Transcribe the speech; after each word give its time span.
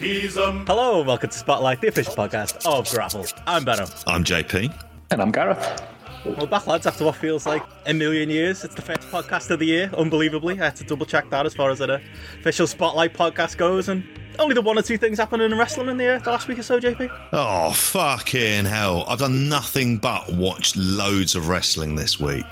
Hello 0.00 1.00
and 1.00 1.06
welcome 1.06 1.28
to 1.28 1.36
Spotlight, 1.36 1.82
the 1.82 1.88
official 1.88 2.14
podcast 2.14 2.64
of 2.64 2.90
Grapple. 2.90 3.26
I'm 3.46 3.66
Benno. 3.66 3.84
I'm 4.06 4.24
JP. 4.24 4.72
And 5.10 5.20
I'm 5.20 5.30
Gareth. 5.30 5.82
Well, 6.24 6.46
back 6.46 6.66
lads 6.66 6.86
after 6.86 7.04
what 7.04 7.16
feels 7.16 7.44
like 7.44 7.62
a 7.84 7.92
million 7.92 8.30
years. 8.30 8.64
It's 8.64 8.74
the 8.74 8.80
first 8.80 9.02
podcast 9.10 9.50
of 9.50 9.58
the 9.58 9.66
year, 9.66 9.90
unbelievably. 9.94 10.58
I 10.58 10.64
had 10.64 10.76
to 10.76 10.84
double 10.84 11.04
check 11.04 11.28
that 11.28 11.44
as 11.44 11.52
far 11.52 11.70
as 11.70 11.82
an 11.82 11.90
official 11.90 12.66
Spotlight 12.66 13.12
podcast 13.12 13.58
goes, 13.58 13.90
and 13.90 14.02
only 14.38 14.54
the 14.54 14.62
one 14.62 14.78
or 14.78 14.82
two 14.82 14.96
things 14.96 15.18
happening 15.18 15.52
in 15.52 15.58
wrestling 15.58 15.90
in 15.90 15.98
the, 15.98 16.14
uh, 16.14 16.18
the 16.18 16.30
last 16.30 16.48
week 16.48 16.58
or 16.58 16.62
so, 16.62 16.80
JP. 16.80 17.10
Oh, 17.34 17.70
fucking 17.72 18.64
hell. 18.64 19.04
I've 19.06 19.18
done 19.18 19.50
nothing 19.50 19.98
but 19.98 20.32
watch 20.32 20.74
loads 20.78 21.34
of 21.34 21.48
wrestling 21.50 21.94
this 21.94 22.18
week. 22.18 22.46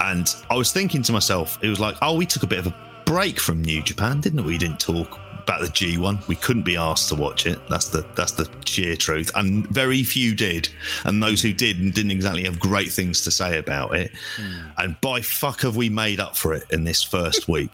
And 0.00 0.30
I 0.50 0.54
was 0.54 0.70
thinking 0.70 1.00
to 1.04 1.12
myself, 1.12 1.58
it 1.62 1.70
was 1.70 1.80
like, 1.80 1.96
oh, 2.02 2.14
we 2.14 2.26
took 2.26 2.42
a 2.42 2.46
bit 2.46 2.58
of 2.58 2.66
a 2.66 2.74
break 3.06 3.40
from 3.40 3.62
New 3.62 3.82
Japan, 3.82 4.20
didn't 4.20 4.44
we? 4.44 4.52
We 4.52 4.58
didn't 4.58 4.80
talk 4.80 5.18
about 5.44 5.60
the 5.60 5.68
G1. 5.68 6.26
We 6.26 6.36
couldn't 6.36 6.62
be 6.62 6.76
asked 6.76 7.08
to 7.10 7.14
watch 7.14 7.46
it. 7.46 7.58
That's 7.68 7.88
the 7.88 8.04
that's 8.16 8.32
the 8.32 8.50
sheer 8.64 8.96
truth. 8.96 9.30
And 9.34 9.66
very 9.68 10.02
few 10.02 10.34
did. 10.34 10.68
And 11.04 11.22
those 11.22 11.40
who 11.42 11.52
did 11.52 11.78
didn't 11.94 12.10
exactly 12.10 12.44
have 12.44 12.58
great 12.58 12.90
things 12.90 13.22
to 13.22 13.30
say 13.30 13.58
about 13.58 13.94
it. 13.94 14.10
Hmm. 14.36 14.68
And 14.78 15.00
by 15.00 15.20
fuck 15.20 15.60
have 15.60 15.76
we 15.76 15.88
made 15.88 16.18
up 16.18 16.36
for 16.36 16.54
it 16.54 16.64
in 16.70 16.84
this 16.84 17.02
first 17.02 17.48
week. 17.48 17.70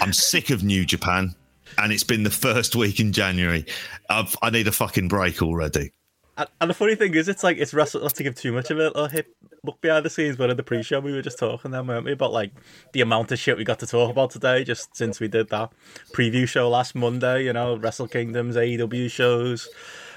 I'm 0.00 0.12
sick 0.12 0.50
of 0.50 0.64
New 0.64 0.84
Japan. 0.84 1.34
And 1.78 1.92
it's 1.92 2.04
been 2.04 2.22
the 2.22 2.30
first 2.30 2.76
week 2.76 3.00
in 3.00 3.12
January. 3.12 3.64
I've, 4.08 4.36
I 4.42 4.50
need 4.50 4.68
a 4.68 4.72
fucking 4.72 5.08
break 5.08 5.42
already. 5.42 5.92
And, 6.36 6.70
the 6.70 6.74
funny 6.74 6.94
thing 6.96 7.14
is, 7.14 7.28
it's 7.28 7.44
like 7.44 7.58
it's 7.58 7.72
wrestle 7.72 8.02
not 8.02 8.14
to 8.14 8.22
give 8.22 8.34
too 8.34 8.52
much 8.52 8.70
of 8.70 8.78
a, 8.78 9.08
hip 9.08 9.34
look 9.62 9.80
behind 9.80 10.04
the 10.04 10.10
scenes, 10.10 10.36
but 10.36 10.50
in 10.50 10.56
the 10.56 10.62
pre-show 10.62 11.00
we 11.00 11.12
were 11.12 11.22
just 11.22 11.38
talking 11.38 11.70
then, 11.70 11.86
weren't 11.86 12.04
we, 12.04 12.12
about 12.12 12.32
like 12.32 12.52
the 12.92 13.00
amount 13.00 13.32
of 13.32 13.38
shit 13.38 13.56
we 13.56 13.64
got 13.64 13.78
to 13.78 13.86
talk 13.86 14.10
about 14.10 14.30
today, 14.30 14.64
just 14.64 14.94
since 14.96 15.20
we 15.20 15.28
did 15.28 15.48
that 15.50 15.70
preview 16.12 16.46
show 16.46 16.68
last 16.68 16.94
Monday. 16.94 17.44
You 17.44 17.52
know, 17.52 17.76
Wrestle 17.76 18.08
Kingdoms, 18.08 18.56
AEW 18.56 19.10
shows, 19.10 19.68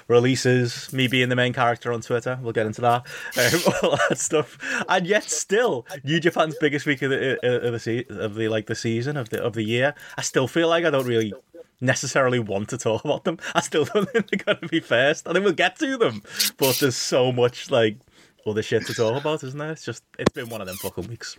releases, 0.08 0.92
me 0.92 1.08
being 1.08 1.30
the 1.30 1.36
main 1.36 1.54
character 1.54 1.94
on 1.94 2.02
Twitter. 2.02 2.40
We'll 2.42 2.54
get 2.54 2.66
into 2.66 2.82
that, 2.82 3.06
um, 3.38 3.74
all 3.84 3.98
that 4.10 4.18
stuff. 4.18 4.58
And 4.90 5.06
yet, 5.06 5.30
still, 5.30 5.86
New 6.04 6.20
Japan's 6.20 6.56
biggest 6.60 6.86
week 6.86 7.02
of 7.04 7.12
the 7.12 7.34
of 7.46 7.84
the 7.84 8.06
of 8.10 8.36
the 8.36 8.48
like 8.48 8.66
the 8.66 8.76
season 8.76 9.18
of 9.18 9.30
the 9.30 9.42
of 9.42 9.54
the 9.54 9.64
year. 9.64 9.94
I 10.18 10.24
still 10.24 10.48
feel 10.48 10.68
like 10.68 10.84
I 10.84 10.90
don't 10.90 11.06
really 11.06 11.34
necessarily 11.82 12.40
want 12.40 12.70
to 12.70 12.78
talk 12.78 13.06
about 13.06 13.24
them. 13.24 13.38
I 13.56 13.62
still 13.62 13.86
don't 13.86 14.10
think 14.10 14.30
they're 14.30 14.54
going 14.54 14.60
to 14.60 14.68
be 14.68 14.80
first. 14.80 15.28
I 15.28 15.34
think 15.34 15.44
we'll 15.44 15.54
get 15.54 15.78
to 15.78 15.98
them, 15.98 16.24
but 16.58 16.78
there's 16.80 16.96
so 16.96 17.32
much 17.32 17.70
like 17.72 17.98
other 18.46 18.64
shit 18.64 18.86
to 18.88 18.94
talk 18.94 19.20
about, 19.20 19.44
isn't 19.44 19.60
there? 19.60 19.72
It's 19.72 19.86
just 19.86 20.04
it's 20.18 20.32
been 20.32 20.50
one 20.50 20.62
of 20.62 20.68
them 20.68 20.78
fucking 20.78 21.08
weeks. 21.08 21.38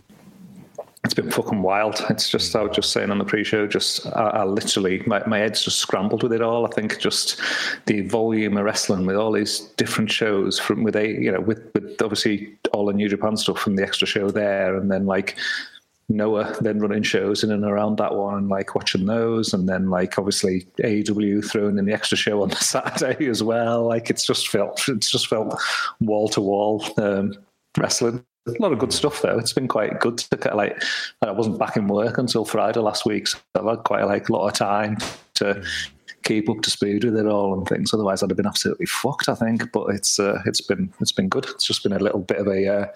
It's 1.05 1.13
been 1.13 1.31
fucking 1.31 1.61
wild. 1.61 2.05
It's 2.09 2.29
just, 2.29 2.55
I 2.55 2.61
was 2.61 2.75
just 2.75 2.91
saying 2.91 3.09
on 3.09 3.17
the 3.17 3.25
pre 3.25 3.43
show, 3.43 3.65
just, 3.65 4.05
I, 4.07 4.29
I 4.29 4.43
literally, 4.43 5.01
my, 5.07 5.25
my 5.25 5.39
head's 5.39 5.63
just 5.63 5.79
scrambled 5.79 6.23
with 6.23 6.33
it 6.33 6.41
all. 6.41 6.67
I 6.67 6.69
think 6.69 6.99
just 6.99 7.41
the 7.85 8.01
volume 8.01 8.57
of 8.57 8.65
wrestling 8.65 9.05
with 9.05 9.15
all 9.15 9.31
these 9.31 9.61
different 9.77 10.11
shows 10.11 10.59
from, 10.59 10.83
with 10.83 10.95
a, 10.97 11.07
you 11.07 11.31
know, 11.31 11.39
with, 11.39 11.71
with 11.73 12.01
obviously 12.01 12.53
all 12.73 12.85
the 12.85 12.93
New 12.93 13.07
Japan 13.07 13.37
stuff 13.37 13.59
from 13.59 13.77
the 13.77 13.81
extra 13.81 14.05
show 14.05 14.29
there, 14.29 14.75
and 14.75 14.91
then 14.91 15.05
like, 15.05 15.37
Noah 16.09 16.55
then 16.61 16.79
running 16.79 17.03
shows 17.03 17.43
in 17.43 17.51
and 17.51 17.63
around 17.63 17.97
that 17.97 18.15
one 18.15 18.35
and 18.35 18.49
like 18.49 18.73
watching 18.73 19.05
those 19.05 19.53
and 19.53 19.69
then 19.69 19.89
like 19.89 20.17
obviously 20.17 20.65
AEW 20.83 21.49
throwing 21.49 21.77
in 21.77 21.85
the 21.85 21.93
extra 21.93 22.17
show 22.17 22.41
on 22.41 22.49
the 22.49 22.55
Saturday 22.55 23.27
as 23.27 23.43
well. 23.43 23.87
Like 23.87 24.09
it's 24.09 24.25
just 24.25 24.47
felt 24.49 24.87
it's 24.89 25.11
just 25.11 25.27
felt 25.27 25.59
wall 26.01 26.27
to 26.29 26.41
wall 26.41 26.85
um, 26.97 27.33
wrestling. 27.77 28.25
A 28.47 28.51
lot 28.59 28.71
of 28.71 28.79
good 28.79 28.93
stuff 28.93 29.21
though. 29.21 29.37
It's 29.37 29.53
been 29.53 29.67
quite 29.67 29.99
good 29.99 30.17
to 30.17 30.37
kind 30.37 30.53
of 30.53 30.57
like 30.57 30.81
I 31.21 31.31
wasn't 31.31 31.59
back 31.59 31.77
in 31.77 31.87
work 31.87 32.17
until 32.17 32.45
Friday 32.45 32.79
last 32.79 33.05
week, 33.05 33.27
so 33.27 33.37
I've 33.55 33.65
had 33.65 33.83
quite 33.83 34.03
like 34.05 34.29
a 34.29 34.33
lot 34.33 34.47
of 34.47 34.53
time 34.53 34.97
to 35.35 35.63
keep 36.23 36.49
up 36.49 36.61
to 36.61 36.69
speed 36.69 37.03
with 37.03 37.17
it 37.17 37.25
all 37.27 37.53
and 37.53 37.67
things. 37.67 37.93
Otherwise, 37.93 38.23
I'd 38.23 38.31
have 38.31 38.37
been 38.37 38.47
absolutely 38.47 38.87
fucked. 38.87 39.29
I 39.29 39.35
think, 39.35 39.71
but 39.71 39.87
it's 39.89 40.19
uh, 40.19 40.41
it's 40.45 40.61
been 40.61 40.91
it's 40.99 41.11
been 41.11 41.29
good. 41.29 41.45
It's 41.45 41.67
just 41.67 41.83
been 41.83 41.93
a 41.93 41.99
little 41.99 42.21
bit 42.21 42.37
of 42.37 42.47
a 42.47 42.67
uh, 42.67 42.87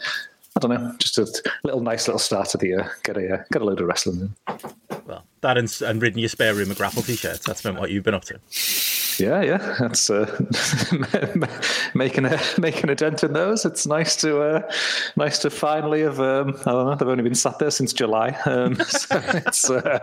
I 0.56 0.60
don't 0.60 0.72
know, 0.72 0.96
just 1.00 1.18
a 1.18 1.26
little 1.64 1.82
nice 1.82 2.08
little 2.08 2.20
start 2.20 2.54
of 2.54 2.60
the 2.60 2.68
year. 2.68 2.92
Get 3.04 3.18
a 3.18 3.34
uh, 3.34 3.44
get 3.52 3.62
a 3.62 3.66
load 3.66 3.82
of 3.82 3.88
wrestling 3.88 4.22
in. 4.22 4.60
Well, 5.06 5.26
that 5.44 5.58
and, 5.58 5.74
and 5.86 6.02
rid 6.02 6.18
your 6.18 6.30
spare 6.30 6.54
room 6.54 6.72
of 6.72 6.78
grapple 6.78 7.04
t-shirts. 7.04 7.46
That's 7.46 7.62
been 7.62 7.76
what 7.76 7.92
you've 7.92 8.04
been 8.04 8.14
up 8.14 8.26
to. 8.26 8.40
Yeah, 9.20 9.42
yeah, 9.42 9.76
that's 9.80 10.10
uh, 10.10 10.26
making 11.94 12.26
a 12.26 12.40
making 12.58 12.90
a 12.90 12.96
dent 12.96 13.24
in 13.24 13.34
those. 13.34 13.66
It's 13.66 13.86
nice 13.86 14.16
to 14.18 14.42
uh, 14.42 14.72
nice 15.16 15.40
to 15.40 15.50
finally 15.50 16.02
have. 16.02 16.20
Um, 16.20 16.56
I 16.66 16.72
don't 16.72 16.88
know. 16.88 16.96
They've 16.96 17.08
only 17.08 17.24
been 17.24 17.36
sat 17.36 17.60
there 17.60 17.70
since 17.70 17.94
July. 17.94 18.30
Um, 18.46 18.76
so 18.88 19.22
it's 19.34 19.70
uh, 19.70 20.00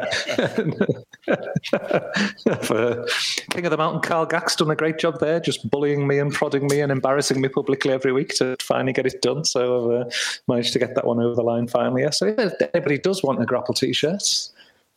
King 3.51 3.65
of 3.65 3.71
the 3.71 3.77
Mountain. 3.77 4.03
Carl 4.03 4.27
Gax, 4.27 4.57
done 4.57 4.71
a 4.71 4.77
great 4.77 4.99
job 4.99 5.19
there, 5.19 5.41
just 5.41 5.69
bullying 5.71 6.07
me 6.07 6.19
and 6.19 6.33
prodding 6.33 6.67
me 6.69 6.81
and 6.81 6.93
embarrassing 6.93 7.41
me 7.41 7.49
publicly 7.49 7.93
every 7.93 8.13
week 8.13 8.35
to 8.37 8.57
finally 8.61 8.93
get 8.93 9.07
it 9.07 9.23
done. 9.23 9.45
So 9.45 9.77
I've 9.77 10.07
uh, 10.07 10.11
managed 10.47 10.73
to 10.75 10.79
get 10.79 10.95
that 10.95 11.07
one 11.07 11.21
over 11.21 11.35
the 11.35 11.43
line 11.43 11.67
finally. 11.67 12.03
Yeah. 12.03 12.11
So 12.11 12.27
if 12.27 12.53
anybody 12.75 12.99
does 12.99 13.23
want 13.23 13.43
a 13.43 13.47
grapple 13.47 13.75
t-shirt, 13.75 14.51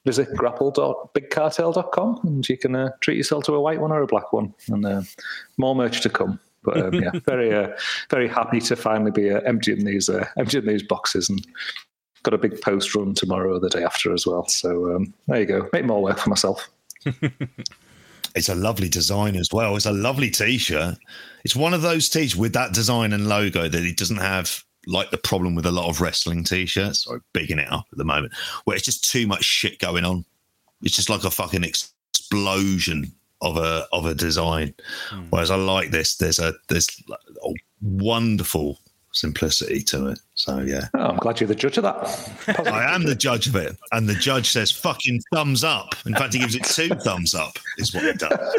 visit 0.05 0.33
grapple.bigcartel.com 0.35 2.19
and 2.23 2.47
you 2.47 2.57
can 2.57 2.75
uh, 2.75 2.89
treat 3.01 3.17
yourself 3.17 3.43
to 3.45 3.55
a 3.55 3.61
white 3.61 3.79
one 3.79 3.91
or 3.91 4.01
a 4.01 4.07
black 4.07 4.33
one. 4.33 4.53
And 4.69 4.85
uh, 4.85 5.01
more 5.57 5.75
merch 5.75 6.01
to 6.01 6.09
come. 6.09 6.39
But 6.63 6.77
um, 6.77 6.93
yeah, 6.95 7.11
very 7.25 7.53
uh, 7.53 7.69
very 8.09 8.27
happy 8.27 8.59
to 8.61 8.75
finally 8.75 9.11
be 9.11 9.31
uh, 9.31 9.41
emptying 9.41 9.85
these 9.85 10.09
uh, 10.09 10.27
emptying 10.37 10.65
these 10.65 10.83
boxes 10.83 11.29
and 11.29 11.45
got 12.23 12.33
a 12.33 12.37
big 12.37 12.61
post 12.61 12.95
run 12.95 13.13
tomorrow 13.13 13.55
or 13.55 13.59
the 13.59 13.69
day 13.69 13.83
after 13.83 14.13
as 14.13 14.25
well. 14.25 14.47
So 14.47 14.95
um, 14.95 15.13
there 15.27 15.41
you 15.41 15.45
go, 15.45 15.69
make 15.73 15.85
more 15.85 16.01
work 16.01 16.19
for 16.19 16.29
myself. 16.29 16.69
It's 18.35 18.49
a 18.49 18.55
lovely 18.55 18.89
design 18.89 19.35
as 19.35 19.49
well. 19.51 19.75
It's 19.75 19.85
a 19.85 19.91
lovely 19.91 20.31
t-shirt. 20.31 20.97
It's 21.43 21.55
one 21.55 21.73
of 21.73 21.81
those 21.81 22.09
t-shirts 22.09 22.35
with 22.35 22.53
that 22.53 22.73
design 22.73 23.13
and 23.13 23.27
logo 23.27 23.69
that 23.69 23.85
it 23.85 23.97
doesn't 23.97 24.17
have 24.17 24.63
like 24.87 25.11
the 25.11 25.17
problem 25.17 25.55
with 25.55 25.65
a 25.65 25.71
lot 25.71 25.89
of 25.89 26.01
wrestling 26.01 26.43
t-shirts 26.43 27.07
or 27.07 27.21
bigging 27.33 27.59
it 27.59 27.71
up 27.71 27.85
at 27.91 27.97
the 27.97 28.03
moment 28.03 28.33
where 28.65 28.75
it's 28.75 28.85
just 28.85 29.09
too 29.09 29.27
much 29.27 29.43
shit 29.43 29.79
going 29.79 30.05
on. 30.05 30.25
It's 30.81 30.95
just 30.95 31.09
like 31.09 31.23
a 31.23 31.31
fucking 31.31 31.63
explosion 31.63 33.11
of 33.41 33.57
a 33.57 33.85
of 33.91 34.05
a 34.05 34.15
design. 34.15 34.73
Hmm. 35.09 35.23
Whereas 35.29 35.51
I 35.51 35.55
like 35.55 35.91
this. 35.91 36.15
There's 36.15 36.39
a 36.39 36.53
there's 36.69 36.89
a 37.09 37.53
wonderful 37.81 38.79
simplicity 39.13 39.81
to 39.83 40.07
it. 40.07 40.19
So 40.35 40.59
yeah. 40.61 40.87
Oh, 40.95 41.09
I'm 41.09 41.17
glad 41.17 41.39
you're 41.39 41.47
the 41.47 41.55
judge 41.55 41.77
of 41.77 41.83
that. 41.83 42.67
I 42.67 42.93
am 42.93 43.03
the 43.03 43.13
judge 43.15 43.47
of 43.47 43.55
it, 43.55 43.77
and 43.91 44.09
the 44.09 44.15
judge 44.15 44.49
says 44.49 44.71
"fucking 44.71 45.21
thumbs 45.33 45.63
up." 45.63 45.95
In 46.05 46.13
fact, 46.15 46.33
he 46.33 46.39
gives 46.39 46.55
it 46.55 46.63
two 46.63 46.89
thumbs 46.89 47.35
up. 47.35 47.57
Is 47.77 47.93
what 47.93 48.03
he 48.03 48.13
does. 48.13 48.55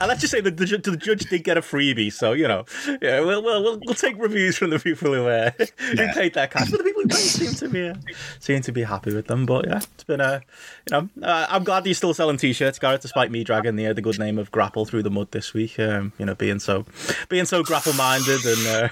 And 0.00 0.08
let's 0.08 0.20
just 0.20 0.30
say 0.30 0.40
that 0.40 0.56
the, 0.56 0.64
the 0.66 0.96
judge 0.96 1.28
did 1.28 1.42
get 1.44 1.58
a 1.58 1.60
freebie, 1.60 2.12
so 2.12 2.32
you 2.32 2.46
know, 2.46 2.64
yeah, 3.02 3.20
we'll 3.20 3.42
we'll, 3.42 3.62
we'll, 3.62 3.80
we'll 3.84 3.94
take 3.94 4.16
reviews 4.18 4.56
from 4.56 4.70
the 4.70 4.78
people 4.78 5.12
who 5.12 5.26
uh, 5.26 5.50
who 5.58 5.66
Yeah. 5.96 6.12
paid 6.14 6.34
their 6.34 6.46
cash, 6.46 6.70
but 6.70 6.78
the 6.78 6.84
people 6.84 7.02
who 7.02 7.08
paid 7.08 7.18
seem 7.18 7.54
to 7.54 7.68
be 7.68 7.88
uh, 7.88 7.94
seem 8.38 8.60
to 8.62 8.72
be 8.72 8.82
happy 8.84 9.12
with 9.12 9.26
them. 9.26 9.46
But 9.46 9.66
yeah, 9.66 9.78
it's 9.78 10.04
been 10.04 10.20
a 10.20 10.40
you 10.88 10.92
know, 10.92 11.08
uh, 11.26 11.46
I'm 11.48 11.64
glad 11.64 11.84
you're 11.86 11.94
still 11.94 12.14
selling 12.14 12.36
t-shirts, 12.36 12.78
Gareth, 12.78 13.02
despite 13.02 13.30
me 13.32 13.42
dragging 13.42 13.74
the 13.74 13.88
uh, 13.88 13.92
the 13.92 14.02
good 14.02 14.18
name 14.20 14.38
of 14.38 14.52
Grapple 14.52 14.86
through 14.86 15.02
the 15.02 15.10
mud 15.10 15.32
this 15.32 15.52
week. 15.52 15.78
Um, 15.80 16.12
you 16.18 16.24
know, 16.26 16.36
being 16.36 16.60
so 16.60 16.86
being 17.28 17.44
so 17.46 17.64
grapple 17.64 17.94
minded 17.94 18.44
and 18.44 18.90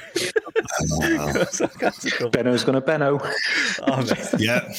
so 1.50 1.64
I 1.64 1.78
got 1.78 1.94
to 1.94 2.10
trouble. 2.10 2.30
Benno's 2.30 2.64
going 2.64 2.74
to 2.74 2.80
Benno. 2.80 3.20
Oh. 3.80 4.04
Yeah, 4.38 4.72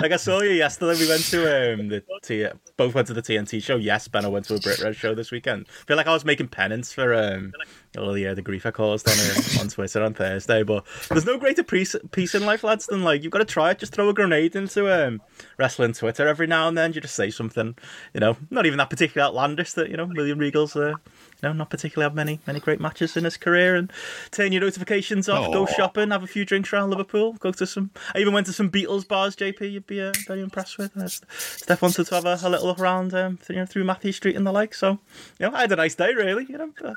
like 0.00 0.12
I 0.12 0.16
saw 0.16 0.40
you 0.40 0.50
yesterday. 0.50 0.98
We 0.98 1.08
went 1.08 1.22
to 1.24 1.72
um 1.72 1.88
the 1.88 2.02
T- 2.22 2.46
both 2.76 2.94
went 2.94 3.06
to 3.08 3.14
the 3.14 3.22
TNT 3.22 3.62
show. 3.62 3.76
Yes, 3.76 4.08
Ben, 4.08 4.24
I 4.24 4.28
went 4.28 4.46
to 4.46 4.54
a 4.54 4.60
Brit 4.60 4.80
Red 4.80 4.96
show 4.96 5.14
this 5.14 5.30
weekend. 5.30 5.66
I 5.68 5.84
feel 5.86 5.96
like 5.96 6.06
I 6.06 6.12
was 6.12 6.24
making 6.24 6.48
penance 6.48 6.92
for 6.92 7.14
um 7.14 7.52
all 7.98 8.12
the 8.12 8.26
uh, 8.28 8.34
the 8.34 8.42
grief 8.42 8.66
I 8.66 8.70
caused 8.70 9.08
on 9.08 9.14
um, 9.14 9.60
on 9.60 9.68
Twitter 9.68 10.02
on 10.02 10.14
Thursday. 10.14 10.62
But 10.62 10.84
there's 11.08 11.24
no 11.24 11.38
greater 11.38 11.62
peace, 11.62 11.96
peace 12.12 12.34
in 12.34 12.44
life, 12.44 12.64
lads, 12.64 12.86
than 12.86 13.04
like 13.04 13.22
you've 13.22 13.32
got 13.32 13.38
to 13.38 13.44
try 13.44 13.70
it. 13.70 13.78
Just 13.78 13.92
throw 13.92 14.08
a 14.08 14.14
grenade 14.14 14.56
into 14.56 14.92
um 14.92 15.22
wrestling 15.56 15.92
Twitter 15.92 16.26
every 16.26 16.46
now 16.46 16.68
and 16.68 16.76
then. 16.76 16.92
You 16.92 17.00
just 17.00 17.14
say 17.14 17.30
something, 17.30 17.76
you 18.14 18.20
know, 18.20 18.36
not 18.50 18.66
even 18.66 18.78
that 18.78 18.90
particularly 18.90 19.26
outlandish 19.28 19.72
that 19.74 19.90
you 19.90 19.96
know 19.96 20.06
William 20.06 20.38
Regal's 20.38 20.76
uh, 20.76 20.88
you 20.90 20.94
know, 21.42 21.52
not 21.52 21.70
particularly 21.70 22.08
have 22.08 22.14
many 22.14 22.40
many 22.46 22.60
great 22.60 22.80
matches 22.80 23.16
in 23.16 23.24
his 23.24 23.36
career, 23.36 23.76
and 23.76 23.92
turn 24.30 24.52
your 24.52 24.62
notifications 24.62 25.28
off, 25.28 25.52
go 25.52 25.66
shopping, 25.66 26.10
have 26.10 26.22
a 26.22 26.26
few 26.26 26.44
drinks 26.44 26.72
around 26.72 26.90
Liverpool, 26.90 27.34
go 27.34 27.52
to 27.52 27.66
some. 27.66 27.90
I 28.14 28.18
even 28.18 28.32
went 28.32 28.46
to 28.46 28.52
some 28.52 28.70
Beatles 28.70 29.06
bars. 29.06 29.36
JP, 29.36 29.65
you'd 29.66 29.86
be 29.86 30.00
uh, 30.00 30.12
very 30.26 30.40
impressed 30.40 30.78
with. 30.78 30.96
Uh, 30.96 31.08
Steph 31.08 31.82
wanted 31.82 32.06
to 32.06 32.14
have 32.14 32.24
a, 32.24 32.38
a 32.42 32.48
little 32.48 32.66
look 32.66 32.78
around, 32.78 33.14
um, 33.14 33.38
you 33.48 33.56
know, 33.56 33.66
through 33.66 33.84
Mathew 33.84 34.12
Street 34.12 34.36
and 34.36 34.46
the 34.46 34.52
like. 34.52 34.74
So, 34.74 34.98
you 35.38 35.48
know, 35.48 35.54
I 35.54 35.62
had 35.62 35.72
a 35.72 35.76
nice 35.76 35.94
day, 35.94 36.14
really. 36.14 36.46
You 36.48 36.58
know, 36.58 36.94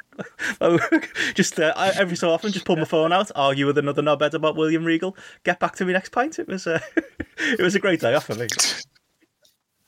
uh, 0.61 0.77
just 1.33 1.59
uh, 1.59 1.73
I, 1.75 1.89
every 1.89 2.17
so 2.17 2.31
often, 2.31 2.51
just 2.51 2.65
pull 2.65 2.75
my 2.75 2.85
phone 2.85 3.11
out, 3.11 3.31
argue 3.35 3.65
with 3.65 3.77
another 3.77 4.01
knobhead 4.01 4.33
about 4.33 4.55
William 4.55 4.83
Regal, 4.83 5.15
get 5.43 5.59
back 5.59 5.75
to 5.77 5.85
me 5.85 5.93
next 5.93 6.09
pint. 6.09 6.39
It 6.39 6.47
was 6.47 6.67
uh, 6.67 6.79
it 7.37 7.61
was 7.61 7.75
a 7.75 7.79
great 7.79 7.99
day 7.99 8.13
off 8.13 8.25
for 8.25 8.35
me. 8.35 8.47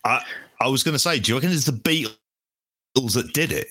I 0.03 0.23
I 0.59 0.67
was 0.67 0.83
going 0.83 0.93
to 0.93 0.99
say, 0.99 1.19
do 1.19 1.31
you 1.31 1.37
reckon 1.37 1.51
it's 1.51 1.65
the 1.65 1.71
Beatles 1.71 3.13
that 3.13 3.33
did 3.33 3.51
it? 3.51 3.67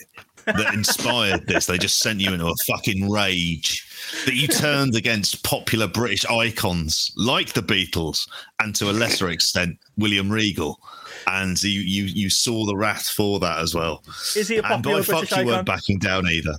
That 0.57 0.75
inspired 0.75 1.47
this. 1.47 1.67
They 1.67 1.79
just 1.79 1.99
sent 1.99 2.21
you 2.21 2.33
into 2.33 2.47
a 2.47 2.55
fucking 2.67 3.11
rage 3.11 3.87
that 4.25 4.35
you 4.35 4.49
turned 4.49 4.95
against 4.97 5.43
popular 5.45 5.87
British 5.87 6.25
icons 6.27 7.13
like 7.17 7.53
the 7.53 7.63
Beatles 7.63 8.29
and 8.61 8.75
to 8.77 8.91
a 8.91 8.93
lesser 8.93 9.31
extent 9.31 9.79
William 9.97 10.31
Regal. 10.31 10.81
And 11.27 11.63
you 11.63 11.81
you 11.81 12.05
you 12.05 12.31
saw 12.31 12.67
the 12.67 12.77
wrath 12.77 13.09
for 13.09 13.39
that 13.41 13.59
as 13.59 13.75
well. 13.75 14.03
Is 14.37 14.49
he 14.49 14.57
a 14.57 14.63
popular 14.63 14.99
and 14.99 15.07
by 15.07 15.13
British 15.13 15.31
fuck 15.31 15.41
you 15.41 15.47
weren't 15.47 15.67
backing 15.67 15.99
down 15.99 16.27
either. 16.27 16.55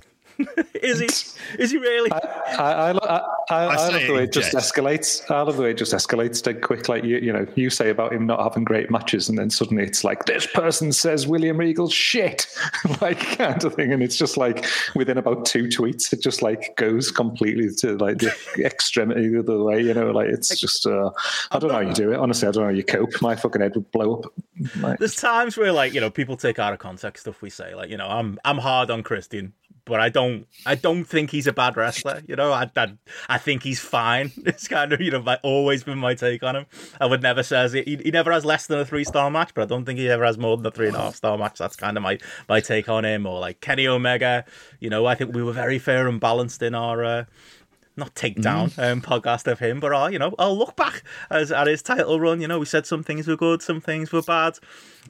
Is 0.82 0.98
he? 1.00 1.62
Is 1.62 1.70
he 1.70 1.78
really? 1.78 2.10
I, 2.12 2.18
I, 2.18 2.90
I, 2.90 2.90
I, 2.92 3.20
I 3.50 3.64
I 3.64 3.76
love 3.88 4.06
the 4.06 4.12
way 4.12 4.22
it 4.24 4.24
it 4.24 4.32
just 4.32 4.54
in 4.54 4.60
escalates. 4.60 5.30
I 5.30 5.42
love 5.42 5.56
the 5.56 5.62
way 5.62 5.70
it 5.70 5.78
just 5.78 5.92
escalates 5.92 6.42
dead 6.42 6.62
quick. 6.62 6.88
Like 6.88 7.04
you, 7.04 7.18
you 7.18 7.32
know, 7.32 7.46
you 7.54 7.70
say 7.70 7.90
about 7.90 8.12
him 8.12 8.26
not 8.26 8.42
having 8.42 8.64
great 8.64 8.90
matches, 8.90 9.28
and 9.28 9.38
then 9.38 9.50
suddenly 9.50 9.84
it's 9.84 10.04
like 10.04 10.24
this 10.24 10.46
person 10.46 10.92
says 10.92 11.26
William 11.26 11.56
Regal's 11.56 11.92
shit, 11.92 12.46
like 13.00 13.20
kind 13.38 13.62
of 13.64 13.74
thing, 13.74 13.92
and 13.92 14.02
it's 14.02 14.16
just 14.16 14.36
like 14.36 14.66
within 14.94 15.18
about 15.18 15.44
two 15.44 15.64
tweets, 15.64 16.12
it 16.12 16.20
just 16.20 16.42
like 16.42 16.76
goes 16.76 17.10
completely 17.10 17.70
to 17.78 17.96
like 17.96 18.18
the 18.18 18.34
extremity 18.64 19.28
the 19.28 19.40
other 19.40 19.62
way. 19.62 19.80
You 19.80 19.94
know, 19.94 20.10
like 20.10 20.28
it's 20.28 20.58
just 20.58 20.86
uh, 20.86 21.10
I 21.50 21.58
don't 21.58 21.68
know 21.68 21.76
how 21.76 21.80
you 21.80 21.94
do 21.94 22.12
it. 22.12 22.18
Honestly, 22.18 22.48
I 22.48 22.52
don't 22.52 22.62
know 22.62 22.68
how 22.68 22.74
you 22.74 22.84
cope. 22.84 23.20
My 23.20 23.36
fucking 23.36 23.60
head 23.60 23.74
would 23.74 23.90
blow 23.90 24.16
up. 24.16 24.32
Like, 24.80 24.98
There's 24.98 25.16
times 25.16 25.56
where 25.56 25.72
like 25.72 25.92
you 25.94 26.00
know 26.00 26.10
people 26.10 26.36
take 26.36 26.58
out 26.58 26.72
of 26.72 26.78
context 26.78 27.22
stuff 27.22 27.42
we 27.42 27.50
say. 27.50 27.74
Like 27.74 27.90
you 27.90 27.96
know 27.96 28.06
I'm 28.06 28.38
I'm 28.44 28.58
hard 28.58 28.90
on 28.90 29.02
Christian, 29.02 29.52
but 29.84 30.00
I 30.00 30.08
don't 30.08 30.46
I 30.66 30.74
don't 30.74 31.04
think 31.04 31.30
he's 31.30 31.46
a 31.46 31.52
bad 31.52 31.76
wrestler. 31.76 32.22
You 32.26 32.36
know 32.36 32.52
I 32.52 32.70
I, 32.76 32.94
I 33.28 33.38
think 33.38 33.62
he's 33.62 33.80
fine. 33.80 34.32
It's 34.52 34.68
kind 34.68 34.92
of 34.92 35.00
you 35.00 35.10
know 35.10 35.22
my, 35.22 35.38
always 35.42 35.84
been 35.84 35.98
my 35.98 36.14
take 36.14 36.42
on 36.42 36.56
him. 36.56 36.66
I 37.00 37.06
would 37.06 37.22
never 37.22 37.42
says 37.42 37.72
he, 37.72 37.82
he 37.82 38.10
never 38.10 38.32
has 38.32 38.44
less 38.44 38.66
than 38.66 38.78
a 38.78 38.84
three 38.84 39.04
star 39.04 39.30
match, 39.30 39.52
but 39.54 39.62
I 39.62 39.66
don't 39.66 39.84
think 39.84 39.98
he 39.98 40.08
ever 40.08 40.24
has 40.24 40.36
more 40.36 40.56
than 40.56 40.66
a 40.66 40.70
three 40.70 40.88
and 40.88 40.96
a 40.96 41.00
half 41.00 41.14
star 41.14 41.38
match. 41.38 41.58
That's 41.58 41.76
kind 41.76 41.96
of 41.96 42.02
my 42.02 42.18
my 42.48 42.60
take 42.60 42.88
on 42.88 43.04
him. 43.04 43.26
Or 43.26 43.40
like 43.40 43.60
Kenny 43.60 43.86
Omega. 43.86 44.44
You 44.80 44.90
know 44.90 45.06
I 45.06 45.14
think 45.14 45.34
we 45.34 45.42
were 45.42 45.52
very 45.52 45.78
fair 45.78 46.06
and 46.08 46.20
balanced 46.20 46.62
in 46.62 46.74
our. 46.74 47.04
Uh, 47.04 47.24
not 47.96 48.14
take 48.14 48.40
down 48.40 48.72
um, 48.78 49.02
podcast 49.02 49.50
of 49.50 49.58
him, 49.58 49.80
but 49.80 49.92
I'll, 49.92 50.10
you 50.10 50.18
know, 50.18 50.34
I'll 50.38 50.56
look 50.56 50.76
back 50.76 51.02
as 51.30 51.52
at 51.52 51.66
his 51.66 51.82
title 51.82 52.18
run. 52.18 52.40
You 52.40 52.48
know, 52.48 52.58
we 52.58 52.66
said 52.66 52.86
some 52.86 53.02
things 53.02 53.26
were 53.26 53.36
good, 53.36 53.62
some 53.62 53.80
things 53.80 54.12
were 54.12 54.22
bad, 54.22 54.58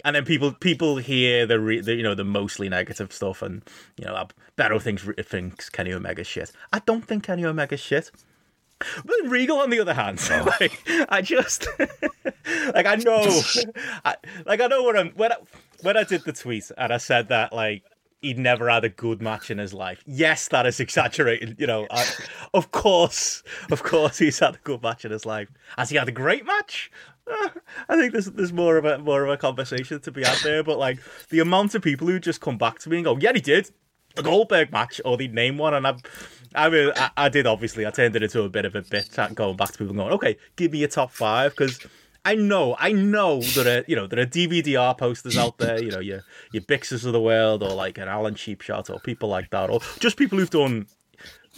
and 0.05 0.17
then 0.17 0.25
people 0.25 0.52
people 0.52 0.96
hear 0.96 1.46
the, 1.46 1.61
re, 1.61 1.81
the 1.81 1.94
you 1.94 2.02
know 2.02 2.14
the 2.14 2.25
mostly 2.25 2.69
negative 2.69 3.12
stuff, 3.12 3.43
and 3.43 3.62
you 3.96 4.05
know, 4.05 4.26
Barrow 4.56 4.79
thinks 4.79 5.06
thinks 5.25 5.69
Kenny 5.69 5.93
Omega's 5.93 6.26
shit. 6.26 6.52
I 6.73 6.81
don't 6.81 7.06
think 7.06 7.25
Kenny 7.25 7.44
Omega's 7.44 7.81
shit. 7.81 8.11
But 9.05 9.17
Regal, 9.25 9.58
on 9.58 9.70
the 9.70 9.81
other 9.81 9.94
hand, 9.94 10.20
like 10.61 10.81
I 11.08 11.23
just 11.23 11.69
like 11.78 12.87
I 12.87 12.96
know, 12.96 13.23
I, 14.05 14.17
like 14.44 14.61
I 14.61 14.67
know 14.67 14.82
when 14.85 14.96
I'm 14.96 15.11
when 15.11 15.32
I, 15.32 15.37
when 15.82 15.96
I 15.96 16.05
did 16.05 16.25
the 16.25 16.32
tweet 16.32 16.70
and 16.76 16.93
I 16.93 16.96
said 16.96 17.28
that 17.28 17.52
like 17.52 17.85
he'd 18.22 18.38
never 18.38 18.70
had 18.70 18.84
a 18.84 18.88
good 18.88 19.20
match 19.20 19.50
in 19.50 19.58
his 19.58 19.74
life. 19.74 20.02
Yes, 20.06 20.48
that 20.48 20.64
is 20.64 20.80
exaggerated. 20.80 21.56
You 21.58 21.66
know, 21.66 21.86
I, 21.90 22.06
of 22.54 22.70
course, 22.70 23.42
of 23.70 23.82
course, 23.82 24.19
he's 24.19 24.38
had 24.38 24.54
a 24.54 24.60
good 24.64 24.82
match 24.82 25.04
in 25.04 25.10
his 25.10 25.26
life. 25.26 25.48
Has 25.76 25.90
he 25.90 25.96
had 25.96 26.08
a 26.08 26.12
great 26.12 26.46
match? 26.46 26.90
Uh, 27.30 27.48
I 27.88 27.96
think 27.96 28.12
there's 28.12 28.26
there's 28.26 28.52
more 28.52 28.78
of 28.78 28.84
a 28.84 28.98
more 28.98 29.24
of 29.24 29.30
a 29.30 29.36
conversation 29.36 30.00
to 30.00 30.10
be 30.10 30.24
had 30.24 30.38
there. 30.42 30.62
But 30.62 30.78
like 30.78 31.00
the 31.28 31.40
amount 31.40 31.74
of 31.74 31.82
people 31.82 32.06
who 32.06 32.19
just 32.19 32.40
come 32.40 32.56
back 32.56 32.78
to 32.80 32.88
me 32.88 32.96
and 32.96 33.04
go, 33.04 33.19
"Yeah, 33.19 33.32
he 33.34 33.40
did." 33.40 33.70
The 34.14 34.22
Goldberg 34.22 34.72
match, 34.72 35.00
or 35.06 35.16
they 35.16 35.26
name 35.26 35.56
one, 35.56 35.72
and 35.72 35.86
I, 35.86 35.96
I 36.54 36.68
mean, 36.68 36.92
I, 36.94 37.10
I 37.16 37.28
did 37.30 37.46
obviously. 37.46 37.86
I 37.86 37.90
turned 37.90 38.14
it 38.14 38.22
into 38.22 38.42
a 38.42 38.48
bit 38.50 38.66
of 38.66 38.75
a 38.75 38.82
bit, 38.82 39.08
going 39.34 39.56
back 39.56 39.72
to 39.72 39.78
people 39.78 39.94
going, 39.94 40.12
"Okay, 40.12 40.36
give 40.56 40.72
me 40.72 40.78
your 40.80 40.88
top 40.88 41.12
five 41.12 41.52
because 41.52 41.78
I 42.24 42.36
know, 42.36 42.76
I 42.78 42.92
know 42.92 43.40
there 43.40 43.80
are, 43.80 43.84
you 43.88 43.96
know, 43.96 44.06
there 44.06 44.20
are 44.20 44.26
DVDR 44.26 44.96
posters 44.96 45.36
out 45.36 45.58
there, 45.58 45.82
you 45.82 45.90
know, 45.90 45.98
your 45.98 46.22
your 46.52 46.62
Bixes 46.62 47.04
of 47.04 47.12
the 47.12 47.20
world, 47.20 47.62
or 47.62 47.70
like 47.74 47.98
an 47.98 48.06
Alan 48.08 48.34
Cheapshot, 48.34 48.90
or 48.90 49.00
people 49.00 49.28
like 49.28 49.50
that, 49.50 49.70
or 49.70 49.80
just 49.98 50.16
people 50.16 50.38
who've 50.38 50.48
done, 50.50 50.86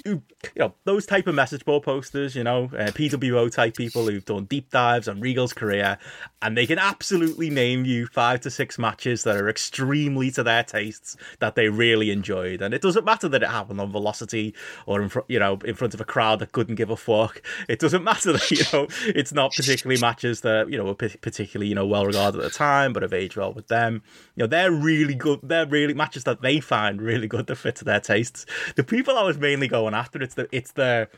you 0.04 0.22
know, 0.56 0.74
those 0.84 1.06
type 1.06 1.26
of 1.26 1.34
message 1.34 1.64
board 1.64 1.84
posters, 1.84 2.34
you 2.34 2.42
know, 2.42 2.64
uh, 2.64 2.90
PWO 2.90 3.50
type 3.52 3.76
people 3.76 4.06
who've 4.06 4.24
done 4.24 4.44
deep 4.44 4.70
dives 4.70 5.08
on 5.08 5.20
Regal's 5.20 5.52
career, 5.52 5.98
and 6.42 6.56
they 6.56 6.66
can 6.66 6.78
absolutely 6.78 7.48
name 7.48 7.84
you 7.84 8.06
five 8.06 8.40
to 8.40 8.50
six 8.50 8.78
matches 8.78 9.24
that 9.24 9.36
are 9.36 9.48
extremely 9.48 10.30
to 10.32 10.42
their 10.42 10.64
tastes 10.64 11.16
that 11.38 11.54
they 11.54 11.68
really 11.68 12.10
enjoyed, 12.10 12.60
and 12.60 12.74
it 12.74 12.82
doesn't 12.82 13.04
matter 13.04 13.28
that 13.28 13.42
it 13.42 13.48
happened 13.48 13.80
on 13.80 13.92
Velocity 13.92 14.54
or 14.86 15.00
in 15.00 15.08
front, 15.08 15.30
you 15.30 15.38
know, 15.38 15.58
in 15.64 15.74
front 15.74 15.94
of 15.94 16.00
a 16.00 16.04
crowd 16.04 16.40
that 16.40 16.52
couldn't 16.52 16.74
give 16.74 16.90
a 16.90 16.96
fuck. 16.96 17.40
It 17.68 17.78
doesn't 17.78 18.04
matter 18.04 18.32
that 18.32 18.50
you 18.50 18.64
know 18.72 18.88
it's 19.06 19.32
not 19.32 19.54
particularly 19.54 20.00
matches 20.00 20.40
that 20.40 20.70
you 20.70 20.78
know 20.78 20.84
were 20.84 20.94
particularly 20.94 21.68
you 21.68 21.74
know 21.74 21.86
well 21.86 22.06
regarded 22.06 22.38
at 22.40 22.44
the 22.44 22.50
time, 22.50 22.92
but 22.92 23.02
have 23.02 23.12
aged 23.12 23.36
well 23.36 23.52
with 23.52 23.68
them. 23.68 24.02
You 24.34 24.42
know, 24.42 24.46
they're 24.48 24.72
really 24.72 25.14
good. 25.14 25.40
They're 25.42 25.66
really 25.66 25.94
matches 25.94 26.24
that 26.24 26.42
they 26.42 26.58
find 26.60 27.00
really 27.00 27.28
good 27.28 27.46
that 27.46 27.56
fit 27.56 27.76
to 27.76 27.84
their 27.84 28.00
tastes. 28.00 28.44
The 28.74 28.84
people 28.84 29.16
I 29.16 29.22
was 29.22 29.38
mainly 29.38 29.68
going 29.68 29.83
after, 29.92 30.22
it's 30.22 30.34
the 30.34 30.48
it's 30.52 30.72
the 30.72 31.08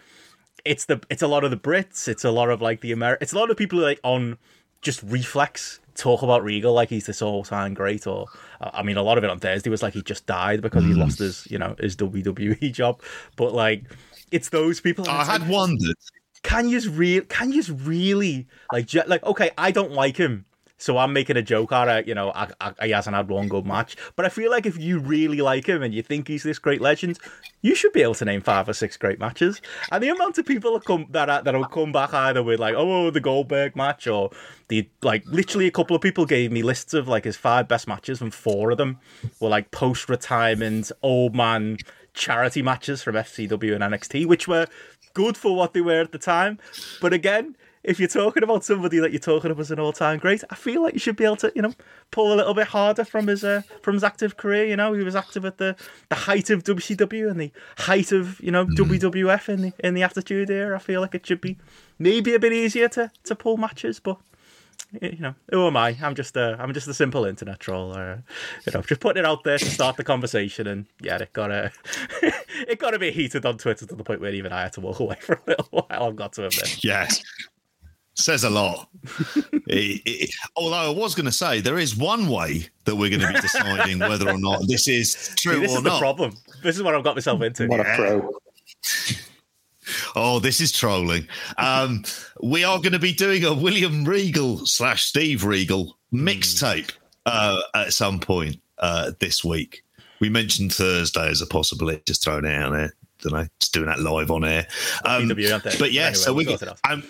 it's 0.64 0.86
the 0.86 1.00
it's 1.08 1.22
a 1.22 1.28
lot 1.28 1.44
of 1.44 1.50
the 1.50 1.56
Brits. 1.56 2.08
It's 2.08 2.24
a 2.24 2.30
lot 2.30 2.50
of 2.50 2.60
like 2.60 2.80
the 2.80 2.92
Amer. 2.92 3.18
It's 3.20 3.32
a 3.32 3.38
lot 3.38 3.50
of 3.50 3.56
people 3.56 3.78
like 3.78 4.00
on 4.02 4.38
just 4.80 5.02
reflex 5.02 5.80
talk 5.94 6.22
about 6.22 6.44
Regal 6.44 6.72
like 6.72 6.88
he's 6.88 7.06
this 7.06 7.22
all 7.22 7.42
time 7.44 7.74
great. 7.74 8.06
Or 8.06 8.26
uh, 8.60 8.70
I 8.72 8.82
mean, 8.82 8.96
a 8.96 9.02
lot 9.02 9.18
of 9.18 9.24
it 9.24 9.30
on 9.30 9.38
Thursday 9.38 9.70
was 9.70 9.82
like 9.82 9.94
he 9.94 10.02
just 10.02 10.26
died 10.26 10.62
because 10.62 10.84
he 10.84 10.94
lost 10.94 11.18
mm. 11.18 11.24
his 11.24 11.46
you 11.50 11.58
know 11.58 11.74
his 11.78 11.96
WWE 11.96 12.72
job. 12.72 13.02
But 13.36 13.54
like, 13.54 13.84
it's 14.30 14.48
those 14.50 14.80
people. 14.80 15.08
I 15.08 15.24
had 15.24 15.42
like, 15.42 15.50
wondered. 15.50 15.96
Can 16.42 16.68
you 16.68 16.78
real? 16.90 17.22
Can 17.24 17.52
you 17.52 17.62
really 17.72 18.46
like 18.72 18.92
like? 19.06 19.24
Okay, 19.24 19.50
I 19.58 19.70
don't 19.70 19.92
like 19.92 20.16
him. 20.16 20.44
So 20.78 20.99
I'm 20.99 21.12
making 21.12 21.37
a 21.37 21.43
joke 21.43 21.73
out 21.73 21.88
of, 21.88 22.06
you 22.06 22.14
know, 22.14 22.32
I, 22.34 22.49
I, 22.61 22.87
he 22.87 22.90
hasn't 22.93 23.17
had 23.17 23.28
one 23.28 23.49
good 23.49 23.67
match. 23.67 23.96
But 24.14 24.26
I 24.26 24.28
feel 24.28 24.50
like 24.50 24.67
if 24.67 24.78
you 24.78 24.99
really 24.99 25.40
like 25.40 25.67
him 25.67 25.82
and 25.82 25.94
you 25.94 26.02
think 26.02 26.28
he's 26.28 26.43
this 26.43 26.58
great 26.58 26.81
legend, 26.81 27.19
you 27.62 27.75
should 27.75 27.93
be 27.93 28.02
able 28.02 28.14
to 28.17 28.25
name 28.25 28.43
five 28.43 28.69
or 28.69 28.75
six 28.75 28.96
great 28.96 29.19
matches. 29.19 29.61
And 29.90 30.02
the 30.02 30.11
amount 30.11 30.38
of 30.38 30.46
people 30.46 30.75
that 30.75 30.84
come 30.84 31.06
that 31.11 31.44
that'll 31.44 31.64
come 31.64 31.93
back 31.93 32.12
either 32.12 32.43
with 32.43 32.61
like, 32.61 32.75
oh, 32.76 33.11
the 33.11 33.20
Goldberg 33.20 33.75
match, 33.75 34.06
or 34.06 34.31
the 34.69 34.88
like. 35.02 35.25
Literally, 35.26 35.67
a 35.67 35.70
couple 35.70 35.96
of 35.96 36.02
people 36.02 36.26
gave 36.26 36.52
me 36.52 36.62
lists 36.62 36.94
of 36.94 37.08
like 37.08 37.25
his 37.25 37.37
five 37.37 37.69
best 37.69 37.88
matches, 37.88 38.20
and 38.20 38.32
four 38.32 38.70
of 38.70 38.78
them 38.78 38.99
were 39.40 39.49
like 39.49 39.70
post-retirement 39.70 40.93
old 41.02 41.34
man 41.34 41.78
charity 42.12 42.62
matches 42.62 43.02
from 43.02 43.14
FCW 43.14 43.75
and 43.75 43.84
NXT, 43.84 44.26
which 44.26 44.49
were 44.49 44.67
good 45.14 45.37
for 45.37 45.55
what 45.55 45.73
they 45.73 45.81
were 45.81 46.00
at 46.00 46.12
the 46.12 46.19
time. 46.19 46.58
But 47.00 47.12
again, 47.12 47.56
if 47.87 48.00
you're 48.00 48.09
talking 48.09 48.43
about 48.43 48.65
somebody 48.65 48.99
that 48.99 49.12
you're 49.12 49.21
talking 49.21 49.50
about 49.50 49.61
as 49.61 49.71
an 49.71 49.79
all-time 49.79 50.19
great, 50.19 50.43
I 50.50 50.56
feel 50.56 50.83
like 50.83 50.94
you 50.94 51.00
should 51.00 51.17
be 51.17 51.25
able 51.25 51.37
to, 51.37 51.53
you 51.55 51.62
know, 51.62 51.73
pull 52.11 52.33
a 52.33 52.37
little 52.37 52.53
bit 52.53 52.67
harder 52.67 53.05
from 53.05 53.29
his 53.29 53.44
uh, 53.44 53.62
from 53.81 53.94
his 53.94 54.05
active 54.05 54.37
career. 54.37 54.67
You 54.67 54.77
know, 54.77 54.93
he 54.93 55.05
was 55.05 55.15
active 55.15 55.44
at 55.44 55.59
the, 55.59 55.77
the 56.09 56.17
height 56.17 56.50
of 56.50 56.65
WCW 56.65 57.31
and 57.31 57.41
the 57.41 57.53
height 57.79 58.12
of 58.12 58.41
you 58.41 58.50
know 58.50 58.67
mm. 58.67 58.77
WWF 58.77 59.49
in 59.49 59.62
the 59.62 59.73
in 59.79 59.94
the 59.94 60.03
Attitude 60.03 60.50
Era. 60.50 60.77
I 60.77 60.81
feel 60.81 61.00
like 61.00 61.15
it 61.15 61.25
should 61.25 61.41
be 61.41 61.56
maybe 61.99 62.35
a 62.35 62.41
bit 62.41 62.53
easier 62.53 62.88
to 62.88 63.11
to 63.25 63.35
pull 63.35 63.56
matches, 63.56 64.00
but 64.00 64.19
you 65.00 65.19
know, 65.19 65.35
who 65.50 65.67
am 65.67 65.77
I? 65.77 65.97
I'm 66.03 66.15
just 66.15 66.37
a, 66.37 66.56
I'm 66.59 66.73
just 66.73 66.88
a 66.88 66.94
simple 66.94 67.25
internet 67.25 67.61
troll. 67.61 67.93
Uh, 67.93 68.17
you 68.67 68.73
know, 68.73 68.83
just 68.83 69.00
putting 69.00 69.23
it 69.23 69.27
out 69.27 69.44
there 69.44 69.59
to 69.59 69.65
start 69.65 69.97
the 69.97 70.05
conversation, 70.05 70.66
and 70.66 70.87
yeah, 71.00 71.16
it 71.19 71.33
got 71.33 71.50
a, 71.50 71.73
it 72.23 72.78
got 72.78 72.95
a 72.95 72.99
bit 72.99 73.14
heated 73.14 73.45
on 73.45 73.59
Twitter 73.59 73.87
to 73.87 73.95
the 73.95 74.05
point 74.05 74.21
where 74.21 74.33
even 74.33 74.52
I 74.52 74.62
had 74.62 74.73
to 74.75 74.81
walk 74.81 75.00
away 75.00 75.16
for 75.21 75.35
a 75.35 75.43
little 75.47 75.69
while. 75.71 76.05
I've 76.05 76.16
got 76.16 76.33
to 76.35 76.47
admit. 76.47 76.85
Yes, 76.85 77.23
says 78.16 78.44
a 78.44 78.50
lot. 78.50 78.88
it, 79.66 80.02
it, 80.04 80.30
although 80.56 80.76
I 80.76 80.88
was 80.88 81.14
going 81.14 81.26
to 81.26 81.32
say 81.32 81.61
there 81.61 81.78
is 81.78 81.96
one 81.96 82.28
way 82.28 82.66
that 82.85 82.96
we're 82.96 83.11
going 83.11 83.20
to 83.20 83.32
be 83.32 83.40
deciding 83.40 83.99
whether 83.99 84.28
or 84.28 84.38
not 84.38 84.66
this 84.66 84.88
is 84.88 85.35
true 85.37 85.54
See, 85.54 85.61
this 85.61 85.73
or 85.73 85.78
is 85.78 85.85
not. 85.85 85.94
the 85.94 85.99
problem. 85.99 86.37
This 86.62 86.76
is 86.76 86.82
what 86.82 86.94
I've 86.94 87.04
got 87.04 87.14
myself 87.14 87.42
into. 87.42 87.66
What 87.68 87.80
a 87.80 87.85
pro. 87.85 88.32
Oh, 90.16 90.40
this 90.40 90.61
is 90.61 90.73
trolling. 90.73 91.28
Um, 91.58 92.04
we 92.42 92.64
are 92.64 92.78
going 92.78 92.92
to 92.92 92.99
be 92.99 93.12
doing 93.12 93.44
a 93.44 93.54
William 93.54 94.04
Regal 94.04 94.66
slash 94.66 95.04
Steve 95.04 95.44
Regal 95.44 95.96
mixtape 96.12 96.92
uh, 97.25 97.61
at 97.75 97.92
some 97.92 98.18
point 98.18 98.56
uh, 98.78 99.12
this 99.20 99.44
week. 99.44 99.85
We 100.20 100.28
mentioned 100.28 100.73
Thursday 100.73 101.28
as 101.28 101.42
a 101.42 101.46
possibility, 101.46 102.02
just 102.06 102.25
throwing 102.25 102.46
it 102.46 102.54
out 102.54 102.73
there. 102.73 102.94
Don't 103.20 103.32
know, 103.32 103.46
just 103.61 103.73
doing 103.73 103.87
that 103.87 104.00
live 104.00 104.30
on 104.30 104.44
air. 104.44 104.66
Um, 105.04 105.28
but 105.28 105.38
yeah, 105.38 106.06
anyway, 106.06 106.12
so 106.14 106.35
we. 106.35 106.46
Um, 106.88 107.02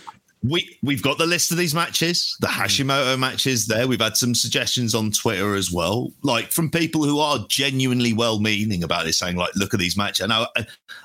we 0.49 0.79
we've 0.83 1.03
got 1.03 1.19
the 1.19 1.27
list 1.27 1.51
of 1.51 1.57
these 1.57 1.75
matches, 1.75 2.37
the 2.41 2.47
Hashimoto 2.47 3.19
matches. 3.19 3.67
There, 3.67 3.87
we've 3.87 4.01
had 4.01 4.17
some 4.17 4.35
suggestions 4.35 4.95
on 4.95 5.11
Twitter 5.11 5.55
as 5.55 5.71
well, 5.71 6.13
like 6.23 6.53
from 6.53 6.71
people 6.71 7.05
who 7.05 7.19
are 7.19 7.45
genuinely 7.49 8.13
well-meaning 8.13 8.83
about 8.83 9.05
this, 9.05 9.19
saying 9.19 9.37
like, 9.37 9.55
"Look 9.55 9.75
at 9.75 9.81
these 9.81 9.97
matches." 9.97 10.25
I 10.25 10.27
know 10.27 10.47
uh, 10.57 10.63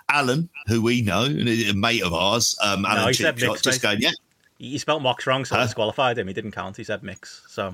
Alan, 0.09 0.49
who 0.67 0.81
we 0.81 1.01
know, 1.01 1.25
a 1.25 1.73
mate 1.73 2.03
of 2.03 2.13
ours, 2.13 2.55
um, 2.61 2.85
Alan 2.85 3.13
no, 3.19 3.31
mixed, 3.31 3.63
just 3.63 3.81
going, 3.81 4.01
"Yeah." 4.01 4.11
He 4.57 4.77
spelled 4.77 5.01
Mox 5.01 5.25
wrong, 5.25 5.43
so 5.43 5.55
I 5.55 5.63
disqualified 5.63 6.19
him. 6.19 6.27
He 6.27 6.35
didn't 6.35 6.51
count. 6.51 6.77
He 6.77 6.83
said 6.83 7.01
mix. 7.01 7.41
So 7.47 7.73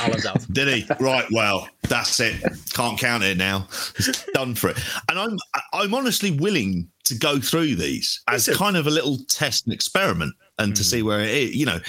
Alan's 0.00 0.26
out. 0.26 0.46
Did 0.52 0.68
he? 0.68 0.86
Right. 1.00 1.24
Well, 1.30 1.66
that's 1.88 2.20
it. 2.20 2.42
Can't 2.74 2.98
count 2.98 3.24
it 3.24 3.38
now. 3.38 3.66
It's 3.96 4.26
done 4.34 4.54
for 4.54 4.68
it. 4.68 4.78
And 5.08 5.18
I'm 5.18 5.38
I'm 5.72 5.94
honestly 5.94 6.32
willing 6.32 6.90
to 7.04 7.14
go 7.14 7.40
through 7.40 7.74
these 7.74 8.20
as 8.28 8.50
kind 8.50 8.76
of 8.76 8.86
a 8.86 8.90
little 8.90 9.16
test 9.28 9.64
and 9.64 9.72
experiment 9.72 10.34
and 10.60 10.72
mm. 10.72 10.76
to 10.76 10.84
see 10.84 11.02
where 11.02 11.20
it 11.20 11.30
is, 11.30 11.56
you 11.56 11.66
know, 11.66 11.80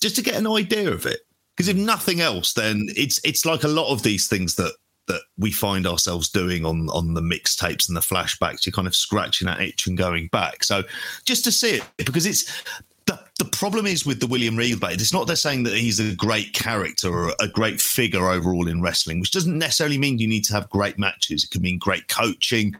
just 0.00 0.16
to 0.16 0.22
get 0.22 0.36
an 0.36 0.46
idea 0.46 0.90
of 0.90 1.06
it. 1.06 1.20
Because 1.56 1.68
if 1.68 1.76
nothing 1.76 2.20
else, 2.20 2.54
then 2.54 2.88
it's 2.96 3.20
it's 3.22 3.44
like 3.44 3.64
a 3.64 3.68
lot 3.68 3.92
of 3.92 4.02
these 4.02 4.28
things 4.28 4.54
that 4.54 4.72
that 5.08 5.22
we 5.36 5.50
find 5.50 5.86
ourselves 5.86 6.30
doing 6.30 6.64
on 6.64 6.88
on 6.90 7.14
the 7.14 7.20
mixtapes 7.20 7.88
and 7.88 7.96
the 7.96 8.00
flashbacks. 8.00 8.64
You're 8.64 8.72
kind 8.72 8.88
of 8.88 8.96
scratching 8.96 9.46
that 9.46 9.60
itch 9.60 9.86
and 9.86 9.98
going 9.98 10.28
back. 10.28 10.64
So 10.64 10.84
just 11.24 11.44
to 11.44 11.52
see 11.52 11.76
it 11.76 11.84
because 11.96 12.24
it's 12.24 12.62
the, 13.06 13.18
the 13.38 13.44
problem 13.46 13.86
is 13.86 14.06
with 14.06 14.20
the 14.20 14.26
William 14.26 14.56
Regal 14.56 14.78
debate, 14.78 15.00
it's 15.00 15.12
not 15.12 15.26
they're 15.26 15.36
saying 15.36 15.64
that 15.64 15.74
he's 15.74 15.98
a 15.98 16.14
great 16.14 16.52
character 16.52 17.12
or 17.12 17.32
a 17.40 17.48
great 17.48 17.80
figure 17.80 18.28
overall 18.28 18.68
in 18.68 18.80
wrestling, 18.80 19.20
which 19.20 19.32
doesn't 19.32 19.58
necessarily 19.58 19.98
mean 19.98 20.18
you 20.18 20.28
need 20.28 20.44
to 20.44 20.54
have 20.54 20.70
great 20.70 20.98
matches. 20.98 21.44
It 21.44 21.50
could 21.50 21.62
mean 21.62 21.78
great 21.78 22.06
coaching, 22.08 22.74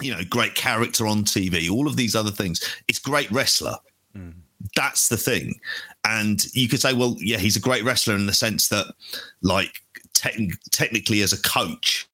you 0.00 0.12
know, 0.12 0.22
great 0.28 0.54
character 0.54 1.06
on 1.06 1.24
TV, 1.24 1.70
all 1.70 1.86
of 1.86 1.96
these 1.96 2.16
other 2.16 2.30
things. 2.30 2.60
It's 2.88 2.98
great 2.98 3.30
wrestler. 3.30 3.76
That's 4.76 5.08
the 5.08 5.16
thing. 5.16 5.60
And 6.04 6.44
you 6.54 6.68
could 6.68 6.80
say, 6.80 6.92
well, 6.92 7.16
yeah, 7.18 7.38
he's 7.38 7.56
a 7.56 7.60
great 7.60 7.84
wrestler 7.84 8.14
in 8.14 8.26
the 8.26 8.32
sense 8.32 8.68
that, 8.68 8.86
like, 9.42 9.80
te- 10.14 10.52
technically 10.70 11.22
as 11.22 11.32
a 11.32 11.40
coach, 11.42 12.08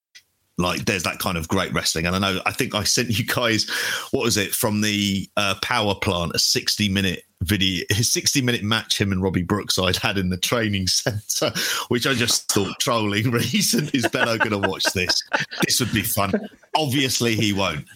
like 0.58 0.86
there's 0.86 1.02
that 1.02 1.18
kind 1.18 1.36
of 1.36 1.48
great 1.48 1.72
wrestling. 1.72 2.06
And 2.06 2.16
I 2.16 2.18
know, 2.18 2.40
I 2.46 2.52
think 2.52 2.74
I 2.74 2.84
sent 2.84 3.18
you 3.18 3.26
guys, 3.26 3.68
what 4.10 4.24
was 4.24 4.36
it, 4.36 4.54
from 4.54 4.80
the 4.80 5.28
uh, 5.36 5.56
power 5.62 5.94
plant, 5.94 6.32
a 6.34 6.38
60 6.38 6.88
minute 6.88 7.24
video, 7.42 7.84
his 7.90 8.12
60 8.12 8.42
minute 8.42 8.62
match 8.62 9.00
him 9.00 9.12
and 9.12 9.22
Robbie 9.22 9.42
Brookside 9.42 9.96
had 9.96 10.18
in 10.18 10.30
the 10.30 10.36
training 10.36 10.86
center, 10.86 11.52
which 11.88 12.06
I 12.06 12.14
just 12.14 12.50
thought 12.50 12.78
trolling 12.80 13.30
reason 13.30 13.90
is 13.92 14.08
Benno 14.08 14.38
going 14.38 14.62
to 14.62 14.68
watch 14.68 14.84
this? 14.94 15.22
This 15.64 15.80
would 15.80 15.92
be 15.92 16.02
fun. 16.02 16.32
Obviously, 16.74 17.34
he 17.34 17.52
won't. 17.52 17.86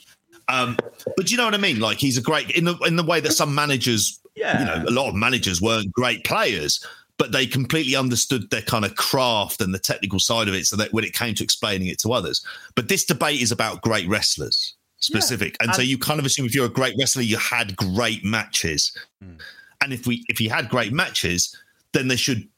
Um, 0.51 0.77
but 1.17 1.31
you 1.31 1.37
know 1.37 1.45
what 1.45 1.55
I 1.55 1.59
mean? 1.59 1.81
Like 1.81 1.99
he's 1.99 2.19
a 2.19 2.23
great 2.23 2.51
in 2.51 2.65
the 2.65 2.77
in 2.79 2.97
the 2.97 3.05
way 3.05 3.21
that 3.21 3.33
some 3.33 3.55
managers, 3.55 4.21
yeah, 4.35 4.59
you 4.59 4.65
know, 4.65 4.89
a 4.89 4.93
lot 4.93 5.09
of 5.09 5.15
managers 5.15 5.61
weren't 5.61 5.93
great 5.93 6.25
players, 6.25 6.85
but 7.19 7.33
they 7.33 7.47
completely 7.47 7.95
understood 7.95 8.51
their 8.51 8.63
kind 8.63 8.85
of 8.85 8.97
craft 8.97 9.61
and 9.61 9.73
the 9.73 9.79
technical 9.79 10.19
side 10.19 10.49
of 10.49 10.55
it. 10.55 10.67
So 10.67 10.77
that 10.77 10.93
when 10.93 11.05
it 11.05 11.13
came 11.13 11.35
to 11.35 11.45
explaining 11.45 11.89
it 11.89 11.99
to 12.01 12.13
others, 12.13 12.45
but 12.75 12.89
this 12.89 13.05
debate 13.05 13.41
is 13.41 13.53
about 13.53 13.83
great 13.83 14.09
wrestlers 14.09 14.75
specific, 14.99 15.53
yeah. 15.53 15.57
and, 15.65 15.69
and, 15.71 15.77
so 15.77 15.83
you 15.83 15.97
kind 15.97 16.21
of 16.21 16.27
assume 16.27 16.45
if 16.45 16.55
you're 16.55 16.67
a 16.67 16.69
great 16.69 16.95
wrestler, 16.99 17.23
you 17.23 17.39
had 17.39 17.77
great 17.77 18.25
matches, 18.25 18.97
mm. 19.25 19.41
and 19.83 19.93
if 19.93 20.07
we 20.07 20.25
if 20.29 20.41
you 20.41 20.51
had 20.51 20.69
great 20.69 20.93
matches, 20.93 21.57
then 21.93 22.09
they 22.09 22.17
should 22.17 22.49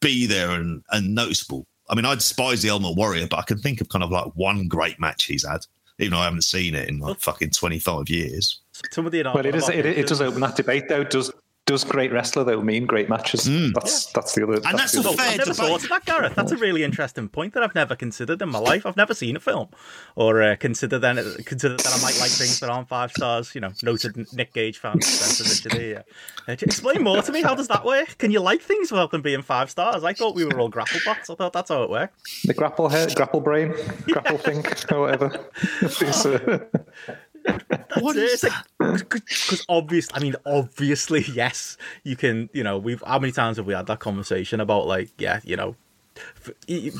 be 0.00 0.26
there 0.26 0.50
and, 0.50 0.82
and 0.90 1.14
noticeable. 1.14 1.66
I 1.88 1.94
mean, 1.94 2.04
I 2.04 2.14
despise 2.14 2.62
the 2.62 2.70
Ultimate 2.70 2.96
Warrior, 2.96 3.26
but 3.26 3.38
I 3.38 3.42
can 3.42 3.58
think 3.58 3.80
of 3.80 3.88
kind 3.88 4.02
of 4.02 4.10
like 4.10 4.26
one 4.34 4.68
great 4.68 5.00
match 5.00 5.24
he's 5.24 5.46
had, 5.46 5.66
even 5.98 6.12
though 6.12 6.20
I 6.20 6.24
haven't 6.24 6.44
seen 6.44 6.74
it 6.74 6.88
in 6.88 6.98
like 6.98 7.20
fucking 7.20 7.50
twenty 7.50 7.78
five 7.78 8.08
years. 8.08 8.60
Some 8.90 9.06
of 9.06 9.12
the 9.12 9.22
well, 9.22 9.46
it 9.46 9.54
is 9.54 9.68
it, 9.68 9.86
it 9.86 10.06
does 10.06 10.20
open 10.20 10.40
that 10.40 10.56
debate 10.56 10.88
though. 10.88 11.04
Does 11.04 11.32
does 11.66 11.82
great 11.82 12.12
wrestler 12.12 12.44
though 12.44 12.60
mean 12.60 12.84
great 12.84 13.08
matches? 13.08 13.48
Mm. 13.48 13.72
That's 13.72 14.06
that's 14.12 14.34
the 14.34 14.42
other. 14.44 14.54
And 14.54 14.78
that's, 14.78 14.92
that's 14.92 15.06
a 15.06 15.12
fair 15.12 15.30
I've 15.30 15.38
never 15.38 15.54
thought 15.54 15.82
of 15.82 15.88
that, 15.88 16.04
Gareth. 16.04 16.34
That's 16.34 16.52
a 16.52 16.56
really 16.56 16.82
interesting 16.82 17.28
point 17.28 17.54
that 17.54 17.62
I've 17.62 17.74
never 17.74 17.96
considered 17.96 18.42
in 18.42 18.50
my 18.50 18.58
life. 18.58 18.84
I've 18.84 18.96
never 18.96 19.14
seen 19.14 19.36
a 19.36 19.40
film 19.40 19.68
or 20.14 20.42
uh, 20.42 20.56
considered 20.56 20.98
then 20.98 21.16
considered 21.44 21.80
that 21.80 21.94
I 21.94 22.02
might 22.02 22.18
like 22.20 22.30
things 22.30 22.60
that 22.60 22.68
aren't 22.68 22.88
five 22.88 23.12
stars. 23.12 23.54
You 23.54 23.62
know, 23.62 23.70
noted 23.82 24.32
Nick 24.34 24.52
Gage 24.52 24.78
fan. 24.78 24.98
Uh, 25.02 26.02
explain 26.48 27.02
more 27.02 27.22
to 27.22 27.32
me. 27.32 27.40
How 27.40 27.54
does 27.54 27.68
that 27.68 27.84
work? 27.84 28.18
Can 28.18 28.30
you 28.30 28.40
like 28.40 28.60
things 28.60 28.90
without 28.90 29.10
them 29.10 29.22
being 29.22 29.42
five 29.42 29.70
stars? 29.70 30.04
I 30.04 30.12
thought 30.12 30.34
we 30.34 30.44
were 30.44 30.60
all 30.60 30.68
grapple 30.68 31.00
bots. 31.04 31.30
I 31.30 31.34
thought 31.34 31.54
that's 31.54 31.70
how 31.70 31.82
it 31.82 31.90
worked. 31.90 32.44
The 32.44 32.54
grapple 32.54 32.90
head, 32.90 33.14
grapple 33.14 33.40
brain, 33.40 33.74
grapple 34.06 34.36
yeah. 34.36 34.62
think, 34.62 34.92
or 34.92 35.00
whatever. 35.00 35.50
what 38.00 38.16
is 38.16 38.44
Because 38.78 39.64
obviously, 39.68 40.16
I 40.16 40.20
mean, 40.20 40.36
obviously, 40.46 41.22
yes, 41.32 41.76
you 42.02 42.16
can. 42.16 42.50
You 42.52 42.64
know, 42.64 42.78
we've 42.78 43.02
how 43.06 43.18
many 43.18 43.32
times 43.32 43.56
have 43.56 43.66
we 43.66 43.74
had 43.74 43.86
that 43.86 44.00
conversation 44.00 44.60
about 44.60 44.86
like, 44.86 45.10
yeah, 45.18 45.40
you 45.44 45.56
know, 45.56 45.76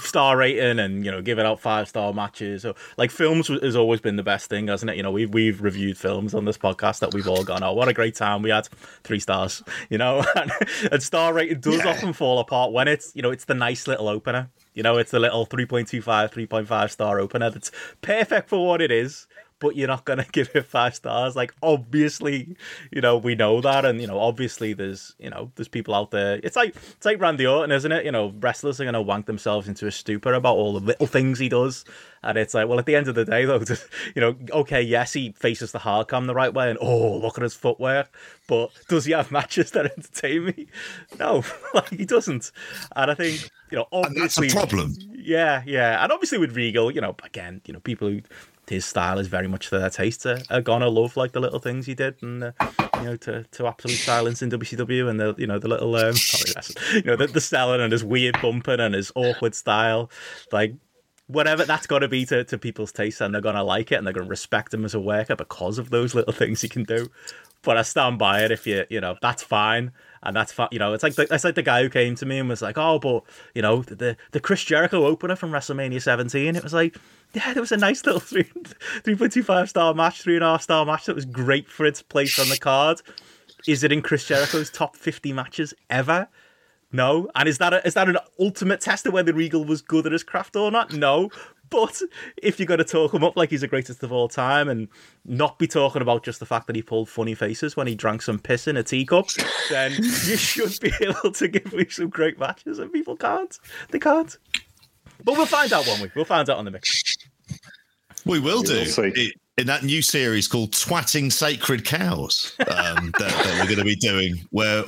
star 0.00 0.36
rating 0.36 0.78
and 0.78 1.04
you 1.04 1.10
know 1.10 1.22
giving 1.22 1.46
out 1.46 1.60
five 1.60 1.88
star 1.88 2.12
matches? 2.12 2.64
Or 2.64 2.74
like 2.96 3.10
films 3.10 3.48
has 3.48 3.76
always 3.76 4.00
been 4.00 4.16
the 4.16 4.22
best 4.22 4.48
thing 4.48 4.68
hasn't 4.68 4.90
it? 4.90 4.96
You 4.96 5.02
know 5.02 5.10
we've 5.10 5.32
we've 5.32 5.62
reviewed 5.62 5.96
films 5.96 6.34
on 6.34 6.44
this 6.44 6.58
podcast 6.58 7.00
that 7.00 7.14
we've 7.14 7.28
all 7.28 7.44
gone 7.44 7.62
oh 7.62 7.72
what 7.72 7.88
a 7.88 7.92
great 7.92 8.14
time 8.14 8.42
we 8.42 8.50
had. 8.50 8.68
Three 9.04 9.20
stars 9.20 9.62
you 9.90 9.98
know? 9.98 10.24
And, 10.36 10.52
and 10.90 11.02
star 11.02 11.32
rating 11.32 11.60
does 11.60 11.78
yeah. 11.78 11.88
often 11.88 12.12
fall 12.12 12.38
apart 12.38 12.72
when 12.72 12.88
it's 12.88 13.14
you 13.14 13.22
know 13.22 13.30
it's 13.30 13.44
the 13.44 13.54
nice 13.54 13.86
little 13.86 14.08
opener. 14.08 14.50
You 14.74 14.82
know 14.82 14.98
it's 14.98 15.10
the 15.10 15.20
little 15.20 15.46
3.25 15.46 16.02
3.5 16.02 16.90
star 16.90 17.20
opener 17.20 17.50
that's 17.50 17.70
perfect 18.00 18.48
for 18.48 18.66
what 18.66 18.80
it 18.80 18.90
is 18.90 19.26
but 19.58 19.76
you're 19.76 19.88
not 19.88 20.04
going 20.04 20.18
to 20.24 20.26
give 20.30 20.50
it 20.54 20.66
five 20.66 20.94
stars. 20.94 21.36
Like, 21.36 21.54
obviously, 21.62 22.56
you 22.90 23.00
know, 23.00 23.16
we 23.16 23.34
know 23.34 23.60
that. 23.60 23.84
And, 23.84 24.00
you 24.00 24.06
know, 24.06 24.18
obviously 24.18 24.72
there's, 24.72 25.14
you 25.18 25.30
know, 25.30 25.50
there's 25.54 25.68
people 25.68 25.94
out 25.94 26.10
there. 26.10 26.40
It's 26.42 26.56
like, 26.56 26.74
it's 26.76 27.06
like 27.06 27.20
Randy 27.20 27.46
Orton, 27.46 27.72
isn't 27.72 27.92
it? 27.92 28.04
You 28.04 28.12
know, 28.12 28.32
wrestlers 28.40 28.80
are 28.80 28.84
going 28.84 28.94
to 28.94 29.02
wank 29.02 29.26
themselves 29.26 29.68
into 29.68 29.86
a 29.86 29.92
stupor 29.92 30.32
about 30.32 30.56
all 30.56 30.74
the 30.74 30.86
little 30.86 31.06
things 31.06 31.38
he 31.38 31.48
does. 31.48 31.84
And 32.24 32.38
it's 32.38 32.54
like, 32.54 32.68
well, 32.68 32.78
at 32.78 32.86
the 32.86 32.96
end 32.96 33.06
of 33.06 33.14
the 33.14 33.26
day, 33.26 33.44
though, 33.44 33.62
you 34.14 34.20
know, 34.20 34.34
okay, 34.50 34.80
yes, 34.80 35.12
he 35.12 35.32
faces 35.32 35.72
the 35.72 35.78
hard 35.78 36.08
cam 36.08 36.26
the 36.26 36.34
right 36.34 36.52
way, 36.52 36.70
and 36.70 36.78
oh, 36.80 37.18
look 37.18 37.36
at 37.36 37.42
his 37.42 37.54
footwear. 37.54 38.08
But 38.48 38.70
does 38.88 39.04
he 39.04 39.12
have 39.12 39.30
matches 39.30 39.70
that 39.72 39.86
entertain 39.86 40.46
me? 40.46 40.66
No, 41.18 41.44
like 41.74 41.90
he 41.90 42.06
doesn't. 42.06 42.50
And 42.96 43.10
I 43.10 43.14
think, 43.14 43.50
you 43.70 43.76
know, 43.76 43.86
obviously, 43.92 44.48
and 44.48 44.56
that's 44.56 44.64
a 44.64 44.66
problem. 44.66 44.96
Yeah, 45.12 45.62
yeah, 45.66 46.02
and 46.02 46.10
obviously 46.10 46.38
with 46.38 46.56
Regal, 46.56 46.90
you 46.90 47.02
know, 47.02 47.14
again, 47.22 47.60
you 47.66 47.74
know, 47.74 47.80
people 47.80 48.08
who 48.08 48.22
his 48.68 48.84
style 48.84 49.18
is 49.18 49.28
very 49.28 49.46
much 49.46 49.68
to 49.68 49.78
their 49.78 49.90
taste. 49.90 50.24
Are, 50.26 50.40
are 50.50 50.60
gonna 50.60 50.88
love 50.88 51.16
like 51.16 51.32
the 51.32 51.40
little 51.40 51.58
things 51.58 51.86
he 51.86 51.94
did, 51.94 52.16
and 52.22 52.44
uh, 52.44 52.52
you 52.98 53.04
know, 53.04 53.16
to, 53.16 53.44
to 53.44 53.66
absolute 53.66 53.96
silence 53.96 54.42
in 54.42 54.50
WCW, 54.50 55.08
and 55.08 55.20
the 55.20 55.34
you 55.38 55.46
know 55.46 55.58
the 55.58 55.68
little 55.68 55.94
um, 55.96 56.12
sorry, 56.14 56.64
you 56.94 57.02
know 57.02 57.16
the, 57.16 57.26
the 57.26 57.40
selling 57.40 57.80
and 57.80 57.92
his 57.92 58.04
weird 58.04 58.40
bumping 58.40 58.80
and 58.80 58.94
his 58.94 59.12
awkward 59.14 59.54
style, 59.54 60.10
like 60.52 60.74
whatever 61.26 61.64
that's 61.64 61.86
to 61.86 62.08
be 62.08 62.26
to, 62.26 62.44
to 62.44 62.58
people's 62.58 62.92
taste, 62.92 63.20
and 63.20 63.34
they're 63.34 63.42
gonna 63.42 63.64
like 63.64 63.92
it, 63.92 63.96
and 63.96 64.06
they're 64.06 64.14
gonna 64.14 64.28
respect 64.28 64.72
him 64.72 64.84
as 64.84 64.94
a 64.94 65.00
worker 65.00 65.36
because 65.36 65.78
of 65.78 65.90
those 65.90 66.14
little 66.14 66.32
things 66.32 66.60
he 66.60 66.68
can 66.68 66.84
do. 66.84 67.10
But 67.62 67.76
I 67.78 67.82
stand 67.82 68.18
by 68.18 68.42
it. 68.42 68.50
If 68.50 68.66
you 68.66 68.84
you 68.90 69.00
know 69.00 69.16
that's 69.20 69.42
fine 69.42 69.92
and 70.24 70.34
that's 70.34 70.52
fine. 70.52 70.68
You 70.70 70.78
know, 70.78 70.94
it's 70.94 71.02
like 71.02 71.14
the, 71.14 71.26
it's 71.30 71.44
like 71.44 71.54
the 71.54 71.62
guy 71.62 71.82
who 71.82 71.90
came 71.90 72.14
to 72.16 72.26
me 72.26 72.38
and 72.38 72.48
was 72.48 72.62
like, 72.62 72.78
"Oh, 72.78 72.98
but 72.98 73.24
you 73.54 73.62
know, 73.62 73.82
the 73.82 74.16
the 74.32 74.40
Chris 74.40 74.64
Jericho 74.64 75.06
opener 75.06 75.36
from 75.36 75.50
WrestleMania 75.50 76.02
17." 76.02 76.56
It 76.56 76.62
was 76.62 76.72
like, 76.72 76.96
yeah, 77.34 77.52
there 77.52 77.62
was 77.62 77.72
a 77.72 77.76
nice 77.76 78.04
little 78.04 78.20
three 78.20 78.50
three 79.02 79.16
point 79.16 79.32
two 79.32 79.42
five 79.42 79.68
star 79.68 79.94
match, 79.94 80.22
three 80.22 80.36
and 80.36 80.44
a 80.44 80.48
half 80.48 80.62
star 80.62 80.84
match 80.86 81.06
that 81.06 81.14
was 81.14 81.24
great 81.24 81.68
for 81.68 81.84
its 81.84 82.02
place 82.02 82.38
on 82.38 82.48
the 82.48 82.56
card. 82.56 83.00
Is 83.66 83.82
it 83.82 83.92
in 83.92 84.02
Chris 84.02 84.26
Jericho's 84.26 84.70
top 84.70 84.96
fifty 84.96 85.32
matches 85.32 85.74
ever? 85.90 86.28
No. 86.94 87.28
And 87.34 87.48
is 87.48 87.58
that 87.58 87.74
a, 87.74 87.84
is 87.84 87.94
that 87.94 88.08
an 88.08 88.18
ultimate 88.38 88.80
test 88.80 89.04
of 89.04 89.12
whether 89.12 89.32
Regal 89.32 89.64
was 89.64 89.82
good 89.82 90.06
at 90.06 90.12
his 90.12 90.22
craft 90.22 90.54
or 90.54 90.70
not? 90.70 90.92
No. 90.92 91.28
But 91.68 92.00
if 92.36 92.60
you're 92.60 92.68
going 92.68 92.78
to 92.78 92.84
talk 92.84 93.12
him 93.12 93.24
up 93.24 93.36
like 93.36 93.50
he's 93.50 93.62
the 93.62 93.66
greatest 93.66 94.02
of 94.04 94.12
all 94.12 94.28
time 94.28 94.68
and 94.68 94.86
not 95.24 95.58
be 95.58 95.66
talking 95.66 96.02
about 96.02 96.22
just 96.22 96.38
the 96.38 96.46
fact 96.46 96.68
that 96.68 96.76
he 96.76 96.82
pulled 96.82 97.08
funny 97.08 97.34
faces 97.34 97.76
when 97.76 97.88
he 97.88 97.96
drank 97.96 98.22
some 98.22 98.38
piss 98.38 98.68
in 98.68 98.76
a 98.76 98.84
teacup, 98.84 99.26
then 99.70 99.92
you 99.96 100.36
should 100.36 100.78
be 100.78 100.92
able 101.00 101.32
to 101.32 101.48
give 101.48 101.72
me 101.72 101.86
some 101.88 102.10
great 102.10 102.38
matches, 102.38 102.78
and 102.78 102.92
people 102.92 103.16
can't. 103.16 103.58
They 103.90 103.98
can't. 103.98 104.36
But 105.24 105.36
we'll 105.36 105.46
find 105.46 105.72
out, 105.72 105.86
won't 105.86 106.02
we? 106.02 106.10
We'll 106.14 106.26
find 106.26 106.48
out 106.48 106.58
on 106.58 106.64
the 106.64 106.70
mix. 106.70 107.13
We 108.26 108.38
will 108.38 108.62
do. 108.62 108.84
We'll 108.96 109.12
in 109.56 109.66
that 109.68 109.84
new 109.84 110.02
series 110.02 110.48
called 110.48 110.72
Twatting 110.72 111.30
Sacred 111.30 111.84
Cows 111.84 112.56
um, 112.60 113.12
that, 113.18 113.30
that, 113.30 113.58
we're 113.60 113.66
going 113.66 113.78
to 113.78 113.84
be 113.84 113.96
doing, 113.96 114.40
where 114.50 114.84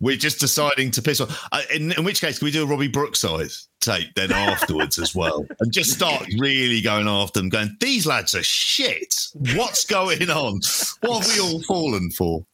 we're 0.00 0.16
just 0.16 0.40
deciding 0.40 0.90
to 0.92 1.02
piss 1.02 1.20
off. 1.20 1.46
Uh, 1.52 1.62
in, 1.74 1.92
in, 1.92 2.04
which 2.04 2.20
case, 2.20 2.38
can 2.38 2.46
we 2.46 2.50
do 2.50 2.62
a 2.62 2.66
Robbie 2.66 2.88
Brookside 2.88 3.50
tape 3.80 4.14
then 4.14 4.32
afterwards 4.32 4.98
as 4.98 5.14
well? 5.14 5.44
And 5.60 5.72
just 5.72 5.90
start 5.90 6.24
really 6.38 6.80
going 6.80 7.06
after 7.06 7.40
them, 7.40 7.50
going, 7.50 7.76
these 7.80 8.06
lads 8.06 8.34
are 8.34 8.42
shit. 8.42 9.14
What's 9.54 9.84
going 9.84 10.30
on? 10.30 10.60
What 11.02 11.26
have 11.26 11.34
we 11.34 11.40
all 11.40 11.62
fallen 11.62 12.10
for? 12.10 12.44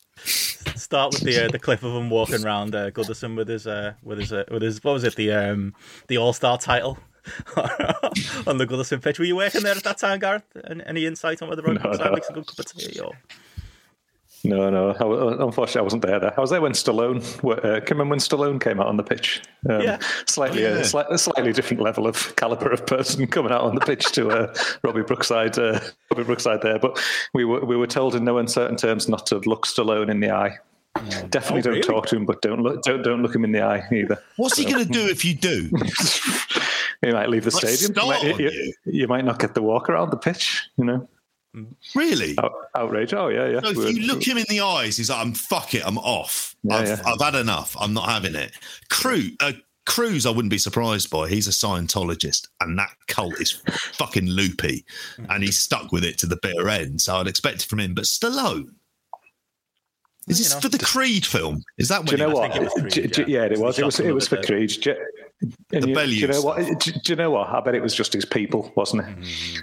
Start 0.74 1.12
with 1.14 1.22
the 1.22 1.44
uh, 1.44 1.48
the 1.48 1.60
clip 1.60 1.84
of 1.84 1.94
him 1.94 2.10
walking 2.10 2.44
around 2.44 2.74
uh, 2.74 2.90
Goodison 2.90 3.36
with 3.36 3.46
his 3.46 3.68
uh, 3.68 3.92
with 4.02 4.18
his 4.18 4.32
uh, 4.32 4.44
with 4.50 4.62
his 4.62 4.82
what 4.82 4.94
was 4.94 5.04
it 5.04 5.14
the 5.14 5.30
um 5.30 5.74
the 6.08 6.18
All 6.18 6.32
Star 6.32 6.58
title 6.58 6.98
on 8.46 8.58
the 8.58 8.66
Goodison 8.66 9.02
pitch. 9.02 9.18
Were 9.18 9.24
you 9.24 9.36
working 9.36 9.62
there 9.62 9.76
at 9.76 9.84
that 9.84 9.98
time, 9.98 10.18
Gareth? 10.18 10.44
Any 10.86 11.06
insight 11.06 11.42
on 11.42 11.48
whether 11.48 11.62
Robbie 11.62 11.80
no, 11.82 11.92
no. 11.92 12.12
makes 12.12 12.28
a 12.28 12.32
good 12.32 12.46
cup 12.46 12.58
of 12.58 12.66
tea? 12.66 13.00
Or? 13.00 13.12
No, 14.44 14.70
no. 14.70 14.90
I, 14.90 15.44
unfortunately, 15.44 15.80
I 15.80 15.82
wasn't 15.82 16.02
there. 16.02 16.20
There, 16.20 16.34
I 16.36 16.40
was 16.40 16.50
there 16.50 16.60
when 16.60 16.72
Stallone. 16.72 17.22
Uh, 17.44 17.80
remember 17.90 18.10
when 18.10 18.18
Stallone 18.18 18.60
came 18.60 18.80
out 18.80 18.86
on 18.86 18.96
the 18.96 19.02
pitch? 19.02 19.42
Um, 19.68 19.82
yeah, 19.82 19.98
slightly 20.26 20.64
oh, 20.64 20.74
yeah. 20.74 20.78
A, 20.78 20.82
sli- 20.82 21.10
a, 21.10 21.18
slightly 21.18 21.52
different 21.52 21.82
level 21.82 22.06
of 22.06 22.34
caliber 22.36 22.70
of 22.70 22.86
person 22.86 23.26
coming 23.28 23.52
out 23.52 23.62
on 23.62 23.74
the 23.74 23.80
pitch 23.80 24.12
to 24.12 24.28
uh, 24.28 24.54
Robbie 24.82 25.02
Brookside. 25.02 25.58
Uh, 25.58 25.80
Robbie 26.10 26.24
Brookside 26.24 26.62
there, 26.62 26.78
but 26.78 27.02
we 27.34 27.44
were 27.44 27.64
we 27.64 27.76
were 27.76 27.86
told 27.86 28.14
in 28.14 28.24
no 28.24 28.38
uncertain 28.38 28.76
terms 28.76 29.08
not 29.08 29.26
to 29.26 29.38
look 29.40 29.66
Stallone 29.66 30.08
in 30.08 30.20
the 30.20 30.30
eye. 30.30 30.56
Mm. 30.96 31.30
Definitely 31.30 31.60
oh, 31.60 31.62
don't 31.62 31.72
really? 31.74 31.82
talk 31.82 32.06
to 32.06 32.16
him, 32.16 32.26
but 32.26 32.40
don't 32.42 32.62
look 32.62 32.82
don't 32.82 33.02
don't 33.02 33.22
look 33.22 33.34
him 33.34 33.44
in 33.44 33.52
the 33.52 33.62
eye 33.62 33.82
either. 33.92 34.22
What's 34.36 34.56
he 34.56 34.64
going 34.64 34.84
to 34.84 34.90
do 34.90 35.06
if 35.06 35.24
you 35.24 35.34
do? 35.34 35.70
you 37.02 37.12
might 37.12 37.28
leave 37.28 37.44
the 37.44 37.50
stadium. 37.50 37.92
You 37.96 38.06
might, 38.08 38.38
you, 38.40 38.74
you 38.84 39.08
might, 39.08 39.24
not 39.24 39.38
get 39.38 39.54
the 39.54 39.62
walk 39.62 39.88
around 39.88 40.10
the 40.10 40.16
pitch. 40.16 40.68
You 40.76 40.84
know. 40.84 41.08
Really? 41.94 42.36
Out, 42.38 42.52
outrage. 42.76 43.14
Oh 43.14 43.28
yeah, 43.28 43.48
yeah. 43.48 43.60
So 43.60 43.80
if 43.82 43.96
you 43.96 44.06
look 44.06 44.22
him 44.22 44.36
in 44.36 44.44
the 44.48 44.60
eyes, 44.60 44.96
he's 44.96 45.10
like, 45.10 45.18
"I'm 45.18 45.32
fuck 45.32 45.74
it, 45.74 45.82
I'm 45.86 45.98
off. 45.98 46.54
Yeah, 46.62 46.76
I've, 46.76 46.88
yeah. 46.88 47.02
I've, 47.06 47.20
had 47.20 47.34
enough. 47.34 47.76
I'm 47.80 47.94
not 47.94 48.08
having 48.08 48.34
it." 48.34 48.52
Crute, 48.90 49.34
uh, 49.40 49.52
Cruise, 49.86 50.26
I 50.26 50.30
wouldn't 50.30 50.50
be 50.50 50.58
surprised 50.58 51.08
by. 51.10 51.28
He's 51.28 51.48
a 51.48 51.50
Scientologist, 51.50 52.48
and 52.60 52.78
that 52.78 52.90
cult 53.08 53.40
is 53.40 53.62
fucking 53.94 54.26
loopy, 54.28 54.84
and 55.30 55.42
he's 55.42 55.58
stuck 55.58 55.90
with 55.90 56.04
it 56.04 56.18
to 56.18 56.26
the 56.26 56.38
bitter 56.42 56.68
end. 56.68 57.00
So 57.00 57.16
I'd 57.16 57.26
expect 57.26 57.62
it 57.62 57.68
from 57.68 57.80
him. 57.80 57.94
But 57.94 58.04
Stallone, 58.04 58.66
is 60.28 60.38
this 60.38 60.54
for 60.60 60.68
the 60.68 60.78
Creed 60.78 61.24
film? 61.24 61.62
Is 61.78 61.88
that 61.88 62.04
Do 62.04 62.14
you 62.16 62.22
when 62.22 62.32
know 62.34 62.42
he- 62.42 62.48
think 62.50 62.56
it 62.56 62.62
was 62.64 62.72
what? 62.74 62.92
Creed, 62.92 63.12
J- 63.14 63.24
j- 63.24 63.32
yeah. 63.32 63.38
yeah, 63.40 63.52
it 63.52 63.58
was. 63.58 63.78
It 63.78 63.84
was. 63.86 63.98
It 64.00 64.14
was 64.14 64.28
for 64.28 64.36
from 64.36 64.44
Creed. 64.44 64.68
J- 64.68 64.96
and 65.40 65.82
The 65.84 65.88
you, 65.88 65.94
do 65.94 66.10
you 66.14 66.26
know 66.28 66.42
what? 66.42 66.56
Do, 66.80 66.92
do 66.92 67.00
you 67.12 67.16
know 67.16 67.30
what? 67.30 67.48
I 67.48 67.60
bet 67.60 67.74
it 67.74 67.82
was 67.82 67.94
just 67.94 68.12
his 68.12 68.24
people, 68.24 68.72
wasn't 68.76 69.02
it? 69.06 69.18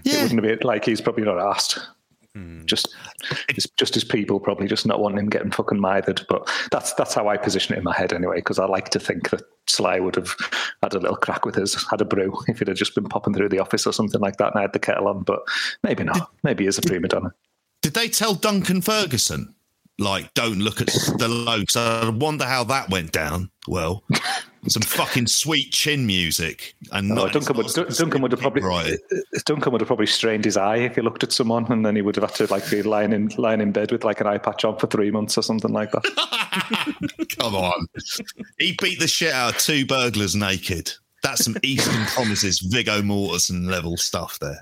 It 0.05 0.13
Yeah. 0.13 0.23
wouldn't 0.23 0.43
have 0.43 0.59
been 0.59 0.67
like 0.67 0.85
he's 0.85 1.01
probably 1.01 1.23
not 1.23 1.39
asked. 1.39 1.79
Hmm. 2.33 2.65
Just, 2.65 2.93
it's 3.47 3.65
just 3.77 3.93
his 3.93 4.03
people 4.03 4.41
probably 4.41 4.67
just 4.67 4.85
not 4.85 4.99
wanting 4.99 5.19
him 5.19 5.29
getting 5.29 5.51
fucking 5.51 5.79
mithered. 5.79 6.25
But 6.27 6.49
that's 6.71 6.93
that's 6.93 7.13
how 7.13 7.27
I 7.29 7.37
position 7.37 7.75
it 7.75 7.77
in 7.77 7.83
my 7.85 7.95
head 7.95 8.11
anyway. 8.11 8.37
Because 8.37 8.59
I 8.59 8.65
like 8.65 8.89
to 8.89 8.99
think 8.99 9.29
that 9.29 9.41
Sly 9.67 9.99
would 10.01 10.15
have 10.15 10.35
had 10.83 10.93
a 10.93 10.99
little 10.99 11.15
crack 11.15 11.45
with 11.45 11.55
his, 11.55 11.81
had 11.89 12.01
a 12.01 12.05
brew 12.05 12.37
if 12.47 12.61
it 12.61 12.67
had 12.67 12.77
just 12.77 12.93
been 12.93 13.05
popping 13.05 13.33
through 13.33 13.49
the 13.49 13.59
office 13.59 13.87
or 13.87 13.93
something 13.93 14.19
like 14.19 14.35
that, 14.37 14.51
and 14.51 14.59
I 14.59 14.63
had 14.63 14.73
the 14.73 14.79
kettle 14.79 15.07
on. 15.07 15.23
But 15.23 15.39
maybe 15.83 16.03
not. 16.03 16.29
Maybe 16.43 16.65
he's 16.65 16.77
a 16.77 16.81
prima 16.81 17.07
donna. 17.07 17.33
Did 17.81 17.93
they 17.93 18.09
tell 18.09 18.33
Duncan 18.33 18.81
Ferguson, 18.81 19.55
like, 19.97 20.33
don't 20.33 20.59
look 20.59 20.81
at 20.81 20.87
Stallone? 20.87 21.69
So 21.69 21.81
I 21.81 22.09
wonder 22.09 22.43
how 22.45 22.65
that 22.65 22.89
went 22.89 23.11
down. 23.13 23.49
Well, 23.67 24.03
some 24.67 24.81
fucking 24.81 25.27
sweet 25.27 25.71
chin 25.71 26.05
music, 26.05 26.75
and 26.91 27.11
Oh, 27.17 27.27
Duncan 27.27 27.57
would 27.57 27.67
Duncan 27.67 28.21
would 28.21 28.31
have 28.31 28.41
probably 28.41 28.61
right. 28.63 28.97
Uh, 29.11 29.17
Duncan 29.45 29.71
would 29.71 29.81
have 29.81 29.87
probably 29.87 30.05
strained 30.05 30.45
his 30.45 30.57
eye 30.57 30.77
if 30.77 30.95
he 30.95 31.01
looked 31.01 31.23
at 31.23 31.31
someone, 31.31 31.71
and 31.71 31.85
then 31.85 31.95
he 31.95 32.01
would 32.01 32.15
have 32.15 32.23
had 32.29 32.35
to 32.35 32.51
like 32.53 32.69
be 32.69 32.81
lying 32.83 33.13
in 33.13 33.27
lying 33.37 33.61
in 33.61 33.71
bed 33.71 33.91
with 33.91 34.03
like 34.03 34.21
an 34.21 34.27
eye 34.27 34.37
patch 34.37 34.65
on 34.65 34.77
for 34.77 34.87
three 34.87 35.11
months 35.11 35.37
or 35.37 35.41
something 35.41 35.71
like 35.71 35.91
that. 35.91 36.03
Come 37.39 37.55
on, 37.55 37.87
he 38.59 38.75
beat 38.81 38.99
the 38.99 39.07
shit 39.07 39.33
out 39.33 39.55
of 39.55 39.61
two 39.61 39.85
burglars 39.85 40.35
naked. 40.35 40.91
That's 41.23 41.45
some 41.45 41.57
Eastern 41.63 42.05
Promises, 42.07 42.59
Viggo 42.59 43.01
Mortensen 43.01 43.69
level 43.69 43.97
stuff 43.97 44.37
there. 44.39 44.59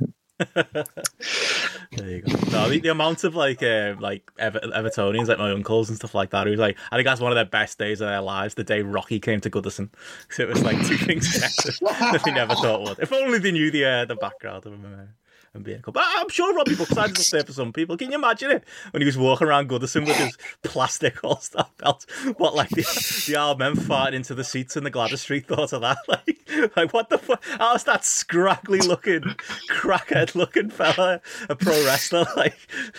There 1.96 2.10
you 2.10 2.22
go. 2.22 2.32
No, 2.52 2.70
the, 2.70 2.80
the 2.80 2.90
amount 2.90 3.24
of 3.24 3.36
like, 3.36 3.62
uh, 3.62 3.96
like 4.00 4.30
Ever- 4.40 4.60
Evertonians, 4.60 5.28
like 5.28 5.38
my 5.38 5.52
uncles 5.52 5.90
and 5.90 5.98
stuff 5.98 6.16
like 6.16 6.32
that, 6.32 6.48
who's 6.48 6.60
like, 6.60 6.78
I 6.92 6.96
think 6.98 7.06
that's 7.06 7.22
one 7.22 7.32
of 7.32 7.36
their 7.36 7.46
best 7.46 7.78
days 7.78 8.02
of 8.02 8.08
their 8.08 8.22
lives. 8.22 8.56
The 8.56 8.64
day 8.64 8.82
Rocky 8.82 9.20
came 9.20 9.40
to 9.42 9.50
Goodison, 9.50 9.90
so 10.30 10.44
it 10.44 10.50
was 10.50 10.64
like 10.64 10.78
two 10.88 10.98
things 10.98 11.32
that 11.80 12.22
they 12.26 12.32
never 12.32 12.56
thought 12.56 12.82
would. 12.82 13.00
If 13.00 13.14
only 13.14 13.38
they 13.40 13.52
knew 13.52 13.70
the 13.72 13.86
uh, 13.86 14.06
the 14.06 14.16
background 14.16 14.66
of 14.66 14.74
him. 14.74 15.10
And 15.56 15.64
being 15.64 15.82
cool. 15.84 15.92
But 15.92 16.04
I'm 16.08 16.30
sure 16.30 16.56
Robbie 16.56 16.76
Brookside 16.76 17.16
is 17.16 17.28
up 17.28 17.32
there 17.32 17.46
for 17.46 17.54
some 17.54 17.72
people. 17.72 17.96
Can 17.96 18.10
you 18.10 18.18
imagine 18.18 18.50
it 18.50 18.64
when 18.90 19.02
he 19.02 19.06
was 19.06 19.20
walking 19.20 19.48
around 19.48 19.70
Goodison 19.70 20.08
with 20.08 20.18
his 20.18 20.36
plastic 20.64 21.24
All 21.24 21.40
Star 21.42 21.68
belt? 21.78 22.08
What 22.38 22.56
like 22.56 22.70
the, 22.70 22.82
the 23.28 23.40
old 23.40 23.60
men 23.60 23.76
farting 23.76 24.14
into 24.14 24.34
the 24.34 24.44
seats 24.44 24.76
in 24.76 24.84
the 24.84 24.90
Gwladys 24.90 25.20
Street 25.20 25.46
thought 25.46 25.74
of 25.74 25.82
that? 25.82 25.98
Like, 26.08 26.76
like 26.76 26.94
what 26.94 27.10
the 27.10 27.18
fuck? 27.18 27.44
How's 27.60 27.84
that 27.86 28.04
scraggly 28.06 28.80
looking, 28.80 29.22
crackhead 29.70 30.36
looking 30.36 30.70
fella 30.70 31.22
a 31.50 31.56
pro 31.56 31.86
wrestler? 31.86 32.26
Like, 32.36 32.58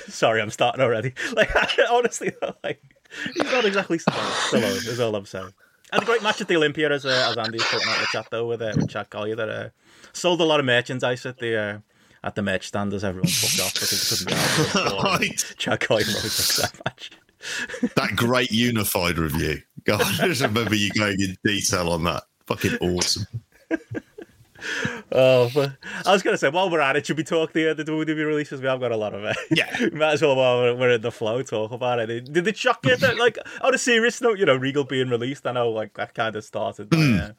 sorry, 0.08 0.40
I'm 0.40 0.50
starting 0.50 0.80
already. 0.80 1.12
Like, 1.32 1.50
honestly, 1.90 2.32
like 2.62 2.80
he's 3.34 3.44
not 3.44 3.64
exactly 3.64 3.98
Stallone. 3.98 4.86
Is 4.86 5.00
all 5.00 5.14
I'm 5.16 5.26
saying. 5.26 5.52
And 5.92 6.02
a 6.02 6.06
great 6.06 6.22
match 6.22 6.40
at 6.40 6.48
the 6.48 6.56
Olympia 6.56 6.90
as 6.90 7.04
uh, 7.04 7.26
as 7.30 7.36
Andy's 7.36 7.64
putting 7.64 7.88
out 7.88 7.96
in 7.96 8.02
the 8.02 8.08
chat 8.12 8.26
though 8.30 8.46
with, 8.46 8.62
uh, 8.62 8.72
with 8.76 8.88
Chad 8.88 9.10
Collier 9.10 9.36
that 9.36 9.48
uh, 9.48 9.68
sold 10.12 10.40
a 10.40 10.44
lot 10.44 10.60
of 10.60 10.66
merchandise 10.66 11.26
at 11.26 11.38
the. 11.38 11.56
Uh, 11.56 11.78
at 12.24 12.34
the 12.34 12.42
merch 12.42 12.66
stand 12.66 12.92
as 12.94 13.04
everyone 13.04 13.28
fucked 13.28 13.60
off 13.60 13.74
because 13.74 14.22
it 14.22 14.26
couldn't. 14.26 15.04
Right. 15.04 15.54
Chad 15.58 15.80
Collier 15.80 16.06
always 16.08 16.56
that 16.56 16.80
match. 16.84 17.10
That 17.94 18.16
great 18.16 18.50
unified 18.50 19.18
review. 19.18 19.60
God, 19.84 20.00
I 20.00 20.28
just 20.28 20.40
remember 20.40 20.74
you 20.74 20.90
going 20.90 21.20
in 21.20 21.36
detail 21.44 21.90
on 21.90 22.04
that. 22.04 22.22
Fucking 22.46 22.78
awesome. 22.80 23.26
Oh, 25.12 25.50
but 25.54 25.72
I 26.06 26.12
was 26.12 26.22
gonna 26.22 26.38
say 26.38 26.48
while 26.48 26.70
we're 26.70 26.80
at 26.80 26.96
it, 26.96 27.06
should 27.06 27.18
we 27.18 27.24
talk 27.24 27.52
the 27.52 27.74
the 27.74 27.84
WWE 27.84 28.26
releases? 28.26 28.60
We 28.60 28.66
have 28.66 28.80
got 28.80 28.92
a 28.92 28.96
lot 28.96 29.14
of 29.14 29.24
it. 29.24 29.36
Yeah. 29.50 29.88
might 29.92 30.14
as 30.14 30.22
well 30.22 30.36
while 30.36 30.62
we're, 30.62 30.74
we're 30.74 30.90
in 30.90 31.02
the 31.02 31.12
flow 31.12 31.42
talk 31.42 31.70
about 31.70 31.98
it. 31.98 32.32
Did 32.32 32.48
it 32.48 32.56
shock 32.56 32.84
you 32.86 32.96
that 32.96 33.18
like 33.18 33.38
on 33.60 33.74
a 33.74 33.78
serious 33.78 34.20
note, 34.22 34.38
you 34.38 34.46
know, 34.46 34.56
Regal 34.56 34.84
being 34.84 35.10
released? 35.10 35.46
I 35.46 35.52
know 35.52 35.70
like 35.70 35.94
that 35.94 36.14
kind 36.14 36.34
of 36.34 36.44
started 36.44 36.90
my, 36.92 37.18
uh, 37.20 37.32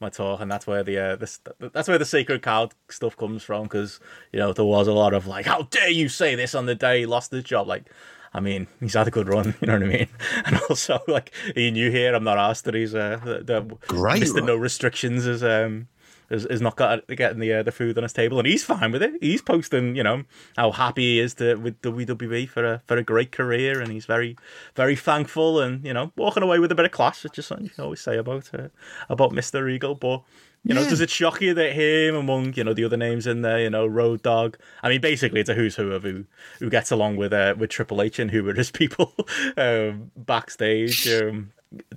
my 0.00 0.08
talk, 0.08 0.40
and 0.40 0.50
that's 0.50 0.66
where 0.66 0.82
the 0.82 0.98
uh, 0.98 1.16
this 1.16 1.40
that's 1.58 1.88
where 1.88 1.98
the 1.98 2.04
sacred 2.04 2.42
cow 2.42 2.68
stuff 2.88 3.16
comes 3.16 3.42
from 3.42 3.64
because 3.64 4.00
you 4.32 4.38
know 4.38 4.52
there 4.52 4.64
was 4.64 4.88
a 4.88 4.92
lot 4.92 5.14
of 5.14 5.26
like, 5.26 5.46
how 5.46 5.62
dare 5.62 5.90
you 5.90 6.08
say 6.08 6.34
this 6.34 6.54
on 6.54 6.66
the 6.66 6.74
day 6.74 7.00
he 7.00 7.06
lost 7.06 7.30
his 7.30 7.44
job, 7.44 7.66
like. 7.66 7.90
I 8.36 8.40
mean, 8.40 8.66
he's 8.80 8.94
had 8.94 9.06
a 9.06 9.12
good 9.12 9.28
run, 9.28 9.54
you 9.60 9.68
know 9.68 9.74
what 9.74 9.84
I 9.84 9.86
mean? 9.86 10.08
And 10.44 10.58
also, 10.68 10.98
like, 11.06 11.32
he 11.54 11.70
knew 11.70 11.92
here? 11.92 12.12
I'm 12.16 12.24
not 12.24 12.36
asked 12.36 12.64
that 12.64 12.74
he's 12.74 12.92
uh, 12.92 13.20
the, 13.24 13.44
the 13.44 13.76
Great 13.86 14.24
Mr. 14.24 14.34
run. 14.38 14.46
No 14.46 14.56
Restrictions 14.56 15.24
is 15.24 15.44
um 15.44 15.86
is, 16.30 16.46
is 16.46 16.60
not 16.60 16.76
got 16.76 17.06
getting 17.08 17.38
the 17.38 17.52
uh, 17.52 17.62
the 17.62 17.72
food 17.72 17.96
on 17.96 18.02
his 18.02 18.12
table, 18.12 18.38
and 18.38 18.46
he's 18.46 18.64
fine 18.64 18.92
with 18.92 19.02
it. 19.02 19.12
He's 19.20 19.42
posting, 19.42 19.94
you 19.96 20.02
know, 20.02 20.24
how 20.56 20.70
happy 20.72 21.02
he 21.14 21.20
is 21.20 21.34
to 21.34 21.54
with 21.56 21.80
WWE 21.82 22.48
for 22.48 22.64
a 22.64 22.82
for 22.86 22.96
a 22.96 23.02
great 23.02 23.32
career, 23.32 23.80
and 23.80 23.92
he's 23.92 24.06
very 24.06 24.36
very 24.74 24.96
thankful, 24.96 25.60
and 25.60 25.84
you 25.84 25.92
know, 25.92 26.12
walking 26.16 26.42
away 26.42 26.58
with 26.58 26.72
a 26.72 26.74
bit 26.74 26.86
of 26.86 26.92
class. 26.92 27.24
It's 27.24 27.34
just 27.34 27.48
something 27.48 27.64
you 27.66 27.70
can 27.70 27.84
always 27.84 28.00
say 28.00 28.16
about 28.16 28.50
uh, 28.54 28.68
about 29.08 29.32
Mister 29.32 29.64
Regal, 29.64 29.94
but. 29.94 30.22
You 30.66 30.72
know, 30.72 30.80
Yeah. 30.80 30.88
does 30.88 31.02
it 31.02 31.10
shock 31.10 31.42
you 31.42 31.52
that 31.52 31.74
him 31.74 32.14
among 32.14 32.54
you 32.54 32.64
know 32.64 32.72
the 32.72 32.84
other 32.86 32.96
names 32.96 33.26
in 33.26 33.42
there, 33.42 33.60
you 33.60 33.68
know, 33.68 33.84
Road 33.86 34.22
Dogg? 34.22 34.56
I 34.82 34.88
mean, 34.88 35.02
basically, 35.02 35.40
it's 35.40 35.50
a 35.50 35.54
who's 35.54 35.76
who 35.76 35.92
of 35.92 36.04
who 36.04 36.24
who 36.58 36.70
gets 36.70 36.90
along 36.90 37.16
with 37.16 37.34
uh, 37.34 37.54
with 37.58 37.68
Triple 37.68 38.00
H 38.00 38.18
and 38.18 38.30
who 38.30 38.42
were 38.42 38.54
his 38.54 38.70
people 38.80 39.12
um, 39.58 40.10
backstage. 40.16 41.06
Um, 41.06 41.52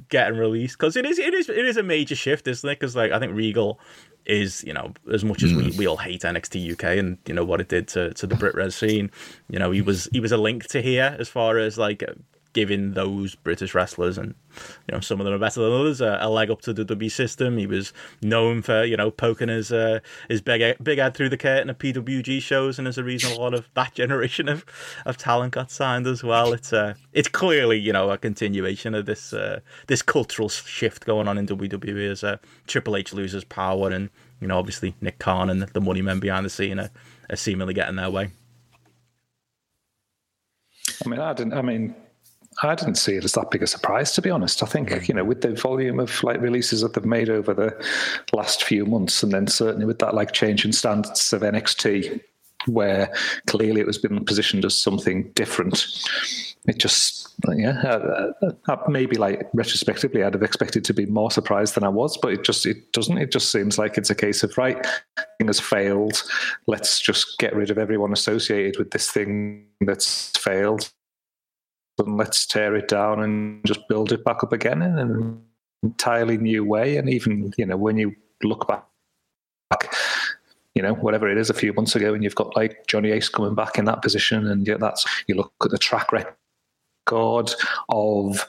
getting 0.09 0.37
released 0.39 0.77
because 0.77 0.97
it 0.97 1.05
is 1.05 1.17
it 1.19 1.33
is 1.33 1.47
it 1.49 1.65
is 1.65 1.77
a 1.77 1.83
major 1.83 2.15
shift, 2.15 2.45
isn't 2.47 2.69
it? 2.69 2.77
Because 2.77 2.93
like 2.93 3.13
I 3.13 3.19
think 3.19 3.33
Regal 3.33 3.79
is 4.27 4.63
you 4.63 4.73
know 4.73 4.93
as 5.11 5.23
much 5.23 5.41
as 5.41 5.53
we, 5.53 5.71
mm. 5.71 5.77
we 5.77 5.87
all 5.87 5.97
hate 5.97 6.21
NXT 6.21 6.73
UK 6.73 6.97
and 6.97 7.17
you 7.25 7.33
know 7.33 7.45
what 7.45 7.61
it 7.61 7.69
did 7.69 7.87
to 7.89 8.13
to 8.13 8.27
the 8.27 8.35
Brit 8.35 8.55
Res 8.55 8.75
scene, 8.75 9.09
you 9.49 9.57
know 9.57 9.71
he 9.71 9.81
was 9.81 10.07
he 10.11 10.19
was 10.19 10.31
a 10.31 10.37
link 10.37 10.67
to 10.67 10.81
here 10.81 11.15
as 11.19 11.29
far 11.29 11.57
as 11.57 11.77
like 11.77 12.03
giving 12.57 12.93
those 12.93 13.35
British 13.35 13.75
wrestlers 13.75 14.17
and 14.17 14.33
you 14.87 14.91
know 14.91 14.99
some 14.99 15.21
of 15.21 15.25
them 15.25 15.33
are 15.35 15.37
better 15.37 15.61
than 15.61 15.71
others 15.71 16.01
a, 16.01 16.17
a 16.19 16.27
leg 16.27 16.49
up 16.49 16.59
to 16.59 16.73
the 16.73 16.83
WWE 16.83 17.11
system. 17.11 17.55
He 17.55 17.67
was 17.67 17.93
known 18.19 18.63
for 18.63 18.83
you 18.83 18.97
know 18.97 19.11
poking 19.11 19.49
his 19.49 19.71
uh, 19.71 19.99
his 20.27 20.41
big 20.41 20.75
big 20.81 20.97
head 20.97 21.13
through 21.13 21.29
the 21.29 21.37
curtain 21.37 21.69
at 21.69 21.77
PWG 21.77 22.41
shows, 22.41 22.79
and 22.79 22.87
as 22.87 22.97
a 22.97 23.03
reason, 23.03 23.31
a 23.31 23.39
lot 23.39 23.53
of 23.53 23.69
that 23.75 23.93
generation 23.93 24.49
of, 24.49 24.65
of 25.05 25.17
talent 25.17 25.53
got 25.53 25.69
signed 25.69 26.07
as 26.07 26.23
well. 26.23 26.51
It's 26.51 26.73
uh, 26.73 26.95
it's 27.13 27.27
clearly 27.27 27.77
you 27.77 27.93
know 27.93 28.09
a 28.09 28.17
continuation 28.17 28.95
of 28.95 29.05
this 29.05 29.33
uh, 29.33 29.59
this 29.85 30.01
cultural 30.01 30.49
shift 30.49 31.05
going 31.05 31.27
on 31.27 31.37
in 31.37 31.45
WWE 31.45 32.09
as 32.09 32.23
uh, 32.23 32.37
Triple 32.65 32.95
H 32.95 33.13
loses 33.13 33.43
power, 33.43 33.91
and 33.91 34.09
you 34.41 34.47
know 34.47 34.57
obviously 34.57 34.95
Nick 34.99 35.19
Khan 35.19 35.51
and 35.51 35.61
the 35.61 35.81
money 35.81 36.01
men 36.01 36.19
behind 36.19 36.43
the 36.43 36.49
scene 36.49 36.79
are, 36.79 36.89
are 37.29 37.35
seemingly 37.35 37.75
getting 37.75 37.97
their 37.97 38.09
way. 38.09 38.31
I 41.05 41.07
mean, 41.07 41.19
I 41.19 41.33
didn't. 41.33 41.53
I 41.53 41.61
mean, 41.61 41.93
I 42.63 42.75
didn't 42.75 42.95
see 42.95 43.15
it 43.15 43.23
as 43.23 43.33
that 43.33 43.51
big 43.51 43.61
a 43.61 43.67
surprise, 43.67 44.13
to 44.13 44.21
be 44.21 44.29
honest. 44.29 44.63
I 44.63 44.65
think 44.65 45.07
you 45.07 45.13
know, 45.13 45.23
with 45.23 45.41
the 45.41 45.53
volume 45.53 45.99
of 45.99 46.23
like 46.23 46.41
releases 46.41 46.81
that 46.81 46.93
they've 46.93 47.05
made 47.05 47.29
over 47.29 47.53
the 47.53 47.85
last 48.33 48.63
few 48.63 48.85
months, 48.85 49.21
and 49.21 49.31
then 49.31 49.47
certainly 49.47 49.85
with 49.85 49.99
that 49.99 50.15
like 50.15 50.31
change 50.31 50.65
in 50.65 50.73
standards 50.73 51.33
of 51.33 51.41
NXT, 51.41 52.21
where 52.65 53.13
clearly 53.45 53.81
it 53.81 53.87
was 53.87 53.97
been 53.97 54.25
positioned 54.25 54.65
as 54.65 54.79
something 54.79 55.31
different. 55.33 55.85
It 56.67 56.79
just, 56.79 57.33
yeah, 57.47 57.79
uh, 57.81 58.31
uh, 58.41 58.51
uh, 58.67 58.77
maybe 58.89 59.15
like 59.15 59.47
retrospectively, 59.53 60.21
I'd 60.21 60.33
have 60.33 60.43
expected 60.43 60.83
to 60.85 60.93
be 60.93 61.05
more 61.05 61.31
surprised 61.31 61.75
than 61.75 61.85
I 61.85 61.89
was, 61.89 62.17
but 62.17 62.33
it 62.33 62.43
just, 62.43 62.65
it 62.65 62.91
doesn't. 62.91 63.19
It 63.19 63.31
just 63.31 63.51
seems 63.51 63.77
like 63.77 63.97
it's 63.97 64.09
a 64.09 64.15
case 64.15 64.43
of 64.43 64.57
right, 64.57 64.85
thing 65.37 65.47
has 65.47 65.61
failed. 65.61 66.23
Let's 66.65 66.99
just 66.99 67.37
get 67.37 67.55
rid 67.55 67.69
of 67.69 67.77
everyone 67.77 68.11
associated 68.11 68.77
with 68.77 68.91
this 68.91 69.09
thing 69.09 69.67
that's 69.79 70.31
failed 70.37 70.91
and 71.99 72.17
let's 72.17 72.45
tear 72.45 72.75
it 72.75 72.87
down 72.87 73.21
and 73.21 73.65
just 73.65 73.87
build 73.87 74.11
it 74.11 74.23
back 74.23 74.43
up 74.43 74.53
again 74.53 74.81
in 74.81 74.97
an 74.97 75.41
entirely 75.83 76.37
new 76.37 76.63
way. 76.63 76.97
And 76.97 77.09
even, 77.09 77.53
you 77.57 77.65
know, 77.65 77.77
when 77.77 77.97
you 77.97 78.15
look 78.43 78.67
back, 78.67 78.85
you 80.75 80.81
know, 80.81 80.93
whatever 80.93 81.27
it 81.29 81.37
is 81.37 81.49
a 81.49 81.55
few 81.55 81.73
months 81.73 81.95
ago, 81.95 82.13
and 82.13 82.23
you've 82.23 82.35
got 82.35 82.55
like 82.55 82.85
Johnny 82.87 83.11
Ace 83.11 83.29
coming 83.29 83.55
back 83.55 83.77
in 83.79 83.85
that 83.85 84.01
position, 84.01 84.47
and 84.47 84.67
yeah, 84.67 84.77
that's 84.77 85.05
you 85.27 85.35
look 85.35 85.51
at 85.63 85.71
the 85.71 85.77
track 85.77 86.11
record 86.11 87.51
of 87.89 88.45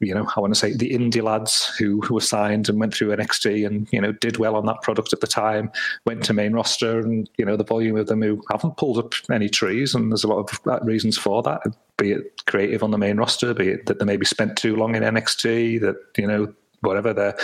you 0.00 0.14
know, 0.14 0.26
I 0.34 0.40
want 0.40 0.54
to 0.54 0.58
say 0.58 0.72
the 0.72 0.90
indie 0.90 1.22
lads 1.22 1.66
who, 1.78 2.00
who 2.00 2.14
were 2.14 2.20
signed 2.20 2.68
and 2.68 2.80
went 2.80 2.94
through 2.94 3.14
NXT 3.14 3.66
and, 3.66 3.86
you 3.92 4.00
know, 4.00 4.12
did 4.12 4.38
well 4.38 4.56
on 4.56 4.66
that 4.66 4.80
product 4.82 5.12
at 5.12 5.20
the 5.20 5.26
time, 5.26 5.70
went 6.06 6.24
to 6.24 6.32
main 6.32 6.54
roster 6.54 6.98
and, 6.98 7.28
you 7.36 7.44
know, 7.44 7.56
the 7.56 7.64
volume 7.64 7.96
of 7.96 8.06
them 8.06 8.22
who 8.22 8.42
haven't 8.50 8.78
pulled 8.78 8.98
up 8.98 9.12
any 9.30 9.48
trees. 9.48 9.94
And 9.94 10.10
there's 10.10 10.24
a 10.24 10.28
lot 10.28 10.50
of 10.50 10.86
reasons 10.86 11.18
for 11.18 11.42
that, 11.42 11.60
be 11.98 12.12
it 12.12 12.42
creative 12.46 12.82
on 12.82 12.90
the 12.90 12.98
main 12.98 13.18
roster, 13.18 13.52
be 13.52 13.68
it 13.68 13.86
that 13.86 13.98
they 13.98 14.04
maybe 14.06 14.24
spent 14.24 14.56
too 14.56 14.74
long 14.74 14.94
in 14.94 15.02
NXT, 15.02 15.80
that, 15.82 15.96
you 16.16 16.26
know, 16.26 16.52
whatever 16.80 17.12
their 17.12 17.34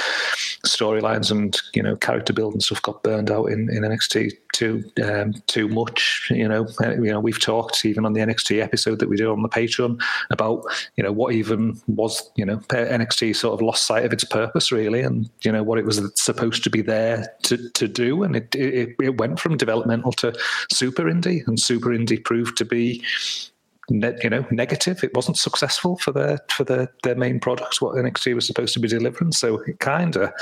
storylines 0.65 1.31
and 1.31 1.61
you 1.75 1.83
know 1.83 1.97
character 1.97 2.33
build 2.33 2.53
and 2.53 2.63
stuff 2.63 2.83
got 2.83 3.03
burned 3.03 3.31
out 3.31 3.47
in, 3.47 3.69
in 3.71 3.83
NXT 3.83 4.33
too 4.53 4.83
um, 5.05 5.35
too 5.47 5.69
much. 5.69 6.29
You 6.31 6.49
know, 6.49 6.67
uh, 6.83 6.95
you 6.95 7.11
know 7.11 7.21
we've 7.21 7.41
talked 7.41 7.85
even 7.85 8.05
on 8.07 8.13
the 8.13 8.21
NXT 8.21 8.63
episode 8.63 8.99
that 8.99 9.09
we 9.09 9.17
did 9.17 9.27
on 9.27 9.43
the 9.43 9.49
Patreon 9.49 10.03
about 10.31 10.65
you 10.97 11.05
know 11.05 11.13
what 11.13 11.35
even 11.35 11.81
was 11.87 12.31
you 12.37 12.45
know 12.45 12.59
NXT 12.69 13.37
sort 13.37 13.55
of 13.55 13.63
lost 13.63 13.87
sight 13.87 14.05
of 14.05 14.13
its 14.13 14.25
purpose 14.25 14.73
really, 14.73 15.03
and 15.03 15.29
you 15.43 15.53
know 15.53 15.63
what 15.63 15.79
it 15.79 15.85
was 15.85 16.01
supposed 16.15 16.65
to 16.65 16.71
be 16.71 16.83
there 16.83 17.27
to 17.43 17.71
to 17.71 17.89
do, 17.89 18.23
and 18.23 18.37
it 18.37 18.55
it, 18.55 18.97
it 19.01 19.19
went 19.19 19.39
from 19.39 19.57
developmental 19.57 20.13
to 20.13 20.35
super 20.73 21.05
indie, 21.05 21.47
and 21.47 21.61
super 21.61 21.91
indie 21.91 22.23
proved 22.23 22.57
to 22.59 22.65
be 22.65 23.03
ne- 23.91 24.19
you 24.23 24.31
know 24.31 24.47
negative. 24.51 25.03
It 25.03 25.15
wasn't 25.15 25.39
successful 25.39 25.97
for 25.99 26.13
their 26.13 26.39
for 26.51 26.65
their 26.65 26.93
their 27.03 27.15
main 27.15 27.41
product, 27.41 27.81
what 27.81 27.97
NXT 27.97 28.35
was 28.35 28.47
supposed 28.47 28.75
to 28.75 28.81
be 28.81 28.89
delivering. 28.89 29.33
So 29.33 29.59
it 29.67 29.81
kind 29.81 30.17
of, 30.17 30.33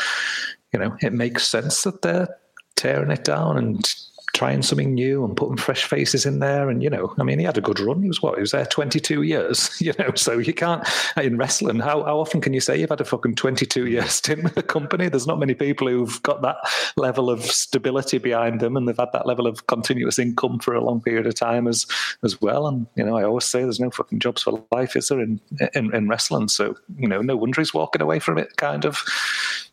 you 0.72 0.78
know, 0.78 0.96
it 1.00 1.12
makes 1.12 1.48
sense 1.48 1.82
that 1.82 2.02
they're 2.02 2.28
tearing 2.76 3.10
it 3.10 3.24
down 3.24 3.56
and 3.56 3.94
trying 4.34 4.62
something 4.62 4.92
new 4.92 5.24
and 5.24 5.36
putting 5.36 5.56
fresh 5.56 5.84
faces 5.84 6.26
in 6.26 6.40
there. 6.40 6.68
And, 6.68 6.82
you 6.82 6.90
know, 6.90 7.14
I 7.18 7.22
mean, 7.22 7.38
he 7.38 7.44
had 7.44 7.56
a 7.56 7.62
good 7.62 7.80
run. 7.80 8.02
He 8.02 8.08
was 8.08 8.20
what? 8.20 8.34
He 8.34 8.40
was 8.40 8.50
there 8.50 8.66
22 8.66 9.22
years, 9.22 9.70
you 9.80 9.94
know, 9.98 10.12
so 10.14 10.38
you 10.38 10.52
can't, 10.52 10.86
in 11.16 11.38
wrestling, 11.38 11.78
how, 11.78 12.02
how 12.02 12.18
often 12.18 12.40
can 12.40 12.52
you 12.52 12.60
say 12.60 12.78
you've 12.78 12.90
had 12.90 13.00
a 13.00 13.04
fucking 13.04 13.36
22 13.36 13.86
year 13.86 14.06
stint 14.06 14.42
with 14.44 14.56
a 14.56 14.62
company? 14.62 15.08
There's 15.08 15.26
not 15.26 15.38
many 15.38 15.54
people 15.54 15.88
who've 15.88 16.22
got 16.22 16.42
that 16.42 16.56
level 16.96 17.30
of 17.30 17.42
stability 17.44 18.18
behind 18.18 18.60
them 18.60 18.76
and 18.76 18.86
they've 18.86 18.96
had 18.96 19.12
that 19.12 19.26
level 19.26 19.46
of 19.46 19.66
continuous 19.68 20.18
income 20.18 20.58
for 20.58 20.74
a 20.74 20.84
long 20.84 21.00
period 21.00 21.26
of 21.26 21.34
time 21.36 21.68
as, 21.68 21.86
as 22.24 22.40
well. 22.40 22.66
And, 22.66 22.86
you 22.96 23.04
know, 23.04 23.16
I 23.16 23.24
always 23.24 23.44
say 23.44 23.62
there's 23.62 23.80
no 23.80 23.90
fucking 23.90 24.18
jobs 24.18 24.42
for 24.42 24.64
life, 24.72 24.96
is 24.96 25.08
there, 25.08 25.20
in, 25.20 25.40
in, 25.74 25.94
in 25.94 26.08
wrestling? 26.08 26.48
So, 26.48 26.76
you 26.98 27.06
know, 27.08 27.22
no 27.22 27.36
wonder 27.36 27.60
he's 27.60 27.72
walking 27.72 28.02
away 28.02 28.18
from 28.18 28.38
it 28.38 28.56
kind 28.56 28.84
of 28.84 28.98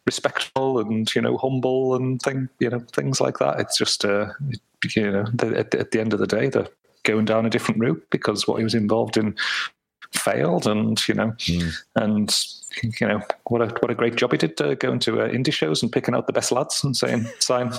respectful 0.06 0.80
and 0.80 1.14
you 1.14 1.22
know 1.22 1.38
humble 1.38 1.96
and 1.96 2.22
thing 2.22 2.50
you 2.60 2.70
know 2.70 2.80
things 2.92 3.22
like 3.22 3.40
that. 3.40 3.60
It's 3.60 3.78
just 3.78 4.06
uh, 4.06 4.28
you 4.96 5.12
know 5.12 5.26
at, 5.42 5.74
at 5.76 5.92
the 5.92 6.00
end 6.00 6.14
of 6.14 6.20
the 6.20 6.28
day 6.28 6.50
they're 6.50 6.68
going 7.04 7.26
down 7.26 7.46
a 7.46 7.50
different 7.50 7.80
route 7.80 8.06
because 8.12 8.48
what 8.48 8.58
he 8.58 8.64
was 8.64 8.76
involved 8.76 9.18
in 9.18 9.36
failed 10.14 10.68
and 10.68 11.08
you 11.08 11.14
know 11.14 11.32
mm. 11.40 11.74
and 11.96 12.36
you 12.84 13.08
know 13.08 13.22
what 13.46 13.62
a 13.62 13.68
what 13.80 13.92
a 13.92 13.96
great 13.96 14.16
job 14.16 14.32
he 14.32 14.38
did 14.38 14.60
uh, 14.62 14.76
going 14.76 15.00
to 15.00 15.22
uh, 15.22 15.28
indie 15.30 15.52
shows 15.52 15.84
and 15.84 15.92
picking 15.92 16.16
out 16.16 16.28
the 16.28 16.34
best 16.34 16.52
lads 16.52 16.84
and 16.84 16.96
saying 16.96 17.26
sign 17.40 17.72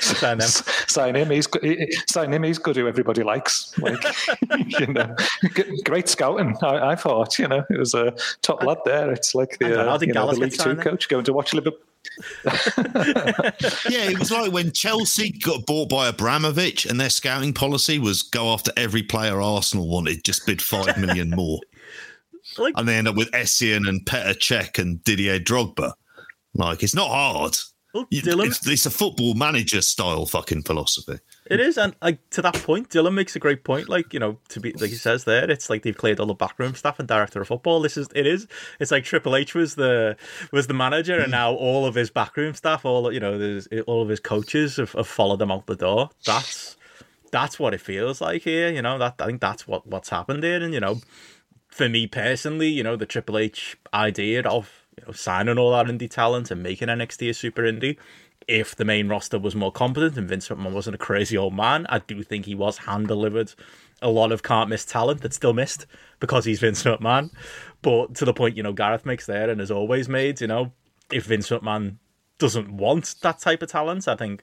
sign 0.00 0.40
him. 0.40 0.40
sign 0.86 1.14
him. 1.14 1.30
He's 1.30 1.48
he, 1.62 1.92
sign 2.08 2.32
him. 2.32 2.42
He's 2.42 2.58
good 2.58 2.76
who 2.76 2.88
everybody 2.88 3.22
likes. 3.22 3.76
Like 3.78 4.02
you 4.80 4.86
know 4.86 5.14
great 5.84 6.08
scouting 6.08 6.56
I, 6.62 6.92
I, 6.92 6.96
thought 6.96 7.38
you 7.38 7.48
know 7.48 7.64
it 7.68 7.78
was 7.78 7.94
a 7.94 8.14
top 8.42 8.62
lad 8.62 8.78
there. 8.84 9.10
It's 9.12 9.34
like 9.34 9.58
the, 9.58 9.66
uh, 9.66 9.98
you 10.00 10.12
know, 10.12 10.32
the 10.32 10.40
League 10.40 10.58
Two 10.58 10.76
coach 10.76 11.08
going 11.08 11.24
to 11.24 11.32
watch 11.32 11.52
Liverpool. 11.52 11.80
Yeah, 13.88 14.10
it 14.10 14.18
was 14.18 14.30
like 14.30 14.52
when 14.52 14.72
Chelsea 14.72 15.30
got 15.30 15.66
bought 15.66 15.88
by 15.88 16.08
Abramovich 16.08 16.84
and 16.84 17.00
their 17.00 17.10
scouting 17.10 17.52
policy 17.52 17.98
was 17.98 18.22
go 18.22 18.52
after 18.52 18.72
every 18.76 19.02
player 19.02 19.40
Arsenal 19.40 19.88
wanted, 19.88 20.24
just 20.24 20.46
bid 20.46 20.60
five 20.60 20.98
million 20.98 21.30
more. 21.30 21.60
Like, 22.58 22.74
and 22.76 22.88
they 22.88 22.96
end 22.96 23.08
up 23.08 23.16
with 23.16 23.30
Essien 23.32 23.88
and 23.88 24.04
Petr 24.04 24.34
Cech 24.34 24.78
and 24.78 25.02
Didier 25.04 25.38
Drogba. 25.38 25.92
Like, 26.54 26.82
it's 26.82 26.94
not 26.94 27.08
hard. 27.08 27.56
Well, 27.94 28.06
Dylan, 28.12 28.48
it's, 28.48 28.66
it's, 28.68 28.84
a 28.84 28.90
football 28.90 29.32
manager 29.32 29.80
style 29.80 30.26
fucking 30.26 30.64
philosophy. 30.64 31.20
It 31.46 31.58
is, 31.58 31.78
and 31.78 31.96
like 32.02 32.18
to 32.30 32.42
that 32.42 32.54
point, 32.54 32.90
Dylan 32.90 33.14
makes 33.14 33.34
a 33.34 33.38
great 33.38 33.64
point. 33.64 33.88
Like 33.88 34.12
you 34.12 34.20
know, 34.20 34.38
to 34.50 34.60
be 34.60 34.72
like 34.74 34.90
he 34.90 34.96
says 34.96 35.24
there, 35.24 35.50
it's 35.50 35.70
like 35.70 35.82
they've 35.82 35.96
cleared 35.96 36.20
all 36.20 36.26
the 36.26 36.34
backroom 36.34 36.74
staff 36.74 36.98
and 36.98 37.08
director 37.08 37.40
of 37.40 37.48
football. 37.48 37.80
This 37.80 37.96
is 37.96 38.08
it 38.14 38.26
is. 38.26 38.46
It's 38.78 38.90
like 38.90 39.04
Triple 39.04 39.34
H 39.34 39.54
was 39.54 39.74
the 39.76 40.18
was 40.52 40.66
the 40.66 40.74
manager, 40.74 41.18
and 41.18 41.30
now 41.30 41.54
all 41.54 41.86
of 41.86 41.94
his 41.94 42.10
backroom 42.10 42.52
staff, 42.52 42.84
all 42.84 43.10
you 43.10 43.20
know, 43.20 43.60
all 43.86 44.02
of 44.02 44.10
his 44.10 44.20
coaches 44.20 44.76
have, 44.76 44.92
have 44.92 45.08
followed 45.08 45.38
them 45.38 45.50
out 45.50 45.66
the 45.66 45.74
door. 45.74 46.10
That's 46.26 46.76
that's 47.32 47.58
what 47.58 47.72
it 47.72 47.80
feels 47.80 48.20
like 48.20 48.42
here. 48.42 48.70
You 48.70 48.82
know, 48.82 48.98
that 48.98 49.14
I 49.18 49.26
think 49.26 49.40
that's 49.40 49.66
what 49.66 49.86
what's 49.86 50.10
happened 50.10 50.44
here, 50.44 50.62
and 50.62 50.74
you 50.74 50.80
know 50.80 51.00
for 51.68 51.88
me 51.88 52.06
personally, 52.06 52.68
you 52.68 52.82
know, 52.82 52.96
the 52.96 53.06
Triple 53.06 53.38
H 53.38 53.76
idea 53.94 54.42
of 54.42 54.86
you 54.96 55.04
know 55.06 55.12
signing 55.12 55.58
all 55.58 55.72
that 55.72 55.86
indie 55.86 56.10
talent 56.10 56.50
and 56.50 56.62
making 56.62 56.88
NXT 56.88 57.30
a 57.30 57.34
super 57.34 57.62
indie. 57.62 57.96
If 58.46 58.74
the 58.74 58.84
main 58.84 59.08
roster 59.08 59.38
was 59.38 59.54
more 59.54 59.70
competent 59.70 60.16
and 60.16 60.28
Vince 60.28 60.48
McMahon 60.48 60.72
wasn't 60.72 60.94
a 60.94 60.98
crazy 60.98 61.36
old 61.36 61.54
man, 61.54 61.86
I 61.90 61.98
do 61.98 62.22
think 62.22 62.46
he 62.46 62.54
was 62.54 62.78
hand 62.78 63.06
delivered 63.06 63.52
a 64.00 64.08
lot 64.08 64.32
of 64.32 64.42
can't 64.42 64.70
miss 64.70 64.84
talent 64.84 65.20
that 65.22 65.34
still 65.34 65.52
missed 65.52 65.86
because 66.20 66.44
he's 66.44 66.60
Vince 66.60 66.82
McMahon. 66.84 67.30
But 67.82 68.14
to 68.16 68.24
the 68.24 68.32
point, 68.32 68.56
you 68.56 68.62
know, 68.62 68.72
Gareth 68.72 69.04
makes 69.04 69.26
there 69.26 69.50
and 69.50 69.60
has 69.60 69.70
always 69.70 70.08
made, 70.08 70.40
you 70.40 70.46
know, 70.46 70.72
if 71.12 71.24
Vince 71.26 71.50
McMahon 71.50 71.96
doesn't 72.38 72.70
want 72.70 73.16
that 73.22 73.40
type 73.40 73.62
of 73.62 73.70
talent, 73.70 74.08
I 74.08 74.16
think 74.16 74.42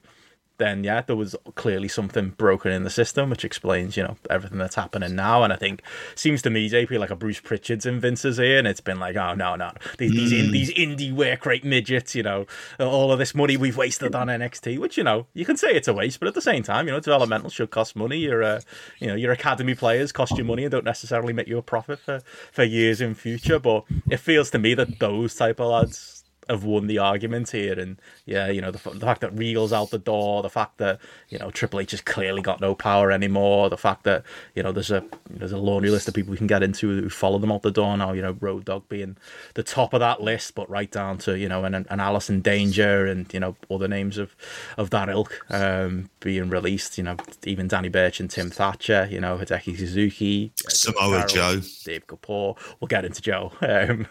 then 0.58 0.84
yeah, 0.84 1.02
there 1.02 1.16
was 1.16 1.36
clearly 1.54 1.88
something 1.88 2.30
broken 2.30 2.72
in 2.72 2.84
the 2.84 2.90
system, 2.90 3.30
which 3.30 3.44
explains, 3.44 3.96
you 3.96 4.02
know, 4.02 4.16
everything 4.30 4.58
that's 4.58 4.74
happening 4.74 5.14
now. 5.14 5.42
And 5.42 5.52
I 5.52 5.56
think 5.56 5.82
seems 6.14 6.42
to 6.42 6.50
me, 6.50 6.68
JP, 6.68 6.98
like 6.98 7.10
a 7.10 7.16
Bruce 7.16 7.40
Pritchard's 7.40 7.86
in 7.86 8.00
Vince's 8.00 8.38
ear, 8.38 8.58
and 8.58 8.66
it's 8.66 8.80
been 8.80 8.98
like, 8.98 9.16
oh 9.16 9.34
no, 9.34 9.56
no, 9.56 9.70
these 9.98 10.12
mm. 10.12 10.16
these, 10.16 10.32
in, 10.32 10.50
these 10.50 10.74
indie 10.74 11.12
work 11.12 11.46
rate 11.46 11.64
midgets, 11.64 12.14
you 12.14 12.22
know, 12.22 12.46
all 12.80 13.12
of 13.12 13.18
this 13.18 13.34
money 13.34 13.56
we've 13.56 13.76
wasted 13.76 14.14
on 14.14 14.28
NXT, 14.28 14.78
which 14.78 14.96
you 14.96 15.04
know 15.04 15.26
you 15.34 15.44
can 15.44 15.56
say 15.56 15.68
it's 15.68 15.88
a 15.88 15.94
waste, 15.94 16.20
but 16.20 16.28
at 16.28 16.34
the 16.34 16.42
same 16.42 16.62
time, 16.62 16.86
you 16.86 16.92
know, 16.92 17.00
developmental 17.00 17.50
should 17.50 17.70
cost 17.70 17.96
money. 17.96 18.18
Your 18.18 18.42
uh, 18.42 18.60
you 18.98 19.08
know, 19.08 19.14
your 19.14 19.32
academy 19.32 19.74
players 19.74 20.12
cost 20.12 20.36
you 20.38 20.44
money 20.44 20.64
and 20.64 20.70
don't 20.70 20.84
necessarily 20.84 21.32
make 21.32 21.48
you 21.48 21.58
a 21.58 21.62
profit 21.62 21.98
for 21.98 22.20
for 22.52 22.64
years 22.64 23.00
in 23.00 23.14
future. 23.14 23.58
But 23.58 23.84
it 24.10 24.18
feels 24.18 24.50
to 24.50 24.58
me 24.58 24.74
that 24.74 24.98
those 24.98 25.34
type 25.34 25.60
of 25.60 25.68
lads 25.68 26.15
have 26.48 26.64
won 26.64 26.86
the 26.86 26.98
argument 26.98 27.50
here. 27.50 27.78
And 27.78 28.00
yeah, 28.24 28.48
you 28.48 28.60
know, 28.60 28.70
the, 28.70 28.90
the 28.90 29.06
fact 29.06 29.20
that 29.20 29.36
Regal's 29.36 29.72
out 29.72 29.90
the 29.90 29.98
door, 29.98 30.42
the 30.42 30.50
fact 30.50 30.78
that 30.78 31.00
you 31.28 31.38
know 31.38 31.50
Triple 31.50 31.80
H 31.80 31.90
has 31.92 32.00
clearly 32.00 32.42
got 32.42 32.60
no 32.60 32.74
power 32.74 33.10
anymore, 33.10 33.70
the 33.70 33.76
fact 33.76 34.04
that 34.04 34.24
you 34.54 34.62
know 34.62 34.72
there's 34.72 34.90
a 34.90 35.04
there's 35.28 35.52
a 35.52 35.58
laundry 35.58 35.90
list 35.90 36.08
of 36.08 36.14
people 36.14 36.30
we 36.30 36.36
can 36.36 36.46
get 36.46 36.62
into 36.62 36.88
who 36.88 37.08
follow 37.08 37.38
them 37.38 37.52
out 37.52 37.62
the 37.62 37.70
door 37.70 37.96
now. 37.96 38.12
You 38.12 38.22
know, 38.22 38.36
Road 38.40 38.64
Dogg 38.64 38.88
being 38.88 39.16
the 39.54 39.62
top 39.62 39.94
of 39.94 40.00
that 40.00 40.22
list, 40.22 40.54
but 40.54 40.68
right 40.70 40.90
down 40.90 41.18
to 41.18 41.38
you 41.38 41.48
know 41.48 41.64
an, 41.64 41.74
an 41.74 42.00
Allison 42.00 42.40
Danger 42.40 43.06
and 43.06 43.32
you 43.32 43.40
know 43.40 43.56
other 43.70 43.88
names 43.88 44.18
of 44.18 44.34
of 44.76 44.90
that 44.90 45.08
ilk 45.08 45.44
um, 45.50 46.10
being 46.20 46.48
released. 46.48 46.98
You 46.98 47.04
know, 47.04 47.16
even 47.44 47.68
Danny 47.68 47.88
Burch 47.88 48.20
and 48.20 48.30
Tim 48.30 48.50
Thatcher. 48.50 49.08
You 49.10 49.20
know, 49.20 49.38
Hideki 49.38 49.76
Suzuki, 49.76 50.52
Samoa 50.68 51.26
Joe, 51.26 51.60
Dave 51.84 52.06
Kapoor. 52.06 52.56
We'll 52.80 52.88
get 52.88 53.04
into 53.04 53.22
Joe. 53.22 53.52
Um, 53.66 54.06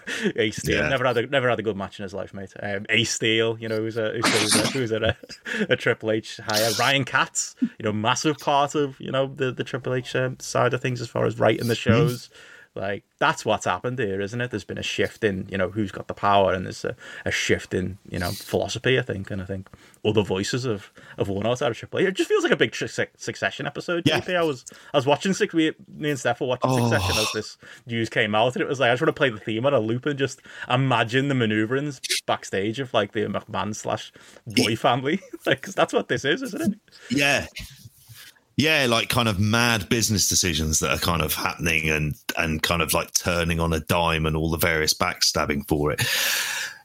Steel 0.51 0.83
yeah. 0.83 0.89
never 0.89 1.05
had 1.05 1.17
a 1.17 1.27
never 1.27 1.49
had 1.49 1.59
a 1.59 1.63
good 1.63 1.77
match 1.77 1.97
in 1.99 2.03
his 2.03 2.13
life 2.13 2.24
life, 2.33 2.33
mate. 2.33 2.53
Um, 2.61 2.85
Ace 2.89 3.11
Steel, 3.11 3.57
you 3.59 3.67
know, 3.67 3.77
who's 3.77 3.97
a 3.97 4.11
who's 4.13 4.55
a, 4.55 4.67
who's 4.67 4.91
a, 4.91 5.15
a, 5.69 5.75
Triple 5.75 6.11
H 6.11 6.39
hire. 6.43 6.71
Ryan 6.79 7.05
Katz, 7.05 7.55
you 7.61 7.83
know, 7.83 7.91
massive 7.91 8.37
part 8.39 8.75
of 8.75 8.99
you 8.99 9.11
know 9.11 9.27
the 9.27 9.51
the 9.51 9.63
Triple 9.63 9.93
H 9.93 10.15
um, 10.15 10.37
side 10.39 10.73
of 10.73 10.81
things 10.81 11.01
as 11.01 11.09
far 11.09 11.25
as 11.25 11.39
writing 11.39 11.67
the 11.67 11.75
shows. 11.75 12.29
Like 12.75 13.03
that's 13.19 13.45
what's 13.45 13.65
happened 13.65 13.99
here, 13.99 14.19
isn't 14.19 14.41
it? 14.41 14.51
There's 14.51 14.65
been 14.65 14.77
a 14.77 14.83
shift 14.83 15.23
in 15.23 15.47
you 15.49 15.57
know 15.57 15.69
who's 15.69 15.91
got 15.91 16.07
the 16.07 16.13
power, 16.13 16.53
and 16.53 16.65
there's 16.65 16.83
a, 16.83 16.95
a 17.25 17.31
shift 17.31 17.73
in 17.73 17.97
you 18.09 18.19
know 18.19 18.31
philosophy. 18.31 18.99
I 18.99 19.01
think, 19.01 19.31
and 19.31 19.41
I 19.41 19.45
think 19.45 19.69
other 20.03 20.23
voices 20.23 20.65
of 20.65 20.91
of 21.17 21.29
one 21.29 21.47
outside 21.47 21.71
of 21.71 21.77
Triple 21.77 21.99
H. 21.99 22.07
It 22.07 22.15
just 22.15 22.29
feels 22.29 22.43
like 22.43 22.51
a 22.51 22.57
big 22.57 22.75
Succession 22.75 23.65
episode. 23.65 24.03
Yeah. 24.05 24.21
I 24.27 24.43
was 24.43 24.65
I 24.93 24.97
was 24.97 25.05
watching 25.05 25.33
six. 25.33 25.53
Me 25.53 25.73
and 26.01 26.19
Steph 26.19 26.41
were 26.41 26.47
watching 26.47 26.71
oh. 26.71 26.89
Succession 26.89 27.17
as 27.17 27.31
this 27.33 27.57
news 27.85 28.09
came 28.09 28.35
out, 28.35 28.55
and 28.55 28.61
it 28.61 28.67
was 28.67 28.79
like 28.79 28.89
I 28.89 28.93
just 28.93 29.01
want 29.01 29.15
to 29.15 29.19
play 29.19 29.29
the 29.29 29.39
theme 29.39 29.65
on 29.65 29.73
a 29.73 29.79
loop 29.79 30.05
and 30.05 30.19
just 30.19 30.41
imagine 30.69 31.29
the 31.29 31.35
maneuverings 31.35 32.01
backstage 32.25 32.79
of 32.79 32.93
like 32.93 33.13
the 33.13 33.21
McMahon 33.21 33.75
slash 33.75 34.11
Roy 34.57 34.75
family. 34.75 35.21
like, 35.45 35.61
cause 35.61 35.75
that's 35.75 35.93
what 35.93 36.09
this 36.09 36.25
is, 36.25 36.41
isn't 36.41 36.73
it? 36.73 36.79
Yeah, 37.09 37.45
yeah, 38.57 38.85
like 38.89 39.09
kind 39.09 39.27
of 39.27 39.39
mad 39.39 39.89
business 39.89 40.29
decisions 40.29 40.79
that 40.79 40.91
are 40.91 40.99
kind 40.99 41.21
of 41.21 41.33
happening 41.33 41.89
and 41.89 42.15
and 42.37 42.63
kind 42.63 42.81
of 42.81 42.93
like 42.93 43.13
turning 43.13 43.59
on 43.59 43.73
a 43.73 43.81
dime 43.81 44.25
and 44.25 44.37
all 44.37 44.49
the 44.49 44.57
various 44.57 44.93
backstabbing 44.93 45.67
for 45.67 45.91
it. 45.91 46.01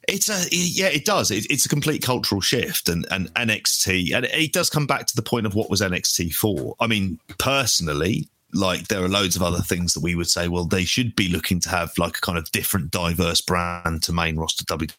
It's 0.09 0.29
a 0.29 0.49
yeah, 0.51 0.89
it 0.89 1.05
does. 1.05 1.31
It, 1.31 1.47
it's 1.51 1.67
a 1.67 1.69
complete 1.69 2.03
cultural 2.03 2.41
shift, 2.41 2.89
and 2.89 3.07
and 3.11 3.33
NXT, 3.35 4.15
and 4.15 4.25
it 4.27 4.53
does 4.53 4.69
come 4.69 4.87
back 4.87 5.07
to 5.07 5.17
the 5.17 5.23
point 5.23 5.47
of 5.47 5.55
what 5.55 5.71
was 5.71 5.81
NXT 5.81 6.35
for. 6.35 6.75
I 6.81 6.89
mean, 6.89 7.21
personally, 7.39 8.29
like 8.53 8.89
there 8.89 9.05
are 9.05 9.09
loads 9.09 9.37
of 9.37 9.43
other 9.43 9.61
things 9.61 9.95
that 9.95 10.03
we 10.03 10.17
would 10.17 10.29
say, 10.29 10.49
well, 10.49 10.65
they 10.65 10.85
should 10.85 11.15
be 11.15 11.29
looking 11.29 11.61
to 11.61 11.69
have 11.69 11.93
like 11.99 12.19
a 12.19 12.21
kind 12.21 12.39
of 12.39 12.51
different, 12.51 12.91
diverse 12.91 13.41
brand 13.41 14.03
to 14.03 14.13
main 14.13 14.37
roster 14.37 14.65
WWE 14.65 14.93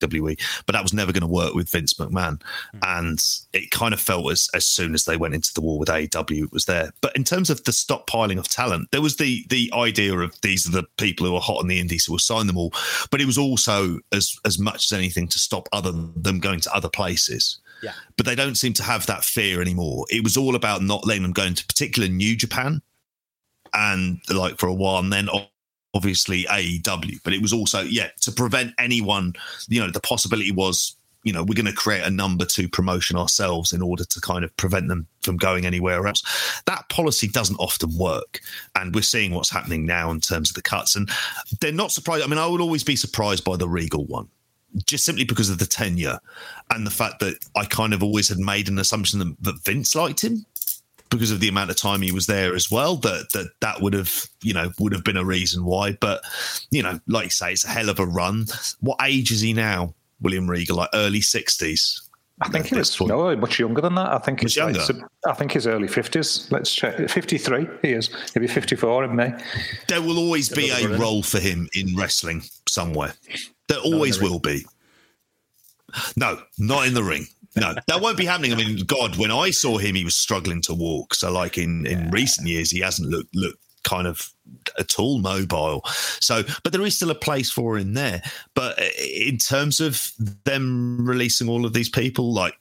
WWE, 0.00 0.40
but 0.66 0.72
that 0.72 0.82
was 0.82 0.92
never 0.92 1.12
going 1.12 1.22
to 1.22 1.26
work 1.26 1.54
with 1.54 1.70
Vince 1.70 1.94
McMahon. 1.94 2.40
Mm-hmm. 2.40 2.78
And 2.82 3.24
it 3.52 3.70
kind 3.70 3.94
of 3.94 4.00
felt 4.00 4.30
as 4.30 4.48
as 4.54 4.66
soon 4.66 4.94
as 4.94 5.04
they 5.04 5.16
went 5.16 5.34
into 5.34 5.52
the 5.54 5.60
war 5.60 5.78
with 5.78 5.88
AEW, 5.88 6.44
it 6.44 6.52
was 6.52 6.64
there. 6.64 6.90
But 7.00 7.16
in 7.16 7.24
terms 7.24 7.50
of 7.50 7.64
the 7.64 7.72
stockpiling 7.72 8.38
of 8.38 8.48
talent, 8.48 8.90
there 8.90 9.02
was 9.02 9.16
the 9.16 9.44
the 9.48 9.70
idea 9.74 10.16
of 10.16 10.40
these 10.42 10.66
are 10.66 10.72
the 10.72 10.86
people 10.98 11.26
who 11.26 11.34
are 11.34 11.40
hot 11.40 11.62
in 11.62 11.68
the 11.68 11.80
indies, 11.80 12.04
so 12.04 12.12
we'll 12.12 12.18
sign 12.18 12.46
them 12.46 12.58
all. 12.58 12.72
But 13.10 13.20
it 13.20 13.26
was 13.26 13.38
also 13.38 13.98
as 14.12 14.36
as 14.44 14.58
much 14.58 14.90
as 14.90 14.96
anything 14.96 15.28
to 15.28 15.38
stop 15.38 15.68
other 15.72 15.92
them 15.92 16.40
going 16.40 16.60
to 16.60 16.74
other 16.74 16.88
places. 16.88 17.58
Yeah. 17.82 17.92
But 18.16 18.26
they 18.26 18.34
don't 18.34 18.56
seem 18.56 18.72
to 18.74 18.82
have 18.82 19.06
that 19.06 19.24
fear 19.24 19.60
anymore. 19.60 20.06
It 20.10 20.24
was 20.24 20.36
all 20.36 20.54
about 20.54 20.82
not 20.82 21.06
letting 21.06 21.22
them 21.22 21.32
go 21.32 21.44
into 21.44 21.66
particular 21.66 22.08
New 22.08 22.34
Japan 22.34 22.80
and 23.74 24.20
like 24.30 24.58
for 24.58 24.68
a 24.68 24.74
while, 24.74 25.00
and 25.00 25.12
then 25.12 25.28
obviously 25.94 26.44
AEW, 26.44 27.20
but 27.22 27.32
it 27.32 27.40
was 27.40 27.52
also 27.52 27.82
yeah 27.82 28.08
to 28.20 28.32
prevent 28.32 28.74
anyone. 28.78 29.34
You 29.68 29.80
know, 29.80 29.90
the 29.90 30.00
possibility 30.00 30.52
was 30.52 30.96
you 31.22 31.32
know 31.32 31.42
we're 31.42 31.54
going 31.54 31.66
to 31.66 31.72
create 31.72 32.04
a 32.04 32.10
number 32.10 32.44
two 32.44 32.68
promotion 32.68 33.16
ourselves 33.16 33.72
in 33.72 33.82
order 33.82 34.04
to 34.04 34.20
kind 34.20 34.44
of 34.44 34.54
prevent 34.56 34.88
them 34.88 35.06
from 35.22 35.36
going 35.36 35.66
anywhere 35.66 36.06
else. 36.06 36.22
That 36.66 36.88
policy 36.88 37.28
doesn't 37.28 37.56
often 37.56 37.96
work, 37.96 38.40
and 38.74 38.94
we're 38.94 39.02
seeing 39.02 39.32
what's 39.32 39.50
happening 39.50 39.86
now 39.86 40.10
in 40.10 40.20
terms 40.20 40.50
of 40.50 40.56
the 40.56 40.62
cuts. 40.62 40.96
And 40.96 41.08
they're 41.60 41.72
not 41.72 41.92
surprised. 41.92 42.24
I 42.24 42.26
mean, 42.26 42.38
I 42.38 42.46
would 42.46 42.60
always 42.60 42.84
be 42.84 42.96
surprised 42.96 43.44
by 43.44 43.56
the 43.56 43.68
Regal 43.68 44.04
one 44.06 44.28
just 44.86 45.04
simply 45.04 45.24
because 45.24 45.50
of 45.50 45.58
the 45.58 45.66
tenure 45.66 46.18
and 46.70 46.86
the 46.86 46.90
fact 46.90 47.20
that 47.20 47.36
I 47.56 47.64
kind 47.64 47.94
of 47.94 48.02
always 48.02 48.28
had 48.28 48.38
made 48.38 48.68
an 48.68 48.78
assumption 48.78 49.20
that, 49.20 49.36
that 49.42 49.64
Vince 49.64 49.94
liked 49.94 50.24
him 50.24 50.44
because 51.18 51.30
of 51.30 51.40
the 51.40 51.48
amount 51.48 51.70
of 51.70 51.76
time 51.76 52.02
he 52.02 52.12
was 52.12 52.26
there 52.26 52.54
as 52.54 52.70
well 52.70 52.96
that 52.96 53.26
that 53.32 53.48
that 53.60 53.80
would 53.80 53.92
have 53.92 54.26
you 54.42 54.52
know 54.52 54.70
would 54.78 54.92
have 54.92 55.04
been 55.04 55.16
a 55.16 55.24
reason 55.24 55.64
why 55.64 55.92
but 56.00 56.22
you 56.70 56.82
know 56.82 56.98
like 57.06 57.24
you 57.24 57.30
say 57.30 57.52
it's 57.52 57.64
a 57.64 57.68
hell 57.68 57.88
of 57.88 57.98
a 57.98 58.06
run 58.06 58.44
what 58.80 58.98
age 59.02 59.30
is 59.30 59.40
he 59.40 59.52
now 59.52 59.94
william 60.20 60.48
regal 60.48 60.76
like 60.76 60.90
early 60.94 61.20
60s 61.20 62.00
I 62.40 62.48
think 62.48 62.66
he 62.66 62.74
was 62.74 63.00
no, 63.00 63.34
much 63.36 63.60
younger 63.60 63.80
than 63.80 63.94
that. 63.94 64.12
I 64.12 64.18
think 64.18 64.40
he's 64.40 64.56
younger. 64.56 64.80
Like, 64.80 65.04
I 65.26 65.34
think 65.34 65.52
he's 65.52 65.68
early 65.68 65.86
fifties. 65.86 66.50
Let's 66.50 66.74
check. 66.74 67.08
Fifty-three. 67.08 67.68
He 67.80 67.92
is. 67.92 68.08
He'll 68.32 68.40
be 68.40 68.48
fifty-four 68.48 69.04
in 69.04 69.14
May. 69.14 69.32
There 69.86 70.02
will 70.02 70.18
always 70.18 70.48
be 70.48 70.68
a 70.68 70.98
role 70.98 71.22
for 71.22 71.38
him 71.38 71.68
in 71.74 71.94
wrestling 71.94 72.42
somewhere. 72.66 73.14
There 73.68 73.78
always 73.78 74.18
the 74.18 74.24
will 74.24 74.40
be. 74.40 74.66
No, 76.16 76.42
not 76.58 76.88
in 76.88 76.94
the 76.94 77.04
ring 77.04 77.28
no, 77.56 77.74
that 77.86 78.00
won't 78.00 78.18
be 78.18 78.24
happening. 78.24 78.52
I 78.52 78.56
mean, 78.56 78.84
God, 78.84 79.16
when 79.16 79.30
I 79.30 79.50
saw 79.50 79.78
him, 79.78 79.94
he 79.94 80.04
was 80.04 80.16
struggling 80.16 80.60
to 80.62 80.74
walk. 80.74 81.14
So, 81.14 81.30
like 81.30 81.56
in 81.56 81.86
in 81.86 82.10
recent 82.10 82.48
years, 82.48 82.70
he 82.70 82.80
hasn't 82.80 83.08
looked 83.08 83.34
looked 83.34 83.60
kind 83.84 84.06
of 84.06 84.32
at 84.78 84.98
all 84.98 85.18
mobile. 85.18 85.82
So, 86.20 86.42
but 86.62 86.72
there 86.72 86.82
is 86.82 86.96
still 86.96 87.10
a 87.10 87.14
place 87.14 87.50
for 87.50 87.78
him 87.78 87.94
there. 87.94 88.22
But 88.54 88.80
uh, 88.80 88.86
in 89.02 89.38
terms 89.38 89.78
of 89.78 90.12
them 90.44 91.06
releasing 91.06 91.48
all 91.48 91.64
of 91.64 91.72
these 91.72 91.88
people, 91.88 92.32
like 92.32 92.54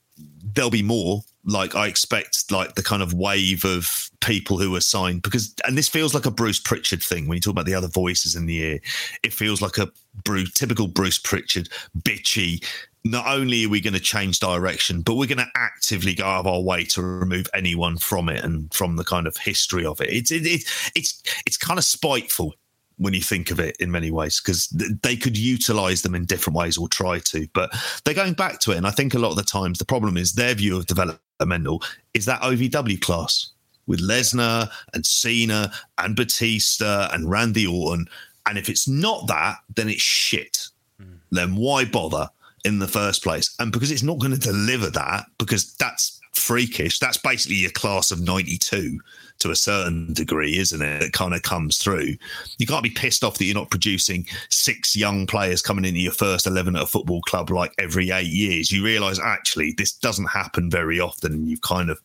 there'll 0.54 0.70
be 0.70 0.84
more. 0.84 1.22
Like 1.46 1.76
I 1.76 1.88
expect, 1.88 2.52
like 2.52 2.76
the 2.76 2.84
kind 2.84 3.02
of 3.02 3.14
wave 3.14 3.66
of 3.66 4.10
people 4.22 4.58
who 4.60 4.74
are 4.76 4.82
signed 4.82 5.24
because, 5.24 5.54
and 5.68 5.78
this 5.78 5.90
feels 5.90 6.14
like 6.14 6.26
a 6.26 6.32
Bruce 6.32 6.60
Pritchard 6.60 7.04
thing. 7.04 7.28
When 7.28 7.36
you 7.36 7.42
talk 7.42 7.52
about 7.52 7.66
the 7.66 7.76
other 7.76 7.90
voices 7.90 8.36
in 8.36 8.46
the 8.46 8.58
ear, 8.60 8.80
it 9.24 9.34
feels 9.34 9.62
like 9.62 9.78
a 9.78 9.92
Bruce, 10.24 10.54
typical 10.54 10.88
Bruce 10.88 11.18
Pritchard, 11.18 11.68
bitchy 12.00 12.64
not 13.04 13.28
only 13.28 13.66
are 13.66 13.70
we 13.70 13.82
going 13.82 13.94
to 13.94 14.00
change 14.00 14.40
direction, 14.40 15.02
but 15.02 15.16
we're 15.16 15.28
going 15.28 15.38
to 15.38 15.52
actively 15.56 16.14
go 16.14 16.26
out 16.26 16.42
of 16.42 16.48
our 16.48 16.62
way 16.62 16.86
to 16.86 17.02
remove 17.02 17.48
anyone 17.54 17.98
from 17.98 18.30
it 18.30 18.44
and 18.44 18.74
from 18.74 18.96
the 18.96 19.04
kind 19.04 19.28
of 19.28 19.36
history 19.38 19.86
of 19.86 20.00
it. 20.00 20.10
It's 20.10 20.32
it, 20.32 20.46
it 20.46 20.64
it's 20.96 21.22
it's 21.46 21.58
kind 21.58 21.78
of 21.78 21.84
spiteful 21.84 22.54
when 22.98 23.14
you 23.14 23.22
think 23.22 23.52
of 23.52 23.60
it 23.60 23.76
in 23.80 23.92
many 23.92 24.12
ways 24.12 24.40
because 24.40 24.68
they 25.02 25.16
could 25.16 25.38
utilize 25.38 26.04
them 26.04 26.16
in 26.16 26.26
different 26.26 26.56
ways 26.56 26.78
or 26.78 26.88
try 26.88 27.20
to, 27.20 27.48
but 27.54 27.74
they're 28.04 28.14
going 28.14 28.34
back 28.34 28.60
to 28.60 28.72
it. 28.72 28.78
And 28.78 28.88
I 28.88 28.92
think 28.92 29.14
a 29.14 29.20
lot 29.20 29.32
of 29.32 29.36
the 29.36 29.44
times 29.44 29.80
the 29.80 29.86
problem 29.86 30.16
is 30.16 30.34
their 30.34 30.54
view 30.54 30.78
of 30.78 30.86
developmental 30.86 31.84
is 32.14 32.26
that 32.26 32.42
OVW 32.42 33.02
class 33.02 33.52
with 33.88 34.00
Lesnar 34.00 34.70
and 34.94 35.06
Cena 35.06 35.72
and 35.98 36.16
Batista 36.16 37.10
and 37.12 37.30
Randy 37.30 37.68
Orton. 37.68 38.08
And 38.46 38.58
if 38.58 38.70
it's 38.70 38.88
not 38.88 39.28
that, 39.28 39.58
then 39.76 39.90
it's 39.90 40.02
shit. 40.02 40.68
Mm. 41.02 41.18
Then 41.32 41.56
why 41.56 41.86
bother? 41.86 42.30
In 42.66 42.80
the 42.80 42.88
first 42.88 43.24
place. 43.24 43.56
And 43.60 43.72
because 43.72 43.92
it's 43.92 44.04
not 44.04 44.20
going 44.20 44.34
to 44.34 44.40
deliver 44.40 44.90
that, 44.92 45.26
because 45.38 45.74
that's 45.76 46.20
freakish, 46.34 47.00
that's 47.00 47.18
basically 47.18 47.58
your 47.58 47.72
class 47.72 48.12
of 48.12 48.22
92 48.22 49.00
to 49.40 49.52
a 49.52 49.56
certain 49.56 50.14
degree, 50.14 50.58
isn't 50.58 50.82
it? 50.82 51.00
That 51.00 51.14
kind 51.14 51.34
of 51.34 51.42
comes 51.42 51.78
through. 51.78 52.16
You 52.58 52.66
can't 52.66 52.84
be 52.84 52.90
pissed 52.90 53.24
off 53.24 53.38
that 53.38 53.46
you're 53.46 53.56
not 53.56 53.70
producing 53.70 54.26
six 54.50 54.96
young 54.96 55.28
players 55.28 55.62
coming 55.62 55.86
into 55.86 56.00
your 56.00 56.12
first 56.12 56.48
11 56.48 56.76
at 56.76 56.84
a 56.84 56.88
football 56.88 57.22
club 57.24 57.50
like 57.50 57.74
every 57.78 58.12
eight 58.12 58.28
years. 58.28 58.72
You 58.72 58.84
realize 58.84 59.20
actually 59.20 59.74
this 59.78 59.94
doesn't 59.94 60.28
happen 60.28 60.70
very 60.70 61.00
often. 61.00 61.34
And 61.34 61.48
you've 61.48 61.62
kind 61.62 61.90
of, 61.90 62.00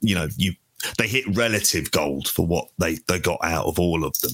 you 0.00 0.14
know, 0.14 0.28
you 0.36 0.54
they 0.98 1.06
hit 1.06 1.24
relative 1.36 1.90
gold 1.90 2.28
for 2.28 2.46
what 2.46 2.68
they, 2.78 2.96
they 3.08 3.18
got 3.18 3.38
out 3.42 3.66
of 3.66 3.78
all 3.78 4.04
of 4.04 4.18
them. 4.20 4.32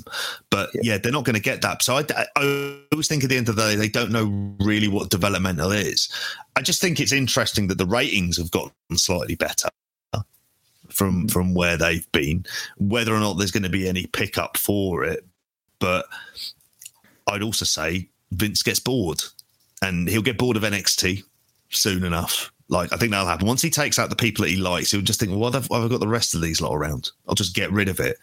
But 0.51 0.71
yeah, 0.75 0.81
yeah 0.83 0.99
they're 0.99 1.13
not 1.13 1.25
going 1.25 1.35
to 1.35 1.43
get 1.43 1.63
that. 1.63 1.83
So 1.83 1.97
I, 1.97 2.05
I 2.37 2.79
always 2.93 3.09
think 3.09 3.25
at 3.25 3.31
the 3.31 3.37
end 3.37 3.49
of 3.49 3.57
the 3.57 3.63
day, 3.63 3.77
they 3.77 3.89
don't 3.89 4.11
know 4.11 4.55
really 4.65 4.89
what 4.89 5.11
developmental 5.11 5.73
is. 5.73 6.09
I 6.57 6.63
just 6.63 6.81
think 6.81 7.01
it's 7.01 7.13
interesting 7.13 7.69
that 7.69 7.79
the 7.79 7.87
ratings 7.87 8.37
have 8.39 8.51
gotten 8.51 8.73
slightly 8.97 9.35
better 9.35 9.69
from 10.89 11.27
mm. 11.27 11.31
from 11.31 11.55
where 11.55 11.77
they've 11.77 12.11
been. 12.13 12.45
Whether 12.79 13.15
or 13.15 13.21
not 13.21 13.35
there's 13.35 13.53
going 13.53 13.63
to 13.63 13.69
be 13.69 13.89
any 13.89 14.07
pickup 14.07 14.57
for 14.57 15.05
it, 15.05 15.25
but 15.79 16.07
I'd 17.27 17.43
also 17.43 17.65
say 17.65 18.09
Vince 18.33 18.63
gets 18.63 18.81
bored, 18.81 19.23
and 19.83 20.09
he'll 20.09 20.23
get 20.23 20.39
bored 20.39 20.57
of 20.57 20.63
NXT 20.63 21.25
soon 21.71 22.05
enough. 22.05 22.51
Like 22.68 22.92
I 22.92 22.96
think 22.96 23.12
that'll 23.12 23.26
happen 23.26 23.46
once 23.46 23.62
he 23.62 23.70
takes 23.70 23.98
out 23.98 24.11
the 24.11 24.16
people 24.16 24.44
that 24.44 24.50
he 24.50 24.57
likes. 24.57 24.90
He'll 24.90 25.00
just 25.00 25.20
think, 25.20 25.31
well, 25.31 25.40
why 25.40 25.52
have, 25.52 25.70
I 25.72 25.88
got 25.88 26.00
the 26.00 26.09
rest 26.09 26.35
of 26.35 26.40
these 26.40 26.61
lot 26.61 26.74
around? 26.74 27.11
I'll 27.26 27.35
just 27.35 27.54
get 27.54 27.72
rid 27.72 27.88
of 27.88 27.98
it. 27.98 28.18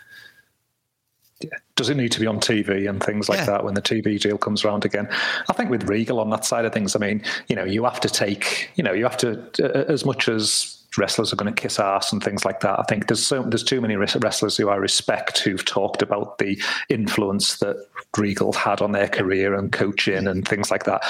Yeah. 1.41 1.49
Does 1.75 1.89
it 1.89 1.97
need 1.97 2.11
to 2.13 2.19
be 2.19 2.27
on 2.27 2.39
TV 2.39 2.89
and 2.89 3.03
things 3.03 3.27
like 3.27 3.39
yeah. 3.39 3.45
that 3.45 3.65
when 3.65 3.73
the 3.73 3.81
TV 3.81 4.19
deal 4.19 4.37
comes 4.37 4.63
around 4.63 4.85
again? 4.85 5.09
I 5.49 5.53
think 5.53 5.69
with 5.69 5.89
Regal 5.89 6.19
on 6.19 6.29
that 6.29 6.45
side 6.45 6.63
of 6.63 6.73
things, 6.73 6.95
I 6.95 6.99
mean, 6.99 7.23
you 7.47 7.55
know, 7.55 7.65
you 7.65 7.83
have 7.83 7.99
to 8.01 8.09
take, 8.09 8.71
you 8.75 8.83
know, 8.83 8.93
you 8.93 9.03
have 9.03 9.17
to, 9.17 9.43
uh, 9.61 9.91
as 9.91 10.05
much 10.05 10.29
as 10.29 10.84
wrestlers 10.97 11.31
are 11.31 11.35
going 11.35 11.53
to 11.53 11.61
kiss 11.61 11.79
ass 11.79 12.11
and 12.11 12.23
things 12.23 12.45
like 12.45 12.59
that. 12.61 12.79
I 12.79 12.83
think 12.83 13.07
there's 13.07 13.25
so 13.25 13.43
there's 13.43 13.63
too 13.63 13.81
many 13.81 13.95
wrestlers 13.95 14.57
who 14.57 14.69
I 14.69 14.75
respect 14.75 15.39
who've 15.39 15.63
talked 15.63 16.01
about 16.01 16.37
the 16.37 16.61
influence 16.89 17.57
that 17.59 17.77
Regal 18.17 18.53
had 18.53 18.81
on 18.81 18.91
their 18.91 19.07
career 19.07 19.53
and 19.53 19.71
coaching 19.71 20.27
and 20.27 20.47
things 20.47 20.71
like 20.71 20.85
that. 20.85 21.03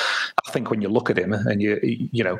I 0.47 0.51
think 0.51 0.69
when 0.69 0.81
you 0.81 0.89
look 0.89 1.09
at 1.09 1.17
him 1.17 1.33
and 1.33 1.61
you 1.61 1.79
you 1.83 2.23
know, 2.23 2.39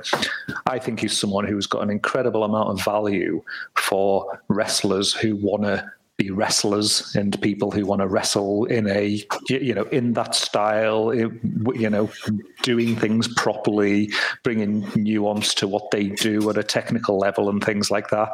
I 0.65 0.79
think 0.79 0.99
he's 0.99 1.17
someone 1.17 1.45
who's 1.45 1.67
got 1.67 1.84
an 1.84 1.89
incredible 1.89 2.43
amount 2.43 2.69
of 2.69 2.84
value 2.84 3.43
for 3.75 4.39
wrestlers 4.47 5.13
who 5.13 5.36
want 5.36 5.63
to 5.63 5.91
be 6.17 6.32
wrestlers 6.32 7.13
and 7.15 7.41
people 7.41 7.71
who 7.71 7.86
want 7.86 7.99
to 7.99 8.08
wrestle 8.08 8.63
in 8.65 8.88
a 8.88 9.21
you 9.49 9.73
know 9.73 9.84
in 9.86 10.13
that 10.13 10.34
style 10.34 11.12
eh, 11.12 11.28
you 11.73 11.89
know 11.89 12.10
doing 12.63 12.95
things 12.95 13.28
properly 13.36 14.10
bringing 14.41 14.89
nuance 14.95 15.54
to 15.54 15.67
what 15.67 15.91
they 15.91 16.08
do 16.08 16.49
at 16.49 16.58
a 16.58 16.63
technical 16.63 17.17
level 17.17 17.49
and 17.49 17.63
things 17.63 17.91
like 17.91 18.10
that. 18.10 18.30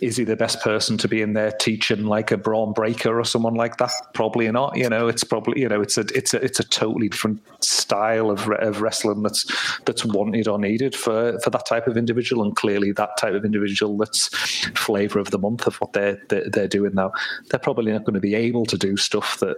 Is 0.00 0.16
he 0.16 0.24
the 0.24 0.34
best 0.34 0.60
person 0.62 0.96
to 0.98 1.08
be 1.08 1.20
in 1.20 1.34
there 1.34 1.52
teaching 1.52 2.06
like 2.06 2.30
a 2.30 2.38
Bron 2.38 2.72
Breakker 2.72 3.20
or 3.20 3.24
someone 3.24 3.54
like 3.54 3.76
that? 3.76 3.92
Probably 4.14 4.50
not 4.50 4.74
you 4.76 4.88
know 4.88 5.06
it's 5.06 5.24
probably 5.24 5.60
you 5.60 5.68
know 5.68 5.82
it's 5.82 5.98
a 5.98 6.06
it's 6.14 6.32
a 6.32 6.42
it's 6.42 6.58
a 6.58 6.64
totally 6.64 7.10
different 7.10 7.42
style 7.62 8.30
of, 8.30 8.48
of 8.48 8.80
wrestling 8.80 9.22
that's 9.22 9.44
that's 9.84 10.06
wanted 10.06 10.48
or 10.48 10.58
needed 10.58 10.94
for 10.94 11.38
for 11.40 11.50
that 11.50 11.66
type 11.66 11.86
of 11.86 11.98
individual 11.98 12.42
and 12.42 12.56
clearly 12.56 12.92
that 12.92 13.10
type 13.18 13.34
of 13.34 13.44
individual 13.44 13.98
that's 13.98 14.28
flavor 14.74 15.18
of 15.18 15.30
the 15.30 15.38
month 15.38 15.66
of 15.66 15.76
what 15.76 15.92
they're 15.92 16.18
they're, 16.28 16.48
they're 16.48 16.68
doing 16.68 16.94
now 16.94 17.12
they're 17.50 17.60
probably 17.60 17.92
not 17.92 18.04
going 18.04 18.14
to 18.14 18.20
be 18.20 18.34
able 18.34 18.66
to 18.66 18.78
do 18.78 18.96
stuff 18.96 19.38
that 19.40 19.56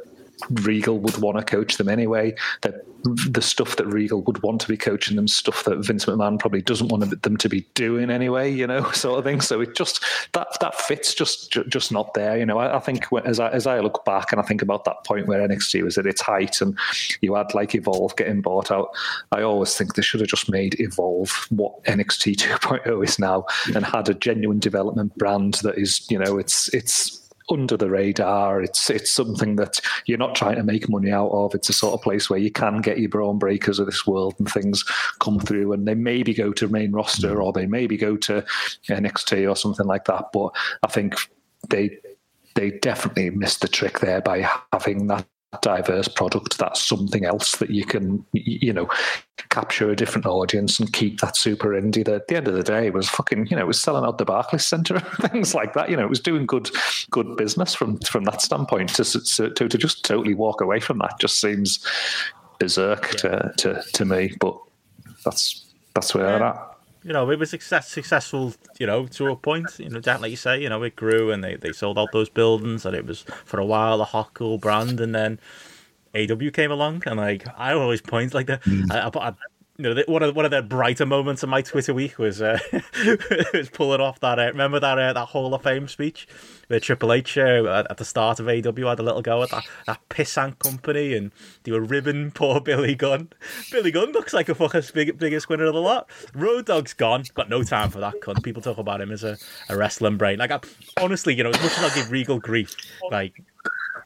Regal 0.51 0.99
would 1.01 1.19
want 1.19 1.39
to 1.39 1.45
coach 1.45 1.77
them 1.77 1.89
anyway. 1.89 2.35
That 2.63 2.85
the 3.05 3.43
stuff 3.43 3.77
that 3.77 3.87
Regal 3.87 4.23
would 4.23 4.43
want 4.43 4.61
to 4.63 4.69
be 4.69 4.77
coaching 4.77 5.17
them, 5.17 5.29
stuff 5.29 5.65
that 5.65 5.85
Vince 5.85 6.05
McMahon 6.07 6.39
probably 6.39 6.63
doesn't 6.63 6.89
want 6.89 7.23
them 7.23 7.37
to 7.37 7.49
be 7.49 7.67
doing 7.75 8.11
anyway, 8.11 8.53
you 8.53 8.67
know, 8.67 8.91
sort 8.93 9.19
of 9.19 9.25
thing. 9.25 9.41
So 9.41 9.61
it 9.61 9.77
just 9.77 10.05
that 10.33 10.49
that 10.61 10.75
fits 10.75 11.15
just 11.15 11.51
just 11.69 11.93
not 11.93 12.15
there, 12.15 12.39
you 12.39 12.47
know. 12.47 12.59
I, 12.59 12.77
I 12.77 12.81
think 12.81 13.07
as 13.25 13.41
I 13.41 13.51
as 13.51 13.67
I 13.67 13.81
look 13.81 14.05
back 14.05 14.33
and 14.33 14.41
I 14.41 14.45
think 14.45 14.63
about 14.63 14.85
that 14.85 15.05
point 15.05 15.27
where 15.27 15.47
NXT 15.47 15.83
was 15.83 15.99
at 15.99 16.07
its 16.07 16.21
height 16.21 16.61
and 16.61 16.79
you 17.21 17.35
had 17.35 17.55
like 17.55 17.75
Evolve 17.75 18.17
getting 18.17 18.41
bought 18.41 18.71
out, 18.71 18.91
I 19.33 19.43
always 19.43 19.77
think 19.77 19.95
they 19.95 20.03
should 20.03 20.21
have 20.21 20.31
just 20.31 20.51
made 20.51 20.81
Evolve 20.81 21.47
what 21.51 21.83
NXT 21.85 22.37
2.0 22.37 23.05
is 23.05 23.19
now 23.19 23.45
and 23.75 23.85
had 23.85 24.09
a 24.09 24.15
genuine 24.15 24.59
development 24.59 25.17
brand 25.17 25.55
that 25.63 25.79
is, 25.79 26.09
you 26.11 26.19
know, 26.19 26.39
it's 26.39 26.73
it's 26.75 27.28
under 27.51 27.77
the 27.77 27.91
radar. 27.91 28.63
It's 28.63 28.91
it's 28.91 29.11
something 29.11 29.57
that 29.57 29.81
you're 30.07 30.19
not 30.19 30.35
trying 30.35 30.57
to 30.57 30.63
make 30.63 30.89
money 30.89 31.11
out 31.11 31.31
of. 31.31 31.55
It's 31.55 31.69
a 31.69 31.73
sort 31.75 31.95
of 31.95 32.03
place 32.03 32.29
where 32.29 32.39
you 32.39 32.51
can 32.51 32.81
get 32.81 32.99
your 32.99 33.09
Bron 33.09 33.39
Breakkers 33.39 33.79
of 33.79 33.87
this 33.87 34.07
world 34.07 34.35
and 34.39 34.51
things 34.51 34.85
come 35.21 35.39
through, 35.39 35.73
and 35.73 35.87
they 35.87 35.95
maybe 35.95 36.35
go 36.35 36.53
to 36.53 36.69
main 36.69 36.93
roster 36.93 37.37
mm. 37.37 37.43
or 37.43 37.53
they 37.53 37.67
maybe 37.67 37.97
go 37.97 38.17
to 38.17 38.45
NXT 38.89 39.51
or 39.51 39.57
something 39.57 39.87
like 39.87 40.05
that. 40.05 40.27
But 40.33 40.55
I 40.83 40.89
think 40.89 41.15
they 41.69 41.99
they 42.55 42.73
definitely 42.73 43.31
missed 43.31 43.61
the 43.61 43.69
trick 43.69 44.01
there 44.01 44.21
by 44.21 44.49
having 44.73 45.07
that 45.09 45.27
diverse 45.63 46.09
product 46.09 46.59
that's 46.59 46.87
something 46.87 47.25
else 47.25 47.57
that 47.57 47.71
you 47.71 47.83
can 47.83 48.23
you 48.33 48.71
know 48.71 48.87
capture 49.49 49.91
a 49.91 49.97
different 49.97 50.27
audience 50.27 50.79
and 50.79 50.93
keep 50.93 51.21
that 51.21 51.37
super 51.39 51.71
indie 51.71 52.05
that 52.05 52.15
at 52.15 52.29
the 52.29 52.37
end 52.37 52.47
of 52.47 52.55
the 52.55 52.63
day 52.63 52.91
was 52.91 53.09
fucking 53.09 53.47
you 53.47 53.57
know 53.57 53.63
it 53.63 53.67
was 53.67 53.81
selling 53.81 54.05
out 54.05 54.19
the 54.19 54.27
Barclays 54.27 54.67
Center 54.67 54.97
and 54.97 55.07
things 55.31 55.55
like 55.55 55.73
that. 55.73 55.89
You 55.89 55.97
know 55.97 56.05
it 56.05 56.11
was 56.11 56.21
doing 56.21 56.45
good 56.45 56.71
good 57.11 57.37
business 57.37 57.75
from 57.75 57.99
from 58.01 58.25
that 58.25 58.43
standpoint. 58.43 58.91
To 58.97 59.05
to, 59.05 59.51
to 59.51 59.79
just 59.79 60.05
totally 60.05 60.35
walk 60.35 60.61
away 60.61 60.81
from 60.81 60.99
that 60.99 61.15
just 61.19 61.41
seems 61.41 61.85
berserk 62.59 63.11
to 63.17 63.53
to, 63.57 63.83
to 63.95 64.05
me 64.05 64.35
but 64.41 64.59
that's 65.25 65.65
that's 65.95 66.15
where 66.15 66.25
yeah. 66.25 66.39
they're 66.39 66.47
at 66.49 66.68
you 67.03 67.13
know, 67.13 67.31
it 67.31 67.39
was 67.39 67.51
success, 67.51 67.89
successful, 67.89 68.55
you 68.79 68.87
know, 68.87 69.07
to 69.07 69.31
a 69.31 69.37
point. 69.37 69.79
You 69.79 69.91
know, 69.91 70.01
like 70.05 70.31
you 70.31 70.37
say, 70.37 70.63
you 70.63 70.69
know, 70.69 70.83
it 70.83 70.97
grew 70.97 71.31
and 71.31 71.43
they, 71.43 71.57
they 71.57 71.73
sold 71.73 71.99
out 71.99 72.13
those 72.13 72.29
buildings 72.29 72.85
and 72.85 72.95
it 72.95 73.07
was 73.07 73.23
for 73.45 73.61
a 73.61 73.65
while 73.65 74.01
a 74.01 74.05
hot 74.05 74.35
cool 74.35 74.59
brand 74.59 75.01
and 75.01 75.15
then 75.15 75.39
AW 76.15 76.51
came 76.53 76.71
along, 76.71 77.03
and 77.07 77.17
like 77.17 77.47
I 77.57 77.73
always 77.75 78.01
point 78.01 78.35
like 78.35 78.47
that. 78.47 78.63
mm. 78.63 78.91
I, 78.91 79.29
I, 79.29 79.33
you 79.79 79.95
know, 79.95 80.03
one 80.09 80.25
of 80.25 80.35
one 80.35 80.45
of 80.45 80.51
the 80.51 80.61
brighter 80.61 81.07
moments 81.07 81.45
of 81.45 81.49
my 81.49 81.63
Twitter 81.63 81.95
week 81.95 82.19
was 82.19 82.43
uh, 82.43 82.59
was 83.55 83.71
pulling 83.71 84.01
off 84.01 84.19
that. 84.21 84.39
Uh, 84.41 84.47
remember 84.47 84.81
that 84.81 84.99
uh, 84.99 85.13
that 85.13 85.27
Hall 85.27 85.55
of 85.55 85.63
Fame 85.63 85.87
speech 85.87 86.27
where 86.67 86.81
Triple 86.81 87.13
H 87.13 87.39
uh, 87.39 87.85
at 87.89 87.97
the 87.97 88.05
start 88.05 88.41
of 88.41 88.49
AW 88.49 88.89
had 88.89 88.99
a 88.99 89.03
little 89.05 89.23
go 89.23 89.43
at 89.45 89.51
that, 89.51 89.65
that 89.87 90.01
pissant 90.11 90.59
company 90.59 91.15
and 91.15 91.31
they 91.63 91.71
were 91.71 91.81
ribbon 91.81 92.33
poor 92.33 92.61
Billy 92.61 92.97
Gunn. 92.97 93.31
Billy 93.71 93.93
Gunn 93.93 94.11
looks 94.11 94.33
like 94.33 94.49
a 94.49 94.55
fucking 94.55 94.83
big, 94.95 95.17
biggest 95.17 95.49
winner 95.49 95.67
of 95.67 95.75
the 95.75 95.81
lot. 95.81 96.11
Road 96.35 96.67
Dogg's 96.67 96.93
gone. 96.93 97.23
Got 97.35 97.49
no 97.49 97.63
time 97.63 97.91
for 97.91 98.01
that 98.01 98.21
cunt. 98.21 98.43
People 98.43 98.63
talk 98.63 98.79
about 98.79 99.01
him 99.01 99.13
as 99.13 99.23
a, 99.23 99.39
a 99.69 99.77
wrestling 99.77 100.17
brain. 100.17 100.41
Like 100.41 100.51
I, 100.51 100.59
honestly, 101.01 101.35
you 101.35 101.45
know, 101.45 101.51
as 101.51 101.63
much 101.63 101.79
as 101.79 101.85
I 101.91 101.95
give 101.95 102.11
Regal 102.11 102.41
grief, 102.41 102.75
like 103.11 103.41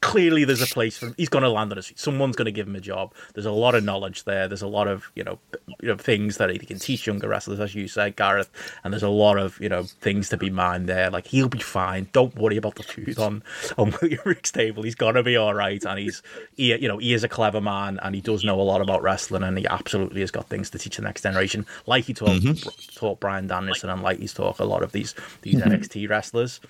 clearly 0.03 0.45
there's 0.45 0.61
a 0.61 0.67
place 0.67 0.99
for 0.99 1.07
him. 1.07 1.15
He's 1.17 1.31
going 1.31 1.45
to 1.45 1.49
land 1.49 1.71
on 1.73 1.77
his 1.77 1.87
feet. 1.87 1.99
Someone's 1.99 2.37
going 2.37 2.47
to 2.47 2.53
give 2.53 2.67
him 2.67 2.77
a 2.77 2.81
job. 2.81 3.15
There's 3.33 3.47
a 3.47 3.53
lot 3.53 3.75
of 3.75 3.85
knowledge 3.85 4.25
there. 4.25 4.49
There's 4.49 4.61
a 4.61 4.67
lot 4.67 4.89
of 4.89 5.11
you 5.15 5.25
know, 5.25 5.39
you 5.81 5.89
know 5.89 5.97
things 5.97 6.37
that 6.37 6.51
he 6.51 6.59
can 6.59 6.79
teach 6.79 7.07
younger 7.07 7.29
wrestlers, 7.29 7.61
as 7.61 7.75
you 7.75 7.89
said, 7.89 8.17
Gareth. 8.17 8.51
And 8.85 8.93
there's 8.93 9.03
a 9.03 9.09
lot 9.09 9.39
of 9.39 9.59
you 9.61 9.69
know 9.69 9.85
things 9.85 10.29
to 10.31 10.37
be 10.37 10.51
mined 10.51 10.89
there. 10.89 11.09
Like 11.09 11.27
he'll 11.29 11.49
be 11.49 11.61
fine. 11.61 12.09
Don't 12.13 12.37
worry 12.37 12.57
about 12.57 12.75
the 12.75 12.83
food 12.83 13.19
on 13.19 13.43
on 13.79 13.95
William 14.03 14.21
Regal's 14.25 14.51
table. 14.51 14.83
He's 14.83 14.97
gonna 14.97 15.23
be 15.23 15.37
all 15.37 15.55
right. 15.55 15.83
And 15.85 15.99
he's 15.99 16.23
he 16.57 16.77
you 16.77 16.89
know 16.89 16.99
he 16.99 17.15
is 17.15 17.25
a 17.25 17.29
clever 17.29 17.61
man 17.61 18.01
and 18.03 18.15
he 18.15 18.21
does 18.21 18.45
know 18.45 18.61
a 18.61 18.63
lot 18.63 18.81
about 18.81 19.03
wrestling 19.03 19.45
and 19.45 19.57
he 19.57 19.67
absolutely 19.69 20.21
has 20.21 20.33
got 20.33 20.49
things 20.49 20.69
to 20.71 20.79
teach 20.79 20.97
the 20.97 21.03
next 21.03 21.23
generation. 21.23 21.65
Like 21.87 22.05
he 22.05 22.13
taught 22.13 22.31
mm-hmm. 22.31 22.99
taught 22.99 23.21
Bryan 23.21 23.47
Danielson 23.47 23.89
and 23.89 24.03
like 24.03 24.19
he's 24.19 24.35
taught 24.35 24.59
a 24.59 24.65
lot 24.65 24.83
of 24.83 24.91
these 24.91 25.15
these 25.43 25.57
mm-hmm. 25.57 25.71
NXT 25.71 26.11
wrestlers. 26.11 26.61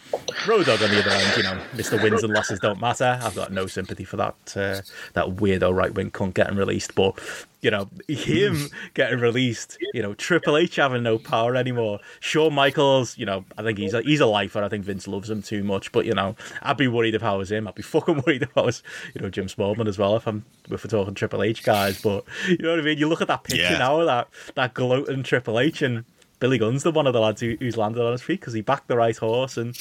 Road 0.47 0.67
Dogg 0.67 0.83
on 0.83 0.91
the 0.91 1.01
other 1.01 1.11
end, 1.11 1.37
you 1.37 1.43
know, 1.43 1.59
Mr. 1.73 2.03
Wins 2.03 2.23
and 2.23 2.33
losses 2.35 2.61
don't 2.61 2.81
matter. 2.81 3.22
I've 3.23 3.35
got 3.35 3.53
no 3.53 3.67
sympathy 3.67 4.05
for 4.05 4.17
that 4.17 4.35
uh, 4.57 4.83
that 5.15 5.37
weirdo 5.37 5.75
right 5.75 5.93
wing 5.93 6.11
cunt 6.11 6.35
getting 6.35 6.57
released. 6.57 6.95
But 6.95 7.19
you 7.61 7.71
know, 7.71 7.89
him 8.09 8.69
getting 8.95 9.21
released, 9.21 9.79
you 9.95 10.03
know, 10.03 10.15
Triple 10.15 10.57
H 10.57 10.77
having 10.77 11.03
no 11.03 11.19
power 11.19 11.55
anymore. 11.55 12.01
Shawn 12.21 12.55
Michaels, 12.55 13.17
you 13.17 13.25
know, 13.25 13.45
I 13.57 13.63
think 13.63 13.79
he's 13.79 13.95
a, 13.95 14.03
he's 14.03 14.21
a 14.21 14.27
lifer. 14.27 14.63
I 14.63 14.69
think 14.69 14.85
Vince 14.85 15.07
loves 15.07 15.31
him 15.31 15.43
too 15.43 15.63
much. 15.63 15.93
But 15.93 16.05
you 16.05 16.15
know, 16.15 16.37
I'd 16.63 16.77
be 16.77 16.89
worried 16.89 17.15
if 17.15 17.23
I 17.23 17.35
was 17.35 17.53
him. 17.53 17.69
I'd 17.69 17.75
be 17.75 17.83
fucking 17.83 18.23
worried 18.27 18.43
if 18.43 18.57
I 18.57 18.63
was, 18.63 18.83
you 19.15 19.23
know, 19.23 19.31
Jim 19.31 19.47
Smallman 19.47 19.89
as 19.89 19.99
well. 19.99 20.17
If 20.17 20.27
I'm 20.27 20.45
if 20.71 20.85
we're 20.85 20.91
talking 20.91 21.15
Triple 21.15 21.43
H 21.43 21.63
guys, 21.63 22.01
but 22.03 22.25
you 22.49 22.59
know 22.59 22.71
what 22.71 22.81
I 22.81 22.83
mean. 22.83 22.99
You 22.99 23.09
look 23.09 23.23
at 23.23 23.29
that 23.29 23.45
picture 23.45 23.63
yeah. 23.63 23.79
now, 23.79 24.05
that 24.05 24.29
that 24.55 24.75
gloating 24.75 25.23
Triple 25.23 25.59
H 25.61 25.83
and 25.83 26.05
Billy 26.43 26.59
Gunn's 26.59 26.83
the 26.83 26.91
one 26.91 27.07
of 27.07 27.13
the 27.13 27.21
lads 27.21 27.41
who, 27.41 27.57
who's 27.61 27.77
landed 27.77 28.05
on 28.05 28.11
his 28.11 28.21
feet 28.21 28.41
because 28.41 28.53
he 28.53 28.63
backed 28.63 28.89
the 28.89 28.97
right 28.97 29.17
horse 29.17 29.57
and 29.57 29.77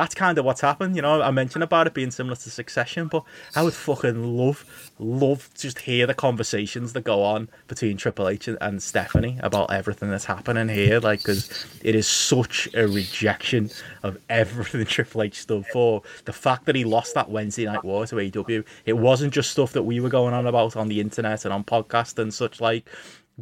that's 0.00 0.14
kind 0.14 0.38
of 0.38 0.46
what's 0.46 0.62
happened. 0.62 0.96
You 0.96 1.02
know, 1.02 1.20
I 1.20 1.30
mentioned 1.30 1.62
about 1.62 1.86
it 1.86 1.92
being 1.92 2.10
similar 2.10 2.34
to 2.34 2.50
Succession, 2.50 3.08
but 3.08 3.22
I 3.54 3.62
would 3.62 3.74
fucking 3.74 4.24
love, 4.36 4.64
love 4.98 5.52
to 5.54 5.60
just 5.60 5.80
hear 5.80 6.06
the 6.06 6.14
conversations 6.14 6.94
that 6.94 7.04
go 7.04 7.22
on 7.22 7.50
between 7.68 7.98
Triple 7.98 8.28
H 8.28 8.48
and 8.48 8.82
Stephanie 8.82 9.38
about 9.42 9.70
everything 9.70 10.08
that's 10.08 10.24
happening 10.24 10.70
here. 10.70 11.00
Like, 11.00 11.18
because 11.18 11.66
it 11.84 11.94
is 11.94 12.06
such 12.06 12.66
a 12.72 12.88
rejection 12.88 13.70
of 14.02 14.16
everything 14.30 14.84
Triple 14.86 15.22
H 15.22 15.42
stood 15.42 15.66
for. 15.66 16.02
The 16.24 16.32
fact 16.32 16.64
that 16.64 16.76
he 16.76 16.84
lost 16.84 17.14
that 17.14 17.28
Wednesday 17.28 17.66
night 17.66 17.84
war 17.84 18.06
to 18.06 18.20
AW, 18.20 18.62
it 18.86 18.96
wasn't 18.96 19.34
just 19.34 19.50
stuff 19.50 19.74
that 19.74 19.82
we 19.82 20.00
were 20.00 20.08
going 20.08 20.32
on 20.32 20.46
about 20.46 20.76
on 20.76 20.88
the 20.88 21.00
internet 21.00 21.44
and 21.44 21.52
on 21.52 21.62
podcast 21.62 22.18
and 22.18 22.32
such 22.32 22.58
like 22.58 22.88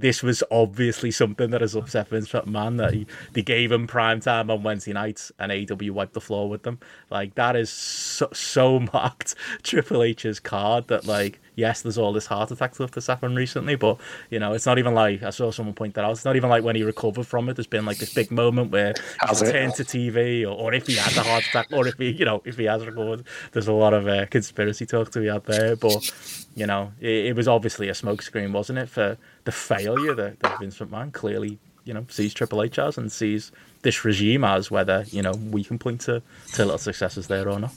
this 0.01 0.23
was 0.23 0.43
obviously 0.51 1.11
something 1.11 1.51
that 1.51 1.61
has 1.61 1.75
upset 1.75 2.09
Vince 2.09 2.31
McMahon 2.31 2.79
that 2.79 2.93
he, 2.95 3.07
they 3.33 3.43
gave 3.43 3.73
him 3.73 3.87
prime 3.87 4.21
time 4.21 4.51
on 4.51 4.63
Wednesday 4.63 4.93
nights 4.93 5.33
and 5.39 5.53
AW 5.53 5.93
wiped 5.93 6.15
the 6.15 6.21
floor 6.21 6.49
with 6.49 6.63
them. 6.63 6.79
Like 7.11 7.35
that 7.35 7.57
is 7.57 7.71
so, 7.71 8.29
so 8.33 8.81
marked 8.93 9.35
Triple 9.63 10.03
H's 10.03 10.41
card 10.41 10.89
that 10.89 11.07
like 11.07 11.41
yes, 11.59 11.83
there's 11.83 11.99
all 11.99 12.13
this 12.13 12.27
heart 12.27 12.51
attack 12.53 12.77
stuff 12.77 12.93
that's 12.93 13.09
happened 13.09 13.37
recently, 13.37 13.75
but 13.75 13.99
you 14.31 14.39
know 14.39 14.53
it's 14.53 14.65
not 14.65 14.79
even 14.79 14.95
like 14.95 15.23
I 15.23 15.31
saw 15.31 15.51
someone 15.51 15.75
point 15.75 15.95
that 15.95 16.05
out. 16.05 16.13
It's 16.13 16.25
not 16.25 16.37
even 16.37 16.49
like 16.49 16.63
when 16.63 16.77
he 16.77 16.85
recovered 16.85 17.27
from 17.27 17.49
it. 17.49 17.57
There's 17.57 17.67
been 17.67 17.85
like 17.85 17.99
this 17.99 18.15
big 18.15 18.31
moment 18.31 18.71
where 18.71 18.95
he's 19.29 19.41
turned 19.41 19.75
to 19.75 19.85
TV, 19.85 20.45
or, 20.45 20.55
or 20.55 20.73
if 20.73 20.87
he 20.87 20.95
had 20.95 21.17
a 21.17 21.23
heart 21.23 21.45
attack, 21.45 21.69
or 21.73 21.87
if 21.87 21.99
he 21.99 22.11
you 22.13 22.25
know 22.25 22.41
if 22.45 22.57
he 22.57 22.65
has 22.65 22.87
recovered. 22.87 23.25
There's 23.53 23.69
a 23.69 23.73
lot 23.73 23.93
of 23.93 24.07
uh, 24.07 24.27
conspiracy 24.27 24.87
talk 24.87 25.11
to 25.13 25.21
be 25.21 25.29
out 25.29 25.45
there, 25.45 25.75
but 25.77 26.11
you 26.55 26.67
know 26.67 26.93
it, 27.01 27.27
it 27.27 27.37
was 27.37 27.49
obviously 27.49 27.89
a 27.89 27.93
smokescreen, 27.93 28.53
wasn't 28.53 28.79
it, 28.79 28.89
for 28.89 29.19
the 29.45 29.53
failure 29.53 30.15
that, 30.15 30.41
that 30.41 30.61
Vince 30.61 30.79
McMahon 30.79 31.13
clearly, 31.13 31.59
you 31.85 31.95
know, 31.95 32.05
sees 32.11 32.35
Triple 32.35 32.63
H 32.63 32.79
as 32.79 32.99
and 32.99 33.11
sees 33.11 33.51
this 33.81 34.05
regime 34.05 34.45
as, 34.45 34.71
whether, 34.71 35.05
you 35.09 35.23
know, 35.23 35.33
we 35.33 35.65
can 35.65 35.79
point 35.79 36.03
to, 36.03 36.23
to 36.53 36.65
little 36.65 36.79
successes 36.79 37.29
there 37.29 37.49
or 37.49 37.59
not. 37.59 37.73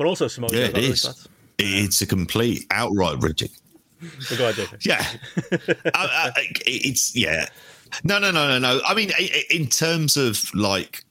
But 0.00 0.06
also 0.06 0.28
Samoa 0.28 0.48
Yeah, 0.50 0.68
it 0.68 0.78
is. 0.78 1.28
It's 1.58 2.00
a 2.00 2.06
complete 2.06 2.64
outright 2.70 3.20
go 4.34 4.48
ahead, 4.48 4.66
Yeah. 4.80 5.06
I, 5.94 6.32
I, 6.34 6.46
it's, 6.64 7.14
yeah. 7.14 7.50
No, 8.02 8.18
no, 8.18 8.30
no, 8.30 8.48
no, 8.48 8.58
no. 8.58 8.80
I 8.86 8.94
mean, 8.94 9.10
in 9.50 9.66
terms 9.66 10.16
of 10.16 10.42
like 10.54 11.04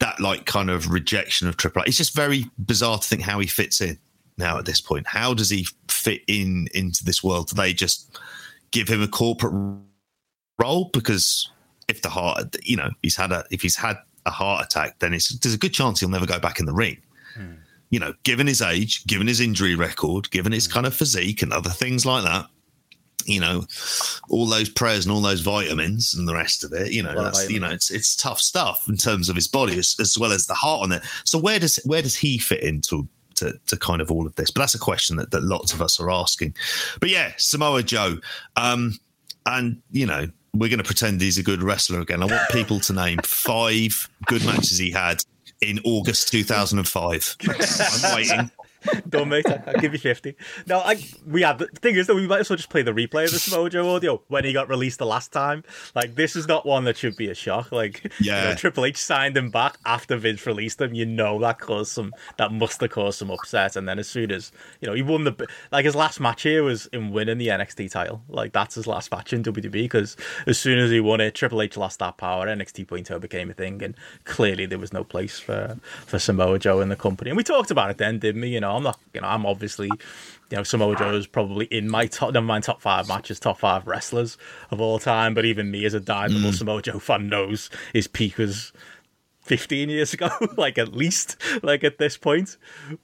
that, 0.00 0.18
like 0.18 0.44
kind 0.44 0.70
of 0.70 0.90
rejection 0.90 1.46
of 1.46 1.56
Triple 1.56 1.82
H, 1.82 1.90
it's 1.90 1.98
just 1.98 2.16
very 2.16 2.46
bizarre 2.58 2.98
to 2.98 3.06
think 3.06 3.22
how 3.22 3.38
he 3.38 3.46
fits 3.46 3.80
in 3.80 3.96
now 4.36 4.58
at 4.58 4.64
this 4.64 4.80
point? 4.80 5.06
How 5.06 5.32
does 5.32 5.48
he 5.48 5.68
fit 5.86 6.22
in 6.26 6.66
into 6.74 7.04
this 7.04 7.22
world? 7.22 7.46
Do 7.50 7.54
they 7.54 7.72
just 7.72 8.18
give 8.72 8.88
him 8.88 9.02
a 9.02 9.06
corporate 9.06 9.54
role? 10.60 10.90
Because 10.92 11.48
if 11.86 12.02
the 12.02 12.08
heart, 12.08 12.56
you 12.64 12.76
know, 12.76 12.90
he's 13.04 13.14
had 13.14 13.30
a 13.30 13.44
if 13.52 13.62
he's 13.62 13.76
had 13.76 13.98
a 14.26 14.32
heart 14.32 14.64
attack, 14.64 14.98
then 14.98 15.14
it's 15.14 15.28
there's 15.38 15.54
a 15.54 15.58
good 15.58 15.74
chance 15.74 16.00
he'll 16.00 16.08
never 16.08 16.26
go 16.26 16.40
back 16.40 16.58
in 16.58 16.66
the 16.66 16.74
ring. 16.74 16.96
Hmm. 17.36 17.52
You 17.90 17.98
know, 17.98 18.14
given 18.22 18.46
his 18.46 18.62
age, 18.62 19.04
given 19.06 19.26
his 19.26 19.40
injury 19.40 19.74
record, 19.74 20.30
given 20.30 20.52
his 20.52 20.66
hmm. 20.66 20.72
kind 20.72 20.86
of 20.86 20.94
physique 20.94 21.42
and 21.42 21.52
other 21.52 21.70
things 21.70 22.06
like 22.06 22.24
that, 22.24 22.46
you 23.26 23.40
know, 23.40 23.64
all 24.28 24.46
those 24.46 24.68
prayers 24.68 25.04
and 25.04 25.12
all 25.12 25.20
those 25.20 25.40
vitamins 25.40 26.14
and 26.14 26.26
the 26.26 26.34
rest 26.34 26.64
of 26.64 26.72
it, 26.72 26.92
you 26.92 27.02
know, 27.02 27.14
that's, 27.14 27.50
you 27.50 27.60
know, 27.60 27.70
it's 27.70 27.90
it's 27.90 28.16
tough 28.16 28.40
stuff 28.40 28.88
in 28.88 28.96
terms 28.96 29.28
of 29.28 29.36
his 29.36 29.48
body 29.48 29.78
as, 29.78 29.94
as, 30.00 30.16
well 30.18 30.32
as 30.32 30.46
the 30.46 30.54
heart 30.54 30.82
on 30.82 30.92
it. 30.92 31.02
So 31.24 31.38
where 31.38 31.58
does 31.58 31.76
where 31.84 32.02
does 32.02 32.16
he 32.16 32.38
fit 32.38 32.62
into 32.62 33.08
to, 33.36 33.58
to 33.66 33.76
kind 33.76 34.00
of 34.00 34.10
all 34.10 34.26
of 34.26 34.34
this? 34.36 34.50
But 34.50 34.60
that's 34.60 34.74
a 34.74 34.78
question 34.78 35.16
that, 35.16 35.30
that 35.30 35.42
lots 35.42 35.72
of 35.72 35.82
us 35.82 36.00
are 36.00 36.10
asking. 36.10 36.54
But 37.00 37.10
yeah, 37.10 37.32
Samoa 37.36 37.82
Joe. 37.82 38.18
Um, 38.56 38.98
and, 39.46 39.80
you 39.90 40.06
know, 40.06 40.28
we're 40.54 40.68
going 40.68 40.78
to 40.78 40.84
pretend 40.84 41.20
he's 41.20 41.38
a 41.38 41.42
good 41.42 41.62
wrestler 41.62 42.00
again. 42.00 42.22
I 42.22 42.26
want 42.26 42.50
people 42.50 42.80
to 42.80 42.92
name 42.92 43.18
five 43.24 44.08
good 44.26 44.44
matches 44.44 44.78
he 44.78 44.90
had 44.90 45.22
in 45.60 45.80
August 45.84 46.30
2005. 46.30 47.36
I'm 47.48 48.14
waiting. 48.14 48.50
Don't 49.08 49.28
mate, 49.28 49.46
I'll 49.46 49.80
give 49.80 49.92
you 49.92 49.98
50. 49.98 50.34
No, 50.66 50.78
I, 50.78 51.02
we 51.26 51.42
have, 51.42 51.58
the 51.58 51.66
thing 51.66 51.96
is 51.96 52.06
that 52.06 52.14
we 52.14 52.26
might 52.26 52.40
as 52.40 52.50
well 52.50 52.56
just 52.56 52.70
play 52.70 52.82
the 52.82 52.92
replay 52.92 53.24
of 53.24 53.32
the 53.32 53.38
Samoa 53.38 53.68
Joe 53.68 53.94
audio 53.94 54.22
when 54.28 54.44
he 54.44 54.52
got 54.52 54.68
released 54.68 54.98
the 54.98 55.06
last 55.06 55.32
time. 55.32 55.64
Like, 55.94 56.14
this 56.14 56.36
is 56.36 56.48
not 56.48 56.64
one 56.64 56.84
that 56.84 56.96
should 56.96 57.16
be 57.16 57.28
a 57.28 57.34
shock. 57.34 57.72
Like, 57.72 58.10
yeah. 58.20 58.40
You 58.40 58.48
know, 58.50 58.54
Triple 58.54 58.84
H 58.86 58.96
signed 58.96 59.36
him 59.36 59.50
back 59.50 59.76
after 59.84 60.16
Vince 60.16 60.46
released 60.46 60.80
him. 60.80 60.94
You 60.94 61.04
know 61.04 61.38
that 61.40 61.58
caused 61.58 61.92
some, 61.92 62.14
that 62.38 62.52
must 62.52 62.80
have 62.80 62.90
caused 62.90 63.18
some 63.18 63.30
upset. 63.30 63.76
And 63.76 63.86
then 63.88 63.98
as 63.98 64.08
soon 64.08 64.30
as, 64.30 64.50
you 64.80 64.88
know, 64.88 64.94
he 64.94 65.02
won 65.02 65.24
the, 65.24 65.48
like, 65.70 65.84
his 65.84 65.94
last 65.94 66.20
match 66.20 66.42
here 66.42 66.62
was 66.62 66.86
in 66.86 67.10
winning 67.10 67.38
the 67.38 67.48
NXT 67.48 67.90
title. 67.90 68.22
Like, 68.28 68.52
that's 68.52 68.76
his 68.76 68.86
last 68.86 69.10
match 69.10 69.32
in 69.32 69.42
WWE 69.42 69.72
because 69.72 70.16
as 70.46 70.58
soon 70.58 70.78
as 70.78 70.90
he 70.90 71.00
won 71.00 71.20
it, 71.20 71.34
Triple 71.34 71.60
H 71.60 71.76
lost 71.76 71.98
that 71.98 72.16
power. 72.16 72.46
NXT 72.46 72.86
2.0 72.86 73.20
became 73.20 73.50
a 73.50 73.54
thing. 73.54 73.82
And 73.82 73.94
clearly 74.24 74.64
there 74.64 74.78
was 74.78 74.92
no 74.92 75.04
place 75.04 75.38
for, 75.38 75.76
for 76.06 76.18
Samoa 76.18 76.58
Joe 76.58 76.80
in 76.80 76.88
the 76.88 76.96
company. 76.96 77.30
And 77.30 77.36
we 77.36 77.44
talked 77.44 77.70
about 77.70 77.90
it 77.90 77.98
then, 77.98 78.18
didn't 78.18 78.40
we? 78.40 78.48
You 78.48 78.60
know, 78.60 78.69
know, 78.70 78.76
I'm 78.76 78.82
not, 78.82 78.98
you 79.12 79.20
know, 79.20 79.28
I'm 79.28 79.46
obviously, 79.46 79.86
you 80.50 80.56
know, 80.56 80.62
Samoa 80.62 80.96
Joe 80.96 81.14
is 81.14 81.26
probably 81.26 81.66
in 81.66 81.88
my 81.88 82.06
top, 82.06 82.32
never 82.32 82.46
mind 82.46 82.64
top 82.64 82.80
five 82.80 83.08
matches, 83.08 83.40
top 83.40 83.58
five 83.58 83.86
wrestlers 83.86 84.38
of 84.70 84.80
all 84.80 84.98
time. 84.98 85.34
But 85.34 85.44
even 85.44 85.70
me 85.70 85.84
as 85.84 85.94
a 85.94 86.00
diehard 86.00 86.30
mm. 86.30 86.54
Samoa 86.54 86.82
Joe 86.82 86.98
fan 86.98 87.28
knows 87.28 87.70
his 87.92 88.06
peak 88.06 88.38
was 88.38 88.72
15 89.42 89.88
years 89.88 90.12
ago, 90.14 90.30
like 90.56 90.78
at 90.78 90.92
least, 90.92 91.36
like 91.62 91.84
at 91.84 91.98
this 91.98 92.16
point. 92.16 92.56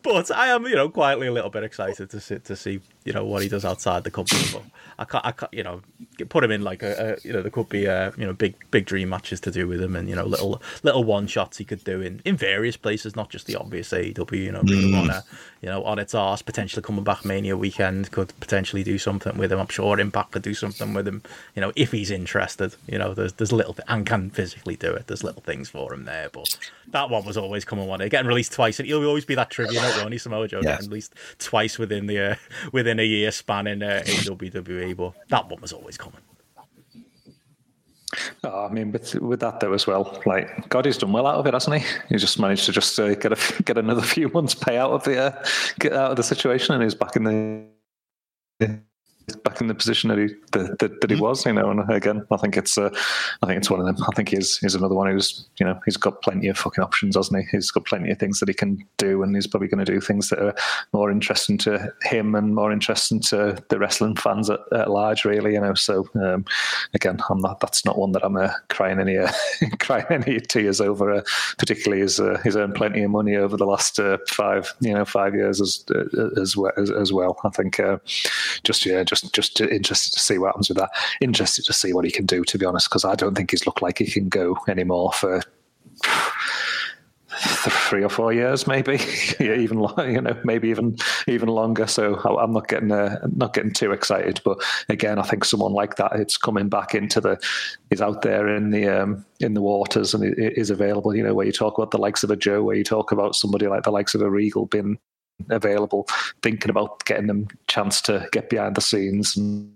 But 0.02 0.31
I 0.31 0.48
am, 0.48 0.64
you 0.64 0.76
know, 0.76 0.88
quietly 0.88 1.26
a 1.26 1.33
little 1.33 1.50
bit 1.50 1.64
excited 1.64 2.11
to 2.11 2.20
see, 2.20 2.38
to 2.38 2.57
see, 2.57 2.81
you 3.07 3.12
know, 3.12 3.25
what 3.25 3.42
he 3.42 3.49
does 3.49 3.64
outside 3.64 4.03
the 4.05 4.11
company. 4.11 4.42
But 4.53 4.62
I 4.99 5.05
can't, 5.05 5.25
I 5.25 5.31
can't, 5.31 5.55
you 5.55 5.62
know, 5.62 5.81
put 6.29 6.42
him 6.42 6.51
in 6.51 6.62
like 6.62 6.83
a, 6.83 7.14
a 7.14 7.27
you 7.27 7.33
know, 7.33 7.40
there 7.40 7.51
could 7.51 7.69
be, 7.69 7.87
uh, 7.87 8.11
you 8.19 8.27
know, 8.27 8.33
big, 8.33 8.55
big 8.71 8.85
dream 8.85 9.09
matches 9.11 9.38
to 9.40 9.51
do 9.51 9.69
with 9.69 9.81
him, 9.81 9.95
and 9.95 10.09
you 10.09 10.16
know, 10.16 10.25
little, 10.25 10.61
little 10.83 11.05
one 11.05 11.29
shots 11.29 11.59
he 11.59 11.64
could 11.64 11.85
do 11.85 12.01
in 12.01 12.21
in 12.25 12.37
various 12.37 12.77
places, 12.77 13.14
not 13.14 13.31
just 13.31 13.47
the 13.47 13.55
obvious 13.55 13.90
AEW. 13.90 14.33
You 14.33 14.53
know, 14.53 14.62
mm. 14.62 14.88
of 14.88 14.95
Honor, 14.95 15.23
you 15.62 15.69
know, 15.69 15.85
on 15.85 15.99
its 15.99 16.14
arse, 16.14 16.42
potentially 16.42 16.83
coming 16.83 17.05
back 17.05 17.25
Mania 17.25 17.57
weekend 17.57 18.11
could 18.11 18.33
potentially 18.40 18.83
do 18.83 18.99
something 18.99 19.38
with 19.38 19.53
him. 19.53 19.61
I'm 19.61 19.69
sure 19.69 19.99
Impact 20.01 20.33
could 20.33 20.42
do 20.42 20.55
something 20.55 20.92
with 20.92 21.07
him. 21.07 21.23
You 21.55 21.61
know, 21.61 21.73
if 21.77 21.92
he's 21.92 22.11
interested. 22.11 22.75
You 22.88 22.99
know, 22.99 23.14
there's 23.14 23.35
there's 23.35 23.53
little 23.53 23.77
and 23.87 24.05
can 24.05 24.31
physically 24.31 24.77
do 24.77 24.92
it. 24.92 25.07
There's 25.07 25.23
little 25.23 25.42
things 25.42 25.69
for 25.69 25.95
him 25.95 26.07
there, 26.07 26.29
but 26.33 26.59
that 26.88 27.11
one 27.11 27.25
was 27.25 27.37
always 27.37 27.64
coming 27.64 27.87
one 27.87 28.01
day, 28.01 28.09
getting 28.09 28.29
released 28.29 28.53
twice, 28.53 28.81
and 28.81 28.87
he'll 28.88 29.05
always 29.07 29.25
be 29.25 29.35
that 29.35 29.51
trivia 29.51 29.81
note. 29.81 30.03
Ronnie 30.03 30.19
Samoa 30.19 30.49
Joe 30.49 30.61
yes. 30.62 30.76
getting 30.76 30.91
released 30.91 31.14
twice 31.39 31.78
within 31.78 32.07
the 32.07 32.33
uh, 32.33 32.35
within 32.72 32.95
a 32.99 33.05
year 33.05 33.30
span 33.30 33.66
in 33.66 33.82
uh, 33.82 34.03
AWWE 34.05 34.97
but 34.97 35.14
that 35.28 35.49
one 35.49 35.61
was 35.61 35.72
always 35.72 35.97
coming. 35.97 36.20
Oh, 38.44 38.66
I 38.66 38.72
mean, 38.72 38.92
with 38.92 39.14
with 39.16 39.40
that 39.40 39.61
though 39.61 39.72
as 39.72 39.86
well, 39.86 40.20
like 40.26 40.68
God, 40.68 40.84
he's 40.84 40.97
done 40.97 41.12
well 41.12 41.26
out 41.26 41.36
of 41.36 41.47
it, 41.47 41.55
hasn't 41.55 41.82
he? 41.82 41.86
He 42.09 42.16
just 42.16 42.38
managed 42.38 42.64
to 42.66 42.72
just 42.72 42.99
uh, 42.99 43.14
get 43.14 43.32
a 43.32 43.62
get 43.64 43.78
another 43.78 44.03
few 44.14 44.28
months 44.28 44.55
pay 44.55 44.78
out 44.78 44.92
of 44.92 45.05
the 45.05 45.18
uh, 45.18 45.44
get 45.78 45.92
out 45.92 46.12
of 46.12 46.16
the 46.16 46.22
situation, 46.22 46.74
and 46.74 46.84
he's 46.84 46.94
back 46.94 47.16
in 47.16 47.24
the 47.24 48.86
back 49.43 49.61
in 49.61 49.66
the 49.66 49.74
position 49.74 50.09
that 50.09 50.18
he 50.18 50.29
that, 50.53 50.79
that, 50.79 51.01
that 51.01 51.11
he 51.11 51.16
was. 51.16 51.45
You 51.45 51.53
know, 51.53 51.70
and 51.70 51.89
again, 51.91 52.27
I 52.31 52.37
think 52.37 52.57
it's 52.57 52.79
uh, 52.79 52.91
I 53.43 53.47
think 53.47 53.59
it's 53.59 53.70
one 53.70 53.81
of 53.81 53.87
them. 53.87 53.97
I 54.09 54.14
think 54.14 54.29
he's 54.29 54.59
he's 54.59 54.74
another 54.74 54.95
one 54.95 55.11
who's 55.11 55.49
you 55.59 55.66
know 55.66 55.79
he's 55.85 55.97
got 55.97 56.22
plenty 56.22 56.49
of 56.49 56.59
fucking 56.59 56.83
options, 56.83 57.16
hasn't 57.16 57.43
he? 57.43 57.49
He's 57.51 57.70
got 57.70 57.85
plenty 57.87 58.11
of 58.11 58.18
things 58.18 58.41
that 58.41 58.49
he 58.49 58.55
can 58.55 58.85
do, 58.99 59.22
and 59.22 59.35
he's 59.35 59.47
probably 59.47 59.68
going 59.68 59.85
to 59.85 59.93
do 59.93 60.01
things 60.01 60.29
that 60.29 60.39
are 60.39 60.55
more 60.93 61.11
interesting 61.11 61.59
to 61.59 61.93
him 62.03 62.35
and 62.35 62.55
more 62.55 62.72
interesting 62.72 63.20
to 63.20 63.57
the 63.68 63.79
wrestling 63.79 64.16
fans 64.16 64.49
at, 64.49 64.61
at 64.72 64.91
large, 64.91 65.24
really. 65.24 65.55
You 65.55 65.61
know, 65.61 65.74
so 65.74 66.09
um, 66.14 66.45
again, 66.95 67.18
I'm 67.29 67.41
not. 67.41 67.61
That's 67.61 67.85
not 67.85 67.99
one 67.99 68.12
that 68.12 68.24
I'm 68.24 68.37
uh, 68.37 68.53
crying 68.68 69.01
any 69.01 69.18
uh, 69.18 69.33
crying 69.81 70.07
any 70.11 70.41
tears 70.41 70.81
over. 70.81 71.12
Uh, 71.12 71.22
particularly 71.59 72.03
as 72.03 72.20
uh, 72.20 72.39
he's 72.45 72.57
earned 72.57 72.74
plenty 72.74 73.03
of 73.03 73.11
money 73.11 73.37
over 73.37 73.57
the 73.57 73.66
last 73.66 73.99
uh, 73.99 74.18
five 74.29 74.72
you 74.81 74.93
know 74.93 75.05
five 75.05 75.35
years 75.35 75.61
as 75.61 75.85
uh, 75.95 76.29
as, 76.41 76.57
well, 76.57 76.72
as, 76.77 76.91
as 76.91 77.12
well. 77.12 77.39
I 77.45 77.49
think 77.51 77.81
just 78.62 78.87
yeah 78.87 79.03
just 79.03 79.16
just 79.21 79.35
just 79.35 79.61
interested 79.61 80.12
to 80.12 80.21
see 80.21 80.39
what 80.39 80.49
happens 80.49 80.69
with 80.69 80.79
that. 80.79 80.91
Interested 81.21 81.64
to 81.67 81.73
see 81.73 81.93
what 81.93 82.05
he 82.05 82.11
can 82.11 82.27
do, 82.27 82.45
to 82.45 82.59
be 82.59 82.67
honest, 82.67 82.89
because 82.89 83.05
I 83.05 83.14
don't 83.14 83.35
think 83.35 83.51
he's 83.51 83.67
looked 83.67 83.83
like 83.83 83.99
he 83.99 84.11
can 84.11 84.29
go 84.29 84.57
anymore 84.69 85.12
for 85.12 85.43
three 87.39 88.03
or 88.03 88.09
four 88.09 88.33
years, 88.33 88.67
maybe, 88.67 88.99
yeah, 89.41 89.55
even 89.55 89.81
you 89.99 90.21
know, 90.21 90.37
maybe 90.45 90.69
even 90.69 90.97
even 91.27 91.49
longer. 91.49 91.87
So 91.87 92.17
I'm 92.21 92.53
not 92.53 92.69
getting 92.69 92.93
uh, 92.93 93.19
not 93.35 93.53
getting 93.53 93.73
too 93.73 93.93
excited. 93.93 94.41
But 94.45 94.62
again, 94.89 95.19
I 95.19 95.23
think 95.23 95.45
someone 95.45 95.73
like 95.73 95.97
that, 95.97 96.12
it's 96.14 96.37
coming 96.37 96.69
back 96.69 96.95
into 96.95 97.21
the, 97.21 97.39
is 97.91 98.01
out 98.01 98.23
there 98.23 98.49
in 98.49 98.71
the 98.71 98.89
um, 98.89 99.25
in 99.41 99.55
the 99.55 99.62
waters 99.62 100.14
and 100.14 100.25
it 100.25 100.57
is 100.57 100.71
available. 100.71 101.14
You 101.14 101.23
know, 101.23 101.35
where 101.35 101.47
you 101.47 101.53
talk 101.53 101.79
about 101.79 101.91
the 101.91 101.99
likes 101.99 102.23
of 102.23 102.31
a 102.31 102.37
Joe, 102.37 102.62
where 102.62 102.77
you 102.77 102.85
talk 102.85 103.12
about 103.12 103.35
somebody 103.35 103.67
like 103.67 103.85
the 103.85 103.91
likes 103.91 104.14
of 104.14 104.23
a 104.23 104.31
Regal 104.31 104.67
being 104.67 104.99
available, 105.51 106.07
thinking 106.43 106.70
about 106.70 107.05
getting 107.05 107.26
them 107.26 107.49
chance 107.66 108.01
to 108.03 108.28
get 108.32 108.51
behind 108.51 108.74
the 108.74 108.80
scenes 108.80 109.37
and 109.37 109.72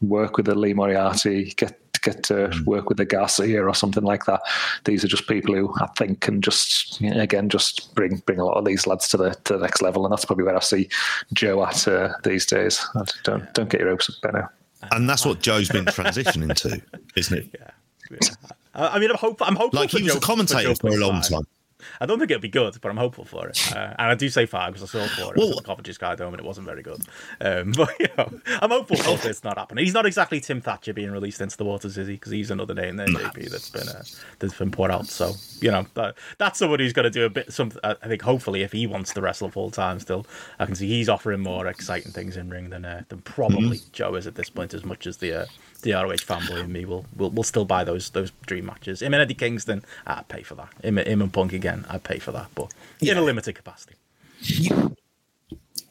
work 0.00 0.36
with 0.36 0.46
the 0.46 0.54
Lee 0.54 0.74
Moriarty, 0.74 1.52
get 1.56 1.78
get 2.00 2.22
to 2.22 2.34
mm. 2.34 2.64
work 2.64 2.88
with 2.88 2.98
the 2.98 3.04
Garcia 3.04 3.64
or 3.64 3.74
something 3.74 4.04
like 4.04 4.24
that. 4.26 4.40
These 4.84 5.04
are 5.04 5.08
just 5.08 5.26
people 5.26 5.54
who 5.54 5.74
I 5.80 5.88
think 5.96 6.20
can 6.20 6.40
just 6.40 7.00
again 7.00 7.48
just 7.48 7.94
bring 7.94 8.22
bring 8.26 8.38
a 8.38 8.44
lot 8.44 8.56
of 8.56 8.64
these 8.64 8.86
lads 8.86 9.08
to 9.08 9.16
the 9.16 9.30
to 9.44 9.54
the 9.54 9.60
next 9.60 9.82
level, 9.82 10.04
and 10.04 10.12
that's 10.12 10.24
probably 10.24 10.44
where 10.44 10.56
I 10.56 10.60
see 10.60 10.88
Joe 11.32 11.64
at 11.64 11.86
uh, 11.88 12.12
these 12.24 12.46
days. 12.46 12.84
Don't 13.24 13.52
don't 13.54 13.68
get 13.68 13.80
your 13.80 13.90
hopes 13.90 14.10
up, 14.10 14.16
Benno. 14.22 14.48
And 14.92 15.08
that's 15.10 15.26
what 15.26 15.40
Joe's 15.40 15.68
been 15.68 15.86
transitioning 15.86 16.54
to, 16.54 16.80
isn't 17.16 17.38
it? 17.38 17.60
Yeah. 18.10 18.16
yeah. 18.22 18.30
I 18.74 18.98
mean, 18.98 19.10
I'm 19.10 19.18
hopeful. 19.18 19.46
I'm 19.46 19.56
hopeful. 19.56 19.80
Like 19.80 19.90
he 19.90 20.02
was 20.02 20.12
Joe, 20.12 20.18
a 20.18 20.22
commentator 20.22 20.74
for, 20.76 20.92
for 20.92 20.96
a 20.96 20.96
long 20.96 21.20
time. 21.20 21.46
I 22.00 22.06
don't 22.06 22.18
think 22.18 22.30
it'll 22.30 22.40
be 22.40 22.48
good, 22.48 22.78
but 22.80 22.88
I'm 22.88 22.96
hopeful 22.96 23.24
for 23.24 23.48
it. 23.48 23.72
Uh, 23.74 23.94
and 23.98 24.10
I 24.10 24.14
do 24.14 24.28
say 24.28 24.46
five 24.46 24.74
because 24.74 24.94
I 24.94 24.98
saw 24.98 25.06
four 25.08 25.32
well, 25.36 25.50
at 25.50 25.56
the 25.56 25.62
Coventry 25.62 25.94
Sky 25.94 26.14
Dome 26.14 26.34
and 26.34 26.40
it 26.40 26.46
wasn't 26.46 26.66
very 26.66 26.82
good. 26.82 27.02
Um, 27.40 27.72
but 27.76 27.98
you 27.98 28.08
know, 28.16 28.30
I'm 28.46 28.70
hopeful 28.70 28.96
for 28.96 29.28
it's 29.28 29.44
not 29.44 29.58
happening. 29.58 29.84
He's 29.84 29.94
not 29.94 30.06
exactly 30.06 30.40
Tim 30.40 30.60
Thatcher 30.60 30.92
being 30.92 31.10
released 31.10 31.40
into 31.40 31.56
the 31.56 31.64
waters, 31.64 31.98
is 31.98 32.08
he? 32.08 32.14
Because 32.14 32.32
he's 32.32 32.50
another 32.50 32.74
name 32.74 32.96
there. 32.96 33.06
JP, 33.06 33.50
that's 33.50 33.70
been 33.70 33.88
uh, 33.88 34.02
that's 34.38 34.54
been 34.54 34.70
put 34.70 34.90
out. 34.90 35.06
So 35.06 35.32
you 35.60 35.70
know, 35.70 35.86
that, 35.94 36.16
that's 36.38 36.58
somebody 36.58 36.84
who's 36.84 36.92
going 36.92 37.04
to 37.04 37.10
do 37.10 37.24
a 37.24 37.30
bit. 37.30 37.52
Some 37.52 37.72
I 37.82 37.94
think 37.94 38.22
hopefully, 38.22 38.62
if 38.62 38.72
he 38.72 38.86
wants 38.86 39.12
to 39.14 39.20
wrestle 39.20 39.50
full 39.50 39.70
time, 39.70 40.00
still, 40.00 40.26
I 40.58 40.66
can 40.66 40.74
see 40.74 40.88
he's 40.88 41.08
offering 41.08 41.40
more 41.40 41.66
exciting 41.66 42.12
things 42.12 42.36
in 42.36 42.50
ring 42.50 42.70
than 42.70 42.84
uh, 42.84 43.02
than 43.08 43.20
probably 43.22 43.78
mm-hmm. 43.78 43.92
Joe 43.92 44.14
is 44.14 44.26
at 44.26 44.34
this 44.34 44.50
point. 44.50 44.74
As 44.74 44.84
much 44.84 45.06
as 45.06 45.16
the 45.16 45.42
uh, 45.42 45.46
the 45.82 45.92
ROH 45.92 46.24
fanboy 46.26 46.60
and 46.60 46.72
me 46.72 46.84
will 46.84 47.04
will 47.16 47.30
will 47.30 47.44
still 47.44 47.64
buy 47.64 47.84
those 47.84 48.10
those 48.10 48.32
dream 48.46 48.66
matches. 48.66 49.02
Him 49.02 49.14
and 49.14 49.22
Eddie 49.22 49.34
Kingston, 49.34 49.84
I'd 50.06 50.28
pay 50.28 50.42
for 50.42 50.54
that. 50.56 50.70
Him, 50.82 50.98
him 50.98 51.22
and 51.22 51.32
Punk 51.32 51.52
again, 51.52 51.84
I'd 51.88 52.04
pay 52.04 52.18
for 52.18 52.32
that, 52.32 52.48
but 52.54 52.72
yeah. 53.00 53.12
in 53.12 53.18
a 53.18 53.22
limited 53.22 53.54
capacity. 53.54 53.94
Yeah. 54.40 54.88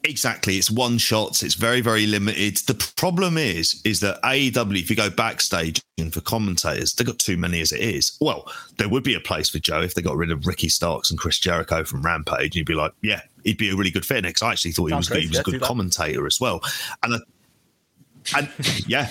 Exactly, 0.04 0.56
it's 0.56 0.70
one 0.70 0.96
shots. 0.96 1.42
It's 1.42 1.54
very, 1.54 1.82
very 1.82 2.06
limited. 2.06 2.56
The 2.58 2.92
problem 2.96 3.36
is, 3.36 3.82
is 3.84 4.00
that 4.00 4.22
AEW, 4.22 4.78
if 4.78 4.88
you 4.88 4.96
go 4.96 5.10
backstage 5.10 5.82
and 5.98 6.14
for 6.14 6.22
commentators, 6.22 6.94
they've 6.94 7.06
got 7.06 7.18
too 7.18 7.36
many 7.36 7.60
as 7.60 7.72
it 7.72 7.80
is. 7.80 8.16
Well, 8.20 8.50
there 8.78 8.88
would 8.88 9.02
be 9.02 9.14
a 9.14 9.20
place 9.20 9.50
for 9.50 9.58
Joe 9.58 9.82
if 9.82 9.94
they 9.94 10.00
got 10.00 10.16
rid 10.16 10.30
of 10.30 10.46
Ricky 10.46 10.70
Starks 10.70 11.10
and 11.10 11.18
Chris 11.18 11.38
Jericho 11.38 11.84
from 11.84 12.02
Rampage. 12.02 12.40
And 12.40 12.54
you'd 12.54 12.66
be 12.66 12.74
like, 12.74 12.92
yeah, 13.02 13.20
he'd 13.44 13.58
be 13.58 13.68
a 13.68 13.76
really 13.76 13.90
good 13.90 14.06
fit 14.06 14.22
next. 14.22 14.42
I 14.42 14.52
actually 14.52 14.72
thought 14.72 14.86
he 14.86 14.94
was, 14.94 15.08
good. 15.08 15.22
He 15.22 15.28
was 15.28 15.40
a 15.40 15.42
good 15.42 15.60
commentator 15.60 16.26
as 16.26 16.40
well. 16.40 16.62
And 17.02 17.16
I, 17.16 17.18
and 18.36 18.50
yeah, 18.86 19.10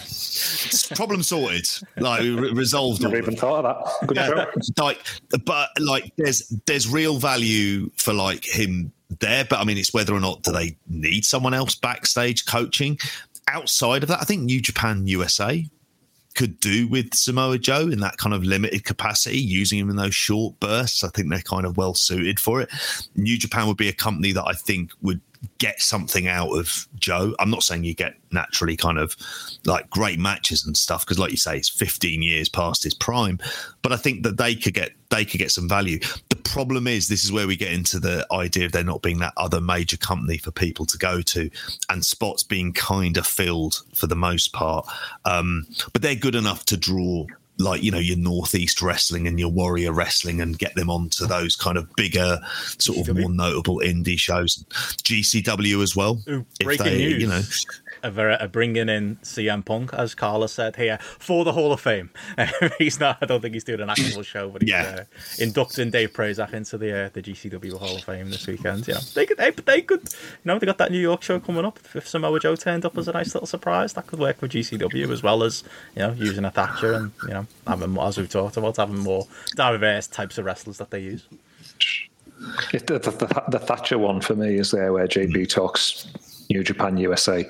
problem 0.96 1.24
sorted. 1.24 1.68
Like 1.98 2.22
re- 2.22 2.52
resolved. 2.52 3.02
Never 3.02 3.18
even 3.18 3.36
thought 3.36 3.66
of 3.66 3.86
that. 3.86 4.08
Good 4.08 4.18
yeah, 4.18 4.46
like, 4.84 5.04
but 5.46 5.70
like, 5.80 6.14
there's 6.18 6.48
there's 6.66 6.88
real 6.88 7.18
value 7.18 7.90
for 7.96 8.14
like 8.14 8.46
him 8.46 8.92
there. 9.20 9.46
But 9.46 9.60
I 9.60 9.64
mean, 9.64 9.78
it's 9.78 9.94
whether 9.94 10.14
or 10.14 10.20
not 10.20 10.44
do 10.44 10.52
they 10.52 10.78
need 10.88 11.26
someone 11.26 11.54
else 11.54 11.76
backstage 11.76 12.46
coaching. 12.46 13.00
Outside 13.50 14.04
of 14.04 14.10
that, 14.10 14.22
I 14.22 14.26
think 14.26 14.44
New 14.44 14.62
Japan 14.62 15.08
USA 15.08 15.66
could 16.38 16.60
do 16.60 16.88
with 16.88 17.16
Samoa 17.16 17.58
Joe 17.58 17.90
in 17.90 18.00
that 18.02 18.18
kind 18.18 18.36
of 18.36 18.44
limited 18.44 18.84
capacity, 18.84 19.40
using 19.40 19.80
him 19.80 19.90
in 19.90 19.96
those 19.96 20.14
short 20.14 20.60
bursts. 20.60 21.04
I 21.04 21.10
think 21.10 21.30
they're 21.30 21.42
kind 21.42 21.66
of 21.66 21.78
well 21.78 21.96
suited 21.96 22.40
for 22.40 22.62
it. 22.62 22.70
New 23.16 23.38
Japan 23.38 23.68
would 23.68 23.78
be 23.78 23.90
a 23.90 23.94
company 23.94 24.32
that 24.34 24.46
I 24.46 24.54
think 24.54 24.92
would 25.02 25.20
get 25.58 25.82
something 25.82 26.28
out 26.28 26.50
of 26.50 26.88
Joe. 26.96 27.36
I'm 27.40 27.50
not 27.50 27.64
saying 27.64 27.84
you 27.84 27.94
get 27.94 28.16
naturally 28.32 28.76
kind 28.76 28.98
of 28.98 29.16
like 29.66 29.90
great 29.90 30.20
matches 30.20 30.66
and 30.66 30.76
stuff 30.76 31.06
because, 31.06 31.20
like 31.20 31.32
you 31.32 31.38
say, 31.38 31.58
it's 31.58 31.70
15 31.70 32.22
years 32.22 32.50
past 32.50 32.84
his 32.84 32.94
prime. 32.94 33.40
But 33.82 33.94
I 33.94 33.98
think 33.98 34.24
that 34.24 34.38
they 34.38 34.56
could 34.56 34.74
get 34.74 34.92
they 35.10 35.26
could 35.26 35.40
get 35.40 35.52
some 35.52 35.70
value. 35.70 36.00
The 36.30 36.36
problem 36.36 36.88
is 36.88 37.08
this 37.08 37.24
is 37.24 37.32
where 37.32 37.48
we 37.48 37.56
get 37.56 37.72
into 37.72 38.00
the 38.00 38.28
idea 38.32 38.66
of 38.66 38.72
there 38.72 38.84
not 38.84 39.02
being 39.02 39.20
that 39.20 39.34
other 39.38 39.62
major 39.62 39.98
company 39.98 40.38
for 40.38 40.52
people 40.52 40.86
to 40.86 40.98
go 40.98 41.22
to, 41.22 41.50
and 41.90 42.06
spots 42.06 42.44
being 42.44 42.74
kind 42.74 43.18
of 43.18 43.26
filled 43.26 43.84
for 43.94 44.08
the 44.08 44.16
most 44.16 44.54
part. 44.54 44.88
Um, 45.26 45.68
but 45.94 46.02
they're 46.02 46.16
good 46.16 46.36
enough 46.36 46.66
to 46.66 46.78
draw 46.78 47.26
like 47.60 47.82
you 47.82 47.92
know 47.92 47.98
your 47.98 48.18
northeast 48.18 48.82
wrestling 48.82 49.28
and 49.28 49.40
your 49.40 49.50
warrior 49.50 49.92
wrestling 49.92 50.42
and 50.42 50.60
get 50.60 50.76
them 50.76 50.90
onto 50.90 51.26
those 51.26 51.56
kind 51.56 51.78
of 51.78 51.94
bigger 51.96 52.40
sort 52.78 53.08
of 53.08 53.18
more 53.18 53.32
notable 53.32 53.80
indie 53.80 54.20
shows. 54.20 54.64
GCW 55.04 55.82
as 55.82 55.96
well. 55.96 56.22
Ooh, 56.30 56.46
breaking 56.62 56.86
they, 56.86 56.98
news. 56.98 57.22
you 57.22 57.28
know 57.28 57.42
a 58.08 58.48
bringing 58.48 58.90
in 58.90 59.18
CM 59.18 59.64
Punk, 59.64 59.94
as 59.94 60.16
Carla 60.16 60.48
said 60.48 60.76
here, 60.76 60.98
for 61.02 61.44
the 61.44 61.54
Hall 61.54 61.72
of 61.74 61.82
Fame. 61.82 62.10
he's 62.78 63.00
not. 63.00 63.18
I 63.22 63.26
don't 63.26 63.42
think 63.42 63.54
he's 63.54 63.64
doing 63.64 63.82
an 63.82 63.90
actual 63.90 64.24
show, 64.24 64.50
but 64.50 64.62
he's 64.62 64.72
yeah. 64.72 65.02
uh, 65.02 65.04
inducting 65.40 65.92
Dave 65.92 66.14
Prazak 66.14 66.54
into 66.54 66.78
the 66.78 67.06
uh, 67.06 67.10
the 67.14 67.22
GCW 67.22 67.78
Hall 67.78 67.96
of 67.96 68.04
Fame 68.04 68.30
this 68.30 68.48
weekend. 68.48 68.88
Yeah, 68.88 69.00
they 69.14 69.26
could. 69.26 69.38
They, 69.38 69.52
they 69.52 69.82
could. 69.82 70.02
You 70.04 70.46
know, 70.46 70.60
they 70.60 70.66
got 70.66 70.78
that 70.78 70.92
New 70.92 71.00
York 71.00 71.22
show 71.22 71.40
coming 71.40 71.66
up. 71.66 71.80
If 71.94 72.08
Samoa 72.08 72.40
Joe 72.40 72.56
turned 72.56 72.86
up 72.86 72.98
as 72.98 73.08
a 73.08 73.14
nice 73.14 73.34
little 73.34 73.48
surprise, 73.48 73.94
that 73.94 74.08
could 74.08 74.20
work 74.20 74.38
for 74.38 74.48
GCW 74.48 75.12
as 75.12 75.24
well 75.24 75.44
as 75.44 75.64
you 75.96 76.02
know 76.02 76.12
using 76.14 76.46
a 76.46 76.52
Thatcher 76.52 76.94
and 76.94 77.12
you 77.24 77.34
know 77.34 77.48
having 77.66 77.98
as 77.98 78.18
we've 78.18 78.30
talked 78.30 78.58
about 78.58 78.78
having 78.78 79.00
more 79.00 79.28
diverse 79.56 80.08
types 80.08 80.38
of 80.38 80.46
wrestlers 80.46 80.78
that 80.78 80.92
they 80.92 81.02
use. 81.02 81.26
The, 82.72 83.00
the, 83.00 83.00
the, 83.00 83.44
the, 83.50 83.60
Thatcher 83.60 83.98
one 83.98 84.22
for 84.22 84.36
me 84.36 84.60
is 84.60 84.70
there 84.70 84.94
where 84.94 85.08
JP 85.08 85.50
talks 85.50 86.08
New 86.50 86.64
Japan 86.64 86.98
USA, 86.98 87.48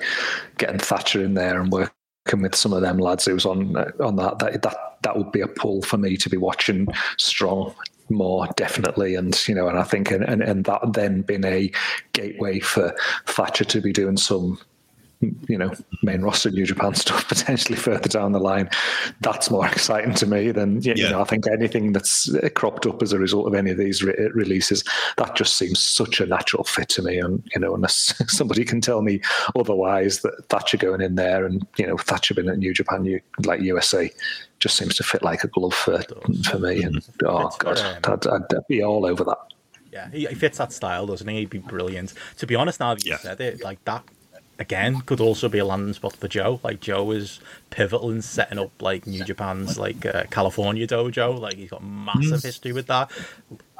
getting 0.56 0.78
Thatcher 0.78 1.22
in 1.22 1.34
there 1.34 1.60
and 1.60 1.70
working 1.70 2.42
with 2.42 2.54
some 2.54 2.72
of 2.72 2.82
them 2.82 2.98
lads 2.98 3.24
who's 3.24 3.46
on 3.46 3.76
uh, 3.76 3.90
on 4.00 4.16
that 4.16 4.38
that 4.40 4.62
that 4.62 4.76
that 5.02 5.16
would 5.16 5.32
be 5.32 5.40
a 5.40 5.48
pull 5.48 5.82
for 5.82 5.96
me 5.96 6.16
to 6.16 6.28
be 6.28 6.36
watching 6.36 6.88
strong 7.16 7.74
more 8.10 8.46
definitely. 8.56 9.14
And 9.14 9.48
you 9.48 9.54
know 9.54 9.68
and 9.68 9.78
i 9.78 9.82
think 9.82 10.10
and, 10.10 10.24
and, 10.24 10.42
and 10.42 10.64
that 10.64 10.80
then 10.92 11.22
been 11.22 11.44
a 11.44 11.70
gateway 12.12 12.58
for 12.58 12.94
thatcher 13.26 13.64
to 13.64 13.80
be 13.80 13.92
doing 13.92 14.16
some 14.16 14.58
you 15.20 15.58
know, 15.58 15.72
main 16.02 16.22
roster 16.22 16.50
New 16.50 16.64
Japan 16.64 16.94
stuff 16.94 17.26
potentially 17.28 17.76
further 17.76 18.08
down 18.08 18.32
the 18.32 18.38
line. 18.38 18.70
That's 19.20 19.50
more 19.50 19.66
exciting 19.66 20.14
to 20.14 20.26
me 20.26 20.52
than 20.52 20.82
you 20.82 20.94
yeah. 20.96 21.10
know. 21.10 21.20
I 21.20 21.24
think 21.24 21.46
anything 21.46 21.92
that's 21.92 22.32
uh, 22.34 22.48
cropped 22.54 22.86
up 22.86 23.02
as 23.02 23.12
a 23.12 23.18
result 23.18 23.46
of 23.46 23.54
any 23.54 23.70
of 23.70 23.78
these 23.78 24.02
re- 24.02 24.14
uh, 24.18 24.30
releases 24.30 24.84
that 25.16 25.34
just 25.34 25.56
seems 25.56 25.82
such 25.82 26.20
a 26.20 26.26
natural 26.26 26.64
fit 26.64 26.88
to 26.90 27.02
me. 27.02 27.18
And 27.18 27.42
you 27.54 27.60
know, 27.60 27.74
unless 27.74 28.14
somebody 28.32 28.64
can 28.64 28.80
tell 28.80 29.02
me 29.02 29.20
otherwise, 29.56 30.20
that 30.20 30.48
Thatcher 30.48 30.76
going 30.76 31.00
in 31.00 31.16
there 31.16 31.44
and 31.44 31.66
you 31.76 31.86
know 31.86 31.96
Thatcher 31.96 32.34
being 32.34 32.48
at 32.48 32.58
New 32.58 32.72
Japan, 32.72 33.20
like 33.44 33.60
USA, 33.60 34.10
just 34.60 34.76
seems 34.76 34.96
to 34.96 35.02
fit 35.02 35.22
like 35.22 35.42
a 35.42 35.48
glove 35.48 35.74
for 35.74 36.00
for 36.48 36.58
me. 36.58 36.82
And 36.82 37.04
oh 37.24 37.50
god, 37.58 37.78
um, 37.78 37.96
I'd, 38.04 38.26
I'd, 38.26 38.54
I'd 38.54 38.66
be 38.68 38.82
all 38.82 39.04
over 39.04 39.24
that. 39.24 39.38
Yeah, 39.92 40.10
he, 40.10 40.26
fits 40.34 40.58
that 40.58 40.70
style, 40.70 41.06
doesn't 41.06 41.26
he? 41.26 41.38
He'd 41.38 41.50
be 41.50 41.58
brilliant. 41.58 42.12
To 42.36 42.46
be 42.46 42.54
honest, 42.54 42.78
now 42.78 42.94
that 42.94 43.04
you 43.04 43.12
yeah. 43.12 43.18
said 43.18 43.40
it, 43.40 43.64
like 43.64 43.82
that 43.84 44.04
again 44.58 45.00
could 45.02 45.20
also 45.20 45.48
be 45.48 45.58
a 45.58 45.64
landing 45.64 45.94
spot 45.94 46.16
for 46.16 46.28
Joe. 46.28 46.60
Like 46.62 46.80
Joe 46.80 47.10
is 47.12 47.40
pivotal 47.70 48.10
in 48.10 48.22
setting 48.22 48.58
up 48.58 48.70
like 48.80 49.06
New 49.06 49.24
Japan's 49.24 49.78
like 49.78 50.04
uh, 50.04 50.24
California 50.30 50.86
dojo. 50.86 51.38
Like 51.38 51.56
he's 51.56 51.70
got 51.70 51.82
massive 51.82 52.40
mm. 52.40 52.44
history 52.44 52.72
with 52.72 52.86
that. 52.86 53.10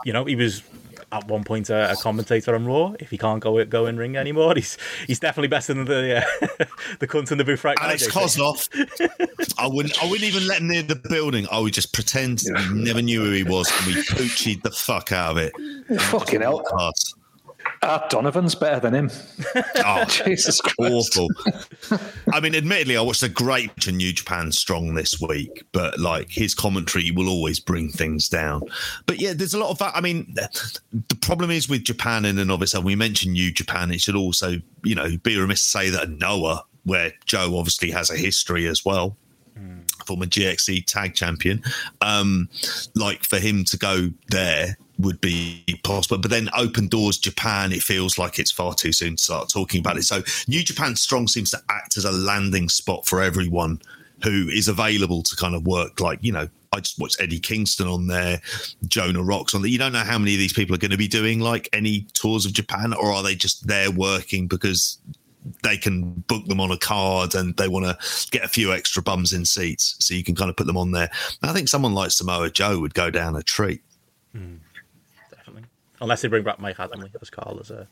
You 0.05 0.13
know, 0.13 0.25
he 0.25 0.37
was 0.37 0.63
at 1.11 1.27
one 1.27 1.43
point 1.43 1.71
a, 1.71 1.93
a, 1.93 1.97
commentator 1.97 2.55
on 2.55 2.67
Raw. 2.67 2.95
If 3.01 3.11
he 3.11 3.19
can't 3.19 3.41
go 3.41 3.65
go 3.65 3.87
in 3.87 3.97
ring 3.97 4.17
anymore, 4.17 4.55
he's 4.55 4.79
he's 5.07 5.19
definitely 5.19 5.49
better 5.49 5.75
than 5.75 5.85
the 5.85 6.19
uh, 6.19 6.67
the 7.01 7.09
cunt 7.09 7.33
in 7.33 7.39
the 7.39 7.45
booth 7.45 7.65
right 7.65 7.77
Alex 7.81 8.15
now. 8.15 8.21
Alex 8.21 8.37
Koslov. 8.37 9.55
I 9.59 9.67
wouldn't 9.67 10.03
I 10.03 10.07
wouldn't 10.07 10.29
even 10.29 10.47
let 10.47 10.61
him 10.61 10.69
near 10.69 10.83
the 10.83 10.97
building. 10.97 11.47
I 11.51 11.59
would 11.59 11.73
just 11.73 11.93
pretend 11.93 12.43
yeah. 12.45 12.73
we 12.73 12.81
never 12.81 13.03
knew 13.03 13.25
who 13.25 13.33
he 13.33 13.45
was 13.45 13.71
and 13.79 13.87
we 13.87 14.03
poochied 14.03 14.63
the 14.63 14.71
fuck 14.71 15.13
out 15.13 15.33
of 15.33 15.39
it. 15.39 16.01
Fucking 16.03 16.41
hell. 16.41 16.63
Art 17.83 18.11
Donovan's 18.11 18.55
better 18.55 18.81
than 18.81 18.95
him. 18.95 19.11
Oh, 19.85 20.05
Jesus 20.09 20.61
Christ. 20.61 21.17
Awful. 21.17 21.29
I 22.33 22.41
mean, 22.41 22.55
admittedly, 22.55 22.97
I 22.97 23.01
watched 23.01 23.23
a 23.23 23.29
great 23.29 23.75
to 23.81 23.93
New 23.93 24.13
Japan 24.13 24.51
Strong 24.53 24.95
this 24.95 25.21
week, 25.21 25.65
but 25.73 25.99
like 25.99 26.31
his 26.31 26.55
commentary 26.55 27.11
will 27.11 27.29
always 27.29 27.61
bring 27.61 27.89
things 27.89 28.29
down. 28.29 28.63
But 29.07 29.21
yeah, 29.21 29.33
there's 29.33 29.55
a 29.55 29.59
lot 29.59 29.71
of 29.71 29.79
that. 29.79 29.97
I 29.97 30.01
mean, 30.01 30.35
the 30.35 31.17
problem 31.21 31.51
is 31.51 31.69
with 31.69 31.85
Japan 31.85 32.25
in 32.25 32.39
and 32.39 32.51
of 32.51 32.63
itself, 32.63 32.85
we 32.85 32.97
mentioned 32.97 33.35
New 33.35 33.53
Japan, 33.53 33.91
it 33.91 34.01
should 34.01 34.17
also, 34.17 34.57
you 34.85 34.95
know, 34.95 35.17
be 35.23 35.39
remiss 35.39 35.63
to 35.63 35.69
say 35.69 35.91
that 35.91 36.11
Noah, 36.11 36.65
where 36.85 37.13
Joe 37.25 37.57
obviously 37.57 37.91
has 37.93 38.11
a 38.11 38.17
history 38.17 38.67
as 38.67 38.85
well, 38.85 39.17
former 40.05 40.27
GHC 40.27 40.85
tag 40.87 41.15
champion. 41.15 41.63
Um, 42.01 42.49
like 42.95 43.25
for 43.25 43.39
him 43.39 43.65
to 43.65 43.77
go 43.77 44.11
there 44.29 44.77
would 44.99 45.21
be 45.21 45.65
possible. 45.85 46.19
But 46.19 46.31
then 46.31 46.49
open 46.57 46.89
doors 46.89 47.19
Japan, 47.19 47.73
it 47.73 47.83
feels 47.83 48.19
like 48.19 48.39
it's 48.39 48.51
far 48.51 48.75
too 48.75 48.93
soon 48.93 49.17
to 49.17 49.23
start 49.23 49.49
talking 49.49 49.81
about 49.81 49.97
it. 49.97 50.05
So 50.05 50.23
New 50.49 50.63
Japan 50.63 50.97
Strong 50.97 51.29
seems 51.29 51.51
to 51.51 51.63
act 51.69 51.97
as 51.97 52.05
a 52.05 52.13
landing 52.13 52.69
spot 52.69 53.07
for 53.07 53.23
everyone 53.23 53.81
who 54.25 54.49
is 54.49 54.67
available 54.67 55.23
to 55.23 55.37
kind 55.37 55.55
of 55.55 55.65
work 55.65 56.01
like, 56.01 56.19
you 56.23 56.33
know, 56.33 56.49
I 56.73 56.81
just 56.81 56.99
watched 56.99 57.21
Eddie 57.21 57.39
Kingston 57.39 57.87
on 57.87 58.09
there, 58.09 58.41
Jonah 58.87 59.23
Rock's 59.23 59.55
on 59.55 59.63
there. 59.63 59.71
You 59.71 59.79
don't 59.79 59.93
know 59.93 60.01
how 60.01 60.19
many 60.19 60.35
of 60.35 60.39
these 60.39 60.53
people 60.53 60.75
are 60.75 60.79
going 60.79 60.91
to 60.91 60.99
be 60.99 61.09
doing 61.09 61.41
like 61.41 61.69
any 61.73 62.07
tours 62.13 62.45
of 62.45 62.53
Japan, 62.53 62.93
or 62.93 63.11
are 63.11 63.23
they 63.23 63.35
just 63.35 63.67
there 63.67 63.91
working 63.91 64.49
because 64.49 64.99
they 65.63 65.79
can 65.79 66.11
book 66.27 66.45
them 66.47 66.61
on 66.61 66.71
a 66.71 66.77
card 66.77 67.35
and 67.35 67.57
they 67.57 67.69
want 67.69 67.87
to 67.87 68.31
get 68.31 68.45
a 68.45 68.49
few 68.49 68.73
extra 68.73 69.03
bums 69.03 69.33
in 69.33 69.45
seats. 69.45 69.97
So 70.01 70.13
you 70.13 70.23
can 70.23 70.35
kind 70.35 70.51
of 70.51 70.57
put 70.57 70.67
them 70.67 70.77
on 70.77 70.91
there. 70.91 71.11
I 71.43 71.53
think 71.53 71.69
someone 71.69 71.95
like 71.95 72.11
Samoa 72.11 72.51
Joe 72.51 72.81
would 72.81 72.93
go 72.93 73.11
down 73.11 73.37
a 73.37 73.43
treat. 73.43 73.81
Mm. 74.37 74.59
Unless 76.01 76.23
they 76.23 76.29
bring 76.29 76.45
back 76.45 76.61
Mike 76.61 76.77
Adamle 76.77 77.11
as 77.21 77.31
Carl 77.31 77.59
as 77.61 77.71
a 77.71 77.89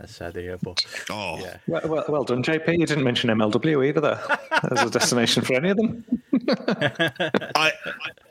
as 0.00 0.10
said 0.10 0.34
here, 0.34 0.58
but 0.62 0.84
oh, 1.10 1.38
yeah. 1.38 1.58
Well, 1.66 1.82
well, 1.84 2.04
well, 2.08 2.24
done, 2.24 2.42
JP. 2.42 2.78
You 2.78 2.86
didn't 2.86 3.04
mention 3.04 3.30
MLW 3.30 3.86
either, 3.86 4.00
there 4.00 4.38
as 4.72 4.82
a 4.82 4.90
destination 4.90 5.42
for 5.42 5.54
any 5.54 5.70
of 5.70 5.76
them. 5.76 6.04
I 7.54 7.72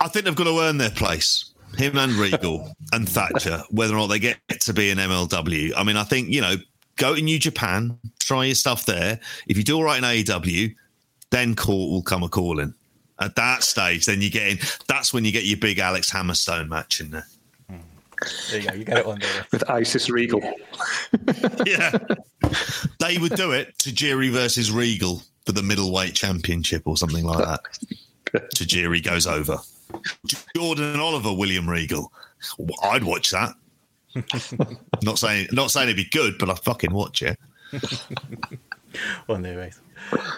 I 0.02 0.08
think 0.08 0.26
they've 0.26 0.36
got 0.36 0.46
to 0.46 0.60
earn 0.60 0.78
their 0.78 0.90
place 0.92 1.54
him 1.78 1.98
and 1.98 2.14
Regal 2.14 2.76
and 2.92 3.08
Thatcher, 3.08 3.64
whether 3.72 3.94
or 3.94 3.98
not 3.98 4.08
they 4.08 4.20
get 4.20 4.40
to 4.62 4.74
be 4.74 4.92
an 4.92 4.98
MLW. 4.98 5.74
I 5.76 5.84
mean, 5.84 5.98
I 5.98 6.04
think, 6.04 6.30
you 6.30 6.42
know, 6.42 6.56
go 6.98 7.16
to 7.16 7.22
New 7.22 7.40
Japan, 7.40 7.98
try 8.20 8.46
your 8.46 8.56
stuff 8.56 8.86
there. 8.86 9.20
If 9.48 9.58
you 9.58 9.64
do 9.64 9.78
all 9.78 9.84
right 9.84 9.98
in 9.98 10.04
AEW, 10.04 10.76
then 11.32 11.56
court 11.56 11.92
will 11.92 12.04
come 12.04 12.24
a 12.24 12.30
calling. 12.30 12.74
At 13.20 13.36
that 13.36 13.64
stage, 13.64 14.06
then 14.06 14.22
you 14.22 14.30
get 14.30 14.48
in. 14.48 14.60
That's 14.88 15.14
when 15.14 15.24
you 15.24 15.32
get 15.32 15.46
your 15.46 15.58
big 15.58 15.80
Alex 15.80 16.12
Hammerstone 16.12 16.68
match 16.68 17.00
in 17.00 17.12
there. 17.12 17.28
There 18.50 18.60
you 18.60 18.68
go. 18.68 18.74
You 18.76 18.84
get 18.84 18.98
it 18.98 19.06
one 19.06 19.20
day 19.20 19.28
with 19.52 19.70
Isis 19.70 20.10
Regal. 20.10 20.42
yeah, 21.66 21.98
they 23.00 23.18
would 23.18 23.36
do 23.36 23.52
it 23.52 23.78
Tajiri 23.78 24.32
versus 24.32 24.72
Regal 24.72 25.22
for 25.46 25.52
the 25.52 25.64
middleweight 25.64 26.14
championship 26.14 26.84
or 26.86 26.98
something 26.98 27.26
like 27.26 27.46
that. 27.46 27.62
Tajiri 28.56 29.04
goes 29.04 29.28
over. 29.28 29.58
Jordan 30.56 31.00
Oliver, 31.00 31.34
William 31.34 31.70
Regal. 31.70 32.12
I'd 32.84 33.04
watch 33.04 33.32
that. 33.32 33.54
not 35.02 35.18
saying 35.18 35.48
not 35.52 35.72
saying 35.72 35.90
it'd 35.90 35.98
be 35.98 36.06
good, 36.06 36.38
but 36.38 36.50
I 36.50 36.56
fucking 36.56 36.94
watch 36.94 37.24
it. 37.24 37.38
well, 39.28 39.44
anyway, 39.44 39.72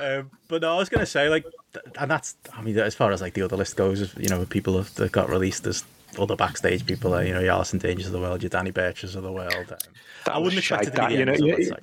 um, 0.01 0.31
but 0.47 0.61
no, 0.61 0.75
I 0.75 0.77
was 0.77 0.87
gonna 0.87 1.05
say 1.05 1.27
like, 1.27 1.45
and 1.99 2.09
that's 2.09 2.35
I 2.53 2.61
mean, 2.61 2.77
as 2.79 2.95
far 2.95 3.11
as 3.11 3.21
like 3.21 3.33
the 3.33 3.41
other 3.41 3.57
list 3.57 3.75
goes, 3.75 4.15
you 4.17 4.29
know, 4.29 4.45
people 4.45 4.81
that 4.81 5.11
got 5.11 5.29
released, 5.29 5.63
there's 5.63 5.83
other 6.19 6.35
backstage 6.35 6.85
people, 6.85 7.13
uh, 7.13 7.21
you 7.21 7.33
know, 7.33 7.39
your 7.39 7.51
Allison 7.51 7.79
Dangers 7.79 8.07
of 8.07 8.13
the 8.13 8.19
world, 8.19 8.41
your 8.41 8.49
Danny 8.49 8.71
Burches 8.71 9.15
of 9.15 9.23
the 9.23 9.31
world. 9.31 9.71
Um, 9.71 9.77
I 10.27 10.37
wouldn't 10.37 10.59
expect 10.59 10.83
it 10.83 10.85
to 10.85 10.91
be 10.91 10.97
that, 10.97 11.11
you 11.11 11.25
know, 11.25 11.77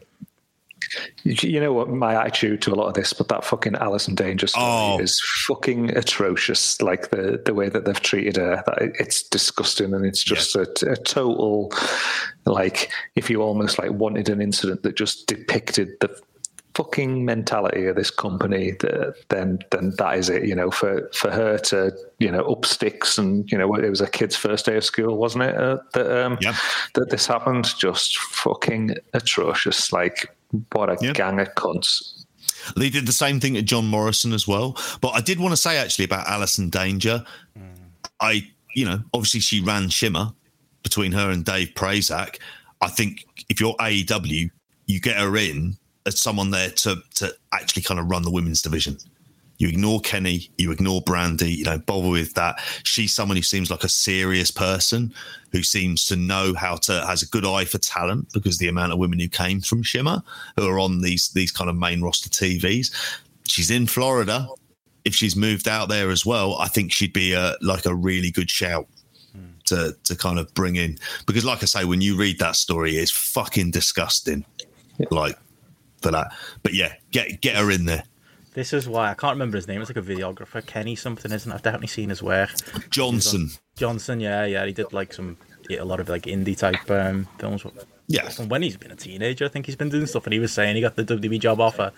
you 1.25 1.61
know 1.61 1.73
what 1.73 1.89
my 1.89 2.15
attitude 2.15 2.61
to 2.63 2.73
a 2.73 2.77
lot 2.77 2.89
of 2.89 2.95
this, 2.95 3.13
but 3.13 3.29
that 3.29 3.45
fucking 3.45 3.77
Allison 3.77 4.15
Danger 4.15 4.47
story 4.47 4.67
oh. 4.67 4.99
is 4.99 5.21
fucking 5.47 5.97
atrocious. 5.97 6.81
Like 6.83 7.11
the 7.11 7.41
the 7.45 7.55
way 7.55 7.69
that 7.69 7.85
they've 7.85 8.01
treated 8.01 8.37
her, 8.37 8.63
it's 8.79 9.23
disgusting, 9.23 9.95
and 9.95 10.05
it's 10.05 10.23
just 10.23 10.55
yeah. 10.55 10.65
a, 10.83 10.93
a, 10.93 10.97
total 10.97 11.73
like 12.45 12.91
if 13.15 13.31
you 13.31 13.43
almost 13.43 13.79
like 13.79 13.93
wanted 13.93 14.29
an 14.29 14.43
incident 14.43 14.83
that 14.83 14.97
just 14.97 15.27
depicted 15.27 15.89
the 16.01 16.15
fucking 16.75 17.25
mentality 17.25 17.87
of 17.87 17.97
this 17.97 18.11
company, 18.11 18.73
that 18.81 19.15
then 19.29 19.59
then 19.71 19.93
that 19.99 20.19
is 20.19 20.29
it. 20.29 20.45
You 20.45 20.55
know, 20.55 20.71
for 20.71 21.11
for 21.13 21.31
her 21.31 21.59
to 21.59 21.93
you 22.19 22.31
know 22.31 22.45
up 22.45 22.65
sticks 22.65 23.19
and 23.19 23.51
you 23.51 23.59
know 23.59 23.75
it 23.75 23.89
was 23.89 24.01
a 24.01 24.11
kid's 24.11 24.37
first 24.37 24.67
day 24.67 24.77
of 24.77 24.85
school, 24.85 25.17
wasn't 25.17 25.45
it? 25.45 25.57
Uh, 25.57 25.79
that 25.95 26.25
um, 26.25 26.39
yeah. 26.41 26.57
that 26.95 27.11
this 27.11 27.27
happened, 27.27 27.75
just 27.79 28.19
fucking 28.19 28.97
atrocious. 29.15 29.93
Like 29.93 30.35
what 30.73 30.91
a 30.91 30.97
yeah. 31.01 31.13
gang 31.13 31.41
of 31.41 31.49
cunts. 31.55 32.25
They 32.77 32.91
did 32.91 33.07
the 33.07 33.13
same 33.13 33.41
thing 33.41 33.55
to 33.55 33.63
John 33.63 33.87
Morrison 33.87 34.33
as 34.33 34.47
well. 34.47 34.77
But 35.01 35.11
I 35.11 35.21
did 35.21 35.41
want 35.41 35.53
to 35.53 35.57
say 35.57 35.79
actually 35.79 36.05
about 36.05 36.29
Allison 36.29 36.71
Danger. 36.71 37.25
Mm. 37.59 37.75
I, 38.21 38.49
you 38.75 38.85
know, 38.85 39.01
obviously 39.13 39.41
she 39.41 39.61
ran 39.61 39.89
Shimmer 39.89 40.33
between 40.83 41.13
her 41.13 41.31
and 41.31 41.45
Dave 41.45 41.71
Prazak. 41.75 42.39
I 42.81 42.89
think 42.89 43.27
if 43.49 43.61
you're 43.61 43.75
AEW, 43.75 44.51
you 44.87 45.01
get 45.01 45.17
her 45.17 45.37
in 45.37 45.69
as 45.69 45.79
someone 46.11 46.51
there 46.51 46.71
to 46.71 46.97
to 47.15 47.35
actually 47.53 47.83
kind 47.83 48.01
of 48.01 48.11
run 48.11 48.23
the 48.23 48.31
women's 48.31 48.63
division. 48.63 48.99
You 49.59 49.69
ignore 49.69 50.01
Kenny, 50.01 50.51
you 50.59 50.73
ignore 50.73 51.03
Brandy, 51.03 51.53
you 51.53 51.65
don't 51.65 51.87
bother 51.87 52.09
with 52.09 52.35
that. 52.35 52.59
She's 52.83 53.15
someone 53.15 53.37
who 53.37 53.43
seems 53.43 53.71
like 53.71 53.85
a 53.85 53.89
serious 53.89 54.51
person 54.51 55.15
who 55.53 55.63
seems 55.63 56.05
to 56.07 56.17
know 56.17 56.55
how 56.55 56.77
to 56.77 57.07
has 57.07 57.23
a 57.23 57.29
good 57.29 57.47
eye 57.47 57.65
for 57.65 57.79
talent 57.79 58.33
because 58.33 58.59
the 58.59 58.69
amount 58.69 58.93
of 58.93 58.99
women 58.99 59.21
who 59.21 59.29
came 59.29 59.61
from 59.61 59.83
Shimmer 59.83 60.23
who 60.57 60.67
are 60.67 60.81
on 60.81 61.01
these 61.03 61.29
these 61.29 61.53
kind 61.53 61.71
of 61.71 61.77
main 61.77 62.03
roster 62.03 62.29
TVs. 62.29 62.93
She's 63.47 63.71
in 63.71 63.87
Florida. 63.87 64.49
If 65.05 65.15
she's 65.15 65.37
moved 65.37 65.69
out 65.69 65.89
there 65.89 66.11
as 66.11 66.25
well, 66.25 66.57
I 66.59 66.69
think 66.69 66.93
she'd 66.93 67.13
be 67.13 67.33
a 67.33 67.57
like 67.61 67.87
a 67.87 67.95
really 67.95 68.31
good 68.31 68.51
shout 68.51 68.89
to 69.67 69.97
to 70.05 70.17
kind 70.17 70.39
of 70.39 70.53
bring 70.55 70.77
in 70.77 70.99
because 71.27 71.45
like 71.45 71.63
I 71.63 71.67
say, 71.67 71.85
when 71.85 72.01
you 72.01 72.17
read 72.17 72.39
that 72.39 72.57
story, 72.57 72.97
it's 72.97 73.11
fucking 73.11 73.71
disgusting. 73.71 74.45
Like 75.11 75.37
for 76.03 76.11
that. 76.11 76.35
But 76.63 76.75
yeah, 76.75 76.95
get 77.11 77.41
get 77.41 77.57
her 77.57 77.71
in 77.71 77.85
there. 77.85 78.05
This 78.55 78.75
is 78.75 78.87
why 78.87 79.11
I 79.11 79.15
can't 79.15 79.35
remember 79.35 79.57
his 79.57 79.67
name. 79.67 79.81
It's 79.81 79.89
like 79.89 79.97
a 79.97 80.07
videographer, 80.07 80.65
Kenny 80.65 80.95
something, 80.95 81.33
isn't? 81.33 81.51
It? 81.51 81.55
I've 81.55 81.63
definitely 81.63 81.87
seen 81.87 82.11
his 82.11 82.23
work. 82.23 82.51
Johnson. 82.91 83.51
Johnson, 83.77 84.21
yeah, 84.21 84.45
yeah. 84.45 84.67
He 84.67 84.73
did 84.73 84.93
like 84.93 85.15
some 85.15 85.39
a 85.71 85.85
lot 85.85 86.01
of 86.01 86.09
like 86.09 86.25
indie 86.25 86.57
type 86.57 86.91
um, 86.91 87.27
films. 87.39 87.65
Yeah. 88.09 88.29
From 88.29 88.49
when 88.49 88.63
he's 88.63 88.77
been 88.77 88.91
a 88.91 88.97
teenager, 88.97 89.47
I 89.47 89.49
think 89.49 89.67
he's 89.67 89.77
been 89.77 89.89
doing 89.89 90.07
stuff, 90.07 90.27
and 90.27 90.35
he 90.35 90.39
was 90.39 90.53
saying 90.53 90.77
he 90.77 90.83
got 90.83 90.97
the 90.97 91.05
WWE 91.05 91.41
job 91.41 91.61
offer, 91.61 91.93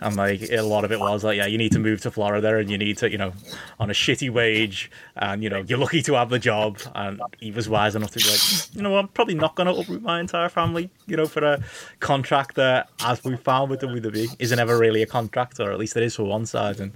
and 0.00 0.16
like 0.16 0.42
a 0.50 0.62
lot 0.62 0.84
of 0.84 0.92
it 0.92 1.00
was 1.00 1.24
like, 1.24 1.36
yeah, 1.36 1.46
you 1.46 1.58
need 1.58 1.72
to 1.72 1.78
move 1.78 2.00
to 2.02 2.10
Florida, 2.10 2.56
and 2.56 2.70
you 2.70 2.78
need 2.78 2.98
to, 2.98 3.10
you 3.10 3.18
know, 3.18 3.32
on 3.80 3.90
a 3.90 3.92
shitty 3.92 4.30
wage, 4.30 4.90
and 5.16 5.42
you 5.42 5.50
know, 5.50 5.64
you're 5.66 5.78
lucky 5.78 6.02
to 6.02 6.14
have 6.14 6.30
the 6.30 6.38
job. 6.38 6.78
And 6.94 7.20
he 7.38 7.50
was 7.50 7.68
wise 7.68 7.96
enough 7.96 8.12
to 8.12 8.18
be 8.18 8.30
like, 8.30 8.74
you 8.74 8.82
know, 8.82 8.96
I'm 8.96 9.08
probably 9.08 9.34
not 9.34 9.54
going 9.54 9.66
to 9.66 9.80
uproot 9.80 10.02
my 10.02 10.20
entire 10.20 10.48
family, 10.48 10.90
you 11.06 11.16
know, 11.16 11.26
for 11.26 11.44
a 11.44 11.62
contract 12.00 12.54
that, 12.56 12.88
as 13.04 13.22
we 13.24 13.36
found 13.36 13.70
with 13.70 13.80
the 13.80 13.86
WWE, 13.86 14.36
isn't 14.38 14.58
ever 14.58 14.78
really 14.78 15.02
a 15.02 15.06
contract, 15.06 15.58
or 15.60 15.72
at 15.72 15.78
least 15.78 15.96
it 15.96 16.02
is 16.02 16.16
for 16.16 16.24
one 16.24 16.46
side, 16.46 16.80
and 16.80 16.92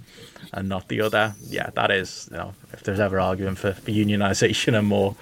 and 0.53 0.69
not 0.69 0.87
the 0.87 1.01
other. 1.01 1.33
Yeah, 1.47 1.69
that 1.71 1.91
is, 1.91 2.29
you 2.31 2.37
know, 2.37 2.53
if 2.73 2.83
there's 2.83 2.99
ever 2.99 3.19
arguing 3.19 3.55
for, 3.55 3.73
for 3.73 3.91
unionisation 3.91 4.77
and 4.77 4.87
more 4.87 5.15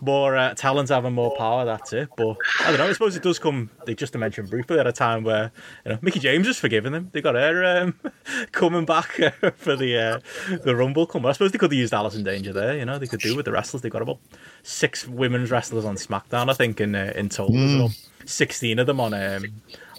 more 0.00 0.36
uh, 0.36 0.54
talent 0.54 0.88
having 0.88 1.12
more 1.12 1.34
power, 1.36 1.64
that's 1.64 1.92
it. 1.92 2.08
But 2.16 2.36
I 2.60 2.70
don't 2.70 2.78
know. 2.78 2.88
I 2.88 2.92
suppose 2.92 3.16
it 3.16 3.22
does 3.22 3.38
come. 3.38 3.70
They 3.86 3.94
just 3.94 4.12
to 4.14 4.18
mention 4.18 4.46
briefly 4.46 4.78
at 4.78 4.86
a 4.86 4.92
time 4.92 5.24
where 5.24 5.52
you 5.84 5.92
know 5.92 5.98
Mickie 6.00 6.20
James 6.20 6.46
has 6.46 6.58
forgiven 6.58 6.92
them. 6.92 7.10
They 7.12 7.20
got 7.20 7.27
her 7.34 7.82
um, 7.82 7.94
coming 8.52 8.84
back 8.84 9.06
for 9.56 9.76
the 9.76 9.96
uh, 9.96 10.56
the 10.64 10.74
Rumble. 10.74 11.06
Come, 11.06 11.26
I 11.26 11.32
suppose 11.32 11.52
they 11.52 11.58
could 11.58 11.72
have 11.72 11.78
used 11.78 11.94
Allison 11.94 12.24
Danger 12.24 12.52
there. 12.52 12.76
You 12.76 12.84
know, 12.84 12.98
they 12.98 13.06
could 13.06 13.20
do 13.20 13.36
with 13.36 13.44
the 13.44 13.52
wrestlers. 13.52 13.82
They've 13.82 13.92
got 13.92 14.02
about 14.02 14.18
six 14.62 15.06
women's 15.06 15.50
wrestlers 15.50 15.84
on 15.84 15.96
SmackDown, 15.96 16.50
I 16.50 16.54
think, 16.54 16.80
in 16.80 16.94
uh, 16.94 17.12
in 17.14 17.28
total. 17.28 17.56
Mm. 17.56 18.06
Sixteen 18.24 18.78
of 18.78 18.86
them 18.86 19.00
on 19.00 19.14
um, 19.14 19.44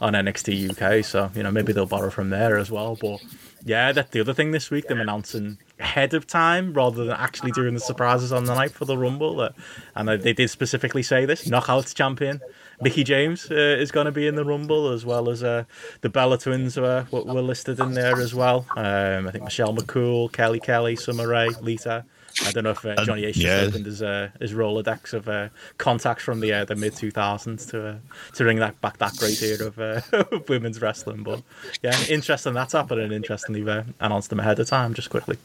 on 0.01 0.13
NXT 0.13 0.71
UK. 0.71 1.03
So 1.03 1.31
you 1.35 1.43
know 1.43 1.51
maybe 1.51 1.73
they'll 1.73 1.85
borrow 1.85 2.09
from 2.09 2.29
there 2.29 2.57
as 2.57 2.69
well. 2.69 2.97
But 2.99 3.21
yeah, 3.65 3.91
that's 3.91 4.11
the 4.11 4.19
other 4.19 4.33
thing 4.33 4.51
this 4.51 4.69
week. 4.69 4.87
Them 4.87 5.01
announcing 5.01 5.57
ahead 5.79 6.13
of 6.13 6.27
time 6.27 6.73
rather 6.73 7.05
than 7.05 7.15
actually 7.15 7.51
doing 7.51 7.73
the 7.73 7.79
surprises 7.79 8.31
on 8.31 8.45
the 8.45 8.53
night 8.53 8.71
for 8.71 8.85
the 8.85 8.97
Rumble. 8.97 9.41
Uh, 9.41 9.49
and 9.95 10.09
they 10.09 10.33
did 10.33 10.49
specifically 10.49 11.03
say 11.03 11.25
this 11.25 11.47
knockouts 11.47 11.95
champion 11.95 12.41
Mickie 12.81 13.03
James 13.03 13.49
uh, 13.51 13.55
is 13.55 13.91
going 13.91 14.05
to 14.05 14.11
be 14.11 14.27
in 14.27 14.35
the 14.35 14.45
Rumble 14.45 14.89
as 14.89 15.05
well 15.05 15.29
as 15.29 15.43
uh, 15.43 15.65
the 16.01 16.09
Bella 16.09 16.37
twins 16.37 16.77
were, 16.77 17.05
were 17.11 17.41
listed 17.41 17.79
in 17.79 17.93
there 17.93 18.19
as 18.19 18.33
well. 18.33 18.65
Um, 18.75 19.27
I 19.27 19.31
think 19.31 19.43
Michelle 19.43 19.75
McCool, 19.75 20.31
Kelly 20.31 20.59
Kelly, 20.59 20.95
Summer 20.95 21.27
Rae, 21.27 21.49
Lita. 21.61 22.05
I 22.45 22.51
don't 22.51 22.63
know 22.63 22.71
if 22.71 22.85
uh, 22.85 23.03
Johnny 23.05 23.25
Ace 23.25 23.37
yeah. 23.37 23.61
opened 23.67 23.85
his 23.85 24.01
uh, 24.01 24.29
his 24.39 24.53
Rolodex 24.53 25.13
of 25.13 25.27
uh, 25.27 25.49
contacts 25.77 26.23
from 26.23 26.39
the 26.39 26.53
uh, 26.53 26.65
the 26.65 26.75
mid 26.75 26.95
two 26.95 27.11
thousands 27.11 27.65
to 27.67 27.87
uh, 27.87 27.95
to 28.35 28.43
bring 28.43 28.59
that 28.59 28.79
back 28.81 28.97
that 28.99 29.15
great 29.17 29.41
era 29.41 29.67
of, 29.67 29.79
uh, 29.79 30.01
women's 30.47 30.81
wrestling. 30.81 31.23
But 31.23 31.41
yeah, 31.81 31.99
interesting 32.07 32.53
that's 32.53 32.73
happening. 32.73 33.11
Interestingly, 33.11 33.69
uh, 33.69 33.83
announced 33.99 34.29
them 34.29 34.39
ahead 34.39 34.59
of 34.59 34.67
time. 34.67 34.93
Just 34.93 35.09
quickly. 35.09 35.37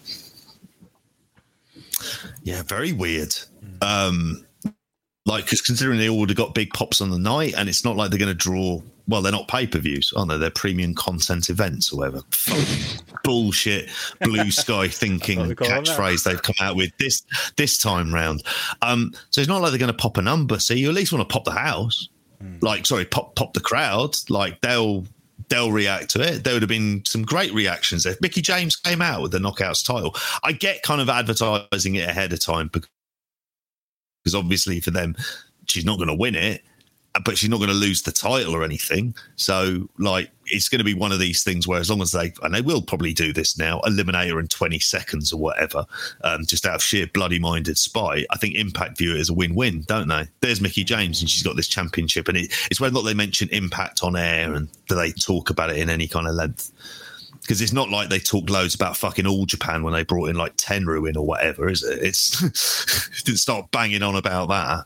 Yeah, 2.43 2.63
very 2.63 2.93
weird. 2.93 3.35
Um, 3.81 4.47
like, 5.27 5.45
because 5.45 5.63
considering 5.63 5.99
they 5.99 6.09
all 6.09 6.19
would 6.21 6.29
have 6.29 6.37
got 6.37 6.55
big 6.55 6.73
pops 6.73 7.01
on 7.01 7.11
the 7.11 7.19
night, 7.19 7.55
and 7.57 7.69
it's 7.69 7.85
not 7.85 7.97
like 7.97 8.11
they're 8.11 8.19
going 8.19 8.29
to 8.29 8.35
draw. 8.35 8.83
Well, 9.07 9.21
they're 9.21 9.33
not 9.33 9.49
pay 9.49 9.67
per 9.67 9.79
views, 9.79 10.13
aren't 10.17 10.31
they? 10.31 10.39
They're 10.39 10.51
premium 10.51 10.95
content 10.95 11.51
events 11.51 11.93
or 11.93 11.99
whatever. 11.99 12.23
Bullshit, 13.23 13.91
blue 14.23 14.51
sky 14.51 14.89
thinking 14.89 15.41
catchphrase 15.41 16.25
they've 16.25 16.43
come 16.43 16.55
out 16.61 16.77
with 16.77 16.91
this 16.99 17.23
this 17.57 17.77
time 17.77 18.15
round. 18.15 18.43
Um, 18.81 19.13
so 19.29 19.43
it's 19.43 19.49
not 19.49 19.61
like 19.61 19.73
they're 19.73 19.79
going 19.79 19.93
to 19.93 19.97
pop 19.97 20.17
a 20.17 20.23
number. 20.23 20.59
So 20.59 20.73
you 20.73 20.89
at 20.89 20.95
least 20.95 21.13
want 21.13 21.27
to 21.29 21.33
pop 21.33 21.45
the 21.45 21.51
house, 21.51 22.09
mm. 22.43 22.63
like 22.63 22.87
sorry, 22.87 23.05
pop 23.05 23.35
pop 23.35 23.53
the 23.53 23.61
crowd. 23.61 24.17
Like 24.31 24.63
they'll 24.63 25.05
they'll 25.49 25.73
react 25.73 26.11
to 26.11 26.23
it. 26.23 26.45
There 26.45 26.55
would 26.55 26.63
have 26.63 26.69
been 26.69 27.03
some 27.07 27.23
great 27.23 27.53
reactions 27.53 28.07
if 28.07 28.21
Mickie 28.21 28.43
James 28.43 28.77
came 28.77 29.03
out 29.03 29.23
with 29.23 29.33
the 29.33 29.39
Knockouts 29.39 29.87
title. 29.87 30.15
I 30.43 30.53
get 30.53 30.83
kind 30.83 31.01
of 31.01 31.09
advertising 31.09 31.97
it 31.97 32.09
ahead 32.09 32.33
of 32.33 32.41
time 32.41 32.69
because 32.73 32.89
because 34.25 34.35
obviously 34.35 34.81
for 34.81 34.91
them, 34.91 35.15
she's 35.67 35.85
not 35.85 35.99
going 35.99 36.09
to 36.09 36.15
win 36.15 36.35
it, 36.35 36.63
but 37.25 37.39
she's 37.39 37.51
not 37.51 37.59
going 37.59 37.69
to 37.69 37.75
lose 37.75 38.03
the 38.03 38.11
title 38.11 38.57
or 38.57 38.65
anything. 38.65 39.15
So, 39.37 39.89
like, 39.99 40.31
it's 40.47 40.69
going 40.69 40.81
to 40.81 40.85
be 40.85 40.95
one 40.95 41.13
of 41.13 41.21
these 41.21 41.45
things 41.45 41.69
where, 41.69 41.79
as 41.79 41.89
long 41.89 42.03
as 42.03 42.11
they, 42.11 42.33
and 42.43 42.53
they 42.53 42.61
will 42.61 42.83
probably 42.83 43.13
do 43.13 43.33
this 43.33 43.57
now, 43.57 43.81
eliminate 43.87 44.31
her 44.31 44.41
in 44.41 44.49
20 44.49 44.81
seconds 44.81 45.33
or 45.33 45.39
whatever, 45.39 45.87
um, 46.25 46.45
just 46.45 46.67
out 46.67 46.75
of 46.75 46.83
sheer 46.83 47.07
bloody 47.07 47.39
minded 47.39 47.79
spite, 47.79 48.27
I 48.31 48.37
think 48.37 48.57
Impact 48.57 48.99
view 48.99 49.15
it 49.15 49.21
as 49.21 49.29
a 49.29 49.35
win 49.35 49.55
win, 49.55 49.83
don't 49.83 50.09
they? 50.09 50.27
There's 50.41 50.61
Mickie 50.61 50.85
James, 50.85 51.21
and 51.21 51.31
she's 51.31 51.45
got 51.45 51.55
this 51.55 51.69
championship, 51.69 52.27
and 52.27 52.37
it, 52.37 52.53
it's 52.71 52.81
whether 52.81 52.93
or 52.93 53.03
not 53.03 53.05
they 53.05 53.15
mention 53.15 53.49
Impact 53.51 54.03
on 54.03 54.17
air 54.17 54.53
and 54.55 54.69
do 54.89 54.97
they 54.97 55.13
talk 55.13 55.51
about 55.51 55.71
it 55.71 55.77
in 55.77 55.89
any 55.89 56.09
kind 56.09 56.27
of 56.27 56.35
length 56.35 56.73
because 57.45 57.61
it's 57.61 57.75
not 57.75 57.91
like 57.91 58.09
they 58.09 58.19
talked 58.19 58.49
loads 58.49 58.75
about 58.75 58.97
fucking 58.97 59.27
all 59.27 59.45
Japan 59.45 59.83
when 59.83 59.93
they 59.93 60.03
brought 60.03 60.31
in 60.31 60.37
like 60.37 60.57
Tenryu 60.57 61.09
in 61.09 61.17
or 61.17 61.27
whatever, 61.27 61.69
is 61.69 61.83
it? 61.83 62.03
It's 62.03 63.21
didn't 63.25 63.39
start 63.39 63.71
banging 63.71 64.03
on 64.03 64.17
about 64.17 64.49
that. 64.49 64.85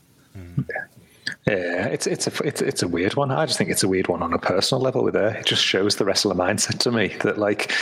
Yeah, 1.47 1.85
it's 1.85 2.05
it's 2.05 2.27
a 2.27 2.43
it's 2.45 2.61
it's 2.61 2.83
a 2.83 2.87
weird 2.87 3.15
one. 3.15 3.31
I 3.31 3.45
just 3.45 3.57
think 3.57 3.69
it's 3.69 3.83
a 3.83 3.87
weird 3.87 4.07
one 4.07 4.21
on 4.21 4.33
a 4.33 4.37
personal 4.37 4.81
level 4.81 5.03
with 5.03 5.15
her. 5.15 5.29
It 5.29 5.45
just 5.45 5.63
shows 5.63 5.95
the 5.95 6.05
wrestler 6.05 6.35
mindset 6.35 6.79
to 6.79 6.91
me 6.91 7.15
that 7.21 7.37
like 7.37 7.73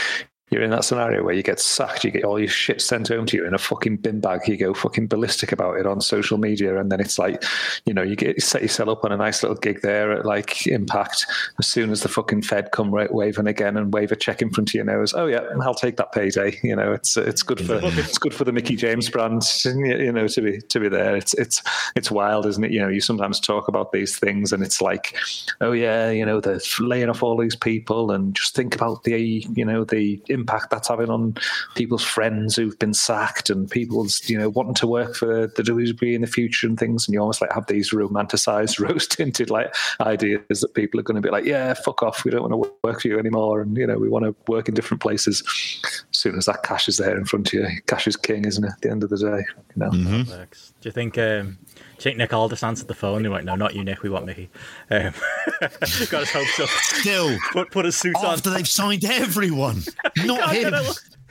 you're 0.50 0.62
in 0.62 0.70
that 0.70 0.84
scenario 0.84 1.22
where 1.22 1.34
you 1.34 1.42
get 1.42 1.60
sacked, 1.60 2.04
you 2.04 2.10
get 2.10 2.24
all 2.24 2.38
your 2.38 2.48
shit 2.48 2.80
sent 2.80 3.08
home 3.08 3.26
to 3.26 3.36
you 3.36 3.46
in 3.46 3.54
a 3.54 3.58
fucking 3.58 3.98
bin 3.98 4.20
bag, 4.20 4.40
you 4.46 4.56
go 4.56 4.72
fucking 4.72 5.06
ballistic 5.06 5.52
about 5.52 5.76
it 5.78 5.86
on 5.86 6.00
social 6.00 6.38
media, 6.38 6.78
and 6.80 6.90
then 6.90 7.00
it's 7.00 7.18
like, 7.18 7.44
you 7.84 7.92
know, 7.92 8.02
you 8.02 8.16
get 8.16 8.36
you 8.36 8.40
set 8.40 8.62
yourself 8.62 8.88
up 8.88 9.04
on 9.04 9.12
a 9.12 9.16
nice 9.16 9.42
little 9.42 9.56
gig 9.56 9.82
there 9.82 10.12
at 10.12 10.24
like 10.24 10.66
Impact. 10.66 11.26
As 11.58 11.66
soon 11.66 11.90
as 11.90 12.02
the 12.02 12.08
fucking 12.08 12.42
Fed 12.42 12.72
come 12.72 12.90
right 12.90 13.12
waving 13.12 13.46
again 13.46 13.76
and 13.76 13.92
wave 13.92 14.12
a 14.12 14.16
check 14.16 14.40
in 14.40 14.50
front 14.50 14.70
of 14.70 14.74
your 14.74 14.84
nose, 14.84 15.12
oh 15.14 15.26
yeah, 15.26 15.40
I'll 15.60 15.74
take 15.74 15.96
that 15.96 16.12
payday. 16.12 16.58
You 16.62 16.76
know, 16.76 16.92
it's 16.92 17.16
it's 17.16 17.42
good 17.42 17.64
for 17.64 17.80
it's 17.82 18.18
good 18.18 18.34
for 18.34 18.44
the 18.44 18.52
Mickie 18.52 18.76
James 18.76 19.08
brand, 19.08 19.42
you 19.64 20.12
know, 20.12 20.28
to 20.28 20.40
be 20.40 20.60
to 20.60 20.80
be 20.80 20.88
there. 20.88 21.16
It's 21.16 21.34
it's 21.34 21.62
it's 21.94 22.10
wild, 22.10 22.46
isn't 22.46 22.64
it? 22.64 22.70
You 22.70 22.80
know, 22.80 22.88
you 22.88 23.00
sometimes 23.00 23.40
talk 23.40 23.68
about 23.68 23.92
these 23.92 24.18
things, 24.18 24.52
and 24.52 24.62
it's 24.62 24.80
like, 24.80 25.16
oh 25.60 25.72
yeah, 25.72 26.10
you 26.10 26.24
know, 26.24 26.40
they're 26.40 26.60
laying 26.80 27.08
off 27.08 27.22
all 27.22 27.36
these 27.36 27.56
people, 27.56 28.10
and 28.10 28.34
just 28.34 28.54
think 28.54 28.74
about 28.74 29.04
the 29.04 29.46
you 29.54 29.64
know 29.64 29.84
the 29.84 30.22
impact 30.38 30.70
that's 30.70 30.88
having 30.88 31.10
on 31.10 31.34
people's 31.74 32.04
friends 32.04 32.56
who've 32.56 32.78
been 32.78 32.94
sacked 32.94 33.50
and 33.50 33.70
people's, 33.70 34.28
you 34.28 34.38
know, 34.38 34.48
wanting 34.48 34.74
to 34.74 34.86
work 34.86 35.14
for 35.14 35.46
the 35.46 35.62
WWE 35.62 36.14
in 36.14 36.20
the 36.20 36.26
future 36.26 36.66
and 36.66 36.78
things. 36.78 37.06
And 37.06 37.14
you 37.14 37.20
almost 37.20 37.40
like 37.40 37.52
have 37.52 37.66
these 37.66 37.90
romanticized, 37.90 38.78
rose 38.88 39.06
tinted 39.06 39.50
like 39.50 39.74
ideas 40.00 40.60
that 40.60 40.74
people 40.74 41.00
are 41.00 41.02
going 41.02 41.20
to 41.20 41.26
be 41.26 41.30
like, 41.30 41.44
yeah, 41.44 41.74
fuck 41.74 42.02
off. 42.02 42.24
We 42.24 42.30
don't 42.30 42.48
want 42.48 42.62
to 42.62 42.72
work 42.82 43.02
for 43.02 43.08
you 43.08 43.18
anymore. 43.18 43.60
And, 43.60 43.76
you 43.76 43.86
know, 43.86 43.98
we 43.98 44.08
want 44.08 44.24
to 44.24 44.34
work 44.50 44.68
in 44.68 44.74
different 44.74 45.02
places. 45.02 45.42
As 45.84 46.18
soon 46.18 46.36
as 46.36 46.46
that 46.46 46.62
cash 46.62 46.88
is 46.88 46.98
there 46.98 47.16
in 47.16 47.24
front 47.24 47.48
of 47.48 47.52
you, 47.54 47.66
cash 47.86 48.06
is 48.06 48.16
king, 48.16 48.44
isn't 48.44 48.64
it? 48.64 48.70
At 48.70 48.80
the 48.80 48.90
end 48.90 49.04
of 49.04 49.10
the 49.10 49.18
day, 49.18 49.44
you 49.74 49.76
know. 49.76 49.90
Mm-hmm. 49.90 50.42
Do 50.80 50.88
you 50.88 50.92
think, 50.92 51.18
um, 51.18 51.58
do 51.98 52.02
you 52.02 52.10
think 52.10 52.18
Nick 52.18 52.32
Aldis 52.32 52.62
answered 52.62 52.86
the 52.86 52.94
phone? 52.94 53.24
He 53.24 53.28
went, 53.28 53.44
"No, 53.44 53.56
not 53.56 53.74
you, 53.74 53.82
Nick. 53.82 54.04
We 54.04 54.08
want 54.08 54.24
Mickie." 54.24 54.50
Um, 54.88 55.12
got 55.60 55.70
his 55.80 56.30
hopes 56.30 56.60
up. 56.60 56.68
Still, 56.68 57.36
put 57.50 57.72
put 57.72 57.86
a 57.86 57.92
suit 57.92 58.14
after 58.14 58.26
on 58.28 58.34
after 58.34 58.50
they've 58.50 58.68
signed 58.68 59.04
everyone, 59.04 59.82
not 60.18 60.54
him. 60.54 60.72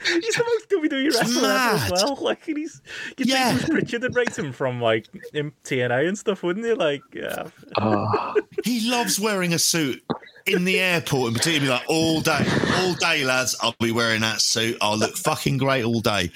He's 0.04 0.34
the 0.34 0.44
most 0.44 0.70
WWE 0.70 1.12
wrestler 1.12 1.50
ever 1.50 1.84
as 1.84 1.90
well. 1.90 2.18
Like 2.20 2.44
he's, 2.44 2.82
you'd 3.16 3.28
yeah. 3.28 3.56
think 3.56 3.70
Pritchard 3.70 4.02
would 4.02 4.14
rate 4.14 4.38
him 4.38 4.52
from 4.52 4.80
like 4.80 5.06
TNA 5.34 6.06
and 6.06 6.16
stuff, 6.16 6.42
wouldn't 6.42 6.64
he? 6.64 6.72
Like, 6.74 7.02
yeah. 7.12 7.48
Uh, 7.76 8.34
he 8.64 8.88
loves 8.88 9.18
wearing 9.18 9.54
a 9.54 9.58
suit 9.58 10.02
in 10.46 10.64
the 10.64 10.78
airport, 10.78 11.28
and 11.28 11.36
particularly 11.36 11.70
like 11.70 11.88
all 11.88 12.20
day, 12.20 12.44
all 12.76 12.94
day, 12.94 13.24
lads. 13.24 13.56
I'll 13.60 13.74
be 13.80 13.90
wearing 13.90 14.20
that 14.20 14.40
suit. 14.40 14.76
I'll 14.80 14.96
look 14.96 15.16
fucking 15.16 15.58
great 15.58 15.84
all 15.84 16.00
day. 16.00 16.30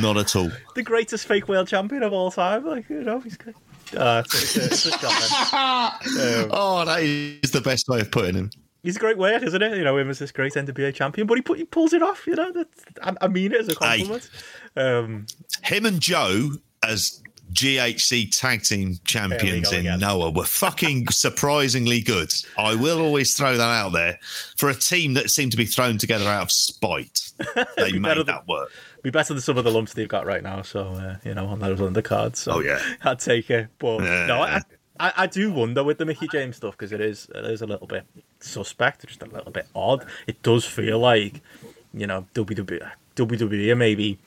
Not 0.00 0.16
at 0.16 0.36
all. 0.36 0.50
The 0.74 0.82
greatest 0.82 1.26
fake 1.26 1.48
world 1.48 1.66
champion 1.66 2.02
of 2.04 2.12
all 2.12 2.30
time. 2.30 2.64
Like 2.64 2.88
you 2.88 3.02
know, 3.02 3.18
he's 3.18 3.36
good. 3.36 3.56
Uh, 3.96 4.22
it's, 4.24 4.56
it's, 4.56 4.86
it's 4.86 5.02
um, 5.52 6.48
oh, 6.52 6.84
that 6.86 7.02
is 7.02 7.50
the 7.50 7.60
best 7.60 7.88
way 7.88 8.00
of 8.00 8.10
putting 8.10 8.34
him. 8.34 8.50
He's 8.82 8.96
a 8.96 9.00
great 9.00 9.18
work, 9.18 9.42
isn't 9.42 9.62
it? 9.62 9.76
You 9.76 9.84
know, 9.84 9.96
him 9.98 10.08
as 10.08 10.18
this 10.18 10.32
great 10.32 10.54
NWA 10.54 10.94
champion, 10.94 11.26
but 11.26 11.34
he 11.34 11.42
put, 11.42 11.58
he 11.58 11.64
pulls 11.64 11.92
it 11.92 12.02
off. 12.02 12.26
You 12.26 12.36
know, 12.36 12.64
I, 13.02 13.14
I, 13.20 13.28
mean 13.28 13.52
it 13.52 13.60
as 13.60 13.68
a 13.68 13.74
compliment. 13.74 14.30
Hey, 14.74 14.82
um, 14.82 15.26
him 15.62 15.84
and 15.84 16.00
Joe 16.00 16.52
as 16.82 17.20
GHC 17.52 18.38
tag 18.38 18.62
team 18.62 18.96
champions 19.04 19.72
in 19.72 19.80
again. 19.80 20.00
Noah 20.00 20.30
were 20.30 20.44
fucking 20.44 21.08
surprisingly 21.10 22.00
good. 22.00 22.32
I 22.56 22.74
will 22.74 23.00
always 23.00 23.36
throw 23.36 23.56
that 23.56 23.62
out 23.62 23.92
there 23.92 24.18
for 24.56 24.70
a 24.70 24.74
team 24.74 25.14
that 25.14 25.30
seemed 25.30 25.50
to 25.52 25.58
be 25.58 25.66
thrown 25.66 25.98
together 25.98 26.26
out 26.26 26.42
of 26.42 26.52
spite. 26.52 27.32
They 27.76 27.92
made 27.92 28.18
that 28.18 28.26
than, 28.26 28.38
work. 28.46 28.70
Be 29.02 29.10
better 29.10 29.32
than 29.34 29.40
some 29.40 29.56
of 29.56 29.64
the 29.64 29.70
lumps 29.70 29.94
they've 29.94 30.08
got 30.08 30.26
right 30.26 30.42
now. 30.42 30.62
So 30.62 30.88
uh, 30.88 31.16
you 31.24 31.34
know, 31.34 31.46
on 31.46 31.60
those 31.60 31.78
undercards. 31.78 32.36
So 32.36 32.52
oh 32.54 32.60
yeah, 32.60 32.80
I'd 33.02 33.18
take 33.18 33.50
it. 33.50 33.68
But 33.78 34.02
yeah. 34.02 34.26
no, 34.26 34.42
I, 34.42 34.60
I, 34.98 35.12
I, 35.16 35.26
do 35.26 35.50
wonder 35.50 35.82
with 35.82 35.98
the 35.98 36.04
Mickie 36.04 36.28
James 36.28 36.56
stuff 36.56 36.76
because 36.76 36.92
it 36.92 37.00
is 37.00 37.28
it 37.34 37.44
is 37.44 37.62
a 37.62 37.66
little 37.66 37.86
bit 37.86 38.04
suspect, 38.40 39.06
just 39.06 39.22
a 39.22 39.26
little 39.26 39.52
bit 39.52 39.66
odd. 39.74 40.04
It 40.26 40.42
does 40.42 40.64
feel 40.64 40.98
like 40.98 41.40
you 41.94 42.06
know 42.06 42.26
WWE, 42.34 42.90
WWE 43.16 43.76
maybe 43.76 44.18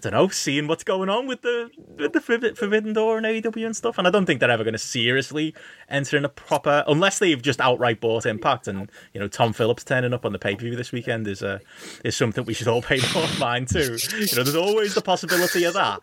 don't 0.00 0.12
know, 0.12 0.28
seeing 0.28 0.66
what's 0.66 0.84
going 0.84 1.08
on 1.08 1.26
with 1.26 1.42
the 1.42 1.70
with 1.96 2.12
the 2.12 2.20
Forbidden 2.20 2.92
Door 2.92 3.18
and 3.18 3.26
AEW 3.26 3.66
and 3.66 3.76
stuff. 3.76 3.98
And 3.98 4.06
I 4.06 4.10
don't 4.10 4.26
think 4.26 4.40
they're 4.40 4.50
ever 4.50 4.64
going 4.64 4.72
to 4.72 4.78
seriously 4.78 5.54
enter 5.88 6.16
in 6.16 6.24
a 6.24 6.28
proper, 6.28 6.84
unless 6.86 7.18
they've 7.18 7.40
just 7.40 7.60
outright 7.60 8.00
bought 8.00 8.26
Impact. 8.26 8.68
And 8.68 8.90
you 9.12 9.20
know, 9.20 9.28
Tom 9.28 9.52
Phillips 9.52 9.84
turning 9.84 10.12
up 10.12 10.24
on 10.24 10.32
the 10.32 10.38
pay 10.38 10.54
per 10.54 10.62
view 10.62 10.76
this 10.76 10.92
weekend 10.92 11.26
is 11.28 11.42
uh, 11.42 11.58
is 12.04 12.16
something 12.16 12.44
we 12.44 12.54
should 12.54 12.68
all 12.68 12.82
pay 12.82 13.00
more 13.14 13.26
mind 13.38 13.68
to. 13.68 13.80
You 13.80 14.36
know, 14.36 14.42
there's 14.42 14.56
always 14.56 14.94
the 14.94 15.02
possibility 15.02 15.64
of 15.64 15.74
that. 15.74 16.00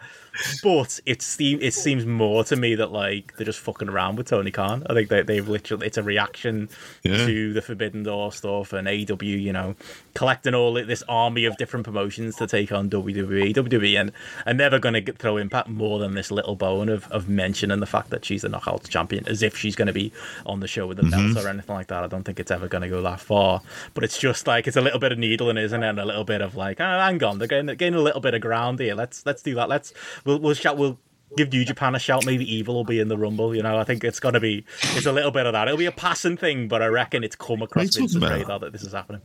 But 0.63 0.99
it's 1.05 1.37
it 1.39 1.73
seems 1.73 2.05
more 2.05 2.43
to 2.45 2.55
me 2.55 2.75
that 2.75 2.91
like 2.91 3.35
they're 3.37 3.45
just 3.45 3.59
fucking 3.59 3.89
around 3.89 4.17
with 4.17 4.27
Tony 4.27 4.51
Khan. 4.51 4.83
I 4.89 4.93
think 4.93 5.09
they, 5.09 5.23
they've 5.23 5.47
literally 5.47 5.87
it's 5.87 5.97
a 5.97 6.03
reaction 6.03 6.69
yeah. 7.03 7.25
to 7.25 7.53
the 7.53 7.61
Forbidden 7.61 8.03
Door 8.03 8.33
stuff 8.33 8.73
and 8.73 8.87
AEW. 8.87 9.41
You 9.41 9.53
know, 9.53 9.75
collecting 10.13 10.53
all 10.53 10.73
this 10.73 11.03
army 11.09 11.45
of 11.45 11.57
different 11.57 11.85
promotions 11.85 12.35
to 12.35 12.47
take 12.47 12.71
on 12.71 12.89
WWE. 12.89 13.55
WWE 13.55 13.86
and 13.95 14.11
I'm 14.45 14.57
never 14.57 14.79
going 14.79 15.05
to 15.05 15.13
throw 15.13 15.37
Impact 15.37 15.69
more 15.69 15.99
than 15.99 16.15
this 16.15 16.31
little 16.31 16.55
bone 16.55 16.89
of, 16.89 17.07
of 17.11 17.29
mentioning 17.29 17.79
the 17.79 17.85
fact 17.85 18.09
that 18.09 18.25
she's 18.25 18.41
the 18.41 18.47
Knockouts 18.47 18.89
champion, 18.89 19.27
as 19.27 19.41
if 19.41 19.55
she's 19.55 19.75
going 19.75 19.87
to 19.87 19.93
be 19.93 20.11
on 20.45 20.59
the 20.59 20.67
show 20.67 20.87
with 20.87 20.97
the 20.97 21.03
mm-hmm. 21.03 21.33
belt 21.33 21.45
or 21.45 21.49
anything 21.49 21.75
like 21.75 21.87
that. 21.87 22.03
I 22.03 22.07
don't 22.07 22.23
think 22.23 22.39
it's 22.39 22.51
ever 22.51 22.67
going 22.67 22.81
to 22.81 22.89
go 22.89 23.01
that 23.03 23.19
far. 23.19 23.61
But 23.93 24.03
it's 24.03 24.17
just 24.17 24.47
like 24.47 24.67
it's 24.67 24.77
a 24.77 24.81
little 24.81 24.99
bit 24.99 25.11
of 25.11 25.19
needling, 25.19 25.57
isn't 25.57 25.83
it? 25.83 25.87
And 25.87 25.99
a 25.99 26.05
little 26.05 26.23
bit 26.23 26.41
of 26.41 26.55
like, 26.55 26.81
oh, 26.81 26.99
hang 26.99 27.23
on, 27.23 27.37
they're 27.37 27.47
getting, 27.47 27.67
getting 27.67 27.95
a 27.95 28.01
little 28.01 28.21
bit 28.21 28.33
of 28.33 28.41
ground 28.41 28.79
here. 28.79 28.95
Let's 28.95 29.25
let's 29.25 29.41
do 29.41 29.55
that. 29.55 29.69
Let's 29.69 29.93
we'll 30.25 30.39
we'll 30.39 30.53
shout 30.53 30.77
we'll 30.77 30.99
give 31.35 31.51
New 31.51 31.65
Japan 31.65 31.95
a 31.95 31.99
shout. 31.99 32.25
Maybe 32.25 32.51
Evil 32.51 32.75
will 32.75 32.83
be 32.83 32.99
in 32.99 33.07
the 33.07 33.17
Rumble. 33.17 33.55
You 33.55 33.63
know, 33.63 33.77
I 33.77 33.83
think 33.83 34.03
it's 34.03 34.19
going 34.19 34.33
to 34.33 34.39
be 34.39 34.65
it's 34.95 35.05
a 35.05 35.11
little 35.11 35.31
bit 35.31 35.45
of 35.45 35.53
that. 35.53 35.67
It'll 35.67 35.77
be 35.77 35.85
a 35.85 35.91
passing 35.91 36.37
thing, 36.37 36.67
but 36.67 36.81
I 36.81 36.87
reckon 36.87 37.23
it's 37.23 37.35
come 37.35 37.61
across 37.61 37.95
Vince's 37.95 38.17
radar 38.17 38.59
that 38.59 38.71
this 38.71 38.83
is 38.83 38.93
happening. 38.93 39.21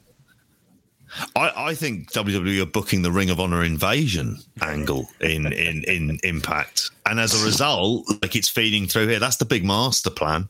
I, 1.37 1.53
I, 1.57 1.75
think 1.75 2.11
WWE 2.13 2.63
are 2.63 2.67
booking 2.67 3.03
the 3.03 3.13
Ring 3.13 3.31
of 3.31 3.39
Honor 3.39 3.63
invasion 3.63 4.39
angle 4.63 5.09
in, 5.21 5.53
in, 5.53 5.85
in 5.85 6.19
Impact, 6.25 6.91
and 7.07 7.21
as 7.21 7.41
a 7.41 7.45
result, 7.45 8.09
like 8.23 8.35
it's 8.35 8.49
feeding 8.49 8.87
through 8.87 9.09
here. 9.09 9.19
That's 9.19 9.37
the 9.37 9.45
big 9.45 9.65
master 9.65 10.11
plan. 10.11 10.49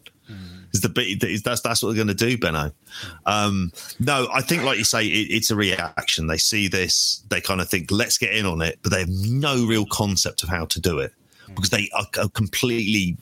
Is 0.73 0.81
the 0.81 0.89
bit 0.89 1.23
is 1.23 1.43
that's 1.43 1.61
that's 1.61 1.83
what 1.83 1.91
they're 1.91 2.05
going 2.05 2.17
to 2.17 2.27
do, 2.27 2.39
Benno? 2.39 2.73
Um, 3.27 3.73
no, 4.01 4.27
I 4.33 4.41
think 4.41 4.63
like 4.63 4.79
you 4.79 4.85
say, 4.85 5.05
it, 5.05 5.31
it's 5.31 5.51
a 5.51 5.57
reaction. 5.57 6.29
They 6.29 6.39
see 6.39 6.67
this, 6.67 7.23
they 7.29 7.43
kind 7.43 7.61
of 7.61 7.69
think, 7.69 7.91
let's 7.91 8.17
get 8.17 8.35
in 8.35 8.47
on 8.47 8.63
it, 8.63 8.79
but 8.83 8.91
they 8.91 9.01
have 9.01 9.09
no 9.11 9.67
real 9.67 9.85
concept 9.85 10.43
of 10.43 10.49
how 10.49 10.65
to 10.67 10.81
do 10.81 10.99
it 10.99 11.13
because 11.49 11.69
they 11.69 11.91
are 11.95 12.29
completely, 12.31 13.19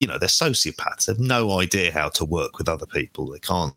you 0.00 0.08
know, 0.08 0.18
they're 0.18 0.28
sociopaths. 0.28 1.06
They 1.06 1.12
have 1.12 1.20
no 1.20 1.60
idea 1.60 1.92
how 1.92 2.08
to 2.08 2.24
work 2.24 2.58
with 2.58 2.68
other 2.68 2.86
people. 2.86 3.30
They 3.30 3.38
can't 3.38 3.74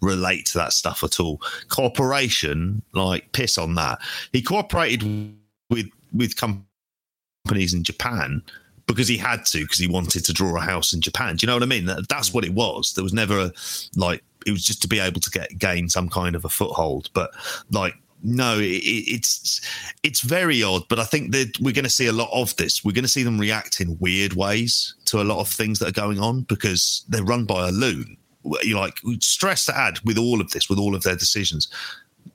relate 0.00 0.46
to 0.46 0.58
that 0.58 0.72
stuff 0.72 1.02
at 1.02 1.20
all. 1.20 1.40
Cooperation, 1.68 2.82
like 2.92 3.30
piss 3.32 3.58
on 3.58 3.74
that. 3.76 3.98
He 4.32 4.42
cooperated 4.42 5.02
with 5.70 5.88
with 6.12 6.36
companies 6.36 7.74
in 7.74 7.82
Japan 7.82 8.42
because 8.86 9.08
he 9.08 9.16
had 9.16 9.44
to 9.46 9.60
because 9.60 9.78
he 9.78 9.88
wanted 9.88 10.24
to 10.24 10.32
draw 10.32 10.56
a 10.56 10.60
house 10.60 10.92
in 10.92 11.00
Japan. 11.00 11.36
Do 11.36 11.44
you 11.44 11.48
know 11.48 11.54
what 11.54 11.62
I 11.62 11.66
mean? 11.66 11.86
That, 11.86 12.08
that's 12.08 12.32
what 12.32 12.44
it 12.44 12.52
was. 12.52 12.92
There 12.94 13.04
was 13.04 13.12
never 13.12 13.38
a, 13.38 13.52
like 13.96 14.22
it 14.46 14.52
was 14.52 14.64
just 14.64 14.82
to 14.82 14.88
be 14.88 15.00
able 15.00 15.20
to 15.20 15.30
get 15.30 15.58
gain 15.58 15.88
some 15.88 16.08
kind 16.08 16.36
of 16.36 16.44
a 16.44 16.48
foothold. 16.48 17.10
But 17.14 17.30
like 17.70 17.94
no, 18.22 18.58
it, 18.58 18.82
it's 18.82 19.60
it's 20.02 20.22
very 20.22 20.62
odd. 20.62 20.82
But 20.88 20.98
I 20.98 21.04
think 21.04 21.32
that 21.32 21.58
we're 21.60 21.74
going 21.74 21.84
to 21.84 21.90
see 21.90 22.06
a 22.06 22.12
lot 22.12 22.30
of 22.32 22.54
this. 22.56 22.84
We're 22.84 22.92
going 22.92 23.04
to 23.04 23.08
see 23.08 23.22
them 23.22 23.38
react 23.38 23.80
in 23.80 23.98
weird 23.98 24.34
ways 24.34 24.94
to 25.06 25.20
a 25.20 25.24
lot 25.24 25.40
of 25.40 25.48
things 25.48 25.78
that 25.78 25.88
are 25.88 25.92
going 25.92 26.18
on 26.18 26.42
because 26.42 27.04
they're 27.08 27.24
run 27.24 27.44
by 27.44 27.68
a 27.68 27.72
loon. 27.72 28.16
You 28.62 28.78
like 28.78 28.98
stress 29.20 29.66
to 29.66 29.76
add 29.76 30.00
with 30.00 30.18
all 30.18 30.40
of 30.40 30.50
this, 30.50 30.68
with 30.68 30.78
all 30.78 30.94
of 30.94 31.02
their 31.02 31.16
decisions. 31.16 31.68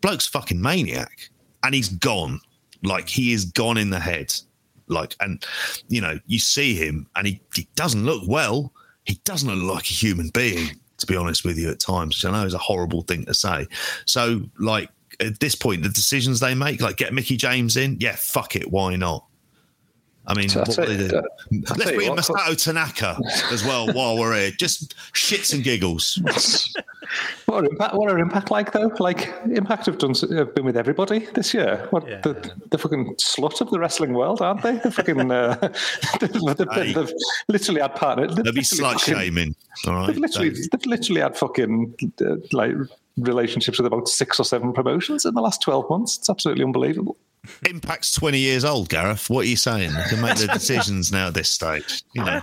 Bloke's 0.01 0.28
fucking 0.28 0.62
maniac, 0.62 1.30
and 1.64 1.76
he's 1.76 1.89
gone. 1.89 2.39
Like 2.84 3.10
he 3.10 3.34
is 3.34 3.45
gone 3.45 3.78
in 3.78 3.89
the 3.89 3.99
head 3.99 4.34
like, 4.89 5.16
and 5.20 5.43
you 5.88 6.01
know, 6.01 6.20
you 6.26 6.39
see 6.39 6.76
him, 6.76 7.07
and 7.16 7.26
he, 7.26 7.41
he 7.55 7.68
doesn't 7.76 8.03
look 8.03 8.24
well. 8.28 8.74
He 9.05 9.16
doesn't 9.24 9.49
look 9.49 9.76
like 9.76 9.86
a 9.86 9.93
human 9.93 10.30
being, 10.34 10.72
to 10.97 11.05
be 11.05 11.16
honest 11.16 11.45
with 11.45 11.57
you, 11.57 11.70
at 11.70 11.80
times. 11.80 12.18
Which 12.18 12.26
I 12.26 12.32
know 12.32 12.45
is 12.45 12.53
a 12.53 12.60
horrible 12.60 13.03
thing 13.03 13.26
to 13.26 13.34
say. 13.34 13.68
So, 14.05 14.41
like 14.60 14.89
at 15.20 15.39
this 15.39 15.55
point, 15.55 15.84
the 15.84 15.89
decisions 15.89 16.39
they 16.39 16.55
make, 16.55 16.82
like 16.82 16.97
get 16.97 17.14
Mickie 17.14 17.38
James 17.38 17.78
in, 17.78 17.97
yeah, 17.99 18.16
fuck 18.16 18.55
it, 18.55 18.70
why 18.70 18.95
not? 18.95 19.26
I 20.30 20.34
mean, 20.36 20.47
So 20.49 20.59
what 20.59 20.69
tell 20.71 20.86
will 20.88 20.95
they 20.97 21.07
do? 21.07 21.17
uh, 21.17 21.21
Let's 21.51 21.71
tell 21.84 21.91
you 21.91 21.97
bring 21.97 22.07
in 22.09 22.15
what, 22.15 22.19
Masato 22.25 22.63
Tanaka 22.63 23.17
as 23.51 23.65
well 23.65 23.91
while 23.93 24.17
we're 24.17 24.36
here. 24.36 24.51
Just 24.51 24.95
shits 25.13 25.53
and 25.53 25.63
giggles. 25.63 26.21
What 27.47 27.63
are 27.63 27.67
impact? 27.71 27.95
What 27.95 28.11
are 28.11 28.19
impact 28.19 28.51
like 28.51 28.71
though? 28.71 28.91
Like 28.99 29.34
impact 29.51 29.88
have 29.88 29.97
done 29.97 30.13
have 30.30 30.53
been 30.53 30.63
with 30.63 30.77
everybody 30.77 31.25
this 31.34 31.55
year. 31.55 31.88
What 31.89 32.07
Yeah. 32.07 32.21
the, 32.21 32.51
the 32.69 32.77
fucking 32.77 33.15
slut 33.15 33.59
of 33.61 33.71
the 33.71 33.80
wrestling 33.80 34.13
world, 34.13 34.43
aren't 34.43 34.61
they? 34.61 34.73
The 34.77 34.91
fucking 34.91 35.32
uh, 35.32 35.55
they've, 36.19 36.32
they've, 36.57 36.67
Hey. 36.71 36.93
they've 36.93 37.11
literally 37.47 37.82
had 37.82 37.95
partner. 37.95 38.27
they've 38.27 38.36
They'll 38.43 38.53
be 38.53 38.61
literally 38.61 38.93
slut 38.95 38.99
shaming. 39.03 39.55
All 39.88 39.95
right. 39.95 40.07
They've 40.07 40.17
literally 40.17 40.49
they've 40.51 40.86
literally 40.86 41.21
had 41.21 41.36
fucking 41.36 41.95
uh, 42.21 42.36
like 42.51 42.75
relationships 43.28 43.80
with 43.80 43.88
about 43.88 44.07
six 44.07 44.39
or 44.39 44.43
seven 44.43 44.74
promotions 44.74 45.26
in 45.26 45.34
the 45.34 45.41
last 45.41 45.61
twelve 45.61 45.89
months. 45.89 46.17
It's 46.17 46.30
absolutely 46.30 46.63
unbelievable. 46.63 47.17
Impact's 47.65 48.13
20 48.13 48.38
years 48.38 48.65
old, 48.65 48.89
Gareth. 48.89 49.30
What 49.30 49.45
are 49.45 49.47
you 49.47 49.55
saying? 49.55 49.93
They 49.93 50.03
can 50.09 50.22
make 50.22 50.38
their 50.38 50.47
decisions 50.53 51.11
now 51.11 51.28
at 51.28 51.34
this 51.34 51.49
stage. 51.49 52.03
You 52.13 52.26
know. 52.26 52.41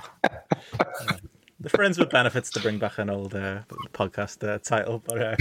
the 1.60 1.70
friends 1.70 1.98
with 1.98 2.10
benefits 2.10 2.50
to 2.50 2.60
bring 2.60 2.78
back 2.78 2.98
an 2.98 3.10
old 3.10 3.34
uh, 3.34 3.62
podcast 3.92 4.46
uh, 4.46 4.58
title, 4.58 5.02
but 5.04 5.20
uh, 5.20 5.36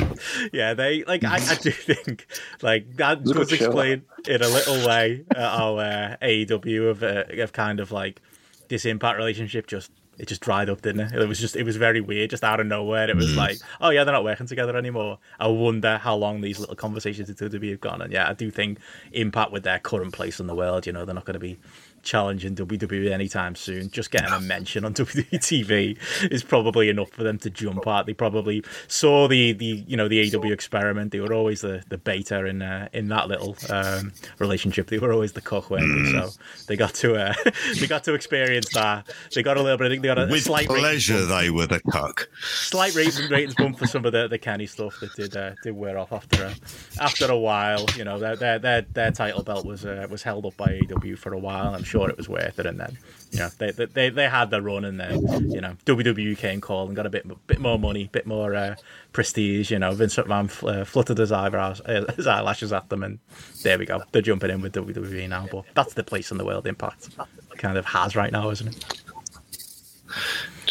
yeah, 0.53 0.73
they 0.73 1.03
like 1.03 1.23
I, 1.23 1.35
I 1.35 1.55
do 1.55 1.71
think 1.71 2.27
like 2.61 2.95
that 2.97 3.19
a 3.19 3.33
does 3.33 3.51
explain 3.51 4.03
in 4.27 4.41
a 4.41 4.47
little 4.47 4.87
way 4.87 5.23
uh, 5.35 5.57
how 5.57 5.77
uh, 5.77 6.15
AEW 6.21 6.89
of 6.89 7.03
uh, 7.03 7.23
of 7.41 7.53
kind 7.53 7.79
of 7.79 7.91
like 7.91 8.21
this 8.69 8.85
impact 8.85 9.17
relationship 9.17 9.67
just 9.67 9.91
it 10.17 10.27
just 10.27 10.41
dried 10.41 10.69
up, 10.69 10.81
didn't 10.81 11.01
it? 11.01 11.21
It 11.21 11.27
was 11.27 11.39
just 11.39 11.55
it 11.55 11.63
was 11.63 11.75
very 11.75 12.01
weird, 12.01 12.29
just 12.29 12.43
out 12.43 12.59
of 12.59 12.67
nowhere. 12.67 13.09
It 13.09 13.15
was 13.15 13.33
mm. 13.33 13.37
like, 13.37 13.57
oh 13.81 13.89
yeah, 13.89 14.03
they're 14.03 14.13
not 14.13 14.23
working 14.23 14.47
together 14.47 14.77
anymore. 14.77 15.19
I 15.39 15.47
wonder 15.47 15.97
how 15.97 16.15
long 16.15 16.41
these 16.41 16.59
little 16.59 16.75
conversations 16.75 17.29
in 17.29 17.35
WWE 17.35 17.71
have 17.71 17.81
gone. 17.81 18.01
And 18.01 18.11
yeah, 18.11 18.29
I 18.29 18.33
do 18.33 18.49
think 18.51 18.79
Impact 19.11 19.51
with 19.51 19.63
their 19.63 19.79
current 19.79 20.13
place 20.13 20.39
in 20.39 20.47
the 20.47 20.55
world, 20.55 20.85
you 20.85 20.93
know, 20.93 21.05
they're 21.05 21.15
not 21.15 21.25
going 21.25 21.33
to 21.33 21.39
be 21.39 21.57
challenging 22.05 22.55
WWE 22.55 23.11
anytime 23.11 23.55
soon. 23.55 23.89
Just 23.89 24.11
getting 24.11 24.31
a 24.31 24.39
mention 24.39 24.85
on 24.85 24.93
WWE 24.95 25.27
TV 25.31 25.97
is 26.31 26.43
probably 26.43 26.89
enough 26.89 27.09
for 27.09 27.23
them 27.23 27.37
to 27.39 27.49
jump 27.49 27.85
at. 27.87 28.05
They 28.05 28.13
probably 28.13 28.63
saw 28.87 29.27
the 29.27 29.51
the 29.53 29.83
you 29.87 29.97
know 29.97 30.07
the 30.07 30.33
AW 30.33 30.51
experiment. 30.51 31.11
They 31.11 31.19
were 31.19 31.33
always 31.33 31.61
the 31.61 31.83
the 31.89 31.97
beta 31.97 32.45
in 32.45 32.61
uh, 32.61 32.87
in 32.93 33.09
that 33.09 33.27
little 33.27 33.57
um, 33.69 34.13
relationship. 34.39 34.87
They 34.87 34.99
were 34.99 35.11
always 35.11 35.33
the 35.33 35.41
cook, 35.41 35.69
weren't? 35.69 36.07
So 36.11 36.29
they 36.67 36.77
got 36.77 36.93
to 36.95 37.15
uh, 37.15 37.33
they 37.79 37.87
got 37.87 38.03
to 38.05 38.13
experience 38.13 38.69
that. 38.73 39.11
They 39.33 39.43
got 39.43 39.57
a 39.57 39.61
little 39.61 39.77
bit. 39.77 39.89
They 39.89 40.07
got 40.07 40.19
a 40.19 40.27
With 40.27 40.43
slight 40.43 40.67
pleasure, 40.67 41.25
they 41.25 41.49
were 41.49 41.67
the 41.67 41.81
cuck. 41.91 42.29
slight 42.41 42.95
ratings, 42.95 43.29
ratings 43.29 43.55
bump 43.55 43.79
for 43.79 43.87
some 43.87 44.05
of 44.05 44.11
the, 44.11 44.27
the 44.27 44.37
Kenny 44.37 44.67
stuff 44.67 44.99
that 44.99 45.13
did 45.15 45.35
uh, 45.35 45.51
did 45.63 45.71
wear 45.75 45.97
off 45.97 46.13
after 46.13 46.45
a, 46.45 46.55
after 47.01 47.29
a 47.31 47.37
while. 47.37 47.85
You 47.97 48.03
know, 48.03 48.19
their 48.19 48.35
their 48.35 48.59
their, 48.59 48.81
their 48.81 49.11
title 49.11 49.43
belt 49.43 49.65
was 49.65 49.85
uh, 49.85 50.05
was 50.09 50.21
held 50.23 50.45
up 50.45 50.55
by 50.55 50.79
AW 50.93 51.15
for 51.15 51.33
a 51.33 51.39
while. 51.39 51.73
I'm 51.73 51.83
sure 51.83 51.94
it 52.03 52.17
was 52.17 52.27
worth 52.27 52.59
it, 52.59 52.65
and 52.65 52.79
then 52.79 52.97
you 53.31 53.39
know 53.39 53.49
they 53.57 53.71
they, 53.71 54.09
they 54.09 54.29
had 54.29 54.49
their 54.49 54.61
run, 54.61 54.85
and 54.85 54.99
then 54.99 55.49
you 55.49 55.61
know 55.61 55.75
WWE 55.85 56.37
came 56.37 56.61
call 56.61 56.87
and 56.87 56.95
got 56.95 57.05
a 57.05 57.09
bit 57.09 57.25
bit 57.47 57.59
more 57.59 57.79
money, 57.79 58.09
bit 58.11 58.25
more 58.25 58.55
uh, 58.55 58.75
prestige. 59.13 59.71
You 59.71 59.79
know, 59.79 59.91
Vince 59.93 60.15
McMahon 60.15 60.49
uh, 60.67 60.85
fluttered 60.85 61.17
his 61.17 61.31
eyebrows, 61.31 61.81
uh, 61.81 62.11
his 62.15 62.27
eyelashes 62.27 62.73
at 62.73 62.89
them, 62.89 63.03
and 63.03 63.19
there 63.63 63.79
we 63.79 63.85
go. 63.85 64.03
They're 64.11 64.21
jumping 64.21 64.49
in 64.49 64.61
with 64.61 64.73
WWE 64.73 65.29
now, 65.29 65.47
but 65.51 65.63
that's 65.73 65.93
the 65.93 66.03
place 66.03 66.31
in 66.31 66.37
the 66.37 66.45
world 66.45 66.67
Impact 66.67 67.09
kind 67.57 67.77
of 67.77 67.85
has 67.85 68.15
right 68.15 68.31
now, 68.31 68.49
isn't 68.49 68.67
it? 68.67 69.01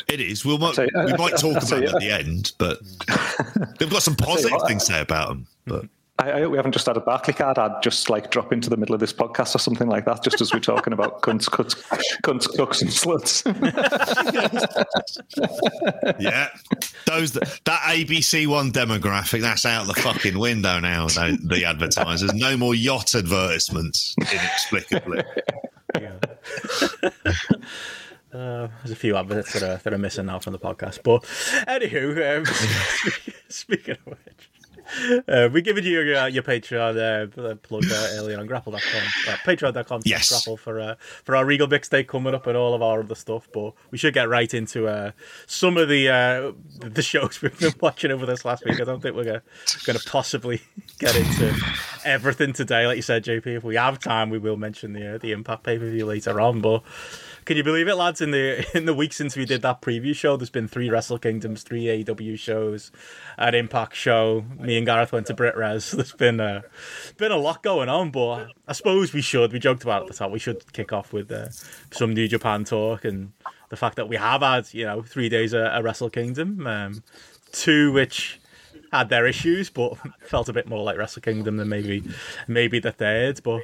It 0.09 0.21
is. 0.21 0.45
We'll, 0.45 0.59
might, 0.59 0.77
we 0.79 1.13
might 1.15 1.37
talk 1.39 1.63
about 1.63 1.83
it 1.83 1.93
at 1.93 2.01
the 2.01 2.11
end, 2.11 2.53
but 2.59 2.79
they've 3.79 3.91
got 3.91 4.03
some 4.03 4.15
positive 4.15 4.53
what, 4.53 4.69
things 4.69 4.85
to 4.85 4.93
say 4.93 5.01
about 5.01 5.29
them. 5.29 5.47
But 5.67 5.87
I, 6.25 6.39
I 6.39 6.41
hope 6.41 6.51
we 6.53 6.57
haven't 6.57 6.73
just 6.73 6.87
had 6.87 6.97
a 6.97 7.01
Barclay 7.01 7.35
card. 7.35 7.59
I'd 7.59 7.83
just 7.83 8.09
like 8.09 8.31
drop 8.31 8.53
into 8.53 8.71
the 8.71 8.77
middle 8.77 8.95
of 8.95 9.01
this 9.01 9.13
podcast 9.13 9.55
or 9.55 9.59
something 9.59 9.89
like 9.89 10.05
that, 10.07 10.23
just 10.23 10.41
as 10.41 10.53
we're 10.53 10.61
talking 10.61 10.93
about 10.93 11.21
cunts, 11.23 11.49
cunts, 11.49 11.83
cunts, 12.23 12.49
cooks, 12.57 12.83
and 12.83 12.91
sluts. 12.91 13.45
yeah, 16.21 16.49
those 17.07 17.33
that 17.33 17.61
ABC 17.67 18.47
One 18.47 18.73
demographic 18.73 19.43
that's 19.43 19.67
out 19.67 19.87
the 19.87 19.95
fucking 19.95 20.39
window 20.39 20.81
now. 20.81 21.07
The, 21.09 21.39
the 21.43 21.65
advertisers, 21.65 22.33
no 22.33 22.57
more 22.57 22.75
yacht 22.75 23.15
advertisements 23.15 24.15
inexplicably. 24.19 25.23
Yeah. 26.01 26.19
Uh, 28.35 28.67
there's 28.83 28.91
a 28.91 28.97
few 28.97 29.17
adverts 29.17 29.53
that 29.53 29.63
are, 29.63 29.77
that 29.77 29.95
are 29.95 29.99
missing 29.99 30.27
now 30.27 30.41
from 30.41 30.53
the 30.53 30.59
podcast. 30.59 31.05
But 31.05 31.23
anywho, 31.69 32.39
um, 32.39 33.33
speaking 33.49 33.95
of 33.95 34.07
which, 34.07 34.51
uh, 35.29 35.49
we 35.53 35.63
given 35.63 35.85
you 35.85 36.01
your, 36.01 36.29
your 36.29 36.43
Patreon 36.43 36.97
uh, 36.97 37.55
plug 37.57 37.85
uh, 37.91 38.09
earlier 38.13 38.39
on 38.39 38.47
grapple.com, 38.47 39.03
uh, 39.29 39.37
patreon.com 39.45 40.03
Yes. 40.05 40.31
grapple 40.31 40.57
for, 40.57 40.81
uh, 40.81 40.95
for 41.25 41.37
our 41.37 41.45
Regal 41.45 41.67
Mix 41.67 41.89
Day 41.89 42.05
coming 42.05 42.35
up 42.35 42.47
and 42.47 42.57
all 42.57 42.75
of 42.75 42.83
our 42.83 43.01
other 43.01 43.15
stuff. 43.15 43.49
But 43.53 43.73
we 43.91 43.99
should 43.99 44.15
get 44.15 44.29
right 44.29 44.53
into 44.53 44.87
uh, 44.87 45.13
some 45.47 45.77
of 45.77 45.89
the 45.89 46.09
uh, 46.09 46.53
the 46.81 47.03
shows 47.03 47.41
we've 47.43 47.59
been 47.59 47.75
watching 47.81 48.11
over 48.11 48.27
this 48.27 48.45
last 48.45 48.65
week. 48.65 48.81
I 48.81 48.85
don't 48.85 49.01
think 49.01 49.17
we're 49.17 49.25
going 49.25 49.99
to 49.99 50.09
possibly 50.09 50.61
get 50.99 51.17
into 51.17 51.55
everything 52.05 52.53
today. 52.53 52.87
Like 52.87 52.97
you 52.97 53.03
said, 53.03 53.25
JP, 53.25 53.47
if 53.47 53.65
we 53.65 53.77
have 53.77 53.99
time, 53.99 54.31
we 54.31 54.39
will 54.39 54.57
mention 54.57 54.93
the 54.93 55.15
uh, 55.15 55.19
the 55.19 55.33
Impact 55.33 55.63
pay 55.65 55.79
per 55.79 55.89
view 55.91 56.07
later 56.07 56.41
on. 56.41 56.61
But 56.61 56.83
can 57.45 57.57
you 57.57 57.63
believe 57.63 57.89
it, 57.89 57.95
lads? 57.95 58.21
In 58.21 58.31
the 58.31 58.67
in 58.77 58.87
the 58.87 58.95
week 58.95 59.13
since 59.13 59.37
we 59.37 59.45
did 59.45 59.63
that 59.63 59.81
preview 59.81 60.15
show, 60.15 60.37
there's 60.37 60.51
been 60.51 60.69
three 60.69 60.91
Wrestle 60.91 61.19
Kingdoms, 61.19 61.63
three 61.63 61.85
AEW 61.85 62.39
shows, 62.39 62.91
an 63.39 63.55
Impact 63.55 63.95
show. 63.95 64.45
Me 64.59 64.77
and 64.77 64.87
Gareth 64.87 65.13
went 65.13 65.27
to 65.27 65.35
Brit 65.35 65.57
Res. 65.57 65.91
There's 65.93 66.13
been 66.13 66.41
a 66.41 66.65
been 67.17 67.33
a 67.33 67.37
lot 67.37 67.63
going 67.63 67.89
on, 67.89 68.11
but 68.11 68.49
I 68.67 68.73
suppose 68.73 69.13
we 69.13 69.21
should. 69.21 69.53
We 69.53 69.59
joked 69.59 69.83
about 69.83 70.03
it 70.03 70.05
at 70.07 70.13
the 70.13 70.19
top. 70.19 70.31
We 70.31 70.39
should 70.39 70.73
kick 70.73 70.93
off 70.93 71.13
with 71.13 71.31
uh, 71.31 71.51
some 71.91 72.15
New 72.15 72.29
Japan 72.29 72.65
talk 72.65 73.05
and 73.05 73.33
the 73.69 73.77
fact 73.77 73.97
that 73.97 74.09
we 74.09 74.17
have 74.17 74.43
had 74.43 74.73
you 74.73 74.85
know 74.85 75.03
three 75.03 75.29
days 75.29 75.53
a, 75.53 75.71
a 75.75 75.83
Wrestle 75.83 76.11
Kingdom, 76.11 76.67
um, 76.67 77.03
two 77.53 77.93
which 77.93 78.41
had 78.93 79.09
their 79.09 79.27
issues, 79.27 79.71
but 79.71 79.97
felt 80.21 80.49
a 80.49 80.53
bit 80.53 80.69
more 80.69 80.83
like 80.83 80.97
Wrestle 80.97 81.23
Kingdom 81.23 81.57
than 81.57 81.69
maybe 81.69 82.03
maybe 82.49 82.79
the 82.79 82.93
third, 82.93 83.43
but 83.43 83.63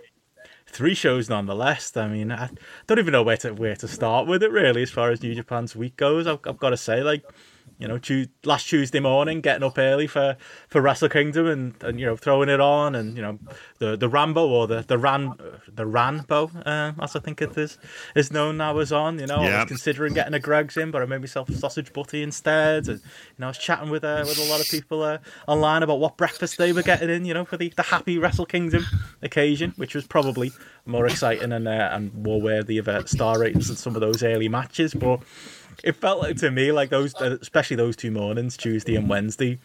three 0.70 0.94
shows 0.94 1.28
nonetheless. 1.28 1.96
I 1.96 2.08
mean, 2.08 2.32
I 2.32 2.50
don't 2.86 2.98
even 2.98 3.12
know 3.12 3.22
where 3.22 3.36
to 3.38 3.52
where 3.52 3.76
to 3.76 3.88
start 3.88 4.26
with 4.26 4.42
it 4.42 4.50
really, 4.50 4.82
as 4.82 4.90
far 4.90 5.10
as 5.10 5.22
New 5.22 5.34
Japan's 5.34 5.76
week 5.76 5.96
goes. 5.96 6.26
I've, 6.26 6.40
I've 6.46 6.58
got 6.58 6.70
to 6.70 6.76
say, 6.76 7.02
like, 7.02 7.24
you 7.80 7.88
know, 7.88 7.96
tu- 7.96 8.26
last 8.44 8.68
Tuesday 8.68 9.00
morning, 9.00 9.40
getting 9.40 9.62
up 9.62 9.78
early 9.78 10.06
for, 10.06 10.36
for 10.68 10.82
Wrestle 10.82 11.08
Kingdom 11.08 11.46
and, 11.46 11.74
and 11.82 11.98
you 11.98 12.04
know 12.04 12.14
throwing 12.14 12.50
it 12.50 12.60
on, 12.60 12.94
and 12.94 13.16
you 13.16 13.22
know 13.22 13.38
the 13.78 13.96
the 13.96 14.08
Rambo 14.08 14.46
or 14.46 14.66
the 14.66 14.82
the 14.86 14.98
Ran 14.98 15.32
the 15.66 15.84
Ranbo, 15.84 16.54
uh, 16.66 16.92
as 17.02 17.16
I 17.16 17.20
think 17.20 17.40
it 17.40 17.56
is 17.56 17.78
is 18.14 18.30
known 18.30 18.58
now 18.58 18.74
was 18.74 18.92
on. 18.92 19.18
You 19.18 19.26
know, 19.26 19.36
I 19.36 19.60
was 19.60 19.68
considering 19.68 20.12
getting 20.12 20.34
a 20.34 20.38
Greggs 20.38 20.76
in, 20.76 20.90
but 20.90 21.00
I 21.00 21.06
made 21.06 21.20
myself 21.20 21.48
a 21.48 21.54
sausage 21.54 21.92
butty 21.92 22.22
instead. 22.22 22.86
And 22.86 22.98
you 22.98 23.36
know, 23.38 23.46
I 23.46 23.50
was 23.50 23.58
chatting 23.58 23.88
with 23.88 24.04
uh, 24.04 24.24
with 24.26 24.38
a 24.38 24.50
lot 24.50 24.60
of 24.60 24.68
people 24.68 25.02
uh, 25.02 25.18
online 25.48 25.82
about 25.82 26.00
what 26.00 26.18
breakfast 26.18 26.58
they 26.58 26.72
were 26.72 26.82
getting 26.82 27.08
in. 27.08 27.24
You 27.24 27.32
know, 27.32 27.46
for 27.46 27.56
the, 27.56 27.72
the 27.74 27.82
happy 27.82 28.18
Wrestle 28.18 28.46
Kingdom 28.46 28.84
occasion, 29.22 29.72
which 29.76 29.94
was 29.94 30.06
probably 30.06 30.52
more 30.84 31.06
exciting 31.06 31.52
and 31.52 31.66
uh, 31.66 31.88
and 31.92 32.12
more 32.14 32.42
worthy 32.42 32.76
of 32.76 32.88
uh, 32.88 33.06
star 33.06 33.38
ratings 33.38 33.68
than 33.68 33.76
some 33.76 33.94
of 33.94 34.02
those 34.02 34.22
early 34.22 34.50
matches, 34.50 34.92
but 34.92 35.20
it 35.82 35.96
felt 35.96 36.20
like 36.20 36.36
to 36.36 36.50
me 36.50 36.72
like 36.72 36.90
those, 36.90 37.14
uh, 37.16 37.38
especially 37.40 37.76
those 37.76 37.96
two 37.96 38.10
mornings, 38.10 38.56
Tuesday 38.56 38.96
and 38.96 39.06
mm. 39.06 39.10
Wednesday, 39.10 39.58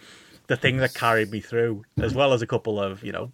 the 0.47 0.55
thing 0.55 0.78
that 0.78 0.93
carried 0.93 1.32
me 1.32 1.39
through, 1.39 1.84
as 1.97 2.13
well 2.13 2.34
as 2.34 2.41
a 2.41 2.47
couple 2.47 2.80
of 2.80 3.03
you 3.03 3.11
know 3.11 3.32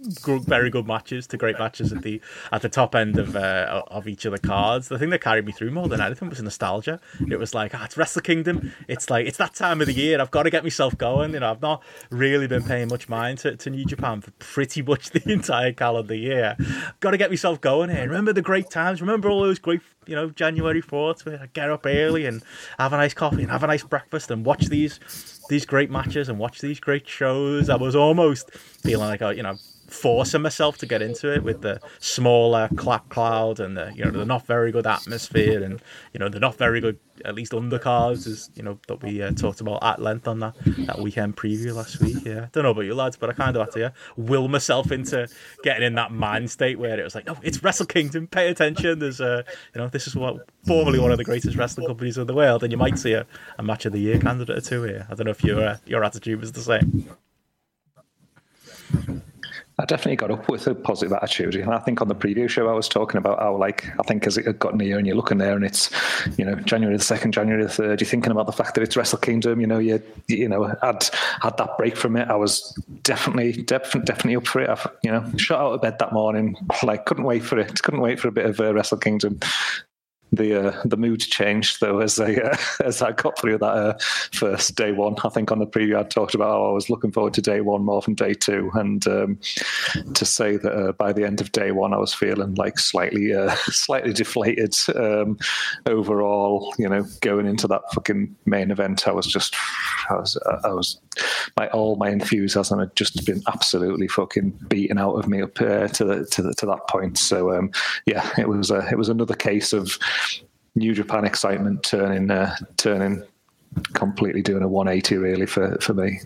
very 0.00 0.70
good 0.70 0.86
matches 0.86 1.26
to 1.28 1.36
great 1.36 1.58
matches 1.58 1.92
at 1.92 2.02
the 2.02 2.20
at 2.50 2.62
the 2.62 2.68
top 2.68 2.94
end 2.94 3.18
of 3.18 3.36
uh, 3.36 3.82
of 3.88 4.08
each 4.08 4.24
of 4.24 4.32
the 4.32 4.38
cards. 4.38 4.88
The 4.88 4.98
thing 4.98 5.10
that 5.10 5.20
carried 5.20 5.44
me 5.44 5.52
through 5.52 5.70
more 5.70 5.88
than 5.88 6.00
anything 6.00 6.28
was 6.28 6.40
nostalgia. 6.42 7.00
It 7.30 7.38
was 7.38 7.54
like, 7.54 7.74
ah, 7.74 7.84
it's 7.84 7.96
Wrestle 7.96 8.22
Kingdom. 8.22 8.72
It's 8.88 9.10
like 9.10 9.26
it's 9.26 9.38
that 9.38 9.54
time 9.54 9.80
of 9.80 9.86
the 9.86 9.92
year. 9.92 10.20
I've 10.20 10.30
got 10.30 10.44
to 10.44 10.50
get 10.50 10.62
myself 10.62 10.96
going. 10.96 11.34
You 11.34 11.40
know, 11.40 11.50
I've 11.50 11.62
not 11.62 11.82
really 12.10 12.46
been 12.46 12.64
paying 12.64 12.88
much 12.88 13.08
mind 13.08 13.38
to, 13.38 13.56
to 13.56 13.70
New 13.70 13.84
Japan 13.84 14.20
for 14.20 14.30
pretty 14.32 14.82
much 14.82 15.10
the 15.12 15.30
entire 15.30 15.72
calendar 15.72 16.14
year. 16.14 16.56
Got 17.00 17.12
to 17.12 17.18
get 17.18 17.30
myself 17.30 17.60
going 17.60 17.90
here. 17.90 18.02
Remember 18.02 18.32
the 18.32 18.42
great 18.42 18.70
times. 18.70 19.00
Remember 19.00 19.28
all 19.28 19.42
those 19.42 19.58
great 19.58 19.80
you 20.06 20.16
know, 20.16 20.30
January 20.30 20.82
4th, 20.82 21.24
where 21.24 21.40
I 21.40 21.46
get 21.52 21.70
up 21.70 21.86
early 21.86 22.26
and 22.26 22.42
have 22.78 22.92
a 22.92 22.96
nice 22.96 23.14
coffee 23.14 23.42
and 23.42 23.50
have 23.50 23.62
a 23.62 23.68
nice 23.68 23.84
breakfast 23.84 24.30
and 24.30 24.44
watch 24.44 24.66
these 24.66 24.98
these 25.48 25.66
great 25.66 25.90
matches 25.90 26.28
and 26.28 26.38
watch 26.38 26.60
these 26.60 26.80
great 26.80 27.06
shows. 27.06 27.68
I 27.68 27.76
was 27.76 27.94
almost 27.94 28.50
feeling 28.52 29.08
like, 29.08 29.22
I, 29.22 29.32
you 29.32 29.42
know, 29.42 29.56
forcing 29.92 30.42
myself 30.42 30.78
to 30.78 30.86
get 30.86 31.02
into 31.02 31.32
it 31.32 31.42
with 31.42 31.60
the 31.60 31.80
smaller 31.98 32.68
clap 32.76 33.08
cloud 33.10 33.60
and 33.60 33.76
the 33.76 33.92
you 33.94 34.04
know 34.04 34.10
the 34.10 34.24
not 34.24 34.46
very 34.46 34.72
good 34.72 34.86
atmosphere 34.86 35.62
and 35.62 35.82
you 36.12 36.18
know 36.18 36.28
the 36.28 36.40
not 36.40 36.56
very 36.56 36.80
good 36.80 36.98
at 37.24 37.34
least 37.34 37.52
undercards 37.52 38.26
as 38.26 38.50
you 38.54 38.62
know 38.62 38.78
that 38.88 39.02
we 39.02 39.22
uh, 39.22 39.30
talked 39.32 39.60
about 39.60 39.82
at 39.82 40.00
length 40.00 40.26
on 40.26 40.40
that 40.40 40.54
that 40.86 40.98
weekend 40.98 41.36
preview 41.36 41.74
last 41.74 42.00
week. 42.00 42.16
Yeah, 42.24 42.46
don't 42.52 42.64
know 42.64 42.70
about 42.70 42.82
you 42.82 42.94
lads, 42.94 43.16
but 43.16 43.30
I 43.30 43.32
kind 43.32 43.56
of 43.56 43.62
had 43.62 43.72
to 43.72 43.80
yeah, 43.80 43.90
will 44.16 44.48
myself 44.48 44.90
into 44.90 45.28
getting 45.62 45.82
in 45.82 45.94
that 45.94 46.10
mind 46.10 46.50
state 46.50 46.78
where 46.78 46.98
it 46.98 47.02
was 47.02 47.14
like, 47.14 47.26
no, 47.26 47.36
it's 47.42 47.62
Wrestle 47.62 47.86
Kingdom. 47.86 48.26
Pay 48.26 48.48
attention. 48.48 48.98
There's 48.98 49.20
uh, 49.20 49.42
you 49.74 49.80
know 49.80 49.88
this 49.88 50.06
is 50.06 50.16
what 50.16 50.48
formerly 50.66 50.98
one 50.98 51.12
of 51.12 51.18
the 51.18 51.24
greatest 51.24 51.56
wrestling 51.56 51.86
companies 51.86 52.18
in 52.18 52.26
the 52.26 52.34
world, 52.34 52.62
and 52.62 52.72
you 52.72 52.78
might 52.78 52.98
see 52.98 53.12
a, 53.12 53.26
a 53.58 53.62
match 53.62 53.84
of 53.86 53.92
the 53.92 54.00
year 54.00 54.18
candidate 54.18 54.56
or 54.56 54.60
two 54.60 54.82
here. 54.84 55.06
I 55.10 55.14
don't 55.14 55.26
know 55.26 55.32
if 55.32 55.44
your 55.44 55.62
uh, 55.62 55.76
your 55.86 56.04
attitude 56.04 56.40
was 56.40 56.52
the 56.52 56.62
same. 56.62 57.08
I 59.82 59.84
definitely 59.84 60.14
got 60.14 60.30
up 60.30 60.48
with 60.48 60.68
a 60.68 60.76
positive 60.76 61.12
attitude. 61.12 61.56
And 61.56 61.74
I 61.74 61.80
think 61.80 62.00
on 62.00 62.06
the 62.06 62.14
preview 62.14 62.48
show, 62.48 62.68
I 62.68 62.72
was 62.72 62.88
talking 62.88 63.18
about 63.18 63.40
how, 63.40 63.56
like, 63.56 63.90
I 63.98 64.04
think 64.04 64.28
as 64.28 64.38
it 64.38 64.46
had 64.46 64.60
gotten 64.60 64.78
near 64.78 64.96
and 64.96 65.04
you're 65.04 65.16
looking 65.16 65.38
there 65.38 65.56
and 65.56 65.64
it's, 65.64 65.90
you 66.38 66.44
know, 66.44 66.54
January 66.54 66.96
the 66.96 67.02
2nd, 67.02 67.32
January 67.32 67.64
the 67.64 67.68
3rd, 67.68 68.00
you're 68.00 68.08
thinking 68.08 68.30
about 68.30 68.46
the 68.46 68.52
fact 68.52 68.76
that 68.76 68.82
it's 68.82 68.96
Wrestle 68.96 69.18
Kingdom, 69.18 69.60
you 69.60 69.66
know, 69.66 69.80
you, 69.80 70.00
you 70.28 70.48
know, 70.48 70.72
had 70.82 71.10
had 71.40 71.56
that 71.56 71.76
break 71.78 71.96
from 71.96 72.16
it. 72.16 72.28
I 72.28 72.36
was 72.36 72.78
definitely, 73.02 73.60
definitely, 73.64 74.02
definitely 74.02 74.36
up 74.36 74.46
for 74.46 74.60
it. 74.60 74.70
I, 74.70 74.88
you 75.02 75.10
know, 75.10 75.28
shot 75.36 75.58
out 75.58 75.72
of 75.72 75.82
bed 75.82 75.98
that 75.98 76.12
morning, 76.12 76.56
like, 76.84 77.04
couldn't 77.06 77.24
wait 77.24 77.42
for 77.42 77.58
it. 77.58 77.82
Couldn't 77.82 78.02
wait 78.02 78.20
for 78.20 78.28
a 78.28 78.32
bit 78.32 78.46
of 78.46 78.60
uh, 78.60 78.72
Wrestle 78.72 78.98
Kingdom 78.98 79.40
the 80.32 80.68
uh, 80.68 80.82
the 80.84 80.96
mood 80.96 81.20
changed 81.20 81.80
though 81.80 82.00
as 82.00 82.18
I 82.18 82.34
uh, 82.34 82.56
as 82.84 83.02
I 83.02 83.12
got 83.12 83.38
through 83.38 83.58
that 83.58 83.64
uh, 83.64 83.98
first 84.32 84.74
day 84.74 84.92
one. 84.92 85.16
I 85.24 85.28
think 85.28 85.52
on 85.52 85.58
the 85.58 85.66
preview 85.66 85.98
I 85.98 86.04
talked 86.04 86.34
about 86.34 86.48
how 86.48 86.70
I 86.70 86.72
was 86.72 86.88
looking 86.90 87.12
forward 87.12 87.34
to 87.34 87.42
day 87.42 87.60
one 87.60 87.84
more 87.84 88.00
than 88.00 88.14
day 88.14 88.34
two, 88.34 88.70
and 88.74 89.06
um, 89.06 89.38
to 90.14 90.24
say 90.24 90.56
that 90.56 90.72
uh, 90.72 90.92
by 90.92 91.12
the 91.12 91.24
end 91.24 91.40
of 91.40 91.52
day 91.52 91.70
one 91.70 91.92
I 91.92 91.98
was 91.98 92.14
feeling 92.14 92.54
like 92.54 92.78
slightly 92.78 93.34
uh, 93.34 93.54
slightly 93.66 94.12
deflated 94.12 94.74
um, 94.96 95.38
overall. 95.86 96.74
You 96.78 96.88
know, 96.88 97.06
going 97.20 97.46
into 97.46 97.66
that 97.68 97.82
fucking 97.92 98.34
main 98.46 98.70
event, 98.70 99.06
I 99.06 99.12
was 99.12 99.26
just 99.26 99.54
I 100.08 100.14
was 100.14 100.38
I 100.64 100.72
was 100.72 100.98
my 101.56 101.68
all 101.68 101.96
my 101.96 102.10
enthusiasm 102.10 102.78
had 102.78 102.94
just 102.96 103.24
been 103.26 103.42
absolutely 103.48 104.08
fucking 104.08 104.50
beaten 104.68 104.98
out 104.98 105.14
of 105.14 105.28
me 105.28 105.42
up 105.42 105.60
uh, 105.60 105.88
to 105.88 106.04
the 106.04 106.26
to 106.26 106.42
the, 106.42 106.54
to 106.54 106.66
that 106.66 106.88
point. 106.88 107.18
So 107.18 107.54
um, 107.54 107.70
yeah, 108.06 108.28
it 108.38 108.48
was 108.48 108.70
a, 108.70 108.88
it 108.90 108.96
was 108.96 109.08
another 109.08 109.34
case 109.34 109.72
of 109.72 109.98
New 110.74 110.94
Japan 110.94 111.24
excitement 111.24 111.82
turning 111.82 112.30
uh, 112.30 112.56
turning 112.76 113.22
completely 113.94 114.42
doing 114.42 114.62
a 114.62 114.68
180 114.68 115.16
really 115.16 115.46
for 115.46 115.76
for 115.80 115.94
me. 115.94 116.20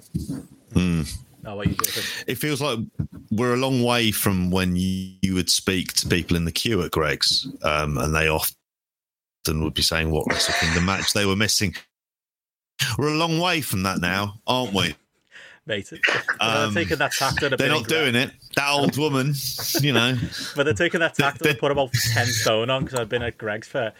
Mm. 0.72 1.16
Oh, 1.48 1.60
it 1.60 2.34
feels 2.34 2.60
like 2.60 2.80
we're 3.30 3.54
a 3.54 3.58
long 3.58 3.84
way 3.84 4.10
from 4.10 4.50
when 4.50 4.74
you, 4.74 5.12
you 5.22 5.34
would 5.34 5.48
speak 5.48 5.92
to 5.92 6.08
people 6.08 6.36
in 6.36 6.44
the 6.44 6.50
queue 6.50 6.82
at 6.82 6.90
Greggs, 6.90 7.46
um, 7.62 7.98
and 7.98 8.12
they 8.12 8.28
often 8.28 9.62
would 9.62 9.74
be 9.74 9.82
saying 9.82 10.10
what 10.10 10.26
Wrestle 10.28 10.54
the 10.74 10.80
match 10.80 11.12
they 11.12 11.24
were 11.24 11.36
missing. 11.36 11.76
We're 12.98 13.14
a 13.14 13.16
long 13.16 13.38
way 13.38 13.60
from 13.60 13.84
that 13.84 14.00
now, 14.00 14.40
aren't 14.44 14.72
we? 14.72 14.96
mate. 15.66 15.90
Um, 16.38 16.74
they're 16.74 16.84
taking 16.84 16.98
that 16.98 17.12
tact 17.12 17.40
They're 17.40 17.68
not 17.68 17.88
doing 17.88 18.14
it. 18.14 18.30
That 18.56 18.70
old 18.70 18.96
woman, 18.96 19.34
you 19.82 19.92
know. 19.92 20.16
but 20.56 20.64
they're 20.64 20.72
taking 20.72 21.00
that 21.00 21.14
tact 21.14 21.44
and 21.44 21.58
put 21.58 21.70
about 21.70 21.92
10 21.92 22.26
stone 22.26 22.70
on 22.70 22.84
because 22.84 22.98
I've 22.98 23.08
been 23.10 23.22
at 23.22 23.36
Greggs 23.36 23.68
for 23.68 23.92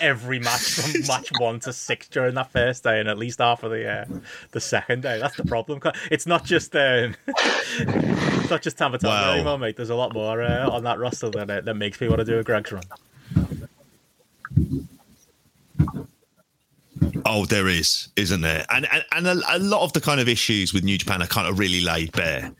every 0.00 0.38
match 0.38 0.74
from 0.74 1.00
match 1.08 1.32
one 1.40 1.58
to 1.60 1.72
six 1.72 2.06
during 2.06 2.36
that 2.36 2.52
first 2.52 2.84
day 2.84 3.00
and 3.00 3.08
at 3.08 3.18
least 3.18 3.40
half 3.40 3.64
of 3.64 3.72
the 3.72 3.88
uh, 3.88 4.04
the 4.52 4.60
second 4.60 5.02
day. 5.02 5.18
That's 5.18 5.36
the 5.36 5.44
problem. 5.44 5.80
It's 6.12 6.26
not 6.26 6.44
just 6.44 6.76
um, 6.76 7.16
it's 7.26 8.50
not 8.50 8.62
just 8.62 8.78
Tama 8.78 8.98
Tonga 8.98 9.32
anymore, 9.32 9.58
mate. 9.58 9.76
There's 9.76 9.90
a 9.90 9.96
lot 9.96 10.14
more 10.14 10.42
uh, 10.42 10.70
on 10.70 10.84
that 10.84 11.00
roster 11.00 11.30
that, 11.30 11.50
uh, 11.50 11.60
that 11.62 11.74
makes 11.74 12.00
me 12.00 12.08
want 12.08 12.20
to 12.20 12.24
do 12.24 12.38
a 12.38 12.44
Greggs 12.44 12.70
run. 12.70 12.84
Oh, 17.24 17.46
there 17.46 17.66
is, 17.66 18.10
isn't 18.14 18.42
there? 18.42 18.64
And 18.70 18.86
and, 18.92 19.04
and 19.10 19.26
a, 19.26 19.56
a, 19.56 19.58
lot 19.58 19.82
of 19.82 19.92
the 19.92 20.00
kind 20.00 20.20
of 20.20 20.28
issues 20.28 20.72
with 20.72 20.84
New 20.84 20.98
Japan 20.98 21.20
are 21.20 21.26
kind 21.26 21.48
of 21.48 21.58
really 21.58 21.80
laid 21.80 22.12
bare, 22.12 22.52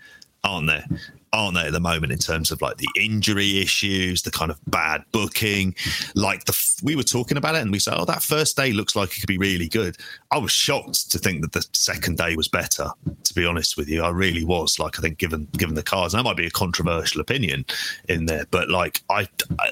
aren't 0.42 0.66
there? 0.66 0.84
Aren't 1.32 1.54
they 1.56 1.66
at 1.66 1.72
the 1.72 1.80
moment 1.80 2.12
in 2.12 2.18
terms 2.18 2.50
of 2.50 2.62
like 2.62 2.76
the 2.78 2.88
injury 2.98 3.60
issues, 3.60 4.22
the 4.22 4.30
kind 4.30 4.50
of 4.50 4.58
bad 4.66 5.04
booking, 5.12 5.74
like 6.14 6.44
the 6.44 6.56
we 6.82 6.96
were 6.96 7.02
talking 7.02 7.36
about 7.36 7.54
it 7.54 7.62
and 7.62 7.72
we 7.72 7.78
said, 7.78 7.94
oh, 7.96 8.04
that 8.04 8.22
first 8.22 8.56
day 8.56 8.72
looks 8.72 8.96
like 8.96 9.16
it 9.16 9.20
could 9.20 9.28
be 9.28 9.38
really 9.38 9.68
good. 9.68 9.96
I 10.30 10.38
was 10.38 10.52
shocked 10.52 11.10
to 11.10 11.18
think 11.18 11.42
that 11.42 11.52
the 11.52 11.66
second 11.72 12.18
day 12.18 12.36
was 12.36 12.48
better. 12.48 12.88
To 13.24 13.34
be 13.34 13.44
honest 13.44 13.76
with 13.76 13.88
you, 13.88 14.02
I 14.02 14.10
really 14.10 14.44
was. 14.44 14.78
Like 14.78 14.98
I 14.98 15.02
think 15.02 15.18
given 15.18 15.48
given 15.56 15.74
the 15.74 15.82
cards, 15.82 16.14
that 16.14 16.22
might 16.22 16.36
be 16.36 16.46
a 16.46 16.50
controversial 16.50 17.20
opinion 17.20 17.64
in 18.08 18.26
there, 18.26 18.44
but 18.50 18.68
like 18.68 19.02
I, 19.10 19.28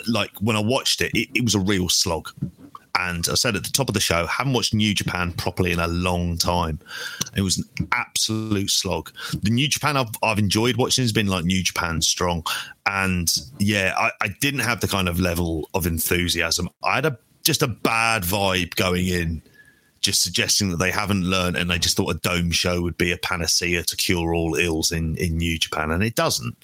like 0.09 0.31
when 0.41 0.57
I 0.57 0.61
watched 0.61 1.01
it, 1.01 1.13
it, 1.15 1.29
it 1.35 1.45
was 1.45 1.55
a 1.55 1.61
real 1.61 1.89
slog 1.89 2.31
and 2.99 3.27
I 3.31 3.35
said 3.35 3.57
at 3.57 3.65
the 3.65 3.71
top 3.71 3.89
of 3.89 3.95
the 3.95 4.01
show, 4.01 4.27
haven't 4.27 4.53
watched 4.53 4.75
New 4.75 4.95
Japan 4.95 5.33
properly 5.33 5.73
in 5.73 5.81
a 5.81 5.87
long 5.87 6.39
time. 6.39 6.79
It 7.37 7.43
was 7.43 7.59
an 7.59 7.89
absolute 7.93 8.71
slog. 8.71 9.13
The 9.43 9.51
New 9.51 9.69
Japan 9.69 9.97
I've, 9.97 10.11
I've 10.23 10.39
enjoyed 10.39 10.77
watching 10.77 11.03
has 11.03 11.13
been 11.13 11.27
like 11.27 11.45
New 11.45 11.63
Japan 11.63 12.01
strong, 12.03 12.45
and 12.87 13.33
yeah, 13.59 13.95
I, 13.97 14.11
I 14.21 14.29
didn't 14.41 14.61
have 14.61 14.81
the 14.81 14.89
kind 14.89 15.09
of 15.09 15.21
level 15.21 15.69
of 15.75 15.87
enthusiasm. 15.87 16.69
I 16.83 16.97
had 16.97 17.07
a 17.07 17.19
just 17.43 17.63
a 17.63 17.69
bad 17.69 18.23
vibe 18.23 18.75
going 18.75 19.07
in 19.07 19.41
just 20.07 20.23
suggesting 20.23 20.71
that 20.71 20.77
they 20.79 20.93
haven't 20.93 21.25
learned 21.25 21.57
and 21.57 21.69
they 21.69 21.79
just 21.79 21.97
thought 21.97 22.15
a 22.15 22.19
dome 22.21 22.53
show 22.53 22.81
would 22.81 22.97
be 22.97 23.11
a 23.11 23.19
panacea 23.19 23.83
to 23.83 23.97
cure 23.97 24.33
all 24.33 24.55
ills 24.55 24.93
in, 24.93 25.17
in 25.17 25.37
New 25.37 25.59
Japan. 25.59 25.91
And 25.91 26.03
it 26.03 26.15
doesn't. 26.15 26.57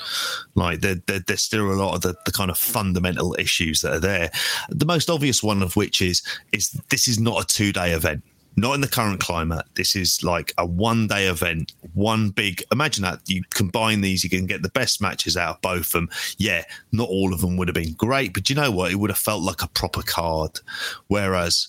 Like, 0.54 0.80
there, 0.80 0.94
there, 1.06 1.18
there's 1.26 1.42
still 1.42 1.72
a 1.72 1.74
lot 1.74 1.96
of 1.96 2.02
the, 2.02 2.14
the 2.24 2.30
kind 2.30 2.52
of 2.52 2.56
fundamental 2.56 3.34
issues 3.38 3.80
that 3.80 3.94
are 3.94 4.00
there. 4.00 4.30
The 4.70 4.86
most 4.86 5.10
obvious 5.10 5.42
one 5.42 5.60
of 5.60 5.74
which 5.74 6.00
is, 6.00 6.22
is 6.52 6.70
this 6.88 7.08
is 7.08 7.18
not 7.18 7.42
a 7.42 7.46
two 7.46 7.72
day 7.72 7.92
event. 7.92 8.22
Not 8.54 8.74
in 8.74 8.82
the 8.82 8.88
current 8.88 9.18
climate. 9.18 9.64
This 9.74 9.96
is 9.96 10.22
like 10.22 10.52
a 10.58 10.66
one 10.66 11.06
day 11.06 11.26
event, 11.26 11.72
one 11.94 12.30
big. 12.30 12.62
Imagine 12.70 13.02
that 13.02 13.20
you 13.26 13.42
combine 13.50 14.02
these, 14.02 14.22
you 14.22 14.30
can 14.30 14.46
get 14.46 14.62
the 14.62 14.68
best 14.68 15.00
matches 15.00 15.36
out 15.36 15.56
of 15.56 15.62
both 15.62 15.86
of 15.86 15.92
them. 15.92 16.10
Yeah, 16.36 16.62
not 16.92 17.08
all 17.08 17.32
of 17.32 17.40
them 17.40 17.56
would 17.56 17.68
have 17.68 17.74
been 17.74 17.94
great, 17.94 18.34
but 18.34 18.50
you 18.50 18.54
know 18.54 18.70
what? 18.70 18.92
It 18.92 18.96
would 18.96 19.10
have 19.10 19.18
felt 19.18 19.42
like 19.42 19.62
a 19.62 19.68
proper 19.68 20.02
card. 20.02 20.60
Whereas 21.08 21.66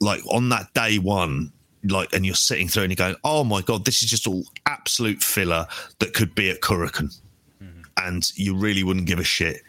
like 0.00 0.20
on 0.26 0.48
that 0.50 0.72
day 0.74 0.98
one, 0.98 1.52
like, 1.84 2.12
and 2.12 2.26
you're 2.26 2.34
sitting 2.34 2.68
through 2.68 2.84
and 2.84 2.90
you're 2.90 3.06
going, 3.06 3.16
oh 3.24 3.44
my 3.44 3.62
God, 3.62 3.84
this 3.84 4.02
is 4.02 4.10
just 4.10 4.26
all 4.26 4.44
absolute 4.66 5.22
filler 5.22 5.66
that 5.98 6.14
could 6.14 6.34
be 6.34 6.50
at 6.50 6.60
Korakuen. 6.60 7.18
Mm-hmm. 7.62 7.82
And 7.96 8.30
you 8.36 8.56
really 8.56 8.82
wouldn't 8.82 9.06
give 9.06 9.18
a 9.18 9.24
shit. 9.24 9.62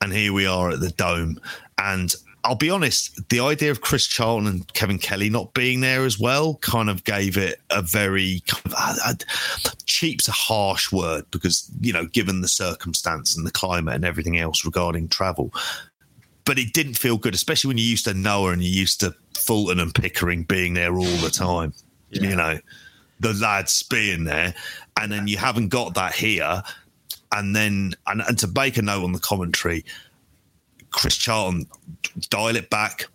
And 0.00 0.12
here 0.12 0.32
we 0.32 0.46
are 0.46 0.70
at 0.70 0.80
the 0.80 0.90
Dome. 0.90 1.40
And 1.78 2.14
I'll 2.44 2.56
be 2.56 2.70
honest, 2.70 3.28
the 3.28 3.40
idea 3.40 3.70
of 3.70 3.82
Chris 3.82 4.06
Charlton 4.06 4.48
and 4.48 4.72
Kevin 4.74 4.98
Kelly 4.98 5.30
not 5.30 5.54
being 5.54 5.80
there 5.80 6.04
as 6.04 6.18
well 6.18 6.56
kind 6.56 6.90
of 6.90 7.04
gave 7.04 7.36
it 7.36 7.60
a 7.70 7.82
very 7.82 8.42
kind 8.48 8.66
of 8.66 8.74
uh, 8.76 8.94
uh, 9.04 9.70
cheap's 9.86 10.26
a 10.26 10.32
harsh 10.32 10.90
word 10.90 11.24
because 11.30 11.70
you 11.80 11.92
know, 11.92 12.06
given 12.06 12.40
the 12.40 12.48
circumstance 12.48 13.36
and 13.36 13.46
the 13.46 13.52
climate 13.52 13.94
and 13.94 14.04
everything 14.04 14.38
else 14.38 14.64
regarding 14.64 15.06
travel, 15.08 15.52
but 16.44 16.58
it 16.58 16.72
didn't 16.72 16.94
feel 16.94 17.16
good, 17.16 17.34
especially 17.34 17.68
when 17.68 17.78
you 17.78 17.84
used 17.84 18.04
to 18.04 18.14
Noah 18.14 18.52
and 18.52 18.62
you 18.62 18.70
used 18.70 19.00
to 19.00 19.14
Fulton 19.34 19.80
and 19.80 19.94
Pickering 19.94 20.44
being 20.44 20.74
there 20.74 20.96
all 20.96 21.04
the 21.04 21.30
time. 21.30 21.72
Yeah. 22.10 22.30
You 22.30 22.36
know, 22.36 22.58
the 23.20 23.34
lads 23.34 23.82
being 23.84 24.24
there, 24.24 24.54
and 25.00 25.10
then 25.10 25.26
you 25.28 25.36
haven't 25.36 25.68
got 25.68 25.94
that 25.94 26.14
here. 26.14 26.62
And 27.34 27.56
then, 27.56 27.94
and, 28.06 28.22
and 28.28 28.38
to 28.38 28.48
make 28.48 28.76
a 28.76 28.82
note 28.82 29.04
on 29.04 29.12
the 29.12 29.18
commentary, 29.18 29.84
Chris 30.90 31.16
Charlton, 31.16 31.66
dial 32.28 32.56
it 32.56 32.68
back, 32.68 33.06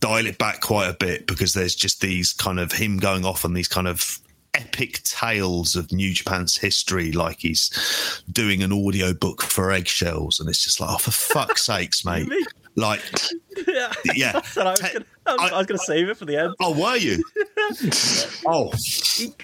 dial 0.00 0.26
it 0.26 0.36
back 0.36 0.60
quite 0.60 0.88
a 0.88 0.94
bit 0.94 1.26
because 1.26 1.54
there's 1.54 1.74
just 1.74 2.00
these 2.00 2.32
kind 2.32 2.60
of 2.60 2.72
him 2.72 2.98
going 2.98 3.24
off 3.24 3.44
on 3.44 3.54
these 3.54 3.68
kind 3.68 3.88
of 3.88 4.18
epic 4.54 5.02
tales 5.04 5.76
of 5.76 5.92
New 5.92 6.12
Japan's 6.12 6.56
history, 6.56 7.12
like 7.12 7.38
he's 7.40 8.22
doing 8.30 8.62
an 8.62 8.72
audio 8.72 9.12
book 9.12 9.42
for 9.42 9.70
eggshells, 9.70 10.40
and 10.40 10.48
it's 10.48 10.64
just 10.64 10.80
like, 10.80 10.90
oh, 10.90 10.98
for 10.98 11.10
fuck's 11.10 11.66
sakes, 11.66 12.04
mate! 12.04 12.28
Like, 12.76 13.02
yeah, 13.66 13.92
yeah. 14.14 14.32
I 14.56 14.70
was, 14.70 14.80
gonna, 14.80 15.04
I, 15.26 15.58
was 15.58 15.66
going 15.66 15.78
to 15.78 15.78
save 15.78 16.08
it 16.08 16.16
for 16.16 16.24
the 16.24 16.36
end. 16.36 16.54
Oh, 16.60 16.78
were 16.78 16.96
you? 16.96 17.22
oh, 18.46 18.70
he, 18.76 19.34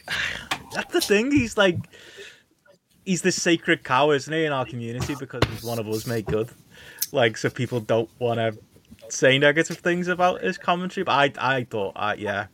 that's 0.73 0.93
the 0.93 1.01
thing. 1.01 1.31
He's 1.31 1.59
like, 1.59 1.77
he's 3.05 3.23
this 3.23 3.41
sacred 3.41 3.85
cow, 3.85 4.11
isn't 4.13 4.33
he, 4.33 4.45
in 4.45 4.53
our 4.53 4.65
community 4.65 5.17
because 5.19 5.43
he's 5.51 5.65
one 5.65 5.79
of 5.79 5.89
us 5.89 6.07
made 6.07 6.27
good. 6.27 6.49
Like, 7.13 7.37
so 7.37 7.51
people 7.51 7.81
don't 7.81 8.09
want 8.19 8.39
to 8.39 8.57
say 9.09 9.39
negative 9.39 9.79
things 9.79 10.09
about 10.09 10.43
his 10.43 10.59
commentary. 10.59 11.05
But 11.05 11.39
I, 11.39 11.57
I 11.57 11.65
thought, 11.65 11.93
uh, 11.97 12.15
yeah, 12.17 12.47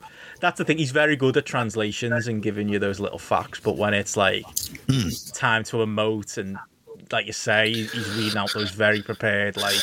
that's 0.42 0.58
the 0.58 0.64
thing. 0.64 0.76
He's 0.76 0.90
very 0.90 1.14
good 1.14 1.36
at 1.36 1.46
translations 1.46 2.26
and 2.26 2.42
giving 2.42 2.68
you 2.68 2.80
those 2.80 2.98
little 2.98 3.20
facts. 3.20 3.60
But 3.60 3.76
when 3.76 3.94
it's 3.94 4.16
like 4.16 4.44
mm. 4.88 5.32
time 5.32 5.62
to 5.64 5.76
emote 5.76 6.36
and 6.36 6.58
like 7.12 7.26
you 7.26 7.32
say, 7.32 7.72
he's 7.72 8.10
reading 8.16 8.36
out 8.36 8.52
those 8.52 8.72
very 8.72 9.02
prepared 9.02 9.56
like 9.56 9.76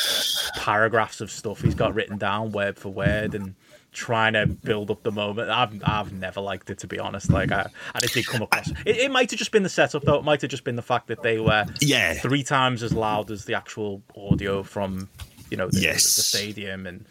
paragraphs 0.56 1.20
of 1.20 1.30
stuff 1.30 1.62
he's 1.62 1.74
got 1.74 1.94
written 1.94 2.18
down 2.18 2.52
word 2.52 2.76
for 2.76 2.90
word 2.90 3.34
and 3.34 3.54
trying 3.92 4.34
to 4.34 4.46
build 4.46 4.90
up 4.90 5.02
the 5.02 5.10
moment. 5.10 5.48
I've 5.48 5.82
I've 5.82 6.12
never 6.12 6.42
liked 6.42 6.68
it 6.68 6.78
to 6.80 6.86
be 6.86 6.98
honest. 6.98 7.30
Like 7.30 7.52
I, 7.52 7.66
I 7.94 8.00
just 8.00 8.12
did 8.12 8.26
come 8.26 8.42
across. 8.42 8.70
It, 8.84 8.98
it 8.98 9.10
might 9.10 9.30
have 9.30 9.38
just 9.38 9.52
been 9.52 9.62
the 9.62 9.70
setup 9.70 10.02
though. 10.02 10.18
It 10.18 10.24
might 10.24 10.42
have 10.42 10.50
just 10.50 10.64
been 10.64 10.76
the 10.76 10.82
fact 10.82 11.06
that 11.06 11.22
they 11.22 11.38
were 11.38 11.64
yeah 11.80 12.12
three 12.14 12.42
times 12.42 12.82
as 12.82 12.92
loud 12.92 13.30
as 13.30 13.46
the 13.46 13.54
actual 13.54 14.02
audio 14.14 14.62
from 14.62 15.08
you 15.50 15.56
know 15.56 15.68
the, 15.68 15.80
yes. 15.80 16.16
the, 16.16 16.22
stadium 16.22 16.86
and 16.86 17.04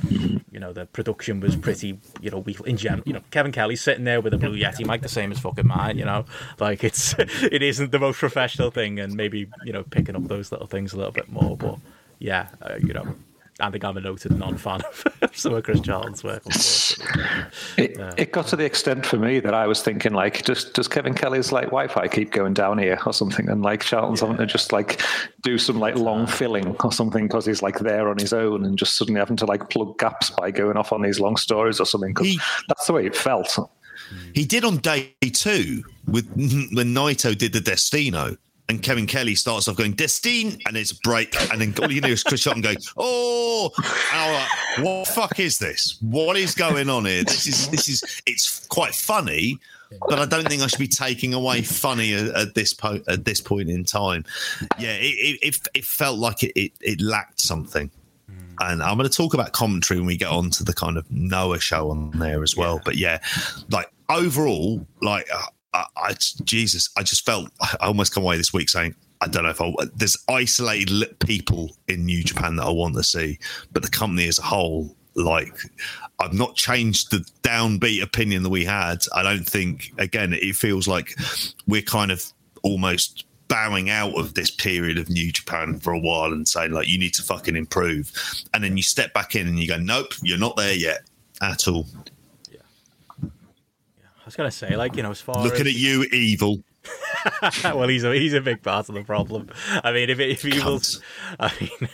you 0.51 0.59
know 0.59 0.73
the 0.73 0.85
production 0.87 1.39
was 1.39 1.55
pretty 1.55 1.99
you 2.21 2.31
know 2.31 2.39
we 2.39 2.57
in 2.65 2.77
general 2.77 3.03
you 3.05 3.13
know 3.13 3.21
Kevin 3.31 3.51
Kelly's 3.51 3.81
sitting 3.81 4.05
there 4.05 4.21
with 4.21 4.33
a 4.33 4.37
blue 4.37 4.57
yeti 4.57 4.85
mic 4.85 5.01
the 5.01 5.09
same 5.09 5.31
as 5.31 5.39
fucking 5.39 5.67
mine 5.67 5.97
you 5.97 6.05
know 6.05 6.25
like 6.59 6.83
it's 6.83 7.13
it 7.19 7.61
isn't 7.61 7.91
the 7.91 7.99
most 7.99 8.19
professional 8.19 8.71
thing 8.71 8.99
and 8.99 9.13
maybe 9.13 9.47
you 9.65 9.73
know 9.73 9.83
picking 9.83 10.15
up 10.15 10.27
those 10.27 10.51
little 10.51 10.67
things 10.67 10.93
a 10.93 10.97
little 10.97 11.11
bit 11.11 11.29
more 11.29 11.57
but 11.57 11.77
yeah 12.19 12.47
uh, 12.61 12.75
you 12.79 12.93
know 12.93 13.15
I 13.59 13.69
think 13.69 13.83
I'm 13.83 13.97
a 13.97 14.01
noted 14.01 14.37
non-fan 14.37 14.81
of 14.81 15.31
some 15.33 15.53
of 15.53 15.63
Chris 15.63 15.81
Charlton's 15.81 16.23
work. 16.23 16.43
It, 17.77 17.99
uh, 17.99 18.13
it 18.17 18.31
got 18.31 18.47
to 18.47 18.55
the 18.55 18.65
extent 18.65 19.05
for 19.05 19.17
me 19.17 19.39
that 19.39 19.53
I 19.53 19.67
was 19.67 19.81
thinking, 19.81 20.13
like, 20.13 20.43
does 20.43 20.65
does 20.65 20.87
Kevin 20.87 21.13
Kelly's 21.13 21.51
like 21.51 21.65
Wi-Fi 21.65 22.07
keep 22.07 22.31
going 22.31 22.53
down 22.53 22.77
here 22.77 22.99
or 23.05 23.13
something? 23.13 23.49
And 23.49 23.61
like 23.61 23.83
Charlton's 23.83 24.21
yeah. 24.21 24.27
having 24.27 24.45
to 24.45 24.51
just 24.51 24.71
like 24.71 25.01
do 25.41 25.57
some 25.57 25.79
like 25.79 25.95
long 25.95 26.27
filling 26.27 26.75
or 26.83 26.91
something 26.91 27.27
because 27.27 27.45
he's 27.45 27.61
like 27.61 27.79
there 27.79 28.09
on 28.09 28.17
his 28.17 28.33
own 28.33 28.65
and 28.65 28.77
just 28.77 28.97
suddenly 28.97 29.19
having 29.19 29.37
to 29.37 29.45
like 29.45 29.69
plug 29.69 29.97
gaps 29.97 30.29
by 30.31 30.51
going 30.51 30.77
off 30.77 30.93
on 30.93 31.01
these 31.01 31.19
long 31.19 31.37
stories 31.37 31.79
or 31.79 31.85
something. 31.85 32.13
Because 32.13 32.37
that's 32.67 32.87
the 32.87 32.93
way 32.93 33.05
it 33.05 33.15
felt. 33.15 33.57
He 34.33 34.45
did 34.45 34.63
on 34.63 34.77
day 34.77 35.13
two 35.33 35.83
with 36.07 36.27
when 36.35 36.93
Naito 36.93 37.37
did 37.37 37.53
the 37.53 37.61
Destino 37.61 38.37
and 38.69 38.83
Kevin 38.83 39.07
Kelly 39.07 39.35
starts 39.35 39.67
off 39.67 39.75
going 39.75 39.93
Destine, 39.93 40.57
and 40.67 40.77
it's 40.77 40.93
break, 40.93 41.35
and 41.51 41.59
then 41.59 41.73
all 41.81 41.91
you 41.91 42.01
know 42.01 42.07
is 42.07 42.23
Chris 42.23 42.43
Charlton 42.43 42.61
going, 42.61 42.77
"Oh, 42.95 43.71
like, 44.13 44.85
what 44.85 45.07
fuck 45.07 45.39
is 45.39 45.57
this? 45.57 45.97
What 46.01 46.37
is 46.37 46.53
going 46.53 46.87
on 46.89 47.05
here? 47.05 47.23
This 47.23 47.47
is 47.47 47.69
this 47.69 47.89
is 47.89 48.21
it's 48.27 48.67
quite 48.67 48.93
funny, 48.93 49.57
but 50.07 50.19
I 50.19 50.25
don't 50.25 50.47
think 50.47 50.61
I 50.61 50.67
should 50.67 50.79
be 50.79 50.87
taking 50.87 51.33
away 51.33 51.63
funny 51.63 52.13
at, 52.13 52.27
at 52.27 52.53
this 52.53 52.73
po- 52.73 53.01
at 53.07 53.25
this 53.25 53.41
point 53.41 53.69
in 53.69 53.83
time. 53.83 54.23
Yeah, 54.77 54.93
it 54.93 55.39
it, 55.41 55.67
it 55.73 55.83
felt 55.83 56.19
like 56.19 56.43
it, 56.43 56.53
it, 56.55 56.71
it 56.79 57.01
lacked 57.01 57.41
something." 57.41 57.89
Hmm. 58.27 58.35
and 58.59 58.83
I'm 58.83 58.95
going 58.95 59.09
to 59.09 59.15
talk 59.15 59.33
about 59.33 59.53
commentary 59.53 59.99
when 59.99 60.05
we 60.05 60.15
get 60.15 60.29
on 60.29 60.51
to 60.51 60.63
the 60.63 60.73
kind 60.73 60.97
of 60.97 61.09
Noah 61.09 61.59
show 61.59 61.89
on 61.89 62.11
there 62.11 62.43
as 62.43 62.55
well. 62.55 62.79
But 62.85 62.95
yeah, 62.95 63.17
like 63.71 63.91
overall, 64.09 64.85
like 65.01 65.27
uh, 65.33 65.47
I, 65.79 66.09
I, 66.09 66.13
Jesus, 66.43 66.89
I 66.97 67.03
just 67.03 67.25
felt 67.25 67.49
I 67.61 67.75
almost 67.81 68.13
come 68.13 68.23
away 68.23 68.37
this 68.37 68.53
week 68.53 68.69
saying 68.69 68.95
I 69.21 69.27
don't 69.27 69.43
know 69.43 69.49
if 69.49 69.61
I, 69.61 69.71
there's 69.95 70.17
isolated 70.29 71.19
people 71.19 71.69
in 71.87 72.05
New 72.05 72.23
Japan 72.23 72.55
that 72.55 72.63
I 72.65 72.69
want 72.69 72.95
to 72.95 73.03
see, 73.03 73.37
but 73.71 73.83
the 73.83 73.89
company 73.89 74.27
as 74.27 74.39
a 74.39 74.43
whole, 74.43 74.95
like 75.15 75.53
I've 76.19 76.33
not 76.33 76.55
changed 76.55 77.11
the 77.11 77.25
downbeat 77.43 78.01
opinion 78.01 78.43
that 78.43 78.49
we 78.49 78.63
had. 78.63 78.99
I 79.13 79.23
don't 79.23 79.45
think 79.45 79.91
again 79.97 80.33
it 80.33 80.55
feels 80.55 80.87
like 80.87 81.15
we're 81.67 81.81
kind 81.81 82.11
of 82.11 82.23
almost 82.63 83.25
bowing 83.47 83.89
out 83.89 84.15
of 84.17 84.35
this 84.35 84.51
period 84.51 84.97
of 84.97 85.09
New 85.09 85.31
Japan 85.31 85.79
for 85.79 85.91
a 85.91 85.99
while 85.99 86.31
and 86.31 86.47
saying 86.47 86.71
like 86.71 86.87
you 86.87 86.99
need 86.99 87.13
to 87.15 87.23
fucking 87.23 87.55
improve, 87.55 88.11
and 88.53 88.63
then 88.63 88.77
you 88.77 88.83
step 88.83 89.13
back 89.13 89.35
in 89.35 89.47
and 89.47 89.59
you 89.59 89.67
go, 89.67 89.77
nope, 89.77 90.13
you're 90.21 90.37
not 90.37 90.55
there 90.55 90.75
yet 90.75 91.01
at 91.41 91.67
all 91.67 91.85
was 94.29 94.35
gonna 94.35 94.51
say, 94.51 94.75
like 94.75 94.95
you 94.95 95.03
know, 95.03 95.11
as 95.11 95.21
far 95.21 95.43
looking 95.43 95.61
as... 95.61 95.67
at 95.67 95.73
you, 95.73 96.03
evil. 96.11 96.63
well, 97.63 97.87
he's 97.87 98.03
a 98.03 98.13
he's 98.13 98.33
a 98.33 98.41
big 98.41 98.61
part 98.61 98.87
of 98.87 98.95
the 98.95 99.03
problem. 99.03 99.49
I 99.83 99.91
mean, 99.91 100.09
if 100.09 100.19
if 100.19 100.45
Evil's, 100.45 101.01
I 101.39 101.51
mean, 101.59 101.89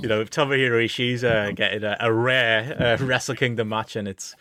you 0.00 0.08
know, 0.08 0.20
if 0.20 0.30
Tomohiro 0.30 0.82
Ishii's 0.84 1.24
uh, 1.24 1.52
getting 1.54 1.84
a, 1.84 1.96
a 2.00 2.12
rare 2.12 2.76
uh, 2.80 3.04
Wrestle 3.04 3.34
Kingdom 3.34 3.68
match 3.68 3.96
and 3.96 4.08
it's 4.08 4.34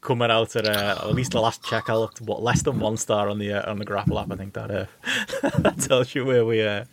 coming 0.00 0.30
out 0.30 0.56
at 0.56 0.66
uh, 0.66 0.98
at 1.00 1.14
least 1.14 1.32
the 1.32 1.40
last 1.40 1.64
check 1.64 1.88
I 1.88 1.94
looked, 1.94 2.20
what 2.20 2.42
less 2.42 2.62
than 2.62 2.80
one 2.80 2.96
star 2.96 3.28
on 3.28 3.38
the 3.38 3.52
uh, 3.52 3.70
on 3.70 3.78
the 3.78 3.84
Grapple 3.84 4.18
app. 4.18 4.30
I 4.30 4.36
think 4.36 4.52
that 4.54 4.70
uh, 4.70 4.86
that 5.58 5.78
tells 5.80 6.14
you 6.14 6.24
where 6.24 6.44
we 6.44 6.62
uh, 6.62 6.84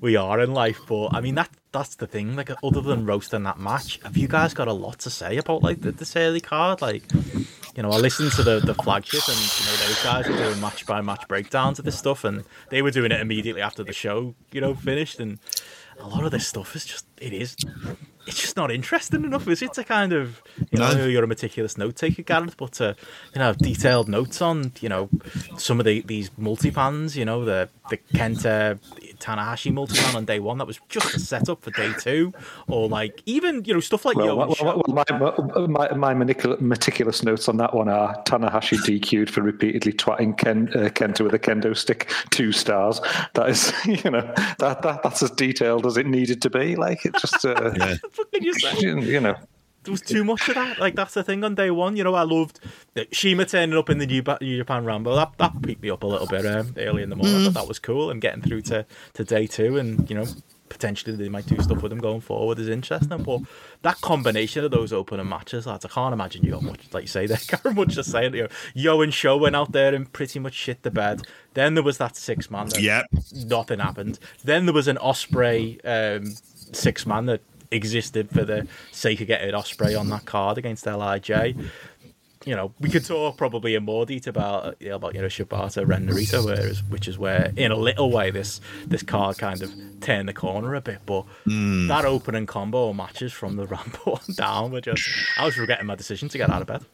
we 0.00 0.16
are 0.16 0.40
in 0.40 0.54
life. 0.54 0.80
But 0.88 1.08
I 1.08 1.20
mean, 1.20 1.34
that 1.34 1.50
that's 1.72 1.96
the 1.96 2.06
thing. 2.06 2.36
Like, 2.36 2.50
other 2.62 2.80
than 2.80 3.06
roasting 3.06 3.42
that 3.42 3.58
match, 3.58 4.00
have 4.02 4.16
you 4.16 4.28
guys 4.28 4.54
got 4.54 4.68
a 4.68 4.72
lot 4.72 4.98
to 5.00 5.10
say 5.10 5.36
about 5.36 5.62
like 5.62 5.82
the, 5.82 5.92
this 5.92 6.16
early 6.16 6.40
card? 6.40 6.80
Like, 6.80 7.04
you 7.78 7.82
know, 7.82 7.92
I 7.92 7.98
listened 7.98 8.32
to 8.32 8.42
the 8.42 8.58
the 8.58 8.74
flagship, 8.74 9.22
and 9.28 9.38
you 9.38 9.66
know 9.66 9.76
those 9.86 10.02
guys 10.02 10.26
are 10.26 10.36
doing 10.36 10.60
match 10.60 10.84
by 10.84 11.00
match 11.00 11.28
breakdowns 11.28 11.78
of 11.78 11.84
this 11.84 11.96
stuff, 11.96 12.24
and 12.24 12.42
they 12.70 12.82
were 12.82 12.90
doing 12.90 13.12
it 13.12 13.20
immediately 13.20 13.62
after 13.62 13.84
the 13.84 13.92
show, 13.92 14.34
you 14.50 14.60
know, 14.60 14.74
finished, 14.74 15.20
and 15.20 15.38
a 16.00 16.08
lot 16.08 16.24
of 16.24 16.32
this 16.32 16.44
stuff 16.44 16.74
is 16.74 16.84
just 16.84 17.06
it 17.18 17.32
is 17.32 17.54
it's 18.26 18.40
just 18.40 18.56
not 18.56 18.72
interesting 18.72 19.22
enough, 19.22 19.46
is 19.46 19.62
it? 19.62 19.74
To 19.74 19.84
kind 19.84 20.12
of, 20.12 20.42
you 20.72 20.80
know, 20.80 21.06
you're 21.06 21.22
a 21.22 21.28
meticulous 21.28 21.78
note 21.78 21.94
taker, 21.94 22.22
Gareth, 22.22 22.56
but 22.56 22.72
to, 22.72 22.96
you 23.32 23.38
know, 23.38 23.52
detailed 23.54 24.08
notes 24.08 24.42
on, 24.42 24.72
you 24.80 24.88
know, 24.88 25.08
some 25.56 25.78
of 25.78 25.86
the 25.86 26.00
these 26.00 26.32
multi 26.36 26.72
pans, 26.72 27.16
you 27.16 27.24
know, 27.24 27.44
the 27.44 27.68
the 27.90 27.98
Kenta 28.12 28.80
Tanahashi 29.18 29.72
multi-man 29.72 30.16
on 30.16 30.24
day 30.24 30.40
one 30.40 30.58
that 30.58 30.66
was 30.66 30.80
just 30.88 31.14
a 31.14 31.20
setup 31.20 31.62
for 31.62 31.70
day 31.70 31.92
two, 32.00 32.32
or 32.68 32.88
like 32.88 33.22
even 33.26 33.64
you 33.64 33.74
know 33.74 33.80
stuff 33.80 34.04
like 34.04 34.16
well, 34.16 34.36
well, 34.36 34.54
well, 34.60 34.82
my, 34.88 35.88
my, 35.92 36.14
my, 36.14 36.14
meticulous 36.14 37.22
notes 37.22 37.48
on 37.48 37.56
that 37.58 37.74
one 37.74 37.88
are 37.88 38.20
Tanahashi 38.24 38.78
DQ'd 38.78 39.30
for 39.30 39.42
repeatedly 39.42 39.92
twatting 39.92 40.36
Ken, 40.36 40.68
uh, 40.74 40.88
Kenta 40.88 41.22
with 41.22 41.34
a 41.34 41.38
kendo 41.38 41.76
stick, 41.76 42.10
two 42.30 42.52
stars. 42.52 43.00
That 43.34 43.48
is, 43.50 43.72
you 43.84 44.10
know, 44.10 44.32
that, 44.58 44.82
that 44.82 45.02
that's 45.02 45.22
as 45.22 45.30
detailed 45.32 45.86
as 45.86 45.96
it 45.96 46.06
needed 46.06 46.42
to 46.42 46.50
be. 46.50 46.76
Like 46.76 47.04
it 47.04 47.14
just, 47.20 47.44
uh, 47.44 47.72
yeah. 47.76 47.96
you 48.80 49.20
know 49.20 49.36
there 49.88 49.92
was 49.92 50.02
too 50.02 50.22
much 50.22 50.46
of 50.48 50.54
that. 50.54 50.78
Like 50.78 50.94
that's 50.94 51.14
the 51.14 51.24
thing 51.24 51.42
on 51.42 51.54
day 51.54 51.70
one. 51.70 51.96
You 51.96 52.04
know, 52.04 52.14
I 52.14 52.22
loved 52.22 52.60
Shima 53.10 53.46
turning 53.46 53.76
up 53.76 53.88
in 53.88 53.98
the 53.98 54.06
New, 54.06 54.22
New 54.40 54.56
Japan 54.58 54.84
Rambo. 54.84 55.14
That 55.16 55.32
that 55.38 55.62
picked 55.62 55.82
me 55.82 55.90
up 55.90 56.02
a 56.02 56.06
little 56.06 56.26
bit 56.26 56.44
um, 56.44 56.74
early 56.76 57.02
in 57.02 57.08
the 57.08 57.16
morning. 57.16 57.50
Mm. 57.50 57.54
that 57.54 57.66
was 57.66 57.78
cool. 57.78 58.10
And 58.10 58.20
getting 58.20 58.42
through 58.42 58.62
to, 58.62 58.84
to 59.14 59.24
day 59.24 59.46
two, 59.46 59.78
and 59.78 60.08
you 60.10 60.14
know, 60.14 60.26
potentially 60.68 61.16
they 61.16 61.30
might 61.30 61.46
do 61.46 61.58
stuff 61.62 61.82
with 61.82 61.90
him 61.90 62.00
going 62.00 62.20
forward 62.20 62.58
is 62.58 62.68
interesting. 62.68 63.22
But 63.22 63.40
that 63.80 63.98
combination 64.02 64.62
of 64.62 64.72
those 64.72 64.92
opening 64.92 65.28
matches, 65.28 65.66
lads, 65.66 65.86
I 65.86 65.88
can't 65.88 66.12
imagine 66.12 66.44
you 66.44 66.50
got 66.50 66.62
much, 66.62 66.92
like 66.92 67.04
you 67.04 67.08
say, 67.08 67.26
there, 67.26 67.38
can't 67.38 67.74
much 67.74 67.94
to 67.94 68.04
say. 68.04 68.24
You 68.24 68.42
know, 68.42 68.48
Yoh 68.74 69.00
and 69.00 69.14
Sho 69.14 69.38
went 69.38 69.56
out 69.56 69.72
there 69.72 69.94
and 69.94 70.12
pretty 70.12 70.38
much 70.38 70.52
shit 70.52 70.82
the 70.82 70.90
bed. 70.90 71.22
Then 71.54 71.74
there 71.74 71.82
was 71.82 71.96
that 71.96 72.14
six 72.14 72.50
man. 72.50 72.68
Yep. 72.78 73.06
Nothing 73.46 73.78
happened. 73.78 74.18
Then 74.44 74.66
there 74.66 74.74
was 74.74 74.86
an 74.86 74.96
Ospreay 74.96 75.80
um, 75.84 76.34
six 76.72 77.06
man 77.06 77.24
that 77.26 77.40
existed 77.70 78.30
for 78.30 78.44
the 78.44 78.66
sake 78.92 79.20
of 79.20 79.26
getting 79.26 79.52
Ospreay 79.54 79.98
on 79.98 80.08
that 80.10 80.24
card 80.24 80.58
against 80.58 80.86
LIJ. 80.86 81.56
You 82.44 82.54
know, 82.54 82.72
we 82.80 82.88
could 82.88 83.04
talk 83.04 83.36
probably 83.36 83.74
in 83.74 83.84
more 83.84 84.06
detail 84.06 84.30
about 84.30 84.80
you 84.80 84.90
know, 84.90 84.96
about 84.96 85.14
you 85.14 85.20
know 85.20 85.26
Shibata 85.26 85.86
Ren 85.86 86.06
Narita, 86.06 86.42
whereas 86.44 86.82
which 86.84 87.08
is 87.08 87.18
where 87.18 87.52
in 87.56 87.72
a 87.72 87.76
little 87.76 88.10
way 88.10 88.30
this 88.30 88.60
this 88.86 89.02
card 89.02 89.38
kind 89.38 89.60
of 89.60 89.72
turned 90.00 90.28
the 90.28 90.32
corner 90.32 90.74
a 90.74 90.80
bit. 90.80 91.00
But 91.04 91.24
mm. 91.46 91.88
that 91.88 92.04
opening 92.04 92.46
combo 92.46 92.92
matches 92.92 93.32
from 93.32 93.56
the 93.56 93.66
Rambo 93.66 94.12
on 94.12 94.34
down 94.34 94.70
were 94.70 94.80
just 94.80 95.06
I 95.36 95.44
was 95.44 95.58
regretting 95.58 95.86
my 95.86 95.96
decision 95.96 96.28
to 96.28 96.38
get 96.38 96.48
out 96.48 96.62
of 96.62 96.68
bed. 96.68 96.84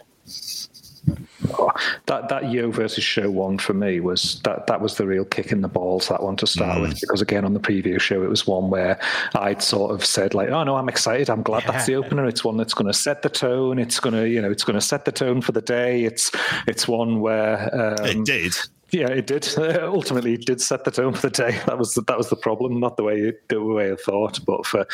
That 2.06 2.28
that 2.28 2.50
Yoh 2.50 2.70
versus 2.70 3.04
Sho 3.04 3.30
one 3.30 3.58
for 3.58 3.74
me 3.74 4.00
was 4.00 4.40
that 4.42 4.66
that 4.66 4.80
was 4.80 4.96
the 4.96 5.06
real 5.06 5.24
kick 5.24 5.52
in 5.52 5.60
the 5.60 5.68
balls 5.68 6.08
that 6.08 6.22
one 6.22 6.36
to 6.36 6.46
start 6.46 6.78
mm. 6.78 6.82
with 6.82 7.00
because 7.00 7.20
again 7.20 7.44
on 7.44 7.54
the 7.54 7.60
previous 7.60 8.02
show 8.02 8.22
it 8.22 8.28
was 8.28 8.46
one 8.46 8.70
where 8.70 8.98
I'd 9.34 9.62
sort 9.62 9.92
of 9.92 10.04
said 10.04 10.34
like 10.34 10.48
oh 10.50 10.64
no 10.64 10.76
I'm 10.76 10.88
excited. 10.88 11.30
I'm 11.30 11.42
glad 11.42 11.64
yeah. 11.64 11.72
that's 11.72 11.86
the 11.86 11.96
opener. 11.96 12.26
It's 12.26 12.44
one 12.44 12.56
that's 12.56 12.74
going 12.74 12.86
to 12.86 12.98
set 12.98 13.22
the 13.22 13.28
tone. 13.28 13.78
It's 13.78 14.00
going 14.00 14.14
to 14.14 14.28
you 14.28 14.40
know 14.40 14.50
it's 14.50 14.64
going 14.64 14.78
to 14.78 14.84
set 14.84 15.04
the 15.04 15.12
tone 15.12 15.40
for 15.40 15.52
the 15.52 15.62
day. 15.62 16.04
It's 16.04 16.30
it's 16.66 16.88
one 16.88 17.20
where 17.20 17.98
um, 18.00 18.04
it 18.04 18.24
did 18.24 18.56
yeah, 18.94 19.08
it 19.08 19.26
did. 19.26 19.48
ultimately, 19.82 20.34
it 20.34 20.46
did 20.46 20.60
set 20.60 20.84
the 20.84 20.90
tone 20.92 21.14
for 21.14 21.28
the 21.28 21.30
day. 21.30 21.60
That 21.66 21.78
was 21.78 21.94
the, 21.94 22.02
that 22.02 22.16
was 22.16 22.28
the 22.28 22.36
problem, 22.36 22.78
not 22.78 22.96
the 22.96 23.02
way 23.02 23.32
the 23.48 23.62
way 23.62 23.90
I 23.90 23.96
thought. 23.96 24.44
But 24.44 24.64
for, 24.64 24.86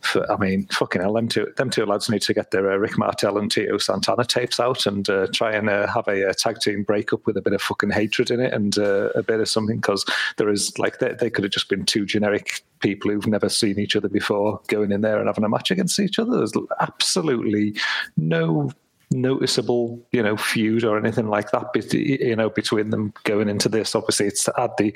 for 0.00 0.30
I 0.32 0.36
mean, 0.38 0.66
fucking 0.68 1.02
hell, 1.02 1.12
them 1.12 1.28
two 1.28 1.52
them 1.56 1.68
two 1.68 1.84
lads 1.84 2.08
need 2.08 2.22
to 2.22 2.34
get 2.34 2.50
their 2.50 2.70
uh, 2.70 2.76
Rick 2.76 2.96
Martel 2.96 3.36
and 3.36 3.50
Tito 3.50 3.76
Santana 3.78 4.24
tapes 4.24 4.58
out 4.58 4.86
and 4.86 5.08
uh, 5.10 5.26
try 5.32 5.52
and 5.52 5.68
uh, 5.68 5.86
have 5.88 6.08
a, 6.08 6.22
a, 6.22 6.30
uh, 6.30 6.32
tag 6.32 6.58
team 6.60 6.84
breakup 6.84 7.26
with 7.26 7.36
a 7.36 7.42
bit 7.42 7.52
of 7.52 7.60
fucking 7.60 7.90
hatred 7.90 8.30
in 8.30 8.40
it 8.40 8.54
and 8.54 8.78
uh, 8.78 9.10
a 9.14 9.22
bit 9.22 9.40
of 9.40 9.48
something 9.48 9.76
because 9.76 10.06
there 10.38 10.48
is 10.48 10.78
like 10.78 10.98
they, 11.00 11.12
they 11.12 11.28
could 11.28 11.44
have 11.44 11.52
just 11.52 11.68
been 11.68 11.84
two 11.84 12.06
generic 12.06 12.62
people 12.80 13.10
who've 13.10 13.26
never 13.26 13.48
seen 13.48 13.78
each 13.78 13.96
other 13.96 14.08
before 14.08 14.60
going 14.68 14.92
in 14.92 15.02
there 15.02 15.18
and 15.18 15.26
having 15.26 15.44
a 15.44 15.48
match 15.48 15.70
against 15.70 16.00
each 16.00 16.18
other. 16.18 16.38
There's 16.38 16.52
absolutely 16.80 17.74
no 18.16 18.70
noticeable, 19.14 20.04
you 20.12 20.22
know, 20.22 20.36
feud 20.36 20.84
or 20.84 20.98
anything 20.98 21.28
like 21.28 21.50
that. 21.52 21.92
You 21.92 22.36
know, 22.36 22.50
between 22.50 22.90
them 22.90 23.12
going 23.24 23.48
into 23.48 23.68
this, 23.68 23.94
obviously, 23.94 24.26
it's 24.26 24.44
to 24.44 24.54
add 24.58 24.70
the 24.78 24.94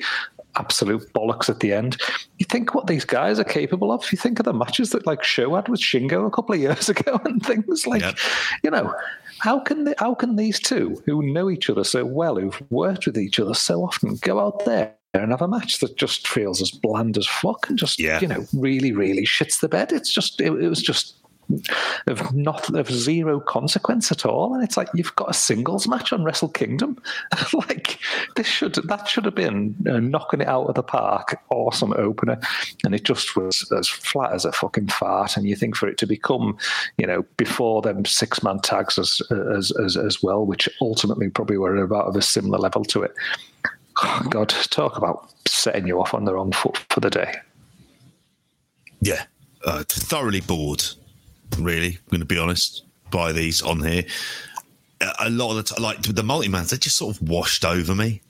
absolute 0.55 1.11
bollocks 1.13 1.49
at 1.49 1.59
the 1.59 1.73
end. 1.73 1.97
You 2.37 2.45
think 2.45 2.75
what 2.75 2.87
these 2.87 3.05
guys 3.05 3.39
are 3.39 3.43
capable 3.43 3.91
of. 3.91 4.11
You 4.11 4.17
think 4.17 4.39
of 4.39 4.45
the 4.45 4.53
matches 4.53 4.91
that 4.91 5.05
like 5.07 5.23
Sho 5.23 5.55
had 5.55 5.69
with 5.69 5.79
Shingo 5.79 6.27
a 6.27 6.31
couple 6.31 6.55
of 6.55 6.61
years 6.61 6.89
ago 6.93 7.19
and 7.25 7.43
things 7.43 7.87
like, 7.87 8.01
yep. 8.01 8.17
you 8.63 8.71
know, 8.71 8.93
how 9.39 9.59
can 9.59 9.85
they, 9.85 9.95
how 9.97 10.13
can 10.13 10.35
these 10.35 10.59
two 10.59 11.01
who 11.05 11.23
know 11.23 11.49
each 11.49 11.69
other 11.69 11.83
so 11.83 12.05
well, 12.05 12.35
who've 12.35 12.61
worked 12.69 13.05
with 13.05 13.17
each 13.17 13.39
other 13.39 13.53
so 13.53 13.83
often, 13.83 14.15
go 14.17 14.39
out 14.39 14.65
there 14.65 14.93
and 15.13 15.31
have 15.31 15.41
a 15.41 15.47
match 15.47 15.79
that 15.79 15.97
just 15.97 16.27
feels 16.27 16.61
as 16.61 16.69
bland 16.69 17.17
as 17.17 17.25
fuck 17.25 17.67
and 17.67 17.79
just 17.79 17.99
yeah. 17.99 18.19
you 18.21 18.27
know 18.27 18.45
really 18.53 18.91
really 18.91 19.25
shits 19.25 19.59
the 19.59 19.69
bed. 19.69 19.91
It's 19.91 20.13
just 20.13 20.39
it, 20.39 20.51
it 20.51 20.69
was 20.69 20.81
just 20.81 21.15
of 22.07 22.33
not 22.33 22.69
of 22.75 22.89
zero 22.91 23.39
consequence 23.39 24.11
at 24.11 24.25
all. 24.25 24.53
And 24.53 24.63
it's 24.63 24.77
like 24.77 24.89
you've 24.93 25.15
got 25.15 25.29
a 25.29 25.33
singles 25.33 25.87
match 25.87 26.13
on 26.13 26.23
Wrestle 26.23 26.49
Kingdom. 26.49 27.01
like 27.53 27.99
this 28.35 28.47
should 28.47 28.75
that 28.75 29.07
should 29.07 29.25
have 29.25 29.35
been 29.35 29.75
uh, 29.89 29.99
knocking 29.99 30.41
it 30.41 30.47
out 30.47 30.67
of 30.67 30.75
the 30.75 30.83
park, 30.83 31.39
awesome 31.49 31.93
opener, 31.93 32.39
and 32.83 32.93
it 32.93 33.03
just 33.03 33.35
was 33.35 33.69
as 33.77 33.87
flat 33.87 34.33
as 34.33 34.45
a 34.45 34.51
fucking 34.51 34.87
fart. 34.87 35.37
And 35.37 35.47
you 35.47 35.55
think 35.55 35.75
for 35.75 35.87
it 35.87 35.97
to 35.99 36.05
become, 36.05 36.57
you 36.97 37.07
know, 37.07 37.25
before 37.37 37.81
them 37.81 38.05
six 38.05 38.43
man 38.43 38.59
tags 38.59 38.97
as, 38.97 39.21
as 39.31 39.71
as 39.83 39.97
as 39.97 40.21
well, 40.21 40.45
which 40.45 40.69
ultimately 40.81 41.29
probably 41.29 41.57
were 41.57 41.75
about 41.77 42.07
of 42.07 42.15
a 42.15 42.21
similar 42.21 42.59
level 42.59 42.83
to 42.85 43.03
it. 43.03 43.13
Oh, 44.01 44.25
God, 44.29 44.49
talk 44.69 44.97
about 44.97 45.29
setting 45.45 45.85
you 45.85 45.99
off 45.99 46.13
on 46.13 46.23
the 46.25 46.33
wrong 46.33 46.53
foot 46.53 46.77
for 46.89 47.01
the 47.01 47.09
day. 47.09 47.33
Yeah, 49.01 49.25
uh, 49.65 49.83
thoroughly 49.87 50.41
bored 50.41 50.83
really. 51.57 51.89
I'm 51.89 52.09
going 52.09 52.19
to 52.19 52.25
be 52.25 52.37
honest 52.37 52.83
by 53.11 53.31
these 53.31 53.61
on 53.61 53.81
here. 53.81 54.03
A 55.19 55.29
lot 55.29 55.57
of 55.57 55.65
the 55.65 55.81
like 55.81 56.01
the 56.01 56.23
multi-mans, 56.23 56.71
they 56.71 56.77
just 56.77 56.97
sort 56.97 57.15
of 57.15 57.29
washed 57.29 57.63
over 57.63 57.95
me. 57.95 58.21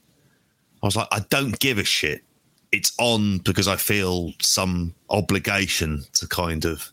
I 0.81 0.85
was 0.85 0.95
like, 0.95 1.07
I 1.11 1.21
don't 1.29 1.57
give 1.59 1.77
a 1.77 1.83
shit. 1.83 2.23
It's 2.71 2.93
on 2.99 3.39
because 3.39 3.67
I 3.67 3.75
feel 3.75 4.31
some 4.41 4.93
obligation 5.09 6.03
to 6.13 6.27
kind 6.27 6.65
of 6.65 6.91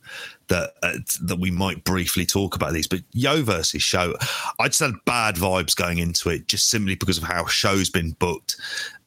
that 0.48 0.72
uh, 0.82 0.96
that 1.22 1.38
we 1.38 1.50
might 1.50 1.84
briefly 1.84 2.24
talk 2.24 2.54
about 2.54 2.72
these. 2.72 2.86
But 2.86 3.00
Yoh 3.12 3.42
versus 3.42 3.82
Sho, 3.82 4.14
I 4.58 4.68
just 4.68 4.80
had 4.80 4.94
bad 5.04 5.34
vibes 5.34 5.76
going 5.76 5.98
into 5.98 6.30
it, 6.30 6.48
just 6.48 6.70
simply 6.70 6.94
because 6.94 7.18
of 7.18 7.24
how 7.24 7.44
Sho's 7.46 7.90
been 7.90 8.12
booked, 8.12 8.56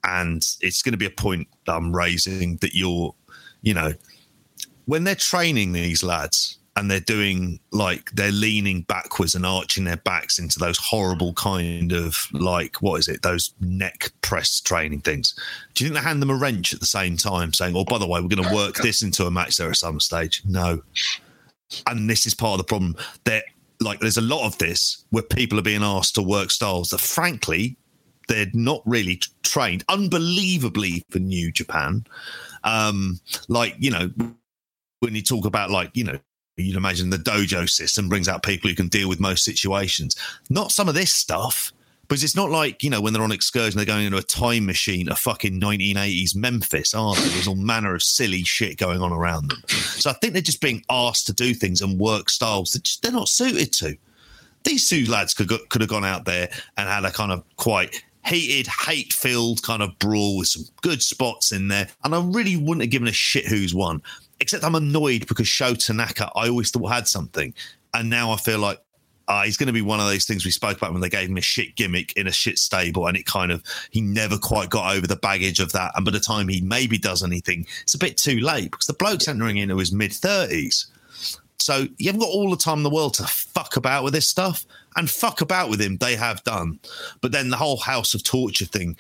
and 0.03 0.45
it's 0.61 0.83
going 0.83 0.93
to 0.93 0.97
be 0.97 1.07
a 1.07 1.11
point 1.11 1.47
that 1.65 1.73
I'm 1.73 1.95
raising 1.95 2.57
that 2.57 2.75
you're, 2.75 3.15
you 3.63 3.73
know, 3.73 3.93
when 4.85 5.03
they're 5.03 5.15
training 5.15 5.71
these 5.71 6.03
lads, 6.03 6.58
and 6.79 6.89
they're 6.89 7.01
doing 7.01 7.59
like 7.71 8.09
they're 8.11 8.31
leaning 8.31 8.83
backwards 8.83 9.35
and 9.35 9.45
arching 9.45 9.83
their 9.83 9.97
backs 9.97 10.39
into 10.39 10.57
those 10.59 10.77
horrible 10.77 11.33
kind 11.33 11.91
of 11.91 12.15
like 12.31 12.81
what 12.81 12.99
is 12.99 13.09
it? 13.09 13.21
Those 13.21 13.53
neck 13.59 14.11
press 14.21 14.61
training 14.61 15.01
things. 15.01 15.35
Do 15.73 15.83
you 15.83 15.89
think 15.89 16.01
they 16.01 16.07
hand 16.07 16.21
them 16.21 16.29
a 16.29 16.35
wrench 16.35 16.73
at 16.73 16.79
the 16.79 16.85
same 16.85 17.17
time 17.17 17.51
saying 17.51 17.75
oh 17.75 17.83
by 17.83 17.97
the 17.97 18.07
way 18.07 18.21
we're 18.21 18.29
going 18.29 18.47
to 18.47 18.55
work 18.55 18.75
this 18.81 19.01
into 19.03 19.25
a 19.25 19.31
match 19.31 19.57
there 19.57 19.69
at 19.69 19.75
some 19.75 19.99
stage 19.99 20.41
no. 20.45 20.81
And 21.85 22.09
this 22.09 22.25
is 22.25 22.33
part 22.33 22.53
of 22.53 22.65
the 22.65 22.69
problem. 22.69 22.95
That 23.25 23.43
like 23.81 23.99
there's 23.99 24.17
a 24.17 24.21
lot 24.21 24.47
of 24.47 24.57
this 24.57 25.03
where 25.09 25.23
people 25.23 25.59
are 25.59 25.63
being 25.63 25.83
asked 25.83 26.15
to 26.15 26.23
work 26.23 26.49
styles 26.49 26.91
that 26.91 27.01
frankly 27.01 27.77
they're 28.29 28.47
not 28.53 28.81
really 28.85 29.19
trained 29.43 29.83
unbelievably 29.89 31.03
for 31.09 31.19
new 31.19 31.51
japan. 31.51 32.05
Um 32.63 33.19
like 33.49 33.75
you 33.79 33.91
know 33.91 34.09
when 35.01 35.13
you 35.13 35.21
talk 35.21 35.45
about 35.45 35.71
like 35.71 35.91
you 35.93 36.05
know 36.05 36.19
you'd 36.63 36.75
imagine 36.75 37.09
the 37.09 37.17
dojo 37.17 37.69
system 37.69 38.09
brings 38.09 38.27
out 38.27 38.43
people 38.43 38.69
who 38.69 38.75
can 38.75 38.87
deal 38.87 39.09
with 39.09 39.19
most 39.19 39.43
situations. 39.43 40.15
Not 40.49 40.71
some 40.71 40.87
of 40.87 40.95
this 40.95 41.13
stuff, 41.13 41.71
because 42.09 42.23
it's 42.23 42.35
not 42.35 42.49
like, 42.49 42.83
you 42.83 42.89
know, 42.89 43.01
when 43.01 43.13
they're 43.13 43.21
on 43.21 43.31
excursion, 43.31 43.77
they're 43.77 43.85
going 43.85 44.07
into 44.07 44.17
a 44.17 44.23
time 44.23 44.65
machine, 44.65 45.09
a 45.09 45.15
fucking 45.15 45.61
1980s 45.61 46.35
Memphis, 46.35 46.95
aren't 46.95 47.19
they? 47.19 47.29
There's 47.29 47.47
all 47.47 47.55
manner 47.55 47.93
of 47.93 48.01
silly 48.01 48.43
shit 48.43 48.77
going 48.77 48.99
on 49.01 49.13
around 49.13 49.51
them. 49.51 49.61
So 49.67 50.09
I 50.09 50.13
think 50.13 50.33
they're 50.33 50.41
just 50.41 50.59
being 50.59 50.83
asked 50.89 51.27
to 51.27 51.33
do 51.33 51.53
things 51.53 51.81
and 51.81 51.99
work 51.99 52.31
styles 52.31 52.71
that 52.71 52.83
just, 52.83 53.03
they're 53.03 53.11
not 53.11 53.29
suited 53.29 53.71
to. 53.73 53.95
These 54.63 54.89
two 54.89 55.05
lads 55.05 55.35
could, 55.35 55.49
could 55.69 55.81
have 55.81 55.89
gone 55.89 56.03
out 56.03 56.25
there 56.25 56.49
and 56.77 56.89
had 56.89 57.05
a 57.05 57.11
kind 57.11 57.31
of 57.31 57.43
quite 57.57 58.03
heated, 58.25 58.67
hate 58.67 59.13
filled 59.13 59.61
kind 59.61 59.83
of 59.83 59.97
brawl 59.99 60.37
with 60.37 60.47
some 60.47 60.63
good 60.81 61.03
spots 61.03 61.51
in 61.51 61.67
there. 61.67 61.89
And 62.03 62.15
I 62.15 62.23
really 62.23 62.57
wouldn't 62.57 62.81
have 62.81 62.89
given 62.89 63.07
a 63.07 63.13
shit 63.13 63.45
who's 63.45 63.75
won. 63.75 64.01
Except 64.39 64.63
I'm 64.63 64.75
annoyed 64.75 65.27
because 65.27 65.47
Sho 65.47 65.75
Tanaka, 65.75 66.31
I 66.35 66.47
always 66.47 66.71
thought 66.71 66.87
had 66.87 67.07
something. 67.07 67.53
And 67.93 68.09
now 68.09 68.31
I 68.31 68.37
feel 68.37 68.59
like 68.59 68.79
uh, 69.29 69.43
he's 69.43 69.57
going 69.57 69.67
to 69.67 69.73
be 69.73 69.81
one 69.81 69.99
of 69.99 70.07
those 70.07 70.25
things 70.25 70.43
we 70.43 70.51
spoke 70.51 70.77
about 70.77 70.91
when 70.91 71.01
they 71.01 71.09
gave 71.09 71.29
him 71.29 71.37
a 71.37 71.41
shit 71.41 71.75
gimmick 71.75 72.11
in 72.13 72.25
a 72.25 72.31
shit 72.31 72.57
stable, 72.57 73.05
and 73.05 73.15
it 73.15 73.27
kind 73.27 73.51
of 73.51 73.63
he 73.91 74.01
never 74.01 74.37
quite 74.37 74.71
got 74.71 74.95
over 74.95 75.05
the 75.05 75.15
baggage 75.15 75.59
of 75.59 75.71
that. 75.71 75.91
And 75.95 76.03
by 76.03 76.11
the 76.11 76.19
time 76.19 76.47
he 76.47 76.61
maybe 76.61 76.97
does 76.97 77.23
anything, 77.23 77.67
it's 77.83 77.93
a 77.93 77.99
bit 77.99 78.17
too 78.17 78.39
late 78.39 78.71
because 78.71 78.87
the 78.87 78.93
bloke's 78.93 79.27
entering 79.27 79.57
into 79.57 79.77
his 79.77 79.91
mid 79.91 80.11
thirties. 80.11 80.87
So 81.59 81.85
you 81.97 82.07
haven't 82.07 82.21
got 82.21 82.29
all 82.29 82.49
the 82.49 82.57
time 82.57 82.77
in 82.77 82.83
the 82.83 82.89
world 82.89 83.13
to 83.15 83.23
fuck 83.23 83.75
about 83.75 84.03
with 84.03 84.13
this 84.13 84.27
stuff, 84.27 84.65
and 84.95 85.07
fuck 85.07 85.41
about 85.41 85.69
with 85.69 85.79
him 85.79 85.97
they 85.97 86.15
have 86.15 86.43
done. 86.43 86.79
But 87.21 87.31
then 87.31 87.49
the 87.49 87.57
whole 87.57 87.77
House 87.77 88.15
of 88.15 88.23
Torture 88.23 88.65
thing, 88.65 88.97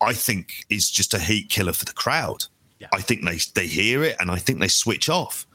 I 0.00 0.14
think, 0.14 0.64
is 0.70 0.90
just 0.90 1.12
a 1.12 1.18
heat 1.18 1.50
killer 1.50 1.74
for 1.74 1.84
the 1.84 1.92
crowd. 1.92 2.44
Yeah. 2.78 2.88
I 2.92 3.00
think 3.00 3.24
they 3.24 3.38
they 3.54 3.66
hear 3.66 4.04
it 4.04 4.16
and 4.20 4.30
I 4.30 4.36
think 4.36 4.60
they 4.60 4.68
switch 4.68 5.08
off 5.08 5.46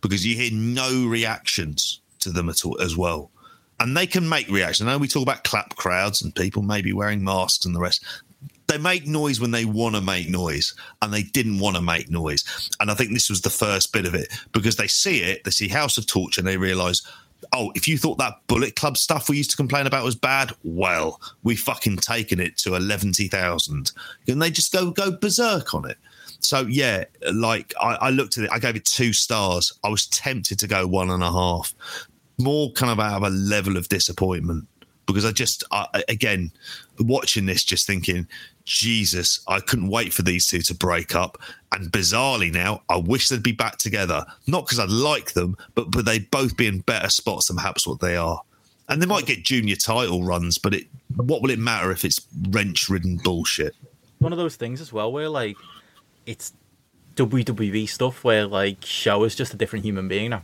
because 0.00 0.26
you 0.26 0.36
hear 0.36 0.50
no 0.52 1.06
reactions 1.06 2.00
to 2.20 2.30
them 2.30 2.48
at 2.48 2.64
all 2.64 2.80
as 2.80 2.96
well. 2.96 3.30
And 3.78 3.96
they 3.96 4.06
can 4.06 4.28
make 4.28 4.48
reactions. 4.48 4.88
I 4.88 4.92
know 4.92 4.98
we 4.98 5.08
talk 5.08 5.22
about 5.22 5.44
clap 5.44 5.76
crowds 5.76 6.22
and 6.22 6.34
people 6.34 6.62
maybe 6.62 6.92
wearing 6.92 7.22
masks 7.22 7.64
and 7.64 7.74
the 7.74 7.80
rest. 7.80 8.04
They 8.68 8.78
make 8.78 9.06
noise 9.06 9.40
when 9.40 9.52
they 9.52 9.64
want 9.64 9.94
to 9.94 10.00
make 10.00 10.28
noise, 10.28 10.74
and 11.00 11.12
they 11.12 11.22
didn't 11.22 11.60
want 11.60 11.76
to 11.76 11.82
make 11.82 12.10
noise. 12.10 12.42
And 12.80 12.90
I 12.90 12.94
think 12.94 13.12
this 13.12 13.30
was 13.30 13.42
the 13.42 13.50
first 13.50 13.92
bit 13.92 14.06
of 14.06 14.14
it 14.14 14.28
because 14.52 14.74
they 14.76 14.88
see 14.88 15.22
it, 15.22 15.44
they 15.44 15.52
see 15.52 15.68
House 15.68 15.98
of 15.98 16.06
Torture, 16.06 16.40
and 16.40 16.48
they 16.48 16.56
realize, 16.56 17.02
oh, 17.52 17.70
if 17.76 17.86
you 17.86 17.96
thought 17.96 18.18
that 18.18 18.34
Bullet 18.48 18.74
Club 18.74 18.96
stuff 18.96 19.28
we 19.28 19.36
used 19.36 19.50
to 19.50 19.56
complain 19.56 19.86
about 19.86 20.04
was 20.04 20.16
bad, 20.16 20.52
well, 20.64 21.20
we 21.44 21.54
fucking 21.54 21.98
taken 21.98 22.40
it 22.40 22.56
to 22.58 22.74
eleven 22.74 23.12
thousand, 23.12 23.92
and 24.26 24.42
they 24.42 24.50
just 24.50 24.72
go 24.72 24.90
go 24.90 25.12
berserk 25.12 25.72
on 25.72 25.88
it. 25.88 25.98
So 26.46 26.60
yeah, 26.60 27.04
like 27.32 27.74
I, 27.80 27.94
I, 27.94 28.10
looked 28.10 28.38
at 28.38 28.44
it, 28.44 28.50
I 28.52 28.60
gave 28.60 28.76
it 28.76 28.84
two 28.84 29.12
stars. 29.12 29.72
I 29.82 29.88
was 29.88 30.06
tempted 30.06 30.60
to 30.60 30.68
go 30.68 30.86
one 30.86 31.10
and 31.10 31.22
a 31.22 31.30
half, 31.30 31.74
more 32.38 32.70
kind 32.72 32.92
of 32.92 33.00
out 33.00 33.16
of 33.16 33.22
a 33.24 33.30
level 33.30 33.76
of 33.76 33.88
disappointment 33.88 34.68
because 35.06 35.24
I 35.24 35.32
just 35.32 35.64
I, 35.72 36.04
again 36.08 36.52
watching 37.00 37.46
this, 37.46 37.64
just 37.64 37.84
thinking, 37.84 38.28
Jesus, 38.64 39.40
I 39.48 39.58
couldn't 39.58 39.88
wait 39.88 40.12
for 40.12 40.22
these 40.22 40.46
two 40.46 40.60
to 40.60 40.74
break 40.74 41.16
up. 41.16 41.36
And 41.72 41.90
bizarrely 41.90 42.52
now, 42.52 42.82
I 42.88 42.96
wish 42.96 43.28
they'd 43.28 43.42
be 43.42 43.50
back 43.50 43.78
together. 43.78 44.24
Not 44.46 44.66
because 44.66 44.78
I 44.78 44.84
like 44.84 45.32
them, 45.32 45.56
but 45.74 45.90
but 45.90 46.04
they'd 46.04 46.30
both 46.30 46.56
be 46.56 46.68
in 46.68 46.78
better 46.80 47.08
spots 47.08 47.48
than 47.48 47.56
perhaps 47.56 47.88
what 47.88 47.98
they 47.98 48.16
are. 48.16 48.40
And 48.88 49.02
they 49.02 49.06
might 49.06 49.26
get 49.26 49.42
junior 49.42 49.74
title 49.74 50.22
runs, 50.22 50.58
but 50.58 50.74
it 50.74 50.86
what 51.16 51.42
will 51.42 51.50
it 51.50 51.58
matter 51.58 51.90
if 51.90 52.04
it's 52.04 52.24
wrench 52.50 52.88
ridden 52.88 53.16
bullshit? 53.16 53.74
One 54.20 54.32
of 54.32 54.38
those 54.38 54.54
things 54.54 54.80
as 54.80 54.92
well 54.92 55.10
where 55.10 55.28
like 55.28 55.56
it's 56.26 56.52
WWE 57.14 57.88
stuff 57.88 58.22
where 58.24 58.46
like 58.46 58.84
Sho 58.84 59.24
is 59.24 59.34
just 59.34 59.54
a 59.54 59.56
different 59.56 59.84
human 59.84 60.08
being 60.08 60.30
now. 60.30 60.42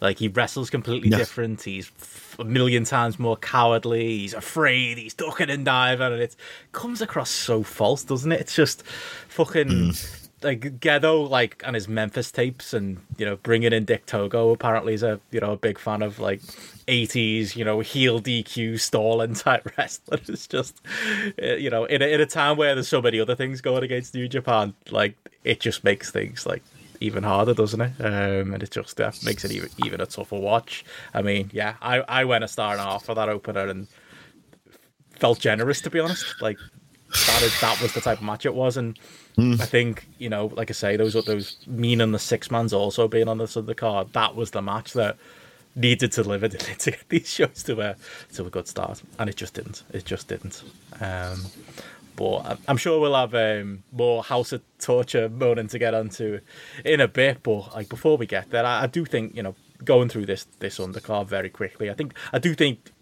Like 0.00 0.18
he 0.18 0.28
wrestles 0.28 0.70
completely 0.70 1.10
different. 1.10 1.62
He's 1.62 1.90
a 2.38 2.44
million 2.44 2.84
times 2.84 3.18
more 3.18 3.36
cowardly. 3.36 4.18
He's 4.18 4.34
afraid. 4.34 4.98
He's 4.98 5.14
ducking 5.14 5.50
and 5.50 5.64
diving, 5.64 6.12
and 6.12 6.22
it 6.22 6.36
comes 6.72 7.02
across 7.02 7.30
so 7.30 7.62
false, 7.62 8.02
doesn't 8.04 8.32
it? 8.32 8.40
It's 8.40 8.54
just 8.54 8.82
fucking. 9.28 9.68
Mm 9.68 10.19
like 10.42 10.60
Gedo, 10.80 11.28
like 11.28 11.62
and 11.66 11.74
his 11.74 11.88
Memphis 11.88 12.30
tapes, 12.30 12.72
and 12.72 12.98
you 13.18 13.26
know, 13.26 13.36
bringing 13.36 13.72
in 13.72 13.84
Dick 13.84 14.06
Togo. 14.06 14.50
Apparently, 14.50 14.94
is 14.94 15.02
a 15.02 15.20
you 15.30 15.40
know 15.40 15.52
a 15.52 15.56
big 15.56 15.78
fan 15.78 16.02
of 16.02 16.18
like 16.18 16.40
'80s, 16.88 17.56
you 17.56 17.64
know, 17.64 17.80
heel 17.80 18.20
DQ 18.20 18.80
stalling 18.80 19.34
type 19.34 19.70
wrestling. 19.78 20.20
It's 20.28 20.46
just, 20.46 20.80
uh, 21.42 21.54
you 21.54 21.70
know, 21.70 21.84
in 21.84 22.02
a, 22.02 22.06
in 22.06 22.20
a 22.20 22.26
time 22.26 22.56
where 22.56 22.74
there's 22.74 22.88
so 22.88 23.02
many 23.02 23.20
other 23.20 23.34
things 23.34 23.60
going 23.60 23.84
against 23.84 24.14
New 24.14 24.28
Japan, 24.28 24.74
like 24.90 25.14
it 25.44 25.60
just 25.60 25.84
makes 25.84 26.10
things 26.10 26.46
like 26.46 26.62
even 27.00 27.22
harder, 27.22 27.54
doesn't 27.54 27.80
it? 27.80 27.92
Um, 28.00 28.54
and 28.54 28.62
it 28.62 28.70
just 28.70 29.00
uh, 29.00 29.12
makes 29.24 29.44
it 29.44 29.52
even 29.52 29.70
even 29.84 30.00
a 30.00 30.06
tougher 30.06 30.38
watch. 30.38 30.84
I 31.14 31.22
mean, 31.22 31.50
yeah, 31.52 31.74
I 31.82 32.00
I 32.00 32.24
went 32.24 32.44
a 32.44 32.48
star 32.48 32.72
and 32.72 32.80
a 32.80 32.84
half 32.84 33.04
for 33.04 33.14
that 33.14 33.28
opener 33.28 33.66
and 33.68 33.88
felt 35.10 35.38
generous 35.38 35.80
to 35.82 35.90
be 35.90 36.00
honest. 36.00 36.40
Like 36.40 36.58
that 37.26 37.42
is 37.42 37.60
that 37.60 37.80
was 37.80 37.92
the 37.92 38.00
type 38.00 38.18
of 38.18 38.24
match 38.24 38.46
it 38.46 38.54
was, 38.54 38.76
and 38.76 38.98
I 39.60 39.66
think 39.66 40.06
you 40.18 40.28
know, 40.28 40.46
like 40.46 40.70
I 40.70 40.72
say, 40.74 40.96
those 40.96 41.14
those 41.24 41.56
mean 41.66 42.00
and 42.00 42.14
the 42.14 42.18
six 42.18 42.50
mans 42.50 42.72
also 42.72 43.08
being 43.08 43.28
on 43.28 43.38
the, 43.38 43.46
the 43.46 43.74
card. 43.74 44.12
That 44.12 44.34
was 44.36 44.50
the 44.50 44.62
match 44.62 44.92
that 44.94 45.16
needed 45.74 46.12
to 46.12 46.22
deliver 46.22 46.48
to 46.48 46.90
get 46.90 47.08
these 47.08 47.28
shows 47.28 47.62
to 47.64 47.80
a 47.80 47.96
to 48.34 48.46
a 48.46 48.50
good 48.50 48.68
start, 48.68 49.02
and 49.18 49.28
it 49.28 49.36
just 49.36 49.54
didn't. 49.54 49.82
It 49.92 50.04
just 50.04 50.28
didn't. 50.28 50.62
Um, 51.00 51.46
but 52.16 52.58
I'm 52.68 52.76
sure 52.76 53.00
we'll 53.00 53.14
have 53.14 53.34
um, 53.34 53.82
more 53.92 54.22
House 54.22 54.52
of 54.52 54.62
Torture 54.78 55.28
moaning 55.28 55.68
to 55.68 55.78
get 55.78 55.94
onto 55.94 56.40
in 56.84 57.00
a 57.00 57.08
bit. 57.08 57.42
But 57.42 57.74
like 57.74 57.88
before 57.88 58.16
we 58.16 58.26
get 58.26 58.50
there, 58.50 58.66
I, 58.66 58.82
I 58.82 58.86
do 58.86 59.04
think 59.04 59.34
you 59.34 59.42
know 59.42 59.54
going 59.84 60.08
through 60.08 60.26
this 60.26 60.44
this 60.58 60.78
undercard 60.78 61.28
very 61.28 61.48
quickly. 61.50 61.90
I 61.90 61.94
think 61.94 62.14
I 62.32 62.38
do 62.38 62.54
think 62.54 62.92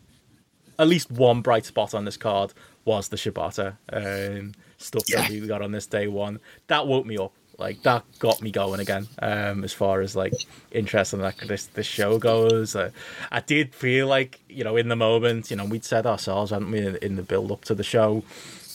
at 0.79 0.87
least 0.87 1.11
one 1.11 1.41
bright 1.43 1.67
spot 1.67 1.95
on 1.95 2.05
this 2.05 2.17
card 2.17 2.55
was 2.85 3.09
the 3.09 3.17
Shibata 3.17 3.77
um, 3.93 4.53
stuff 4.79 5.05
yeah. 5.09 5.23
that 5.23 5.31
we 5.31 5.47
got 5.47 5.63
on 5.63 5.73
this 5.73 5.87
day 5.87 6.07
one. 6.07 6.41
That 6.69 6.87
woke 6.87 7.07
me 7.07 7.19
up. 7.19 7.33
Like 7.59 7.83
that 7.83 8.05
got 8.21 8.41
me 8.41 8.53
going 8.53 8.79
again. 8.79 9.09
Um, 9.21 9.65
as 9.65 9.73
far 9.73 10.01
as 10.01 10.15
like 10.15 10.33
interest 10.71 11.13
in 11.13 11.21
like 11.21 11.39
this 11.39 11.67
this 11.67 11.87
show 11.87 12.17
goes, 12.17 12.77
uh, 12.77 12.91
I 13.33 13.41
did 13.41 13.75
feel 13.75 14.07
like 14.07 14.39
you 14.49 14.63
know 14.63 14.77
in 14.77 14.89
the 14.89 14.95
moment, 14.95 15.51
you 15.51 15.57
know, 15.57 15.65
we'd 15.65 15.85
said 15.85 16.07
ourselves, 16.07 16.53
hadn't 16.53 16.71
we, 16.71 16.79
in, 16.79 16.97
in 16.97 17.17
the 17.17 17.23
build 17.23 17.51
up 17.51 17.65
to 17.65 17.75
the 17.75 17.83
show, 17.83 18.23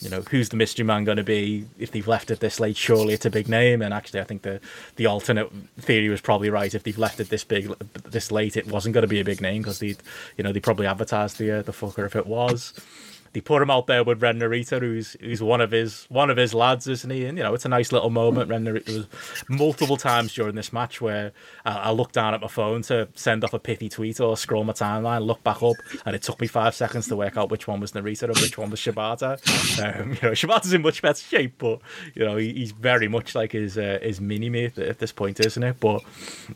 you 0.01 0.09
know, 0.09 0.21
who's 0.29 0.49
the 0.49 0.57
mystery 0.57 0.83
man 0.83 1.05
going 1.05 1.15
to 1.15 1.23
be? 1.23 1.65
If 1.79 1.91
they've 1.91 2.07
left 2.07 2.29
it 2.29 2.41
this 2.41 2.59
late, 2.59 2.75
surely 2.75 3.13
it's 3.13 3.25
a 3.25 3.29
big 3.29 3.47
name. 3.47 3.81
And 3.81 3.93
actually, 3.93 4.19
I 4.19 4.25
think 4.25 4.41
the 4.41 4.59
the 4.97 5.05
alternate 5.05 5.49
theory 5.79 6.09
was 6.09 6.19
probably 6.19 6.49
right. 6.49 6.75
If 6.75 6.83
they've 6.83 6.97
left 6.97 7.21
it 7.21 7.29
this 7.29 7.45
big, 7.45 7.73
this 8.03 8.33
late, 8.33 8.57
it 8.57 8.67
wasn't 8.67 8.95
going 8.95 9.03
to 9.03 9.07
be 9.07 9.21
a 9.21 9.25
big 9.25 9.39
name 9.39 9.61
because 9.61 9.79
they, 9.79 9.95
you 10.35 10.43
know, 10.43 10.51
they 10.51 10.59
probably 10.59 10.87
advertised 10.87 11.37
the 11.37 11.59
uh, 11.59 11.61
the 11.61 11.71
fucker 11.71 12.05
if 12.05 12.17
it 12.17 12.27
was 12.27 12.73
they 13.33 13.41
put 13.41 13.61
him 13.61 13.71
out 13.71 13.87
there 13.87 14.03
with 14.03 14.21
Ren 14.21 14.39
Narita, 14.39 14.79
who's 14.79 15.17
who's 15.19 15.41
one 15.41 15.59
of 15.59 15.71
his 15.71 16.05
one 16.09 16.29
of 16.29 16.37
his 16.37 16.53
lads, 16.53 16.87
isn't 16.87 17.09
he? 17.09 17.25
And 17.25 17.37
you 17.37 17.43
know, 17.43 17.53
it's 17.55 17.65
a 17.65 17.69
nice 17.69 17.91
little 17.91 18.11
moment. 18.11 18.49
Ren 18.49 18.63
Narita 18.63 18.95
was 18.95 19.07
multiple 19.49 19.97
times 19.97 20.33
during 20.33 20.55
this 20.55 20.71
match 20.71 21.01
where 21.01 21.31
I, 21.65 21.71
I 21.71 21.91
looked 21.91 22.13
down 22.13 22.35
at 22.35 22.41
my 22.41 22.47
phone 22.47 22.83
to 22.83 23.07
send 23.15 23.43
off 23.43 23.53
a 23.53 23.59
pithy 23.59 23.89
tweet 23.89 24.19
or 24.19 24.37
scroll 24.37 24.63
my 24.63 24.73
timeline, 24.73 25.25
look 25.25 25.43
back 25.43 25.63
up, 25.63 25.75
and 26.05 26.15
it 26.15 26.21
took 26.21 26.39
me 26.39 26.47
five 26.47 26.75
seconds 26.75 27.07
to 27.07 27.15
work 27.15 27.35
out 27.35 27.49
which 27.49 27.67
one 27.67 27.79
was 27.79 27.93
Narita 27.93 28.23
and 28.23 28.37
which 28.37 28.57
one 28.57 28.69
was 28.69 28.79
Shibata. 28.79 29.33
Um, 29.83 30.09
you 30.11 30.19
know, 30.21 30.31
Shibata's 30.31 30.73
in 30.73 30.83
much 30.83 31.01
better 31.01 31.19
shape, 31.19 31.55
but 31.57 31.79
you 32.13 32.23
know, 32.23 32.37
he, 32.37 32.53
he's 32.53 32.71
very 32.71 33.07
much 33.07 33.33
like 33.33 33.53
his 33.53 33.77
uh, 33.79 33.97
his 34.01 34.21
mini 34.21 34.49
me 34.49 34.65
at 34.65 34.99
this 34.99 35.11
point, 35.11 35.39
isn't 35.39 35.63
it? 35.63 35.79
But 35.79 36.03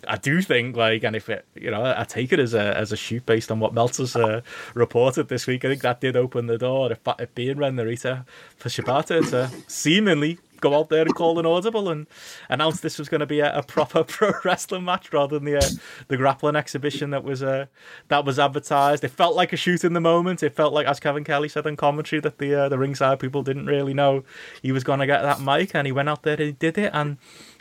I 0.07 0.17
do 0.17 0.43
think 0.43 0.75
like, 0.75 1.03
and 1.03 1.15
if 1.15 1.27
it, 1.27 1.45
you 1.55 1.71
know, 1.71 1.95
I 1.97 2.03
take 2.03 2.31
it 2.31 2.39
as 2.39 2.53
a 2.53 2.77
as 2.77 2.91
a 2.91 2.97
shoot 2.97 3.25
based 3.25 3.51
on 3.51 3.59
what 3.59 3.73
Meltzer's 3.73 4.15
uh, 4.15 4.41
reported 4.75 5.27
this 5.27 5.47
week. 5.47 5.65
I 5.65 5.69
think 5.69 5.81
that 5.81 6.01
did 6.01 6.15
open 6.15 6.45
the 6.45 6.57
door 6.57 6.66
door 6.67 6.91
if, 6.91 6.99
if 7.19 7.33
being 7.33 7.57
Ren 7.57 7.75
Narita 7.75 8.25
for 8.57 8.69
Shibata 8.69 9.17
to 9.29 9.49
seemingly 9.67 10.39
go 10.59 10.77
out 10.77 10.89
there 10.89 11.03
and 11.03 11.15
call 11.15 11.39
an 11.39 11.45
audible 11.45 11.89
and 11.89 12.07
announce 12.49 12.79
this 12.79 12.97
was 12.97 13.09
going 13.09 13.19
to 13.19 13.25
be 13.25 13.39
a, 13.39 13.57
a 13.57 13.63
proper 13.63 14.03
pro 14.15 14.31
wrestling 14.43 14.83
match 14.83 15.13
rather 15.13 15.37
than 15.37 15.45
the 15.45 15.57
uh, 15.57 15.69
the 16.07 16.17
grappling 16.17 16.55
exhibition 16.55 17.11
that 17.11 17.23
was 17.23 17.41
uh, 17.43 17.65
that 18.09 18.25
was 18.25 18.39
advertised. 18.39 19.03
It 19.03 19.11
felt 19.11 19.35
like 19.35 19.53
a 19.53 19.57
shoot 19.57 19.83
in 19.83 19.93
the 19.93 20.01
moment. 20.01 20.43
It 20.43 20.55
felt 20.55 20.73
like, 20.73 20.87
as 20.87 20.99
Kevin 20.99 21.23
Kelly 21.23 21.49
said 21.49 21.65
in 21.65 21.75
commentary, 21.75 22.19
that 22.21 22.37
the 22.37 22.53
uh, 22.55 22.69
the 22.69 22.77
ringside 22.77 23.19
people 23.19 23.43
didn't 23.43 23.65
really 23.65 23.93
know 23.93 24.23
he 24.61 24.71
was 24.71 24.83
going 24.83 24.99
to 24.99 25.05
get 25.05 25.21
that 25.21 25.41
mic, 25.41 25.73
and 25.73 25.85
he 25.85 25.91
went 25.91 26.09
out 26.09 26.23
there 26.23 26.33
and 26.33 26.43
he 26.43 26.51
did 26.51 26.77
it. 26.77 26.91
And 26.93 27.17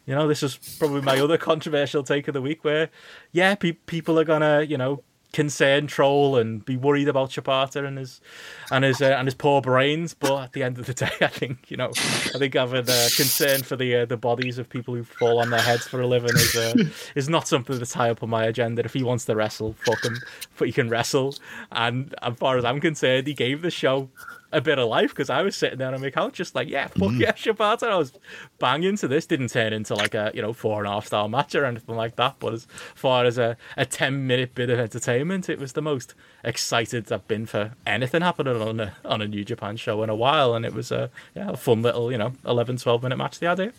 you 0.07 0.15
know, 0.15 0.27
this 0.29 0.43
is 0.43 0.59
probably 0.79 1.03
my 1.03 1.19
other 1.21 1.39
controversial 1.51 2.03
take 2.03 2.29
of 2.29 2.35
the 2.35 2.43
week, 2.43 2.65
where 2.65 2.91
yeah, 3.33 3.55
pe- 3.55 3.73
people 3.73 4.19
are 4.19 4.25
gonna 4.25 4.63
you 4.63 4.79
know 4.79 5.03
concern 5.37 5.87
troll 5.87 6.39
and 6.39 6.65
be 6.65 6.79
worried 6.79 7.09
about 7.09 7.29
Shibata 7.29 7.87
and 7.87 7.99
his 7.99 8.23
and 8.73 8.85
his 8.85 9.03
uh, 9.03 9.17
and 9.19 9.27
his 9.27 9.35
poor 9.35 9.61
brains. 9.61 10.15
But 10.15 10.45
at 10.45 10.53
the 10.55 10.63
end 10.63 10.79
of 10.79 10.87
the 10.87 10.95
day, 10.95 11.11
I 11.21 11.27
think 11.27 11.71
you 11.71 11.77
know, 11.77 11.91
I 11.91 12.39
think 12.39 12.55
having 12.55 12.79
a 12.89 13.09
concern 13.15 13.63
for 13.63 13.77
the 13.77 13.97
uh, 13.97 14.05
the 14.07 14.17
bodies 14.17 14.57
of 14.57 14.67
people 14.71 14.95
who 14.95 15.05
fall 15.05 15.39
on 15.39 15.51
their 15.51 15.61
heads 15.61 15.87
for 15.87 16.01
a 16.01 16.07
living 16.07 16.35
is 16.35 16.57
uh, 16.57 16.75
is 17.15 17.29
not 17.29 17.47
something 17.47 17.79
that's 17.79 17.93
high 17.93 18.09
up 18.09 18.23
on 18.23 18.31
my 18.31 18.45
agenda. 18.45 18.83
If 18.83 18.95
he 18.95 19.03
wants 19.03 19.27
to 19.27 19.37
wrestle, 19.37 19.75
fuck 19.75 20.03
him, 20.03 20.17
but 20.57 20.69
he 20.69 20.73
can 20.73 20.89
wrestle. 20.89 21.35
And 21.71 22.15
as 22.23 22.35
far 22.39 22.57
as 22.57 22.65
I'm 22.65 22.81
concerned, 22.81 23.27
he 23.27 23.35
gave 23.35 23.61
the 23.61 23.71
show 23.71 24.09
a 24.57 24.61
bit 24.63 24.79
of 24.79 24.89
life 24.89 25.11
because 25.11 25.29
I 25.29 25.43
was 25.43 25.55
sitting 25.55 25.79
there 25.79 25.95
on 25.95 26.01
my 26.01 26.09
couch 26.09 26.35
just 26.35 26.55
like, 26.55 26.67
yeah, 26.69 26.87
fuck 26.87 27.11
mm. 27.11 27.21
yeah, 27.21 27.33
Shibata. 27.33 27.89
I 27.89 27.97
was 27.97 28.13
banging 28.59 28.97
to 28.97 29.07
this. 29.07 29.27
Didn't 29.27 29.49
turn 29.49 29.75
into 29.75 29.95
like 29.95 30.15
a, 30.15 30.33
you 30.35 30.41
know, 30.41 30.55
four 30.55 30.79
and 30.79 30.89
a 30.89 30.93
half 30.93 31.07
star 31.07 31.29
match 31.29 31.55
or 31.55 31.67
anything 31.67 31.95
like 31.95 32.17
that. 32.17 32.37
But 32.39 32.55
as 32.55 32.67
far 32.95 33.27
as 33.27 33.37
a, 33.37 33.59
a 33.77 33.85
10 33.85 34.27
minute 34.27 34.55
bit 34.55 34.71
of 34.71 34.79
entertainment, 34.79 35.51
it 35.51 35.59
was 35.59 35.75
the 35.75 35.83
most 35.83 36.15
excited 36.43 37.13
I've 37.13 37.29
been 37.29 37.45
for 37.45 37.75
anything 37.87 38.23
happening 38.23 38.61
on 38.61 38.81
a, 38.81 38.95
on 39.05 39.21
a 39.21 39.29
New 39.29 39.45
Japan 39.45 39.77
show 39.77 40.03
in 40.03 40.09
a 40.09 40.17
while. 40.17 40.55
And 40.55 40.65
it 40.65 40.73
was 40.73 40.91
a, 40.91 41.11
yeah, 41.35 41.51
a 41.51 41.57
fun 41.57 41.83
little, 41.83 42.11
you 42.11 42.17
know, 42.17 42.33
11, 42.47 42.79
12 42.79 43.03
minute 43.03 43.17
match, 43.17 43.39
the 43.39 43.49
idea. 43.49 43.75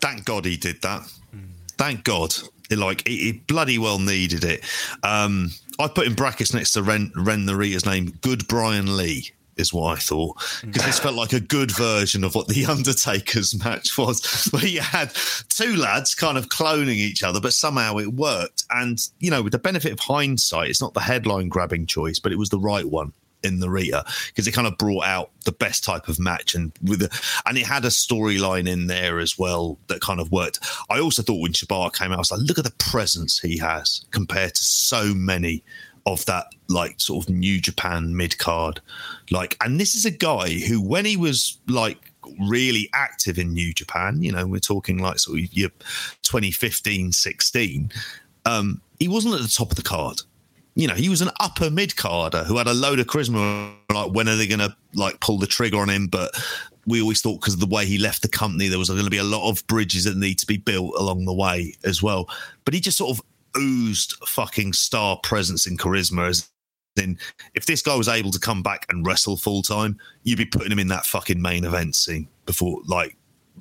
Thank 0.00 0.24
God 0.24 0.44
he 0.44 0.56
did 0.56 0.82
that. 0.82 1.02
Mm. 1.34 1.50
Thank 1.76 2.02
God. 2.02 2.34
Like, 2.70 3.06
he 3.06 3.32
bloody 3.46 3.78
well 3.78 4.00
needed 4.00 4.42
it. 4.42 4.64
Um, 5.04 5.50
I 5.78 5.88
put 5.88 6.06
in 6.06 6.14
brackets 6.14 6.52
next 6.52 6.72
to 6.72 6.82
Ren 6.82 7.12
Ren 7.14 7.46
Narita's 7.46 7.86
name. 7.86 8.12
Good 8.20 8.48
Brian 8.48 8.96
Lee 8.96 9.30
is 9.56 9.72
what 9.72 9.96
I 9.96 10.00
thought 10.00 10.36
because 10.60 10.84
this 10.84 11.00
felt 11.00 11.16
like 11.16 11.32
a 11.32 11.40
good 11.40 11.70
version 11.72 12.22
of 12.22 12.34
what 12.34 12.46
the 12.48 12.64
Undertaker's 12.66 13.58
match 13.62 13.98
was, 13.98 14.48
where 14.52 14.66
you 14.66 14.80
had 14.80 15.12
two 15.48 15.76
lads 15.76 16.14
kind 16.14 16.38
of 16.38 16.48
cloning 16.48 16.96
each 16.96 17.22
other, 17.22 17.40
but 17.40 17.52
somehow 17.52 17.96
it 17.98 18.14
worked. 18.14 18.64
And 18.70 18.98
you 19.18 19.30
know, 19.30 19.42
with 19.42 19.52
the 19.52 19.58
benefit 19.58 19.92
of 19.92 20.00
hindsight, 20.00 20.70
it's 20.70 20.80
not 20.80 20.94
the 20.94 21.00
headline 21.00 21.48
grabbing 21.48 21.86
choice, 21.86 22.18
but 22.18 22.32
it 22.32 22.38
was 22.38 22.50
the 22.50 22.60
right 22.60 22.86
one 22.86 23.12
in 23.42 23.60
the 23.60 23.70
Rita 23.70 24.04
because 24.28 24.46
it 24.46 24.52
kind 24.52 24.66
of 24.66 24.76
brought 24.78 25.04
out 25.04 25.30
the 25.44 25.52
best 25.52 25.84
type 25.84 26.08
of 26.08 26.18
match 26.18 26.54
and 26.54 26.72
with 26.82 27.02
a, 27.02 27.20
and 27.46 27.56
it 27.56 27.66
had 27.66 27.84
a 27.84 27.88
storyline 27.88 28.68
in 28.68 28.86
there 28.86 29.18
as 29.18 29.38
well 29.38 29.78
that 29.86 30.00
kind 30.00 30.20
of 30.20 30.32
worked. 30.32 30.58
I 30.90 31.00
also 31.00 31.22
thought 31.22 31.40
when 31.40 31.52
Shibata 31.52 31.94
came 31.94 32.12
out, 32.12 32.16
I 32.16 32.20
was 32.20 32.30
like, 32.30 32.40
look 32.40 32.58
at 32.58 32.64
the 32.64 32.72
presence 32.78 33.38
he 33.38 33.58
has 33.58 34.04
compared 34.10 34.54
to 34.54 34.64
so 34.64 35.14
many 35.14 35.62
of 36.06 36.24
that 36.26 36.46
like 36.68 37.00
sort 37.00 37.24
of 37.24 37.34
New 37.34 37.60
Japan 37.60 38.16
mid 38.16 38.38
card. 38.38 38.80
Like, 39.30 39.56
and 39.62 39.80
this 39.80 39.94
is 39.94 40.04
a 40.04 40.10
guy 40.10 40.50
who, 40.50 40.80
when 40.80 41.04
he 41.04 41.16
was 41.16 41.58
like 41.68 42.12
really 42.40 42.88
active 42.94 43.38
in 43.38 43.52
New 43.52 43.72
Japan, 43.72 44.22
you 44.22 44.32
know, 44.32 44.46
we're 44.46 44.60
talking 44.60 44.98
like 44.98 45.18
sort 45.18 45.38
of 45.38 45.52
your 45.52 45.70
2015, 46.22 47.12
16, 47.12 47.92
um, 48.46 48.80
he 48.98 49.08
wasn't 49.08 49.34
at 49.34 49.42
the 49.42 49.48
top 49.48 49.70
of 49.70 49.76
the 49.76 49.82
card 49.82 50.22
you 50.78 50.86
know, 50.86 50.94
he 50.94 51.08
was 51.08 51.20
an 51.20 51.30
upper 51.40 51.70
mid 51.70 51.96
carder 51.96 52.44
who 52.44 52.56
had 52.56 52.68
a 52.68 52.72
load 52.72 53.00
of 53.00 53.08
charisma. 53.08 53.74
Like, 53.92 54.12
when 54.12 54.28
are 54.28 54.36
they 54.36 54.46
going 54.46 54.60
to 54.60 54.74
like 54.94 55.18
pull 55.18 55.36
the 55.36 55.46
trigger 55.46 55.78
on 55.78 55.90
him? 55.90 56.06
But 56.06 56.30
we 56.86 57.02
always 57.02 57.20
thought 57.20 57.40
because 57.40 57.54
of 57.54 57.60
the 57.60 57.66
way 57.66 57.84
he 57.84 57.98
left 57.98 58.22
the 58.22 58.28
company, 58.28 58.68
there 58.68 58.78
was 58.78 58.88
going 58.88 59.02
to 59.02 59.10
be 59.10 59.18
a 59.18 59.24
lot 59.24 59.50
of 59.50 59.66
bridges 59.66 60.04
that 60.04 60.16
need 60.16 60.38
to 60.38 60.46
be 60.46 60.56
built 60.56 60.94
along 60.96 61.24
the 61.24 61.34
way 61.34 61.74
as 61.84 62.00
well. 62.00 62.30
But 62.64 62.74
he 62.74 62.80
just 62.80 62.96
sort 62.96 63.10
of 63.10 63.24
oozed 63.60 64.14
fucking 64.24 64.72
star 64.72 65.18
presence 65.24 65.66
and 65.66 65.76
charisma. 65.76 66.28
As 66.28 66.48
in, 66.96 67.18
if 67.54 67.66
this 67.66 67.82
guy 67.82 67.96
was 67.96 68.08
able 68.08 68.30
to 68.30 68.38
come 68.38 68.62
back 68.62 68.86
and 68.88 69.04
wrestle 69.04 69.36
full 69.36 69.62
time, 69.62 69.98
you'd 70.22 70.38
be 70.38 70.44
putting 70.44 70.70
him 70.70 70.78
in 70.78 70.88
that 70.88 71.06
fucking 71.06 71.42
main 71.42 71.64
event 71.64 71.96
scene 71.96 72.28
before, 72.46 72.82
like, 72.86 73.16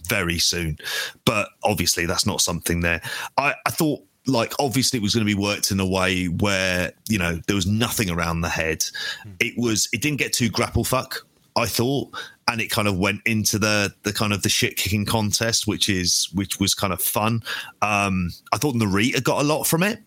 very 0.07 0.37
soon. 0.37 0.77
But 1.25 1.49
obviously, 1.63 2.05
that's 2.05 2.27
not 2.27 2.41
something 2.41 2.81
there. 2.81 3.01
I, 3.37 3.55
I 3.65 3.71
thought 3.71 4.03
like 4.27 4.53
obviously 4.59 4.97
it 4.97 5.03
was 5.03 5.15
going 5.15 5.25
to 5.25 5.35
be 5.35 5.39
worked 5.39 5.71
in 5.71 5.79
a 5.79 5.87
way 5.87 6.25
where 6.25 6.91
you 7.09 7.17
know 7.17 7.39
there 7.47 7.55
was 7.55 7.65
nothing 7.65 8.09
around 8.09 8.41
the 8.41 8.49
head 8.49 8.83
hmm. 9.23 9.31
it 9.39 9.53
was 9.57 9.89
it 9.93 10.01
didn't 10.01 10.19
get 10.19 10.33
too 10.33 10.49
grapple 10.49 10.83
fuck 10.83 11.25
i 11.55 11.65
thought 11.65 12.09
and 12.49 12.61
it 12.61 12.69
kind 12.69 12.87
of 12.87 12.97
went 12.97 13.21
into 13.25 13.57
the 13.57 13.93
the 14.03 14.13
kind 14.13 14.33
of 14.33 14.41
the 14.43 14.49
shit 14.49 14.75
kicking 14.75 15.05
contest 15.05 15.67
which 15.67 15.89
is 15.89 16.29
which 16.33 16.59
was 16.59 16.73
kind 16.73 16.93
of 16.93 17.01
fun 17.01 17.41
um 17.81 18.29
i 18.51 18.57
thought 18.57 18.75
narita 18.75 19.23
got 19.23 19.41
a 19.41 19.47
lot 19.47 19.63
from 19.63 19.83
it 19.83 19.99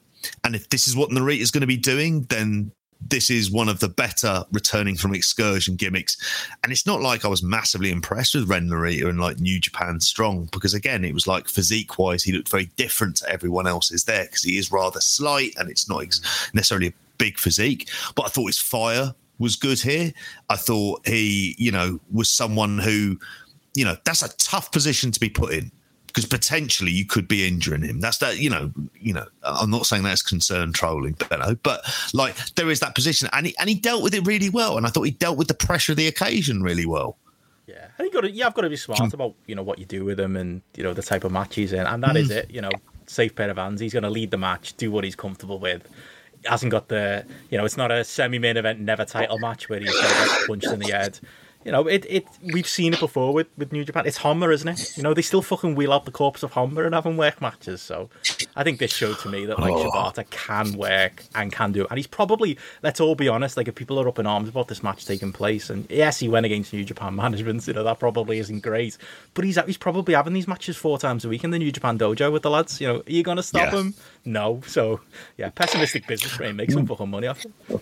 and 0.44 0.55
if 0.55 0.68
this 0.68 0.86
is 0.86 0.94
what 0.94 1.10
narita 1.10 1.40
is 1.40 1.51
going 1.51 1.62
to 1.62 1.66
be 1.66 1.76
doing 1.76 2.22
then 2.28 2.70
this 3.01 3.31
is 3.31 3.51
one 3.51 3.68
of 3.68 3.81
the 3.81 3.89
better 3.89 4.44
returning 4.52 4.97
from 4.97 5.14
excursion 5.14 5.77
gimmicks. 5.77 6.16
And 6.62 6.72
it's 6.72 6.86
not 6.86 7.01
like 7.01 7.24
I 7.24 7.28
was 7.28 7.43
massively 7.43 7.90
impressed 7.90 8.35
with 8.35 8.48
Ren 8.48 8.68
Narita 8.68 9.09
and 9.09 9.20
like 9.20 9.40
New 9.40 9.59
Japan 9.59 10.01
Strong, 10.01 10.48
because 10.52 10.74
again, 10.74 11.05
it 11.05 11.14
was 11.14 11.27
like 11.27 11.48
physique 11.48 11.98
wise, 11.98 12.22
he 12.22 12.32
looked 12.32 12.51
very 12.51 12.70
different 12.77 13.16
to 13.16 13.28
everyone 13.28 13.66
else's 13.66 14.05
there 14.05 14.24
because 14.24 14.43
he 14.43 14.59
is 14.59 14.70
rather 14.70 15.01
slight 15.01 15.52
and 15.56 15.70
it's 15.70 15.89
not 15.89 16.05
necessarily 16.52 16.89
a 16.89 16.94
big 17.18 17.39
physique. 17.39 17.89
But 18.14 18.27
I 18.27 18.28
thought 18.28 18.47
his 18.47 18.59
fire 18.59 19.14
was 19.39 19.56
good 19.56 19.81
here. 19.81 20.12
I 20.51 20.56
thought 20.56 21.06
he, 21.06 21.55
you 21.59 21.72
know, 21.72 21.98
was 22.12 22.31
someone 22.31 22.78
who, 22.78 23.18
you 23.74 23.85
know, 23.85 23.97
that's 24.05 24.22
a 24.22 24.36
tough 24.36 24.70
position 24.72 25.10
to 25.12 25.20
be 25.20 25.31
put 25.31 25.52
in 25.52 25.72
because 26.10 26.26
potentially 26.26 26.90
you 26.90 27.04
could 27.04 27.26
be 27.28 27.46
injuring 27.46 27.82
him. 27.82 28.00
That's 28.00 28.18
that, 28.18 28.38
you 28.38 28.50
know, 28.50 28.72
you 29.00 29.12
know. 29.12 29.26
I'm 29.42 29.70
not 29.70 29.86
saying 29.86 30.02
that's 30.02 30.22
concern 30.22 30.72
trolling, 30.72 31.16
Benno, 31.28 31.54
but 31.62 31.82
like 32.12 32.36
there 32.56 32.70
is 32.70 32.80
that 32.80 32.94
position, 32.94 33.28
and 33.32 33.46
he 33.46 33.56
and 33.58 33.68
he 33.68 33.74
dealt 33.74 34.02
with 34.02 34.14
it 34.14 34.26
really 34.26 34.50
well, 34.50 34.76
and 34.76 34.86
I 34.86 34.90
thought 34.90 35.02
he 35.02 35.12
dealt 35.12 35.38
with 35.38 35.48
the 35.48 35.54
pressure 35.54 35.92
of 35.92 35.98
the 35.98 36.06
occasion 36.06 36.62
really 36.62 36.86
well. 36.86 37.16
Yeah, 37.66 37.86
think 37.96 38.14
you 38.14 38.20
got 38.20 38.26
to, 38.26 38.32
yeah, 38.32 38.46
I've 38.46 38.54
got 38.54 38.62
to 38.62 38.70
be 38.70 38.76
smart 38.76 39.12
about 39.12 39.34
you 39.46 39.54
know 39.54 39.62
what 39.62 39.78
you 39.78 39.84
do 39.84 40.04
with 40.04 40.18
him 40.18 40.36
and 40.36 40.62
you 40.76 40.82
know 40.82 40.92
the 40.92 41.02
type 41.02 41.24
of 41.24 41.32
match 41.32 41.54
he's 41.54 41.72
in, 41.72 41.86
and 41.86 42.02
that 42.02 42.16
mm. 42.16 42.20
is 42.20 42.30
it. 42.30 42.50
You 42.50 42.60
know, 42.60 42.70
safe 43.06 43.34
pair 43.34 43.50
of 43.50 43.56
hands. 43.56 43.80
He's 43.80 43.92
going 43.92 44.02
to 44.02 44.10
lead 44.10 44.30
the 44.30 44.38
match, 44.38 44.76
do 44.76 44.90
what 44.90 45.04
he's 45.04 45.16
comfortable 45.16 45.58
with. 45.58 45.88
Hasn't 46.44 46.72
got 46.72 46.88
the, 46.88 47.26
you 47.50 47.58
know, 47.58 47.66
it's 47.66 47.76
not 47.76 47.90
a 47.90 48.02
semi-main 48.02 48.56
event, 48.56 48.80
never 48.80 49.04
title 49.04 49.38
match 49.38 49.68
where 49.68 49.78
he's 49.78 49.94
punched 50.46 50.68
in 50.68 50.78
the 50.78 50.90
head 50.90 51.20
you 51.64 51.72
know, 51.72 51.86
it, 51.86 52.06
it 52.08 52.26
we've 52.54 52.66
seen 52.66 52.94
it 52.94 53.00
before 53.00 53.34
with, 53.34 53.46
with 53.58 53.70
New 53.70 53.84
Japan. 53.84 54.06
It's 54.06 54.18
Honma, 54.18 54.52
isn't 54.52 54.68
it? 54.68 54.96
You 54.96 55.02
know, 55.02 55.12
they 55.12 55.22
still 55.22 55.42
fucking 55.42 55.74
wheel 55.74 55.92
out 55.92 56.06
the 56.06 56.10
corpse 56.10 56.42
of 56.42 56.52
Honma 56.52 56.86
and 56.86 56.94
have 56.94 57.04
him 57.04 57.18
work 57.18 57.42
matches. 57.42 57.82
So 57.82 58.08
I 58.56 58.64
think 58.64 58.78
this 58.78 58.92
showed 58.92 59.18
to 59.18 59.28
me 59.28 59.44
that 59.44 59.58
like 59.58 59.72
oh. 59.72 59.90
Shibata 59.90 60.28
can 60.30 60.72
work 60.72 61.22
and 61.34 61.52
can 61.52 61.72
do 61.72 61.82
it. 61.82 61.88
And 61.90 61.98
he's 61.98 62.06
probably, 62.06 62.56
let's 62.82 62.98
all 62.98 63.14
be 63.14 63.28
honest, 63.28 63.58
like 63.58 63.68
if 63.68 63.74
people 63.74 64.00
are 64.00 64.08
up 64.08 64.18
in 64.18 64.26
arms 64.26 64.48
about 64.48 64.68
this 64.68 64.82
match 64.82 65.04
taking 65.04 65.32
place, 65.32 65.68
and 65.68 65.86
yes, 65.90 66.18
he 66.18 66.28
went 66.28 66.46
against 66.46 66.72
New 66.72 66.84
Japan 66.84 67.14
management, 67.16 67.66
you 67.66 67.74
know, 67.74 67.84
that 67.84 67.98
probably 67.98 68.38
isn't 68.38 68.60
great. 68.60 68.96
But 69.34 69.44
he's 69.44 69.58
he's 69.66 69.76
probably 69.76 70.14
having 70.14 70.32
these 70.32 70.48
matches 70.48 70.78
four 70.78 70.98
times 70.98 71.26
a 71.26 71.28
week 71.28 71.44
in 71.44 71.50
the 71.50 71.58
New 71.58 71.72
Japan 71.72 71.98
dojo 71.98 72.32
with 72.32 72.42
the 72.42 72.50
lads. 72.50 72.80
You 72.80 72.86
know, 72.86 72.96
are 73.00 73.12
you 73.12 73.22
gonna 73.22 73.42
stop 73.42 73.70
yeah. 73.72 73.80
him? 73.80 73.94
No. 74.24 74.62
So 74.66 75.00
yeah, 75.36 75.50
pessimistic 75.50 76.06
business 76.06 76.34
brain 76.38 76.56
makes 76.56 76.72
some 76.72 76.82
hmm. 76.82 76.88
fucking 76.88 77.10
money 77.10 77.26
off 77.26 77.44
him. 77.44 77.80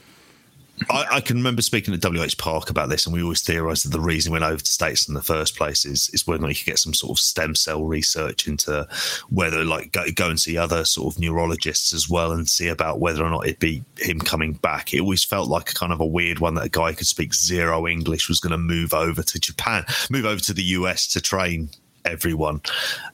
I, 0.90 1.06
I, 1.12 1.20
can 1.20 1.36
remember 1.36 1.62
speaking 1.62 1.94
at 1.94 2.04
WH 2.04 2.38
Park 2.38 2.70
about 2.70 2.88
this, 2.88 3.06
and 3.06 3.14
we 3.14 3.22
always 3.22 3.42
theorised 3.42 3.84
that 3.84 3.90
the 3.90 4.00
reason 4.00 4.32
we 4.32 4.38
went 4.38 4.50
over 4.50 4.62
to 4.62 4.70
States 4.70 5.08
in 5.08 5.14
the 5.14 5.22
first 5.22 5.56
place 5.56 5.84
is, 5.84 6.10
is 6.12 6.26
whether 6.26 6.48
you 6.48 6.54
could 6.54 6.66
get 6.66 6.78
some 6.78 6.94
sort 6.94 7.10
of 7.10 7.18
stem 7.18 7.54
cell 7.54 7.84
research 7.84 8.46
into 8.46 8.86
whether, 9.30 9.64
like, 9.64 9.92
go, 9.92 10.04
go 10.14 10.28
and 10.28 10.40
see 10.40 10.56
other 10.56 10.84
sort 10.84 11.14
of 11.14 11.20
neurologists 11.20 11.92
as 11.92 12.08
well 12.08 12.32
and 12.32 12.48
see 12.48 12.68
about 12.68 13.00
whether 13.00 13.24
or 13.24 13.30
not 13.30 13.46
it'd 13.46 13.58
be 13.58 13.82
him 13.98 14.18
coming 14.18 14.52
back. 14.54 14.92
It 14.92 15.00
always 15.00 15.24
felt 15.24 15.48
like 15.48 15.70
a 15.70 15.74
kind 15.74 15.92
of 15.92 16.00
a 16.00 16.06
weird 16.06 16.38
one 16.38 16.54
that 16.54 16.66
a 16.66 16.70
guy 16.70 16.92
could 16.92 17.06
speak 17.06 17.34
zero 17.34 17.86
English 17.86 18.28
was 18.28 18.40
going 18.40 18.52
to 18.52 18.58
move 18.58 18.94
over 18.94 19.22
to 19.22 19.40
Japan, 19.40 19.84
move 20.10 20.24
over 20.24 20.40
to 20.40 20.52
the 20.52 20.62
US 20.62 21.06
to 21.08 21.20
train 21.20 21.70
everyone. 22.04 22.62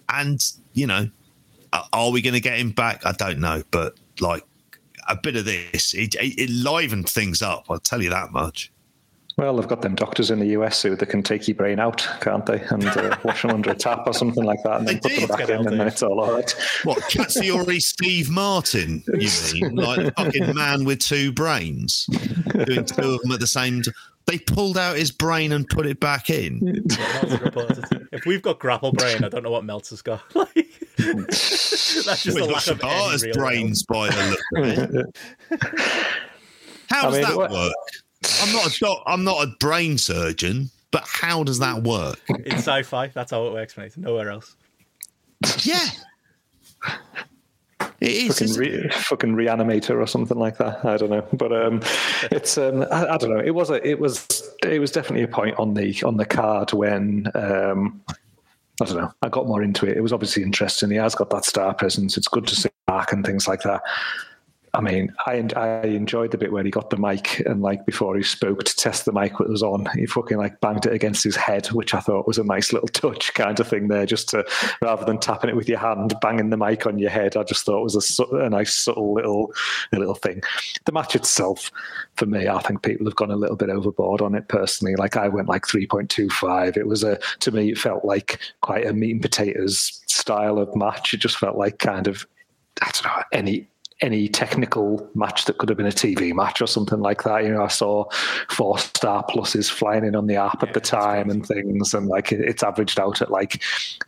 And, 0.09 0.45
you 0.73 0.87
know, 0.87 1.09
are 1.93 2.11
we 2.11 2.23
going 2.23 2.35
to 2.35 2.41
get 2.41 2.59
him 2.59 2.71
back? 2.71 3.05
I 3.05 3.13
don't 3.13 3.41
know. 3.41 3.63
But, 3.71 3.97
like, 4.21 4.45
a 5.09 5.17
bit 5.17 5.37
of 5.37 5.45
this. 5.45 5.95
It, 5.95 6.15
it, 6.15 6.39
it 6.39 6.51
livened 6.51 7.09
things 7.09 7.43
up. 7.43 7.67
I'll 7.69 7.79
tell 7.79 8.03
you 8.03 8.11
that 8.11 8.33
much. 8.33 8.71
Well, 9.37 9.57
they've 9.57 9.67
got 9.67 9.83
them 9.83 9.97
doctors 9.97 10.31
in 10.31 10.39
the 10.39 10.47
US 10.49 10.81
who 10.83 10.95
they 10.95 11.07
can 11.07 11.23
take 11.23 11.49
your 11.49 11.57
brain 11.57 11.81
out, 11.81 12.09
can't 12.21 12.47
they? 12.47 12.61
And 12.71 12.87
uh, 12.87 13.17
wash 13.25 13.43
them 13.43 13.51
under 13.51 13.71
a 13.71 13.75
tap 13.75 14.07
or 14.07 14.15
something 14.15 14.45
like 14.45 14.63
that, 14.63 14.79
and 14.79 14.89
then 14.89 15.01
put 15.01 15.13
them 15.17 15.27
back 15.27 15.49
in, 15.49 15.67
and 15.67 15.81
then 15.81 15.89
it's 15.89 16.03
all 16.03 16.21
all 16.21 16.33
right. 16.33 16.55
What, 16.85 16.99
Cacciore 17.11 17.81
Steve 17.81 18.31
Martin, 18.31 19.03
you 19.09 19.29
mean? 19.55 19.75
Like 19.75 19.99
a 19.99 20.13
fucking 20.13 20.55
man 20.55 20.85
with 20.85 21.01
two 21.01 21.33
brains 21.33 22.07
doing 22.65 22.85
two 22.85 23.15
of 23.15 23.23
them 23.23 23.33
at 23.33 23.41
the 23.41 23.47
same 23.47 23.83
time? 23.83 23.95
They 24.27 24.39
pulled 24.39 24.79
out 24.79 24.97
his 24.97 25.11
brain 25.11 25.53
and 25.53 25.69
put 25.69 25.85
it 25.87 26.01
back 26.01 26.31
in. 26.31 26.83
if 28.13 28.25
we've 28.25 28.41
got 28.41 28.59
grapple 28.59 28.93
brain, 28.93 29.23
I 29.23 29.29
don't 29.29 29.43
know 29.43 29.51
what 29.51 29.65
Meltzer's 29.65 30.03
got. 30.03 30.23
Like, 30.35 30.71
that's 30.99 32.23
just 32.23 32.35
well, 32.35 32.51
a 32.51 32.53
lack 32.53 32.67
of 32.69 32.81
any 32.83 33.33
brains 33.33 33.83
by 33.83 34.09
the 34.09 34.31
look 34.31 34.65
of 34.65 34.95
it. 34.95 35.17
How 36.89 37.11
does 37.11 37.15
I 37.15 37.19
mean, 37.19 37.23
that 37.23 37.37
what? 37.37 37.51
work? 37.51 37.73
I'm 38.43 38.53
not 38.53 38.67
a 38.67 38.81
doc, 38.81 39.03
I'm 39.07 39.25
not 39.25 39.47
a 39.47 39.51
brain 39.59 39.99
surgeon, 39.99 40.71
but 40.91 41.05
how 41.07 41.43
does 41.43 41.59
that 41.59 41.83
work? 41.83 42.21
In 42.29 42.53
sci-fi, 42.53 43.09
that's 43.09 43.33
how 43.33 43.47
it 43.47 43.53
works, 43.53 43.77
mate. 43.77 43.97
Nowhere 43.97 44.31
else. 44.31 44.57
Yeah. 45.63 45.87
It 48.01 48.11
is 48.11 48.39
fucking, 48.39 48.55
re- 48.55 48.89
fucking 48.91 49.35
reanimator 49.35 49.99
or 50.01 50.07
something 50.07 50.39
like 50.39 50.59
that. 50.59 50.85
I 50.85 50.97
don't 50.97 51.11
know, 51.11 51.27
but 51.33 51.53
um, 51.53 51.81
it's 52.31 52.59
um, 52.59 52.83
I, 52.91 53.07
I, 53.07 53.17
don't 53.17 53.31
know. 53.31 53.43
It 53.43 53.55
was 53.55 53.71
a, 53.71 53.87
it 53.87 53.99
was 53.99 54.43
it 54.63 54.79
was 54.79 54.91
definitely 54.91 55.23
a 55.23 55.29
point 55.29 55.59
on 55.59 55.75
the 55.75 56.03
on 56.05 56.17
the 56.17 56.27
card 56.27 56.73
when 56.73 57.31
um, 57.35 58.03
I 58.81 58.85
don't 58.87 58.97
know. 58.97 59.13
I 59.23 59.29
got 59.29 59.47
more 59.47 59.63
into 59.63 59.87
it. 59.87 59.97
It 59.97 60.01
was 60.01 60.13
obviously 60.13 60.43
interesting. 60.43 60.91
He 60.91 60.97
has 60.97 61.15
got 61.15 61.31
that 61.31 61.45
star 61.45 61.75
presence. 61.75 62.17
It's 62.17 62.29
good 62.29 62.47
to 62.49 62.57
see 62.57 62.71
back 62.87 63.13
and 63.13 63.25
things 63.25 63.47
like 63.47 63.63
that. 63.63 63.83
I 64.75 64.81
mean, 64.81 65.13
I 65.27 65.45
I 65.57 65.87
enjoyed 65.87 66.33
the 66.33 66.39
bit 66.39 66.53
where 66.53 66.65
he 66.65 66.71
got 66.71 66.91
the 66.91 66.97
mic 66.97 67.41
and 67.47 67.63
like 67.63 67.87
before 67.87 68.17
he 68.17 68.23
spoke 68.23 68.65
to 68.65 68.77
test 68.77 69.05
the 69.05 69.13
mic 69.13 69.39
that 69.39 69.49
was 69.49 69.63
on, 69.63 69.87
he 69.95 70.07
fucking 70.07 70.37
like 70.37 70.61
banged 70.61 70.87
it 70.87 70.93
against 70.93 71.23
his 71.23 71.37
head, 71.37 71.67
which 71.69 71.95
I 71.95 72.01
thought 72.01 72.27
was 72.27 72.39
a 72.39 72.45
nice 72.45 72.73
little 72.73 72.89
touch 72.93 73.33
kind 73.35 73.59
of 73.61 73.69
thing 73.69 73.89
there. 73.89 74.05
Just 74.05 74.29
to 74.31 74.45
rather 74.83 75.05
than 75.05 75.19
tapping 75.19 75.51
it 75.51 75.57
with 75.57 75.69
your 75.69 75.79
hand, 75.79 76.15
banging 76.21 76.51
the 76.51 76.57
mic 76.57 76.87
on 76.87 76.99
your 76.99 77.11
head, 77.11 77.37
I 77.37 77.45
just 77.45 77.65
thought 77.65 77.81
it 77.81 77.85
was 77.85 78.19
a, 78.19 78.37
a 78.37 78.51
nice 78.51 78.75
subtle 78.75 79.15
little 79.15 79.53
little 79.93 80.17
thing. 80.17 80.43
The 80.85 80.93
match 80.93 81.15
itself, 81.15 81.71
for 82.17 82.27
me, 82.27 82.49
I 82.49 82.59
think 82.61 82.83
people 82.83 83.07
have 83.07 83.17
gone 83.17 83.31
a 83.31 83.37
little 83.37 83.57
bit 83.57 83.71
overboard 83.71 84.23
on 84.23 84.35
it 84.35 84.49
personally. 84.49 84.97
Like 84.97 85.17
I 85.17 85.29
went 85.29 85.49
like 85.49 85.67
three 85.67 85.87
point 85.87 86.11
two 86.11 86.29
five. 86.31 86.77
It 86.77 86.89
was 86.89 87.05
a 87.05 87.19
to 87.41 87.53
me, 87.53 87.71
it 87.71 87.79
felt 87.79 88.05
like 88.05 88.41
quite 88.61 88.87
a 88.87 88.93
meat 88.93 89.13
and 89.13 89.23
potatoes 89.23 90.03
style 90.07 90.59
of 90.59 90.75
match. 90.75 91.15
It 91.15 91.19
just 91.19 91.39
felt 91.39 91.57
like 91.57 91.79
kind 91.79 92.09
of 92.09 92.27
I 92.83 92.91
don't 92.91 93.05
know 93.05 93.23
any 93.33 93.69
any 94.01 94.29
technical 94.29 95.09
match 95.15 95.45
that 95.45 95.59
could 95.59 95.69
have 95.69 95.79
been 95.79 95.87
a 95.87 95.91
TV 95.91 96.35
match 96.35 96.61
or 96.61 96.67
something 96.67 97.01
like 97.01 97.23
that. 97.23 97.45
You 97.45 97.53
know, 97.53 97.65
I 97.65 97.69
saw 97.69 98.05
four 98.51 98.79
star 98.79 99.25
pluses 99.25 99.71
flying 99.71 100.05
in 100.05 100.17
on 100.17 100.27
the 100.27 100.37
app 100.37 100.63
yeah, 100.63 100.69
at 100.69 100.75
the 100.75 100.81
time 100.81 101.31
and 101.31 101.47
things, 101.47 101.95
and 101.95 102.09
like 102.09 102.33
it's 102.33 102.63
averaged 102.63 102.99
out 102.99 103.23
at 103.23 103.31
like 103.31 103.63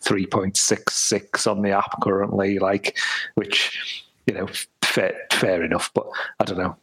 3.66 0.05 1.51
on 1.51 1.63
the 1.63 1.71
app 1.71 2.01
currently, 2.03 2.59
like 2.59 2.99
which 3.35 4.05
you 4.27 4.35
know 4.35 4.49
fair, 4.97 5.15
fair 5.31 5.63
enough. 5.63 5.91
But 5.95 6.07
I 6.41 6.45
don't 6.45 6.59
know 6.59 6.77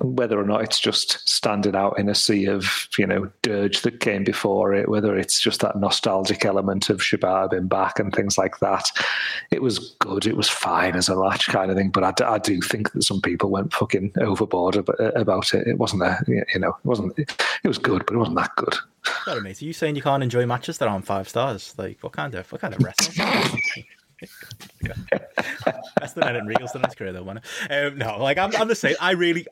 whether 0.00 0.38
or 0.38 0.44
not 0.44 0.62
it's 0.62 0.78
just 0.78 1.26
standing 1.26 1.74
out 1.74 1.98
in 1.98 2.10
a 2.10 2.14
sea 2.14 2.46
of 2.46 2.88
you 2.98 3.06
know 3.06 3.30
dirge 3.42 3.80
that 3.82 4.00
came 4.00 4.22
before 4.22 4.74
it. 4.74 4.88
Whether 4.88 5.16
it's 5.16 5.40
just 5.40 5.60
that 5.62 5.76
nostalgic 5.76 6.44
element 6.44 6.90
of 6.90 7.00
Shibata 7.00 7.50
being 7.50 7.66
back 7.66 7.98
and 7.98 8.14
things 8.14 8.36
like 8.36 8.58
that. 8.60 8.90
It 9.50 9.62
was 9.62 9.96
good. 9.98 10.26
It 10.26 10.36
was 10.36 10.48
fine 10.48 10.94
as 10.94 11.08
a 11.08 11.16
match 11.16 11.48
kind 11.48 11.70
of 11.70 11.76
thing. 11.76 11.90
But 11.90 12.22
I, 12.22 12.34
I 12.34 12.38
do 12.38 12.60
think 12.60 12.92
that 12.92 13.02
some 13.02 13.22
people 13.22 13.50
went 13.50 13.72
fucking 13.72 14.12
overboard 14.20 14.76
uh, 14.76 15.12
about 15.14 15.54
it. 15.54 15.66
It 15.66 15.78
wasn't 15.78 16.02
a 16.02 16.22
you 16.28 16.60
know 16.60 16.70
it 16.70 16.86
wasn't. 16.86 17.18
It, 17.18 17.34
was 17.64 17.78
good, 17.78 18.04
but 18.06 18.14
it 18.14 18.18
wasn't 18.18 18.36
that 18.36 18.54
good. 18.56 18.74
Sorry, 19.24 19.40
mate. 19.40 19.60
Are 19.62 19.64
you 19.64 19.72
saying 19.72 19.96
you 19.96 20.02
can't 20.02 20.22
enjoy 20.22 20.44
matches 20.44 20.78
that 20.78 20.88
aren't 20.88 21.06
five 21.06 21.28
stars? 21.28 21.74
Like 21.78 21.98
what 22.02 22.12
kind 22.12 22.34
of 22.34 22.50
what 22.52 22.60
kind 22.60 22.74
of 22.74 22.82
wrestling? 22.82 23.86
That's 26.00 26.12
the 26.12 26.20
night 26.20 26.36
in 26.36 26.46
Regal's 26.46 26.74
in 26.74 26.82
his 26.82 26.94
career, 26.94 27.12
though, 27.12 27.24
man. 27.24 27.40
Um, 27.70 27.98
no, 27.98 28.18
like 28.22 28.38
I'm, 28.38 28.54
I'm 28.56 28.68
the 28.68 28.74
same. 28.74 28.96
I 29.00 29.12
really, 29.12 29.46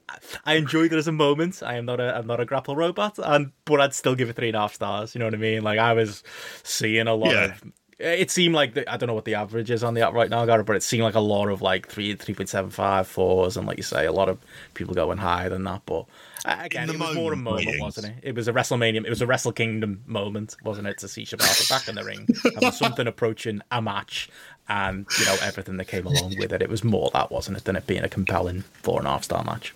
I 0.44 0.54
enjoyed 0.54 0.92
it 0.92 0.96
as 0.96 1.08
a 1.08 1.12
moment. 1.12 1.62
I 1.62 1.76
am 1.76 1.84
not 1.84 2.00
a, 2.00 2.16
I'm 2.16 2.26
not 2.26 2.40
a 2.40 2.44
grapple 2.44 2.76
robot, 2.76 3.18
and 3.22 3.52
but 3.64 3.80
I'd 3.80 3.94
still 3.94 4.14
give 4.14 4.28
it 4.28 4.36
three 4.36 4.48
and 4.48 4.56
a 4.56 4.60
half 4.60 4.74
stars. 4.74 5.14
You 5.14 5.20
know 5.20 5.26
what 5.26 5.34
I 5.34 5.38
mean? 5.38 5.62
Like 5.62 5.78
I 5.78 5.92
was 5.92 6.22
seeing 6.62 7.06
a 7.06 7.14
lot 7.14 7.32
yeah. 7.32 7.44
of. 7.44 7.62
It 7.98 8.32
seemed 8.32 8.54
like 8.54 8.74
the, 8.74 8.90
I 8.92 8.96
don't 8.96 9.06
know 9.06 9.14
what 9.14 9.26
the 9.26 9.36
average 9.36 9.70
is 9.70 9.84
on 9.84 9.94
the 9.94 10.00
app 10.00 10.12
right 10.12 10.28
now, 10.28 10.44
Gareth, 10.44 10.66
but 10.66 10.74
it 10.74 10.82
seemed 10.82 11.04
like 11.04 11.14
a 11.14 11.20
lot 11.20 11.48
of 11.48 11.62
like 11.62 11.86
three, 11.88 12.16
three 12.16 12.34
point 12.34 12.48
seven 12.48 12.70
five 12.70 13.06
fours, 13.06 13.56
and 13.56 13.64
like 13.64 13.76
you 13.76 13.84
say, 13.84 14.06
a 14.06 14.12
lot 14.12 14.28
of 14.28 14.38
people 14.74 14.92
going 14.92 15.18
higher 15.18 15.48
than 15.48 15.62
that. 15.64 15.82
But 15.86 16.06
uh, 16.44 16.56
again, 16.62 16.88
it 16.88 16.98
was 16.98 16.98
moment, 16.98 17.16
more 17.16 17.32
a 17.32 17.36
moment, 17.36 17.80
wasn't 17.80 18.08
it? 18.08 18.14
It 18.24 18.34
was 18.34 18.48
a 18.48 18.52
WrestleMania, 18.52 19.04
it 19.04 19.10
was 19.10 19.22
a 19.22 19.26
Wrestle 19.26 19.52
Kingdom 19.52 20.02
moment, 20.06 20.56
wasn't 20.64 20.88
it? 20.88 20.98
To 20.98 21.08
see 21.08 21.24
Shibata 21.24 21.68
back 21.70 21.86
in 21.86 21.94
the 21.94 22.02
ring, 22.02 22.26
having 22.54 22.72
something 22.72 23.06
approaching 23.06 23.62
a 23.70 23.80
match, 23.80 24.28
and 24.72 25.06
you 25.18 25.26
know 25.26 25.36
everything 25.42 25.76
that 25.76 25.86
came 25.86 26.06
along 26.06 26.34
with 26.38 26.50
it. 26.50 26.62
It 26.62 26.70
was 26.70 26.82
more 26.82 27.10
that, 27.12 27.30
wasn't 27.30 27.58
it, 27.58 27.64
than 27.64 27.76
it 27.76 27.86
being 27.86 28.02
a 28.02 28.08
compelling 28.08 28.62
four 28.82 28.98
and 28.98 29.06
a 29.06 29.10
half 29.10 29.24
star 29.24 29.44
match. 29.44 29.74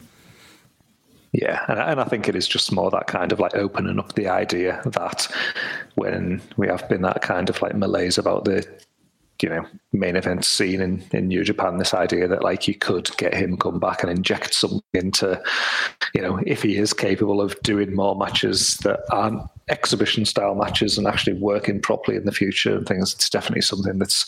Yeah, 1.33 1.63
and, 1.69 1.79
and 1.79 2.01
I 2.01 2.05
think 2.05 2.29
it 2.29 2.35
is 2.35 2.49
just 2.49 2.73
more 2.73 2.91
that 2.91 3.07
kind 3.07 3.31
of 3.31 3.39
like 3.39 3.55
opening 3.55 3.99
up 3.99 4.15
the 4.15 4.29
idea 4.29 4.81
that 4.87 5.29
when 5.97 6.41
we 6.57 6.67
have 6.69 6.89
been 6.89 7.03
that 7.03 7.21
kind 7.21 7.51
of 7.51 7.61
like 7.61 7.75
malaise 7.75 8.17
about 8.17 8.47
the 8.47 8.67
you 9.43 9.49
know 9.49 9.67
main 9.93 10.17
event 10.17 10.45
scene 10.45 10.81
in, 10.81 11.03
in 11.13 11.29
New 11.29 11.45
Japan. 11.45 11.79
This 11.79 11.95
idea 11.95 12.29
that 12.29 12.43
like 12.43 12.69
you 12.69 12.75
could 12.75 13.15
get 13.17 13.35
him 13.35 13.57
come 13.57 13.79
back 13.79 14.03
and 14.03 14.11
inject 14.11 14.55
something 14.55 14.83
into, 14.95 15.43
you 16.15 16.23
know, 16.23 16.41
if 16.47 16.63
he 16.63 16.77
is 16.77 16.93
capable 16.93 17.41
of 17.41 17.61
doing 17.63 17.95
more 17.95 18.17
matches 18.17 18.77
that 18.79 19.01
aren't 19.11 19.43
exhibition 19.69 20.25
style 20.25 20.55
matches 20.55 20.97
and 20.97 21.07
actually 21.07 21.33
working 21.33 21.81
properly 21.81 22.17
in 22.17 22.25
the 22.25 22.33
future 22.33 22.77
and 22.77 22.87
things. 22.87 23.15
It's 23.15 23.29
definitely 23.29 23.63
something 23.63 23.99
that's 23.99 24.25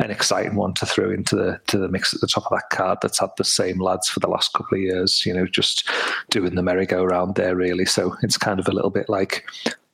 an 0.00 0.10
exciting 0.10 0.54
one 0.54 0.72
to 0.74 0.86
throw 0.86 1.10
into 1.10 1.36
the 1.36 1.60
to 1.66 1.78
the 1.78 1.88
mix 1.88 2.14
at 2.14 2.20
the 2.20 2.26
top 2.26 2.46
of 2.46 2.56
that 2.56 2.70
card. 2.70 2.98
That's 3.02 3.18
had 3.18 3.30
the 3.36 3.44
same 3.44 3.80
lads 3.80 4.08
for 4.08 4.20
the 4.20 4.28
last 4.28 4.52
couple 4.54 4.76
of 4.76 4.82
years. 4.82 5.26
You 5.26 5.34
know, 5.34 5.46
just 5.46 5.88
doing 6.30 6.54
the 6.54 6.62
merry-go-round 6.62 7.34
there 7.34 7.56
really. 7.56 7.84
So 7.84 8.16
it's 8.22 8.38
kind 8.38 8.60
of 8.60 8.68
a 8.68 8.72
little 8.72 8.90
bit 8.90 9.08
like 9.08 9.46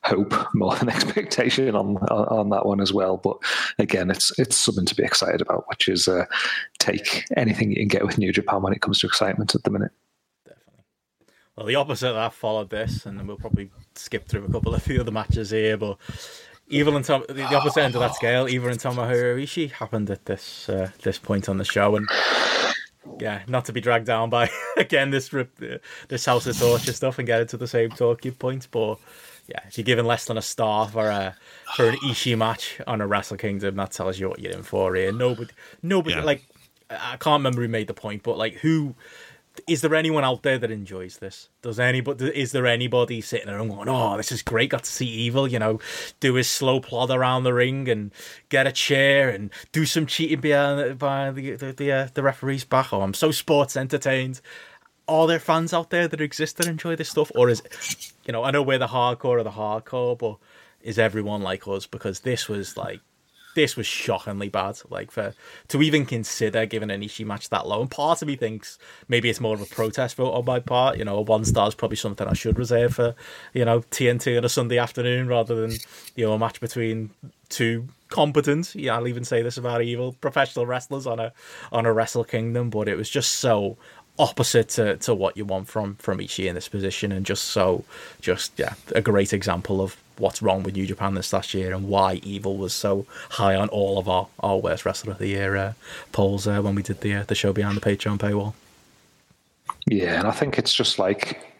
hope 0.04 0.34
more 0.54 0.74
than 0.76 0.88
expectation 0.88 1.74
on, 1.74 1.96
on, 1.96 2.50
that 2.50 2.66
one 2.66 2.80
as 2.80 2.92
well. 2.92 3.16
But 3.16 3.38
again, 3.78 4.10
it's 4.10 4.36
it's 4.38 4.56
something 4.56 4.86
to 4.86 4.94
be 4.94 5.04
excited 5.04 5.40
about, 5.40 5.64
which 5.68 5.88
is 5.88 6.08
uh, 6.08 6.26
take 6.78 7.24
anything 7.36 7.70
you 7.70 7.76
can 7.76 7.88
get 7.88 8.04
with 8.04 8.18
New 8.18 8.32
Japan 8.32 8.62
when 8.62 8.72
it 8.72 8.80
comes 8.80 9.00
to 9.00 9.06
excitement 9.06 9.54
at 9.54 9.62
the 9.64 9.70
minute. 9.70 9.92
Definitely. 10.46 10.84
Well, 11.56 11.66
the 11.66 11.74
opposite 11.76 12.08
of 12.08 12.14
that 12.14 12.32
followed 12.32 12.70
this, 12.70 13.06
and 13.06 13.26
we'll 13.26 13.36
probably 13.36 13.70
skip 13.94 14.28
through 14.28 14.44
a 14.44 14.52
couple 14.52 14.74
of 14.74 14.84
the 14.86 15.00
other 15.00 15.12
matches 15.12 15.50
here, 15.50 15.76
but. 15.76 15.98
Evil 16.66 16.96
and 16.96 17.04
Tom, 17.04 17.22
the 17.28 17.42
opposite 17.42 17.82
end 17.82 17.94
of 17.94 18.00
that 18.00 18.14
scale, 18.14 18.48
Evil 18.48 18.70
and 18.70 18.80
Tomohiro 18.80 19.38
Ishii 19.38 19.70
happened 19.70 20.08
at 20.08 20.24
this 20.24 20.66
uh, 20.70 20.90
this 21.02 21.18
point 21.18 21.46
on 21.50 21.58
the 21.58 21.64
show, 21.64 21.94
and 21.94 22.08
yeah, 23.20 23.42
not 23.46 23.66
to 23.66 23.72
be 23.74 23.82
dragged 23.82 24.06
down 24.06 24.30
by 24.30 24.50
again 24.78 25.10
this 25.10 25.28
this 26.08 26.24
House 26.24 26.46
of 26.46 26.58
Torture 26.58 26.94
stuff 26.94 27.18
and 27.18 27.26
get 27.26 27.42
into 27.42 27.58
the 27.58 27.68
same 27.68 27.90
talking 27.90 28.32
points, 28.32 28.66
but 28.66 28.98
yeah, 29.46 29.60
if 29.66 29.76
you're 29.76 29.84
giving 29.84 30.06
less 30.06 30.24
than 30.24 30.38
a 30.38 30.42
star 30.42 30.88
for 30.88 31.08
a 31.08 31.36
for 31.76 31.88
an 31.88 31.96
Ishii 31.96 32.36
match 32.36 32.80
on 32.86 33.00
a 33.00 33.06
Wrestle 33.06 33.36
Kingdom, 33.36 33.76
that 33.76 33.92
tells 33.92 34.18
you 34.18 34.28
what 34.28 34.40
you're 34.40 34.52
in 34.52 34.62
for 34.62 34.94
here. 34.94 35.12
Nobody, 35.12 35.50
nobody, 35.82 36.16
yeah. 36.16 36.22
like 36.22 36.44
I 36.90 37.16
can't 37.18 37.40
remember 37.40 37.62
who 37.62 37.68
made 37.68 37.86
the 37.86 37.94
point, 37.94 38.22
but 38.22 38.38
like 38.38 38.54
who 38.54 38.94
is 39.68 39.82
there 39.82 39.94
anyone 39.94 40.24
out 40.24 40.42
there 40.42 40.58
that 40.58 40.70
enjoys 40.70 41.18
this? 41.18 41.48
Does 41.62 41.78
anybody 41.78 42.26
is 42.26 42.52
there 42.52 42.66
anybody 42.66 43.20
sitting 43.20 43.46
there 43.46 43.58
and 43.58 43.70
going, 43.70 43.88
"Oh, 43.88 44.16
this 44.16 44.32
is 44.32 44.42
great! 44.42 44.70
Got 44.70 44.84
to 44.84 44.90
see 44.90 45.06
Evil, 45.06 45.46
you 45.46 45.58
know, 45.58 45.78
do 46.20 46.34
his 46.34 46.48
slow 46.48 46.80
plod 46.80 47.10
around 47.10 47.44
the 47.44 47.54
ring 47.54 47.88
and 47.88 48.10
get 48.48 48.66
a 48.66 48.72
chair 48.72 49.28
and 49.30 49.50
do 49.72 49.86
some 49.86 50.06
cheating 50.06 50.40
behind, 50.40 50.98
behind 50.98 51.36
the 51.36 51.56
the 51.56 51.72
the, 51.72 51.92
uh, 51.92 52.08
the 52.14 52.22
referee's 52.22 52.64
back." 52.64 52.92
Oh, 52.92 53.02
I'm 53.02 53.14
so 53.14 53.30
sports 53.30 53.76
entertained 53.76 54.40
are 55.08 55.26
there 55.26 55.38
fans 55.38 55.72
out 55.72 55.90
there 55.90 56.08
that 56.08 56.20
exist 56.20 56.56
that 56.56 56.66
enjoy 56.66 56.96
this 56.96 57.10
stuff, 57.10 57.30
or 57.34 57.48
is 57.48 57.62
you 58.24 58.32
know 58.32 58.44
I 58.44 58.50
know 58.50 58.62
we're 58.62 58.78
the 58.78 58.88
hardcore 58.88 59.38
of 59.38 59.44
the 59.44 59.50
hardcore, 59.50 60.18
but 60.18 60.36
is 60.82 60.98
everyone 60.98 61.42
like 61.42 61.66
us? 61.68 61.86
Because 61.86 62.20
this 62.20 62.48
was 62.48 62.76
like 62.76 63.00
this 63.54 63.76
was 63.76 63.86
shockingly 63.86 64.48
bad. 64.48 64.78
Like 64.90 65.10
for 65.10 65.34
to 65.68 65.82
even 65.82 66.06
consider 66.06 66.66
giving 66.66 66.90
an 66.90 67.00
Ishii 67.00 67.26
match 67.26 67.48
that 67.50 67.66
low, 67.66 67.80
and 67.80 67.90
part 67.90 68.22
of 68.22 68.28
me 68.28 68.36
thinks 68.36 68.78
maybe 69.08 69.30
it's 69.30 69.40
more 69.40 69.54
of 69.54 69.62
a 69.62 69.66
protest 69.66 70.16
vote 70.16 70.32
on 70.32 70.44
my 70.44 70.60
part. 70.60 70.98
You 70.98 71.04
know, 71.04 71.18
a 71.18 71.22
one 71.22 71.44
star 71.44 71.68
is 71.68 71.74
probably 71.74 71.96
something 71.96 72.26
I 72.26 72.34
should 72.34 72.58
reserve 72.58 72.94
for 72.94 73.14
you 73.52 73.64
know 73.64 73.80
TNT 73.80 74.36
on 74.36 74.44
a 74.44 74.48
Sunday 74.48 74.78
afternoon 74.78 75.28
rather 75.28 75.54
than 75.54 75.78
you 76.16 76.26
know 76.26 76.34
a 76.34 76.38
match 76.38 76.60
between 76.60 77.10
two 77.48 77.88
competent. 78.08 78.74
Yeah, 78.74 78.96
I'll 78.96 79.08
even 79.08 79.24
say 79.24 79.42
this 79.42 79.56
about 79.56 79.82
evil 79.82 80.12
professional 80.12 80.66
wrestlers 80.66 81.06
on 81.06 81.20
a 81.20 81.32
on 81.72 81.86
a 81.86 81.92
Wrestle 81.92 82.24
Kingdom, 82.24 82.70
but 82.70 82.88
it 82.88 82.96
was 82.96 83.08
just 83.08 83.34
so 83.34 83.76
opposite 84.18 84.68
to, 84.70 84.96
to 84.98 85.14
what 85.14 85.36
you 85.36 85.44
want 85.44 85.68
from 85.68 85.96
from 85.96 86.18
Ishii 86.18 86.46
in 86.46 86.54
this 86.54 86.68
position, 86.68 87.12
and 87.12 87.26
just 87.26 87.44
so 87.44 87.84
just 88.20 88.52
yeah, 88.56 88.74
a 88.94 89.00
great 89.00 89.32
example 89.32 89.80
of 89.80 89.96
what's 90.18 90.40
wrong 90.40 90.62
with 90.62 90.74
New 90.74 90.86
Japan 90.86 91.14
this 91.14 91.32
last 91.32 91.54
year 91.54 91.74
and 91.74 91.88
why 91.88 92.14
Evil 92.22 92.56
was 92.56 92.72
so 92.72 93.06
high 93.30 93.56
on 93.56 93.68
all 93.70 93.98
of 93.98 94.08
our, 94.08 94.28
our 94.40 94.58
worst 94.58 94.84
wrestler 94.84 95.12
of 95.12 95.18
the 95.18 95.26
year 95.26 95.56
uh, 95.56 95.72
polls 96.12 96.46
uh, 96.46 96.60
when 96.60 96.74
we 96.74 96.82
did 96.82 97.00
the 97.00 97.14
uh, 97.14 97.24
the 97.24 97.34
show 97.34 97.52
behind 97.52 97.76
the 97.76 97.80
Patreon 97.80 98.18
paywall. 98.18 98.54
Yeah, 99.86 100.18
and 100.18 100.28
I 100.28 100.32
think 100.32 100.58
it's 100.58 100.72
just 100.72 100.98
like 100.98 101.53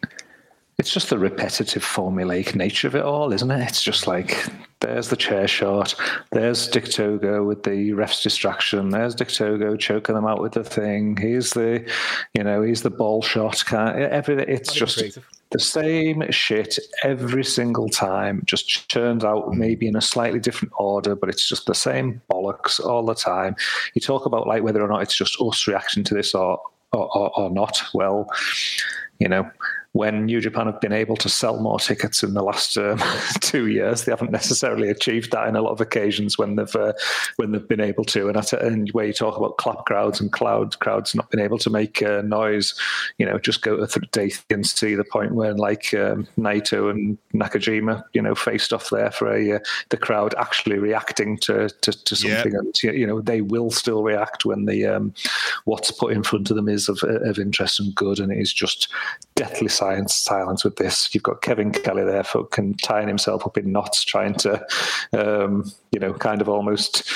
it's 0.85 0.93
just 0.93 1.09
the 1.09 1.17
repetitive 1.17 1.83
formulaic 1.83 2.53
nature 2.53 2.87
of 2.87 2.93
it 2.93 3.01
all, 3.01 3.33
isn't 3.33 3.49
it? 3.49 3.67
It's 3.67 3.81
just 3.81 4.05
like 4.05 4.45
there's 4.81 5.09
the 5.09 5.15
chair 5.15 5.47
shot, 5.47 5.95
there's 6.31 6.67
Dick 6.67 6.85
Togo 6.85 7.43
with 7.43 7.63
the 7.63 7.93
ref's 7.93 8.21
distraction, 8.21 8.91
there's 8.91 9.15
Dick 9.15 9.29
Togo 9.29 9.75
choking 9.77 10.13
them 10.13 10.27
out 10.27 10.43
with 10.43 10.51
the 10.51 10.63
thing. 10.63 11.17
He's 11.17 11.49
the, 11.49 11.91
you 12.35 12.43
know, 12.43 12.61
he's 12.61 12.83
the 12.83 12.91
ball 12.91 13.23
shot. 13.23 13.63
Everything. 13.73 14.45
It's 14.47 14.73
just 14.73 14.99
creative. 14.99 15.27
the 15.49 15.57
same 15.57 16.23
shit 16.29 16.77
every 17.01 17.43
single 17.43 17.89
time. 17.89 18.43
Just 18.45 18.87
churned 18.87 19.25
out 19.25 19.55
maybe 19.55 19.87
in 19.87 19.95
a 19.95 20.01
slightly 20.01 20.39
different 20.39 20.71
order, 20.77 21.15
but 21.15 21.29
it's 21.29 21.49
just 21.49 21.65
the 21.65 21.73
same 21.73 22.21
bollocks 22.31 22.79
all 22.79 23.03
the 23.03 23.15
time. 23.15 23.55
You 23.95 24.01
talk 24.01 24.27
about 24.27 24.45
like 24.45 24.61
whether 24.61 24.83
or 24.83 24.87
not 24.87 25.01
it's 25.01 25.17
just 25.17 25.41
us 25.41 25.65
reacting 25.67 26.03
to 26.03 26.13
this 26.13 26.35
or 26.35 26.61
or, 26.93 27.09
or, 27.17 27.39
or 27.39 27.49
not. 27.49 27.81
Well, 27.95 28.29
you 29.17 29.27
know 29.27 29.49
when 29.95 30.25
New 30.25 30.41
Japan 30.41 30.65
have 30.65 30.81
been 30.81 30.91
able 30.91 31.15
to 31.15 31.29
sell 31.29 31.57
more 31.61 31.79
tickets 31.79 32.21
in 32.21 32.33
the 32.33 32.43
last 32.43 32.77
um, 32.77 33.01
two 33.39 33.67
years. 33.67 34.03
They 34.03 34.11
haven't 34.11 34.29
necessarily 34.29 34.89
achieved 34.89 35.31
that 35.31 35.47
in 35.47 35.55
a 35.55 35.61
lot 35.61 35.71
of 35.71 35.79
occasions 35.79 36.37
when 36.37 36.57
they've 36.57 36.75
uh, 36.75 36.91
when 37.37 37.53
they've 37.53 37.65
been 37.65 37.79
able 37.79 38.03
to. 38.05 38.27
And, 38.27 38.35
at, 38.35 38.51
and 38.51 38.91
where 38.91 39.05
you 39.05 39.13
talk 39.13 39.37
about 39.37 39.55
clap 39.55 39.85
crowds 39.85 40.19
and 40.19 40.33
cloud 40.33 40.77
crowds 40.79 41.15
not 41.15 41.31
being 41.31 41.45
able 41.45 41.57
to 41.59 41.69
make 41.69 42.01
uh, 42.01 42.21
noise, 42.23 42.77
you 43.19 43.25
know, 43.25 43.39
just 43.39 43.61
go 43.61 43.85
to 43.85 43.99
the 43.99 44.05
day 44.07 44.33
and 44.49 44.67
see 44.67 44.95
the 44.95 45.05
point 45.05 45.33
where 45.33 45.53
like 45.53 45.93
um, 45.93 46.27
Naito 46.37 46.91
and 46.91 47.17
Nakajima, 47.33 48.03
you 48.11 48.21
know, 48.21 48.35
faced 48.35 48.73
off 48.73 48.89
there 48.89 49.11
for 49.11 49.33
a 49.33 49.53
uh, 49.53 49.59
the 49.91 49.97
crowd 49.97 50.35
actually 50.37 50.77
reacting 50.77 51.37
to 51.37 51.69
to, 51.69 51.93
to 52.03 52.15
something. 52.17 52.51
Yeah. 52.51 52.59
And, 52.59 52.97
you 52.99 53.07
know, 53.07 53.21
they 53.21 53.39
will 53.39 53.71
still 53.71 54.03
react 54.03 54.43
when 54.43 54.65
the 54.65 54.87
um, 54.87 55.13
what's 55.63 55.91
put 55.91 56.11
in 56.11 56.21
front 56.21 56.49
of 56.49 56.57
them 56.57 56.67
is 56.67 56.89
of, 56.89 57.01
of 57.01 57.39
interest 57.39 57.79
and 57.79 57.95
good, 57.95 58.19
and 58.19 58.29
it 58.29 58.39
is 58.39 58.51
just 58.51 58.89
deathly 59.35 59.69
silent 59.69 59.84
science 59.85 60.15
silence 60.15 60.63
with 60.63 60.77
this. 60.77 61.13
You've 61.13 61.23
got 61.23 61.41
Kevin 61.41 61.71
Kelly 61.71 62.03
there, 62.03 62.23
fucking 62.23 62.75
tying 62.83 63.07
himself 63.07 63.45
up 63.45 63.57
in 63.57 63.71
knots, 63.71 64.03
trying 64.03 64.33
to, 64.35 64.65
um, 65.13 65.71
you 65.91 65.99
know, 65.99 66.13
kind 66.13 66.41
of 66.41 66.49
almost 66.49 67.11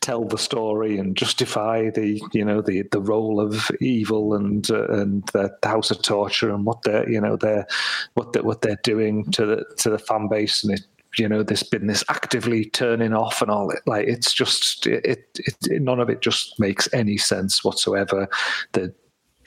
tell 0.00 0.24
the 0.24 0.38
story 0.38 0.98
and 0.98 1.16
justify 1.16 1.90
the 1.90 2.20
you 2.32 2.44
know 2.44 2.62
the 2.62 2.82
the 2.92 3.00
role 3.00 3.38
of 3.38 3.70
evil 3.80 4.34
and 4.34 4.70
uh, 4.70 4.88
and 4.88 5.26
the 5.34 5.54
house 5.62 5.90
of 5.90 6.00
torture 6.00 6.50
and 6.50 6.64
what 6.64 6.82
they're 6.82 7.08
you 7.08 7.20
know 7.20 7.36
they're 7.36 7.66
what 8.14 8.32
they 8.32 8.40
what 8.40 8.62
they're 8.62 8.80
doing 8.82 9.30
to 9.30 9.44
the 9.44 9.64
to 9.76 9.90
the 9.90 9.98
fan 9.98 10.28
base 10.28 10.64
and 10.64 10.72
it 10.78 10.86
you 11.18 11.28
know 11.28 11.42
there's 11.42 11.62
been 11.62 11.88
this 11.88 12.02
actively 12.08 12.64
turning 12.70 13.12
off 13.12 13.42
and 13.42 13.50
all 13.50 13.70
it 13.70 13.82
like 13.86 14.08
it's 14.08 14.32
just 14.32 14.86
it, 14.86 15.04
it, 15.36 15.56
it 15.66 15.82
none 15.82 16.00
of 16.00 16.08
it 16.08 16.22
just 16.22 16.58
makes 16.58 16.88
any 16.94 17.18
sense 17.18 17.62
whatsoever 17.62 18.26
the 18.72 18.92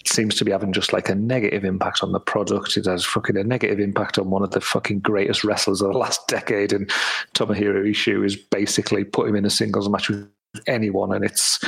seems 0.07 0.35
to 0.35 0.45
be 0.45 0.51
having 0.51 0.73
just 0.73 0.93
like 0.93 1.09
a 1.09 1.15
negative 1.15 1.63
impact 1.63 2.03
on 2.03 2.11
the 2.11 2.19
product. 2.19 2.77
It 2.77 2.85
has 2.85 3.05
fucking 3.05 3.37
a 3.37 3.43
negative 3.43 3.79
impact 3.79 4.17
on 4.17 4.29
one 4.29 4.43
of 4.43 4.51
the 4.51 4.61
fucking 4.61 4.99
greatest 4.99 5.43
wrestlers 5.43 5.81
of 5.81 5.91
the 5.91 5.97
last 5.97 6.27
decade. 6.27 6.73
And 6.73 6.89
Tomohiro 7.33 7.89
Ishii 7.89 8.25
is 8.25 8.35
basically 8.35 9.03
put 9.03 9.27
him 9.27 9.35
in 9.35 9.45
a 9.45 9.49
singles 9.49 9.89
match 9.89 10.09
with 10.09 10.27
anyone. 10.67 11.13
And 11.13 11.23
it's, 11.23 11.59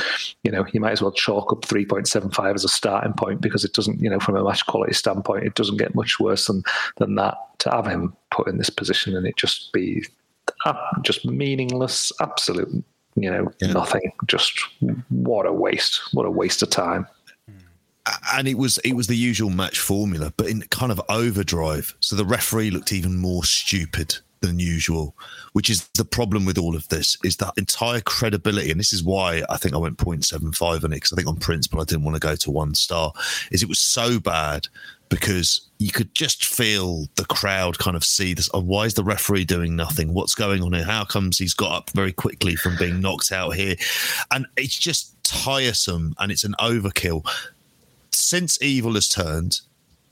you 0.44 0.50
know, 0.50 0.66
you 0.72 0.80
might 0.80 0.92
as 0.92 1.02
well 1.02 1.12
chalk 1.12 1.52
up 1.52 1.62
3.75 1.62 2.54
as 2.54 2.64
a 2.64 2.68
starting 2.68 3.12
point 3.14 3.40
because 3.40 3.64
it 3.64 3.72
doesn't, 3.72 4.00
you 4.00 4.10
know, 4.10 4.20
from 4.20 4.36
a 4.36 4.44
match 4.44 4.66
quality 4.66 4.92
standpoint, 4.92 5.44
it 5.44 5.54
doesn't 5.54 5.78
get 5.78 5.94
much 5.94 6.20
worse 6.20 6.46
than, 6.46 6.62
than 6.96 7.14
that 7.16 7.36
to 7.58 7.70
have 7.70 7.86
him 7.86 8.16
put 8.30 8.48
in 8.48 8.58
this 8.58 8.70
position 8.70 9.16
and 9.16 9.26
it 9.26 9.36
just 9.36 9.72
be 9.72 10.04
uh, 10.64 10.74
just 11.02 11.24
meaningless, 11.24 12.12
absolute, 12.20 12.68
you 13.16 13.30
know, 13.30 13.50
yeah. 13.60 13.72
nothing. 13.72 14.12
Just 14.26 14.60
what 15.08 15.46
a 15.46 15.52
waste. 15.52 16.00
What 16.12 16.26
a 16.26 16.30
waste 16.30 16.62
of 16.62 16.70
time 16.70 17.06
and 18.34 18.46
it 18.48 18.58
was 18.58 18.78
it 18.78 18.94
was 18.94 19.06
the 19.06 19.16
usual 19.16 19.50
match 19.50 19.78
formula, 19.78 20.32
but 20.36 20.46
in 20.46 20.62
kind 20.62 20.92
of 20.92 21.00
overdrive. 21.08 21.94
So 22.00 22.16
the 22.16 22.24
referee 22.24 22.70
looked 22.70 22.92
even 22.92 23.18
more 23.18 23.44
stupid 23.44 24.16
than 24.40 24.58
usual, 24.58 25.16
which 25.54 25.70
is 25.70 25.88
the 25.96 26.04
problem 26.04 26.44
with 26.44 26.58
all 26.58 26.76
of 26.76 26.86
this 26.88 27.16
is 27.24 27.36
that 27.38 27.54
entire 27.56 28.00
credibility. 28.00 28.70
And 28.70 28.78
this 28.78 28.92
is 28.92 29.02
why 29.02 29.42
I 29.48 29.56
think 29.56 29.74
I 29.74 29.78
went 29.78 29.96
0.75 29.96 30.84
on 30.84 30.92
it 30.92 30.96
because 30.96 31.12
I 31.12 31.16
think 31.16 31.28
on 31.28 31.36
principle 31.36 31.80
I 31.80 31.84
didn't 31.84 32.04
want 32.04 32.16
to 32.16 32.20
go 32.20 32.36
to 32.36 32.50
one 32.50 32.74
star. 32.74 33.12
Is 33.50 33.62
it 33.62 33.68
was 33.68 33.78
so 33.78 34.20
bad 34.20 34.68
because 35.08 35.68
you 35.78 35.90
could 35.90 36.14
just 36.14 36.44
feel 36.44 37.06
the 37.16 37.24
crowd 37.26 37.78
kind 37.78 37.96
of 37.96 38.04
see 38.04 38.34
this. 38.34 38.50
Oh, 38.52 38.60
why 38.60 38.84
is 38.84 38.94
the 38.94 39.04
referee 39.04 39.44
doing 39.44 39.76
nothing? 39.76 40.12
What's 40.12 40.34
going 40.34 40.62
on 40.62 40.72
here? 40.72 40.84
How 40.84 41.04
comes 41.04 41.38
he's 41.38 41.54
got 41.54 41.72
up 41.72 41.90
very 41.90 42.12
quickly 42.12 42.56
from 42.56 42.76
being 42.76 43.00
knocked 43.00 43.32
out 43.32 43.54
here? 43.54 43.76
And 44.30 44.46
it's 44.56 44.76
just 44.76 45.12
tiresome 45.22 46.14
and 46.18 46.30
it's 46.30 46.44
an 46.44 46.54
overkill 46.60 47.26
since 48.16 48.60
evil 48.62 48.94
has 48.94 49.08
turned, 49.08 49.60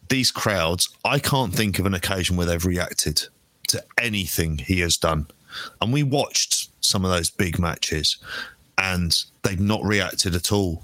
these 0.08 0.30
crowds, 0.30 0.88
I 1.04 1.18
can't 1.18 1.54
think 1.54 1.78
of 1.78 1.86
an 1.86 1.94
occasion 1.94 2.36
where 2.36 2.46
they've 2.46 2.64
reacted 2.64 3.22
to 3.68 3.82
anything 3.98 4.58
he 4.58 4.80
has 4.80 4.96
done. 4.96 5.26
And 5.80 5.92
we 5.92 6.02
watched 6.02 6.68
some 6.84 7.04
of 7.04 7.10
those 7.10 7.30
big 7.30 7.58
matches 7.58 8.18
and 8.76 9.16
they've 9.42 9.60
not 9.60 9.82
reacted 9.84 10.34
at 10.34 10.52
all. 10.52 10.82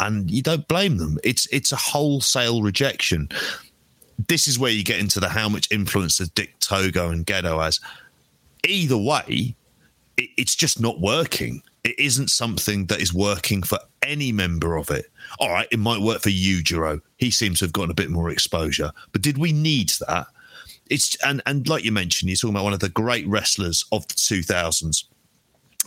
And 0.00 0.30
you 0.30 0.42
don't 0.42 0.66
blame 0.68 0.98
them. 0.98 1.18
It's 1.24 1.46
it's 1.46 1.72
a 1.72 1.76
wholesale 1.76 2.62
rejection. 2.62 3.30
This 4.28 4.46
is 4.46 4.58
where 4.58 4.72
you 4.72 4.84
get 4.84 4.98
into 4.98 5.20
the 5.20 5.28
how 5.28 5.48
much 5.48 5.70
influence 5.70 6.18
that 6.18 6.34
Dick 6.34 6.58
Togo 6.60 7.10
and 7.10 7.26
Gedo 7.26 7.62
has. 7.62 7.80
Either 8.66 8.98
way, 8.98 9.54
it, 10.16 10.30
it's 10.36 10.54
just 10.54 10.80
not 10.80 11.00
working. 11.00 11.62
It 11.86 12.00
isn't 12.00 12.32
something 12.32 12.86
that 12.86 13.00
is 13.00 13.14
working 13.14 13.62
for 13.62 13.78
any 14.02 14.32
member 14.32 14.74
of 14.74 14.90
it. 14.90 15.06
All 15.38 15.50
right, 15.50 15.68
it 15.70 15.78
might 15.78 16.00
work 16.00 16.20
for 16.20 16.30
Yujiro. 16.30 17.00
He 17.16 17.30
seems 17.30 17.60
to 17.60 17.64
have 17.64 17.72
gotten 17.72 17.92
a 17.92 17.94
bit 17.94 18.10
more 18.10 18.28
exposure. 18.28 18.90
But 19.12 19.22
did 19.22 19.38
we 19.38 19.52
need 19.52 19.90
that? 20.08 20.26
It's 20.90 21.14
and 21.24 21.40
and 21.46 21.68
like 21.68 21.84
you 21.84 21.92
mentioned, 21.92 22.28
you're 22.28 22.36
talking 22.36 22.56
about 22.56 22.64
one 22.64 22.72
of 22.72 22.80
the 22.80 22.88
great 22.88 23.24
wrestlers 23.28 23.84
of 23.92 24.08
the 24.08 24.14
2000s 24.14 25.04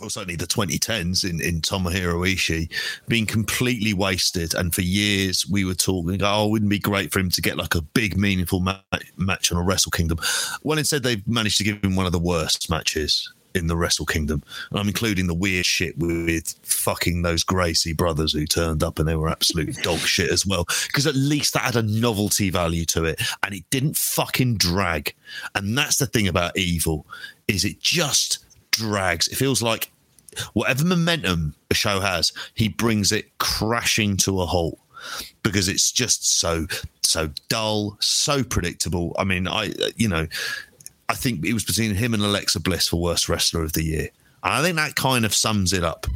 or 0.00 0.08
certainly 0.08 0.36
the 0.36 0.46
2010s 0.46 1.28
in, 1.28 1.38
in 1.42 1.60
Tomohiro 1.60 2.26
Ishii, 2.26 2.70
being 3.06 3.26
completely 3.26 3.92
wasted. 3.92 4.54
And 4.54 4.74
for 4.74 4.80
years, 4.80 5.46
we 5.46 5.66
were 5.66 5.74
talking, 5.74 6.22
oh, 6.22 6.48
wouldn't 6.48 6.70
be 6.70 6.78
great 6.78 7.12
for 7.12 7.18
him 7.18 7.28
to 7.28 7.42
get 7.42 7.58
like 7.58 7.74
a 7.74 7.82
big, 7.82 8.16
meaningful 8.16 8.60
ma- 8.60 8.80
match 9.18 9.52
on 9.52 9.58
a 9.58 9.62
Wrestle 9.62 9.90
Kingdom? 9.90 10.18
Well, 10.62 10.78
instead, 10.78 11.02
they've 11.02 11.28
managed 11.28 11.58
to 11.58 11.64
give 11.64 11.84
him 11.84 11.96
one 11.96 12.06
of 12.06 12.12
the 12.12 12.18
worst 12.18 12.70
matches 12.70 13.30
in 13.54 13.66
the 13.66 13.76
Wrestle 13.76 14.06
Kingdom. 14.06 14.42
And 14.70 14.78
I'm 14.78 14.88
including 14.88 15.26
the 15.26 15.34
weird 15.34 15.66
shit 15.66 15.98
with 15.98 16.54
fucking 16.62 17.22
those 17.22 17.42
Gracie 17.42 17.92
brothers 17.92 18.32
who 18.32 18.46
turned 18.46 18.82
up 18.82 18.98
and 18.98 19.08
they 19.08 19.16
were 19.16 19.28
absolute 19.28 19.76
dog 19.82 19.98
shit 19.98 20.30
as 20.30 20.46
well. 20.46 20.66
Because 20.86 21.06
at 21.06 21.14
least 21.14 21.54
that 21.54 21.62
had 21.62 21.76
a 21.76 21.82
novelty 21.82 22.50
value 22.50 22.84
to 22.86 23.04
it 23.04 23.20
and 23.42 23.54
it 23.54 23.64
didn't 23.70 23.96
fucking 23.96 24.56
drag. 24.56 25.14
And 25.54 25.76
that's 25.76 25.98
the 25.98 26.06
thing 26.06 26.28
about 26.28 26.56
evil 26.56 27.06
is 27.48 27.64
it 27.64 27.80
just 27.80 28.38
drags. 28.70 29.28
It 29.28 29.36
feels 29.36 29.62
like 29.62 29.90
whatever 30.52 30.84
momentum 30.84 31.54
a 31.70 31.74
show 31.74 32.00
has, 32.00 32.32
he 32.54 32.68
brings 32.68 33.12
it 33.12 33.36
crashing 33.38 34.16
to 34.18 34.40
a 34.40 34.46
halt 34.46 34.78
because 35.42 35.68
it's 35.68 35.90
just 35.90 36.38
so 36.38 36.66
so 37.02 37.28
dull, 37.48 37.96
so 38.00 38.44
predictable. 38.44 39.14
I 39.18 39.24
mean, 39.24 39.48
I 39.48 39.72
you 39.96 40.08
know, 40.08 40.26
I 41.10 41.14
think 41.14 41.44
it 41.44 41.52
was 41.52 41.64
between 41.64 41.96
him 41.96 42.14
and 42.14 42.22
Alexa 42.22 42.60
Bliss 42.60 42.86
for 42.86 43.00
worst 43.00 43.28
wrestler 43.28 43.64
of 43.64 43.72
the 43.72 43.82
year. 43.82 44.10
And 44.44 44.54
I 44.54 44.62
think 44.62 44.76
that 44.76 44.94
kind 44.94 45.24
of 45.24 45.34
sums 45.34 45.72
it 45.72 45.82
up. 45.82 46.06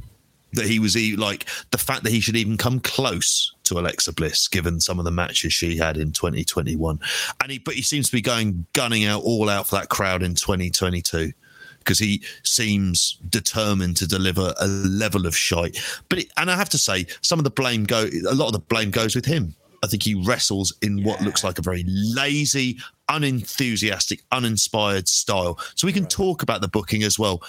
That 0.53 0.67
he 0.67 0.79
was 0.79 0.97
like 1.19 1.47
the 1.73 1.79
fact 1.79 2.05
that 2.05 2.13
he 2.13 2.21
should 2.21 2.37
even 2.37 2.57
come 2.57 2.79
close 2.79 3.53
to 3.65 3.81
Alexa 3.81 4.13
Bliss, 4.13 4.47
given 4.47 4.81
some 4.81 5.01
of 5.01 5.05
the 5.05 5.11
matches 5.11 5.53
she 5.53 5.77
had 5.77 5.97
in 5.97 6.13
2021, 6.13 7.01
and 7.43 7.51
he 7.51 7.59
but 7.59 7.75
he 7.75 7.83
seems 7.83 8.07
to 8.07 8.13
be 8.13 8.21
going 8.21 8.65
gunning 8.73 9.05
out 9.05 9.25
all 9.25 9.49
out 9.49 9.67
for 9.67 9.75
that 9.75 9.89
crowd 9.89 10.23
in 10.23 10.37
2022 10.37 11.33
because 11.81 11.99
he 11.99 12.23
seems 12.45 13.19
determined 13.29 13.97
to 13.97 14.07
deliver 14.07 14.55
a 14.61 14.69
level 14.69 15.27
of 15.27 15.37
shite. 15.37 15.77
But 16.09 16.21
it, 16.21 16.33
and 16.37 16.49
I 16.49 16.55
have 16.55 16.69
to 16.69 16.79
say, 16.79 17.07
some 17.21 17.41
of 17.41 17.45
the 17.45 17.51
blame 17.51 17.83
go 17.83 18.09
a 18.29 18.35
lot 18.35 18.47
of 18.47 18.53
the 18.53 18.61
blame 18.61 18.93
goes 18.93 19.17
with 19.17 19.27
him. 19.27 19.57
I 19.83 19.89
think 19.89 20.05
he 20.05 20.15
wrestles 20.15 20.73
in 20.83 21.03
what 21.03 21.21
looks 21.21 21.43
like 21.43 21.59
a 21.59 21.63
very 21.63 21.85
lazy, 21.87 22.79
unenthusiastic, 23.09 24.23
uninspired 24.33 25.09
style. 25.09 25.59
So 25.75 25.87
we 25.87 25.93
can 25.93 26.05
right. 26.05 26.11
talk 26.11 26.43
about 26.43 26.61
the 26.61 26.69
booking 26.69 27.03
as 27.03 27.19
well. 27.19 27.43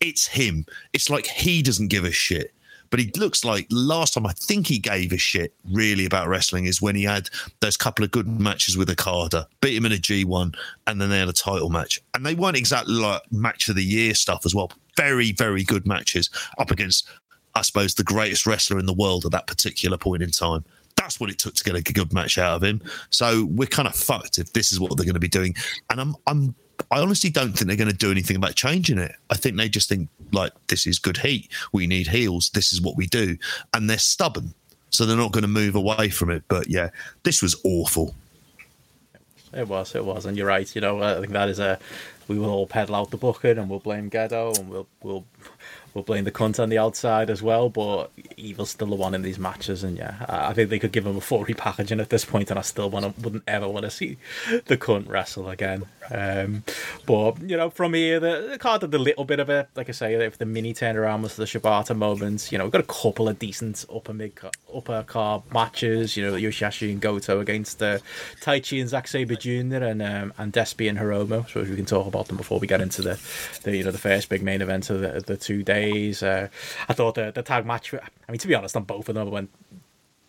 it's 0.00 0.26
him. 0.26 0.64
It's 0.92 1.10
like 1.10 1.26
he 1.26 1.62
doesn't 1.62 1.88
give 1.88 2.04
a 2.04 2.12
shit. 2.12 2.52
But 2.90 3.00
he 3.00 3.10
looks 3.16 3.44
like 3.44 3.66
last 3.70 4.14
time 4.14 4.26
I 4.26 4.32
think 4.32 4.66
he 4.66 4.78
gave 4.78 5.12
a 5.12 5.18
shit 5.18 5.52
really 5.70 6.06
about 6.06 6.28
wrestling 6.28 6.64
is 6.64 6.80
when 6.80 6.94
he 6.94 7.02
had 7.02 7.28
those 7.60 7.76
couple 7.76 8.04
of 8.04 8.10
good 8.10 8.26
matches 8.40 8.76
with 8.76 8.88
Okada, 8.88 9.46
beat 9.60 9.76
him 9.76 9.84
in 9.84 9.92
a 9.92 9.96
G1, 9.96 10.54
and 10.86 11.00
then 11.00 11.10
they 11.10 11.18
had 11.18 11.28
a 11.28 11.34
title 11.34 11.68
match. 11.68 12.00
And 12.14 12.24
they 12.24 12.34
weren't 12.34 12.56
exactly 12.56 12.94
like 12.94 13.22
match 13.30 13.68
of 13.68 13.76
the 13.76 13.84
year 13.84 14.14
stuff 14.14 14.46
as 14.46 14.54
well. 14.54 14.72
Very, 14.96 15.32
very 15.32 15.64
good 15.64 15.86
matches 15.86 16.30
up 16.58 16.70
against, 16.70 17.06
I 17.54 17.62
suppose, 17.62 17.94
the 17.94 18.04
greatest 18.04 18.46
wrestler 18.46 18.78
in 18.78 18.86
the 18.86 18.94
world 18.94 19.24
at 19.26 19.32
that 19.32 19.46
particular 19.46 19.98
point 19.98 20.22
in 20.22 20.30
time 20.30 20.64
that's 20.98 21.20
what 21.20 21.30
it 21.30 21.38
took 21.38 21.54
to 21.54 21.64
get 21.64 21.74
a 21.74 21.82
good 21.82 22.12
match 22.12 22.38
out 22.38 22.56
of 22.56 22.62
him. 22.62 22.82
So 23.10 23.46
we're 23.46 23.66
kind 23.66 23.88
of 23.88 23.94
fucked 23.94 24.38
if 24.38 24.52
this 24.52 24.72
is 24.72 24.80
what 24.80 24.96
they're 24.96 25.06
going 25.06 25.14
to 25.14 25.20
be 25.20 25.28
doing. 25.28 25.54
And 25.90 26.00
I'm 26.00 26.16
I'm 26.26 26.54
I 26.90 27.00
honestly 27.00 27.30
don't 27.30 27.52
think 27.52 27.68
they're 27.68 27.76
going 27.76 27.90
to 27.90 27.96
do 27.96 28.10
anything 28.10 28.36
about 28.36 28.54
changing 28.54 28.98
it. 28.98 29.14
I 29.30 29.36
think 29.36 29.56
they 29.56 29.68
just 29.68 29.88
think 29.88 30.08
like 30.32 30.52
this 30.68 30.86
is 30.86 30.98
good 30.98 31.16
heat. 31.16 31.50
We 31.72 31.86
need 31.86 32.08
heels. 32.08 32.50
This 32.50 32.72
is 32.72 32.80
what 32.80 32.96
we 32.96 33.06
do, 33.06 33.36
and 33.74 33.88
they're 33.88 33.98
stubborn, 33.98 34.54
so 34.90 35.04
they're 35.04 35.16
not 35.16 35.32
going 35.32 35.42
to 35.42 35.48
move 35.48 35.74
away 35.74 36.08
from 36.08 36.30
it. 36.30 36.44
But 36.48 36.68
yeah, 36.68 36.90
this 37.22 37.42
was 37.42 37.60
awful. 37.64 38.14
It 39.52 39.66
was, 39.66 39.94
it 39.94 40.04
was, 40.04 40.26
and 40.26 40.36
you're 40.36 40.46
right. 40.46 40.72
You 40.74 40.80
know, 40.80 41.02
I 41.02 41.20
think 41.20 41.32
that 41.32 41.48
is 41.48 41.58
a. 41.58 41.78
We 42.28 42.38
will 42.38 42.50
all 42.50 42.66
peddle 42.66 42.94
out 42.94 43.10
the 43.10 43.16
bucket, 43.16 43.56
and 43.56 43.70
we'll 43.70 43.78
blame 43.78 44.10
Gedo, 44.10 44.58
and 44.58 44.68
we'll 44.68 44.86
we'll 45.02 45.24
blame 46.02 46.24
the 46.24 46.32
cunt 46.32 46.60
on 46.60 46.68
the 46.68 46.78
outside 46.78 47.30
as 47.30 47.42
well. 47.42 47.68
But 47.68 48.10
Evil's 48.36 48.70
still 48.70 48.88
the 48.88 48.96
one 48.96 49.14
in 49.14 49.22
these 49.22 49.38
matches, 49.38 49.84
and 49.84 49.96
yeah, 49.96 50.24
I 50.28 50.52
think 50.52 50.70
they 50.70 50.78
could 50.78 50.92
give 50.92 51.06
him 51.06 51.16
a 51.16 51.20
full 51.20 51.44
repackaging 51.44 52.00
at 52.00 52.10
this 52.10 52.24
point, 52.24 52.50
and 52.50 52.58
I 52.58 52.62
still 52.62 52.90
want 52.90 53.16
to, 53.16 53.22
wouldn't 53.22 53.44
ever 53.46 53.68
want 53.68 53.84
to 53.84 53.90
see 53.90 54.18
the 54.66 54.76
cunt 54.76 55.08
wrestle 55.08 55.48
again. 55.48 55.86
Um, 56.10 56.64
but 57.06 57.40
you 57.42 57.56
know, 57.56 57.70
from 57.70 57.94
here, 57.94 58.18
the, 58.20 58.48
the 58.50 58.58
card 58.58 58.82
had 58.82 58.94
a 58.94 58.98
little 58.98 59.24
bit 59.24 59.40
of 59.40 59.50
a, 59.50 59.68
like 59.74 59.88
I 59.88 59.92
say, 59.92 60.14
if 60.14 60.38
the 60.38 60.46
mini 60.46 60.74
turnaround 60.74 61.22
was 61.22 61.36
the 61.36 61.44
Shibata 61.44 61.96
moments, 61.96 62.50
you 62.50 62.58
know, 62.58 62.64
we've 62.64 62.72
got 62.72 62.80
a 62.80 62.84
couple 62.84 63.28
of 63.28 63.38
decent 63.38 63.84
upper 63.94 64.14
mid 64.14 64.32
upper 64.74 65.02
card 65.06 65.42
matches. 65.52 66.16
You 66.16 66.26
know, 66.26 66.32
Yoshihashi 66.34 66.90
and 66.90 67.00
Goto 67.00 67.40
against 67.40 67.82
uh, 67.82 67.98
Taichi 68.40 68.80
and 68.80 68.88
Zack 68.88 69.08
Sabre 69.08 69.36
Jr. 69.36 69.84
and 69.84 70.02
um, 70.02 70.32
and 70.38 70.52
Despy 70.52 70.88
and 70.88 70.98
Hiromu. 70.98 71.48
So 71.50 71.62
we 71.62 71.76
can 71.76 71.84
talk 71.84 72.06
about 72.06 72.28
them 72.28 72.36
before 72.36 72.58
we 72.58 72.66
get 72.66 72.80
into 72.80 73.02
the, 73.02 73.20
the 73.62 73.76
you 73.76 73.84
know 73.84 73.90
the 73.90 73.98
first 73.98 74.28
big 74.28 74.42
main 74.42 74.62
event 74.62 74.90
of 74.90 75.00
the, 75.00 75.22
the 75.26 75.36
two 75.36 75.62
days. 75.62 75.87
Uh, 76.22 76.48
I 76.88 76.92
thought 76.92 77.14
the 77.14 77.32
the 77.32 77.42
tag 77.42 77.66
match. 77.66 77.94
I 77.94 78.32
mean, 78.32 78.38
to 78.38 78.48
be 78.48 78.54
honest, 78.54 78.76
on 78.76 78.84
both 78.84 79.08
of 79.08 79.14
them, 79.14 79.28
I 79.28 79.30
went 79.30 79.50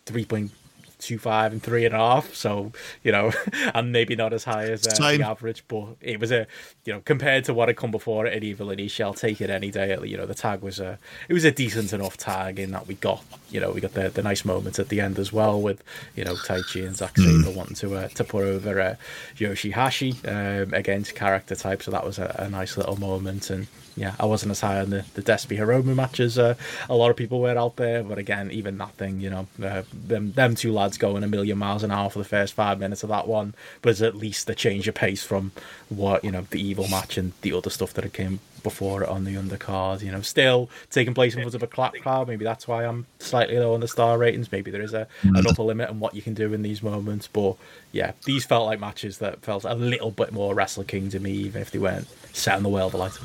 three 0.06 0.24
point 0.24 0.52
two 1.00 1.18
five 1.18 1.52
and 1.52 1.62
three 1.62 1.84
and 1.84 1.94
a 1.94 1.98
half. 1.98 2.34
So 2.34 2.72
you 3.02 3.10
know, 3.10 3.32
and 3.74 3.90
maybe 3.90 4.14
not 4.14 4.32
as 4.32 4.44
high 4.44 4.64
as 4.64 4.86
uh, 4.86 5.16
the 5.16 5.22
average, 5.22 5.64
but 5.66 5.96
it 6.00 6.20
was 6.20 6.30
a 6.30 6.46
you 6.84 6.92
know 6.92 7.00
compared 7.00 7.44
to 7.46 7.54
what 7.54 7.68
had 7.68 7.76
come 7.76 7.90
before 7.90 8.26
at 8.26 8.44
Evil 8.44 8.70
and 8.70 8.80
Ishii, 8.80 9.04
I'll 9.04 9.14
take 9.14 9.40
it 9.40 9.50
any 9.50 9.70
day. 9.70 9.96
You 10.04 10.16
know, 10.16 10.26
the 10.26 10.34
tag 10.34 10.62
was 10.62 10.78
a 10.78 10.98
it 11.28 11.32
was 11.32 11.44
a 11.44 11.50
decent 11.50 11.92
enough 11.92 12.16
tag 12.16 12.60
in 12.60 12.70
that 12.70 12.86
we 12.86 12.94
got 12.94 13.24
you 13.50 13.60
know 13.60 13.72
we 13.72 13.80
got 13.80 13.94
the, 13.94 14.10
the 14.10 14.22
nice 14.22 14.44
moments 14.44 14.78
at 14.78 14.88
the 14.88 15.00
end 15.00 15.18
as 15.18 15.32
well 15.32 15.60
with 15.60 15.82
you 16.14 16.24
know 16.24 16.34
Taichi 16.34 16.86
and 16.86 16.96
Zack 16.96 17.16
Sabre 17.16 17.50
mm. 17.50 17.56
wanting 17.56 17.76
to 17.76 17.96
uh, 17.96 18.08
to 18.08 18.24
put 18.24 18.44
over 18.44 18.80
uh, 18.80 18.96
Yoshihashi 19.36 20.28
um, 20.28 20.74
against 20.74 21.14
character 21.14 21.56
type. 21.56 21.82
So 21.82 21.90
that 21.90 22.04
was 22.04 22.18
a, 22.18 22.34
a 22.38 22.50
nice 22.50 22.76
little 22.76 22.98
moment 22.98 23.50
and 23.50 23.66
yeah, 24.00 24.14
I 24.18 24.24
wasn't 24.24 24.52
as 24.52 24.62
high 24.62 24.80
on 24.80 24.88
the, 24.88 25.04
the 25.12 25.20
Despy 25.20 25.58
Hiromu 25.58 25.94
matches. 25.94 26.38
Uh, 26.38 26.54
a 26.88 26.94
lot 26.94 27.10
of 27.10 27.16
people 27.18 27.38
were 27.38 27.58
out 27.58 27.76
there, 27.76 28.02
but 28.02 28.16
again, 28.16 28.50
even 28.50 28.78
that 28.78 28.94
thing, 28.94 29.20
you 29.20 29.28
know, 29.28 29.46
uh, 29.62 29.82
them 29.92 30.32
them 30.32 30.54
two 30.54 30.72
lads 30.72 30.96
going 30.96 31.22
a 31.22 31.28
million 31.28 31.58
miles 31.58 31.82
an 31.82 31.90
hour 31.90 32.08
for 32.08 32.18
the 32.18 32.24
first 32.24 32.54
five 32.54 32.80
minutes 32.80 33.02
of 33.02 33.10
that 33.10 33.28
one 33.28 33.54
was 33.84 34.00
at 34.00 34.16
least 34.16 34.48
a 34.48 34.54
change 34.54 34.88
of 34.88 34.94
pace 34.94 35.22
from 35.22 35.52
what 35.90 36.24
you 36.24 36.30
know 36.30 36.46
the 36.48 36.58
evil 36.58 36.88
match 36.88 37.18
and 37.18 37.34
the 37.42 37.52
other 37.52 37.68
stuff 37.68 37.92
that 37.92 38.02
had 38.02 38.14
came 38.14 38.40
before 38.62 39.02
it 39.02 39.08
on 39.10 39.24
the 39.24 39.34
undercard. 39.34 40.00
You 40.00 40.12
know, 40.12 40.22
still 40.22 40.70
taking 40.90 41.12
place 41.12 41.34
in 41.34 41.42
front 41.42 41.54
of 41.54 41.62
a 41.62 41.66
clap 41.66 41.92
crowd. 41.96 42.26
Maybe 42.26 42.46
that's 42.46 42.66
why 42.66 42.86
I'm 42.86 43.04
slightly 43.18 43.58
low 43.58 43.74
on 43.74 43.80
the 43.80 43.88
star 43.88 44.16
ratings. 44.16 44.50
Maybe 44.50 44.70
there 44.70 44.80
is 44.80 44.94
a 44.94 45.08
an 45.24 45.34
mm. 45.34 45.46
upper 45.46 45.62
limit 45.62 45.90
on 45.90 46.00
what 46.00 46.14
you 46.14 46.22
can 46.22 46.32
do 46.32 46.54
in 46.54 46.62
these 46.62 46.82
moments. 46.82 47.26
But 47.26 47.56
yeah, 47.92 48.12
these 48.24 48.46
felt 48.46 48.64
like 48.64 48.80
matches 48.80 49.18
that 49.18 49.42
felt 49.42 49.64
a 49.64 49.74
little 49.74 50.10
bit 50.10 50.32
more 50.32 50.54
Wrestle 50.54 50.84
King 50.84 51.10
to 51.10 51.20
me, 51.20 51.32
even 51.32 51.60
if 51.60 51.70
they 51.70 51.78
weren't 51.78 52.08
set 52.32 52.56
in 52.56 52.62
the 52.62 52.70
world 52.70 52.94
of 52.94 53.00
light. 53.00 53.18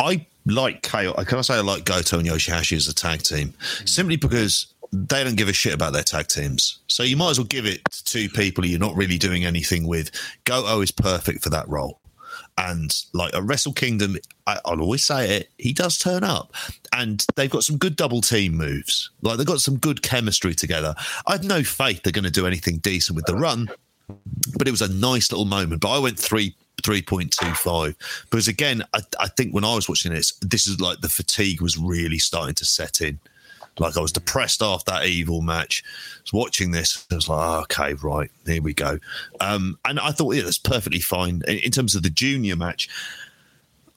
I 0.00 0.26
like 0.46 0.82
Chaos. 0.82 1.24
Can 1.24 1.38
I 1.38 1.42
say 1.42 1.54
I 1.54 1.60
like 1.60 1.84
Goto 1.84 2.18
and 2.18 2.28
Yoshihashi 2.28 2.76
as 2.76 2.88
a 2.88 2.94
tag 2.94 3.22
team 3.22 3.54
simply 3.84 4.16
because 4.16 4.74
they 4.94 5.24
don't 5.24 5.36
give 5.36 5.48
a 5.48 5.52
shit 5.52 5.74
about 5.74 5.92
their 5.92 6.02
tag 6.02 6.28
teams. 6.28 6.78
So 6.86 7.02
you 7.02 7.16
might 7.16 7.30
as 7.30 7.38
well 7.38 7.46
give 7.46 7.66
it 7.66 7.84
to 7.90 8.04
two 8.04 8.28
people 8.28 8.64
you're 8.64 8.78
not 8.78 8.94
really 8.94 9.18
doing 9.18 9.44
anything 9.44 9.86
with. 9.86 10.10
Goto 10.44 10.80
is 10.80 10.92
perfect 10.92 11.42
for 11.42 11.50
that 11.50 11.68
role. 11.68 12.00
And 12.56 12.94
like 13.12 13.34
a 13.34 13.42
Wrestle 13.42 13.72
Kingdom, 13.72 14.16
I, 14.46 14.60
will 14.64 14.82
always 14.82 15.04
say 15.04 15.38
it, 15.38 15.50
he 15.58 15.72
does 15.72 15.98
turn 15.98 16.22
up. 16.22 16.54
And 16.92 17.26
they've 17.34 17.50
got 17.50 17.64
some 17.64 17.76
good 17.76 17.96
double 17.96 18.20
team 18.20 18.56
moves. 18.56 19.10
Like 19.22 19.38
they've 19.38 19.46
got 19.46 19.60
some 19.60 19.78
good 19.78 20.02
chemistry 20.02 20.54
together. 20.54 20.94
I 21.26 21.32
have 21.32 21.44
no 21.44 21.64
faith 21.64 22.02
they're 22.02 22.12
going 22.12 22.24
to 22.24 22.30
do 22.30 22.46
anything 22.46 22.78
decent 22.78 23.16
with 23.16 23.26
the 23.26 23.34
run, 23.34 23.68
but 24.56 24.68
it 24.68 24.70
was 24.70 24.82
a 24.82 24.92
nice 24.92 25.32
little 25.32 25.46
moment. 25.46 25.80
But 25.80 25.96
I 25.96 25.98
went 25.98 26.18
three 26.18 26.54
3.25 26.82 27.94
because 28.30 28.48
again 28.48 28.82
I, 28.92 29.00
I, 29.18 29.28
think 29.28 29.54
when 29.54 29.64
i 29.64 29.74
was 29.74 29.88
watching 29.88 30.12
this 30.12 30.32
this 30.40 30.66
is 30.66 30.80
like 30.80 31.00
the 31.00 31.08
fatigue 31.08 31.60
was 31.60 31.78
really 31.78 32.18
starting 32.18 32.54
to 32.56 32.64
set 32.64 33.00
in. 33.00 33.18
Like 33.78 33.96
i 33.96 34.00
was 34.00 34.12
depressed 34.12 34.62
after 34.62 34.92
that 34.92 35.06
evil 35.06 35.40
match. 35.40 35.82
I 35.84 36.20
was 36.22 36.32
watching 36.32 36.72
this 36.72 37.06
i 37.10 37.14
was 37.14 37.28
like 37.28 37.38
oh, 37.40 37.60
okay 37.62 37.94
right 37.94 38.30
here 38.46 38.62
we 38.62 38.74
go. 38.74 38.98
Um, 39.40 39.78
and 39.84 39.98
i 40.00 40.10
thought 40.10 40.34
yeah 40.34 40.42
that's 40.42 40.58
perfectly 40.58 41.00
fine. 41.00 41.42
In, 41.46 41.58
in 41.58 41.70
terms 41.70 41.94
of 41.94 42.02
the 42.02 42.10
junior 42.10 42.56
match 42.56 42.88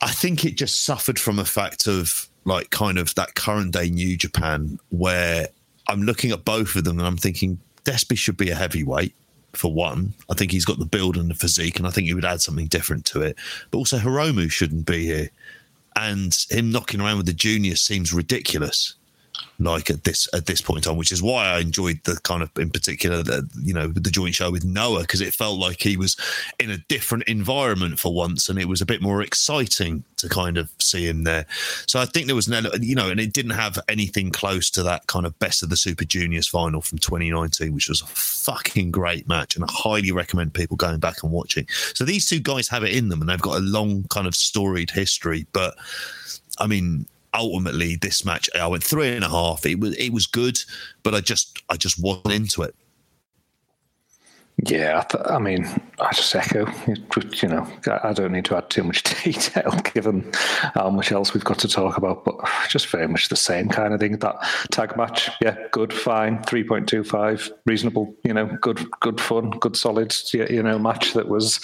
i 0.02 0.12
think 0.12 0.46
it 0.46 0.56
just 0.56 0.86
suffered 0.86 1.20
from 1.20 1.40
a 1.40 1.46
fact 1.46 1.88
of 1.88 2.30
like 2.46 2.70
kind 2.70 2.98
of 2.98 3.14
that 3.16 3.36
current 3.36 3.74
day 3.74 3.90
new 3.90 4.16
japan 4.16 4.80
where 4.90 5.48
i'm 5.90 6.04
looking 6.04 6.32
at 6.32 6.46
both 6.46 6.76
of 6.76 6.84
them 6.84 7.00
and 7.00 7.08
i'm 7.08 7.18
thinking 7.18 7.60
Despy 7.84 8.18
should 8.18 8.38
be 8.38 8.50
a 8.50 8.56
heavyweight 8.56 9.16
for 9.58 9.74
one. 9.74 10.14
I 10.30 10.34
think 10.34 10.52
he's 10.52 10.66
got 10.66 10.80
the 10.80 10.86
build 10.86 11.18
and 11.18 11.30
the 11.30 11.36
physique, 11.36 11.78
and 11.78 11.88
I 11.88 11.92
think 11.92 12.08
he 12.08 12.14
would 12.14 12.26
add 12.26 12.42
something 12.42 12.68
different 12.68 13.06
to 13.06 13.22
it. 13.22 13.38
But 13.72 13.80
also, 13.80 13.98
Hiromu 13.98 14.52
shouldn't 14.52 14.86
be 14.86 15.06
here. 15.06 15.30
And 15.96 16.38
him 16.50 16.72
knocking 16.72 17.02
around 17.02 17.18
with 17.18 17.26
the 17.26 17.34
juniors 17.34 17.82
seems 17.82 18.14
ridiculous 18.14 18.94
like 19.60 19.90
at 19.90 20.04
this 20.04 20.28
at 20.34 20.46
this 20.46 20.62
point 20.62 20.88
on, 20.88 20.98
which 20.98 21.12
is 21.12 21.24
why 21.24 21.48
I 21.48 21.60
enjoyed 21.60 22.00
the 22.04 22.20
kind 22.24 22.44
of 22.44 22.52
in 22.58 22.70
particular 22.70 23.24
the 23.24 23.50
you 23.62 23.74
know 23.74 23.88
the 23.88 24.12
joint 24.12 24.36
show 24.36 24.52
with 24.52 24.64
Noah 24.64 25.02
because 25.02 25.22
it 25.22 25.34
felt 25.34 25.60
like 25.60 25.82
he 25.82 25.98
was 25.98 26.16
in 26.60 26.70
a 26.70 26.78
different 26.90 27.24
environment 27.24 28.00
for 28.00 28.14
once, 28.14 28.50
and 28.50 28.60
it 28.60 28.68
was 28.68 28.82
a 28.82 28.86
bit 28.86 29.02
more 29.02 29.22
exciting 29.22 30.04
to 30.18 30.30
kind 30.30 30.58
of 30.58 30.70
see 30.80 31.08
him 31.08 31.24
there. 31.24 31.46
So 31.88 32.00
I 32.00 32.06
think 32.06 32.28
there 32.28 32.36
was 32.36 32.48
an 32.48 32.68
you 32.82 32.96
know, 32.96 33.10
and 33.10 33.20
it 33.20 33.34
didn't 33.34 33.52
have 33.52 33.80
anything 33.88 34.30
close 34.30 34.70
to 34.72 34.84
that 34.84 35.08
kind 35.08 35.26
of 35.26 35.38
best 35.40 35.64
of 35.64 35.70
the 35.70 35.78
Super 35.78 36.06
Juniors 36.06 36.48
final 36.48 36.82
from 36.82 37.00
2019, 37.00 37.74
which 37.74 37.90
was 37.90 38.02
a 38.02 38.08
fucking 38.08 38.92
great 38.92 39.28
match, 39.28 39.56
and 39.56 39.66
I 39.66 39.68
highly 39.72 40.12
recommend 40.12 40.54
people 40.54 40.78
going 40.78 41.00
back 41.00 41.24
and 41.24 41.32
watching. 41.32 41.68
So 41.96 42.04
these 42.04 42.30
two 42.30 42.40
guys 42.40 42.68
have 42.68 42.84
it 42.84 42.94
in 42.94 43.10
them, 43.10 43.22
and 43.22 43.30
they've 43.30 43.42
got 43.42 43.58
a 43.58 43.62
long 43.62 44.04
kind 44.10 44.28
of 44.28 44.36
storied 44.36 44.92
history, 44.92 45.48
but. 45.52 45.76
I 46.60 46.66
mean, 46.66 47.06
ultimately 47.38 47.96
this 47.96 48.26
match 48.26 48.50
I 48.56 48.68
went 48.68 48.84
three 48.84 49.16
and 49.16 49.24
a 49.24 49.30
half. 49.30 49.66
It 49.66 49.80
was 49.80 49.96
it 49.98 50.12
was 50.12 50.28
good, 50.28 50.60
but 51.04 51.16
I 51.16 51.22
just 51.22 51.62
I 51.70 51.78
just 51.78 52.02
wasn't 52.02 52.34
into 52.34 52.64
it. 52.64 52.76
Yeah, 54.66 55.04
I, 55.26 55.38
mean, 55.38 55.68
I 56.00 56.12
just 56.14 56.34
echo. 56.36 56.66
You 57.44 57.48
know, 57.48 57.68
I 58.04 58.12
don't 58.12 58.32
need 58.32 58.46
to 58.46 58.58
add 58.58 58.72
too 58.72 58.84
much 58.84 59.04
detail 59.24 59.70
given 59.94 60.32
how 60.74 60.90
much 60.90 61.12
else 61.12 61.32
we've 61.32 61.44
got 61.44 61.60
to 61.60 61.68
talk 61.68 61.96
about, 61.96 62.26
but 62.26 62.36
just 62.68 62.88
very 62.88 63.08
much 63.08 63.30
the 63.30 63.36
same 63.36 63.70
kind 63.70 63.94
of 63.94 64.00
thing. 64.00 64.18
That 64.18 64.36
tag 64.72 64.98
match, 64.98 65.30
yeah, 65.42 65.56
good, 65.72 65.94
fine, 65.94 66.42
three 66.42 66.64
point 66.64 66.90
two 66.90 67.04
five, 67.04 67.52
reasonable. 67.68 68.16
You 68.24 68.34
know, 68.34 68.48
good, 68.60 68.84
good 69.00 69.22
fun, 69.22 69.52
good 69.52 69.76
solid. 69.76 70.16
You 70.34 70.64
know, 70.64 70.80
match 70.80 71.14
that 71.14 71.28
was 71.28 71.60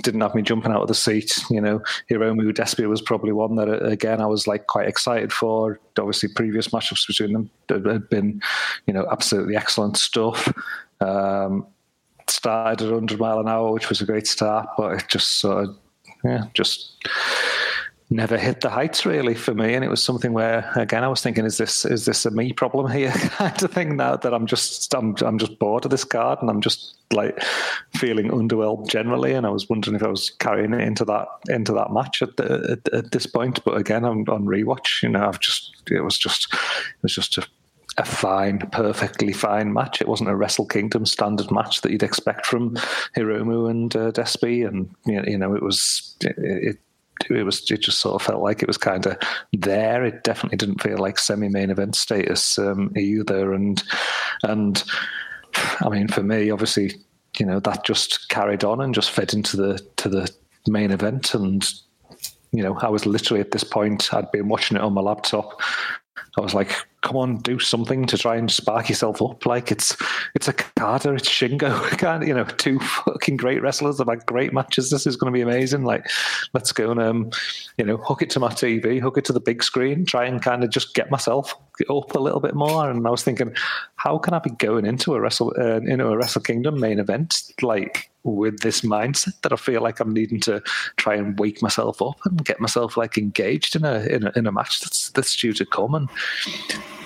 didn't 0.00 0.20
have 0.22 0.34
me 0.34 0.42
jumping 0.42 0.72
out 0.72 0.82
of 0.82 0.88
the 0.88 0.94
seat. 0.96 1.40
You 1.48 1.60
know, 1.60 1.80
Hiromu 2.10 2.52
Despy 2.52 2.88
was 2.88 3.00
probably 3.00 3.30
one 3.30 3.54
that 3.54 3.86
again 3.86 4.20
I 4.20 4.26
was 4.26 4.48
like 4.48 4.66
quite 4.66 4.88
excited 4.88 5.32
for. 5.32 5.78
Obviously, 5.96 6.28
previous 6.34 6.68
matchups 6.68 7.06
between 7.06 7.34
them 7.34 7.50
had 7.68 8.08
been, 8.08 8.42
you 8.86 8.94
know, 8.94 9.06
absolutely 9.12 9.54
excellent 9.54 9.96
stuff. 9.96 10.52
Um, 11.00 11.68
started 12.30 12.84
at 12.84 12.90
100 12.90 13.18
mile 13.18 13.40
an 13.40 13.48
hour, 13.48 13.72
which 13.72 13.88
was 13.88 14.00
a 14.00 14.06
great 14.06 14.26
start, 14.26 14.68
but 14.76 15.00
it 15.00 15.08
just 15.08 15.40
sort 15.40 15.68
of, 15.68 15.76
yeah, 16.24 16.44
just 16.54 16.92
never 18.12 18.36
hit 18.36 18.60
the 18.60 18.70
heights 18.70 19.04
really 19.06 19.34
for 19.34 19.54
me. 19.54 19.74
And 19.74 19.84
it 19.84 19.88
was 19.88 20.02
something 20.02 20.32
where, 20.32 20.70
again, 20.76 21.02
I 21.02 21.08
was 21.08 21.22
thinking, 21.22 21.44
is 21.44 21.58
this 21.58 21.84
is 21.84 22.04
this 22.04 22.24
a 22.26 22.30
me 22.30 22.52
problem 22.52 22.90
here 22.90 23.10
kind 23.12 23.62
of 23.62 23.72
thing 23.72 23.96
now 23.96 24.16
that 24.16 24.34
I'm 24.34 24.46
just 24.46 24.94
I'm 24.94 25.16
I'm 25.20 25.38
just 25.38 25.58
bored 25.58 25.84
of 25.84 25.90
this 25.90 26.04
card 26.04 26.38
and 26.40 26.50
I'm 26.50 26.60
just 26.60 26.94
like 27.12 27.42
feeling 27.94 28.28
underwhelmed 28.28 28.88
generally. 28.88 29.32
And 29.32 29.46
I 29.46 29.50
was 29.50 29.68
wondering 29.68 29.96
if 29.96 30.02
I 30.02 30.08
was 30.08 30.30
carrying 30.30 30.74
it 30.74 30.80
into 30.80 31.04
that 31.06 31.28
into 31.48 31.72
that 31.72 31.92
match 31.92 32.22
at 32.22 32.36
the, 32.36 32.78
at, 32.86 32.94
at 32.94 33.10
this 33.12 33.26
point. 33.26 33.64
But 33.64 33.76
again, 33.76 34.04
I'm 34.04 34.20
on 34.28 34.44
rewatch. 34.44 35.02
You 35.02 35.10
know, 35.10 35.26
I've 35.26 35.40
just 35.40 35.82
it 35.90 36.02
was 36.02 36.18
just 36.18 36.52
it 36.52 37.02
was 37.02 37.14
just 37.14 37.38
a 37.38 37.46
a 37.98 38.04
fine, 38.04 38.58
perfectly 38.72 39.32
fine 39.32 39.72
match. 39.72 40.00
It 40.00 40.08
wasn't 40.08 40.30
a 40.30 40.36
Wrestle 40.36 40.66
Kingdom 40.66 41.04
standard 41.04 41.50
match 41.50 41.82
that 41.82 41.92
you'd 41.92 42.02
expect 42.02 42.46
from 42.46 42.76
Hiromu 43.16 43.70
and 43.70 43.94
uh, 43.94 44.12
Despy, 44.12 44.66
and 44.66 44.90
you 45.04 45.36
know, 45.36 45.54
it 45.54 45.62
was 45.62 46.16
it, 46.22 46.34
it 46.38 46.78
it 47.30 47.44
was 47.44 47.70
it 47.70 47.80
just 47.80 48.00
sort 48.00 48.20
of 48.20 48.26
felt 48.26 48.42
like 48.42 48.62
it 48.62 48.68
was 48.68 48.78
kind 48.78 49.06
of 49.06 49.16
there. 49.52 50.04
It 50.04 50.24
definitely 50.24 50.58
didn't 50.58 50.82
feel 50.82 50.98
like 50.98 51.18
semi-main 51.18 51.70
event 51.70 51.94
status 51.94 52.58
um, 52.58 52.92
either, 52.96 53.52
and 53.52 53.82
and 54.42 54.82
I 55.80 55.88
mean 55.88 56.08
for 56.08 56.22
me, 56.22 56.50
obviously, 56.50 56.94
you 57.38 57.46
know 57.46 57.60
that 57.60 57.84
just 57.84 58.28
carried 58.28 58.64
on 58.64 58.80
and 58.80 58.94
just 58.94 59.10
fed 59.10 59.34
into 59.34 59.56
the 59.56 59.78
to 59.96 60.08
the 60.08 60.30
main 60.66 60.90
event, 60.90 61.34
and 61.34 61.68
you 62.52 62.62
know 62.62 62.76
I 62.78 62.88
was 62.88 63.06
literally 63.06 63.40
at 63.40 63.50
this 63.50 63.64
point 63.64 64.12
I'd 64.14 64.30
been 64.32 64.48
watching 64.48 64.76
it 64.76 64.82
on 64.82 64.94
my 64.94 65.02
laptop. 65.02 65.60
I 66.38 66.40
was 66.40 66.54
like, 66.54 66.74
come 67.02 67.16
on, 67.16 67.36
do 67.38 67.58
something 67.58 68.06
to 68.06 68.16
try 68.16 68.36
and 68.36 68.50
spark 68.50 68.88
yourself 68.88 69.20
up. 69.20 69.44
Like 69.44 69.70
it's 69.70 69.96
it's 70.34 70.48
Okada, 70.48 71.14
it's 71.14 71.28
Shingo. 71.28 71.80
Can't 71.98 72.26
you 72.26 72.32
know, 72.32 72.44
two 72.44 72.78
fucking 72.78 73.36
great 73.36 73.60
wrestlers 73.60 73.98
have 73.98 74.08
had 74.08 74.24
great 74.26 74.52
matches. 74.52 74.90
This 74.90 75.06
is 75.06 75.16
going 75.16 75.32
to 75.32 75.36
be 75.36 75.42
amazing. 75.42 75.84
Like, 75.84 76.08
let's 76.54 76.72
go 76.72 76.90
and 76.90 77.00
um, 77.00 77.30
you 77.76 77.84
know, 77.84 77.96
hook 77.98 78.22
it 78.22 78.30
to 78.30 78.40
my 78.40 78.48
TV, 78.48 79.00
hook 79.00 79.18
it 79.18 79.24
to 79.26 79.32
the 79.32 79.40
big 79.40 79.62
screen, 79.62 80.06
try 80.06 80.24
and 80.24 80.40
kind 80.40 80.64
of 80.64 80.70
just 80.70 80.94
get 80.94 81.10
myself 81.10 81.54
up 81.90 82.14
a 82.14 82.20
little 82.20 82.40
bit 82.40 82.54
more. 82.54 82.88
And 82.88 83.06
I 83.06 83.10
was 83.10 83.24
thinking, 83.24 83.54
how 83.96 84.18
can 84.18 84.34
I 84.34 84.38
be 84.38 84.50
going 84.50 84.86
into 84.86 85.14
a 85.14 85.20
wrestle 85.20 85.52
uh, 85.58 85.76
into 85.76 86.06
a 86.06 86.16
Wrestle 86.16 86.42
Kingdom 86.42 86.78
main 86.78 86.98
event 86.98 87.52
like 87.60 88.11
with 88.24 88.60
this 88.60 88.82
mindset 88.82 89.40
that 89.42 89.52
I 89.52 89.56
feel 89.56 89.82
like 89.82 90.00
I'm 90.00 90.12
needing 90.12 90.40
to 90.40 90.62
try 90.96 91.14
and 91.14 91.38
wake 91.38 91.62
myself 91.62 92.00
up 92.00 92.18
and 92.24 92.44
get 92.44 92.60
myself 92.60 92.96
like 92.96 93.18
engaged 93.18 93.76
in 93.76 93.84
a 93.84 94.00
in 94.06 94.26
a, 94.26 94.32
in 94.36 94.46
a 94.46 94.52
match 94.52 94.80
that's 94.80 95.10
that's 95.10 95.36
due 95.36 95.52
to 95.54 95.66
come 95.66 95.94
and 95.94 96.08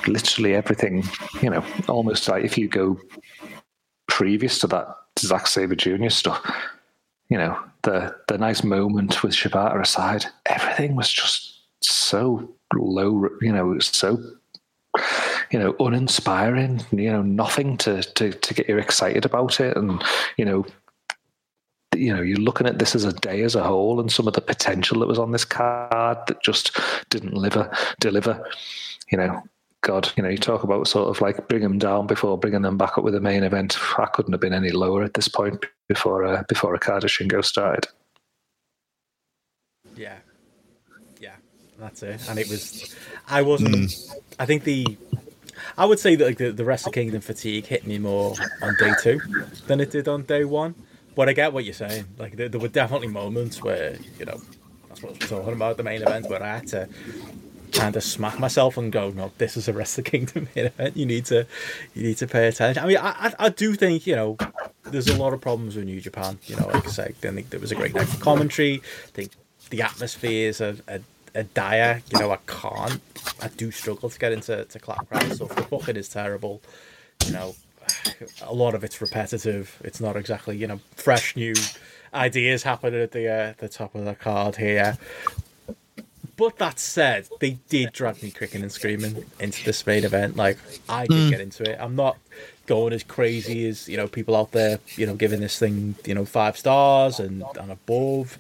literally 0.07 0.55
everything, 0.55 1.05
you 1.43 1.51
know, 1.51 1.65
almost 1.89 2.29
like 2.29 2.45
if 2.45 2.57
you 2.57 2.69
go 2.69 2.99
previous 4.09 4.59
to 4.61 4.67
that 4.69 4.89
Zack 5.19 5.47
Sabre 5.47 5.75
Jr. 5.75 6.09
stuff, 6.11 6.45
you 7.29 7.39
know, 7.39 7.59
the 7.83 8.15
the 8.29 8.39
nice 8.39 8.63
moment 8.63 9.23
with 9.23 9.33
Shibata 9.33 9.81
aside, 9.81 10.27
everything 10.47 10.97
was 10.97 11.11
just 11.11 11.61
so 11.81 12.49
low, 12.75 13.29
you 13.41 13.53
know, 13.53 13.79
so 13.79 14.19
you 15.51 15.59
know, 15.59 15.77
uninspiring, 15.79 16.83
you 16.91 17.11
know, 17.11 17.23
nothing 17.23 17.77
to, 17.79 18.03
to, 18.03 18.33
to 18.33 18.55
get 18.55 18.69
you 18.69 18.79
excited 18.79 19.25
about 19.25 19.61
it. 19.61 19.77
And, 19.77 20.03
you 20.37 20.45
know, 20.45 20.67
you 21.97 22.15
know, 22.15 22.23
you're 22.23 22.39
looking 22.39 22.67
at 22.67 22.79
this 22.79 22.95
as 22.95 23.05
a 23.05 23.13
day 23.13 23.43
as 23.43 23.55
a 23.55 23.63
whole 23.63 24.01
and 24.01 24.11
some 24.11 24.27
of 24.29 24.35
the 24.35 24.41
potential 24.41 25.01
that 25.01 25.09
was 25.09 25.19
on 25.19 25.33
this 25.33 25.45
card 25.45 26.19
that 26.27 26.43
just 26.43 26.79
didn't 27.11 27.35
deliver, 27.35 27.71
deliver, 28.01 28.49
you 29.11 29.19
know, 29.19 29.43
God, 29.83 30.11
you 30.17 30.23
know, 30.23 30.29
you 30.29 30.39
talk 30.39 30.65
about 30.65 30.89
sort 30.89 31.09
of 31.09 31.21
like 31.21 31.47
bring 31.49 31.63
them 31.63 31.79
down 31.79 32.09
before 32.09 32.37
bringing 32.37 32.63
them 32.63 32.77
back 32.77 32.99
up 32.99 33.05
with 33.05 33.15
the 33.15 33.21
main 33.21 33.45
event. 33.45 33.79
I 33.99 34.07
couldn't 34.07 34.33
have 34.33 34.41
been 34.41 34.53
any 34.53 34.71
lower 34.71 35.05
at 35.05 35.15
this 35.15 35.29
point 35.29 35.65
before 35.87 36.25
uh, 36.25 36.43
before 36.49 36.75
Okada 36.75 37.07
Shingo 37.07 37.45
started. 37.45 37.87
Yeah, 39.95 40.17
yeah, 41.21 41.37
that's 41.79 42.03
it. 42.03 42.21
And 42.29 42.39
it 42.39 42.49
was, 42.49 42.97
I 43.29 43.43
wasn't. 43.43 43.77
Mm. 43.77 44.15
I 44.41 44.47
think 44.47 44.65
the, 44.65 44.99
I 45.79 45.85
would 45.87 46.01
say 46.01 46.17
that 46.17 46.25
like 46.25 46.39
the 46.39 46.51
the 46.51 46.65
Wrestle 46.65 46.91
Kingdom 46.91 47.21
fatigue 47.21 47.67
hit 47.67 47.87
me 47.87 47.99
more 47.99 48.35
on 48.63 48.75
day 48.81 48.93
two 49.01 49.21
than 49.69 49.81
it 49.81 49.93
did 49.93 50.09
on 50.09 50.23
day 50.23 50.45
one. 50.45 50.75
But 51.17 51.29
I 51.29 51.33
get 51.33 51.53
what 51.53 51.65
you're 51.65 51.75
saying. 51.75 52.05
Like 52.19 52.37
there, 52.37 52.49
there 52.49 52.61
were 52.61 52.69
definitely 52.69 53.09
moments 53.09 53.63
where 53.63 53.97
you 54.19 54.27
know 54.27 54.41
that's 54.89 55.03
what 55.03 55.13
we're 55.13 55.27
talking 55.27 55.55
about 55.55 55.77
the 55.77 55.83
main 55.83 56.03
event 56.03 56.29
where 56.29 56.43
I 56.43 56.59
had 56.59 56.69
to 56.69 56.89
kind 57.73 57.97
of 57.97 58.03
smack 58.03 58.39
myself 58.39 58.77
and 58.77 58.91
go, 58.91 59.11
no, 59.11 59.33
this 59.39 59.57
is 59.57 59.69
a 59.69 59.73
Wrestle 59.73 60.05
Kingdom 60.05 60.49
event. 60.55 60.97
You 60.97 61.07
need 61.07 61.27
to, 61.27 61.47
you 61.95 62.03
need 62.03 62.17
to 62.19 62.27
pay 62.27 62.49
attention. 62.49 62.83
I 62.83 62.87
mean, 62.87 62.97
I, 62.97 63.11
I, 63.11 63.35
I, 63.39 63.49
do 63.49 63.75
think 63.75 64.07
you 64.07 64.17
know, 64.17 64.37
there's 64.85 65.09
a 65.09 65.17
lot 65.17 65.33
of 65.33 65.41
problems 65.41 65.77
with 65.77 65.85
New 65.85 66.01
Japan. 66.01 66.39
You 66.47 66.57
know, 66.57 66.69
like 66.69 66.87
I 66.87 66.91
said, 66.91 67.15
I 67.23 67.29
think 67.29 67.51
there 67.51 67.61
was 67.61 67.73
a 67.73 67.75
great 67.75 67.95
night 67.95 68.09
for 68.09 68.23
commentary. 68.23 68.77
I 68.77 69.11
think 69.11 69.33
the 69.71 69.83
atmospheres 69.83 70.61
are, 70.61 70.77
are, 70.89 71.01
are 71.35 71.43
dire. 71.43 72.03
You 72.13 72.21
know, 72.21 72.31
I 72.31 72.39
can't, 72.47 73.01
I 73.43 73.49
do 73.49 73.71
struggle 73.71 74.09
to 74.09 74.19
get 74.19 74.33
into 74.33 74.65
to 74.65 74.79
clap 74.79 75.09
crowd 75.09 75.33
stuff. 75.33 75.55
The 75.55 75.63
booking 75.63 75.97
is 75.97 76.09
terrible. 76.09 76.63
You 77.27 77.33
know, 77.33 77.55
a 78.43 78.55
lot 78.55 78.75
of 78.75 78.85
it's 78.85 79.01
repetitive. 79.01 79.81
It's 79.85 80.01
not 80.01 80.17
exactly 80.17 80.57
you 80.57 80.67
know 80.67 80.81
fresh 80.95 81.37
new 81.37 81.55
ideas 82.15 82.63
happening 82.63 83.01
at 83.01 83.13
the 83.13 83.29
uh, 83.29 83.55
the 83.59 83.69
top 83.69 83.95
of 83.95 84.05
the 84.05 84.15
card 84.15 84.57
here. 84.57 84.99
But 86.37 86.59
that 86.59 86.79
said, 86.79 87.29
they 87.41 87.59
did 87.71 87.93
drag 87.93 88.23
me 88.23 88.31
kicking 88.31 88.61
and 88.61 88.71
screaming 88.71 89.25
into 89.41 89.65
this 89.65 89.87
main 89.87 90.05
event. 90.05 90.37
Like 90.37 90.59
I 90.89 91.07
did 91.07 91.17
mm. 91.17 91.31
get 91.31 91.41
into 91.41 91.63
it. 91.71 91.79
I'm 91.81 91.97
not 91.97 92.19
going 92.67 92.93
as 92.93 93.03
crazy 93.03 93.67
as 93.69 93.89
you 93.89 93.97
know 93.97 94.07
people 94.07 94.37
out 94.37 94.53
there. 94.53 94.79
You 94.97 95.07
know, 95.07 95.15
giving 95.15 95.41
this 95.41 95.59
thing 95.59 95.95
you 96.05 96.15
know 96.15 96.25
five 96.25 96.57
stars 96.57 97.21
and 97.21 97.43
and 97.59 97.73
above. 97.73 98.39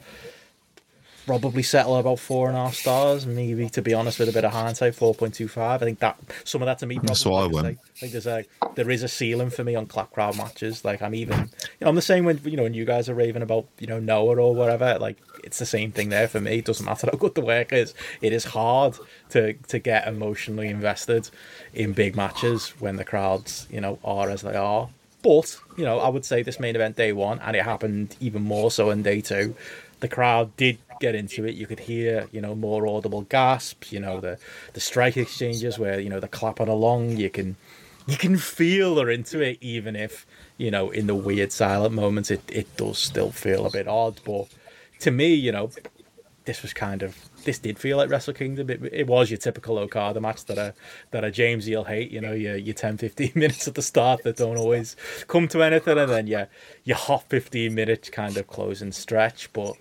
Probably 1.26 1.64
settle 1.64 1.96
about 1.96 2.20
four 2.20 2.48
and 2.48 2.56
a 2.56 2.60
half 2.60 2.74
stars, 2.74 3.26
maybe 3.26 3.68
to 3.70 3.82
be 3.82 3.92
honest, 3.92 4.20
with 4.20 4.28
a 4.28 4.32
bit 4.32 4.44
of 4.44 4.52
hindsight, 4.52 4.94
four 4.94 5.12
point 5.12 5.34
two 5.34 5.48
five. 5.48 5.82
I 5.82 5.84
think 5.84 5.98
that 5.98 6.16
some 6.44 6.62
of 6.62 6.66
that 6.66 6.78
to 6.78 6.86
me. 6.86 6.94
Probably, 6.96 7.08
That's 7.08 7.26
why 7.26 7.42
I 7.42 7.46
went. 7.46 7.66
I 7.66 7.98
think 7.98 8.12
there's 8.12 8.28
a 8.28 8.44
there 8.76 8.88
is 8.90 9.02
a 9.02 9.08
ceiling 9.08 9.50
for 9.50 9.64
me 9.64 9.74
on 9.74 9.86
clap 9.86 10.12
crowd 10.12 10.36
matches. 10.36 10.84
Like 10.84 11.02
I'm 11.02 11.14
even, 11.14 11.38
you 11.40 11.46
know, 11.80 11.88
I'm 11.88 11.96
the 11.96 12.02
same 12.02 12.24
when 12.24 12.40
you 12.44 12.56
know 12.56 12.62
when 12.62 12.74
you 12.74 12.84
guys 12.84 13.08
are 13.08 13.14
raving 13.14 13.42
about 13.42 13.66
you 13.80 13.88
know 13.88 13.98
Noah 13.98 14.36
or 14.36 14.54
whatever. 14.54 14.98
Like 15.00 15.16
it's 15.42 15.58
the 15.58 15.66
same 15.66 15.90
thing 15.90 16.10
there 16.10 16.28
for 16.28 16.40
me. 16.40 16.58
It 16.58 16.64
doesn't 16.64 16.86
matter 16.86 17.08
how 17.10 17.18
good 17.18 17.34
the 17.34 17.40
work 17.40 17.72
is. 17.72 17.92
It 18.20 18.32
is 18.32 18.44
hard 18.44 18.94
to 19.30 19.54
to 19.54 19.78
get 19.80 20.06
emotionally 20.06 20.68
invested 20.68 21.28
in 21.74 21.92
big 21.92 22.14
matches 22.14 22.68
when 22.78 22.96
the 22.96 23.04
crowds, 23.04 23.66
you 23.70 23.80
know, 23.80 23.98
are 24.04 24.30
as 24.30 24.42
they 24.42 24.54
are. 24.54 24.90
But, 25.22 25.58
you 25.76 25.84
know, 25.84 25.98
I 25.98 26.08
would 26.08 26.24
say 26.24 26.44
this 26.44 26.60
main 26.60 26.76
event 26.76 26.94
day 26.94 27.12
one, 27.12 27.40
and 27.40 27.56
it 27.56 27.64
happened 27.64 28.14
even 28.20 28.42
more 28.42 28.70
so 28.70 28.90
in 28.90 29.02
day 29.02 29.20
two. 29.20 29.56
The 29.98 30.08
crowd 30.08 30.56
did 30.56 30.78
get 31.00 31.14
into 31.14 31.44
it. 31.44 31.54
You 31.54 31.66
could 31.66 31.80
hear, 31.80 32.28
you 32.32 32.40
know, 32.40 32.54
more 32.54 32.86
audible 32.86 33.22
gasps, 33.22 33.92
you 33.92 34.00
know, 34.00 34.20
the 34.20 34.38
the 34.72 34.80
strike 34.80 35.16
exchanges 35.16 35.78
where, 35.78 36.00
you 36.00 36.08
know, 36.08 36.20
they're 36.20 36.28
clapping 36.28 36.68
along. 36.68 37.16
You 37.16 37.30
can 37.30 37.56
you 38.06 38.16
can 38.16 38.36
feel 38.36 38.94
they're 38.94 39.10
into 39.10 39.40
it, 39.40 39.58
even 39.60 39.96
if, 39.96 40.26
you 40.58 40.70
know, 40.70 40.90
in 40.90 41.06
the 41.06 41.14
weird 41.14 41.52
silent 41.52 41.94
moments 41.94 42.30
it, 42.30 42.42
it 42.48 42.76
does 42.76 42.98
still 42.98 43.30
feel 43.30 43.66
a 43.66 43.70
bit 43.70 43.88
odd. 43.88 44.20
But 44.24 44.48
to 45.00 45.10
me, 45.10 45.34
you 45.34 45.52
know, 45.52 45.70
this 46.46 46.62
was 46.62 46.72
kind 46.72 47.02
of 47.02 47.16
this 47.44 47.58
did 47.58 47.78
feel 47.78 47.96
like 47.96 48.08
Wrestle 48.08 48.34
Kingdom. 48.34 48.70
It, 48.70 48.82
it 48.92 49.06
was 49.06 49.30
your 49.30 49.38
typical 49.38 49.78
Okada 49.78 50.20
match 50.20 50.44
that 50.46 50.58
a 50.58 50.74
that 51.10 51.24
a 51.24 51.30
James 51.30 51.68
you'll 51.68 51.84
hate. 51.84 52.10
You 52.10 52.20
know, 52.20 52.32
your 52.32 52.56
your 52.56 52.74
10, 52.74 52.96
15 52.96 53.32
minutes 53.34 53.68
at 53.68 53.74
the 53.74 53.82
start 53.82 54.22
that 54.22 54.36
don't 54.36 54.56
always 54.56 54.96
come 55.26 55.48
to 55.48 55.62
anything, 55.62 55.98
and 55.98 56.10
then 56.10 56.26
your 56.26 56.48
your 56.84 56.96
hot 56.96 57.24
fifteen 57.28 57.74
minute 57.74 58.10
kind 58.12 58.36
of 58.36 58.46
closing 58.46 58.92
stretch. 58.92 59.52
But 59.52 59.76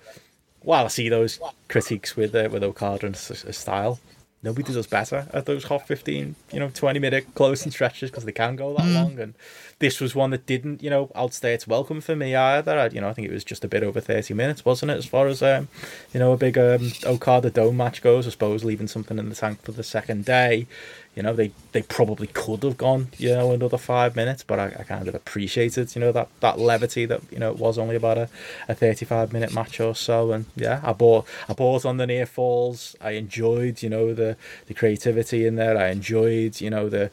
while 0.66 0.86
I 0.86 0.88
see 0.90 1.10
those 1.10 1.40
critiques 1.70 2.16
with 2.16 2.36
uh, 2.36 2.50
with 2.52 2.64
Okada 2.64 3.06
and 3.06 3.16
his 3.16 3.58
style, 3.58 4.00
nobody 4.46 4.68
does 4.68 4.78
us 4.78 4.88
better 4.88 5.28
at 5.34 5.46
those 5.46 5.66
hot 5.66 5.88
15, 5.88 6.36
you 6.52 6.60
know, 6.60 6.70
20 6.70 7.00
minute 7.00 7.26
closing 7.34 7.72
stretches 7.72 8.12
because 8.12 8.26
they 8.26 8.32
can 8.32 8.56
go 8.56 8.74
that 8.76 8.86
mm. 8.86 8.94
long. 8.94 9.20
And 9.20 9.34
this 9.80 10.00
was 10.00 10.16
one 10.16 10.30
that 10.30 10.46
didn't, 10.46 10.82
you 10.82 10.90
know, 10.90 11.12
outstay 11.16 11.54
its 11.54 11.68
welcome 11.68 12.00
for 12.00 12.16
me 12.16 12.36
either. 12.36 12.78
I, 12.78 12.88
you 12.88 13.02
know, 13.02 13.10
I 13.10 13.14
think 13.14 13.28
it 13.28 13.34
was 13.34 13.44
just 13.44 13.66
a 13.66 13.68
bit 13.68 13.84
over 13.84 14.00
30 14.00 14.34
minutes, 14.34 14.64
wasn't 14.64 14.92
it, 14.92 14.98
as 14.98 15.06
far 15.06 15.28
as, 15.28 15.42
um, 15.42 15.68
you 16.14 16.20
know, 16.20 16.32
a 16.32 16.38
big 16.38 16.58
um, 16.58 16.92
Okada 17.06 17.50
Dome 17.50 17.78
match 17.78 18.02
goes, 18.02 18.28
I 18.28 18.30
suppose, 18.30 18.64
leaving 18.64 18.88
something 18.88 19.18
in 19.18 19.30
the 19.30 19.36
tank 19.36 19.62
for 19.64 19.72
the 19.72 19.84
second 19.84 20.26
day. 20.26 20.68
You 21.16 21.24
know, 21.24 21.34
they, 21.34 21.52
they 21.72 21.82
probably 21.82 22.28
could 22.28 22.64
have 22.64 22.78
gone, 22.78 23.08
you 23.18 23.30
know, 23.30 23.52
another 23.52 23.78
five 23.78 24.18
minutes, 24.18 24.44
but 24.44 24.60
I, 24.60 24.66
I 24.80 24.84
kind 24.84 25.08
of 25.08 25.16
appreciated, 25.16 25.96
you 25.96 26.02
know, 26.02 26.12
that, 26.12 26.28
that 26.42 26.60
levity 26.60 27.06
that, 27.06 27.22
you 27.32 27.40
know, 27.40 27.52
it 27.52 27.58
was 27.58 27.78
only 27.78 27.96
about 27.96 28.18
a, 28.18 28.30
a 28.68 28.76
35 28.76 29.32
minute 29.32 29.54
match 29.54 29.80
or 29.80 29.96
so. 29.96 30.34
And 30.34 30.46
yeah, 30.58 30.82
I 30.84 30.92
bought, 30.92 31.26
I 31.48 31.54
bought 31.54 31.86
on 31.86 31.96
the 31.96 32.06
near 32.06 32.26
falls. 32.26 32.98
I 33.00 33.12
enjoyed, 33.12 33.82
you 33.82 33.90
know, 33.90 34.14
the, 34.14 34.36
the 34.68 34.74
creativity 34.74 35.46
in 35.46 35.56
there. 35.56 35.78
I 35.78 35.88
enjoyed, 35.88 36.60
you 36.60 36.70
know, 36.70 36.90
the, 36.90 37.10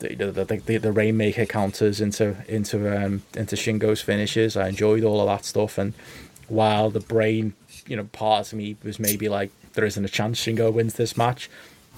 the, 0.00 0.16
the, 0.16 0.44
the, 0.66 0.78
the 0.78 0.92
Rainmaker 0.92 1.46
counters 1.46 2.00
into, 2.00 2.36
into, 2.48 2.92
um, 2.92 3.22
into 3.34 3.54
Shingo's 3.54 4.00
finishes. 4.00 4.56
I 4.56 4.68
enjoyed 4.68 5.04
all 5.04 5.20
of 5.20 5.28
that 5.28 5.44
stuff. 5.44 5.78
And 5.78 5.94
while 6.48 6.90
the 6.90 6.98
brain, 6.98 7.54
you 7.86 7.96
know, 7.96 8.04
part 8.04 8.52
of 8.52 8.58
me 8.58 8.76
was 8.82 8.98
maybe 8.98 9.28
like, 9.28 9.52
there 9.74 9.84
isn't 9.84 10.04
a 10.04 10.08
chance 10.08 10.44
Shingo 10.44 10.72
wins 10.72 10.94
this 10.94 11.16
match. 11.16 11.48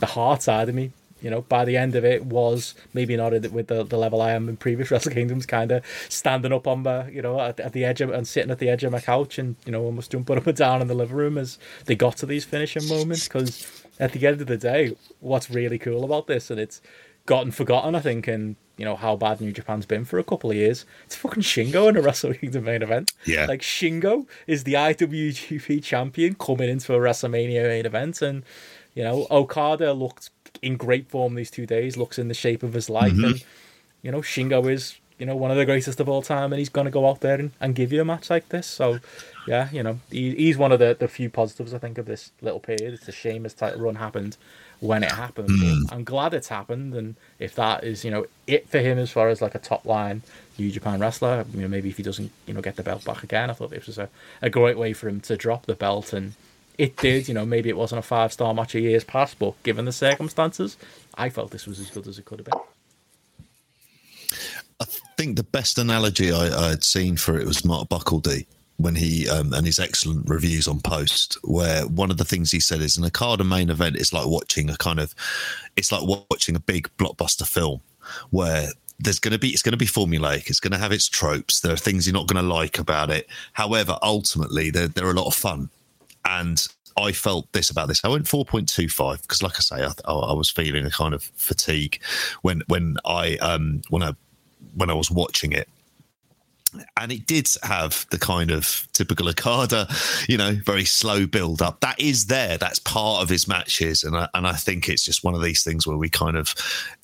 The 0.01 0.07
heart 0.07 0.43
side 0.43 0.69
of 0.69 0.75
me 0.75 0.93
you 1.21 1.31
know, 1.31 1.43
by 1.43 1.65
the 1.65 1.77
end 1.77 1.95
of 1.97 2.05
it 2.05 2.27
was 2.27 2.75
maybe 2.93 3.17
not 3.17 3.33
with 3.51 3.69
the, 3.69 3.85
the 3.85 3.97
level 3.97 4.21
I 4.21 4.33
am 4.33 4.49
in 4.49 4.57
previous 4.57 4.91
Wrestle 4.93 5.13
Kingdoms, 5.13 5.47
kind 5.47 5.73
of 5.73 5.85
standing 6.09 6.53
up 6.53 6.67
on 6.67 6.83
my, 6.83 7.09
you 7.09 7.23
know, 7.23 7.41
at, 7.41 7.59
at, 7.61 7.73
the 7.73 7.85
edge 7.85 8.01
of 8.01 8.11
and 8.11 8.29
sitting 8.29 8.51
at 8.51 8.59
the 8.59 8.69
edge 8.69 8.85
of 8.85 8.93
my 8.93 9.01
couch 9.01 9.39
and, 9.39 9.57
you 9.65 9.73
know, 9.73 9.83
almost 9.83 10.13
jumping 10.13 10.37
up 10.37 10.47
and 10.47 10.57
down 10.57 10.83
in 10.83 10.89
the 10.89 10.95
living 10.95 11.17
room 11.17 11.39
as 11.39 11.59
they 11.87 11.95
got 11.95 12.17
to 12.19 12.27
these 12.27 12.45
finishing 12.45 12.87
moments. 12.89 13.27
Because 13.27 13.85
at 13.99 14.13
the 14.13 14.27
end 14.27 14.41
of 14.41 14.47
the 14.47 14.57
day, 14.57 14.97
what's 15.21 15.51
really 15.51 15.79
cool 15.79 16.05
about 16.05 16.27
this, 16.27 16.51
and 16.51 16.61
it's 16.61 16.83
gotten 17.25 17.51
forgotten, 17.51 17.95
I 17.95 18.01
think, 18.01 18.29
and 18.29 18.57
you 18.77 18.85
know 18.85 18.97
how 18.97 19.17
bad 19.17 19.41
New 19.41 19.53
Japan's 19.53 19.87
been 19.87 20.05
for 20.05 20.19
a 20.19 20.25
couple 20.25 20.51
of 20.51 20.57
years. 20.57 20.85
It's 21.07 21.17
fucking 21.17 21.43
Shingo 21.43 21.89
in 21.89 21.97
a 21.97 22.01
Wrestle 22.03 22.35
Kingdom 22.35 22.65
main 22.65 22.83
event. 22.83 23.13
Yeah, 23.25 23.47
like 23.47 23.63
Shingo 23.63 24.27
is 24.47 24.65
the 24.65 24.75
IWGP 24.75 25.83
champion 25.83 26.35
coming 26.35 26.69
into 26.69 26.95
a 26.95 26.99
WrestleMania 26.99 27.63
main 27.63 27.87
event, 27.87 28.23
and 28.23 28.45
you 28.95 29.03
know 29.03 29.27
Okada 29.31 29.93
looked 29.93 30.31
in 30.63 30.77
great 30.77 31.09
form 31.09 31.35
these 31.35 31.51
two 31.51 31.67
days. 31.67 31.97
Looks 31.97 32.19
in 32.19 32.29
the 32.29 32.35
shape 32.35 32.63
of 32.63 32.73
his 32.73 32.89
life, 32.91 33.13
mm-hmm. 33.13 33.25
and 33.25 33.45
you 34.03 34.11
know 34.11 34.21
Shingo 34.21 34.71
is 34.71 34.97
you 35.19 35.27
know 35.27 35.37
one 35.37 35.51
of 35.51 35.57
the 35.57 35.65
greatest 35.65 36.01
of 36.01 36.09
all 36.09 36.23
time, 36.23 36.53
and 36.53 36.59
he's 36.59 36.69
going 36.69 36.85
to 36.85 36.91
go 36.91 37.09
out 37.09 37.21
there 37.21 37.39
and, 37.39 37.53
and 37.61 37.75
give 37.75 37.93
you 37.93 38.01
a 38.01 38.05
match 38.05 38.31
like 38.31 38.49
this. 38.51 38.67
So, 38.67 38.99
yeah, 39.47 39.69
you 39.73 39.83
know, 39.83 40.01
he, 40.11 40.35
he's 40.35 40.59
one 40.59 40.73
of 40.73 40.79
the, 40.79 40.97
the 40.99 41.09
few 41.09 41.31
positives 41.31 41.73
I 41.73 41.79
think 41.79 41.99
of 41.99 42.07
this 42.07 42.33
little 42.41 42.61
period. 42.61 42.95
It's 42.95 43.09
a 43.09 43.13
shame 43.13 43.45
his 43.45 43.55
title 43.55 43.81
run 43.81 43.97
happened 43.97 44.37
when 44.81 45.03
it 45.03 45.13
happened. 45.13 45.49
Mm. 45.49 45.93
I'm 45.93 46.05
glad 46.05 46.35
it's 46.35 46.49
happened, 46.49 46.95
and 46.95 47.17
if 47.39 47.55
that 47.55 47.85
is 47.85 48.05
you 48.05 48.11
know 48.11 48.27
it 48.47 48.69
for 48.69 48.79
him 48.79 48.99
as 48.99 49.11
far 49.11 49.29
as 49.29 49.41
like 49.41 49.55
a 49.55 49.59
top 49.59 49.85
line 49.85 50.23
New 50.59 50.71
Japan 50.71 51.01
wrestler, 51.01 51.45
you 51.55 51.63
know 51.63 51.69
maybe 51.69 51.89
if 51.89 51.97
he 51.97 52.03
doesn't 52.03 52.31
you 52.47 52.55
know 52.55 52.61
get 52.61 52.77
the 52.77 52.83
belt 52.83 53.05
back 53.05 53.23
again, 53.23 53.51
I 53.51 53.55
thought 53.55 53.71
this 53.71 53.87
was 53.87 53.99
a, 53.99 54.09
a 54.43 54.51
great 54.51 54.77
way 54.77 54.93
for 54.93 55.09
him 55.09 55.21
to 55.23 55.37
drop 55.37 55.67
the 55.67 55.75
belt, 55.75 56.13
and 56.13 56.35
it 56.79 56.97
did. 56.97 57.29
You 57.29 57.35
know 57.35 57.47
maybe 57.47 57.69
it 57.69 57.77
wasn't 57.77 58.01
a 58.01 58.03
five 58.03 58.33
star 58.33 58.55
match 58.55 58.75
of 58.75 58.83
years 58.83 59.05
past, 59.05 59.39
but 59.39 59.61
given 59.63 59.85
the 59.85 59.93
circumstances, 59.93 60.77
I 61.15 61.29
felt 61.29 61.51
this 61.51 61.67
was 61.67 61.81
as 61.81 61.91
good 61.91 62.07
as 62.07 62.19
it 62.19 62.25
could 62.25 62.41
have 62.41 62.47
been. 62.47 62.61
I 64.81 64.85
think 65.17 65.37
the 65.37 65.43
best 65.43 65.79
analogy 65.79 66.33
I, 66.33 66.49
I 66.49 66.69
had 66.71 66.85
seen 66.85 67.17
for 67.17 67.39
it 67.39 67.47
was 67.47 67.65
Mark 67.65 67.89
Buckeldee 67.89 68.47
when 68.79 68.95
he 68.95 69.29
um, 69.29 69.53
and 69.55 69.67
his 69.67 69.79
excellent 69.79 70.29
reviews 70.29 70.69
on 70.69 70.81
post 70.81 71.39
where 71.45 71.87
one 71.87 72.11
of 72.11 72.19
the 72.19 72.25
things 72.25 72.51
he 72.51 72.61
said 72.61 72.81
is 72.81 72.97
an 72.97 73.05
Okada 73.05 73.45
main 73.45 73.71
event 73.71 73.97
is 73.97 74.13
like 74.13 74.27
watching 74.27 74.69
a 74.69 74.77
kind 74.77 75.01
of 75.01 75.15
it's 75.77 75.91
like 75.91 76.03
watching 76.03 76.57
a 76.57 76.61
big 76.61 76.91
blockbuster 76.99 77.47
film 77.47 77.81
where 78.31 78.69
there's 78.99 79.19
going 79.19 79.33
to 79.33 79.39
be 79.39 79.49
it's 79.49 79.63
going 79.63 79.73
to 79.73 79.79
be 79.79 79.87
formulaic 79.87 80.49
it's 80.49 80.61
going 80.61 80.73
to 80.73 80.79
have 80.79 80.93
its 80.93 81.09
tropes 81.09 81.61
there 81.61 81.73
are 81.73 81.79
things 81.79 82.07
you're 82.07 82.15
not 82.15 82.27
going 82.27 82.43
to 82.43 82.49
like 82.49 82.79
about 82.79 83.11
it 83.11 83.27
however 83.53 83.99
ultimately 84.03 84.71
they're, 84.71 84.89
they're 84.89 85.11
a 85.11 85.15
lot 85.15 85.27
of 85.27 85.35
fun 85.35 85.69
and 86.29 86.67
I 86.99 87.13
felt 87.13 87.53
this 87.53 87.71
about 87.71 87.89
this. 87.89 88.01
I 88.05 88.09
went 88.09 88.25
4.25 88.25 89.23
because, 89.23 89.43
like 89.43 89.57
I 89.57 89.61
say, 89.61 89.85
I, 89.85 90.13
I, 90.13 90.33
was 90.33 90.51
feeling 90.51 90.87
a 90.87 90.91
kind 90.91 91.13
of 91.13 91.23
fatigue 91.37 92.03
when 92.43 92.63
when 92.69 92.97
I 93.05 93.37
um 93.37 93.83
when 93.91 94.03
I 94.03 94.15
when 94.75 94.89
I 94.89 94.95
was 94.95 95.11
watching 95.11 95.53
it 95.53 95.69
and 96.97 97.13
it 97.13 97.27
did 97.27 97.49
have 97.63 98.07
the 98.11 98.19
kind 98.19 98.51
of 98.51 98.87
typical 98.93 99.29
Okada, 99.29 99.89
you 100.29 100.37
know, 100.37 100.57
very 100.65 100.85
slow 100.85 101.27
build 101.27 101.63
up. 101.63 101.81
That 101.81 102.01
is 102.01 102.27
there. 102.27 102.59
That's 102.59 102.79
part 102.79 103.23
of 103.23 103.29
his 103.29 103.47
matches, 103.47 104.05
and 104.05 104.17
I, 104.17 104.29
and 104.35 104.47
I 104.47 104.53
think 104.53 104.89
it's 104.89 105.05
just 105.05 105.25
one 105.25 105.35
of 105.35 105.43
these 105.43 105.63
things 105.63 105.87
where 105.87 105.97
we 105.97 106.09
kind 106.09 106.37
of 106.37 106.55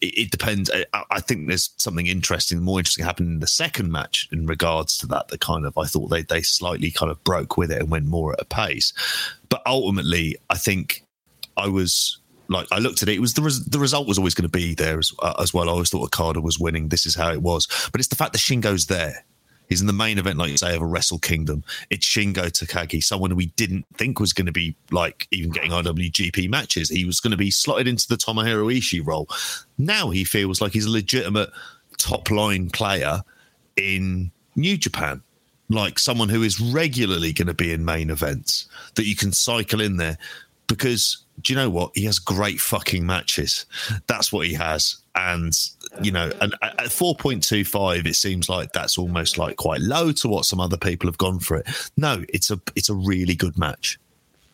it, 0.01 0.19
it 0.19 0.31
depends. 0.31 0.71
I, 0.71 1.05
I, 1.11 1.21
think 1.21 1.49
there's 1.49 1.71
something 1.77 2.07
interesting, 2.07 2.61
more 2.61 2.79
interesting 2.79 3.05
happened 3.05 3.29
in 3.29 3.41
the 3.41 3.47
second 3.47 3.91
match 3.91 4.29
in 4.33 4.47
regards 4.47 4.97
to 4.99 5.07
that. 5.09 5.29
The 5.29 5.39
kind 5.39 5.65
of 5.67 5.77
I 5.79 5.85
thought 5.85 6.09
they 6.09 6.23
they 6.23 6.43
slightly 6.43 6.91
kind 6.91 7.11
of 7.11 7.23
broke 7.25 7.57
with 7.57 7.71
it 7.71 7.81
and 7.81 7.91
went 7.91 8.07
more 8.07 8.33
at 8.33 8.41
a 8.41 8.45
pace, 8.45 8.93
but 9.49 9.63
ultimately 9.67 10.37
I 10.51 10.57
think 10.57 11.05
I 11.57 11.69
was 11.69 12.19
like 12.49 12.67
I 12.71 12.79
looked 12.79 13.03
at 13.03 13.09
it, 13.09 13.17
it 13.17 13.21
was 13.21 13.35
the 13.35 13.43
res- 13.43 13.65
the 13.65 13.79
result 13.79 14.07
was 14.07 14.19
always 14.19 14.35
going 14.35 14.49
to 14.49 14.59
be 14.59 14.75
there 14.75 14.99
as, 14.99 15.13
uh, 15.21 15.35
as 15.41 15.53
well. 15.53 15.69
I 15.69 15.73
always 15.73 15.91
thought 15.91 16.05
Okada 16.05 16.41
was 16.41 16.59
winning. 16.59 16.89
This 16.89 17.07
is 17.07 17.15
how 17.15 17.33
it 17.33 17.43
was, 17.43 17.67
but 17.93 18.01
it's 18.01 18.09
the 18.09 18.17
fact 18.17 18.33
that 18.33 18.39
Shingo's 18.39 18.87
there 18.87 19.25
He's 19.73 19.81
in 19.81 19.87
the 19.87 19.95
main 19.95 20.19
event, 20.19 20.37
like 20.37 20.51
you 20.51 20.59
say, 20.59 20.77
of 20.77 20.83
a 20.83 20.87
Wrestle 20.87 21.19
Kingdom. 21.19 21.65
It's 21.89 22.07
Shingo 22.07 22.51
Takagi, 22.51 23.03
someone 23.03 23.35
we 23.35 23.47
didn't 23.47 23.87
think 23.97 24.21
was 24.21 24.35
going 24.35 24.45
to 24.45 24.53
be 24.53 24.77
like 24.91 25.27
even 25.31 25.51
getting 25.51 25.71
IWGP 25.71 26.51
matches. 26.51 26.91
He 26.91 27.07
was 27.07 27.21
going 27.21 27.31
to 27.31 27.39
be 27.39 27.51
slotted 27.51 27.89
into 27.89 28.07
the 28.07 28.17
Tomohiro 28.17 28.71
Ishii 28.71 29.01
role. 29.03 29.31
Now 29.79 30.11
he 30.11 30.25
feels 30.25 30.61
like 30.61 30.75
he's 30.75 30.85
a 30.85 30.91
legitimate 30.91 31.49
top 31.97 32.31
line 32.31 32.69
player 32.69 33.23
in 33.79 34.31
New 34.57 34.77
Japan 34.77 35.23
like 35.71 35.99
someone 35.99 36.29
who 36.29 36.43
is 36.43 36.61
regularly 36.61 37.33
going 37.33 37.49
to 37.49 37.55
be 37.55 37.73
in 37.73 37.83
main 37.83 38.11
events 38.11 38.69
that 38.97 39.07
you 39.07 39.17
can 39.17 39.33
cycle 39.33 39.81
in 39.81 39.97
there 39.97 40.19
because 40.67 41.22
do 41.41 41.53
you 41.53 41.57
know 41.57 41.71
what 41.71 41.91
he 41.95 42.05
has 42.05 42.19
great 42.19 42.61
fucking 42.61 43.05
matches 43.05 43.67
that's 44.07 44.33
what 44.33 44.47
he 44.47 44.55
has 44.55 45.03
and 45.15 45.55
you 46.01 46.11
know, 46.11 46.31
and 46.41 46.55
at 46.63 46.91
four 46.91 47.15
point 47.15 47.43
two 47.43 47.65
five, 47.65 48.07
it 48.07 48.17
seems 48.17 48.49
like 48.49 48.73
that's 48.73 48.97
almost 48.97 49.37
like 49.39 49.57
quite 49.57 49.81
low 49.81 50.13
to 50.13 50.29
what 50.29 50.45
some 50.45 50.61
other 50.61 50.77
people 50.77 51.09
have 51.09 51.19
gone 51.19 51.39
for 51.39 51.59
it. 51.59 51.67
No, 51.97 52.25
it's 52.31 52.51
a 52.51 52.61
it's 52.75 52.89
a 52.89 52.95
really 52.95 53.35
good 53.35 53.59
match, 53.59 53.99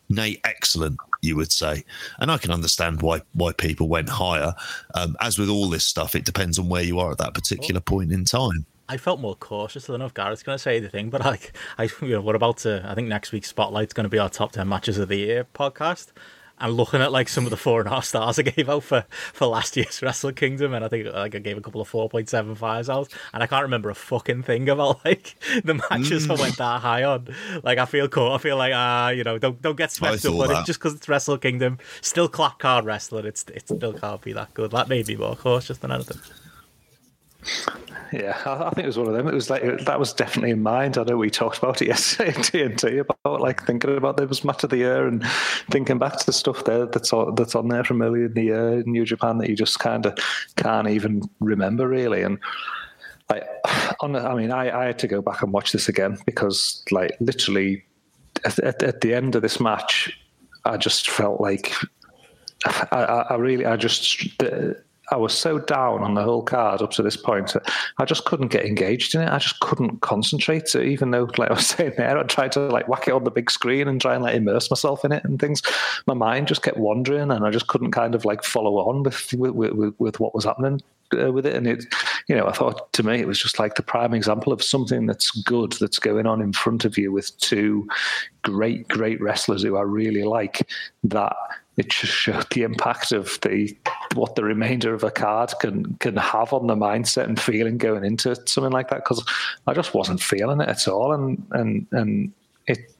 nay, 0.09 0.39
excellent, 0.43 0.97
you 1.21 1.35
would 1.37 1.51
say, 1.51 1.83
and 2.19 2.29
I 2.29 2.37
can 2.37 2.51
understand 2.51 3.01
why 3.01 3.21
why 3.33 3.53
people 3.53 3.87
went 3.87 4.09
higher. 4.09 4.53
Um, 4.95 5.15
as 5.21 5.39
with 5.39 5.49
all 5.49 5.69
this 5.69 5.85
stuff, 5.85 6.15
it 6.15 6.25
depends 6.25 6.59
on 6.59 6.67
where 6.67 6.83
you 6.83 6.99
are 6.99 7.11
at 7.11 7.19
that 7.19 7.33
particular 7.33 7.79
point 7.79 8.11
in 8.11 8.25
time. 8.25 8.65
I 8.89 8.97
felt 8.97 9.19
more 9.19 9.35
cautious. 9.35 9.87
I 9.89 9.93
if 10.03 10.13
Gareth's 10.15 10.41
going 10.41 10.57
to 10.57 10.61
say 10.61 10.77
anything, 10.77 11.11
but 11.11 11.23
like, 11.23 11.55
I, 11.77 11.89
you 12.01 12.09
know, 12.09 12.21
we're 12.21 12.35
about 12.35 12.57
to. 12.59 12.83
I 12.85 12.95
think 12.95 13.07
next 13.07 13.31
week's 13.31 13.47
spotlight's 13.47 13.93
going 13.93 14.05
to 14.05 14.09
be 14.09 14.17
our 14.17 14.29
top 14.29 14.51
ten 14.51 14.67
matches 14.67 14.97
of 14.97 15.07
the 15.09 15.17
year 15.17 15.45
podcast, 15.53 16.07
and 16.59 16.73
looking 16.73 17.01
at 17.01 17.11
like 17.11 17.29
some 17.29 17.45
of 17.45 17.49
the 17.49 17.57
four 17.57 17.79
and 17.79 17.87
a 17.87 17.91
half 17.91 18.05
stars 18.05 18.39
I 18.39 18.43
gave 18.43 18.69
out 18.69 18.83
for, 18.83 19.05
for 19.33 19.47
last 19.47 19.77
year's 19.77 20.01
Wrestle 20.01 20.31
Kingdom, 20.31 20.73
and 20.73 20.83
I 20.83 20.87
think 20.87 21.07
like 21.07 21.35
I 21.35 21.39
gave 21.39 21.57
a 21.57 21.61
couple 21.61 21.81
of 21.81 21.87
four 21.87 22.09
point 22.09 22.29
seven 22.29 22.55
fives 22.55 22.89
out, 22.89 23.13
and 23.33 23.41
I 23.43 23.47
can't 23.47 23.63
remember 23.63 23.89
a 23.89 23.95
fucking 23.95 24.43
thing 24.43 24.69
about 24.69 24.99
like 25.05 25.35
the 25.63 25.75
matches 25.89 26.27
mm. 26.27 26.37
I 26.37 26.41
went 26.41 26.57
that 26.57 26.81
high 26.81 27.03
on. 27.03 27.27
Like 27.63 27.77
I 27.77 27.85
feel 27.85 28.07
cool. 28.07 28.31
I 28.31 28.37
feel 28.37 28.57
like 28.57 28.73
ah, 28.75 29.05
uh, 29.05 29.09
you 29.09 29.23
know, 29.23 29.37
don't 29.37 29.61
don't 29.61 29.77
get 29.77 29.91
swept 29.91 30.25
up 30.25 30.35
on 30.35 30.51
it 30.51 30.65
just 30.65 30.79
because 30.79 30.93
it's 30.93 31.07
Wrestle 31.07 31.37
Kingdom. 31.37 31.79
Still 32.01 32.27
clap 32.27 32.59
card 32.59 32.85
wrestling. 32.85 33.25
It's 33.25 33.45
it 33.53 33.63
still 33.67 33.93
can't 33.93 34.21
be 34.21 34.33
that 34.33 34.53
good. 34.53 34.71
That 34.71 34.89
made 34.89 35.07
me 35.07 35.15
more 35.15 35.35
cautious 35.35 35.77
than 35.77 35.91
anything. 35.91 36.19
Yeah, 38.11 38.37
I, 38.45 38.71
think 38.71 38.85
it 38.85 38.87
was 38.87 38.97
one 38.97 39.07
of 39.07 39.13
them. 39.13 39.27
It 39.27 39.33
was 39.33 39.49
like 39.49 39.85
that 39.85 39.99
was 39.99 40.13
definitely 40.13 40.49
in 40.51 40.63
mind. 40.63 40.97
I 40.97 41.03
know 41.03 41.15
we 41.15 41.29
talked 41.29 41.59
about 41.59 41.81
it 41.81 41.87
yesterday 41.89 42.33
in 42.33 42.41
TNT 42.71 42.99
about 42.99 43.41
like 43.41 43.65
thinking 43.65 43.95
about 43.95 44.17
this 44.17 44.43
match 44.43 44.63
of 44.63 44.71
the 44.71 44.77
year 44.77 45.07
and 45.07 45.23
thinking 45.69 45.99
back 45.99 46.17
to 46.17 46.25
the 46.25 46.33
stuff 46.33 46.63
there 46.65 46.87
that's 46.87 47.13
on, 47.13 47.35
that's 47.35 47.55
on 47.55 47.67
there 47.67 47.83
from 47.83 48.01
earlier 48.01 48.25
in 48.25 48.33
the 48.33 48.43
year 48.43 48.79
in 48.79 48.91
New 48.91 49.05
Japan 49.05 49.37
that 49.37 49.49
you 49.49 49.55
just 49.55 49.79
kind 49.79 50.05
of 50.05 50.17
can't 50.55 50.89
even 50.89 51.21
remember 51.39 51.87
really. 51.87 52.23
And 52.23 52.39
like, 53.29 53.47
on, 54.01 54.15
I 54.15 54.33
mean, 54.33 54.51
I, 54.51 54.75
I 54.75 54.85
had 54.85 54.99
to 54.99 55.07
go 55.07 55.21
back 55.21 55.43
and 55.43 55.53
watch 55.53 55.71
this 55.71 55.87
again 55.87 56.17
because 56.25 56.83
like 56.91 57.15
literally 57.19 57.85
at, 58.43 58.57
at, 58.59 58.81
at 58.81 59.01
the 59.01 59.13
end 59.13 59.35
of 59.35 59.43
this 59.43 59.59
match, 59.59 60.19
I 60.65 60.77
just 60.77 61.09
felt 61.09 61.39
like 61.39 61.73
I, 62.65 63.25
I, 63.29 63.35
really, 63.35 63.65
I 63.65 63.77
just. 63.77 64.27
I 65.11 65.15
was 65.15 65.33
so 65.33 65.59
down 65.59 66.01
on 66.01 66.13
the 66.13 66.23
whole 66.23 66.43
card 66.43 66.81
up 66.81 66.91
to 66.91 67.03
this 67.03 67.17
point. 67.17 67.55
I 67.97 68.05
just 68.05 68.25
couldn't 68.25 68.49
get 68.49 68.65
engaged 68.65 69.15
in 69.15 69.21
it. 69.21 69.29
I 69.29 69.37
just 69.37 69.59
couldn't 69.59 70.01
concentrate. 70.01 70.67
So 70.67 70.81
even 70.81 71.11
though, 71.11 71.29
like 71.37 71.49
I 71.49 71.53
was 71.53 71.67
saying 71.67 71.93
there, 71.97 72.17
I 72.17 72.23
tried 72.23 72.51
to 72.53 72.61
like 72.61 72.87
whack 72.87 73.07
it 73.07 73.13
on 73.13 73.23
the 73.23 73.31
big 73.31 73.49
screen 73.51 73.87
and 73.87 73.99
try 73.99 74.15
and 74.15 74.23
like 74.23 74.35
immerse 74.35 74.69
myself 74.69 75.03
in 75.05 75.11
it 75.11 75.23
and 75.23 75.39
things. 75.39 75.61
My 76.07 76.13
mind 76.13 76.47
just 76.47 76.63
kept 76.63 76.77
wandering, 76.77 77.31
and 77.31 77.45
I 77.45 77.49
just 77.51 77.67
couldn't 77.67 77.91
kind 77.91 78.15
of 78.15 78.25
like 78.25 78.43
follow 78.43 78.77
on 78.87 79.03
with 79.03 79.33
with, 79.33 79.53
with, 79.53 79.93
with 79.97 80.19
what 80.19 80.35
was 80.35 80.45
happening 80.45 80.81
uh, 81.17 81.31
with 81.31 81.45
it. 81.45 81.55
And 81.55 81.67
it, 81.67 81.85
you 82.27 82.35
know, 82.35 82.47
I 82.47 82.51
thought 82.51 82.91
to 82.93 83.03
me 83.03 83.19
it 83.19 83.27
was 83.27 83.39
just 83.39 83.59
like 83.59 83.75
the 83.75 83.83
prime 83.83 84.13
example 84.13 84.53
of 84.53 84.63
something 84.63 85.05
that's 85.05 85.31
good 85.31 85.73
that's 85.73 85.99
going 85.99 86.25
on 86.25 86.41
in 86.41 86.53
front 86.53 86.85
of 86.85 86.97
you 86.97 87.11
with 87.11 87.37
two 87.39 87.87
great, 88.43 88.87
great 88.87 89.21
wrestlers 89.21 89.63
who 89.63 89.77
I 89.77 89.81
really 89.81 90.23
like. 90.23 90.67
That 91.03 91.35
it 91.79 91.89
just 91.89 92.13
showed 92.13 92.45
the 92.51 92.63
impact 92.63 93.11
of 93.11 93.39
the 93.41 93.75
what 94.13 94.35
the 94.35 94.43
remainder 94.43 94.93
of 94.93 95.03
a 95.03 95.11
card 95.11 95.51
can 95.61 95.95
can 95.95 96.17
have 96.17 96.51
on 96.51 96.67
the 96.67 96.75
mindset 96.75 97.23
and 97.23 97.39
feeling 97.39 97.77
going 97.77 98.03
into 98.03 98.35
something 98.47 98.71
like 98.71 98.89
that 98.89 99.03
because 99.03 99.25
I 99.65 99.73
just 99.73 99.93
wasn't 99.93 100.21
feeling 100.21 100.61
it 100.61 100.69
at 100.69 100.87
all. 100.87 101.13
And 101.13 101.45
and 101.51 101.87
and 101.91 102.33
it, 102.67 102.93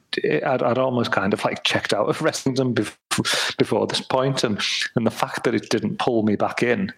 I'd, 0.44 0.62
I'd, 0.62 0.78
almost 0.78 1.12
kind 1.12 1.32
of 1.32 1.44
like 1.44 1.62
checked 1.62 1.92
out 1.92 2.08
of 2.08 2.20
wrestling 2.22 2.74
before, 2.74 3.24
before 3.58 3.86
this 3.86 4.00
point. 4.00 4.44
And 4.44 4.60
and 4.96 5.06
the 5.06 5.10
fact 5.10 5.44
that 5.44 5.54
it 5.54 5.68
didn't 5.68 5.98
pull 5.98 6.22
me 6.22 6.36
back 6.36 6.62
in 6.62 6.92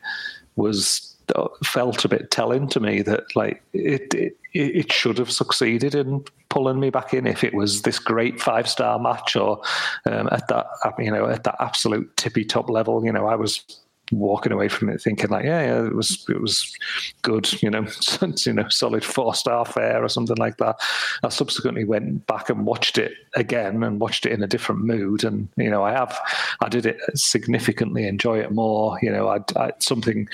was 0.57 1.17
uh, 1.35 1.49
felt 1.65 2.05
a 2.05 2.09
bit 2.09 2.31
telling 2.31 2.69
to 2.69 2.81
me 2.81 3.03
that 3.03 3.25
like 3.35 3.63
it, 3.73 4.15
it 4.15 4.37
it 4.53 4.93
should 4.93 5.19
have 5.19 5.33
succeeded 5.33 5.95
in 5.95 6.25
pulling 6.53 6.79
me 6.79 6.91
back 6.91 7.15
in 7.15 7.27
if 7.27 7.43
it 7.43 7.55
was 7.55 7.81
this 7.81 7.99
great 7.99 8.39
five 8.39 8.69
star 8.69 8.99
match 8.99 9.37
or 9.37 9.59
um, 10.05 10.29
at 10.31 10.47
that 10.49 10.67
you 10.99 11.11
know 11.11 11.27
at 11.27 11.45
that 11.45 11.57
absolute 11.61 12.15
tippy 12.19 12.45
top 12.45 12.69
level 12.69 13.03
you 13.07 13.11
know 13.11 13.27
I 13.27 13.37
was 13.37 13.65
walking 14.13 14.53
away 14.53 14.69
from 14.69 14.89
it 14.89 15.01
thinking 15.01 15.31
like, 15.31 15.45
yeah, 15.45 15.63
yeah, 15.63 15.87
it 15.87 15.95
was 15.95 16.25
it 16.29 16.41
was 16.41 16.77
good, 17.23 17.51
you 17.63 17.71
know, 17.71 17.87
you 18.47 18.53
know, 18.53 18.69
solid 18.69 19.05
four 19.05 19.35
star 19.35 19.65
fare 19.65 20.05
or 20.05 20.09
something 20.09 20.37
like 20.37 20.59
that. 20.59 20.77
I 21.23 21.29
subsequently 21.29 21.85
went 21.85 22.27
back 22.27 22.51
and 22.51 22.67
watched 22.67 22.99
it 22.99 23.13
again 23.35 23.83
and 23.83 24.01
watched 24.01 24.27
it 24.27 24.33
in 24.33 24.43
a 24.43 24.47
different 24.47 24.85
mood, 24.85 25.25
and 25.25 25.49
you 25.57 25.71
know, 25.71 25.83
I 25.83 25.93
have 25.93 26.19
I 26.61 26.69
did 26.69 26.87
it 26.87 26.99
significantly 27.15 28.07
enjoy 28.07 28.39
it 28.41 28.53
more. 28.53 28.99
You 29.03 29.11
know, 29.11 29.29
I, 29.29 29.39
I 29.57 29.73
something, 29.79 30.29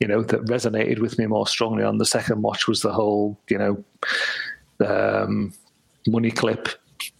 you 0.00 0.06
know, 0.06 0.22
that 0.22 0.44
resonated 0.44 1.00
with 1.00 1.18
me 1.18 1.26
more 1.26 1.46
strongly 1.46 1.84
on 1.84 1.98
the 1.98 2.06
second 2.06 2.42
watch 2.42 2.68
was 2.68 2.82
the 2.82 2.92
whole, 2.92 3.38
you 3.48 3.58
know, 3.58 3.84
um, 4.86 5.52
money 6.06 6.30
clip 6.30 6.68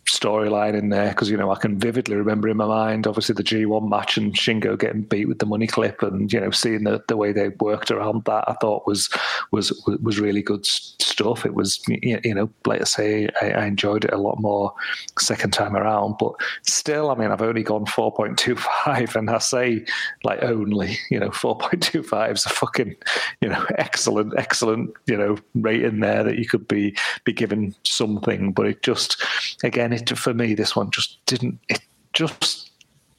storyline 0.08 0.74
in 0.74 0.88
there 0.88 1.10
because 1.10 1.30
you 1.30 1.36
know 1.36 1.50
I 1.50 1.56
can 1.56 1.78
vividly 1.78 2.16
remember 2.16 2.48
in 2.48 2.56
my 2.56 2.66
mind, 2.66 3.06
obviously 3.06 3.34
the 3.34 3.44
G1 3.44 3.88
match 3.88 4.16
and 4.16 4.34
Shingo 4.34 4.78
getting 4.78 5.02
beat 5.02 5.28
with 5.28 5.38
the 5.38 5.46
money 5.46 5.66
clip, 5.66 6.02
and 6.02 6.32
you 6.32 6.40
know 6.40 6.50
seeing 6.50 6.84
the, 6.84 7.02
the 7.08 7.16
way 7.16 7.32
they 7.32 7.48
worked 7.60 7.90
around 7.90 8.24
that, 8.24 8.44
I 8.48 8.54
thought 8.54 8.86
was 8.86 9.10
was 9.50 9.70
was 10.02 10.18
really 10.18 10.42
good 10.42 10.66
stuff. 10.66 11.44
It 11.44 11.54
was 11.54 11.80
you 11.88 12.34
know, 12.34 12.50
like 12.66 12.80
I 12.80 12.84
say, 12.84 13.28
I, 13.40 13.50
I 13.50 13.66
enjoyed 13.66 14.04
it 14.04 14.12
a 14.12 14.18
lot 14.18 14.40
more 14.40 14.72
second 15.18 15.52
time 15.52 15.76
around, 15.76 16.16
but 16.18 16.32
still, 16.62 17.10
I 17.10 17.14
mean, 17.14 17.30
I've 17.30 17.42
only 17.42 17.62
gone 17.62 17.86
four 17.86 18.12
point 18.12 18.38
two 18.38 18.56
five, 18.56 19.14
and 19.14 19.30
I 19.30 19.38
say 19.38 19.84
like 20.24 20.42
only, 20.42 20.98
you 21.10 21.20
know, 21.20 21.30
four 21.30 21.58
point 21.58 21.82
two 21.82 22.02
five 22.02 22.36
is 22.36 22.46
a 22.46 22.50
fucking 22.50 22.96
you 23.40 23.48
know 23.48 23.64
excellent, 23.76 24.34
excellent 24.38 24.90
you 25.06 25.16
know 25.16 25.36
rating 25.54 26.00
there 26.00 26.24
that 26.24 26.38
you 26.38 26.46
could 26.46 26.66
be 26.66 26.96
be 27.24 27.32
given 27.32 27.74
something, 27.84 28.52
but 28.52 28.66
it 28.66 28.82
just 28.82 29.22
again, 29.62 29.92
it 30.02 30.18
for 30.18 30.34
me, 30.34 30.54
this 30.54 30.76
one 30.76 30.90
just 30.90 31.24
didn't. 31.26 31.58
It 31.68 31.80
just 32.12 32.70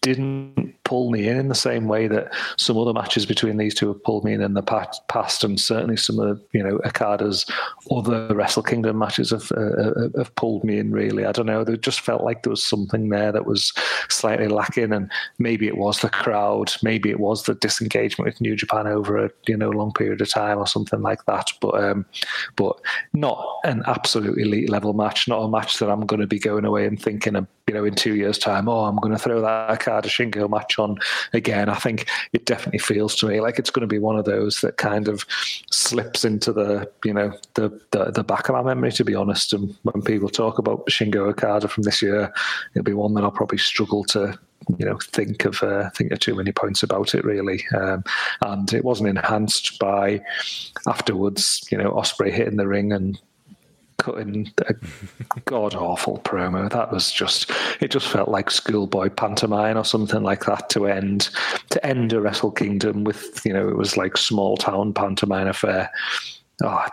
didn't 0.02 0.76
pull 0.90 1.12
me 1.12 1.28
in 1.28 1.38
in 1.38 1.50
the 1.50 1.56
same 1.56 1.88
way 1.88 2.08
that 2.08 2.34
some 2.58 2.76
other 2.76 2.94
matches 2.94 3.24
between 3.24 3.58
these 3.58 3.76
two 3.76 3.90
have 3.90 4.04
pulled 4.04 4.26
me 4.26 4.34
in 4.34 4.42
in 4.42 4.56
the 4.56 4.64
past, 4.64 5.44
and 5.44 5.60
certainly 5.60 5.96
some 5.96 6.18
of 6.18 6.42
you 6.52 6.64
know 6.64 6.80
Okada's 6.84 7.46
other 7.92 8.34
Wrestle 8.34 8.64
Kingdom 8.64 8.98
matches 8.98 9.30
have 9.30 9.52
uh, 9.52 10.10
have 10.18 10.34
pulled 10.34 10.64
me 10.64 10.80
in. 10.80 10.92
Really, 10.92 11.26
I 11.26 11.32
don't 11.32 11.46
know. 11.46 11.64
They 11.64 11.78
just 11.78 12.00
felt 12.00 12.24
like 12.24 12.42
there 12.42 12.50
was 12.50 12.66
something 12.66 13.10
there 13.10 13.32
that 13.32 13.46
was 13.46 13.72
slightly 14.10 14.48
lacking, 14.48 14.92
and 14.92 15.12
maybe 15.38 15.68
it 15.68 15.78
was 15.78 16.00
the 16.00 16.10
crowd, 16.10 16.74
maybe 16.82 17.12
it 17.12 17.20
was 17.20 17.44
the 17.44 17.54
disengagement 17.54 18.26
with 18.26 18.42
New 18.42 18.56
Japan 18.56 18.88
over 18.88 19.24
a 19.24 19.30
you 19.46 19.56
know 19.56 19.70
long 19.70 19.94
period 19.94 20.22
of 20.22 20.30
time 20.30 20.58
or 20.58 20.66
something 20.66 21.04
like 21.04 21.24
that. 21.26 21.52
But 21.62 21.84
um, 21.84 22.04
but 22.56 22.82
not 23.14 23.46
an 23.64 23.84
absolute 23.86 24.40
elite 24.40 24.72
level 24.72 24.94
match, 24.94 25.28
not 25.28 25.44
a 25.44 25.48
match 25.48 25.78
that 25.78 25.92
I'm 25.92 26.08
going 26.08 26.22
to 26.22 26.26
be 26.26 26.40
going 26.40 26.66
away 26.66 26.88
and 26.88 27.00
thinking, 27.00 27.36
you 27.70 27.76
know, 27.76 27.86
in 27.86 27.94
two 27.94 28.16
years' 28.16 28.40
time, 28.40 28.68
oh, 28.68 28.86
I'm 28.86 28.96
going 28.96 29.14
to 29.14 29.20
throw 29.20 29.42
that 29.42 29.70
Okada 29.70 30.10
Shingo 30.10 30.50
match 30.50 30.80
on 30.80 30.98
again. 31.34 31.70
I 31.70 31.76
think 31.76 32.10
it 32.34 32.48
definitely 32.48 32.80
feels 32.80 33.16
to 33.18 33.28
me 33.28 33.42
like 33.42 33.60
it's 33.60 33.70
going 33.70 33.82
to 33.82 33.88
be 33.88 34.00
one 34.00 34.18
of 34.18 34.26
those 34.26 34.62
that 34.62 34.78
kind 34.78 35.08
of 35.08 35.24
slips 35.70 36.26
into 36.26 36.52
the 36.52 36.90
you 37.06 37.14
know 37.14 37.32
the 37.54 37.70
the, 37.92 38.06
the 38.06 38.24
back 38.24 38.50
of 38.50 38.56
my 38.56 38.64
memory. 38.64 38.92
To 38.94 39.06
be 39.06 39.14
honest, 39.14 39.54
and 39.54 39.78
when 39.84 40.02
people 40.02 40.30
talk 40.30 40.58
about 40.58 40.88
Shingo 40.88 41.30
Okada 41.30 41.68
from 41.68 41.84
this 41.84 42.02
year, 42.02 42.34
it'll 42.74 42.84
be 42.84 42.94
one 42.94 43.14
that 43.14 43.24
I'll 43.24 43.30
probably 43.30 43.60
struggle 43.60 44.04
to 44.06 44.40
you 44.80 44.86
know 44.88 44.98
think 45.04 45.46
of 45.46 45.62
uh, 45.62 45.92
think 45.92 46.12
of 46.12 46.20
too 46.20 46.34
many 46.34 46.52
points 46.52 46.82
about 46.82 47.14
it 47.14 47.24
really 47.24 47.64
um, 47.76 48.04
and 48.42 48.74
it 48.74 48.84
wasn't 48.84 49.10
enhanced 49.10 49.78
by 49.78 50.20
afterwards 50.88 51.68
you 51.72 51.78
know 51.78 51.92
Ospreay 51.92 52.32
hitting 52.32 52.58
the 52.58 52.68
ring 52.68 52.92
and 52.92 53.20
cutting 54.00 54.52
a 54.68 54.74
god 55.46 55.76
awful 55.76 56.20
promo. 56.20 56.70
That 56.72 56.92
was 56.92 57.12
just 57.12 57.52
it 57.80 57.92
just 57.92 58.08
felt 58.08 58.30
like 58.30 58.50
schoolboy 58.50 59.10
pantomime 59.10 59.78
or 59.78 59.86
something 59.86 60.24
like 60.24 60.46
that 60.46 60.70
to 60.72 60.88
end 60.88 61.30
to 61.70 61.86
end 61.86 62.14
a 62.14 62.22
Wrestle 62.22 62.52
Kingdom 62.52 63.04
with 63.04 63.46
you 63.46 63.54
know 63.54 63.70
it 63.70 63.78
was 63.78 63.98
like 63.98 64.18
small 64.18 64.58
town 64.58 64.94
pantomime 64.94 65.48
affair. 65.48 65.92
Oh, 66.64 66.86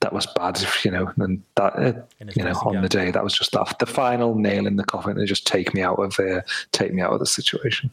that 0.00 0.12
was 0.12 0.26
bad, 0.26 0.62
you 0.84 0.90
know, 0.90 1.10
and 1.16 1.42
that 1.54 1.76
uh, 1.76 1.92
you 2.34 2.42
know 2.42 2.52
on 2.64 2.82
the 2.82 2.88
day 2.88 3.10
that 3.10 3.24
was 3.24 3.34
just 3.34 3.52
that 3.52 3.78
the 3.78 3.86
final 3.86 4.34
nail 4.34 4.66
in 4.66 4.76
the 4.76 4.84
coffin 4.84 5.16
to 5.16 5.24
just 5.24 5.46
take 5.46 5.72
me 5.72 5.82
out 5.82 5.98
of 5.98 6.16
the 6.16 6.44
take 6.72 6.92
me 6.92 7.00
out 7.00 7.12
of 7.12 7.20
the 7.20 7.26
situation. 7.26 7.90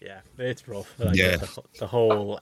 Yeah, 0.00 0.20
it's 0.38 0.68
rough. 0.68 0.94
Like 0.98 1.16
yeah, 1.16 1.36
the, 1.36 1.62
the 1.80 1.86
whole 1.86 2.38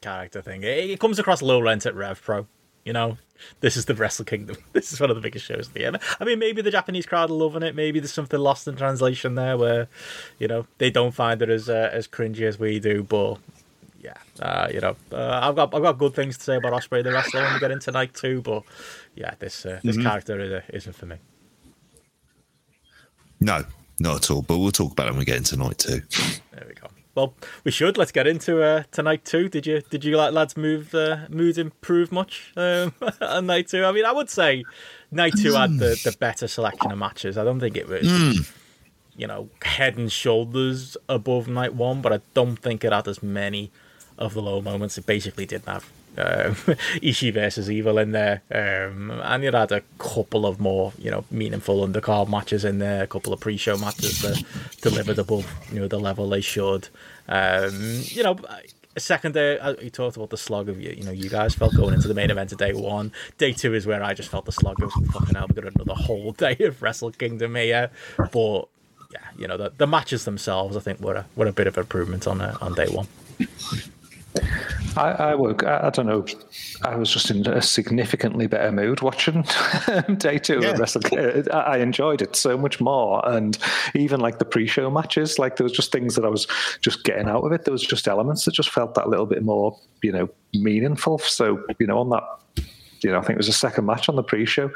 character 0.00 0.40
thing. 0.40 0.62
It, 0.62 0.90
it 0.90 1.00
comes 1.00 1.18
across 1.18 1.42
low 1.42 1.60
rent 1.60 1.84
at 1.84 1.94
Rev 1.94 2.20
Pro. 2.22 2.46
You 2.86 2.92
know, 2.92 3.18
this 3.60 3.76
is 3.76 3.86
the 3.86 3.94
Wrestle 3.94 4.24
Kingdom. 4.24 4.56
This 4.72 4.92
is 4.92 5.00
one 5.00 5.10
of 5.10 5.16
the 5.16 5.22
biggest 5.22 5.44
shows 5.44 5.66
of 5.66 5.74
the 5.74 5.80
year. 5.80 5.92
I 6.20 6.24
mean, 6.24 6.38
maybe 6.38 6.62
the 6.62 6.70
Japanese 6.70 7.04
crowd 7.04 7.30
are 7.30 7.34
loving 7.34 7.64
it. 7.64 7.74
Maybe 7.74 7.98
there's 7.98 8.12
something 8.12 8.38
lost 8.38 8.68
in 8.68 8.76
translation 8.76 9.34
there, 9.34 9.58
where 9.58 9.88
you 10.38 10.46
know 10.46 10.66
they 10.78 10.90
don't 10.90 11.12
find 11.12 11.42
it 11.42 11.50
as 11.50 11.68
uh, 11.68 11.90
as 11.92 12.06
cringy 12.06 12.42
as 12.42 12.60
we 12.60 12.78
do. 12.78 13.02
But 13.02 13.38
yeah, 14.00 14.14
uh, 14.40 14.68
you 14.72 14.80
know, 14.80 14.94
uh, 15.10 15.40
I've 15.42 15.56
got 15.56 15.74
I've 15.74 15.82
got 15.82 15.98
good 15.98 16.14
things 16.14 16.38
to 16.38 16.44
say 16.44 16.56
about 16.56 16.72
Ospreay 16.74 17.02
the 17.02 17.12
wrestler 17.12 17.42
when 17.42 17.54
we 17.54 17.58
get 17.58 17.72
into 17.72 17.90
night 17.90 18.14
two. 18.14 18.40
But 18.40 18.62
yeah, 19.16 19.34
this 19.40 19.66
uh, 19.66 19.80
this 19.82 19.96
mm-hmm. 19.96 20.06
character 20.06 20.38
is, 20.38 20.62
isn't 20.72 20.94
for 20.94 21.06
me. 21.06 21.16
No, 23.40 23.64
not 23.98 24.16
at 24.16 24.30
all. 24.30 24.42
But 24.42 24.58
we'll 24.58 24.70
talk 24.70 24.92
about 24.92 25.08
it 25.08 25.10
when 25.10 25.18
we 25.18 25.24
get 25.24 25.38
into 25.38 25.56
night 25.56 25.78
two. 25.78 26.02
There 26.52 26.64
we 26.68 26.74
go. 26.74 26.86
Well, 27.16 27.32
we 27.64 27.70
should. 27.70 27.96
Let's 27.96 28.12
get 28.12 28.26
into 28.26 28.62
uh, 28.62 28.82
tonight 28.92 29.24
too. 29.24 29.48
Did 29.48 29.66
you 29.66 29.80
did 29.80 30.04
you 30.04 30.18
like 30.18 30.34
lads 30.34 30.54
move 30.54 30.94
uh, 30.94 31.20
mood 31.30 31.56
improve 31.56 32.12
much 32.12 32.52
um, 32.56 32.92
on 33.22 33.46
night 33.46 33.68
two? 33.68 33.84
I 33.86 33.92
mean, 33.92 34.04
I 34.04 34.12
would 34.12 34.28
say 34.28 34.64
night 35.10 35.32
two 35.40 35.54
had 35.54 35.78
the, 35.78 35.98
the 36.04 36.14
better 36.20 36.46
selection 36.46 36.92
of 36.92 36.98
matches. 36.98 37.38
I 37.38 37.44
don't 37.44 37.58
think 37.58 37.74
it 37.74 37.88
was 37.88 38.06
mm. 38.06 38.52
you 39.16 39.26
know 39.26 39.48
head 39.62 39.96
and 39.96 40.12
shoulders 40.12 40.98
above 41.08 41.48
night 41.48 41.74
one, 41.74 42.02
but 42.02 42.12
I 42.12 42.20
don't 42.34 42.56
think 42.56 42.84
it 42.84 42.92
had 42.92 43.08
as 43.08 43.22
many 43.22 43.70
of 44.18 44.34
the 44.34 44.42
low 44.42 44.60
moments. 44.60 44.98
It 44.98 45.06
basically 45.06 45.46
didn't 45.46 45.68
have 45.68 45.90
um, 46.18 46.54
Ishii 47.02 47.32
versus 47.32 47.70
Evil 47.70 47.98
in 47.98 48.12
there, 48.12 48.42
um, 48.50 49.10
and 49.10 49.44
you 49.44 49.52
had 49.52 49.72
a 49.72 49.82
couple 49.98 50.46
of 50.46 50.60
more, 50.60 50.92
you 50.98 51.10
know, 51.10 51.24
meaningful 51.30 51.86
undercard 51.86 52.28
matches 52.28 52.64
in 52.64 52.78
there, 52.78 53.02
a 53.02 53.06
couple 53.06 53.32
of 53.32 53.40
pre-show 53.40 53.76
matches 53.76 54.22
that 54.22 54.42
delivered 54.80 55.18
above, 55.18 55.52
you 55.72 55.80
know, 55.80 55.88
the 55.88 55.98
level 55.98 56.28
they 56.28 56.40
should. 56.40 56.88
Um, 57.28 58.00
you 58.04 58.22
know, 58.22 58.38
a 58.96 59.00
second 59.00 59.32
day, 59.32 59.58
uh, 59.58 59.74
you 59.80 59.90
talked 59.90 60.16
about 60.16 60.30
the 60.30 60.36
slog 60.36 60.68
of 60.68 60.80
you, 60.80 60.90
you 60.90 61.04
know, 61.04 61.10
you 61.10 61.28
guys 61.28 61.54
felt 61.54 61.76
going 61.76 61.94
into 61.94 62.08
the 62.08 62.14
main 62.14 62.30
event 62.30 62.50
of 62.52 62.58
day 62.58 62.72
one. 62.72 63.12
Day 63.36 63.52
two 63.52 63.74
is 63.74 63.86
where 63.86 64.02
I 64.02 64.14
just 64.14 64.30
felt 64.30 64.46
the 64.46 64.52
slog 64.52 64.82
of 64.82 64.90
fucking 64.92 65.34
hell, 65.34 65.46
we've 65.48 65.62
got 65.62 65.74
another 65.74 65.94
whole 65.94 66.32
day 66.38 66.56
of 66.60 66.82
Wrestle 66.82 67.10
Kingdom 67.12 67.54
here, 67.56 67.90
but 68.32 68.68
yeah, 69.12 69.20
you 69.38 69.46
know, 69.46 69.56
the, 69.56 69.72
the 69.76 69.86
matches 69.86 70.24
themselves, 70.24 70.76
I 70.76 70.80
think, 70.80 71.00
were 71.00 71.14
a, 71.14 71.26
were 71.36 71.46
a 71.46 71.52
bit 71.52 71.66
of 71.66 71.76
improvement 71.76 72.26
on 72.26 72.40
uh, 72.40 72.56
on 72.60 72.74
day 72.74 72.88
one. 72.88 73.06
I, 74.96 75.10
I 75.10 75.34
woke. 75.34 75.64
I, 75.64 75.86
I, 75.86 75.90
don't 75.90 76.06
know. 76.06 76.24
I 76.82 76.96
was 76.96 77.10
just 77.10 77.30
in 77.30 77.46
a 77.46 77.60
significantly 77.60 78.46
better 78.46 78.72
mood 78.72 79.00
watching 79.00 79.42
day 80.16 80.38
two 80.38 80.60
yeah. 80.60 80.70
of 80.70 80.78
Wrestle. 80.78 81.02
I 81.52 81.78
enjoyed 81.78 82.22
it 82.22 82.36
so 82.36 82.56
much 82.56 82.80
more, 82.80 83.26
and 83.28 83.58
even 83.94 84.20
like 84.20 84.38
the 84.38 84.44
pre-show 84.44 84.90
matches, 84.90 85.38
like 85.38 85.56
there 85.56 85.64
was 85.64 85.72
just 85.72 85.92
things 85.92 86.14
that 86.14 86.24
I 86.24 86.28
was 86.28 86.46
just 86.80 87.04
getting 87.04 87.28
out 87.28 87.44
of 87.44 87.52
it. 87.52 87.64
There 87.64 87.72
was 87.72 87.82
just 87.82 88.08
elements 88.08 88.44
that 88.44 88.54
just 88.54 88.70
felt 88.70 88.94
that 88.94 89.08
little 89.08 89.26
bit 89.26 89.42
more, 89.42 89.78
you 90.02 90.12
know, 90.12 90.28
meaningful. 90.54 91.18
So 91.18 91.62
you 91.78 91.86
know, 91.86 91.98
on 91.98 92.10
that 92.10 92.24
you 93.02 93.10
know, 93.12 93.18
I 93.18 93.20
think 93.20 93.32
it 93.32 93.36
was 93.36 93.46
the 93.46 93.52
second 93.52 93.84
match 93.84 94.08
on 94.08 94.16
the 94.16 94.22
pre-show. 94.22 94.70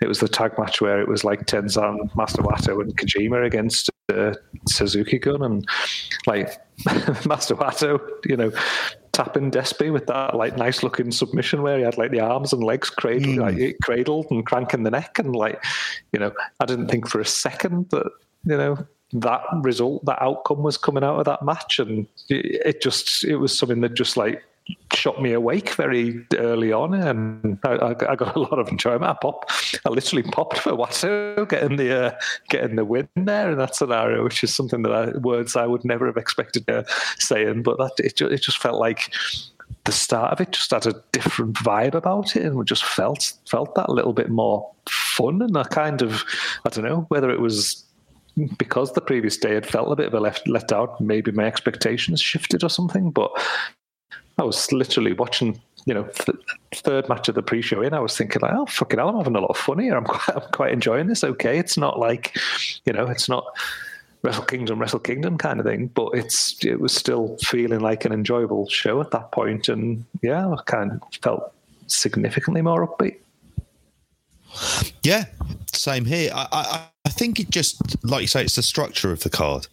It 0.00 0.08
was 0.08 0.20
the 0.20 0.28
tag 0.28 0.58
match 0.58 0.80
where 0.80 1.00
it 1.00 1.08
was 1.08 1.24
like 1.24 1.46
Tenzan, 1.46 2.14
Master 2.16 2.42
Wato, 2.42 2.80
and 2.80 2.96
Kojima 2.96 3.46
against 3.46 3.88
uh, 4.12 4.34
Suzuki 4.68 5.18
Gun, 5.18 5.42
and 5.42 5.66
like 6.26 6.50
Master 7.26 7.54
Wato, 7.54 8.00
you 8.26 8.36
know, 8.36 8.52
tapping 9.12 9.50
Despy 9.50 9.92
with 9.92 10.06
that 10.06 10.34
like 10.34 10.56
nice 10.56 10.82
looking 10.82 11.10
submission 11.10 11.62
where 11.62 11.78
he 11.78 11.84
had 11.84 11.98
like 11.98 12.10
the 12.10 12.20
arms 12.20 12.52
and 12.52 12.64
legs 12.64 12.90
cradled, 12.90 13.36
mm. 13.36 13.40
like, 13.40 13.76
cradled 13.82 14.26
and 14.30 14.44
cranking 14.44 14.82
the 14.82 14.90
neck, 14.90 15.18
and 15.18 15.36
like, 15.36 15.62
you 16.12 16.18
know, 16.18 16.32
I 16.60 16.64
didn't 16.64 16.88
think 16.88 17.08
for 17.08 17.20
a 17.20 17.26
second 17.26 17.90
that 17.90 18.10
you 18.44 18.56
know 18.56 18.86
that 19.14 19.42
result, 19.60 20.04
that 20.06 20.22
outcome 20.22 20.62
was 20.62 20.78
coming 20.78 21.04
out 21.04 21.18
of 21.18 21.26
that 21.26 21.44
match, 21.44 21.78
and 21.78 22.06
it, 22.28 22.62
it 22.66 22.82
just 22.82 23.24
it 23.24 23.36
was 23.36 23.56
something 23.56 23.80
that 23.82 23.94
just 23.94 24.16
like 24.16 24.42
shot 24.92 25.20
me 25.20 25.32
awake 25.32 25.70
very 25.74 26.26
early 26.36 26.72
on, 26.72 26.94
and 26.94 27.58
I, 27.64 27.94
I, 28.08 28.16
got 28.16 28.36
a 28.36 28.38
lot 28.38 28.58
of 28.58 28.68
enjoyment. 28.68 29.04
I 29.04 29.16
pop, 29.20 29.50
I 29.84 29.88
literally 29.88 30.22
popped 30.22 30.58
for 30.58 30.72
Wato 30.72 31.48
getting 31.48 31.76
the 31.76 32.06
uh, 32.06 32.18
getting 32.48 32.76
the 32.76 32.84
win 32.84 33.08
there 33.16 33.50
in 33.50 33.58
that 33.58 33.74
scenario, 33.74 34.24
which 34.24 34.44
is 34.44 34.54
something 34.54 34.82
that 34.82 34.92
I, 34.92 35.18
words 35.18 35.56
I 35.56 35.66
would 35.66 35.84
never 35.84 36.06
have 36.06 36.16
expected 36.16 36.68
uh, 36.68 36.84
saying. 37.18 37.62
But 37.62 37.78
that 37.78 37.92
it, 37.98 38.20
it 38.20 38.42
just 38.42 38.58
felt 38.58 38.78
like 38.78 39.12
the 39.84 39.92
start 39.92 40.32
of 40.32 40.40
it 40.40 40.52
just 40.52 40.70
had 40.70 40.86
a 40.86 41.02
different 41.12 41.54
vibe 41.54 41.94
about 41.94 42.36
it, 42.36 42.44
and 42.44 42.56
we 42.56 42.64
just 42.64 42.84
felt 42.84 43.32
felt 43.48 43.74
that 43.74 43.88
a 43.88 43.92
little 43.92 44.12
bit 44.12 44.28
more 44.28 44.70
fun. 44.88 45.42
And 45.42 45.56
I 45.56 45.64
kind 45.64 46.02
of, 46.02 46.24
I 46.64 46.70
don't 46.70 46.84
know 46.84 47.06
whether 47.08 47.30
it 47.30 47.40
was 47.40 47.84
because 48.56 48.92
the 48.92 49.00
previous 49.00 49.36
day 49.36 49.54
had 49.54 49.66
felt 49.66 49.92
a 49.92 49.96
bit 49.96 50.06
of 50.06 50.14
a 50.14 50.20
left 50.20 50.48
let 50.48 50.72
out. 50.72 51.00
Maybe 51.00 51.32
my 51.32 51.44
expectations 51.44 52.20
shifted 52.20 52.64
or 52.64 52.70
something, 52.70 53.10
but 53.10 53.30
I 54.38 54.44
was 54.44 54.72
literally 54.72 55.12
watching, 55.12 55.60
you 55.84 55.94
know, 55.94 56.04
th- 56.04 56.38
third 56.74 57.08
match 57.08 57.28
of 57.28 57.34
the 57.34 57.42
pre-show 57.42 57.82
in. 57.82 57.94
I 57.94 58.00
was 58.00 58.16
thinking, 58.16 58.40
like, 58.42 58.52
oh 58.54 58.66
fucking 58.66 58.98
hell, 58.98 59.08
I'm 59.08 59.16
having 59.16 59.36
a 59.36 59.40
lot 59.40 59.50
of 59.50 59.56
fun 59.56 59.78
here. 59.78 59.96
I'm 59.96 60.04
quite, 60.04 60.36
I'm 60.36 60.50
quite 60.52 60.72
enjoying 60.72 61.06
this. 61.06 61.24
Okay, 61.24 61.58
it's 61.58 61.76
not 61.76 61.98
like, 61.98 62.36
you 62.84 62.92
know, 62.92 63.06
it's 63.06 63.28
not 63.28 63.44
Wrestle 64.22 64.44
Kingdom, 64.44 64.78
Wrestle 64.78 65.00
Kingdom 65.00 65.36
kind 65.36 65.60
of 65.60 65.66
thing, 65.66 65.88
but 65.88 66.10
it's 66.14 66.64
it 66.64 66.80
was 66.80 66.94
still 66.94 67.36
feeling 67.42 67.80
like 67.80 68.04
an 68.04 68.12
enjoyable 68.12 68.68
show 68.68 69.00
at 69.00 69.10
that 69.10 69.32
point, 69.32 69.68
and 69.68 70.04
yeah, 70.22 70.48
I 70.48 70.56
kind 70.66 70.92
of 70.92 71.02
felt 71.22 71.52
significantly 71.88 72.62
more 72.62 72.86
upbeat. 72.86 73.16
Yeah, 75.02 75.24
same 75.72 76.04
here. 76.04 76.30
I, 76.34 76.46
I, 76.52 76.86
I 77.04 77.08
think 77.08 77.40
it 77.40 77.50
just, 77.50 78.04
like 78.04 78.22
you 78.22 78.28
say, 78.28 78.44
it's 78.44 78.56
the 78.56 78.62
structure 78.62 79.10
of 79.10 79.20
the 79.20 79.30
card. 79.30 79.66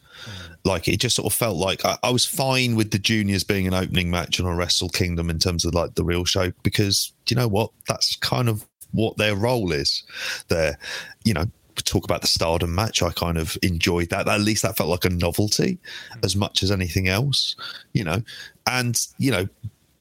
Like 0.63 0.87
it 0.87 0.99
just 0.99 1.15
sort 1.15 1.31
of 1.31 1.37
felt 1.37 1.57
like 1.57 1.85
I, 1.85 1.97
I, 2.03 2.09
was 2.09 2.25
fine 2.25 2.75
with 2.75 2.91
the 2.91 2.99
juniors 2.99 3.43
being 3.43 3.65
an 3.67 3.73
opening 3.73 4.11
match 4.11 4.39
on 4.39 4.45
a 4.45 4.53
Wrestle 4.53 4.89
Kingdom 4.89 5.29
in 5.29 5.39
terms 5.39 5.63
of 5.65 5.73
like 5.73 5.95
the 5.95 6.03
real 6.03 6.25
show 6.25 6.51
because 6.63 7.13
you 7.29 7.35
know 7.35 7.47
what? 7.47 7.71
That's 7.87 8.15
kind 8.17 8.49
of 8.49 8.67
what 8.91 9.17
their 9.17 9.35
role 9.35 9.71
is 9.71 10.03
there. 10.49 10.77
You 11.23 11.33
know, 11.33 11.45
talk 11.75 12.03
about 12.03 12.21
the 12.21 12.27
Stardom 12.27 12.73
match. 12.73 13.01
I 13.01 13.11
kind 13.11 13.37
of 13.37 13.57
enjoyed 13.63 14.09
that. 14.09 14.27
At 14.27 14.41
least 14.41 14.63
that 14.63 14.77
felt 14.77 14.89
like 14.89 15.05
a 15.05 15.09
novelty 15.09 15.79
as 16.23 16.35
much 16.35 16.63
as 16.63 16.71
anything 16.71 17.07
else, 17.07 17.55
you 17.93 18.03
know. 18.03 18.21
And 18.67 18.99
you 19.17 19.31
know, 19.31 19.47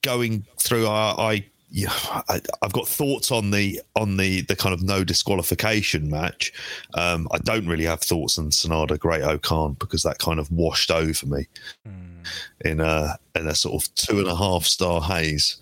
going 0.02 0.44
through, 0.58 0.86
I, 0.86 1.14
I 1.18 1.44
yeah, 1.70 1.92
I, 2.28 2.40
have 2.62 2.72
got 2.72 2.88
thoughts 2.88 3.30
on 3.30 3.50
the 3.50 3.80
on 3.94 4.16
the 4.16 4.40
the 4.42 4.56
kind 4.56 4.72
of 4.72 4.82
no 4.82 5.04
disqualification 5.04 6.08
match. 6.08 6.52
Um, 6.94 7.28
I 7.30 7.38
don't 7.38 7.66
really 7.66 7.84
have 7.84 8.00
thoughts 8.00 8.38
on 8.38 8.50
Sanada 8.50 8.98
Great 8.98 9.22
O-Khan 9.22 9.74
because 9.78 10.02
that 10.02 10.18
kind 10.18 10.40
of 10.40 10.50
washed 10.50 10.90
over 10.90 11.26
me 11.26 11.46
mm. 11.86 12.26
in 12.64 12.80
a 12.80 13.18
in 13.34 13.46
a 13.46 13.54
sort 13.54 13.82
of 13.82 13.94
two 13.94 14.18
and 14.18 14.28
a 14.28 14.34
half 14.34 14.64
star 14.64 15.02
haze. 15.02 15.58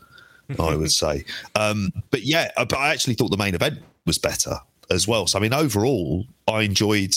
I 0.61 0.77
would 0.77 0.93
say, 0.93 1.25
um, 1.57 1.91
but 2.11 2.23
yeah, 2.23 2.53
but 2.57 2.75
I 2.75 2.93
actually 2.93 3.15
thought 3.15 3.33
the 3.33 3.37
main 3.37 3.57
event 3.57 3.81
was 4.07 4.19
better 4.19 4.61
as 4.91 5.09
well. 5.09 5.27
So 5.27 5.39
I 5.39 5.43
mean, 5.43 5.55
overall, 5.55 6.25
I 6.47 6.63
enjoyed 6.63 7.17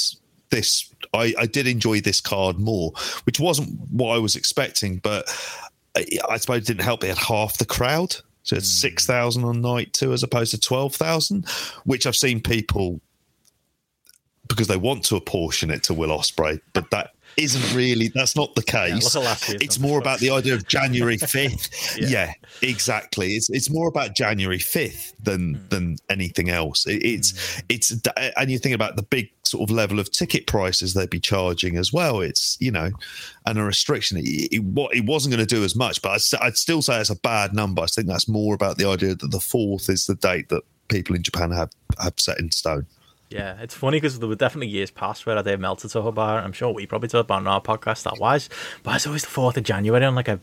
this. 0.49 0.91
I, 1.13 1.35
I 1.37 1.45
did 1.45 1.67
enjoy 1.67 2.01
this 2.01 2.21
card 2.21 2.57
more, 2.57 2.91
which 3.25 3.39
wasn't 3.39 3.79
what 3.91 4.15
I 4.15 4.17
was 4.17 4.35
expecting, 4.35 4.97
but 4.97 5.29
I, 5.95 6.05
I 6.27 6.37
suppose 6.37 6.63
it 6.63 6.67
didn't 6.67 6.83
help. 6.83 7.03
It 7.03 7.09
had 7.09 7.17
half 7.19 7.59
the 7.59 7.65
crowd 7.65 8.15
so 8.49 8.55
it's 8.55 8.81
hmm. 8.81 8.87
6,000 8.87 9.43
on 9.43 9.61
night 9.61 9.93
two 9.93 10.11
as 10.11 10.23
opposed 10.23 10.51
to 10.51 10.59
12,000, 10.59 11.47
which 11.83 12.07
I've 12.07 12.15
seen 12.15 12.41
people 12.41 12.99
because 14.47 14.67
they 14.67 14.77
want 14.77 15.05
to 15.05 15.15
apportion 15.15 15.69
it 15.69 15.83
to 15.83 15.93
Will 15.93 16.09
Ospreay, 16.09 16.59
but 16.73 16.89
that 16.89 17.11
isn't 17.37 17.75
really 17.75 18.09
that's 18.09 18.35
not 18.35 18.53
the 18.55 18.63
case. 18.63 19.15
Yeah, 19.15 19.57
it's 19.61 19.79
more 19.79 19.99
about 19.99 20.19
the 20.19 20.31
idea 20.31 20.53
of 20.53 20.67
January 20.67 21.17
fifth. 21.17 21.97
yeah. 21.97 22.07
yeah. 22.07 22.33
exactly. 22.61 23.33
It's 23.33 23.49
it's 23.49 23.69
more 23.69 23.87
about 23.87 24.15
January 24.15 24.59
fifth 24.59 25.13
than 25.21 25.55
mm. 25.55 25.69
than 25.69 25.97
anything 26.09 26.49
else. 26.49 26.85
It, 26.85 27.03
it's 27.03 27.31
mm. 27.31 27.63
it's 27.69 27.91
and 28.37 28.51
you 28.51 28.59
think 28.59 28.75
about 28.75 28.95
the 28.95 29.03
big 29.03 29.29
sort 29.43 29.67
of 29.67 29.75
level 29.75 29.99
of 29.99 30.11
ticket 30.11 30.45
prices 30.47 30.93
they'd 30.93 31.09
be 31.09 31.19
charging 31.19 31.77
as 31.77 31.91
well. 31.91 32.21
It's 32.21 32.57
you 32.59 32.71
know, 32.71 32.91
and 33.45 33.57
a 33.57 33.63
restriction. 33.63 34.17
It, 34.17 34.49
it, 34.51 34.61
it 34.93 35.05
wasn't 35.05 35.35
going 35.35 35.45
to 35.45 35.55
do 35.55 35.63
as 35.63 35.75
much, 35.75 36.01
but 36.01 36.11
I'd, 36.11 36.41
I'd 36.41 36.57
still 36.57 36.81
say 36.81 36.99
it's 36.99 37.09
a 37.09 37.15
bad 37.15 37.53
number. 37.53 37.81
I 37.81 37.87
think 37.87 38.07
that's 38.07 38.27
more 38.27 38.53
about 38.55 38.77
the 38.77 38.87
idea 38.87 39.15
that 39.15 39.31
the 39.31 39.39
fourth 39.39 39.89
is 39.89 40.05
the 40.05 40.15
date 40.15 40.49
that 40.49 40.63
people 40.89 41.15
in 41.15 41.23
Japan 41.23 41.51
have 41.51 41.71
have 41.99 42.13
set 42.17 42.39
in 42.39 42.51
stone. 42.51 42.85
Yeah, 43.29 43.57
it's 43.61 43.75
funny 43.75 43.97
because 43.97 44.17
there 44.17 44.27
were 44.27 44.35
definitely 44.35 44.69
years 44.69 44.89
past 44.89 45.27
where 45.27 45.41
Dave 45.43 45.59
Meltzer 45.59 45.87
talked 45.87 46.07
about. 46.07 46.43
I'm 46.43 46.51
sure 46.51 46.73
we 46.73 46.87
probably 46.87 47.09
talked 47.09 47.27
about 47.27 47.41
on 47.41 47.47
our 47.47 47.61
podcast 47.61 48.03
that 48.03 48.17
was, 48.17 48.49
but 48.81 48.95
it's 48.95 49.05
always 49.05 49.21
the 49.21 49.29
fourth 49.29 49.55
of 49.55 49.63
January 49.63 50.03
on 50.03 50.15
like 50.15 50.27
a, 50.27 50.39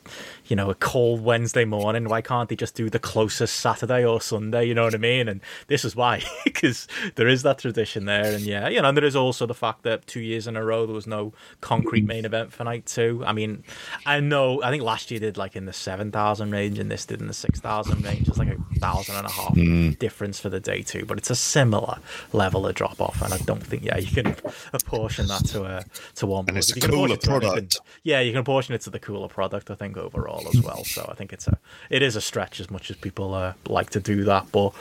you 0.46 0.54
know, 0.54 0.70
a 0.70 0.74
cold 0.76 1.20
Wednesday 1.20 1.64
morning. 1.64 2.08
Why 2.08 2.20
can't 2.20 2.48
they 2.48 2.54
just 2.54 2.76
do 2.76 2.88
the 2.88 3.00
closest 3.00 3.56
Saturday 3.56 4.04
or 4.04 4.20
Sunday? 4.20 4.66
You 4.66 4.74
know 4.74 4.84
what 4.84 4.94
I 4.94 4.98
mean? 4.98 5.26
And 5.26 5.40
this 5.66 5.84
is 5.84 5.96
why, 5.96 6.22
because 6.44 6.86
there 7.16 7.26
is 7.26 7.42
that 7.42 7.58
tradition 7.58 8.04
there, 8.04 8.34
and 8.34 8.42
yeah, 8.42 8.68
you 8.68 8.80
know, 8.80 8.88
and 8.88 8.96
there 8.96 9.04
is 9.04 9.16
also 9.16 9.46
the 9.46 9.54
fact 9.54 9.82
that 9.82 10.06
two 10.06 10.20
years 10.20 10.46
in 10.46 10.56
a 10.56 10.64
row 10.64 10.86
there 10.86 10.94
was 10.94 11.08
no 11.08 11.32
concrete 11.60 12.06
main 12.06 12.24
event 12.24 12.52
for 12.52 12.62
night 12.62 12.86
two. 12.86 13.20
I 13.26 13.32
mean, 13.32 13.64
I 14.04 14.20
know 14.20 14.62
I 14.62 14.70
think 14.70 14.84
last 14.84 15.10
year 15.10 15.18
did 15.18 15.36
like 15.36 15.56
in 15.56 15.64
the 15.64 15.72
seven 15.72 16.12
thousand 16.12 16.52
range, 16.52 16.78
and 16.78 16.88
this 16.88 17.04
did 17.04 17.20
in 17.20 17.26
the 17.26 17.34
six 17.34 17.58
thousand 17.58 18.04
range. 18.04 18.28
It's 18.28 18.38
like 18.38 18.48
a 18.48 18.78
thousand 18.78 19.16
and 19.16 19.26
a 19.26 19.30
half 19.30 19.54
mm. 19.54 19.98
difference 19.98 20.38
for 20.38 20.50
the 20.50 20.60
day 20.60 20.82
two, 20.82 21.04
but 21.04 21.18
it's 21.18 21.30
a 21.30 21.36
similar 21.36 21.98
level 22.32 22.64
of 22.64 22.75
drop 22.76 23.00
off, 23.00 23.20
and 23.22 23.34
I 23.34 23.38
don't 23.38 23.62
think 23.62 23.84
yeah 23.84 23.98
you 23.98 24.10
can 24.14 24.36
apportion 24.72 25.26
that 25.26 25.44
to 25.46 25.64
a 25.64 25.84
to 26.16 26.26
one. 26.26 26.44
And 26.48 26.58
it's 26.58 26.76
a 26.76 26.80
cooler 26.80 27.16
product. 27.16 27.56
Anything, 27.56 27.70
yeah, 28.04 28.20
you 28.20 28.30
can 28.32 28.40
apportion 28.40 28.74
it 28.74 28.82
to 28.82 28.90
the 28.90 29.00
cooler 29.00 29.28
product. 29.28 29.70
I 29.70 29.74
think 29.74 29.96
overall 29.96 30.46
as 30.48 30.60
well. 30.62 30.84
So 30.84 31.06
I 31.10 31.14
think 31.14 31.32
it's 31.32 31.48
a 31.48 31.58
it 31.90 32.02
is 32.02 32.14
a 32.14 32.20
stretch 32.20 32.60
as 32.60 32.70
much 32.70 32.90
as 32.90 32.96
people 32.96 33.34
uh, 33.34 33.54
like 33.66 33.90
to 33.90 34.00
do 34.00 34.22
that. 34.24 34.52
But 34.52 34.72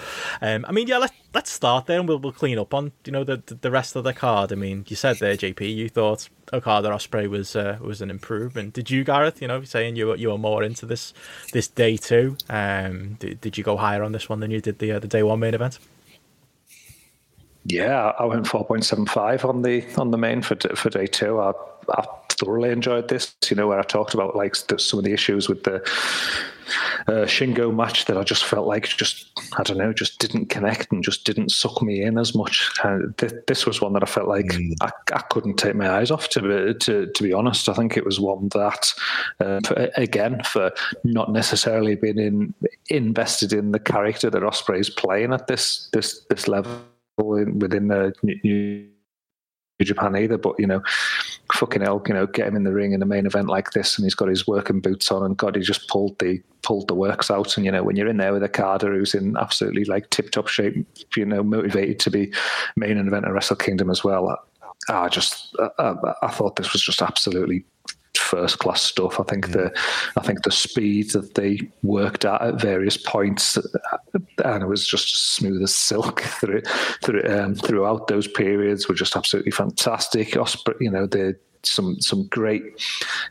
um, 0.42 0.66
I 0.68 0.72
mean, 0.72 0.88
yeah, 0.88 0.98
let's 0.98 1.14
let's 1.34 1.52
start 1.52 1.86
there, 1.88 2.00
and 2.00 2.08
we'll 2.08 2.20
we'll 2.20 2.32
clean 2.32 2.60
up 2.60 2.74
on 2.74 2.92
you 3.06 3.12
know 3.12 3.24
the 3.24 3.42
the 3.62 3.72
rest 3.72 3.96
of 3.96 4.04
the 4.04 4.14
card. 4.14 4.52
I 4.52 4.56
mean, 4.56 4.86
you 4.88 4.96
said 4.96 5.18
there, 5.20 5.36
JP, 5.36 5.76
you 5.76 5.90
thought 5.90 6.30
Okada 6.54 6.90
Ospreay 6.90 7.28
was 7.28 7.56
uh, 7.56 7.78
was 7.82 8.02
an 8.02 8.10
improvement. 8.10 8.74
Did 8.74 8.92
you, 8.92 9.04
Gareth? 9.04 9.42
You 9.42 9.48
know, 9.48 9.64
saying 9.64 9.96
you 9.96 10.08
were 10.08 10.16
you 10.16 10.30
were 10.30 10.38
more 10.38 10.64
into 10.64 10.86
this 10.86 11.14
this 11.54 11.68
day 11.68 11.98
two. 11.98 12.38
Um, 12.50 13.14
did, 13.16 13.42
did 13.42 13.58
you 13.58 13.64
go 13.64 13.78
higher 13.78 14.04
on 14.04 14.12
this 14.12 14.30
one 14.30 14.40
than 14.40 14.52
you 14.52 14.62
did 14.62 14.80
the 14.80 14.94
uh, 14.94 15.00
the 15.00 15.08
day 15.08 15.24
one 15.24 15.40
main 15.40 15.54
event? 15.54 15.80
Yeah, 17.68 18.12
I 18.20 18.26
went 18.26 18.46
four 18.46 18.64
point 18.64 18.86
seven 18.86 19.08
five 19.08 19.44
on 19.44 19.64
the 19.64 19.84
on 19.98 20.12
the 20.12 20.20
main 20.20 20.44
for 20.44 20.56
for 20.76 20.92
day 20.92 21.08
two. 21.08 21.40
I, 21.40 21.52
I 21.90 22.06
thoroughly 22.30 22.70
enjoyed 22.70 23.08
this. 23.08 23.36
You 23.50 23.56
know, 23.56 23.68
where 23.68 23.80
I 23.80 23.84
talked 23.84 24.14
about 24.14 24.36
like 24.36 24.56
some 24.56 25.00
of 25.00 25.04
the 25.04 25.14
issues 25.14 25.50
with 25.50 25.64
the 25.64 25.78
uh, 27.08 27.26
Shingo 27.26 27.76
match 27.76 28.06
that 28.06 28.18
I 28.18 28.24
just 28.24 28.46
felt 28.46 28.68
like 28.68 28.88
just 28.88 29.32
I 29.58 29.64
don't 29.64 29.80
know, 29.80 29.94
just 29.94 30.20
didn't 30.20 30.50
connect 30.50 30.92
and 30.92 31.04
just 31.04 31.26
didn't 31.26 31.50
suck 31.50 31.82
me 31.82 32.04
in 32.04 32.20
as 32.20 32.36
much. 32.36 32.70
Uh, 32.84 33.00
th- 33.18 33.34
this 33.48 33.66
was 33.66 33.82
one 33.82 33.94
that 33.94 34.04
I 34.04 34.06
felt 34.06 34.28
like 34.28 34.46
mm. 34.46 34.72
I, 34.82 34.92
I 35.14 35.22
couldn't 35.22 35.56
take 35.58 35.74
my 35.74 35.90
eyes 35.90 36.12
off. 36.12 36.30
To 36.30 36.42
be, 36.42 36.78
to 36.82 37.08
to 37.08 37.24
be 37.24 37.34
honest, 37.34 37.68
I 37.68 37.74
think 37.74 37.98
it 37.98 38.06
was 38.06 38.20
one 38.20 38.50
that 38.50 38.94
uh, 39.40 39.60
for, 39.66 39.90
again 39.98 40.44
for 40.44 40.72
not 41.04 41.32
necessarily 41.32 41.96
being 41.96 42.20
in, 42.20 42.54
invested 42.90 43.54
in 43.54 43.72
the 43.72 43.80
character 43.80 44.30
that 44.30 44.44
Ospreay's 44.44 44.92
playing 44.92 45.34
at 45.34 45.48
this 45.48 45.90
this 45.94 46.24
this 46.30 46.48
level 46.48 46.80
within 47.18 47.92
uh, 47.92 48.12
the 48.24 48.40
New 48.44 48.90
Japan 49.82 50.16
either. 50.16 50.38
But 50.38 50.56
you 50.60 50.68
know, 50.68 50.82
fucking 51.54 51.82
hell, 51.82 52.02
you 52.08 52.14
know, 52.14 52.28
get 52.28 52.48
him 52.48 52.56
in 52.56 52.64
the 52.64 52.74
ring 52.74 52.94
in 52.94 53.02
a 53.02 53.06
main 53.06 53.26
event 53.26 53.48
like 53.48 53.72
this, 53.72 53.98
and 53.98 54.06
he's 54.06 54.16
got 54.16 54.30
his 54.30 54.48
working 54.48 54.82
boots 54.82 55.12
on, 55.12 55.24
and 55.24 55.38
God, 55.38 55.56
he 55.56 55.62
just 55.62 55.90
pulled 55.90 56.18
the 56.20 56.42
pulled 56.62 56.88
the 56.88 56.96
works 56.96 57.30
out. 57.30 57.56
And 57.58 57.66
you 57.66 57.72
know, 57.72 57.84
when 57.84 57.96
you're 57.96 58.08
in 58.08 58.18
there 58.18 58.34
with 58.34 58.44
a 58.44 58.48
Okada 58.48 58.88
who's 58.88 59.14
in 59.14 59.38
absolutely 59.38 59.86
like 59.86 60.10
tip 60.10 60.32
top 60.32 60.48
shape, 60.48 60.86
you 61.16 61.26
know, 61.26 61.44
motivated 61.44 62.00
to 62.02 62.12
be 62.12 62.34
main 62.76 62.98
event 62.98 63.26
of 63.26 63.34
Wrestle 63.34 63.56
Kingdom 63.56 63.90
as 63.90 64.04
well. 64.04 64.30
I, 64.30 64.38
I 65.06 65.10
just, 65.10 65.56
I, 65.80 65.96
I 66.22 66.28
thought 66.28 66.58
this 66.58 66.74
was 66.74 66.82
just 66.84 67.02
absolutely 67.02 67.66
first 68.18 68.60
class 68.60 68.82
stuff. 68.82 69.20
I 69.20 69.24
think 69.24 69.48
mm. 69.50 69.54
the 69.54 69.80
I 70.18 70.24
think 70.24 70.44
the 70.44 70.52
speed 70.52 71.12
that 71.12 71.36
they 71.36 71.60
worked 71.84 72.26
at 72.26 72.42
at 72.42 72.62
various 72.62 72.98
points, 72.98 73.58
and 74.44 74.64
it 74.64 74.68
was 74.68 74.88
just 74.88 75.14
as 75.14 75.20
smooth 75.20 75.62
as 75.62 75.74
silk 75.74 76.22
through, 76.40 76.62
through 77.04 77.24
um, 77.28 77.56
throughout 77.56 78.08
those 78.08 78.28
periods 78.28 78.88
were 78.88 78.96
just 78.96 79.16
absolutely 79.16 79.52
fantastic. 79.52 80.30
Ospreay, 80.30 80.76
you 80.80 80.92
know, 80.92 81.06
the 81.06 81.38
some 81.66 82.00
some 82.02 82.28
great 82.28 82.64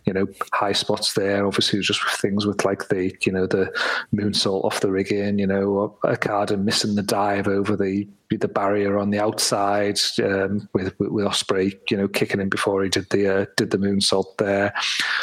you 0.05 0.12
know 0.12 0.27
high 0.52 0.73
spots 0.73 1.15
there. 1.15 1.47
Obviously, 1.47 1.81
just 1.81 2.02
things 2.20 2.47
with 2.47 2.65
like 2.65 2.89
the 2.89 3.15
you 3.24 3.32
know 3.32 3.47
the 3.47 3.73
moonsault 4.15 4.65
off 4.65 4.81
the 4.81 4.90
rigging, 4.90 5.39
you 5.39 5.47
know, 5.47 5.97
Okada 6.05 6.56
missing 6.56 6.94
the 6.94 7.02
dive 7.02 7.48
over 7.48 7.77
the 7.77 8.09
the 8.31 8.48
barrier 8.48 8.98
on 8.98 9.11
the 9.11 9.20
outside 9.20 9.98
um, 10.23 10.69
with, 10.73 10.98
with, 10.98 11.11
with 11.11 11.24
Ospreay, 11.24 11.78
you 11.90 11.97
know, 11.97 12.09
kicking 12.09 12.40
him 12.40 12.48
before 12.48 12.82
he 12.82 12.89
did 12.89 13.09
the 13.11 13.43
uh, 13.43 13.47
did 13.56 13.70
the 13.70 13.78
moonsault 13.78 14.36
there. 14.39 14.73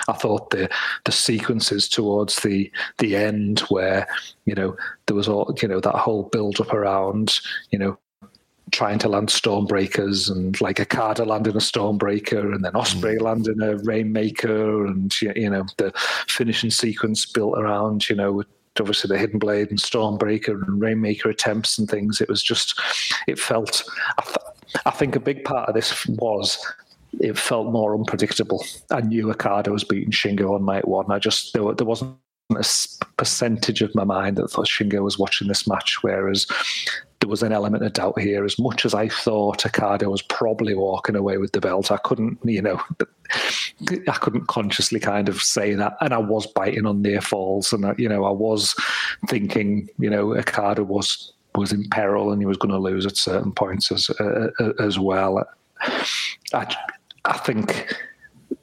I 0.07 0.13
thought 0.13 0.51
the 0.51 0.69
the 1.05 1.11
sequences 1.11 1.87
towards 1.87 2.37
the 2.37 2.71
the 2.99 3.15
end 3.15 3.61
where 3.69 4.07
you 4.45 4.55
know 4.55 4.75
there 5.07 5.15
was 5.15 5.27
all 5.27 5.55
you 5.61 5.67
know 5.67 5.79
that 5.79 5.95
whole 5.95 6.23
build 6.23 6.59
up 6.61 6.73
around 6.73 7.39
you 7.71 7.79
know 7.79 7.97
trying 8.71 8.99
to 8.99 9.09
land 9.09 9.29
Stormbreakers 9.29 10.31
and 10.31 10.59
like 10.61 10.79
Okada 10.79 11.25
landing 11.25 11.55
a 11.55 11.59
Stormbreaker 11.59 12.53
and 12.53 12.63
then 12.63 12.73
Ospreay 12.73 13.17
mm. 13.17 13.21
landing 13.21 13.61
a 13.61 13.77
Rainmaker 13.77 14.85
and 14.85 15.13
you 15.21 15.49
know 15.49 15.65
the 15.77 15.91
finishing 16.27 16.71
sequence 16.71 17.25
built 17.25 17.57
around 17.57 18.09
you 18.09 18.15
know 18.15 18.43
obviously 18.79 19.09
the 19.09 19.17
Hidden 19.17 19.39
Blade 19.39 19.69
and 19.69 19.79
Stormbreaker 19.79 20.65
and 20.65 20.81
Rainmaker 20.81 21.29
attempts 21.29 21.77
and 21.77 21.89
things. 21.89 22.21
It 22.21 22.29
was 22.29 22.41
just 22.41 22.79
it 23.27 23.39
felt. 23.39 23.83
I, 24.17 24.23
th- 24.23 24.81
I 24.85 24.91
think 24.91 25.15
a 25.15 25.19
big 25.19 25.43
part 25.43 25.67
of 25.67 25.75
this 25.75 26.07
was 26.07 26.57
it 27.19 27.37
felt 27.37 27.71
more 27.71 27.93
unpredictable. 27.93 28.63
I 28.89 29.01
knew 29.01 29.29
Okada 29.29 29.71
was 29.71 29.83
beating 29.83 30.11
Shingo 30.11 30.55
on 30.55 30.65
night 30.65 30.87
one. 30.87 31.11
I 31.11 31.19
just 31.19 31.53
there, 31.53 31.73
there 31.73 31.85
wasn't 31.85 32.15
a 32.51 32.65
percentage 33.17 33.81
of 33.81 33.93
my 33.95 34.03
mind 34.03 34.37
that 34.37 34.49
thought 34.49 34.67
Shingo 34.67 35.03
was 35.03 35.19
watching 35.19 35.47
this 35.47 35.67
match, 35.67 36.01
whereas 36.01 36.47
there 37.21 37.29
was 37.29 37.43
an 37.43 37.53
element 37.53 37.83
of 37.83 37.93
doubt 37.93 38.19
here. 38.19 38.43
As 38.43 38.59
much 38.59 38.83
as 38.83 38.93
I 38.93 39.07
thought 39.07 39.65
Okada 39.65 40.09
was 40.09 40.23
probably 40.23 40.73
walking 40.73 41.15
away 41.15 41.37
with 41.37 41.53
the 41.53 41.61
belt, 41.61 41.91
I 41.91 41.97
couldn't, 41.97 42.39
you 42.43 42.61
know, 42.61 42.81
I 44.07 44.17
couldn't 44.19 44.47
consciously 44.47 44.99
kind 44.99 45.29
of 45.29 45.41
say 45.41 45.75
that. 45.75 45.95
And 46.01 46.13
I 46.13 46.17
was 46.17 46.47
biting 46.47 46.85
on 46.85 47.01
near 47.01 47.21
falls, 47.21 47.71
and 47.71 47.85
I, 47.85 47.95
you 47.97 48.09
know, 48.09 48.25
I 48.25 48.31
was 48.31 48.75
thinking, 49.27 49.87
you 49.99 50.09
know, 50.09 50.35
Okada 50.35 50.83
was 50.83 51.31
was 51.55 51.71
in 51.71 51.87
peril 51.89 52.31
and 52.31 52.41
he 52.41 52.45
was 52.45 52.57
going 52.57 52.71
to 52.71 52.79
lose 52.79 53.05
at 53.05 53.17
certain 53.17 53.51
points 53.51 53.91
as 53.91 54.09
uh, 54.19 54.49
as 54.79 54.97
well. 54.97 55.45
I, 56.53 56.75
I 57.25 57.37
think 57.37 57.93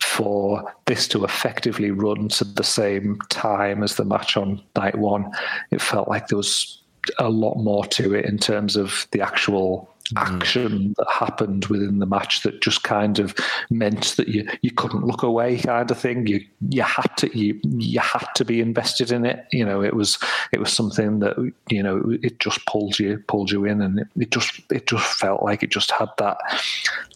for 0.01 0.74
this 0.86 1.06
to 1.09 1.24
effectively 1.24 1.90
run 1.90 2.28
to 2.28 2.44
the 2.44 2.64
same 2.64 3.18
time 3.28 3.82
as 3.82 3.97
the 3.97 4.05
match 4.05 4.36
on 4.36 4.62
night 4.76 4.97
one, 4.97 5.30
it 5.70 5.80
felt 5.80 6.09
like 6.09 6.28
there 6.28 6.36
was 6.36 6.82
a 7.19 7.29
lot 7.29 7.57
more 7.57 7.85
to 7.87 8.15
it 8.15 8.25
in 8.25 8.39
terms 8.39 8.77
of 8.77 9.07
the 9.12 9.20
actual 9.20 9.89
mm. 10.11 10.20
action 10.20 10.95
that 10.97 11.07
happened 11.11 11.66
within 11.66 11.99
the 11.99 12.07
match 12.07 12.43
that 12.43 12.61
just 12.61 12.83
kind 12.83 13.19
of 13.19 13.35
meant 13.70 14.16
that 14.16 14.29
you 14.29 14.49
you 14.62 14.70
couldn't 14.70 15.05
look 15.05 15.23
away 15.23 15.59
kind 15.59 15.91
of 15.91 15.99
thing. 15.99 16.27
You 16.27 16.41
you 16.69 16.83
had 16.83 17.09
to 17.19 17.39
you 17.39 17.61
you 17.65 18.01
had 18.01 18.27
to 18.35 18.45
be 18.45 18.61
invested 18.61 19.12
in 19.12 19.25
it. 19.25 19.47
You 19.53 19.65
know 19.65 19.83
it 19.83 19.95
was 19.95 20.19
it 20.53 20.61
was 20.61 20.73
something 20.73 21.20
that 21.20 21.37
you 21.69 21.83
know 21.83 22.03
it 22.23 22.39
just 22.41 22.65
pulled 22.66 22.99
you 22.99 23.23
pulled 23.27 23.51
you 23.51 23.65
in 23.65 23.81
and 23.81 24.01
it, 24.01 24.09
it 24.16 24.31
just 24.31 24.61
it 24.70 24.87
just 24.87 25.19
felt 25.19 25.43
like 25.43 25.62
it 25.62 25.70
just 25.70 25.91
had 25.91 26.09
that 26.19 26.39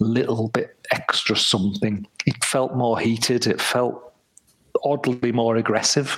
little 0.01 0.49
bit 0.49 0.77
extra 0.91 1.37
something. 1.37 2.07
It 2.27 2.45
felt 2.45 2.77
more 2.77 2.99
heated. 2.99 3.47
It 3.47 3.61
felt 3.61 4.12
oddly 4.85 5.33
more 5.33 5.57
aggressive, 5.57 6.17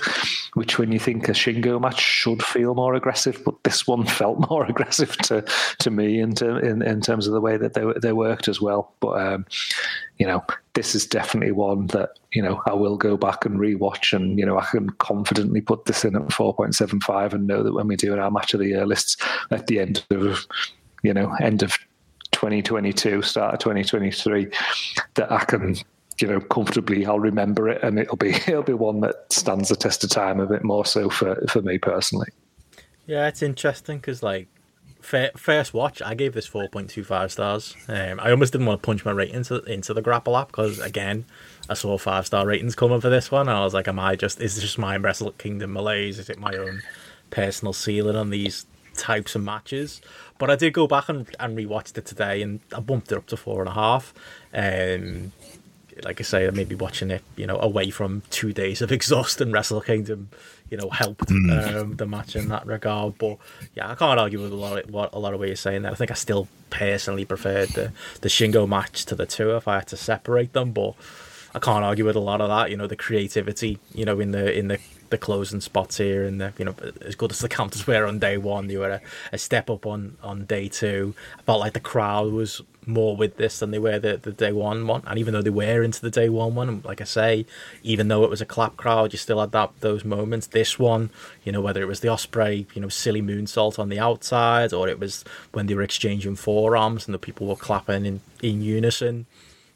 which 0.53 0.77
when 0.77 0.91
you 0.91 0.99
think 0.99 1.27
a 1.27 1.31
Shingo 1.31 1.79
match 1.79 1.99
should 1.99 2.43
feel 2.43 2.75
more 2.75 2.95
aggressive, 2.95 3.41
but 3.45 3.63
this 3.63 3.87
one 3.87 4.05
felt 4.19 4.49
more 4.49 4.65
aggressive 4.65 5.17
to 5.19 5.43
to 5.79 5.91
me 5.91 6.19
in, 6.19 6.35
ter- 6.35 6.59
in, 6.59 6.81
in 6.81 7.01
terms 7.01 7.27
of 7.27 7.33
the 7.33 7.41
way 7.41 7.57
that 7.57 7.73
they 7.73 7.85
they 8.01 8.13
worked 8.13 8.47
as 8.47 8.61
well. 8.61 8.93
But 8.99 9.21
um, 9.21 9.45
you 10.17 10.25
know, 10.25 10.43
this 10.73 10.95
is 10.95 11.05
definitely 11.05 11.51
one 11.51 11.87
that 11.87 12.11
you 12.31 12.41
know 12.41 12.61
I 12.65 12.73
will 12.73 12.97
go 12.97 13.17
back 13.17 13.45
and 13.45 13.59
rewatch, 13.59 14.13
and 14.13 14.37
you 14.39 14.45
know 14.45 14.57
I 14.57 14.65
can 14.65 14.89
confidently 14.91 15.61
put 15.61 15.85
this 15.85 16.05
in 16.05 16.15
at 16.15 16.33
four 16.33 16.53
point 16.53 16.75
seven 16.75 16.99
five, 17.01 17.33
and 17.33 17.47
know 17.47 17.63
that 17.63 17.73
when 17.73 17.87
we 17.87 17.95
do 17.95 18.17
our 18.17 18.31
match 18.31 18.53
of 18.53 18.59
the 18.59 18.67
year 18.67 18.85
lists 18.85 19.17
at 19.51 19.67
the 19.67 19.79
end 19.79 20.05
of 20.11 20.45
you 21.03 21.13
know 21.13 21.33
end 21.41 21.63
of 21.63 21.77
2022, 22.31 23.21
start 23.21 23.53
of 23.53 23.59
2023, 23.59 24.51
that 25.15 25.31
I 25.31 25.45
can 25.45 25.75
you 26.19 26.27
know 26.27 26.39
comfortably 26.39 27.05
I'll 27.05 27.19
remember 27.19 27.69
it 27.69 27.83
and 27.83 27.99
it'll 27.99 28.17
be 28.17 28.29
it'll 28.47 28.63
be 28.63 28.73
one 28.73 29.01
that 29.01 29.31
stands 29.31 29.69
the 29.69 29.75
test 29.75 30.03
of 30.03 30.09
time 30.09 30.39
a 30.39 30.45
bit 30.45 30.63
more 30.63 30.85
so 30.85 31.09
for 31.09 31.35
for 31.49 31.61
me 31.61 31.77
personally. 31.77 32.29
Yeah, 33.07 33.27
it's 33.27 33.43
interesting 33.43 33.97
because 33.97 34.23
like 34.23 34.47
first 35.05 35.73
watch, 35.73 36.01
I 36.01 36.15
gave 36.15 36.33
this 36.33 36.47
four 36.47 36.67
point 36.67 36.89
two 36.89 37.03
five 37.03 37.31
stars. 37.31 37.75
Um, 37.87 38.19
I 38.19 38.31
almost 38.31 38.51
didn't 38.51 38.67
want 38.67 38.81
to 38.81 38.85
punch 38.85 39.05
my 39.05 39.11
rating 39.11 39.35
into, 39.35 39.61
into 39.63 39.93
the 39.93 40.01
grapple 40.01 40.35
app 40.37 40.47
because 40.47 40.79
again, 40.79 41.25
I 41.69 41.75
saw 41.75 41.97
five 41.97 42.25
star 42.25 42.45
ratings 42.45 42.75
coming 42.75 43.01
for 43.01 43.09
this 43.09 43.31
one, 43.31 43.47
and 43.47 43.57
I 43.57 43.63
was 43.63 43.73
like, 43.73 43.87
"Am 43.87 43.99
I 43.99 44.15
just? 44.15 44.41
Is 44.41 44.55
this 44.55 44.63
just 44.63 44.77
my 44.77 44.97
Wrestle 44.97 45.31
Kingdom 45.33 45.73
malaise? 45.73 46.19
Is 46.19 46.29
it 46.29 46.39
my 46.39 46.55
own 46.55 46.81
personal 47.29 47.73
ceiling 47.73 48.15
on 48.15 48.29
these 48.29 48.65
types 48.95 49.35
of 49.35 49.43
matches?" 49.43 50.01
But 50.37 50.49
I 50.49 50.55
did 50.55 50.73
go 50.73 50.87
back 50.87 51.07
and, 51.07 51.27
and 51.39 51.57
rewatched 51.57 51.97
it 51.97 52.05
today, 52.05 52.41
and 52.41 52.59
I 52.75 52.79
bumped 52.79 53.11
it 53.11 53.17
up 53.17 53.27
to 53.27 53.37
four 53.37 53.61
and 53.61 53.69
a 53.69 53.73
half. 53.73 54.13
Um, 54.53 55.31
like 56.03 56.19
I 56.19 56.23
say, 56.23 56.49
maybe 56.51 56.75
watching 56.75 57.11
it, 57.11 57.23
you 57.35 57.47
know, 57.47 57.59
away 57.59 57.89
from 57.89 58.21
two 58.29 58.53
days 58.53 58.81
of 58.81 58.91
exhausting 58.91 59.51
Wrestle 59.51 59.81
Kingdom, 59.81 60.29
you 60.69 60.77
know, 60.77 60.89
helped 60.89 61.27
mm. 61.27 61.75
um, 61.75 61.95
the 61.95 62.05
match 62.05 62.35
in 62.35 62.49
that 62.49 62.65
regard. 62.65 63.17
But 63.17 63.37
yeah, 63.75 63.89
I 63.89 63.95
can't 63.95 64.19
argue 64.19 64.41
with 64.41 64.51
a 64.51 64.55
lot 64.55 64.77
of 64.77 64.91
what 64.91 65.13
a 65.13 65.19
lot 65.19 65.33
of 65.33 65.39
what 65.39 65.47
you're 65.47 65.55
saying 65.55 65.83
there. 65.83 65.91
I 65.91 65.95
think 65.95 66.11
I 66.11 66.15
still 66.15 66.47
personally 66.69 67.25
preferred 67.25 67.69
the 67.69 67.91
the 68.21 68.29
Shingo 68.29 68.67
match 68.67 69.05
to 69.05 69.15
the 69.15 69.25
two 69.25 69.55
if 69.55 69.67
I 69.67 69.75
had 69.75 69.87
to 69.87 69.97
separate 69.97 70.53
them, 70.53 70.71
but. 70.71 70.95
I 71.53 71.59
can't 71.59 71.85
argue 71.85 72.03
with 72.03 72.17
a 72.17 72.19
lot 72.19 72.41
of 72.41 72.49
that. 72.49 72.69
You 72.69 72.75
know, 72.75 72.85
the 72.85 72.97
creativity, 72.97 73.79
you 73.93 74.03
know, 74.03 74.19
in 74.19 74.31
the 74.31 74.53
in 74.53 74.67
the 74.67 74.77
the 75.09 75.17
closing 75.17 75.61
spots 75.61 75.97
here, 75.97 76.25
and 76.25 76.41
the 76.41 76.51
you 76.57 76.65
know 76.65 76.75
as 77.01 77.15
good 77.15 77.31
as 77.31 77.39
the 77.39 77.47
counters 77.47 77.87
were 77.87 78.05
on 78.05 78.19
day 78.19 78.37
one, 78.37 78.67
they 78.67 78.75
were 78.75 78.89
a, 78.89 79.01
a 79.31 79.37
step 79.37 79.69
up 79.69 79.85
on 79.85 80.17
on 80.21 80.43
day 80.43 80.67
two. 80.67 81.15
I 81.39 81.41
felt 81.43 81.61
like 81.61 81.71
the 81.71 81.79
crowd 81.79 82.33
was 82.33 82.61
more 82.87 83.15
with 83.15 83.37
this 83.37 83.59
than 83.59 83.71
they 83.71 83.79
were 83.79 83.99
the, 83.99 84.17
the 84.17 84.31
day 84.31 84.51
one 84.51 84.87
one. 84.87 85.03
And 85.05 85.19
even 85.19 85.33
though 85.33 85.41
they 85.41 85.49
were 85.49 85.83
into 85.83 86.01
the 86.01 86.09
day 86.09 86.29
one 86.29 86.55
one, 86.55 86.81
like 86.83 87.01
I 87.01 87.05
say, 87.05 87.45
even 87.83 88.07
though 88.07 88.23
it 88.23 88.29
was 88.29 88.41
a 88.41 88.45
clap 88.45 88.77
crowd, 88.77 89.13
you 89.13 89.17
still 89.17 89.39
had 89.39 89.51
that 89.51 89.71
those 89.79 90.05
moments. 90.05 90.47
This 90.47 90.79
one, 90.79 91.09
you 91.43 91.51
know, 91.51 91.61
whether 91.61 91.81
it 91.81 91.87
was 91.87 91.99
the 91.99 92.07
Ospreay, 92.09 92.65
you 92.73 92.81
know, 92.81 92.89
silly 92.89 93.21
moonsault 93.21 93.79
on 93.79 93.89
the 93.89 93.99
outside, 93.99 94.73
or 94.73 94.87
it 94.87 94.99
was 94.99 95.23
when 95.51 95.67
they 95.67 95.75
were 95.75 95.81
exchanging 95.81 96.35
forearms 96.35 97.07
and 97.07 97.13
the 97.13 97.19
people 97.19 97.47
were 97.47 97.55
clapping 97.55 98.05
in, 98.05 98.21
in 98.41 98.61
unison 98.61 99.25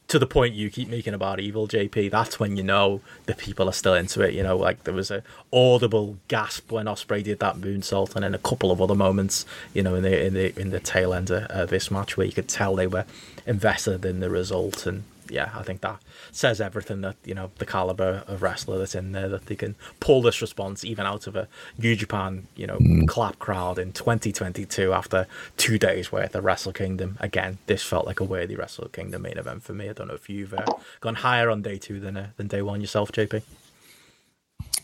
to 0.10 0.18
the 0.18 0.26
point 0.26 0.56
you 0.56 0.70
keep 0.72 0.90
making 0.90 1.14
about 1.14 1.40
evil 1.40 1.68
JP, 1.68 2.10
that's 2.12 2.40
when 2.40 2.58
you 2.58 2.64
know 2.64 3.00
the 3.28 3.36
people 3.36 3.70
are 3.70 3.74
still 3.74 3.94
into 3.94 4.22
it. 4.22 4.34
You 4.34 4.44
know, 4.44 4.58
like 4.58 4.84
there 4.84 4.94
was 4.94 5.12
a 5.12 5.24
audible 5.54 6.18
gasp 6.28 6.72
when 6.72 6.88
Ospreay 6.88 7.24
did 7.24 7.40
that 7.40 7.58
moonsault, 7.58 8.16
and 8.16 8.24
then 8.24 8.34
a 8.34 8.40
couple 8.40 8.72
of 8.72 8.82
other 8.82 8.96
moments, 8.96 9.46
you 9.74 9.84
know, 9.84 9.96
in 9.96 10.04
the 10.04 10.26
in 10.26 10.34
the 10.34 10.60
in 10.60 10.72
the 10.72 10.80
tail 10.80 11.14
end 11.14 11.30
of 11.30 11.44
uh, 11.50 11.66
this 11.66 11.92
match 11.92 12.18
where 12.18 12.26
you 12.26 12.34
could 12.34 12.50
tell 12.50 12.76
they 12.76 12.88
were 12.88 13.06
invested 13.46 14.04
in 14.04 14.20
the 14.20 14.30
result, 14.30 14.86
and 14.88 15.04
yeah, 15.30 15.52
I 15.54 15.64
think 15.64 15.82
that 15.82 16.02
says 16.32 16.62
everything 16.62 17.02
that 17.02 17.16
you 17.26 17.34
know 17.34 17.52
the 17.58 17.66
caliber 17.66 18.24
of 18.28 18.42
wrestler 18.42 18.78
that's 18.78 18.96
in 18.96 19.12
there 19.12 19.30
that 19.30 19.46
they 19.46 19.56
can 19.56 19.76
pull 20.00 20.22
this 20.22 20.42
response 20.42 20.84
even 20.84 21.06
out 21.06 21.28
of 21.28 21.36
a 21.36 21.48
New 21.78 21.96
Japan 21.96 22.48
you 22.56 22.68
know 22.68 22.78
mm. 22.78 23.08
clap 23.08 23.40
crowd 23.40 23.80
in 23.80 23.92
2022 23.92 24.94
after 24.94 25.28
two 25.58 25.78
days 25.78 26.12
worth 26.12 26.36
of 26.36 26.44
Wrestle 26.44 26.74
Kingdom. 26.74 27.18
Again, 27.20 27.58
this 27.68 27.84
felt 27.84 28.06
like 28.06 28.20
a 28.20 28.24
worthy 28.24 28.56
Wrestle 28.56 28.90
Kingdom 28.90 29.24
main 29.24 29.38
event 29.38 29.64
for 29.64 29.74
me. 29.74 29.90
I 29.90 29.94
don't 29.94 30.08
know 30.08 30.16
if 30.16 30.30
you've 30.30 30.54
uh, 30.54 30.66
gone 31.02 31.16
higher 31.16 31.50
on 31.50 31.62
day 31.62 31.78
two 31.78 32.00
than 32.00 32.18
uh, 32.18 32.30
than 32.38 32.48
day 32.48 32.62
one 32.62 32.82
yourself, 32.82 33.12
JP. 33.12 33.44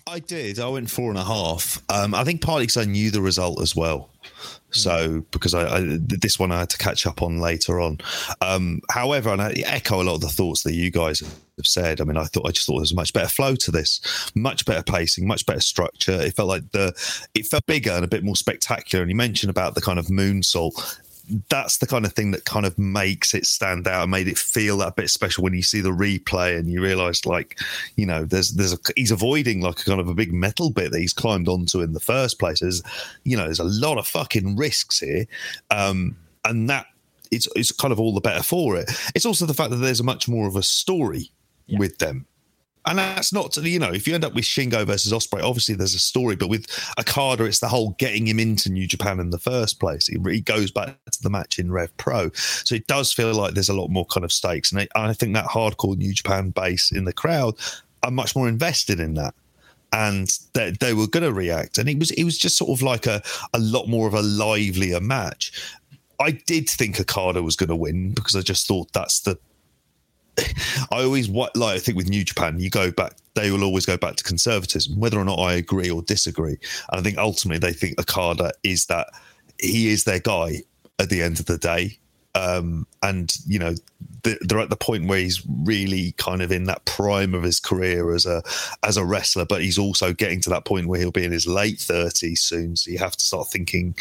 I 0.07 0.19
did. 0.19 0.60
I 0.60 0.68
went 0.68 0.90
four 0.90 1.10
and 1.10 1.18
a 1.18 1.23
half. 1.23 1.82
Um, 1.90 2.14
I 2.14 2.23
think 2.23 2.41
partly 2.41 2.65
because 2.65 2.77
I 2.77 2.86
knew 2.86 3.10
the 3.10 3.22
result 3.22 3.60
as 3.61 3.76
well. 3.76 4.11
So 4.69 5.26
because 5.32 5.53
I, 5.53 5.77
I, 5.77 5.98
this 5.99 6.38
one 6.38 6.52
I 6.52 6.60
had 6.60 6.69
to 6.72 6.77
catch 6.77 7.07
up 7.07 7.22
on 7.22 7.40
later 7.40 7.80
on. 7.80 7.99
Um, 8.41 8.82
however, 8.90 9.32
and 9.32 9.41
I 9.41 9.52
echo 9.65 10.02
a 10.02 10.03
lot 10.03 10.15
of 10.15 10.22
the 10.22 10.30
thoughts 10.30 10.64
that 10.64 10.73
you 10.73 10.91
guys 10.91 11.22
have 11.22 11.65
said. 11.65 12.02
I 12.02 12.03
mean, 12.03 12.18
I 12.18 12.26
thought 12.26 12.45
I 12.45 12.52
just 12.52 12.68
thought 12.68 12.73
there 12.73 12.82
was 12.82 12.91
a 12.91 12.95
much 12.95 13.14
better 13.14 13.30
flow 13.30 13.56
to 13.56 13.72
this, 13.72 14.32
much 14.36 14.65
better 14.65 14.84
pacing, 14.84 15.27
much 15.27 15.45
better 15.45 15.61
structure. 15.61 16.22
It 16.22 16.36
felt 16.36 16.49
like 16.49 16.69
the 16.72 16.94
it 17.34 17.48
felt 17.48 17.65
bigger 17.65 17.91
and 17.91 18.03
a 18.03 18.10
bit 18.10 18.23
more 18.23 18.36
spectacular. 18.36 19.02
And 19.02 19.10
you 19.10 19.15
mentioned 19.15 19.49
about 19.49 19.76
the 19.76 19.82
kind 19.82 19.98
of 19.98 20.07
moonsault 20.07 20.99
that's 21.49 21.77
the 21.77 21.88
kind 21.88 22.06
of 22.06 22.14
thing 22.14 22.31
that 22.31 22.45
kind 22.45 22.65
of 22.65 22.77
makes 22.77 23.34
it 23.34 23.45
stand 23.45 23.88
out 23.88 24.03
and 24.03 24.11
made 24.11 24.27
it 24.27 24.38
feel 24.38 24.77
that 24.77 24.95
bit 24.95 25.10
special 25.10 25.43
when 25.43 25.53
you 25.53 25.61
see 25.61 25.81
the 25.81 25.89
replay 25.89 26.57
and 26.57 26.69
you 26.69 26.81
realize 26.81 27.26
like 27.26 27.60
you 27.95 28.06
know 28.06 28.26
there's 28.26 28.52
there's 28.52 28.73
a, 28.73 28.77
he's 28.95 29.11
avoiding 29.11 29.61
like 29.61 29.80
a 29.80 29.84
kind 29.84 29.99
of 29.99 30.07
a 30.07 30.14
big 30.14 30.34
metal 30.34 30.69
bit 30.69 30.91
that 30.91 30.99
he's 30.99 31.14
climbed 31.14 31.47
onto 31.47 31.81
in 31.81 31.93
the 31.93 31.99
first 31.99 32.39
place. 32.39 32.60
There's 32.60 32.81
you 33.23 33.35
know 33.35 33.45
there's 33.45 33.60
a 33.60 33.64
lot 33.64 33.97
of 33.97 34.07
fucking 34.07 34.56
risks 34.56 34.99
here. 34.99 35.26
Um 35.72 36.15
and 36.43 36.69
that 36.69 36.85
it's 37.31 37.47
it's 37.56 37.72
kind 37.72 37.91
of 37.91 37.99
all 37.99 38.14
the 38.14 38.22
better 38.22 38.43
for 38.43 38.77
it. 38.77 38.91
It's 39.15 39.26
also 39.26 39.45
the 39.45 39.53
fact 39.53 39.72
that 39.72 39.77
there's 39.77 39.99
a 39.99 40.03
much 40.03 40.27
more 40.27 40.47
of 40.47 40.56
a 40.56 40.64
story 40.64 41.31
yeah. 41.68 41.80
with 41.80 41.97
them 41.97 42.27
and 42.86 42.99
that's 42.99 43.34
not, 43.34 43.57
you 43.57 43.80
know, 43.80 43.91
if 43.91 44.07
you 44.07 44.14
end 44.14 44.24
up 44.24 44.34
with 44.34 44.44
Shingo 44.44 44.86
versus 44.86 45.12
Ospreay, 45.12 45.44
obviously 45.44 45.76
there's 45.76 45.95
a 45.95 45.99
story, 45.99 46.36
but 46.36 46.49
with 46.49 46.68
Okada, 46.99 47.45
it's 47.45 47.60
the 47.60 47.68
whole 47.68 47.95
getting 47.98 48.28
him 48.28 48.40
into 48.40 48.72
New 48.72 48.88
Japan 48.88 49.20
in 49.20 49.32
the 49.32 49.40
first 49.40 49.80
place. 49.80 50.07
He, 50.07 50.18
he 50.30 50.41
goes 50.41 50.72
back 50.72 50.98
to 51.12 51.24
the 51.24 51.30
match 51.30 51.57
in 51.57 51.72
Rev 51.72 51.95
Pro. 51.98 52.30
So 52.34 52.76
it 52.76 52.88
does 52.88 53.12
feel 53.12 53.34
like 53.34 53.53
there's 53.53 53.70
a 53.70 53.74
lot 53.74 53.90
more 53.90 54.06
kind 54.06 54.24
of 54.24 54.32
stakes. 54.32 54.72
And 54.72 54.82
I, 54.82 54.88
I 54.95 55.14
think 55.14 55.34
that 55.34 55.45
hardcore 55.45 55.98
New 55.98 56.14
Japan 56.14 56.52
base 56.52 56.91
in 56.91 57.06
the 57.06 57.14
crowd 57.14 57.56
are 58.03 58.12
much 58.12 58.36
more 58.36 58.48
invested 58.48 58.99
in 58.99 59.16
that 59.16 59.34
and 59.91 60.38
they, 60.53 60.72
they 60.72 60.94
were 60.94 61.07
going 61.07 61.24
to 61.24 61.32
react. 61.32 61.78
And 61.78 61.88
it 61.88 61.98
was 61.98 62.12
it 62.12 62.24
was 62.24 62.38
just 62.38 62.57
sort 62.57 62.72
of 62.72 62.82
like 62.82 63.06
a, 63.07 63.22
a 63.53 63.60
lot 63.60 63.88
more 63.88 64.07
of 64.07 64.14
a 64.14 64.22
livelier 64.22 64.99
match. 64.99 65.53
I 66.20 66.32
did 66.32 66.70
think 66.70 66.99
Okada 66.99 67.41
was 67.41 67.56
going 67.56 67.70
to 67.70 67.76
win 67.76 68.12
because 68.12 68.36
I 68.36 68.41
just 68.41 68.68
thought 68.68 68.91
that's 68.94 69.22
the 69.22 69.38
I 70.91 71.03
always 71.03 71.30
like 71.30 71.56
I 71.56 71.80
think 71.80 71.98
with 71.98 72.10
New 72.10 72.24
Japan, 72.24 72.60
you 72.60 72.70
go 72.70 72.91
back. 72.91 73.14
They 73.34 73.52
will 73.52 73.64
always 73.64 73.86
go 73.86 73.98
back 73.98 74.16
to 74.16 74.24
conservatism, 74.24 74.99
whether 74.99 75.20
or 75.20 75.26
not 75.26 75.40
I 75.40 75.53
agree 75.53 75.90
or 75.90 76.02
disagree. 76.02 76.57
And 76.91 76.99
I 76.99 77.02
think 77.02 77.18
ultimately 77.18 77.60
they 77.60 77.74
think 77.74 77.99
Okada 77.99 78.52
is 78.64 78.86
that 78.88 79.07
he 79.60 79.90
is 79.90 80.03
their 80.03 80.20
guy 80.20 80.64
at 80.99 81.10
the 81.10 81.22
end 81.22 81.40
of 81.40 81.45
the 81.45 81.57
day. 81.57 81.98
Um, 82.34 82.86
and 83.02 83.34
you 83.48 83.60
know 83.60 83.76
they're 84.24 84.60
at 84.60 84.70
the 84.70 84.76
point 84.76 85.07
where 85.07 85.20
he's 85.20 85.41
really 85.64 86.14
kind 86.18 86.41
of 86.41 86.52
in 86.52 86.66
that 86.66 86.84
prime 86.86 87.34
of 87.34 87.44
his 87.44 87.60
career 87.60 88.14
as 88.14 88.26
a 88.26 88.44
as 88.84 88.98
a 88.98 89.06
wrestler, 89.06 89.45
but 89.45 89.62
he's 89.62 89.78
also 89.78 90.12
getting 90.12 90.41
to 90.41 90.49
that 90.49 90.66
point 90.66 90.88
where 90.88 90.99
he'll 90.99 91.12
be 91.12 91.24
in 91.24 91.32
his 91.32 91.48
late 91.48 91.80
thirties 91.80 92.41
soon. 92.41 92.76
So 92.76 92.91
you 92.91 92.98
have 92.98 93.16
to 93.16 93.24
start 93.24 93.48
thinking 93.48 93.95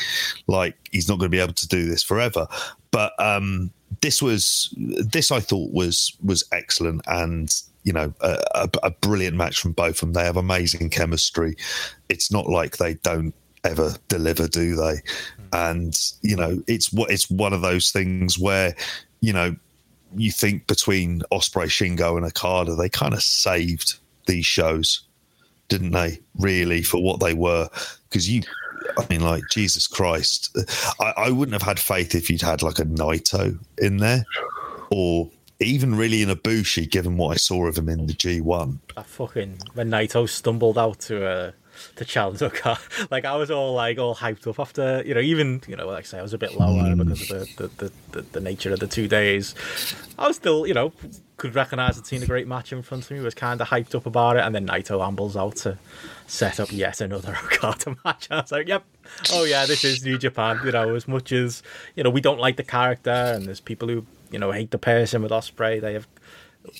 like 0.46 0.74
he's 0.90 1.08
not 1.08 1.18
going 1.18 1.30
to 1.30 1.36
be 1.36 1.42
able 1.42 1.52
to 1.54 1.68
do 1.68 1.86
this 1.86 2.02
forever. 2.02 2.48
But 2.90 3.12
um, 3.20 3.70
this 4.00 4.22
was 4.22 4.72
this 4.76 5.30
I 5.30 5.40
thought 5.40 5.72
was 5.72 6.16
was 6.22 6.44
excellent 6.52 7.02
and 7.06 7.54
you 7.84 7.92
know 7.92 8.12
a, 8.20 8.42
a, 8.54 8.68
a, 8.84 8.90
brilliant 8.90 9.36
match 9.36 9.60
from 9.60 9.72
both 9.72 9.96
of 9.96 10.00
them. 10.00 10.12
They 10.14 10.24
have 10.24 10.36
amazing 10.36 10.88
chemistry. 10.90 11.56
It's 12.08 12.32
not 12.32 12.48
like 12.48 12.76
they 12.76 12.94
don't 12.94 13.34
ever 13.62 13.94
deliver, 14.08 14.48
do 14.48 14.74
they? 14.74 14.96
And 15.52 15.94
you 16.22 16.36
know 16.36 16.62
it's 16.66 16.92
what 16.92 17.10
it's 17.10 17.30
one 17.30 17.52
of 17.52 17.60
those 17.60 17.90
things 17.90 18.38
where 18.38 18.74
you 19.20 19.32
know 19.32 19.54
you 20.16 20.30
think 20.30 20.66
between 20.66 21.22
Ospreay, 21.32 21.66
Shingo, 21.66 22.16
and 22.16 22.24
Okada, 22.24 22.74
they 22.74 22.88
kind 22.88 23.14
of 23.14 23.22
saved 23.22 23.98
these 24.26 24.46
shows, 24.46 25.02
didn't 25.68 25.90
they? 25.90 26.20
Really 26.38 26.82
for 26.82 27.02
what 27.02 27.20
they 27.20 27.34
were, 27.34 27.68
because 28.08 28.28
you 28.28 28.42
I 28.96 29.06
mean, 29.10 29.20
like 29.20 29.42
Jesus 29.50 29.86
Christ, 29.86 30.56
I, 31.00 31.12
I 31.16 31.30
wouldn't 31.30 31.52
have 31.52 31.62
had 31.62 31.80
faith 31.80 32.14
if 32.14 32.30
you'd 32.30 32.42
had 32.42 32.62
like 32.62 32.78
a 32.78 32.84
Naito 32.84 33.58
in 33.78 33.98
there, 33.98 34.24
or 34.90 35.30
even 35.60 35.94
really 35.94 36.22
in 36.22 36.30
a 36.30 36.36
Ibushi, 36.36 36.90
given 36.90 37.16
what 37.16 37.32
I 37.32 37.36
saw 37.36 37.66
of 37.66 37.76
him 37.76 37.88
in 37.88 38.06
the 38.06 38.12
G1. 38.12 38.78
I 38.96 39.02
fucking 39.02 39.58
when 39.74 39.90
Naito 39.90 40.28
stumbled 40.28 40.78
out 40.78 41.00
to 41.00 41.26
a 41.26 41.54
to 41.96 42.04
challenge 42.04 42.42
Okada. 42.42 42.80
Like 43.10 43.24
I 43.24 43.36
was 43.36 43.50
all 43.50 43.74
like 43.74 43.98
all 43.98 44.14
hyped 44.14 44.46
up 44.46 44.58
after 44.58 45.02
you 45.04 45.14
know 45.14 45.20
even 45.20 45.62
you 45.66 45.76
know 45.76 45.86
like 45.86 46.04
I 46.04 46.06
say 46.06 46.18
I 46.18 46.22
was 46.22 46.32
a 46.34 46.38
bit 46.38 46.54
lower 46.54 46.94
because 46.94 47.22
of 47.22 47.28
the 47.28 47.48
the, 47.56 47.68
the, 47.68 47.92
the, 48.12 48.22
the 48.32 48.40
nature 48.40 48.72
of 48.72 48.80
the 48.80 48.86
two 48.86 49.08
days. 49.08 49.54
I 50.18 50.28
was 50.28 50.36
still 50.36 50.66
you 50.66 50.74
know 50.74 50.92
could 51.36 51.54
recognise 51.54 51.98
I'd 51.98 52.06
seen 52.06 52.22
a 52.22 52.26
great 52.26 52.46
match 52.46 52.72
in 52.72 52.82
front 52.82 53.04
of 53.04 53.10
me. 53.10 53.20
Was 53.20 53.34
kind 53.34 53.60
of 53.60 53.68
hyped 53.68 53.94
up 53.94 54.06
about 54.06 54.36
it, 54.36 54.44
and 54.44 54.54
then 54.54 54.66
Naito 54.66 55.04
ambles 55.06 55.36
out 55.36 55.56
to 55.56 55.78
set 56.26 56.60
up 56.60 56.72
yet 56.72 57.00
another 57.00 57.36
Okada 57.44 57.96
match. 58.04 58.28
I 58.30 58.40
was 58.40 58.52
like, 58.52 58.68
yep, 58.68 58.84
oh 59.32 59.44
yeah, 59.44 59.66
this 59.66 59.84
is 59.84 60.04
New 60.04 60.18
Japan. 60.18 60.60
You 60.64 60.72
know, 60.72 60.94
as 60.94 61.08
much 61.08 61.32
as 61.32 61.62
you 61.96 62.04
know 62.04 62.10
we 62.10 62.20
don't 62.20 62.38
like 62.38 62.56
the 62.56 62.64
character, 62.64 63.10
and 63.10 63.46
there's 63.46 63.60
people 63.60 63.88
who 63.88 64.06
you 64.30 64.38
know 64.38 64.52
hate 64.52 64.70
the 64.70 64.78
person 64.78 65.22
with 65.22 65.32
Ospreay. 65.32 65.80
they 65.80 65.94
have 65.94 66.06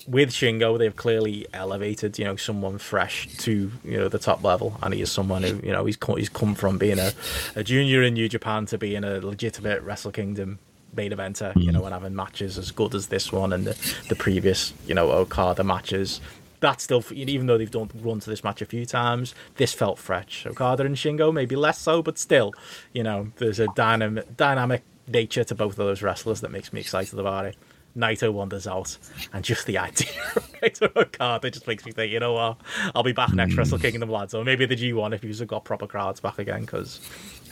with 0.09 0.31
Shingo, 0.31 0.79
they've 0.79 0.97
clearly 0.97 1.47
elevated, 1.53 2.19
you 2.19 2.25
know, 2.25 2.37
someone 2.37 2.79
fresh 2.79 3.29
to, 3.39 3.71
you 3.85 3.99
know, 3.99 4.09
the 4.09 4.19
top 4.19 4.43
level, 4.43 4.79
and 4.83 4.95
he 4.95 5.03
is 5.03 5.13
someone 5.13 5.43
who, 5.43 5.61
you 5.63 5.73
know, 5.73 5.85
he's 5.85 5.97
come, 5.97 6.17
he's 6.17 6.31
come 6.31 6.55
from 6.55 6.79
being 6.79 6.99
a, 6.99 7.13
a 7.55 7.63
junior 7.63 8.03
in 8.03 8.15
New 8.15 8.27
Japan 8.27 8.65
to 8.67 8.79
being 8.79 9.05
a 9.05 9.19
legitimate 9.19 9.83
Wrestle 9.83 10.11
Kingdom 10.11 10.59
main 10.97 11.13
eventer, 11.13 11.55
you 11.57 11.71
mm. 11.71 11.75
know, 11.75 11.85
and 11.85 11.95
having 11.95 12.15
matches 12.15 12.59
as 12.59 12.71
good 12.71 12.95
as 12.95 13.09
this 13.09 13.33
one 13.33 13.53
and 13.53 13.67
the, 13.67 13.95
the 14.09 14.17
previous, 14.17 14.73
you 14.87 14.95
know, 14.95 15.11
Okada 15.11 15.65
matches. 15.65 16.21
That 16.61 16.81
still, 16.81 17.05
even 17.13 17.47
though 17.47 17.59
they've 17.59 17.71
done 17.71 17.91
run 17.95 18.21
to 18.21 18.31
this 18.31 18.43
match 18.43 18.63
a 18.63 18.67
few 18.67 18.87
times, 18.87 19.35
this 19.57 19.75
felt 19.75 19.99
fresh. 19.99 20.47
Okada 20.47 20.85
and 20.85 20.97
Shingo, 20.97 21.33
maybe 21.33 21.57
less 21.57 21.79
so, 21.79 22.03
but 22.03 22.19
still, 22.19 22.55
you 22.93 23.03
know, 23.03 23.33
there's 23.37 23.61
a 23.61 23.67
dynamic, 23.75 24.37
dynamic 24.37 24.83
nature 25.07 25.45
to 25.45 25.55
both 25.55 25.73
of 25.73 25.85
those 25.85 26.03
wrestlers 26.03 26.41
that 26.41 26.51
makes 26.51 26.73
me 26.73 26.81
excited 26.81 27.19
about 27.19 27.45
it. 27.45 27.57
Naito 27.97 28.33
wanders 28.33 28.67
out, 28.67 28.97
and 29.33 29.45
just 29.45 29.67
the 29.67 29.79
idea 29.79 30.09
of 30.37 30.51
Naito 30.61 30.97
Okada 30.97 31.51
just 31.51 31.67
makes 31.67 31.85
me 31.85 31.93
think, 31.93 32.11
you 32.13 32.19
know 32.19 32.33
what, 32.33 32.57
I'll 32.95 33.05
be 33.05 33.13
back 33.13 33.33
next 33.33 33.55
mm. 33.55 33.59
Wrestle 33.59 33.79
Kingdom, 33.79 34.11
lads, 34.11 34.35
or 34.35 34.45
maybe 34.45 34.67
the 34.67 34.75
G1 34.75 35.15
if 35.15 35.23
you've 35.23 35.47
got 35.47 35.65
proper 35.65 35.87
crowds 35.87 36.19
back 36.19 36.39
again, 36.39 36.63
because 36.63 37.01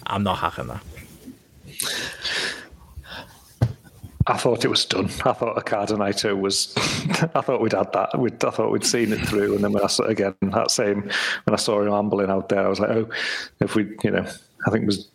I'm 0.07 0.25
not 0.25 0.39
hacking 0.39 0.67
that. 0.67 0.83
I 4.27 4.37
thought 4.37 4.65
it 4.65 4.69
was 4.69 4.85
done. 4.85 5.07
I 5.25 5.33
thought 5.33 5.59
Okada 5.59 5.95
Naito 5.95 6.39
was. 6.39 6.73
I 7.35 7.41
thought 7.41 7.61
we'd 7.61 7.73
had 7.73 7.93
that. 7.93 8.19
We'd, 8.19 8.45
I 8.45 8.51
thought 8.51 8.71
we'd 8.71 8.85
seen 8.85 9.13
it 9.13 9.21
through. 9.27 9.55
And 9.55 9.65
then 9.65 9.73
when 9.73 9.83
I 9.83 9.89
saw 9.89 10.05
again 10.05 10.35
that 10.43 10.71
same 10.71 11.03
when 11.03 11.55
I 11.55 11.57
saw 11.57 11.83
him 11.83 11.93
ambling 11.93 12.31
out 12.31 12.49
there, 12.49 12.65
I 12.65 12.69
was 12.69 12.81
like, 12.81 12.91
oh, 12.91 13.09
if 13.61 13.75
we, 13.75 13.97
you 14.05 14.11
know, 14.11 14.27
I 14.67 14.71
think 14.71 14.85
it 14.85 14.87
was. 14.87 15.09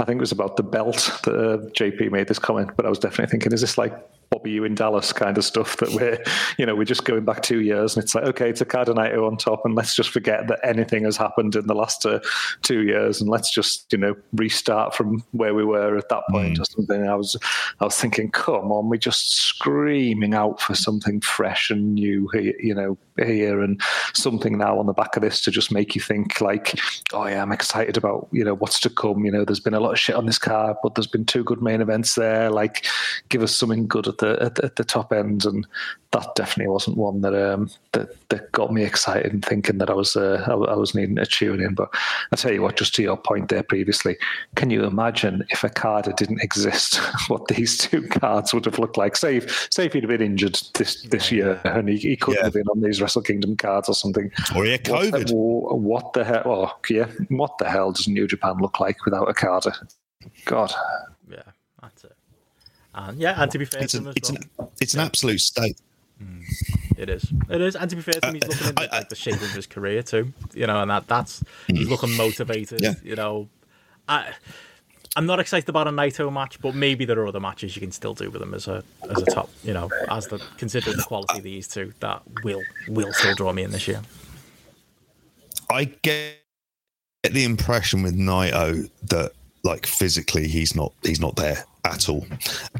I 0.00 0.04
think 0.04 0.18
it 0.18 0.20
was 0.20 0.32
about 0.32 0.56
the 0.56 0.62
belt 0.62 1.10
that 1.24 1.34
uh, 1.34 1.56
JP 1.70 2.12
made 2.12 2.28
this 2.28 2.38
comment, 2.38 2.70
but 2.76 2.86
I 2.86 2.88
was 2.88 3.00
definitely 3.00 3.32
thinking, 3.32 3.52
is 3.52 3.62
this 3.62 3.76
like 3.76 3.92
Bobby 4.30 4.52
Ewing 4.52 4.74
Dallas 4.74 5.12
kind 5.12 5.38
of 5.38 5.44
stuff 5.44 5.78
that 5.78 5.90
we're, 5.90 6.22
you 6.58 6.66
know, 6.66 6.74
we're 6.74 6.84
just 6.84 7.04
going 7.04 7.24
back 7.24 7.42
two 7.42 7.60
years 7.60 7.96
and 7.96 8.04
it's 8.04 8.14
like, 8.14 8.24
okay, 8.24 8.50
it's 8.50 8.60
a 8.60 8.66
Naito 8.66 9.26
on 9.26 9.36
top 9.36 9.64
and 9.64 9.74
let's 9.74 9.96
just 9.96 10.10
forget 10.10 10.48
that 10.48 10.60
anything 10.62 11.04
has 11.04 11.16
happened 11.16 11.56
in 11.56 11.66
the 11.66 11.74
last 11.74 12.04
uh, 12.04 12.20
two 12.62 12.82
years 12.82 13.20
and 13.20 13.30
let's 13.30 13.50
just, 13.50 13.90
you 13.92 13.98
know, 13.98 14.14
restart 14.34 14.94
from 14.94 15.24
where 15.32 15.54
we 15.54 15.64
were 15.64 15.96
at 15.96 16.08
that 16.10 16.24
point 16.30 16.58
mm. 16.58 16.60
or 16.60 16.64
something. 16.66 17.06
I 17.06 17.14
was, 17.14 17.36
I 17.80 17.84
was 17.84 17.98
thinking, 17.98 18.30
come 18.30 18.70
on, 18.70 18.88
we're 18.88 18.98
just 18.98 19.32
screaming 19.34 20.34
out 20.34 20.60
for 20.60 20.74
something 20.74 21.20
fresh 21.20 21.70
and 21.70 21.94
new, 21.94 22.28
here, 22.32 22.54
you 22.60 22.74
know, 22.74 22.98
here 23.16 23.62
and 23.62 23.80
something 24.14 24.58
now 24.58 24.78
on 24.78 24.86
the 24.86 24.92
back 24.92 25.16
of 25.16 25.22
this 25.22 25.40
to 25.42 25.50
just 25.50 25.72
make 25.72 25.94
you 25.94 26.00
think 26.00 26.40
like, 26.40 26.78
oh 27.12 27.26
yeah, 27.26 27.42
I'm 27.42 27.52
excited 27.52 27.96
about, 27.96 28.28
you 28.30 28.44
know, 28.44 28.54
what's 28.54 28.78
to 28.80 28.90
come. 28.90 29.24
You 29.24 29.32
know, 29.32 29.44
there's 29.44 29.60
been 29.60 29.74
a 29.74 29.80
lot 29.80 29.92
of 29.92 29.98
shit 29.98 30.14
on 30.16 30.26
this 30.26 30.38
card, 30.38 30.76
but 30.82 30.94
there's 30.94 31.06
been 31.06 31.24
two 31.24 31.44
good 31.44 31.62
main 31.62 31.80
events 31.80 32.14
there. 32.14 32.50
Like, 32.50 32.86
give 33.28 33.42
us 33.42 33.54
something 33.54 33.86
good 33.86 34.06
at 34.06 34.17
the 34.18 34.40
at, 34.42 34.58
at 34.60 34.76
the 34.76 34.84
top 34.84 35.12
end, 35.12 35.44
and 35.44 35.66
that 36.12 36.34
definitely 36.34 36.70
wasn't 36.70 36.96
one 36.96 37.20
that 37.20 37.34
um, 37.34 37.70
that 37.92 38.08
that 38.28 38.52
got 38.52 38.72
me 38.72 38.84
excited 38.84 39.32
and 39.32 39.44
thinking 39.44 39.78
that 39.78 39.90
I 39.90 39.94
was 39.94 40.16
uh, 40.16 40.44
I, 40.46 40.52
I, 40.52 40.74
was 40.74 40.94
needing 40.94 41.16
to 41.16 41.26
tune 41.26 41.60
in. 41.60 41.74
But 41.74 41.90
I 42.32 42.36
tell 42.36 42.52
you 42.52 42.62
what, 42.62 42.76
just 42.76 42.94
to 42.96 43.02
your 43.02 43.16
point 43.16 43.48
there 43.48 43.62
previously, 43.62 44.16
can 44.54 44.70
you 44.70 44.84
imagine 44.84 45.44
if 45.50 45.64
Okada 45.64 46.12
didn't 46.12 46.42
exist, 46.42 46.96
what 47.28 47.48
these 47.48 47.76
two 47.76 48.02
cards 48.08 48.54
would 48.54 48.64
have 48.64 48.78
looked 48.78 48.96
like? 48.96 49.16
Say 49.16 49.36
if, 49.36 49.68
say 49.70 49.86
if 49.86 49.92
he'd 49.92 50.04
have 50.04 50.10
been 50.10 50.22
injured 50.22 50.58
this 50.74 51.02
this 51.02 51.30
year 51.30 51.60
and 51.64 51.88
he, 51.88 51.96
he 51.96 52.16
couldn't 52.16 52.38
yeah. 52.38 52.44
have 52.44 52.54
been 52.54 52.68
on 52.68 52.80
these 52.80 53.00
Wrestle 53.00 53.22
Kingdom 53.22 53.56
cards 53.56 53.88
or 53.88 53.94
something, 53.94 54.30
or 54.54 54.66
yeah, 54.66 54.76
COVID. 54.78 55.32
What, 55.32 55.78
what 55.78 56.12
the 56.12 56.24
hell? 56.24 56.42
Oh, 56.44 56.76
yeah, 56.88 57.06
what 57.28 57.58
the 57.58 57.68
hell 57.68 57.92
does 57.92 58.08
New 58.08 58.26
Japan 58.26 58.56
look 58.60 58.80
like 58.80 59.04
without 59.04 59.28
Okada? 59.28 59.74
God. 60.44 60.72
Yeah. 62.98 63.08
And 63.08 63.20
yeah, 63.20 63.42
and 63.42 63.50
to 63.50 63.58
be 63.58 63.64
fair, 63.64 63.82
it's, 63.82 63.94
an, 63.94 64.12
it's, 64.16 64.30
well. 64.30 64.40
an, 64.58 64.68
it's 64.80 64.94
an 64.94 65.00
absolute 65.00 65.40
state. 65.40 65.78
Mm. 66.22 66.42
It 66.96 67.08
is. 67.08 67.32
It 67.48 67.60
is. 67.60 67.76
And 67.76 67.88
to 67.90 67.96
be 67.96 68.02
fair 68.02 68.14
to 68.14 68.28
him, 68.28 68.34
he's 68.34 68.44
uh, 68.44 68.48
looking 68.48 68.84
at 68.84 68.92
like, 68.92 69.08
the 69.08 69.14
shape 69.14 69.34
of 69.34 69.50
his 69.52 69.66
career 69.66 70.02
too. 70.02 70.32
You 70.52 70.66
know, 70.66 70.80
and 70.82 70.90
that 70.90 71.06
that's 71.06 71.42
he's 71.68 71.86
mm. 71.86 71.90
looking 71.90 72.16
motivated. 72.16 72.80
Yeah. 72.80 72.94
You 73.04 73.14
know, 73.14 73.48
I 74.08 74.32
I'm 75.16 75.26
not 75.26 75.38
excited 75.38 75.68
about 75.68 75.86
a 75.86 75.90
Naito 75.90 76.32
match, 76.32 76.60
but 76.60 76.74
maybe 76.74 77.04
there 77.04 77.18
are 77.20 77.26
other 77.26 77.40
matches 77.40 77.76
you 77.76 77.80
can 77.80 77.92
still 77.92 78.14
do 78.14 78.30
with 78.30 78.42
him 78.42 78.52
as 78.52 78.66
a 78.66 78.82
as 79.08 79.22
a 79.22 79.26
top. 79.26 79.50
You 79.62 79.74
know, 79.74 79.90
as 80.10 80.26
the 80.26 80.42
considering 80.56 80.96
the 80.96 81.04
quality 81.04 81.38
of 81.38 81.44
these 81.44 81.68
two, 81.68 81.92
that 82.00 82.22
will 82.42 82.62
will 82.88 83.12
still 83.12 83.34
draw 83.34 83.52
me 83.52 83.62
in 83.62 83.70
this 83.70 83.86
year. 83.86 84.02
I 85.70 85.84
get 86.02 86.42
the 87.30 87.44
impression 87.44 88.02
with 88.02 88.16
Naito 88.16 88.90
that 89.04 89.32
like 89.62 89.86
physically 89.86 90.48
he's 90.48 90.74
not 90.74 90.92
he's 91.02 91.20
not 91.20 91.36
there 91.36 91.64
at 91.84 92.08
all, 92.08 92.26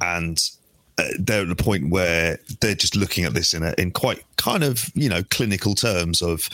and 0.02 0.50
uh, 0.98 1.04
they're 1.18 1.42
at 1.42 1.48
the 1.48 1.56
point 1.56 1.90
where 1.90 2.38
they're 2.60 2.74
just 2.74 2.96
looking 2.96 3.24
at 3.24 3.34
this 3.34 3.54
in 3.54 3.62
a, 3.62 3.74
in 3.78 3.90
quite 3.90 4.22
kind 4.36 4.64
of 4.64 4.90
you 4.94 5.08
know 5.08 5.22
clinical 5.30 5.74
terms 5.74 6.22
of 6.22 6.48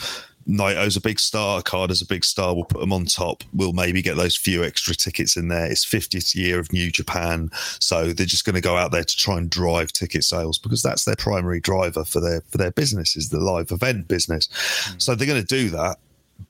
Naito's 0.47 0.97
a 0.97 1.01
big 1.01 1.19
star, 1.19 1.59
Okada's 1.59 2.03
a 2.03 2.07
big 2.07 2.25
star. 2.25 2.55
We'll 2.55 2.65
put 2.65 2.81
them 2.81 2.93
on 2.93 3.07
top. 3.07 3.43
We'll 3.53 3.73
maybe 3.73 4.03
get 4.03 4.17
those 4.17 4.37
few 4.37 4.63
extra 4.63 4.95
tickets 4.95 5.37
in 5.37 5.49
there. 5.49 5.67
It's 5.67 5.85
50th 5.85 6.35
year 6.35 6.59
of 6.59 6.73
New 6.73 6.91
Japan, 6.91 7.51
so 7.81 8.13
they're 8.13 8.27
just 8.27 8.45
going 8.45 8.55
to 8.55 8.61
go 8.61 8.77
out 8.77 8.91
there 8.91 9.05
to 9.05 9.17
try 9.17 9.39
and 9.39 9.49
drive 9.49 9.93
ticket 9.93 10.25
sales 10.25 10.59
because 10.59 10.83
that's 10.83 11.05
their 11.05 11.17
primary 11.17 11.61
driver 11.61 12.05
for 12.05 12.21
their 12.21 12.43
for 12.43 12.59
their 12.59 12.73
business 12.73 13.17
is 13.17 13.31
the 13.31 13.41
live 13.41 13.71
event 13.71 14.09
business. 14.09 14.49
Mm. 14.49 15.03
So 15.03 15.15
they're 15.15 15.27
going 15.27 15.45
to 15.45 15.47
do 15.47 15.71
that. 15.71 15.99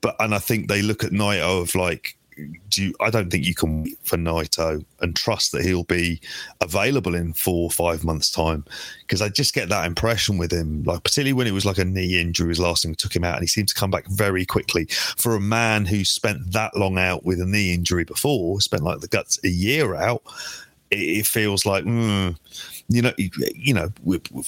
But 0.01 0.15
and 0.19 0.33
I 0.33 0.39
think 0.39 0.67
they 0.67 0.81
look 0.81 1.03
at 1.03 1.11
Naito 1.11 1.61
of 1.61 1.75
like 1.75 2.17
do 2.69 2.83
you, 2.83 2.95
I 2.99 3.09
don't 3.09 3.29
think 3.29 3.45
you 3.45 3.55
can 3.55 3.83
wait 3.83 3.97
for 4.03 4.17
Naito 4.17 4.83
and 5.01 5.15
trust 5.15 5.51
that 5.51 5.63
he'll 5.63 5.83
be 5.83 6.19
available 6.61 7.15
in 7.15 7.33
four 7.33 7.63
or 7.63 7.71
five 7.71 8.03
months' 8.03 8.29
time 8.29 8.65
because 9.01 9.21
I 9.21 9.29
just 9.29 9.53
get 9.53 9.69
that 9.69 9.85
impression 9.85 10.37
with 10.37 10.51
him. 10.51 10.83
Like 10.83 11.03
particularly 11.03 11.33
when 11.33 11.47
it 11.47 11.53
was 11.53 11.65
like 11.65 11.77
a 11.77 11.85
knee 11.85 12.19
injury 12.19 12.49
was 12.49 12.59
last 12.59 12.83
thing 12.83 12.95
took 12.95 13.15
him 13.15 13.23
out, 13.23 13.35
and 13.35 13.43
he 13.43 13.47
seemed 13.47 13.69
to 13.69 13.75
come 13.75 13.91
back 13.91 14.07
very 14.07 14.45
quickly. 14.45 14.85
For 15.17 15.35
a 15.35 15.41
man 15.41 15.85
who 15.85 16.03
spent 16.03 16.51
that 16.51 16.75
long 16.75 16.97
out 16.97 17.25
with 17.25 17.39
a 17.39 17.45
knee 17.45 17.73
injury 17.73 18.03
before, 18.03 18.59
spent 18.61 18.83
like 18.83 18.99
the 18.99 19.07
guts 19.07 19.39
a 19.43 19.49
year 19.49 19.95
out, 19.95 20.21
it, 20.91 20.97
it 20.97 21.27
feels 21.27 21.65
like. 21.65 21.85
Mm, 21.85 22.37
you 22.87 23.01
know, 23.01 23.13
you, 23.17 23.29
you 23.55 23.73
know, 23.73 23.91
we, 24.03 24.21
we, 24.31 24.43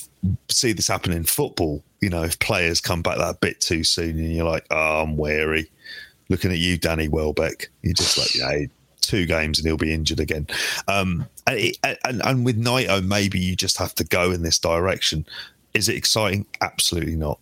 see 0.50 0.72
this 0.72 0.88
happen 0.88 1.12
in 1.12 1.24
football. 1.24 1.84
You 2.02 2.10
know, 2.10 2.24
if 2.24 2.38
players 2.40 2.80
come 2.80 3.02
back 3.02 3.18
that 3.18 3.40
bit 3.40 3.60
too 3.60 3.84
soon, 3.84 4.20
and 4.20 4.36
you're 4.36 4.46
like, 4.46 4.66
"Oh, 4.70 5.02
I'm 5.02 5.18
wary." 5.18 5.72
Looking 6.30 6.52
at 6.52 6.58
you, 6.58 6.78
Danny 6.78 7.08
Welbeck. 7.08 7.70
You're 7.82 7.94
just 7.94 8.18
like, 8.18 8.36
yeah, 8.62 8.68
two 9.02 9.26
games 9.26 9.58
and 9.58 9.68
he'll 9.68 9.78
be 9.78 9.94
injured 9.94 10.20
again. 10.20 10.48
Um, 10.88 11.28
and, 11.48 11.72
and, 11.84 12.22
and 12.24 12.45
with 12.45 12.62
Naito, 12.62 13.04
maybe 13.04 13.40
you 13.40 13.56
just 13.56 13.78
have 13.78 13.95
to 13.95 14.04
go 14.04 14.32
in 14.32 14.44
this 14.44 14.60
direction. 14.60 15.26
Is 15.74 15.90
it 15.90 15.95
exciting? 15.95 16.45
Absolutely 16.62 17.16
not. 17.16 17.40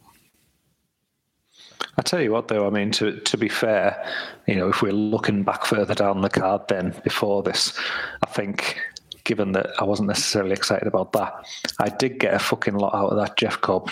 I 1.98 2.02
tell 2.02 2.22
you 2.22 2.32
what, 2.32 2.48
though, 2.48 2.68
I 2.68 2.70
mean, 2.70 2.91
to 2.91 3.20
to 3.20 3.38
be 3.38 3.48
fair, 3.48 4.06
you 4.48 4.56
know, 4.56 4.68
if 4.68 4.82
we're 4.82 4.91
looking 4.91 5.44
back 5.44 5.66
further 5.66 5.95
down 5.95 6.22
the 6.22 6.30
card, 6.30 6.68
then 6.68 6.94
before 7.03 7.41
this, 7.41 7.78
I 8.26 8.30
think, 8.30 8.78
given 9.24 9.53
that 9.53 9.68
I 9.80 9.86
wasn't 9.86 10.10
necessarily 10.10 10.52
excited 10.53 10.88
about 10.88 11.14
that, 11.14 11.34
I 11.80 11.90
did 11.90 12.20
get 12.20 12.34
a 12.34 12.40
fucking 12.40 12.76
lot 12.76 12.94
out 12.94 13.12
of 13.12 13.18
that 13.18 13.38
Jeff 13.38 13.62
Cobb 13.62 13.91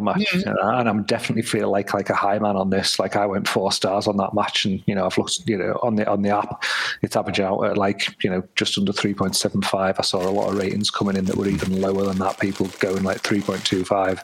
match, 0.00 0.34
yeah. 0.34 0.54
and 0.60 0.88
I'm 0.88 1.02
definitely 1.04 1.42
feel 1.42 1.70
like 1.70 1.94
like 1.94 2.10
a 2.10 2.14
high 2.14 2.38
man 2.38 2.56
on 2.56 2.70
this. 2.70 2.98
Like 2.98 3.16
I 3.16 3.26
went 3.26 3.48
four 3.48 3.72
stars 3.72 4.06
on 4.06 4.16
that 4.18 4.34
match, 4.34 4.64
and 4.64 4.82
you 4.86 4.94
know 4.94 5.06
I've 5.06 5.18
looked, 5.18 5.42
you 5.46 5.58
know, 5.58 5.78
on 5.82 5.96
the 5.96 6.08
on 6.08 6.22
the 6.22 6.30
app, 6.30 6.62
it's 7.02 7.16
averaging 7.16 7.44
out 7.44 7.62
at 7.62 7.78
like 7.78 8.22
you 8.24 8.30
know 8.30 8.42
just 8.56 8.78
under 8.78 8.92
three 8.92 9.14
point 9.14 9.36
seven 9.36 9.62
five. 9.62 9.98
I 9.98 10.02
saw 10.02 10.22
a 10.22 10.30
lot 10.30 10.50
of 10.50 10.56
ratings 10.56 10.90
coming 10.90 11.16
in 11.16 11.24
that 11.26 11.36
were 11.36 11.48
even 11.48 11.80
lower 11.80 12.04
than 12.04 12.18
that. 12.18 12.40
People 12.40 12.68
going 12.80 13.02
like 13.02 13.20
three 13.20 13.40
point 13.40 13.64
two 13.64 13.84
five. 13.84 14.22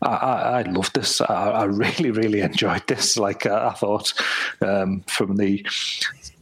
I, 0.00 0.08
I, 0.08 0.58
I 0.60 0.62
love 0.62 0.92
this. 0.92 1.20
I, 1.20 1.24
I, 1.24 1.64
really, 1.64 2.12
really 2.12 2.40
enjoyed 2.42 2.86
this. 2.86 3.16
Like 3.16 3.46
uh, 3.46 3.70
I 3.72 3.76
thought 3.76 4.12
um, 4.60 5.02
from 5.08 5.36
the 5.36 5.66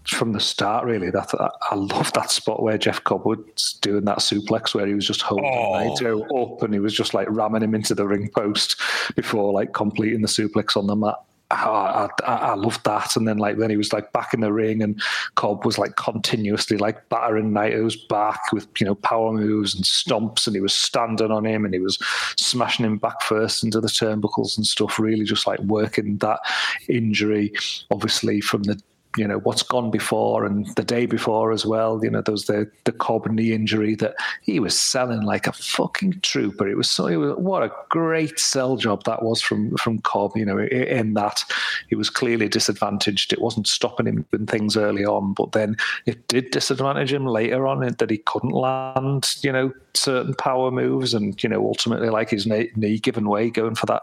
from 0.08 0.32
the 0.32 0.40
start, 0.40 0.84
really. 0.84 1.10
That 1.10 1.32
I 1.70 1.74
love 1.74 2.12
that 2.12 2.30
spot 2.30 2.62
where 2.62 2.78
Jeff 2.78 3.02
Cobb 3.04 3.24
was 3.24 3.78
doing 3.80 4.04
that 4.04 4.18
suplex 4.18 4.74
where 4.74 4.86
he 4.86 4.94
was 4.94 5.06
just 5.06 5.22
holding 5.22 5.46
oh. 5.46 5.72
Naito 5.72 6.54
up 6.54 6.62
and 6.62 6.72
he 6.72 6.80
was 6.80 6.94
just 6.94 7.14
like 7.14 7.28
ramming 7.30 7.62
him 7.62 7.74
into 7.74 7.94
the 7.94 8.06
ring 8.06 8.30
post 8.34 8.80
before 9.14 9.52
like 9.52 9.72
completing 9.72 10.22
the 10.22 10.28
suplex 10.28 10.76
on 10.76 10.86
the 10.86 10.96
mat. 10.96 11.16
I, 11.50 12.08
I, 12.24 12.34
I 12.34 12.54
loved 12.54 12.84
that. 12.84 13.14
And 13.14 13.28
then 13.28 13.38
like 13.38 13.56
then 13.56 13.70
he 13.70 13.76
was 13.76 13.92
like 13.92 14.12
back 14.12 14.34
in 14.34 14.40
the 14.40 14.52
ring, 14.52 14.82
and 14.82 15.00
Cobb 15.36 15.64
was 15.64 15.78
like 15.78 15.96
continuously 15.96 16.76
like 16.76 17.08
battering 17.08 17.52
Naito's 17.52 17.96
back 17.96 18.52
with 18.52 18.66
you 18.80 18.86
know 18.86 18.96
power 18.96 19.32
moves 19.32 19.74
and 19.74 19.84
stomps, 19.84 20.46
and 20.46 20.56
he 20.56 20.60
was 20.60 20.74
standing 20.74 21.30
on 21.30 21.46
him, 21.46 21.64
and 21.64 21.72
he 21.72 21.80
was 21.80 21.98
smashing 22.36 22.84
him 22.84 22.98
back 22.98 23.22
first 23.22 23.62
into 23.62 23.80
the 23.80 23.88
turnbuckles 23.88 24.56
and 24.56 24.66
stuff. 24.66 24.98
Really, 24.98 25.24
just 25.24 25.46
like 25.46 25.60
working 25.60 26.16
that 26.18 26.40
injury, 26.88 27.52
obviously 27.90 28.40
from 28.40 28.64
the 28.64 28.80
you 29.16 29.26
know 29.26 29.38
what's 29.38 29.62
gone 29.62 29.90
before 29.90 30.44
and 30.44 30.66
the 30.76 30.84
day 30.84 31.06
before 31.06 31.52
as 31.52 31.64
well. 31.64 32.00
You 32.02 32.10
know, 32.10 32.20
there 32.20 32.32
was 32.32 32.46
the 32.46 32.70
the 32.84 32.92
Cobb 32.92 33.26
knee 33.26 33.52
injury 33.52 33.94
that 33.96 34.14
he 34.42 34.60
was 34.60 34.78
selling 34.78 35.22
like 35.22 35.46
a 35.46 35.52
fucking 35.52 36.20
trooper. 36.22 36.68
It 36.68 36.76
was 36.76 36.90
so 36.90 37.06
it 37.06 37.16
was, 37.16 37.36
what 37.36 37.62
a 37.62 37.72
great 37.88 38.38
sell 38.38 38.76
job 38.76 39.04
that 39.04 39.22
was 39.22 39.40
from 39.40 39.76
from 39.76 39.98
Cobb. 40.00 40.36
You 40.36 40.44
know, 40.44 40.58
in 40.58 41.14
that 41.14 41.44
he 41.88 41.96
was 41.96 42.10
clearly 42.10 42.48
disadvantaged. 42.48 43.32
It 43.32 43.40
wasn't 43.40 43.66
stopping 43.66 44.06
him 44.06 44.26
in 44.32 44.46
things 44.46 44.76
early 44.76 45.04
on, 45.04 45.32
but 45.32 45.52
then 45.52 45.76
it 46.06 46.28
did 46.28 46.50
disadvantage 46.50 47.12
him 47.12 47.26
later 47.26 47.66
on 47.66 47.80
that 47.80 48.10
he 48.10 48.18
couldn't 48.18 48.50
land. 48.50 49.34
You 49.42 49.52
know, 49.52 49.72
certain 49.94 50.34
power 50.34 50.70
moves, 50.70 51.14
and 51.14 51.42
you 51.42 51.48
know, 51.48 51.66
ultimately 51.66 52.10
like 52.10 52.30
his 52.30 52.46
knee, 52.46 52.70
knee 52.76 53.00
way 53.26 53.50
going 53.50 53.74
for 53.74 53.86
that 53.86 54.02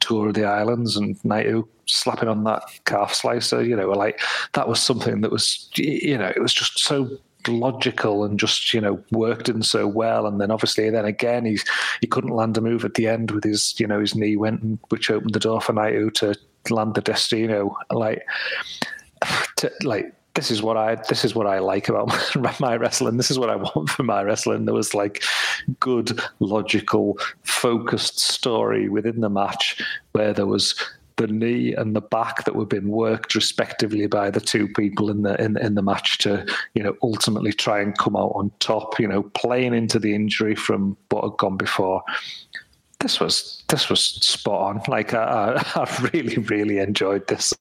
tour 0.00 0.28
of 0.28 0.34
the 0.34 0.44
islands 0.44 0.96
and 0.96 1.18
Naito 1.20 1.66
slapping 1.86 2.28
on 2.28 2.44
that 2.44 2.62
calf 2.84 3.14
slicer, 3.14 3.62
you 3.62 3.76
know, 3.76 3.90
like 3.90 4.20
that 4.52 4.68
was 4.68 4.80
something 4.80 5.20
that 5.20 5.30
was, 5.30 5.68
you 5.76 6.18
know, 6.18 6.32
it 6.34 6.40
was 6.40 6.54
just 6.54 6.78
so 6.78 7.08
logical 7.46 8.24
and 8.24 8.40
just 8.40 8.72
you 8.72 8.80
know 8.80 8.98
worked 9.10 9.50
in 9.50 9.62
so 9.62 9.86
well 9.86 10.26
and 10.26 10.40
then 10.40 10.50
obviously 10.50 10.88
then 10.88 11.04
again 11.04 11.44
he's 11.44 11.62
he 12.00 12.06
couldn't 12.06 12.30
land 12.30 12.56
a 12.56 12.60
move 12.62 12.86
at 12.86 12.94
the 12.94 13.06
end 13.06 13.30
with 13.32 13.44
his 13.44 13.78
you 13.78 13.86
know 13.86 14.00
his 14.00 14.14
knee 14.14 14.34
went 14.34 14.62
and 14.62 14.78
which 14.88 15.10
opened 15.10 15.34
the 15.34 15.38
door 15.38 15.60
for 15.60 15.74
Naito 15.74 16.10
to 16.14 16.34
land 16.72 16.94
the 16.94 17.02
Destino 17.02 17.76
like 17.90 18.22
to, 19.56 19.70
like 19.82 20.14
this 20.34 20.50
is 20.50 20.62
what 20.62 20.76
I 20.76 20.96
this 21.08 21.24
is 21.24 21.34
what 21.34 21.46
I 21.46 21.60
like 21.60 21.88
about 21.88 22.08
my, 22.36 22.54
my 22.60 22.76
wrestling. 22.76 23.16
This 23.16 23.30
is 23.30 23.38
what 23.38 23.50
I 23.50 23.56
want 23.56 23.88
for 23.88 24.02
my 24.02 24.22
wrestling. 24.22 24.64
There 24.64 24.74
was 24.74 24.94
like 24.94 25.22
good, 25.80 26.20
logical, 26.40 27.18
focused 27.42 28.18
story 28.18 28.88
within 28.88 29.20
the 29.20 29.30
match 29.30 29.80
where 30.12 30.32
there 30.32 30.46
was 30.46 30.74
the 31.16 31.26
knee 31.26 31.72
and 31.72 31.94
the 31.94 32.00
back 32.00 32.44
that 32.44 32.56
were 32.56 32.66
being 32.66 32.88
worked 32.88 33.34
respectively 33.34 34.06
by 34.06 34.30
the 34.30 34.40
two 34.40 34.68
people 34.68 35.10
in 35.10 35.22
the 35.22 35.40
in, 35.42 35.56
in 35.58 35.74
the 35.74 35.82
match 35.82 36.18
to 36.18 36.44
you 36.74 36.82
know 36.82 36.96
ultimately 37.02 37.52
try 37.52 37.80
and 37.80 37.96
come 37.98 38.16
out 38.16 38.32
on 38.34 38.50
top 38.58 38.98
you 38.98 39.06
know 39.06 39.22
playing 39.34 39.74
into 39.74 39.98
the 39.98 40.14
injury 40.14 40.54
from 40.54 40.96
what 41.10 41.24
had 41.24 41.36
gone 41.38 41.56
before. 41.56 42.02
This 43.00 43.20
was 43.20 43.62
this 43.68 43.88
was 43.88 44.00
spot 44.00 44.76
on. 44.76 44.82
Like 44.88 45.14
I, 45.14 45.62
I 45.74 46.08
really 46.12 46.38
really 46.38 46.78
enjoyed 46.78 47.26
this. 47.28 47.52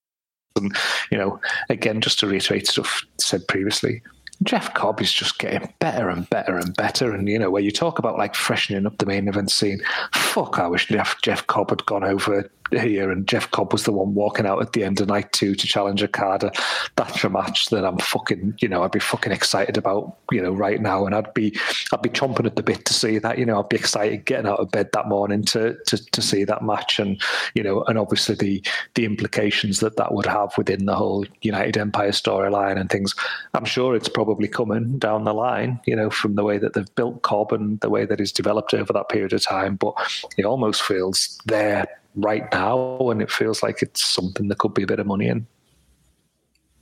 And 0.56 0.76
you 1.12 1.18
know 1.18 1.40
again 1.70 2.02
just 2.02 2.20
to 2.20 2.28
reiterate 2.28 2.68
stuff 2.68 3.04
said 3.18 3.48
previously 3.48 4.02
Jeff 4.44 4.74
Cobb 4.74 5.00
is 5.02 5.12
just 5.12 5.40
getting 5.40 5.74
better 5.80 6.10
and 6.10 6.30
better 6.30 6.58
and 6.58 6.76
better. 6.76 7.14
And, 7.14 7.28
you 7.30 7.40
know, 7.40 7.50
where 7.50 7.62
you 7.62 7.72
talk 7.72 8.00
about 8.00 8.18
like 8.18 8.36
freshening 8.36 8.86
up 8.86 8.98
the 8.98 9.06
main 9.06 9.28
event 9.28 9.52
scene, 9.52 9.82
fuck, 10.14 10.60
I 10.60 10.68
wish 10.68 10.88
Jeff, 10.88 11.22
Jeff 11.22 11.46
Cobb 11.48 11.70
had 11.70 11.86
gone 11.86 12.04
over 12.04 12.50
here, 12.80 13.12
and 13.12 13.28
Jeff 13.28 13.50
Cobb 13.52 13.72
was 13.72 13.84
the 13.84 13.92
one 13.92 14.14
walking 14.14 14.46
out 14.46 14.62
at 14.62 14.74
the 14.74 14.84
end 14.84 15.02
of 15.02 15.08
night 15.08 15.32
two 15.32 15.56
to 15.56 15.68
challenge 15.68 16.04
Okada. 16.04 16.52
That's 16.96 17.24
a 17.24 17.30
match 17.30 17.68
that 17.68 17.86
I'm 17.86 17.98
fucking, 17.98 18.58
you 18.60 18.68
know, 18.68 18.84
I'd 18.84 18.92
be 18.92 19.00
fucking 19.00 19.32
excited 19.32 19.78
about, 19.78 20.18
you 20.32 20.42
know, 20.42 20.52
right 20.52 20.82
now, 20.82 21.06
and 21.06 21.16
I'd 21.16 21.34
be, 21.34 21.58
I'd 21.92 22.02
be 22.02 22.10
chomping 22.10 22.46
at 22.46 22.56
the 22.56 22.64
bit 22.64 22.86
to 22.86 22.94
see 22.94 23.18
that. 23.20 23.38
You 23.38 23.46
know, 23.46 23.60
I'd 23.60 23.70
be 23.70 23.78
excited 23.78 24.26
getting 24.26 24.48
out 24.48 24.60
of 24.60 24.72
bed 24.72 24.90
that 24.94 25.08
morning 25.08 25.44
to 25.46 25.78
to 25.88 25.98
to 26.12 26.22
see 26.22 26.44
that 26.44 26.64
match, 26.64 27.00
and 27.00 27.22
you 27.54 27.64
know, 27.64 27.84
and 27.84 27.98
obviously 27.98 28.36
the 28.36 28.64
the 28.96 29.06
implications 29.06 29.80
that 29.80 29.98
that 29.98 30.14
would 30.14 30.26
have 30.26 30.58
within 30.58 30.86
the 30.86 30.96
whole 30.96 31.26
United 31.42 31.78
Empire 31.78 32.12
storyline 32.12 32.80
and 32.80 32.90
things. 32.90 33.16
I'm 33.54 33.66
sure 33.66 33.96
it's 33.96 34.10
probably 34.10 34.48
coming 34.48 34.98
down 34.98 35.24
the 35.24 35.34
line, 35.34 35.80
you 35.86 35.96
know, 35.96 36.10
from 36.10 36.36
the 36.36 36.44
way 36.44 36.58
that 36.58 36.74
they've 36.74 36.96
built 36.96 37.22
Cobb 37.22 37.52
and 37.52 37.80
the 37.82 37.90
way 37.90 38.06
that 38.06 38.20
he's 38.20 38.32
developed 38.32 38.74
over 38.74 38.94
that 38.94 39.10
period 39.10 39.34
of 39.34 39.44
time, 39.44 39.76
but 39.76 39.94
it 40.38 40.46
almost 40.46 40.84
feels 40.84 41.40
there 41.46 41.88
right 42.16 42.52
now, 42.52 42.98
and 43.10 43.22
it 43.22 43.32
feels 43.32 43.64
like 43.64 43.82
it's 43.82 44.06
something 44.06 44.48
that 44.48 44.58
could 44.58 44.74
be 44.74 44.84
a 44.84 44.88
bit 44.88 45.00
of 45.00 45.08
money 45.08 45.28
in. 45.28 45.48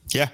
Yeah, 0.10 0.30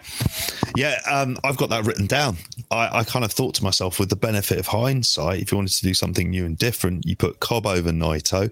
yeah, 0.75 0.99
um, 1.09 1.37
I've 1.43 1.57
got 1.57 1.69
that 1.69 1.85
written 1.85 2.07
down. 2.07 2.37
I, 2.71 2.99
I, 2.99 3.03
kind 3.03 3.23
of 3.23 3.31
thought 3.31 3.53
to 3.55 3.63
myself, 3.63 3.99
with 3.99 4.09
the 4.09 4.15
benefit 4.15 4.57
of 4.57 4.65
hindsight, 4.65 5.39
if 5.39 5.51
you 5.51 5.57
wanted 5.57 5.73
to 5.73 5.83
do 5.83 5.93
something 5.93 6.31
new 6.31 6.45
and 6.45 6.57
different, 6.57 7.05
you 7.05 7.15
put 7.15 7.39
Cobb 7.41 7.67
over 7.67 7.91
Naito, 7.91 8.51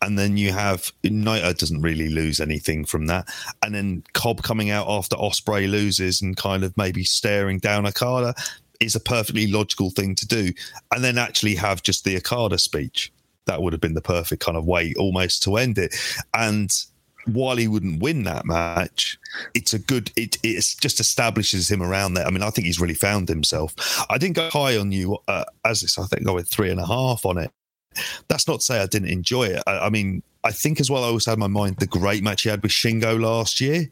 and 0.00 0.16
then 0.16 0.36
you 0.36 0.52
have 0.52 0.92
Naito 1.02 1.56
doesn't 1.58 1.82
really 1.82 2.08
lose 2.08 2.38
anything 2.38 2.84
from 2.84 3.06
that, 3.06 3.28
and 3.62 3.74
then 3.74 4.04
Cobb 4.12 4.42
coming 4.42 4.70
out 4.70 4.88
after 4.88 5.16
Ospreay 5.16 5.68
loses 5.68 6.22
and 6.22 6.36
kind 6.36 6.62
of 6.62 6.76
maybe 6.76 7.02
staring 7.02 7.58
down 7.58 7.86
Okada 7.86 8.34
is 8.78 8.94
a 8.94 9.00
perfectly 9.00 9.46
logical 9.46 9.90
thing 9.90 10.14
to 10.14 10.26
do, 10.26 10.52
and 10.94 11.02
then 11.02 11.18
actually 11.18 11.56
have 11.56 11.82
just 11.82 12.04
the 12.04 12.16
Okada 12.16 12.58
speech 12.58 13.12
that 13.50 13.60
would 13.60 13.72
have 13.72 13.80
been 13.80 13.94
the 13.94 14.00
perfect 14.00 14.42
kind 14.42 14.56
of 14.56 14.64
way 14.64 14.94
almost 14.96 15.42
to 15.42 15.56
end 15.56 15.76
it. 15.76 15.94
And 16.34 16.70
while 17.26 17.56
he 17.56 17.66
wouldn't 17.66 18.00
win 18.00 18.22
that 18.24 18.46
match, 18.46 19.18
it's 19.54 19.74
a 19.74 19.78
good. 19.78 20.12
It 20.16 20.38
it 20.42 20.64
just 20.80 21.00
establishes 21.00 21.70
him 21.70 21.82
around 21.82 22.14
there. 22.14 22.26
I 22.26 22.30
mean, 22.30 22.42
I 22.42 22.50
think 22.50 22.66
he's 22.66 22.80
really 22.80 22.94
found 22.94 23.28
himself. 23.28 23.74
I 24.08 24.18
didn't 24.18 24.36
go 24.36 24.48
high 24.50 24.78
on 24.78 24.92
you 24.92 25.18
uh, 25.26 25.44
as 25.64 25.80
this. 25.80 25.98
I 25.98 26.06
think 26.06 26.28
I 26.28 26.32
went 26.32 26.48
three 26.48 26.70
and 26.70 26.80
a 26.80 26.86
half 26.86 27.26
on 27.26 27.38
it. 27.38 27.50
That's 28.28 28.46
not 28.46 28.60
to 28.60 28.64
say 28.64 28.80
I 28.80 28.86
didn't 28.86 29.08
enjoy 29.08 29.44
it. 29.44 29.62
I, 29.66 29.78
I 29.86 29.90
mean, 29.90 30.22
I 30.44 30.52
think 30.52 30.80
as 30.80 30.90
well. 30.90 31.02
I 31.02 31.08
always 31.08 31.26
had 31.26 31.34
in 31.34 31.40
my 31.40 31.48
mind 31.48 31.76
the 31.76 31.86
great 31.86 32.22
match 32.22 32.42
he 32.42 32.48
had 32.48 32.62
with 32.62 32.72
Shingo 32.72 33.20
last 33.20 33.60
year, 33.60 33.90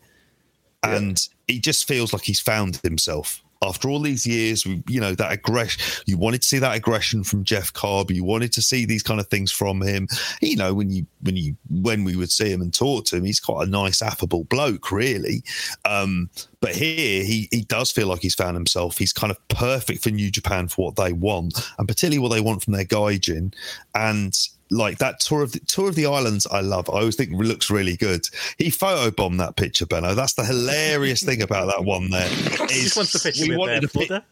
yeah. 0.85 0.97
and 0.97 1.29
he 1.49 1.59
just 1.59 1.89
feels 1.89 2.13
like 2.13 2.23
he's 2.23 2.41
found 2.41 2.77
himself 2.77 3.43
after 3.63 3.89
all 3.89 4.01
these 4.01 4.27
years, 4.27 4.65
you 4.67 5.01
know, 5.01 5.15
that 5.15 5.33
aggression, 5.33 5.83
you 6.07 6.17
wanted 6.17 6.43
to 6.43 6.49
see 6.49 6.59
that 6.59 6.77
aggression 6.77 7.25
from 7.25 7.45
Jeff 7.45 7.73
Cobb. 7.73 8.11
You 8.11 8.25
wanted 8.25 8.53
to 8.53 8.63
see 8.63 8.85
these 8.85 9.03
kind 9.03 9.19
of 9.19 9.27
things 9.29 9.51
from 9.51 9.83
him. 9.83 10.07
You 10.41 10.57
know, 10.57 10.75
when 10.75 10.91
you, 10.91 11.07
when 11.23 11.37
you, 11.37 11.57
when 11.69 12.05
we 12.05 12.15
would 12.15 12.31
see 12.31 12.53
him 12.53 12.63
and 12.63 12.73
talk 12.73 13.07
to 13.07 13.17
him, 13.17 13.25
he's 13.25 13.41
quite 13.41 13.67
a 13.67 13.71
nice, 13.71 14.01
affable 14.01 14.45
bloke, 14.45 14.93
really. 14.93 15.43
Um, 15.85 16.31
but 16.61 16.75
here, 16.75 17.25
he, 17.25 17.49
he 17.51 17.63
does 17.63 17.91
feel 17.91 18.07
like 18.07 18.21
he's 18.21 18.35
found 18.35 18.57
himself. 18.57 18.99
He's 18.99 19.13
kind 19.13 19.31
of 19.31 19.49
perfect 19.49 20.03
for 20.03 20.11
New 20.11 20.31
Japan 20.31 20.69
for 20.69 20.87
what 20.87 20.97
they 20.97 21.13
want, 21.13 21.59
and 21.79 21.89
particularly 21.89 22.19
what 22.19 22.31
they 22.31 22.41
want 22.41 22.63
from 22.63 22.75
their 22.75 22.85
Gaijin. 22.85 23.55
And 23.95 24.37
like 24.70 24.99
that 24.99 25.20
tour 25.20 25.43
of 25.43 25.53
the 25.53 25.61
tour 25.61 25.89
of 25.89 25.95
the 25.95 26.07
islands 26.07 26.47
I 26.47 26.61
love. 26.61 26.89
I 26.90 27.01
always 27.01 27.16
think 27.16 27.32
looks 27.32 27.70
really 27.70 27.97
good. 27.97 28.27
He 28.59 28.70
photobombed 28.70 29.39
that 29.39 29.57
picture, 29.57 29.86
Benno. 29.86 30.15
That's 30.15 30.35
the 30.35 30.45
hilarious 30.45 31.23
thing 31.23 31.43
about 31.43 31.66
that 31.66 31.85
one 31.85 32.11
there. 32.11 32.28
Is 32.70 32.97
wants 32.97 33.12
the 33.12 33.20
picture 33.20 33.49
we 33.49 33.57
wanted 33.57 33.85
a 33.85 33.89
pi- 33.89 34.23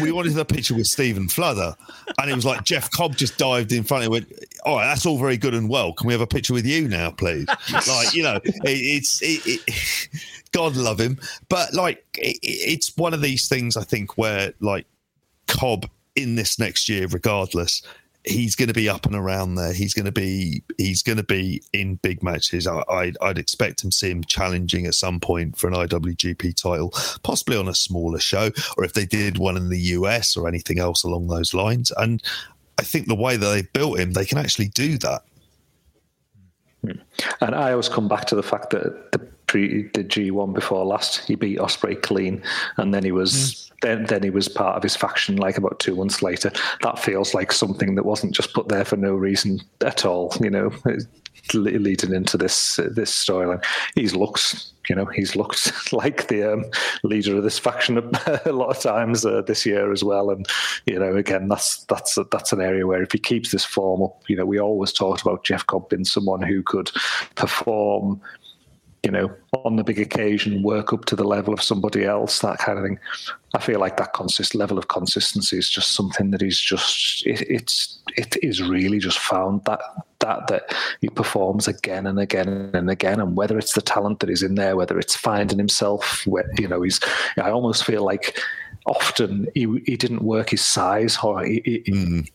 we 0.00 0.12
wanted 0.12 0.36
a 0.36 0.44
picture 0.44 0.74
with 0.74 0.86
Stephen 0.86 1.28
Fludder. 1.28 1.74
And 2.18 2.30
it 2.30 2.34
was 2.34 2.44
like 2.44 2.64
Jeff 2.64 2.90
Cobb 2.90 3.16
just 3.16 3.38
dived 3.38 3.72
in 3.72 3.84
front 3.84 4.04
and 4.04 4.12
went, 4.12 4.32
All 4.64 4.76
right, 4.76 4.86
that's 4.86 5.06
all 5.06 5.18
very 5.18 5.36
good 5.36 5.54
and 5.54 5.68
well. 5.68 5.92
Can 5.92 6.06
we 6.06 6.12
have 6.12 6.20
a 6.20 6.26
picture 6.26 6.54
with 6.54 6.66
you 6.66 6.88
now, 6.88 7.10
please? 7.10 7.46
like, 7.88 8.14
you 8.14 8.22
know, 8.22 8.36
it, 8.44 8.54
it's 8.64 9.22
it, 9.22 9.40
it, 9.46 10.08
God 10.52 10.76
love 10.76 11.00
him. 11.00 11.20
But 11.48 11.74
like 11.74 12.04
it's 12.14 12.96
one 12.96 13.14
of 13.14 13.22
these 13.22 13.48
things 13.48 13.76
I 13.76 13.84
think 13.84 14.18
where 14.18 14.52
like 14.60 14.86
Cobb 15.46 15.88
in 16.14 16.34
this 16.34 16.58
next 16.58 16.88
year, 16.88 17.06
regardless, 17.06 17.82
he's 18.26 18.56
going 18.56 18.68
to 18.68 18.74
be 18.74 18.88
up 18.88 19.06
and 19.06 19.14
around 19.14 19.54
there. 19.54 19.72
He's 19.72 19.94
going 19.94 20.04
to 20.06 20.12
be 20.12 20.62
he's 20.78 21.02
going 21.02 21.16
to 21.16 21.24
be 21.24 21.62
in 21.72 21.96
big 21.96 22.22
matches. 22.22 22.66
I, 22.66 22.82
I'd, 22.88 23.16
I'd 23.20 23.38
expect 23.38 23.82
him 23.82 23.90
see 23.90 24.10
him 24.10 24.24
challenging 24.24 24.86
at 24.86 24.94
some 24.94 25.20
point 25.20 25.56
for 25.56 25.68
an 25.68 25.74
IWGP 25.74 26.60
title, 26.60 26.92
possibly 27.22 27.56
on 27.56 27.68
a 27.68 27.74
smaller 27.74 28.18
show, 28.18 28.50
or 28.76 28.84
if 28.84 28.92
they 28.92 29.06
did 29.06 29.38
one 29.38 29.56
in 29.56 29.68
the 29.68 29.78
US 29.78 30.36
or 30.36 30.48
anything 30.48 30.78
else 30.78 31.04
along 31.04 31.28
those 31.28 31.54
lines. 31.54 31.92
And 31.96 32.22
I 32.78 32.82
think 32.82 33.06
the 33.06 33.14
way 33.14 33.36
that 33.36 33.46
they've 33.46 33.72
built 33.72 33.98
him, 33.98 34.12
they 34.12 34.24
can 34.24 34.38
actually 34.38 34.68
do 34.68 34.98
that. 34.98 35.22
Hmm. 36.82 37.00
And 37.40 37.54
I 37.54 37.70
always 37.70 37.88
come 37.88 38.08
back 38.08 38.26
to 38.26 38.34
the 38.34 38.42
fact 38.42 38.70
that 38.70 39.12
the 39.12 39.26
pre 39.46 39.88
the 39.94 40.02
G 40.02 40.30
one 40.30 40.52
before 40.52 40.84
last, 40.84 41.18
he 41.26 41.34
beat 41.34 41.58
Ospreay 41.58 42.00
clean, 42.02 42.42
and 42.76 42.92
then 42.92 43.04
he 43.04 43.12
was. 43.12 43.32
Mm 43.32 43.66
then 43.82 44.04
then 44.06 44.22
he 44.22 44.30
was 44.30 44.48
part 44.48 44.76
of 44.76 44.82
his 44.82 44.96
faction 44.96 45.36
like 45.36 45.58
about 45.58 45.78
two 45.78 45.94
months 45.94 46.22
later. 46.22 46.50
That 46.82 46.98
feels 46.98 47.34
like 47.34 47.52
something 47.52 47.94
that 47.94 48.04
wasn't 48.04 48.34
just 48.34 48.54
put 48.54 48.68
there 48.68 48.84
for 48.84 48.96
no 48.96 49.14
reason 49.14 49.60
at 49.82 50.04
all. 50.04 50.32
You 50.40 50.50
know, 50.50 50.72
leading 51.54 52.14
into 52.14 52.36
this 52.36 52.78
uh, 52.78 52.88
this 52.90 53.12
storyline, 53.12 53.64
he 53.94 54.08
looks 54.08 54.72
you 54.88 54.96
know 54.96 55.04
he's 55.06 55.36
looked 55.36 55.72
like 55.92 56.28
the 56.28 56.52
um, 56.52 56.64
leader 57.02 57.36
of 57.36 57.42
this 57.42 57.58
faction 57.58 57.98
a, 58.44 58.52
lot 58.52 58.70
of 58.70 58.80
times 58.80 59.26
uh, 59.26 59.42
this 59.42 59.66
year 59.66 59.92
as 59.92 60.02
well. 60.02 60.30
And 60.30 60.46
you 60.86 60.98
know, 60.98 61.14
again, 61.16 61.48
that's 61.48 61.84
that's 61.84 62.18
that's 62.32 62.52
an 62.52 62.60
area 62.60 62.86
where 62.86 63.02
if 63.02 63.12
he 63.12 63.18
keeps 63.18 63.52
this 63.52 63.64
form 63.64 64.02
up, 64.02 64.22
you 64.28 64.36
know, 64.36 64.46
we 64.46 64.58
always 64.58 64.92
talked 64.92 65.22
about 65.22 65.44
Jeff 65.44 65.66
Cobb 65.66 65.88
being 65.88 66.04
someone 66.04 66.42
who 66.42 66.62
could 66.62 66.90
perform 67.34 68.20
you 69.02 69.10
know, 69.10 69.30
on 69.64 69.76
the 69.76 69.84
big 69.84 69.98
occasion, 69.98 70.62
work 70.62 70.92
up 70.92 71.04
to 71.06 71.16
the 71.16 71.24
level 71.24 71.54
of 71.54 71.62
somebody 71.62 72.04
else, 72.04 72.40
that 72.40 72.58
kind 72.58 72.78
of 72.78 72.84
thing. 72.84 72.98
I 73.54 73.60
feel 73.60 73.78
like 73.78 73.96
that 73.96 74.14
consist 74.14 74.54
level 74.54 74.78
of 74.78 74.88
consistency 74.88 75.56
is 75.58 75.70
just 75.70 75.94
something 75.94 76.30
that 76.32 76.40
he's 76.40 76.58
just 76.58 77.24
it, 77.26 77.42
it's 77.42 77.98
it 78.16 78.36
is 78.42 78.62
really 78.62 78.98
just 78.98 79.18
found 79.18 79.64
that 79.64 79.80
that 80.20 80.48
that 80.48 80.74
he 81.00 81.08
performs 81.08 81.68
again 81.68 82.06
and 82.06 82.18
again 82.18 82.70
and 82.74 82.90
again. 82.90 83.20
And 83.20 83.36
whether 83.36 83.58
it's 83.58 83.74
the 83.74 83.82
talent 83.82 84.20
that 84.20 84.30
is 84.30 84.42
in 84.42 84.56
there, 84.56 84.76
whether 84.76 84.98
it's 84.98 85.16
finding 85.16 85.58
himself, 85.58 86.26
where, 86.26 86.50
you 86.58 86.68
know, 86.68 86.82
he's. 86.82 87.00
I 87.40 87.50
almost 87.50 87.84
feel 87.84 88.04
like 88.04 88.38
often 88.86 89.46
he 89.54 89.62
he 89.86 89.96
didn't 89.96 90.22
work 90.22 90.50
his 90.50 90.64
size 90.64 91.18
or 91.22 91.44
he, 91.44 91.62
he, 91.64 91.92
Mm. 91.92 92.28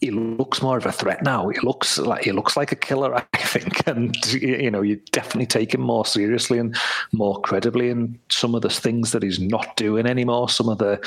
He 0.00 0.10
looks 0.10 0.60
more 0.60 0.76
of 0.76 0.86
a 0.86 0.92
threat 0.92 1.22
now. 1.22 1.48
He 1.48 1.58
looks 1.60 1.98
like 1.98 2.24
he 2.24 2.32
looks 2.32 2.56
like 2.56 2.72
a 2.72 2.76
killer, 2.76 3.14
I 3.14 3.20
think, 3.38 3.86
and 3.86 4.14
you 4.32 4.70
know 4.70 4.82
you 4.82 5.00
definitely 5.12 5.46
take 5.46 5.74
him 5.74 5.80
more 5.80 6.04
seriously 6.04 6.58
and 6.58 6.76
more 7.12 7.40
credibly 7.40 7.90
in 7.90 8.18
some 8.30 8.54
of 8.54 8.62
the 8.62 8.68
things 8.68 9.12
that 9.12 9.22
he's 9.22 9.40
not 9.40 9.76
doing 9.76 10.06
anymore. 10.06 10.48
Some 10.48 10.68
of 10.68 10.78
the 10.78 11.00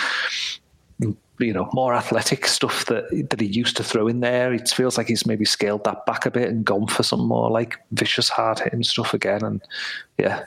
you 1.39 1.53
know 1.53 1.69
more 1.73 1.93
athletic 1.93 2.47
stuff 2.47 2.85
that 2.85 3.05
that 3.29 3.39
he 3.39 3.47
used 3.47 3.77
to 3.77 3.83
throw 3.83 4.07
in 4.07 4.21
there. 4.21 4.53
It 4.53 4.69
feels 4.69 4.97
like 4.97 5.07
he's 5.07 5.25
maybe 5.25 5.45
scaled 5.45 5.83
that 5.83 6.05
back 6.05 6.25
a 6.25 6.31
bit 6.31 6.49
and 6.49 6.65
gone 6.65 6.87
for 6.87 7.03
some 7.03 7.27
more 7.27 7.51
like 7.51 7.77
vicious, 7.91 8.29
hard 8.29 8.59
hitting 8.59 8.83
stuff 8.83 9.13
again. 9.13 9.43
And 9.43 9.61
yeah. 10.17 10.45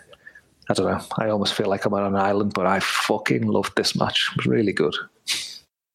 I 0.71 0.75
don't 0.75 0.87
know. 0.87 1.05
I 1.19 1.29
almost 1.29 1.55
feel 1.55 1.67
like 1.67 1.85
I'm 1.85 1.93
on 1.93 2.07
an 2.07 2.17
island, 2.17 2.55
but 2.55 2.67
I 2.67 2.79
fucking 2.79 3.47
loved 3.49 3.77
this 3.77 3.97
match. 3.97 4.31
It 4.31 4.37
was 4.39 4.47
really 4.47 4.73
good. 4.73 4.95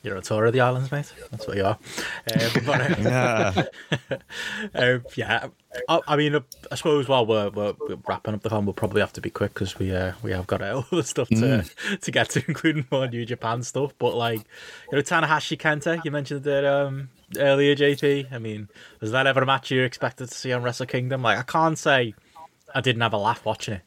You're 0.08 0.16
a 0.16 0.22
tour 0.22 0.46
of 0.46 0.54
the 0.54 0.62
islands, 0.62 0.90
mate. 0.90 1.12
That's 1.32 1.46
what 1.46 1.58
you 1.58 1.66
are. 1.66 1.78
Um, 2.34 2.64
but, 2.66 3.02
uh, 3.06 3.64
Yeah. 4.14 4.18
um, 4.74 5.04
yeah, 5.16 5.48
I, 5.90 6.00
I 6.08 6.16
mean, 6.16 6.36
uh, 6.36 6.40
I 6.72 6.76
suppose 6.76 7.10
while 7.10 7.26
we're, 7.26 7.50
we're, 7.50 7.74
we're 7.90 7.98
wrapping 8.08 8.34
up 8.34 8.42
the 8.42 8.50
film, 8.50 8.66
we'll 8.66 8.74
probably 8.74 9.02
have 9.02 9.12
to 9.14 9.22
be 9.22 9.30
quick 9.30 9.54
because 9.54 9.78
we 9.78 9.94
uh, 9.94 10.14
we 10.24 10.32
have 10.32 10.48
got 10.48 10.62
all 10.62 10.86
the 10.90 11.04
stuff 11.04 11.28
to 11.28 11.66
to 12.02 12.12
get 12.12 12.30
to, 12.30 12.44
including 12.48 12.86
more 12.90 13.06
New 13.08 13.26
Japan 13.26 13.64
stuff. 13.64 13.94
But 14.00 14.16
like, 14.16 14.40
you 14.92 14.98
know, 14.98 15.02
Tanahashi 15.02 15.58
Kenta, 15.58 16.04
you 16.06 16.12
mentioned 16.12 16.44
that 16.44 16.64
um, 16.64 17.10
earlier, 17.38 17.76
JP. 17.76 18.32
I 18.32 18.40
mean, 18.40 18.70
was 19.02 19.12
that 19.12 19.28
ever 19.28 19.42
a 19.42 19.46
match 19.46 19.72
you 19.72 19.84
expected 19.84 20.30
to 20.30 20.34
see 20.34 20.54
on 20.54 20.64
Wrestle 20.64 20.86
Kingdom? 20.86 21.22
Like, 21.22 21.38
I 21.38 21.44
can't 21.44 21.78
say 21.78 22.14
I 22.74 22.80
didn't 22.80 23.02
have 23.02 23.14
a 23.14 23.18
laugh 23.18 23.44
watching 23.44 23.74
it. 23.76 23.82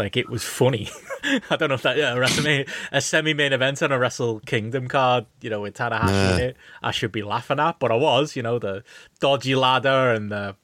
Like 0.00 0.16
it 0.16 0.30
was 0.30 0.42
funny. 0.42 0.88
I 1.50 1.56
don't 1.56 1.68
know 1.68 1.74
if 1.74 1.82
that 1.82 1.98
yeah, 1.98 2.14
a 2.14 2.16
WrestleMania, 2.16 2.66
a 2.90 3.00
semi-main 3.02 3.52
event 3.52 3.82
on 3.82 3.92
a 3.92 3.98
Wrestle 3.98 4.40
Kingdom 4.40 4.88
card, 4.88 5.26
you 5.42 5.50
know, 5.50 5.60
with 5.60 5.74
Tanahashi 5.76 6.08
Yeah. 6.08 6.34
in 6.36 6.40
it, 6.40 6.56
I 6.82 6.90
should 6.90 7.12
be 7.12 7.22
laughing 7.22 7.60
at, 7.60 7.78
but 7.78 7.92
I 7.92 7.96
was, 7.96 8.34
you 8.34 8.42
know, 8.42 8.58
the 8.58 8.82
dodgy 9.20 9.54
ladder 9.54 10.12
and 10.14 10.32
the, 10.32 10.56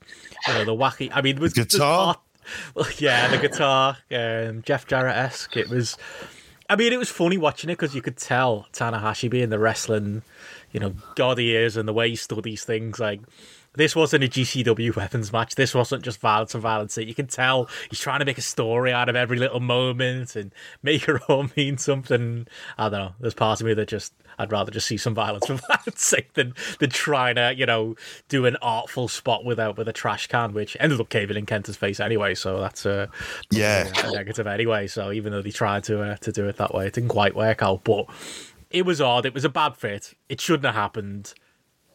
you 0.48 0.54
know, 0.54 0.64
the 0.64 0.74
wacky. 0.74 1.10
I 1.12 1.20
mean, 1.20 1.36
it 1.36 1.42
was 1.42 1.52
the 1.52 1.64
Guitar? 1.64 2.16
well, 2.74 2.86
yeah, 2.98 3.28
the 3.28 3.36
guitar, 3.38 3.98
um, 4.10 4.62
Jeff 4.62 4.86
Jarrett 4.86 5.16
esque. 5.16 5.56
It 5.56 5.68
was. 5.68 5.96
I 6.70 6.76
mean, 6.76 6.92
it 6.92 6.96
was 6.96 7.10
funny 7.10 7.36
watching 7.38 7.68
it 7.70 7.74
because 7.74 7.94
you 7.94 8.00
could 8.02 8.16
tell 8.16 8.66
Tanahashi 8.72 9.28
being 9.30 9.50
the 9.50 9.58
wrestling, 9.58 10.22
you 10.72 10.80
know, 10.80 10.94
god 11.14 11.38
he 11.38 11.54
is, 11.54 11.76
and 11.76 11.86
the 11.86 11.92
way 11.92 12.08
he 12.08 12.16
studies 12.16 12.64
things. 12.64 12.98
Like, 12.98 13.20
this 13.76 13.94
wasn't 13.94 14.24
a 14.24 14.28
GCW 14.28 14.94
weapons 14.96 15.32
match. 15.32 15.54
This 15.54 15.74
wasn't 15.74 16.02
just 16.02 16.20
violence 16.20 16.54
and 16.54 16.62
violence. 16.62 16.96
You 16.96 17.14
can 17.14 17.26
tell 17.26 17.68
he's 17.90 18.00
trying 18.00 18.18
to 18.18 18.24
make 18.24 18.38
a 18.38 18.42
story 18.42 18.92
out 18.92 19.08
of 19.08 19.16
every 19.16 19.38
little 19.38 19.60
moment 19.60 20.34
and 20.36 20.52
make 20.82 21.08
it 21.08 21.20
all 21.28 21.48
mean 21.56 21.78
something. 21.78 22.46
I 22.78 22.88
don't 22.88 22.98
know. 23.00 23.12
There's 23.20 23.34
part 23.34 23.60
of 23.60 23.66
me 23.66 23.74
that 23.74 23.88
just 23.88 24.12
I'd 24.38 24.52
rather 24.52 24.70
just 24.70 24.86
see 24.86 24.96
some 24.96 25.14
violence 25.14 25.46
for 25.46 25.54
violence 25.68 26.04
sake 26.04 26.34
than 26.34 26.54
than 26.78 26.90
trying 26.90 27.36
to 27.36 27.54
you 27.56 27.66
know 27.66 27.94
do 28.28 28.44
an 28.46 28.56
artful 28.62 29.08
spot 29.08 29.44
without 29.44 29.78
with 29.78 29.88
a 29.88 29.92
trash 29.92 30.26
can, 30.26 30.52
which 30.52 30.76
ended 30.80 31.00
up 31.00 31.08
caving 31.08 31.36
in 31.36 31.46
Kenta's 31.46 31.76
face 31.76 32.00
anyway. 32.00 32.34
So 32.34 32.60
that's 32.60 32.84
uh, 32.86 33.06
Yeah. 33.50 33.90
a 34.04 34.12
negative 34.12 34.46
anyway. 34.46 34.86
So 34.88 35.12
even 35.12 35.32
though 35.32 35.42
they 35.42 35.50
tried 35.50 35.84
to 35.84 36.02
uh, 36.02 36.16
to 36.16 36.32
do 36.32 36.48
it 36.48 36.56
that 36.56 36.74
way, 36.74 36.86
it 36.86 36.92
didn't 36.94 37.10
quite 37.10 37.34
work 37.34 37.62
out. 37.62 37.84
But 37.84 38.06
it 38.70 38.84
was 38.84 39.00
odd. 39.00 39.24
It 39.26 39.32
was 39.34 39.44
a 39.44 39.48
bad 39.48 39.76
fit. 39.76 40.14
It 40.28 40.40
shouldn't 40.40 40.64
have 40.66 40.74
happened. 40.74 41.32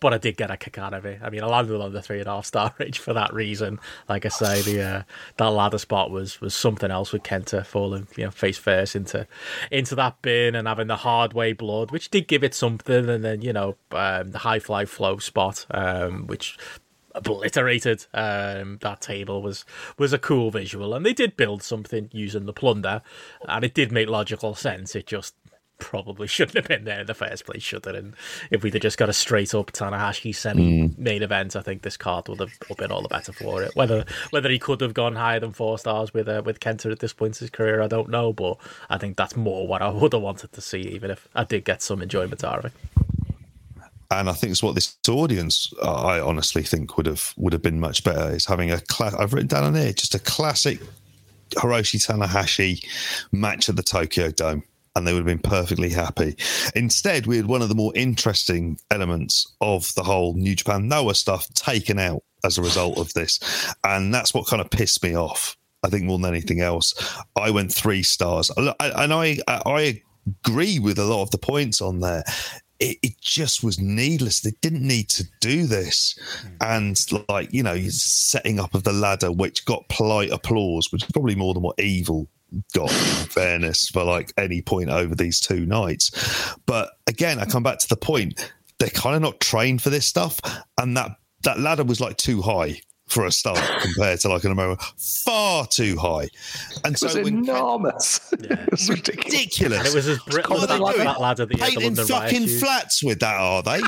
But 0.02 0.14
I 0.14 0.18
did 0.18 0.36
get 0.36 0.52
a 0.52 0.58
kick 0.58 0.78
out 0.78 0.94
of 0.94 1.06
it. 1.06 1.22
I 1.24 1.30
mean, 1.30 1.44
I 1.44 1.46
landed 1.46 1.80
on 1.80 1.94
the 1.94 2.02
three 2.02 2.20
and 2.20 2.28
a 2.28 2.32
half 2.32 2.46
star 2.46 2.74
range 2.80 3.00
for 3.00 3.14
that 3.14 3.34
reason. 3.34 3.80
Like 4.10 4.26
I 4.26 4.30
say, 4.30 4.62
the 4.62 4.82
uh, 4.82 5.04
that 5.38 5.48
ladder 5.48 5.78
spot 5.78 6.12
was 6.12 6.42
was 6.42 6.54
something 6.54 6.92
else 6.92 7.14
with 7.14 7.24
Kenta 7.24 7.66
falling, 7.66 8.08
you 8.18 8.26
know, 8.26 8.32
face 8.32 8.58
first 8.58 8.96
into 8.96 9.26
into 9.72 9.96
that 9.96 10.22
bin 10.22 10.56
and 10.56 10.68
having 10.68 10.88
the 10.88 10.98
hard 10.98 11.32
way 11.32 11.54
blood, 11.54 11.92
which 11.92 12.10
did 12.10 12.28
give 12.28 12.44
it 12.44 12.54
something. 12.54 13.10
And 13.10 13.24
then 13.24 13.42
you 13.42 13.54
know 13.54 13.78
um, 13.92 14.32
the 14.32 14.40
high 14.40 14.60
fly 14.60 14.86
flow 14.86 15.20
spot, 15.20 15.66
um, 15.72 16.28
which 16.28 16.58
obliterated 17.16 18.06
um, 18.14 18.78
that 18.82 19.02
table 19.02 19.42
was 19.42 19.66
was 19.98 20.14
a 20.14 20.20
cool 20.20 20.52
visual 20.52 20.94
and 20.94 21.06
they 21.06 21.14
did 21.14 21.36
build 21.36 21.62
something 21.64 22.10
using 22.12 22.46
the 22.46 22.54
plunder 22.54 23.02
and 23.48 23.64
it 23.64 23.74
did 23.74 23.92
make 23.92 24.08
logical 24.08 24.56
sense 24.56 24.96
it 24.96 25.08
just 25.08 25.36
probably 25.82 26.28
shouldn't 26.36 26.56
have 26.56 26.68
been 26.68 26.86
there 26.86 27.02
in 27.02 27.08
the 27.08 27.14
first 27.14 27.46
place 27.46 27.62
should 27.62 27.86
it 27.86 27.96
and 27.96 28.14
if 28.52 28.64
we'd 28.64 28.74
have 28.74 28.82
just 28.82 28.98
got 28.98 29.10
a 29.10 29.14
straight 29.14 29.54
up 29.54 29.72
Tanahashi 29.74 30.34
semi 30.34 30.94
main 30.98 31.24
event 31.24 31.56
I 31.56 31.62
think 31.62 31.82
this 31.82 31.98
card 31.98 32.30
would 32.30 32.40
have 32.40 32.58
been 32.78 32.92
all 32.92 33.02
the 33.02 33.10
better 33.10 33.34
for 33.34 33.64
it. 33.64 33.76
Whether 33.76 34.06
whether 34.30 34.50
he 34.50 34.60
could 34.60 34.80
have 34.80 34.94
gone 34.94 35.16
higher 35.16 35.40
than 35.40 35.52
four 35.52 35.78
stars 35.78 36.14
with 36.14 36.30
uh, 36.30 36.42
with 36.46 36.62
Kenta 36.62 36.92
at 36.92 37.00
this 37.00 37.12
point 37.12 37.36
in 37.38 37.46
his 37.46 37.50
career 37.50 37.82
I 37.82 37.88
don't 37.88 38.10
know 38.10 38.32
but 38.32 38.58
I 38.90 38.98
think 38.98 39.18
that's 39.18 39.36
more 39.36 39.68
what 39.68 39.82
I 39.82 39.90
would 39.90 40.14
have 40.14 40.22
wanted 40.22 40.54
to 40.54 40.62
see 40.62 40.82
even 40.82 41.12
if 41.12 41.28
I 41.36 41.44
did 41.44 41.66
get 41.66 41.82
some 41.82 42.02
enjoyment 42.02 42.44
out 42.44 42.60
of 42.60 42.66
it. 42.66 42.74
And 44.12 44.30
I 44.30 44.34
think 44.34 44.52
it's 44.52 44.62
what 44.62 44.76
this 44.76 44.98
audience, 45.08 45.74
uh, 45.82 45.94
I 45.94 46.20
honestly 46.20 46.64
think 46.64 46.98
would 46.98 47.06
have 47.06 47.34
would 47.38 47.54
have 47.54 47.62
been 47.62 47.80
much 47.80 48.04
better. 48.04 48.30
Is 48.30 48.46
having 48.46 48.70
a 48.70 48.82
cla- 48.82 49.16
I've 49.18 49.34
written 49.34 49.48
down 49.48 49.64
on 49.64 49.76
here 49.76 49.94
just 49.94 50.14
a 50.14 50.20
classic 50.20 50.82
Hiroshi 51.56 52.06
Tanahashi 52.06 52.86
match 53.32 53.70
at 53.70 53.76
the 53.76 53.84
Tokyo 53.84 54.32
Dome, 54.32 54.64
and 54.96 55.06
they 55.06 55.14
would 55.14 55.20
have 55.20 55.42
been 55.42 55.52
perfectly 55.52 55.90
happy. 55.90 56.36
Instead, 56.76 57.26
we 57.26 57.38
had 57.38 57.46
one 57.46 57.62
of 57.62 57.70
the 57.70 57.76
more 57.76 57.94
interesting 57.96 58.80
elements 58.92 59.56
of 59.62 59.94
the 59.96 60.04
whole 60.04 60.34
New 60.36 60.56
Japan 60.56 60.88
Noah 60.88 61.16
stuff 61.16 61.52
taken 61.54 62.00
out 62.00 62.24
as 62.44 62.58
a 62.58 62.62
result 62.62 62.98
of 62.98 63.14
this, 63.14 63.40
and 63.84 64.14
that's 64.14 64.34
what 64.34 64.48
kind 64.48 64.62
of 64.62 64.70
pissed 64.70 65.04
me 65.04 65.16
off. 65.16 65.58
I 65.84 65.90
think 65.90 66.04
more 66.04 66.20
than 66.20 66.30
anything 66.30 66.62
else, 66.62 66.94
I 67.36 67.52
went 67.52 67.74
three 67.74 68.04
stars, 68.04 68.52
and 68.56 68.74
I 68.80 69.38
I 69.48 70.02
agree 70.46 70.80
with 70.80 71.00
a 71.00 71.06
lot 71.06 71.24
of 71.24 71.32
the 71.32 71.38
points 71.40 71.82
on 71.82 72.00
there 72.00 72.24
it, 72.82 72.98
it 73.04 73.22
just 73.22 73.64
was 73.64 73.80
needless. 73.80 74.42
They 74.42 74.54
didn't 74.62 74.86
need 74.86 75.08
to 75.10 75.24
do 75.40 75.68
this. 75.68 76.18
And 76.60 77.00
like, 77.30 77.54
you 77.54 77.64
know, 77.64 77.78
setting 77.88 78.60
up 78.60 78.74
of 78.74 78.84
the 78.84 78.92
ladder, 78.92 79.32
which 79.32 79.66
got 79.66 79.88
polite 79.88 80.32
applause, 80.32 80.92
which 80.92 81.04
is 81.04 81.12
probably 81.12 81.36
more 81.36 81.54
than 81.54 81.64
what 81.64 81.80
Evil 81.80 82.28
got, 82.74 82.90
fairness, 82.92 83.88
for 83.90 84.04
like 84.04 84.34
any 84.38 84.62
point 84.62 84.90
over 84.90 85.16
these 85.16 85.40
two 85.40 85.66
nights. 85.66 86.12
But 86.66 86.90
again, 87.08 87.40
I 87.40 87.46
come 87.46 87.64
back 87.64 87.80
to 87.80 87.88
the 87.90 87.98
point, 87.98 88.52
they're 88.80 88.90
kind 88.90 89.16
of 89.16 89.22
not 89.22 89.40
trained 89.40 89.82
for 89.82 89.90
this 89.90 90.06
stuff. 90.06 90.40
And 90.78 90.96
that 90.98 91.12
that 91.44 91.60
ladder 91.60 91.84
was 91.84 92.00
like 92.00 92.18
too 92.18 92.42
high 92.42 92.80
for 93.08 93.26
a 93.26 93.32
start 93.32 93.60
compared 93.82 94.20
to 94.22 94.30
like 94.30 94.44
an 94.46 94.52
American 94.52 94.86
far 94.98 95.68
too 95.68 95.98
high. 95.98 96.30
And 96.86 96.96
It 96.96 97.02
was 97.02 97.12
so 97.14 97.24
when 97.24 97.40
enormous. 97.40 98.32
it 98.40 98.72
was 98.72 98.90
ridiculous. 98.90 99.34
ridiculous. 99.34 99.88
it 99.92 99.96
was 99.96 100.08
as 100.08 100.20
brittle 100.20 100.56
What 100.58 100.64
as 100.64 100.64
are 100.64 100.80
that, 100.80 100.86
they 100.86 100.92
doing? 100.94 101.06
that 101.06 101.20
ladder 101.22 101.46
that 101.46 101.58
you 101.58 101.64
had 101.64 101.72
the 101.72 101.76
painting 101.80 101.96
London 101.98 102.16
Riot 102.16 102.32
fucking 102.32 102.48
flats 102.60 103.04
with 103.04 103.20
that, 103.20 103.36
are 103.36 103.64
they? 103.64 103.82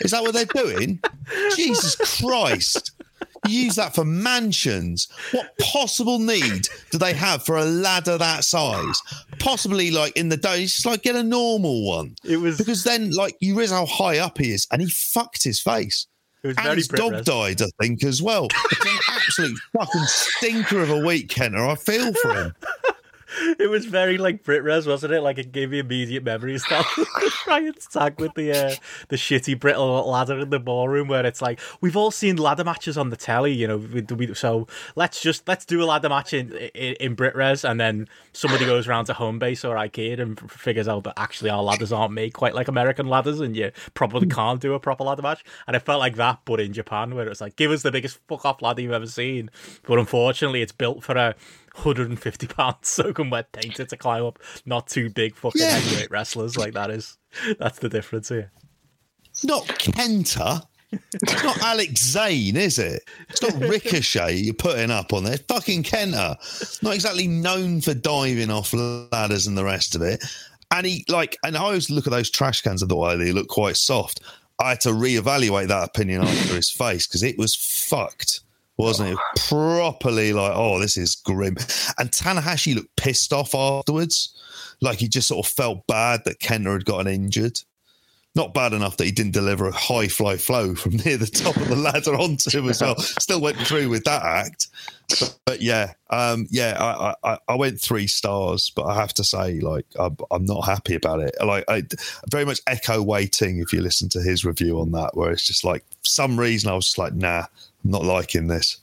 Is 0.00 0.10
that 0.12 0.22
what 0.22 0.32
they're 0.32 0.44
doing? 0.46 1.00
Jesus 1.56 1.96
Christ. 2.20 2.92
You 3.48 3.60
use 3.64 3.74
that 3.76 3.94
for 3.94 4.04
mansions. 4.04 5.08
What 5.32 5.56
possible 5.58 6.18
need 6.20 6.68
do 6.90 6.98
they 6.98 7.12
have 7.12 7.44
for 7.44 7.56
a 7.56 7.64
ladder 7.64 8.16
that 8.18 8.44
size? 8.44 9.00
Possibly 9.40 9.90
like 9.90 10.16
in 10.16 10.28
the 10.28 10.36
day, 10.36 10.62
it's 10.62 10.74
just 10.74 10.86
like 10.86 11.02
get 11.02 11.16
a 11.16 11.22
normal 11.24 11.86
one. 11.86 12.14
It 12.24 12.36
was 12.36 12.56
Because 12.58 12.84
then, 12.84 13.10
like, 13.10 13.36
you 13.40 13.54
realize 13.56 13.72
how 13.72 13.86
high 13.86 14.18
up 14.18 14.38
he 14.38 14.52
is, 14.52 14.66
and 14.70 14.80
he 14.80 14.88
fucked 14.88 15.42
his 15.42 15.60
face. 15.60 16.06
it 16.44 16.48
was 16.48 16.56
And 16.58 16.76
his 16.76 16.88
dog 16.88 17.12
Res. 17.12 17.24
died, 17.24 17.62
I 17.62 17.66
think, 17.80 18.04
as 18.04 18.22
well. 18.22 18.46
It's 18.70 18.86
an 18.86 18.98
absolute 19.08 19.58
fucking 19.76 20.04
stinker 20.06 20.80
of 20.80 20.90
a 20.90 20.98
week, 21.04 21.28
Kenner. 21.28 21.66
I 21.66 21.74
feel 21.74 22.12
for 22.14 22.34
him. 22.34 22.54
It 23.58 23.70
was 23.70 23.86
very 23.86 24.18
like 24.18 24.42
Brit 24.42 24.62
Res, 24.62 24.86
wasn't 24.86 25.12
it? 25.12 25.22
Like 25.22 25.38
it 25.38 25.52
gave 25.52 25.70
me 25.70 25.78
immediate 25.78 26.24
memories. 26.24 26.64
That 26.68 26.86
Ryan's 27.46 27.86
tag 27.86 28.20
with 28.20 28.34
the 28.34 28.52
uh, 28.52 28.74
the 29.08 29.16
shitty 29.16 29.58
brittle 29.58 30.08
ladder 30.08 30.38
in 30.38 30.50
the 30.50 30.58
ballroom, 30.58 31.08
where 31.08 31.24
it's 31.24 31.42
like 31.42 31.60
we've 31.80 31.96
all 31.96 32.10
seen 32.10 32.36
ladder 32.36 32.64
matches 32.64 32.96
on 32.96 33.10
the 33.10 33.16
telly, 33.16 33.52
you 33.52 33.66
know. 33.66 33.76
We, 33.78 34.02
we, 34.02 34.34
so 34.34 34.66
let's 34.96 35.20
just 35.20 35.46
let's 35.48 35.64
do 35.64 35.82
a 35.82 35.86
ladder 35.86 36.08
match 36.08 36.32
in 36.32 36.52
in, 36.52 36.94
in 36.94 37.14
Brit 37.14 37.34
Res, 37.34 37.64
and 37.64 37.80
then 37.80 38.08
somebody 38.32 38.64
goes 38.64 38.86
around 38.88 39.06
to 39.06 39.14
home 39.14 39.38
base 39.38 39.64
or 39.64 39.76
IKEA 39.76 40.20
and 40.20 40.50
figures 40.50 40.88
out 40.88 41.04
that 41.04 41.14
actually 41.16 41.50
our 41.50 41.62
ladders 41.62 41.92
aren't 41.92 42.12
made 42.12 42.34
quite 42.34 42.54
like 42.54 42.68
American 42.68 43.06
ladders, 43.06 43.40
and 43.40 43.56
you 43.56 43.70
probably 43.94 44.26
can't 44.28 44.60
do 44.60 44.74
a 44.74 44.80
proper 44.80 45.04
ladder 45.04 45.22
match. 45.22 45.44
And 45.66 45.76
it 45.76 45.80
felt 45.80 46.00
like 46.00 46.16
that, 46.16 46.40
but 46.44 46.60
in 46.60 46.72
Japan, 46.72 47.14
where 47.14 47.28
it's 47.28 47.40
like 47.40 47.56
give 47.56 47.70
us 47.70 47.82
the 47.82 47.92
biggest 47.92 48.18
fuck 48.28 48.44
off 48.44 48.62
ladder 48.62 48.82
you've 48.82 48.92
ever 48.92 49.06
seen, 49.06 49.50
but 49.84 49.98
unfortunately, 49.98 50.62
it's 50.62 50.72
built 50.72 51.02
for 51.02 51.16
a 51.16 51.34
150 51.74 52.46
pounds 52.48 52.88
soaking 52.88 53.30
wet 53.30 53.50
painter 53.52 53.84
to 53.84 53.96
climb 53.96 54.24
up 54.24 54.38
not 54.66 54.86
too 54.88 55.08
big 55.10 55.34
fucking 55.36 55.60
Yeah. 55.62 55.70
heavyweight 55.70 56.10
wrestlers 56.10 56.56
like 56.56 56.74
that 56.74 56.90
is 56.90 57.16
that's 57.58 57.78
the 57.78 57.88
difference 57.88 58.28
here 58.28 58.50
not 59.44 59.66
Kenta. 59.66 60.62
It's 60.92 61.42
not 61.42 61.58
Alex 61.62 62.02
Zayne, 62.02 62.54
is 62.56 62.78
it? 62.78 63.02
It's 63.30 63.40
not 63.40 63.54
Ricochet 63.54 64.36
you're 64.36 64.52
putting 64.52 64.90
up 64.90 65.14
on 65.14 65.24
there. 65.24 65.38
Fucking 65.48 65.84
Kenta. 65.84 66.36
Not 66.82 66.94
exactly 66.94 67.26
known 67.26 67.80
for 67.80 67.94
diving 67.94 68.50
off 68.50 68.74
ladders 68.74 69.46
and 69.46 69.56
the 69.56 69.64
rest 69.64 69.94
of 69.94 70.02
it. 70.02 70.22
And 70.70 70.84
he 70.86 71.06
like, 71.08 71.38
and 71.42 71.56
I 71.56 71.60
always 71.60 71.88
look 71.88 72.06
at 72.06 72.10
those 72.10 72.30
trash 72.30 72.60
cans 72.60 72.82
and 72.82 72.90
thought, 72.90 73.14
oh, 73.14 73.16
they 73.16 73.32
look 73.32 73.48
quite 73.48 73.76
soft. 73.76 74.20
I 74.58 74.70
had 74.70 74.82
to 74.82 74.90
reevaluate 74.90 75.68
that 75.68 75.88
opinion 75.88 76.22
after 76.22 76.54
his 76.54 76.70
face 76.70 77.06
because 77.06 77.22
it 77.22 77.38
was 77.38 77.56
fucked, 77.56 78.40
wasn't 78.82 79.10
it? 79.10 79.18
Properly 79.48 80.32
like, 80.32 80.52
oh, 80.54 80.78
this 80.78 80.96
is 80.96 81.14
grim. 81.16 81.56
And 81.98 82.10
Tanahashi 82.10 82.74
looked 82.74 82.96
pissed 82.96 83.32
off 83.32 83.54
afterwards, 83.54 84.36
like 84.80 84.98
he 84.98 85.08
just 85.08 85.28
sort 85.28 85.46
of 85.46 85.52
felt 85.52 85.86
bad 85.86 86.22
that 86.24 86.40
Kenta 86.40 86.72
had 86.72 86.84
gotten 86.84 87.12
injured 87.12 87.60
not 88.34 88.54
bad 88.54 88.72
enough 88.72 88.96
that 88.96 89.04
he 89.04 89.10
didn't 89.10 89.32
deliver 89.32 89.68
a 89.68 89.72
high 89.72 90.08
fly 90.08 90.36
flow 90.36 90.74
from 90.74 90.96
near 91.04 91.16
the 91.16 91.26
top 91.26 91.56
of 91.56 91.68
the 91.68 91.76
ladder 91.76 92.14
onto 92.14 92.50
him 92.50 92.68
as 92.68 92.80
well. 92.80 92.98
Still 92.98 93.40
went 93.40 93.58
through 93.58 93.88
with 93.88 94.04
that 94.04 94.22
act, 94.22 94.68
but, 95.08 95.38
but 95.44 95.60
yeah, 95.60 95.92
um, 96.10 96.46
yeah, 96.50 96.76
I, 96.80 97.14
I, 97.24 97.38
I, 97.48 97.54
went 97.56 97.80
three 97.80 98.06
stars, 98.06 98.72
but 98.74 98.84
I 98.84 98.94
have 98.94 99.12
to 99.14 99.24
say, 99.24 99.60
like, 99.60 99.86
I'm, 99.98 100.16
I'm 100.30 100.44
not 100.46 100.62
happy 100.62 100.94
about 100.94 101.20
it. 101.20 101.34
Like, 101.44 101.64
I 101.68 101.82
very 102.30 102.44
much 102.44 102.60
echo 102.66 103.02
waiting 103.02 103.58
if 103.58 103.72
you 103.72 103.80
listen 103.80 104.08
to 104.10 104.22
his 104.22 104.44
review 104.44 104.80
on 104.80 104.92
that, 104.92 105.16
where 105.16 105.30
it's 105.30 105.46
just 105.46 105.64
like 105.64 105.84
some 106.02 106.38
reason 106.38 106.70
I 106.70 106.74
was 106.74 106.86
just 106.86 106.98
like, 106.98 107.14
nah, 107.14 107.44
I'm 107.84 107.90
not 107.90 108.04
liking 108.04 108.46
this. 108.46 108.78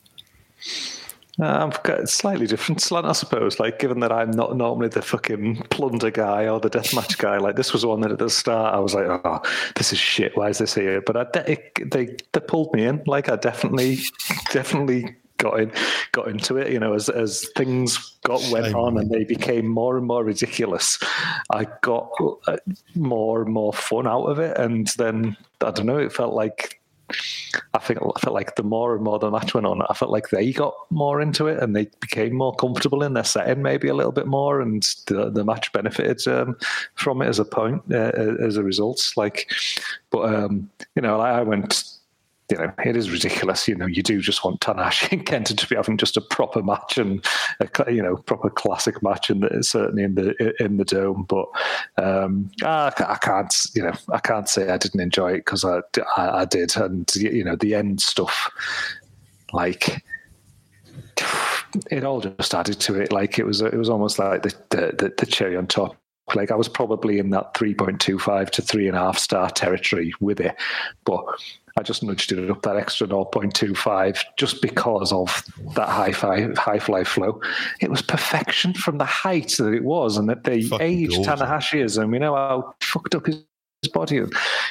I've 1.42 1.82
got 1.84 2.10
slightly 2.10 2.48
different 2.48 2.82
slant, 2.82 3.06
I 3.06 3.14
suppose. 3.14 3.60
Like, 3.60 3.80
given 3.80 4.00
that 4.02 4.12
I'm 4.12 4.32
not 4.32 4.58
normally 4.58 4.90
the 4.90 5.02
fucking 5.02 5.64
plunder 5.70 6.12
guy 6.12 6.48
or 6.48 6.60
the 6.60 6.70
deathmatch 6.70 7.18
guy, 7.18 7.38
like 7.38 7.56
this 7.56 7.72
was 7.72 7.86
one 7.86 8.02
that 8.02 8.12
at 8.12 8.20
the 8.20 8.30
start 8.30 8.74
I 8.74 8.80
was 8.80 8.94
like, 8.94 9.06
"Oh, 9.08 9.42
this 9.76 9.94
is 9.94 10.00
shit. 10.00 10.36
Why 10.36 10.50
is 10.50 10.58
this 10.58 10.74
here?" 10.74 11.02
But 11.02 11.18
I 11.18 11.24
de- 11.32 11.52
it, 11.52 11.92
they 11.92 12.16
they 12.34 12.40
pulled 12.40 12.74
me 12.74 12.86
in. 12.86 13.04
Like, 13.06 13.30
I 13.30 13.38
definitely, 13.38 14.00
definitely 14.52 15.16
got 15.38 15.60
in, 15.60 15.72
got 16.12 16.28
into 16.28 16.58
it. 16.58 16.72
You 16.72 16.80
know, 16.80 16.94
as 16.94 17.10
as 17.10 17.48
things 17.56 18.18
got 18.24 18.42
went 18.52 18.76
on 18.76 18.98
and 18.98 19.10
they 19.10 19.24
became 19.24 19.68
more 19.68 19.98
and 19.98 20.06
more 20.06 20.24
ridiculous, 20.24 21.00
I 21.52 21.68
got 21.82 22.12
uh, 22.48 22.58
more 22.96 23.42
and 23.44 23.54
more 23.54 23.74
fun 23.74 24.08
out 24.08 24.26
of 24.26 24.40
it. 24.40 24.58
And 24.58 24.88
then 24.98 25.38
I 25.62 25.72
don't 25.72 25.86
know, 25.86 25.98
it 25.98 26.14
felt 26.14 26.34
like 26.34 26.79
I 27.74 27.80
think 27.80 28.00
I 28.02 28.20
felt 28.20 28.34
like 28.34 28.56
the 28.56 28.64
more 28.64 28.96
and 28.96 29.04
more 29.04 29.20
the 29.20 29.32
match 29.32 29.54
went 29.54 29.68
on, 29.68 29.82
I 29.90 29.94
felt 29.94 30.12
like 30.12 30.30
they 30.30 30.52
got 30.52 30.74
more 30.90 31.22
into 31.22 31.48
it 31.48 31.62
and 31.62 31.76
they 31.76 31.90
became 32.00 32.36
more 32.36 32.56
comfortable 32.56 33.04
in 33.04 33.14
their 33.14 33.24
setting, 33.24 33.62
maybe 33.62 33.88
a 33.88 33.94
little 33.94 34.12
bit 34.12 34.28
more, 34.28 34.62
and 34.62 34.84
the 35.08 35.30
the 35.30 35.44
match 35.44 35.72
benefited 35.72 36.28
um, 36.28 36.58
from 36.96 37.22
it 37.22 37.28
as 37.28 37.40
a 37.40 37.46
point 37.46 37.82
uh, 37.92 38.12
as 38.40 38.58
a 38.58 38.64
result. 38.64 39.14
Like, 39.16 39.52
but 40.10 40.34
um, 40.34 40.70
you 40.96 41.02
know, 41.02 41.20
I 41.20 41.42
went 41.42 41.99
you 42.50 42.58
know, 42.58 42.72
it 42.84 42.96
is 42.98 43.12
ridiculous. 43.12 43.68
You 43.68 43.76
know, 43.76 43.86
you 43.86 44.02
do 44.02 44.20
just 44.22 44.44
want 44.44 44.60
Tanahashi 44.60 45.12
and 45.12 45.26
Kenta 45.26 45.56
to 45.56 45.68
be 45.68 45.76
having 45.76 45.98
just 45.98 46.18
a 46.18 46.22
proper 46.22 46.64
match 46.64 46.98
and 46.98 47.24
a 47.60 47.92
you 47.92 48.02
know 48.02 48.16
proper 48.18 48.50
classic 48.50 49.04
match, 49.04 49.30
and 49.30 49.48
certainly 49.66 50.04
in 50.04 50.16
the 50.16 50.64
in 50.64 50.78
the 50.78 50.86
dome. 50.86 51.26
But 51.28 51.48
um, 51.98 52.50
I, 52.64 52.92
I, 52.98 53.18
can't, 53.22 53.54
you 53.76 53.84
know, 53.84 53.94
I 54.12 54.20
can't 54.20 54.50
say 54.50 54.70
I 54.70 54.78
didn't 54.78 55.02
enjoy 55.02 55.34
it 55.34 55.46
because 55.46 55.64
I, 55.64 55.82
I, 56.18 56.42
I 56.42 56.46
did, 56.46 56.76
and 56.76 57.10
you 57.16 57.44
know, 57.44 57.56
the 57.56 57.76
end 57.76 58.02
stuff, 58.02 58.50
like 59.54 60.04
it 61.92 62.04
all 62.04 62.22
just 62.22 62.56
added 62.56 62.80
to 62.80 63.00
it. 63.00 63.12
Like 63.12 63.38
it 63.38 63.46
was, 63.46 63.62
it 63.62 63.78
was 63.78 63.90
almost 63.90 64.18
like 64.18 64.42
the 64.42 64.56
the, 64.70 65.14
the 65.16 65.26
cherry 65.26 65.56
on 65.56 65.68
top. 65.68 65.96
Like 66.36 66.52
I 66.52 66.56
was 66.56 66.70
probably 66.70 67.20
in 67.20 67.30
that 67.32 67.56
three 67.56 67.76
point 67.76 68.02
two 68.02 68.18
five 68.18 68.50
to 68.52 68.62
three 68.62 68.88
and 68.88 68.96
a 68.96 69.00
half 69.00 69.20
star 69.20 69.50
territory 69.50 70.14
with 70.20 70.40
it, 70.40 70.56
but 71.04 71.26
I 71.80 71.82
just 71.82 72.04
nudged 72.04 72.32
it 72.34 72.52
up 72.52 72.62
that 72.64 72.76
extra 72.76 73.08
0.25 73.08 74.20
just 74.38 74.62
because 74.62 75.14
of 75.14 75.44
that 75.76 75.88
high 75.88 76.12
fly, 76.12 76.50
high 76.58 76.80
fly 76.80 77.06
flow. 77.06 77.42
It 77.80 77.90
was 77.90 78.02
perfection 78.02 78.74
from 78.74 78.98
the 78.98 79.06
height 79.06 79.56
that 79.60 79.74
it 79.74 79.86
was, 79.86 80.18
and 80.18 80.28
that 80.30 80.44
they 80.44 80.58
aged 80.82 81.22
Tanahashi 81.22 81.82
is, 81.82 81.98
and 81.98 82.12
we 82.12 82.20
know 82.20 82.36
how 82.36 82.76
fucked 82.82 83.16
up 83.16 83.28
his 83.28 83.44
his 83.82 83.92
body. 83.92 84.22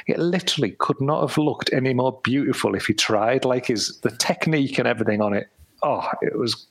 It 0.07 0.19
literally 0.19 0.73
could 0.79 1.01
not 1.01 1.27
have 1.27 1.39
looked 1.39 1.73
any 1.73 1.95
more 1.95 2.21
beautiful 2.23 2.75
if 2.75 2.87
he 2.87 2.95
tried. 2.95 3.45
Like 3.45 3.67
his 3.67 3.99
the 4.01 4.11
technique 4.11 4.79
and 4.79 4.87
everything 4.87 5.21
on 5.21 5.33
it. 5.33 5.49
Oh, 5.83 6.07
it 6.23 6.39
was 6.39 6.67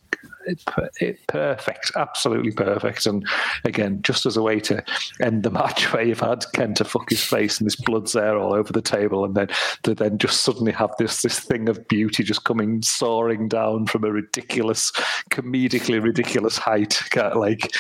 it, 0.47 0.63
it, 0.99 1.27
perfect, 1.27 1.91
absolutely 1.95 2.51
perfect. 2.51 3.05
And 3.05 3.27
again, 3.63 4.01
just 4.01 4.25
as 4.25 4.37
a 4.37 4.41
way 4.41 4.59
to 4.61 4.83
end 5.21 5.43
the 5.43 5.51
match, 5.51 5.91
where 5.93 6.03
you've 6.03 6.19
had 6.19 6.41
Kenta 6.53 6.85
fuck 6.85 7.09
his 7.09 7.23
face 7.23 7.59
and 7.59 7.67
this 7.67 7.75
blood's 7.75 8.13
there 8.13 8.37
all 8.37 8.53
over 8.53 8.71
the 8.71 8.81
table, 8.81 9.25
and 9.25 9.35
then 9.35 9.49
to 9.83 9.93
then 9.93 10.17
just 10.17 10.43
suddenly 10.43 10.71
have 10.71 10.91
this 10.97 11.21
this 11.21 11.39
thing 11.39 11.69
of 11.69 11.87
beauty 11.87 12.23
just 12.23 12.43
coming 12.43 12.81
soaring 12.81 13.47
down 13.47 13.85
from 13.85 14.03
a 14.03 14.11
ridiculous, 14.11 14.91
comedically 15.29 16.01
ridiculous 16.01 16.57
height, 16.57 17.01
like 17.35 17.71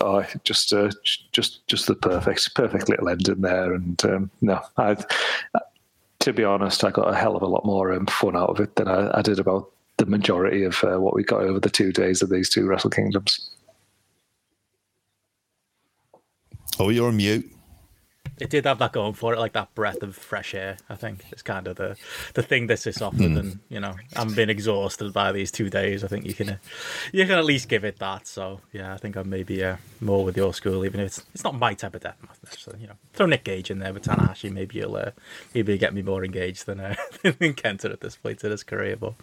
oh, 0.00 0.24
just 0.44 0.72
uh, 0.72 0.90
just 1.32 1.66
just 1.66 1.86
the 1.86 1.94
perfect, 1.94 2.54
perfect 2.54 2.88
little 2.88 3.08
ending 3.08 3.40
there. 3.40 3.74
And 3.74 4.04
um, 4.04 4.30
no, 4.40 4.60
I 4.76 4.96
to 6.24 6.32
be 6.32 6.44
honest, 6.44 6.82
I 6.84 6.90
got 6.90 7.10
a 7.10 7.14
hell 7.14 7.36
of 7.36 7.42
a 7.42 7.46
lot 7.46 7.66
more 7.66 7.92
um, 7.92 8.06
fun 8.06 8.34
out 8.34 8.48
of 8.48 8.58
it 8.58 8.76
than 8.76 8.88
I, 8.88 9.18
I 9.18 9.20
did 9.20 9.38
about 9.38 9.70
the 10.04 10.10
majority 10.10 10.64
of 10.64 10.82
uh, 10.84 11.00
what 11.00 11.14
we 11.14 11.22
got 11.22 11.42
over 11.42 11.58
the 11.58 11.70
two 11.70 11.92
days 11.92 12.22
of 12.22 12.30
these 12.30 12.48
two 12.48 12.66
Wrestle 12.66 12.90
Kingdoms. 12.90 13.50
Oh, 16.78 16.88
you're 16.90 17.08
on 17.08 17.16
mute 17.16 17.53
it 18.38 18.50
did 18.50 18.64
have 18.64 18.78
that 18.78 18.92
going 18.92 19.14
for 19.14 19.32
it, 19.32 19.38
like 19.38 19.52
that 19.52 19.74
breath 19.74 20.02
of 20.02 20.16
fresh 20.16 20.54
air. 20.54 20.76
I 20.88 20.96
think 20.96 21.24
it's 21.30 21.42
kind 21.42 21.66
of 21.66 21.76
the 21.76 21.96
the 22.34 22.42
thing 22.42 22.66
that's 22.66 22.84
this 22.84 23.00
offered, 23.00 23.20
mm. 23.20 23.38
and 23.38 23.60
you 23.68 23.80
know, 23.80 23.94
I'm 24.16 24.34
being 24.34 24.50
exhausted 24.50 25.12
by 25.12 25.32
these 25.32 25.50
two 25.50 25.70
days. 25.70 26.02
I 26.02 26.08
think 26.08 26.26
you 26.26 26.34
can 26.34 26.58
you 27.12 27.24
can 27.26 27.38
at 27.38 27.44
least 27.44 27.68
give 27.68 27.84
it 27.84 27.98
that. 27.98 28.26
So 28.26 28.60
yeah, 28.72 28.92
I 28.92 28.96
think 28.96 29.16
I'm 29.16 29.30
maybe 29.30 29.62
uh, 29.62 29.76
more 30.00 30.24
with 30.24 30.36
your 30.36 30.52
school, 30.54 30.84
even 30.84 31.00
if 31.00 31.06
it's 31.06 31.24
it's 31.34 31.44
not 31.44 31.58
my 31.58 31.74
type 31.74 31.94
of 31.94 32.02
death 32.02 32.18
match. 32.22 32.64
So 32.64 32.74
you 32.78 32.86
know, 32.86 32.94
throw 33.12 33.26
Nick 33.26 33.44
Gage 33.44 33.70
in 33.70 33.78
there 33.78 33.92
with 33.92 34.04
Tanahashi, 34.04 34.52
maybe 34.52 34.78
you'll 34.78 34.96
uh, 34.96 35.12
maybe 35.54 35.72
you'll 35.72 35.80
get 35.80 35.94
me 35.94 36.02
more 36.02 36.24
engaged 36.24 36.66
than 36.66 36.80
uh, 36.80 36.96
than 37.22 37.54
Kenta 37.54 37.90
at 37.92 38.00
this 38.00 38.16
point 38.16 38.42
in 38.42 38.50
his 38.50 38.64
career, 38.64 38.96
but 38.96 39.14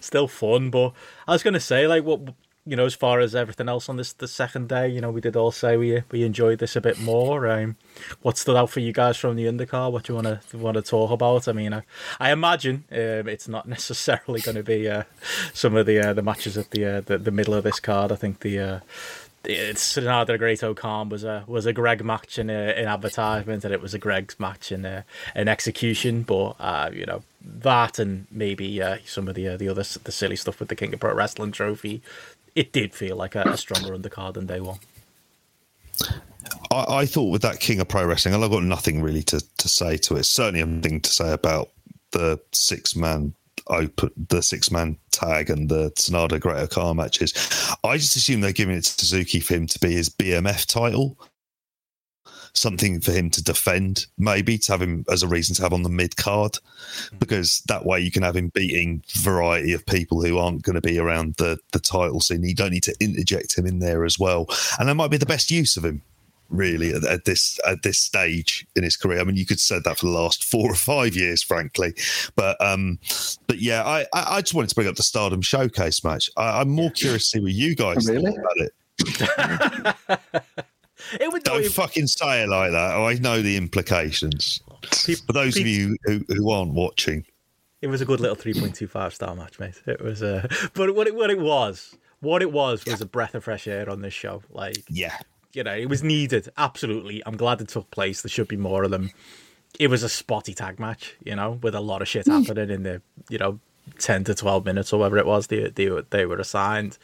still 0.00 0.28
fun. 0.28 0.70
But 0.70 0.92
I 1.26 1.32
was 1.32 1.42
gonna 1.42 1.60
say, 1.60 1.86
like, 1.86 2.04
what 2.04 2.34
you 2.68 2.76
know, 2.76 2.84
as 2.84 2.94
far 2.94 3.18
as 3.18 3.34
everything 3.34 3.66
else 3.66 3.88
on 3.88 3.96
this 3.96 4.12
the 4.12 4.28
second 4.28 4.68
day, 4.68 4.88
you 4.88 5.00
know, 5.00 5.10
we 5.10 5.22
did 5.22 5.36
all 5.36 5.50
say 5.50 5.78
we 5.78 6.02
we 6.10 6.22
enjoyed 6.22 6.58
this 6.58 6.76
a 6.76 6.82
bit 6.82 7.00
more. 7.00 7.48
Um, 7.48 7.76
what 8.20 8.36
stood 8.36 8.56
out 8.56 8.68
for 8.68 8.80
you 8.80 8.92
guys 8.92 9.16
from 9.16 9.36
the 9.36 9.46
undercard? 9.46 9.90
What 9.90 10.04
do 10.04 10.12
you 10.12 10.20
want 10.20 10.42
to 10.50 10.58
want 10.58 10.74
to 10.74 10.82
talk 10.82 11.10
about? 11.10 11.48
I 11.48 11.52
mean, 11.52 11.72
I, 11.72 11.82
I 12.20 12.30
imagine 12.30 12.84
um, 12.92 13.26
it's 13.26 13.48
not 13.48 13.66
necessarily 13.76 14.40
going 14.40 14.56
to 14.56 14.62
be 14.62 14.86
uh, 14.86 15.04
some 15.54 15.76
of 15.76 15.86
the 15.86 15.98
uh, 15.98 16.12
the 16.12 16.22
matches 16.22 16.58
at 16.58 16.70
the, 16.70 16.84
uh, 16.84 17.00
the, 17.00 17.16
the 17.16 17.30
middle 17.30 17.54
of 17.54 17.64
this 17.64 17.80
card. 17.80 18.12
I 18.12 18.16
think 18.16 18.40
the 18.40 18.58
uh, 18.58 18.80
it's 19.44 19.96
Sanada 19.96 20.36
Great-O-Khan 20.36 21.08
was 21.08 21.24
a 21.24 21.44
was 21.46 21.64
a 21.64 21.72
Greg 21.72 22.04
match 22.04 22.38
in 22.38 22.50
a, 22.50 22.72
in 22.72 22.86
advertisement, 22.86 23.64
and 23.64 23.72
it 23.72 23.80
was 23.80 23.94
a 23.94 23.98
Greggs 23.98 24.38
match 24.38 24.70
in 24.70 24.84
a, 24.84 25.04
in 25.34 25.48
execution. 25.48 26.22
But 26.22 26.56
uh, 26.60 26.90
you 26.92 27.06
know 27.06 27.22
that, 27.42 27.98
and 27.98 28.26
maybe 28.30 28.82
uh, 28.82 28.98
some 29.06 29.26
of 29.26 29.34
the 29.34 29.48
uh, 29.48 29.56
the 29.56 29.68
other 29.68 29.84
the 30.04 30.12
silly 30.12 30.36
stuff 30.36 30.60
with 30.60 30.68
the 30.68 30.76
King 30.76 30.92
of 30.92 31.00
Pro 31.00 31.14
Wrestling 31.14 31.52
trophy 31.52 32.02
it 32.62 32.72
did 32.72 32.92
feel 32.92 33.16
like 33.16 33.36
a, 33.36 33.42
a 33.42 33.56
stronger 33.56 33.96
undercard 33.96 34.34
than 34.34 34.46
day 34.46 34.58
one. 34.58 34.78
I, 36.72 36.84
I, 36.88 37.06
thought 37.06 37.30
with 37.30 37.42
that 37.42 37.60
King 37.60 37.80
of 37.80 37.88
Pro 37.88 38.04
Wrestling, 38.04 38.34
and 38.34 38.42
I've 38.42 38.50
got 38.50 38.64
nothing 38.64 39.00
really 39.00 39.22
to, 39.24 39.40
to 39.58 39.68
say 39.68 39.96
to 39.98 40.16
it. 40.16 40.24
Certainly, 40.24 40.64
nothing 40.64 41.00
to 41.00 41.10
say 41.10 41.32
about 41.32 41.70
the 42.10 42.40
six 42.52 42.96
man 42.96 43.34
open, 43.68 44.10
the 44.28 44.42
six 44.42 44.72
man 44.72 44.98
tag, 45.12 45.50
and 45.50 45.68
the 45.68 45.90
Sanada 45.92 46.40
Great-O-Khan 46.40 46.96
matches. 46.96 47.32
I 47.84 47.96
just 47.96 48.16
assume 48.16 48.40
they're 48.40 48.52
giving 48.52 48.76
it 48.76 48.84
to 48.84 48.90
Suzuki 48.90 49.38
for 49.38 49.54
him 49.54 49.66
to 49.68 49.78
be 49.78 49.92
his 49.92 50.08
BMF 50.08 50.66
title 50.66 51.16
something 52.58 53.00
for 53.00 53.12
him 53.12 53.30
to 53.30 53.42
defend, 53.42 54.06
maybe 54.18 54.58
to 54.58 54.72
have 54.72 54.82
him 54.82 55.04
as 55.10 55.22
a 55.22 55.28
reason 55.28 55.54
to 55.56 55.62
have 55.62 55.72
on 55.72 55.82
the 55.82 55.88
mid 55.88 56.16
card, 56.16 56.58
because 57.18 57.62
that 57.68 57.86
way 57.86 58.00
you 58.00 58.10
can 58.10 58.22
have 58.22 58.36
him 58.36 58.48
beating 58.48 59.02
variety 59.14 59.72
of 59.72 59.86
people 59.86 60.22
who 60.22 60.38
aren't 60.38 60.62
going 60.62 60.74
to 60.74 60.80
be 60.80 60.98
around 60.98 61.34
the 61.36 61.58
the 61.72 61.80
title 61.80 62.20
scene. 62.20 62.42
You 62.42 62.54
don't 62.54 62.72
need 62.72 62.82
to 62.84 62.94
interject 63.00 63.56
him 63.56 63.66
in 63.66 63.78
there 63.78 64.04
as 64.04 64.18
well, 64.18 64.46
and 64.78 64.88
that 64.88 64.94
might 64.94 65.10
be 65.10 65.16
the 65.16 65.26
best 65.26 65.50
use 65.50 65.76
of 65.76 65.84
him 65.84 66.02
really 66.50 66.94
at, 66.94 67.04
at, 67.04 67.26
this 67.26 67.60
at 67.66 67.82
this 67.82 67.98
stage 67.98 68.66
in 68.74 68.82
his 68.82 68.96
career. 68.96 69.20
I 69.20 69.24
mean, 69.24 69.36
you 69.36 69.46
could 69.46 69.60
say 69.60 69.80
that 69.84 69.98
for 69.98 70.06
the 70.06 70.12
last 70.12 70.44
four 70.44 70.70
or 70.70 70.74
five 70.74 71.14
years, 71.14 71.42
frankly. 71.42 71.94
But 72.36 72.60
um, 72.60 72.98
but 73.46 73.60
yeah, 73.60 73.84
I 73.84 74.06
I 74.12 74.40
just 74.40 74.54
wanted 74.54 74.70
to 74.70 74.74
bring 74.74 74.88
up 74.88 74.96
the 74.96 75.02
Stardom 75.02 75.42
Showcase 75.42 76.02
match. 76.04 76.30
I, 76.36 76.60
am 76.60 76.70
more 76.70 76.90
curious 76.90 77.30
to 77.30 77.38
see 77.38 77.42
what 77.42 77.52
you 77.52 77.74
guys 77.74 78.08
really? 78.08 78.24
think 78.24 78.38
about 78.38 78.58
it. 78.58 78.72
It 81.20 81.32
would 81.32 81.42
don't 81.44 81.66
fucking 81.66 82.06
say 82.06 82.42
it 82.42 82.48
like 82.48 82.72
that. 82.72 82.96
I 82.96 83.14
know 83.14 83.42
the 83.42 83.56
implications. 83.56 84.60
People, 85.04 85.26
For 85.26 85.32
those 85.32 85.54
people, 85.54 85.70
of 85.70 85.76
you 85.76 85.96
who, 86.04 86.34
who 86.34 86.50
aren't 86.50 86.72
watching, 86.72 87.24
it 87.80 87.86
was 87.88 88.00
a 88.00 88.04
good 88.04 88.20
little 88.20 88.36
three 88.36 88.54
point 88.54 88.74
two 88.74 88.88
five 88.88 89.14
star 89.14 89.34
match, 89.34 89.58
mate. 89.58 89.80
It 89.86 90.00
was, 90.00 90.22
uh, 90.22 90.46
but 90.74 90.94
what 90.94 91.06
it 91.06 91.14
what 91.14 91.30
it 91.30 91.38
was, 91.38 91.96
what 92.20 92.42
it 92.42 92.52
was, 92.52 92.84
was 92.84 93.00
yeah. 93.00 93.04
a 93.04 93.06
breath 93.06 93.34
of 93.34 93.44
fresh 93.44 93.66
air 93.68 93.88
on 93.88 94.02
this 94.02 94.14
show. 94.14 94.42
Like, 94.50 94.84
yeah, 94.88 95.18
you 95.52 95.62
know, 95.62 95.74
it 95.74 95.88
was 95.88 96.02
needed. 96.02 96.48
Absolutely, 96.56 97.22
I'm 97.26 97.36
glad 97.36 97.60
it 97.60 97.68
took 97.68 97.90
place. 97.90 98.22
There 98.22 98.30
should 98.30 98.48
be 98.48 98.56
more 98.56 98.84
of 98.84 98.90
them. 98.90 99.10
It 99.78 99.88
was 99.88 100.02
a 100.02 100.08
spotty 100.08 100.54
tag 100.54 100.80
match, 100.80 101.14
you 101.24 101.36
know, 101.36 101.58
with 101.62 101.74
a 101.74 101.80
lot 101.80 102.02
of 102.02 102.08
shit 102.08 102.24
hmm. 102.24 102.40
happening 102.40 102.70
in 102.70 102.82
the, 102.82 103.02
you 103.28 103.38
know, 103.38 103.60
10 103.98 104.24
to 104.24 104.34
12 104.34 104.64
minutes 104.64 104.92
or 104.92 105.00
whatever 105.00 105.18
it 105.18 105.26
was 105.26 105.46
they, 105.46 105.68
they, 105.70 105.88
they 106.10 106.26
were 106.26 106.38
assigned. 106.38 106.98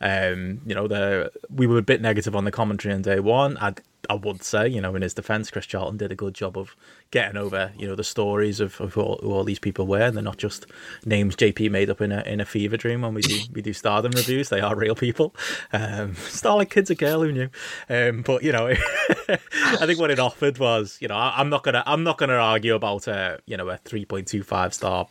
Um, 0.00 0.60
you 0.66 0.74
know, 0.74 0.88
the 0.88 1.30
we 1.54 1.66
were 1.66 1.78
a 1.78 1.82
bit 1.82 2.00
negative 2.00 2.34
on 2.34 2.44
the 2.44 2.50
commentary 2.50 2.94
on 2.94 3.02
day 3.02 3.20
one. 3.20 3.58
I 3.58 3.74
I 4.08 4.14
would 4.14 4.42
say, 4.42 4.66
you 4.66 4.80
know, 4.80 4.94
in 4.96 5.02
his 5.02 5.14
defence, 5.14 5.50
Chris 5.50 5.66
Charlton 5.66 5.98
did 5.98 6.10
a 6.10 6.16
good 6.16 6.34
job 6.34 6.56
of 6.56 6.74
getting 7.10 7.36
over, 7.36 7.72
you 7.76 7.86
know, 7.86 7.94
the 7.94 8.04
stories 8.04 8.58
of, 8.58 8.80
of 8.80 8.96
all, 8.96 9.20
who 9.22 9.32
all 9.32 9.44
these 9.44 9.58
people 9.58 9.86
were. 9.86 10.00
And 10.00 10.16
they're 10.16 10.22
not 10.24 10.38
just 10.38 10.66
names 11.04 11.36
JP 11.36 11.70
made 11.70 11.90
up 11.90 12.00
in 12.00 12.10
a 12.10 12.22
in 12.22 12.40
a 12.40 12.44
fever 12.44 12.76
dream 12.76 13.02
when 13.02 13.14
we 13.14 13.22
do 13.22 13.38
we 13.52 13.62
do 13.62 13.72
Stardom 13.72 14.12
reviews. 14.12 14.48
They 14.48 14.60
are 14.60 14.74
real 14.74 14.94
people. 14.94 15.34
Um, 15.72 16.14
Starlight 16.14 16.70
Kid's 16.70 16.90
a 16.90 16.94
girl 16.94 17.22
who 17.22 17.32
knew. 17.32 17.50
Um, 17.88 18.22
but 18.22 18.42
you 18.42 18.52
know, 18.52 18.68
I 19.28 19.86
think 19.86 20.00
what 20.00 20.10
it 20.10 20.18
offered 20.18 20.58
was, 20.58 20.98
you 21.00 21.08
know, 21.08 21.16
I, 21.16 21.40
am 21.40 21.50
not 21.50 21.62
gonna 21.62 21.82
I'm 21.86 22.02
not 22.02 22.18
gonna 22.18 22.34
argue 22.34 22.74
about 22.74 23.06
a 23.06 23.40
you 23.46 23.56
know 23.56 23.68
a 23.68 23.78
3.25 23.78 24.72
star 24.72 25.06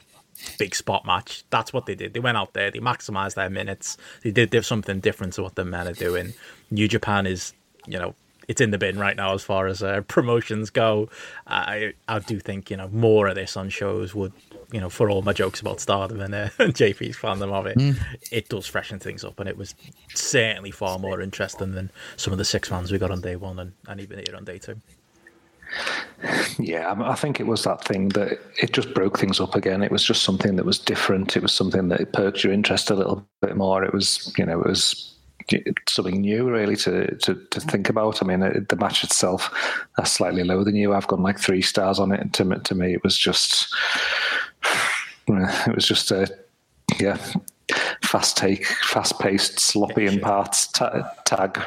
big 0.57 0.75
spot 0.75 1.05
match. 1.05 1.43
That's 1.49 1.73
what 1.73 1.85
they 1.85 1.95
did. 1.95 2.13
They 2.13 2.19
went 2.19 2.37
out 2.37 2.53
there, 2.53 2.71
they 2.71 2.79
maximized 2.79 3.35
their 3.35 3.49
minutes. 3.49 3.97
They 4.23 4.31
did 4.31 4.65
something 4.65 4.99
different 4.99 5.33
to 5.33 5.43
what 5.43 5.55
the 5.55 5.65
men 5.65 5.87
are 5.87 5.93
doing. 5.93 6.33
New 6.71 6.87
Japan 6.87 7.25
is, 7.25 7.53
you 7.85 7.99
know, 7.99 8.15
it's 8.49 8.59
in 8.59 8.71
the 8.71 8.79
bin 8.79 8.97
right 8.97 9.15
now 9.15 9.33
as 9.35 9.43
far 9.43 9.67
as 9.67 9.83
uh, 9.83 10.01
promotions 10.07 10.71
go. 10.71 11.07
I 11.47 11.93
I 12.07 12.17
do 12.19 12.39
think 12.39 12.71
you 12.71 12.77
know 12.77 12.89
more 12.89 13.27
of 13.27 13.35
this 13.35 13.55
on 13.55 13.69
shows 13.69 14.15
would 14.15 14.33
you 14.71 14.81
know 14.81 14.89
for 14.89 15.09
all 15.09 15.21
my 15.21 15.33
jokes 15.33 15.61
about 15.61 15.79
Stardom 15.79 16.19
and, 16.19 16.33
uh, 16.33 16.49
and 16.59 16.73
JP's 16.73 17.15
fandom 17.15 17.53
of 17.53 17.67
it, 17.67 17.77
mm. 17.77 17.95
it 18.31 18.49
does 18.49 18.65
freshen 18.65 18.97
things 18.97 19.23
up, 19.23 19.39
and 19.39 19.47
it 19.47 19.55
was 19.55 19.75
certainly 20.15 20.71
far 20.71 20.97
more 20.97 21.21
interesting 21.21 21.73
than 21.73 21.91
some 22.17 22.33
of 22.33 22.39
the 22.39 22.45
six 22.45 22.67
fans 22.67 22.91
we 22.91 22.97
got 22.97 23.11
on 23.11 23.21
day 23.21 23.35
one 23.35 23.59
and, 23.59 23.73
and 23.87 24.01
even 24.01 24.17
here 24.17 24.35
on 24.35 24.45
day 24.45 24.57
two. 24.57 24.81
Yeah, 26.57 26.95
I 26.99 27.15
think 27.15 27.39
it 27.39 27.47
was 27.47 27.63
that 27.63 27.83
thing 27.83 28.09
that 28.09 28.39
it 28.61 28.73
just 28.73 28.93
broke 28.93 29.17
things 29.17 29.39
up 29.39 29.55
again. 29.55 29.81
It 29.81 29.91
was 29.91 30.03
just 30.03 30.23
something 30.23 30.55
that 30.57 30.65
was 30.65 30.77
different. 30.77 31.37
It 31.37 31.43
was 31.43 31.53
something 31.53 31.87
that 31.89 32.01
it 32.01 32.13
perked 32.13 32.43
your 32.43 32.53
interest 32.53 32.89
a 32.89 32.95
little 32.95 33.25
bit 33.41 33.55
more. 33.55 33.83
It 33.83 33.93
was, 33.93 34.33
you 34.37 34.45
know, 34.45 34.59
it 34.59 34.67
was 34.67 35.15
something 35.87 36.21
new 36.21 36.49
really 36.49 36.75
to, 36.75 37.15
to, 37.15 37.35
to 37.35 37.59
think 37.59 37.89
about. 37.89 38.21
I 38.21 38.25
mean, 38.25 38.39
the 38.41 38.77
match 38.79 39.03
itself 39.03 39.49
that's 39.97 40.11
slightly 40.11 40.43
lower 40.43 40.63
than 40.63 40.75
you. 40.75 40.93
I've 40.93 41.07
gone 41.07 41.23
like 41.23 41.39
three 41.39 41.61
stars 41.61 41.99
on 41.99 42.11
it. 42.11 42.33
To 42.33 42.43
to 42.43 42.75
me, 42.75 42.93
it 42.93 43.03
was 43.03 43.17
just 43.17 43.73
it 45.27 45.75
was 45.75 45.87
just 45.87 46.11
a 46.11 46.27
yeah 46.99 47.17
fast 48.03 48.37
take, 48.37 48.65
fast 48.65 49.19
paced, 49.19 49.59
sloppy 49.59 50.05
in 50.05 50.19
parts 50.19 50.67
ta- 50.67 51.09
tag 51.25 51.61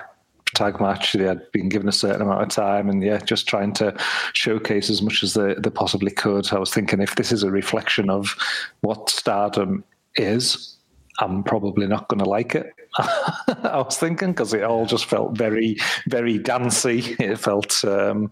tag 0.55 0.81
match. 0.81 1.13
They 1.13 1.25
had 1.25 1.51
been 1.53 1.69
given 1.69 1.89
a 1.89 1.93
certain 1.93 2.23
amount 2.23 2.43
of 2.43 2.49
time, 2.49 2.89
and 2.89 3.03
yeah, 3.03 3.19
just 3.19 3.49
trying 3.49 3.73
to 3.75 3.95
showcase 4.35 4.91
as 4.91 5.03
much 5.03 5.23
as 5.23 5.35
they, 5.35 5.55
they 5.55 5.71
possibly 5.71 6.11
could. 6.11 6.53
I 6.53 6.59
was 6.59 6.73
thinking 6.73 7.01
if 7.01 7.17
this 7.17 7.33
is 7.33 7.43
a 7.43 7.51
reflection 7.51 8.11
of 8.11 8.37
what 8.81 9.11
Stardom 9.11 9.85
is, 10.17 10.77
I'm 11.19 11.43
probably 11.43 11.87
not 11.87 12.09
going 12.09 12.23
to 12.23 12.29
like 12.29 12.55
it. 12.55 12.73
I 12.99 13.79
was 13.79 13.97
thinking 13.97 14.33
because 14.33 14.53
it 14.53 14.63
all 14.63 14.87
just 14.87 15.07
felt 15.07 15.37
very, 15.37 15.77
very 16.09 16.39
dancey. 16.39 17.17
It 17.19 17.39
felt, 17.39 17.85
um, 17.85 18.31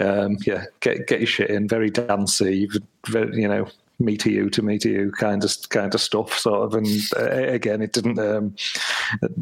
um, 0.00 0.38
yeah, 0.46 0.64
get 0.80 1.06
get 1.06 1.20
your 1.20 1.26
shit 1.26 1.50
in, 1.50 1.68
very 1.68 1.90
dancey. 1.90 2.68
Very, 3.06 3.40
you 3.40 3.48
know, 3.48 3.68
me 3.98 4.16
to 4.16 4.30
you 4.30 4.50
to 4.50 4.62
me 4.62 4.78
to 4.78 4.90
you 4.90 5.10
kind 5.12 5.42
of 5.42 5.54
kind 5.70 5.94
of 5.94 6.00
stuff 6.00 6.38
sort 6.38 6.62
of 6.62 6.74
and 6.74 6.86
uh, 7.16 7.30
again 7.30 7.80
it 7.80 7.92
didn't 7.92 8.18
um, 8.18 8.54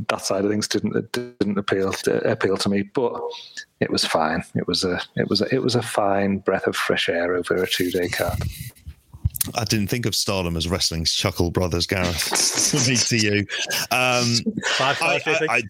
that 0.08 0.20
side 0.20 0.44
of 0.44 0.50
things 0.50 0.68
didn't 0.68 1.12
didn't 1.12 1.58
appeal 1.58 1.92
to, 1.92 2.18
appeal 2.30 2.56
to 2.56 2.68
me 2.68 2.82
but 2.82 3.20
it 3.80 3.90
was 3.90 4.04
fine 4.04 4.44
it 4.54 4.66
was 4.68 4.84
a 4.84 5.00
it 5.16 5.28
was 5.28 5.40
a, 5.40 5.54
it 5.54 5.62
was 5.62 5.74
a 5.74 5.82
fine 5.82 6.38
breath 6.38 6.66
of 6.66 6.76
fresh 6.76 7.08
air 7.08 7.34
over 7.34 7.54
a 7.56 7.68
two 7.68 7.90
day 7.90 8.08
card 8.08 8.40
I 9.54 9.64
didn't 9.64 9.88
think 9.88 10.06
of 10.06 10.14
Stardom 10.14 10.56
as 10.56 10.68
wrestling's 10.68 11.12
Chuckle 11.12 11.50
Brothers, 11.50 11.86
Gareth. 11.86 12.88
Me 12.88 12.96
to 12.96 13.16
you. 13.18 13.40
Um, 13.90 14.36
five, 14.78 14.96
five, 14.96 15.22
I, 15.26 15.30
I, 15.30 15.56
I, 15.56 15.62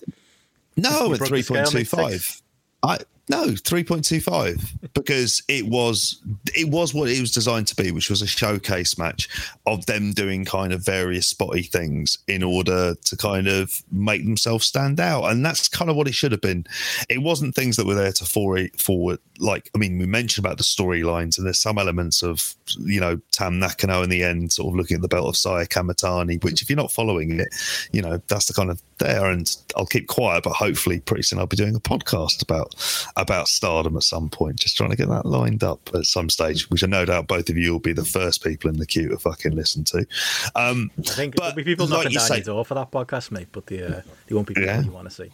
no, 0.77 1.13
at 1.13 1.27
three 1.27 1.43
point 1.43 1.67
two 1.67 1.85
five. 1.85 2.41
I 2.85 2.99
no, 3.29 3.47
3.25 3.47 4.93
because 4.93 5.43
it 5.49 5.67
was 5.67 6.21
it 6.55 6.69
was 6.69 6.93
what 6.93 7.09
it 7.09 7.21
was 7.21 7.33
designed 7.33 7.67
to 7.69 7.77
be, 7.77 7.91
which 7.91 8.11
was 8.11 8.21
a 8.21 8.27
showcase 8.27 8.99
match 8.99 9.29
of 9.67 9.87
them 9.87 10.13
doing 10.13 10.45
kind 10.45 10.73
of 10.73 10.85
various 10.85 11.27
spotty 11.27 11.63
things 11.63 12.19
in 12.29 12.43
order 12.43 12.95
to 12.95 13.17
kind 13.17 13.49
of 13.49 13.83
make 13.91 14.25
themselves 14.25 14.67
stand 14.67 15.01
out. 15.01 15.25
And 15.25 15.45
that's 15.45 15.69
kind 15.69 15.91
of 15.91 15.97
what 15.97 16.07
it 16.07 16.15
should 16.15 16.33
have 16.33 16.43
been. 16.43 16.67
It 17.09 17.23
wasn't 17.23 17.55
things 17.55 17.77
that 17.77 17.87
were 17.87 17.95
there 17.95 18.13
to 18.13 18.25
forward, 18.27 18.79
forward 18.79 19.19
like 19.39 19.71
I 19.75 19.79
mean, 19.79 19.99
we 19.99 20.07
mentioned 20.07 20.45
about 20.45 20.59
the 20.59 20.65
storylines 20.65 21.39
and 21.39 21.47
there's 21.47 21.59
some 21.59 21.79
elements 21.79 22.23
of, 22.23 22.55
you 22.79 23.01
know, 23.01 23.21
Tam 23.33 23.59
Nakano 23.59 24.03
in 24.03 24.11
the 24.11 24.23
end, 24.23 24.53
sort 24.53 24.73
of 24.73 24.77
looking 24.77 24.97
at 24.97 25.03
the 25.03 25.09
belt 25.09 25.29
of 25.29 25.37
Saya 25.37 25.67
Kamitani, 25.67 26.43
which 26.45 26.63
if 26.63 26.71
you're 26.71 26.77
not 26.77 26.93
following 26.93 27.41
it, 27.41 27.49
you 27.93 28.03
know, 28.03 28.21
that's 28.29 28.47
the 28.47 28.53
kind 28.53 28.71
of 28.71 28.81
there 28.99 29.31
and 29.31 29.51
I'll 29.77 29.87
keep 29.87 30.07
quiet, 30.07 30.45
but 30.45 30.53
hopefully 30.53 31.01
pretty 31.01 31.23
soon 31.23 31.39
I'll 31.39 31.47
be 31.47 31.57
doing 31.57 31.75
a 31.75 31.81
podcast 31.81 32.43
about 32.43 32.75
about 33.17 33.49
stardom 33.49 33.97
at 33.97 34.03
some 34.03 34.29
point, 34.29 34.57
just 34.57 34.77
trying 34.77 34.91
to 34.91 34.97
get 34.97 35.09
that 35.09 35.27
lined 35.27 35.63
up 35.63 35.89
at 35.95 36.05
some 36.05 36.29
stage, 36.29 36.69
which 36.71 36.83
I 36.83 36.87
no 36.87 37.05
doubt 37.05 37.29
both 37.29 37.49
of 37.49 37.57
you 37.57 37.73
will 37.73 37.81
be 37.81 37.93
the 37.93 38.05
first 38.05 38.43
people 38.43 38.71
in 38.71 38.79
the 38.79 38.87
queue 38.87 39.09
to 39.09 39.19
fucking 39.19 39.53
listen 39.53 39.85
to. 39.85 40.07
Um, 40.55 40.91
I 40.99 41.03
think 41.03 41.37
there'll 41.37 41.55
be 41.55 41.65
people 41.65 41.87
knocking 41.87 42.13
like 42.13 42.19
down 42.19 42.27
say, 42.27 42.37
your 42.37 42.45
door 42.45 42.65
for 42.65 42.75
that 42.75 42.91
podcast, 42.91 43.31
mate, 43.31 43.49
but 43.53 43.67
the, 43.67 43.99
uh, 43.99 44.03
they 44.27 44.35
won't 44.35 44.49
be 44.49 44.55
people 44.55 44.67
yeah. 44.67 44.83
you 44.83 44.91
want 44.91 45.09
to 45.09 45.15
see. 45.15 45.31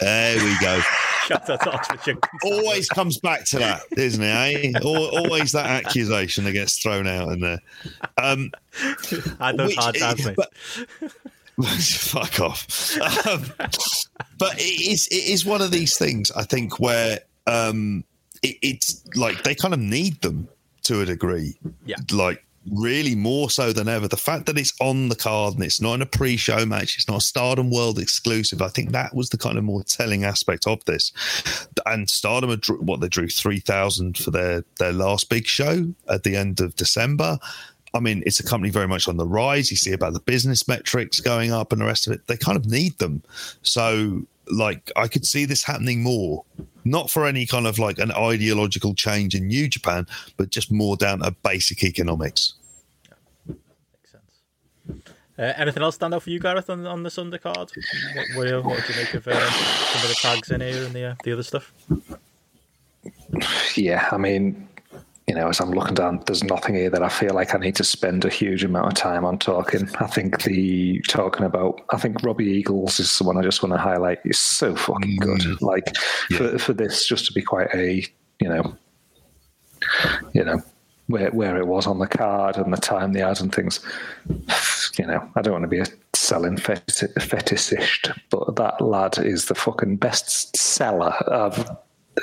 There 0.00 0.36
we 0.44 0.58
go. 0.60 0.80
Shout 1.26 1.50
out 1.50 1.60
to 1.60 1.72
Oxford 1.72 2.18
Always 2.42 2.88
comes 2.88 3.18
back 3.18 3.44
to 3.46 3.58
that, 3.58 3.82
isn't 3.96 4.22
it? 4.22 4.74
Eh? 4.74 4.80
Always 4.82 5.52
that 5.52 5.66
accusation 5.66 6.44
that 6.44 6.52
gets 6.52 6.78
thrown 6.78 7.06
out 7.06 7.30
in 7.32 7.40
there. 7.40 7.58
Um, 8.16 8.50
I 9.40 9.52
don't 9.52 9.74
hard 9.74 9.96
times, 9.96 10.24
mate. 10.24 10.36
But, 10.36 10.52
fuck 11.78 12.40
off. 12.40 12.96
Um, 13.26 13.44
but 14.38 14.58
it 14.58 14.90
is 14.90 15.08
it 15.08 15.24
is 15.24 15.44
one 15.44 15.60
of 15.60 15.70
these 15.70 15.96
things 15.98 16.30
I 16.30 16.44
think 16.44 16.78
where 16.78 17.20
um, 17.46 18.04
it, 18.42 18.56
it's 18.62 19.04
like 19.16 19.42
they 19.42 19.54
kind 19.54 19.74
of 19.74 19.80
need 19.80 20.20
them 20.22 20.48
to 20.84 21.00
a 21.00 21.06
degree. 21.06 21.58
Yeah, 21.84 21.96
like 22.12 22.44
really 22.72 23.14
more 23.14 23.50
so 23.50 23.72
than 23.72 23.88
ever. 23.88 24.08
The 24.08 24.16
fact 24.16 24.46
that 24.46 24.58
it's 24.58 24.72
on 24.80 25.08
the 25.08 25.16
card 25.16 25.54
and 25.54 25.64
it's 25.64 25.80
not 25.80 25.94
in 25.94 26.02
a 26.02 26.06
pre-show 26.06 26.66
match, 26.66 26.96
it's 26.96 27.08
not 27.08 27.18
a 27.18 27.24
Stardom 27.24 27.70
World 27.70 27.98
exclusive. 27.98 28.62
I 28.62 28.68
think 28.68 28.92
that 28.92 29.14
was 29.14 29.30
the 29.30 29.38
kind 29.38 29.58
of 29.58 29.64
more 29.64 29.82
telling 29.82 30.24
aspect 30.24 30.66
of 30.66 30.84
this. 30.84 31.12
And 31.86 32.08
Stardom, 32.08 32.50
had, 32.50 32.64
what 32.80 33.00
they 33.00 33.08
drew 33.08 33.28
three 33.28 33.60
thousand 33.60 34.18
for 34.18 34.30
their 34.30 34.64
their 34.78 34.92
last 34.92 35.28
big 35.28 35.46
show 35.46 35.92
at 36.08 36.22
the 36.22 36.36
end 36.36 36.60
of 36.60 36.76
December. 36.76 37.38
I 37.94 38.00
mean, 38.00 38.22
it's 38.26 38.40
a 38.40 38.44
company 38.44 38.70
very 38.70 38.88
much 38.88 39.08
on 39.08 39.16
the 39.16 39.26
rise. 39.26 39.70
You 39.70 39.76
see 39.76 39.92
about 39.92 40.12
the 40.12 40.20
business 40.20 40.68
metrics 40.68 41.20
going 41.20 41.52
up 41.52 41.72
and 41.72 41.80
the 41.80 41.86
rest 41.86 42.06
of 42.06 42.12
it. 42.12 42.26
They 42.26 42.36
kind 42.36 42.56
of 42.56 42.66
need 42.66 42.98
them. 42.98 43.22
So, 43.62 44.22
like, 44.50 44.90
I 44.96 45.08
could 45.08 45.26
see 45.26 45.44
this 45.44 45.64
happening 45.64 46.02
more, 46.02 46.44
not 46.84 47.10
for 47.10 47.26
any 47.26 47.46
kind 47.46 47.66
of 47.66 47.78
like 47.78 47.98
an 47.98 48.12
ideological 48.12 48.94
change 48.94 49.34
in 49.34 49.46
New 49.46 49.68
Japan, 49.68 50.06
but 50.36 50.50
just 50.50 50.70
more 50.70 50.96
down 50.96 51.20
to 51.20 51.30
basic 51.42 51.82
economics. 51.82 52.54
Yeah, 53.04 53.14
makes 53.46 54.12
sense. 54.12 54.42
Uh, 55.38 55.52
anything 55.56 55.82
else 55.82 55.94
stand 55.94 56.14
out 56.14 56.22
for 56.22 56.30
you, 56.30 56.40
Gareth, 56.40 56.68
on, 56.68 56.86
on 56.86 57.02
the 57.02 57.10
Sunday 57.10 57.38
card? 57.38 57.70
What, 58.34 58.52
what, 58.52 58.64
what 58.64 58.86
did 58.86 58.96
you 58.96 59.02
make 59.02 59.14
of 59.14 59.28
uh, 59.28 59.50
some 59.50 60.02
of 60.02 60.08
the 60.08 60.18
tags 60.20 60.50
in 60.50 60.60
here 60.60 60.84
and 60.84 60.92
the 60.92 61.04
uh, 61.04 61.14
the 61.24 61.32
other 61.32 61.42
stuff? 61.42 61.72
Yeah, 63.76 64.08
I 64.10 64.16
mean, 64.16 64.67
you 65.28 65.34
know, 65.34 65.48
as 65.48 65.60
I'm 65.60 65.72
looking 65.72 65.94
down, 65.94 66.22
there's 66.26 66.42
nothing 66.42 66.74
here 66.74 66.88
that 66.88 67.02
I 67.02 67.10
feel 67.10 67.34
like 67.34 67.54
I 67.54 67.58
need 67.58 67.76
to 67.76 67.84
spend 67.84 68.24
a 68.24 68.30
huge 68.30 68.64
amount 68.64 68.86
of 68.86 68.94
time 68.94 69.26
on 69.26 69.38
talking. 69.38 69.86
I 70.00 70.06
think 70.06 70.42
the 70.44 71.00
talking 71.00 71.44
about, 71.44 71.82
I 71.90 71.98
think 71.98 72.22
Robbie 72.22 72.46
Eagles 72.46 72.98
is 72.98 73.18
the 73.18 73.24
one 73.24 73.36
I 73.36 73.42
just 73.42 73.62
want 73.62 73.74
to 73.74 73.78
highlight. 73.78 74.20
He's 74.24 74.38
so 74.38 74.74
fucking 74.74 75.16
good. 75.16 75.40
Mm. 75.40 75.60
Like 75.60 75.94
yeah. 76.30 76.38
for 76.38 76.58
for 76.58 76.72
this, 76.72 77.06
just 77.06 77.26
to 77.26 77.34
be 77.34 77.42
quite 77.42 77.68
a, 77.74 78.06
you 78.40 78.48
know, 78.48 78.74
you 80.32 80.44
know, 80.44 80.62
where 81.08 81.30
where 81.30 81.58
it 81.58 81.66
was 81.66 81.86
on 81.86 81.98
the 81.98 82.06
card 82.06 82.56
and 82.56 82.72
the 82.72 82.78
time 82.78 83.12
they 83.12 83.20
had 83.20 83.38
and 83.42 83.54
things. 83.54 83.80
You 84.98 85.06
know, 85.06 85.30
I 85.36 85.42
don't 85.42 85.52
want 85.52 85.64
to 85.64 85.68
be 85.68 85.80
a 85.80 85.86
selling 86.14 86.56
fetishist, 86.56 88.18
but 88.30 88.56
that 88.56 88.80
lad 88.80 89.18
is 89.18 89.44
the 89.44 89.54
fucking 89.54 89.96
best 89.96 90.56
seller 90.56 91.12
of 91.26 91.68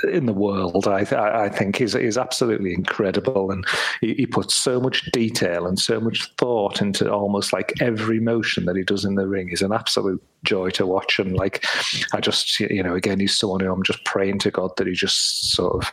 in 0.04 0.26
the 0.26 0.32
world, 0.32 0.86
I, 0.86 1.00
I 1.44 1.48
think, 1.48 1.80
is 1.80 1.94
is 1.94 2.18
absolutely 2.18 2.72
incredible, 2.72 3.50
and 3.50 3.64
he, 4.00 4.14
he, 4.14 4.26
puts 4.26 4.54
so 4.54 4.80
much 4.80 5.10
detail 5.12 5.66
and 5.66 5.78
so 5.78 6.00
much 6.00 6.30
thought 6.36 6.82
into 6.82 7.10
almost 7.10 7.52
like 7.52 7.72
every 7.80 8.20
motion 8.20 8.64
that 8.66 8.76
he 8.76 8.82
does 8.82 9.04
in 9.04 9.14
the 9.14 9.26
ring. 9.26 9.50
is 9.50 9.62
an 9.62 9.72
absolute 9.72 10.22
joy 10.44 10.70
to 10.70 10.86
watch, 10.86 11.18
and 11.18 11.36
like 11.36 11.64
I 12.12 12.20
just, 12.20 12.58
you 12.60 12.82
know, 12.82 12.94
again, 12.94 13.20
he's 13.20 13.38
someone 13.38 13.60
who 13.60 13.72
I'm 13.72 13.82
just 13.82 14.04
praying 14.04 14.40
to 14.40 14.50
God 14.50 14.76
that 14.76 14.86
he 14.86 14.92
just 14.92 15.52
sort 15.52 15.74
of 15.74 15.92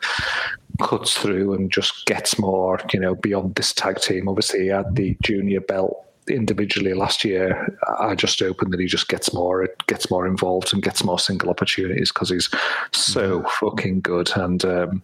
cuts 0.81 1.17
through 1.17 1.53
and 1.53 1.71
just 1.71 2.05
gets 2.05 2.39
more, 2.39 2.79
you 2.91 2.99
know, 2.99 3.15
beyond 3.15 3.55
this 3.55 3.73
tag 3.73 3.99
team. 3.99 4.27
Obviously, 4.27 4.61
he 4.61 4.67
had 4.67 4.95
the 4.95 5.17
junior 5.23 5.61
belt 5.61 6.05
individually 6.27 6.93
last 6.93 7.23
year, 7.23 7.77
I 7.99 8.15
just 8.15 8.41
open 8.41 8.71
that 8.71 8.79
he 8.79 8.85
just 8.85 9.07
gets 9.07 9.33
more, 9.33 9.67
gets 9.87 10.09
more 10.09 10.27
involved 10.27 10.73
and 10.73 10.81
gets 10.81 11.03
more 11.03 11.19
single 11.19 11.49
opportunities 11.49 12.11
because 12.11 12.29
he's 12.29 12.49
so 12.91 13.41
mm. 13.41 13.49
fucking 13.51 14.01
good. 14.01 14.31
And 14.35 14.63
um, 14.65 15.03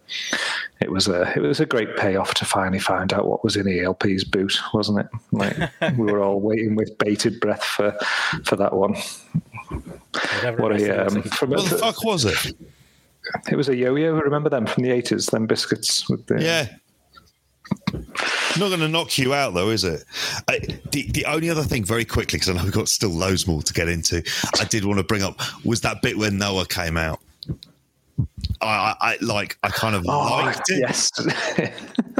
it 0.80 0.90
was 0.90 1.08
a 1.08 1.32
it 1.36 1.40
was 1.40 1.60
a 1.60 1.66
great 1.66 1.96
payoff 1.96 2.34
to 2.34 2.44
finally 2.44 2.78
find 2.78 3.12
out 3.12 3.26
what 3.26 3.44
was 3.44 3.56
in 3.56 3.68
ELP's 3.68 4.24
boot, 4.24 4.58
wasn't 4.72 5.00
it? 5.00 5.08
Like 5.32 5.56
we 5.98 6.10
were 6.10 6.22
all 6.22 6.40
waiting 6.40 6.74
with 6.74 6.96
bated 6.98 7.40
breath 7.40 7.64
for 7.64 7.96
for 8.44 8.56
that 8.56 8.72
one. 8.72 8.96
What 10.56 10.80
a 10.80 11.06
um, 11.06 11.22
from 11.22 11.50
what 11.50 11.68
the 11.68 11.78
fuck 11.78 12.04
was 12.04 12.24
it? 12.24 12.56
it 13.50 13.56
was 13.56 13.68
a 13.68 13.76
yo-yo. 13.76 14.12
Remember 14.12 14.48
them 14.48 14.66
from 14.66 14.82
the 14.82 14.90
eighties? 14.90 15.26
Them 15.26 15.46
biscuits 15.46 16.08
with 16.08 16.26
the 16.26 16.42
Yeah. 16.42 16.68
Not 18.58 18.68
going 18.68 18.80
to 18.80 18.88
knock 18.88 19.16
you 19.18 19.32
out, 19.34 19.54
though, 19.54 19.70
is 19.70 19.84
it? 19.84 20.04
I, 20.48 20.58
the 20.92 21.10
the 21.10 21.24
only 21.26 21.50
other 21.50 21.62
thing, 21.62 21.84
very 21.84 22.04
quickly, 22.04 22.38
because 22.38 22.48
I 22.48 22.54
know 22.54 22.64
we've 22.64 22.72
got 22.72 22.88
still 22.88 23.10
loads 23.10 23.46
more 23.46 23.62
to 23.62 23.72
get 23.72 23.88
into. 23.88 24.22
I 24.60 24.64
did 24.64 24.84
want 24.84 24.98
to 24.98 25.04
bring 25.04 25.22
up 25.22 25.40
was 25.64 25.80
that 25.82 26.02
bit 26.02 26.18
when 26.18 26.38
Noah 26.38 26.66
came 26.66 26.96
out. 26.96 27.20
I, 28.60 28.94
I, 29.00 29.16
like. 29.22 29.56
I 29.62 29.68
kind 29.70 29.94
of 29.94 30.04
Oh, 30.06 30.18
liked 30.44 30.68
it. 30.68 30.80
yes. 30.80 31.10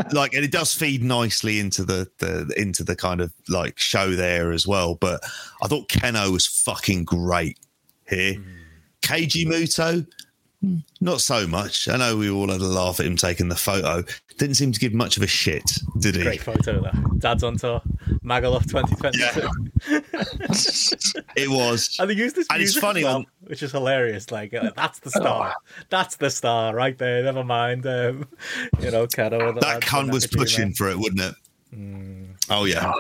like 0.12 0.32
and 0.34 0.44
it 0.44 0.50
does 0.50 0.72
feed 0.72 1.02
nicely 1.02 1.58
into 1.60 1.84
the, 1.84 2.08
the 2.18 2.52
into 2.56 2.82
the 2.84 2.96
kind 2.96 3.20
of 3.20 3.32
like 3.48 3.78
show 3.78 4.12
there 4.12 4.50
as 4.52 4.66
well 4.66 4.94
but 4.94 5.20
i 5.62 5.68
thought 5.68 5.88
Kenoh 5.88 6.32
was 6.32 6.46
fucking 6.46 7.04
great 7.04 7.58
here 8.08 8.34
keiji 9.02 9.44
muto 9.44 10.00
mm, 10.00 10.06
not 11.00 11.20
so 11.22 11.46
much 11.46 11.88
i 11.88 11.96
know 11.96 12.16
we 12.16 12.28
all 12.30 12.50
had 12.50 12.60
a 12.60 12.64
laugh 12.64 13.00
at 13.00 13.06
him 13.06 13.16
taking 13.16 13.48
the 13.48 13.56
photo 13.56 14.02
didn't 14.36 14.56
seem 14.56 14.72
to 14.72 14.80
give 14.80 14.92
much 14.92 15.16
of 15.16 15.22
a 15.22 15.26
shit 15.26 15.64
did 15.98 16.14
he 16.16 16.22
Great 16.22 16.42
photo 16.42 16.80
there. 16.82 16.92
Dad's 17.18 17.42
on 17.42 17.56
tour. 17.58 17.82
Magaluf 18.24 18.66
2022. 18.70 19.48
it 21.36 21.48
was 21.50 21.96
And 21.98 22.08
they 22.08 22.14
used 22.14 22.36
this 22.36 22.46
And 22.50 22.62
it's 22.62 22.78
funny 22.78 23.00
as 23.00 23.04
well, 23.04 23.16
on- 23.16 23.26
which 23.46 23.62
is 23.62 23.72
hilarious. 23.72 24.30
Like 24.30 24.54
uh, 24.54 24.70
that's 24.74 25.00
the 25.00 25.10
star. 25.10 25.54
That's 25.90 26.16
the 26.16 26.30
star 26.30 26.74
right 26.74 26.96
there. 26.96 27.22
Never 27.22 27.44
mind. 27.44 27.86
Um, 27.86 28.26
you 28.80 28.90
know, 28.90 29.06
Kenoh. 29.06 29.48
and 29.48 29.56
the 29.58 29.60
that 29.60 29.66
lads 29.66 29.86
cunt 29.86 30.10
was 30.12 30.26
pushing 30.26 30.72
for 30.72 30.88
it 30.88 30.98
wouldn't 30.98 31.20
it 31.20 31.34
oh 32.48 32.64
yeah 32.64 32.92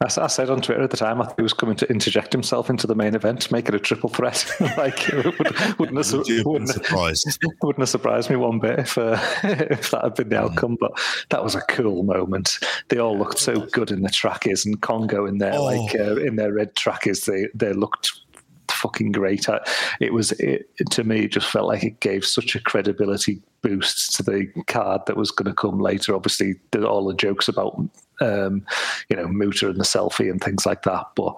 I, 0.00 0.06
I 0.06 0.26
said 0.26 0.50
on 0.50 0.60
Twitter 0.60 0.82
at 0.82 0.90
the 0.90 0.96
time 0.96 1.22
I 1.22 1.24
thought 1.26 1.36
he 1.36 1.42
was 1.42 1.52
coming 1.52 1.76
to 1.76 1.88
interject 1.88 2.32
himself 2.32 2.68
into 2.68 2.86
the 2.86 2.94
main 2.94 3.14
event, 3.14 3.50
make 3.50 3.68
it 3.68 3.74
a 3.74 3.78
triple 3.78 4.10
threat. 4.10 4.44
like, 4.76 5.08
it 5.08 5.24
would, 5.24 5.78
wouldn't, 5.78 5.96
have, 6.06 6.12
Would 6.12 6.28
you 6.28 6.36
have 6.36 6.44
been 6.44 6.52
wouldn't, 6.52 6.70
surprised 6.70 7.38
wouldn't 7.62 7.82
have 7.82 7.88
surprised 7.88 8.28
me 8.30 8.36
one 8.36 8.58
bit 8.58 8.78
if 8.78 8.98
uh, 8.98 9.18
if 9.42 9.90
that 9.90 10.04
had 10.04 10.14
been 10.14 10.28
the 10.28 10.40
outcome. 10.40 10.76
But 10.78 10.92
that 11.30 11.42
was 11.42 11.54
a 11.54 11.62
cool 11.62 12.02
moment. 12.02 12.58
They 12.88 12.98
all 12.98 13.18
looked 13.18 13.38
so 13.38 13.60
good 13.66 13.90
in 13.90 14.02
the 14.02 14.10
trackies, 14.10 14.66
and 14.66 14.80
Kongo 14.80 15.26
in 15.26 15.38
their 15.38 15.54
Oh. 15.54 15.64
like 15.64 15.94
uh, 15.94 16.16
in 16.16 16.36
their 16.36 16.52
red 16.52 16.76
trackies. 16.76 17.24
They 17.24 17.48
they 17.54 17.72
looked 17.72 18.12
fucking 18.70 19.12
great. 19.12 19.48
I, 19.48 19.60
it 20.00 20.12
was 20.12 20.32
it, 20.32 20.68
to 20.90 21.04
me. 21.04 21.20
It 21.20 21.32
just 21.32 21.48
felt 21.48 21.68
like 21.68 21.84
it 21.84 22.00
gave 22.00 22.24
such 22.24 22.54
a 22.54 22.60
credibility 22.60 23.40
boost 23.62 24.14
to 24.16 24.22
the 24.22 24.46
card 24.66 25.02
that 25.06 25.16
was 25.16 25.30
going 25.30 25.46
to 25.46 25.54
come 25.54 25.80
later. 25.80 26.14
Obviously, 26.14 26.56
all 26.84 27.06
the 27.06 27.14
jokes 27.14 27.48
about 27.48 27.80
um, 28.20 28.64
you 29.08 29.16
know 29.16 29.26
Muta 29.28 29.68
and 29.68 29.78
the 29.78 29.84
selfie 29.84 30.30
and 30.30 30.42
things 30.42 30.66
like 30.66 30.82
that, 30.82 31.06
but 31.14 31.34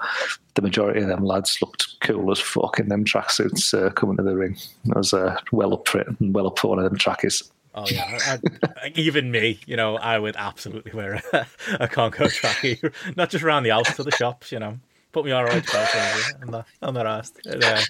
the 0.54 0.62
majority 0.62 1.00
of 1.00 1.08
them 1.08 1.24
lads 1.24 1.58
looked 1.60 2.00
cool 2.00 2.30
as 2.30 2.40
fuck 2.40 2.78
in 2.78 2.88
them 2.88 3.04
tracksuits 3.04 3.72
uh, 3.74 3.90
coming 3.90 4.16
to 4.16 4.22
the 4.22 4.36
ring. 4.36 4.56
I 4.94 4.98
was 4.98 5.12
uh, 5.12 5.38
well 5.52 5.74
up 5.74 5.88
for 5.88 6.00
it 6.00 6.08
and 6.20 6.34
well 6.34 6.46
up 6.46 6.58
for 6.58 6.68
one 6.68 6.78
of 6.78 6.84
them 6.84 6.98
trackies. 6.98 7.42
Oh 7.74 7.84
yeah, 7.88 8.18
I, 8.26 8.38
I, 8.82 8.92
even 8.94 9.30
me, 9.30 9.60
you 9.66 9.76
know, 9.76 9.96
I 9.96 10.18
would 10.18 10.36
absolutely 10.36 10.92
wear 10.92 11.22
a, 11.32 11.46
a 11.80 11.88
Kongo 11.88 12.24
trackie, 12.24 12.92
not 13.16 13.30
just 13.30 13.44
around 13.44 13.62
the 13.62 13.70
house 13.70 13.94
to 13.96 14.02
the 14.02 14.10
shops, 14.10 14.50
you 14.50 14.58
know. 14.58 14.78
Put 15.12 15.24
me 15.24 15.32
on 15.32 15.44
right 15.44 15.64
belt 15.72 15.88
over 15.96 16.20
and 16.42 16.52
the 16.52 16.64
on 16.82 16.94
the 16.94 17.04
rest. 17.04 17.40
Yeah, 17.44 17.82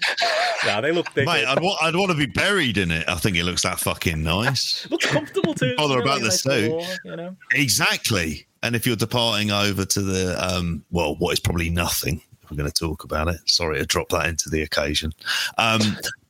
yeah, 0.65 0.81
they 0.81 0.91
look. 0.91 1.13
They, 1.13 1.25
mate 1.25 1.45
I'd, 1.45 1.59
wa- 1.61 1.77
I'd 1.81 1.95
want 1.95 2.11
to 2.11 2.17
be 2.17 2.27
buried 2.27 2.77
in 2.77 2.91
it 2.91 3.07
i 3.09 3.15
think 3.15 3.35
it 3.35 3.43
looks 3.43 3.63
that 3.63 3.79
fucking 3.79 4.23
nice 4.23 4.89
looks 4.89 5.05
comfortable 5.05 5.53
too. 5.53 5.75
Bother 5.75 5.95
you 5.95 5.99
know, 5.99 6.05
about 6.05 6.19
the 6.19 6.27
nice 6.27 6.43
suit. 6.43 6.71
warm, 6.71 6.87
you 7.03 7.15
know. 7.15 7.35
Exactly. 7.53 8.47
And 8.63 8.75
if 8.75 8.85
you're 8.85 8.95
departing 8.95 9.51
over 9.51 9.85
to 9.85 10.01
the, 10.01 10.35
um, 10.43 10.83
well, 10.91 11.15
what 11.15 11.31
is 11.33 11.39
probably 11.39 11.69
nothing, 11.69 12.21
if 12.43 12.51
we're 12.51 12.57
going 12.57 12.69
to 12.71 12.73
talk 12.77 13.03
about 13.03 13.27
it. 13.29 13.37
Sorry 13.45 13.79
to 13.79 13.85
drop 13.85 14.09
that 14.09 14.27
into 14.27 14.49
the 14.49 14.61
occasion. 14.63 15.13
Um, 15.57 15.81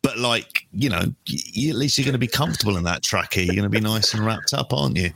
but 0.01 0.17
like, 0.17 0.67
you 0.71 0.89
know, 0.89 1.13
y- 1.27 1.69
at 1.69 1.75
least 1.75 1.97
you're 1.97 2.05
going 2.05 2.13
to 2.13 2.19
be 2.19 2.27
comfortable 2.27 2.77
in 2.77 2.83
that 2.83 3.01
trackie. 3.01 3.45
You're 3.45 3.55
going 3.55 3.63
to 3.63 3.69
be 3.69 3.79
nice 3.81 4.13
and 4.13 4.25
wrapped 4.25 4.53
up, 4.53 4.71
aren't 4.73 4.97
you? 4.97 5.11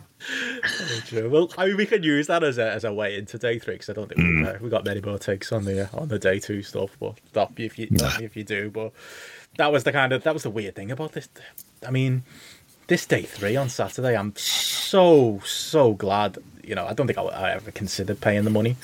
True. 1.05 1.29
Well, 1.29 1.51
I 1.57 1.67
mean, 1.67 1.77
we 1.77 1.85
can 1.85 2.01
use 2.01 2.27
that 2.27 2.43
as 2.43 2.57
a 2.57 2.71
as 2.71 2.85
a 2.85 2.93
way 2.93 3.17
into 3.17 3.37
day 3.37 3.59
three 3.59 3.75
because 3.75 3.89
I 3.89 3.93
don't 3.93 4.07
think 4.07 4.21
Mm. 4.21 4.37
we've, 4.37 4.47
uh, 4.55 4.57
we 4.61 4.69
got 4.69 4.85
many 4.85 5.01
more 5.01 5.19
takes 5.19 5.51
on 5.51 5.65
the 5.65 5.83
uh, 5.83 5.87
on 5.99 6.07
the 6.07 6.17
day 6.17 6.39
two 6.39 6.61
stuff. 6.63 6.91
But 6.99 7.15
stop 7.29 7.59
if 7.59 7.77
you 7.77 7.87
me 7.91 7.99
if 8.21 8.37
you 8.37 8.45
do. 8.45 8.69
But 8.71 8.93
that 9.57 9.71
was 9.73 9.83
the 9.83 9.91
kind 9.91 10.13
of 10.13 10.23
that 10.23 10.33
was 10.33 10.43
the 10.43 10.49
weird 10.49 10.75
thing 10.75 10.91
about 10.91 11.11
this. 11.11 11.27
I 11.85 11.91
mean, 11.91 12.23
this 12.87 13.05
day 13.05 13.23
three 13.23 13.57
on 13.57 13.67
Saturday, 13.67 14.15
I'm 14.15 14.33
so 14.37 15.41
so 15.43 15.93
glad. 15.93 16.37
You 16.63 16.75
know, 16.75 16.85
I 16.85 16.93
don't 16.93 17.07
think 17.07 17.17
I, 17.19 17.23
I 17.23 17.51
ever 17.51 17.71
considered 17.71 18.21
paying 18.21 18.43
the 18.43 18.49
money. 18.49 18.75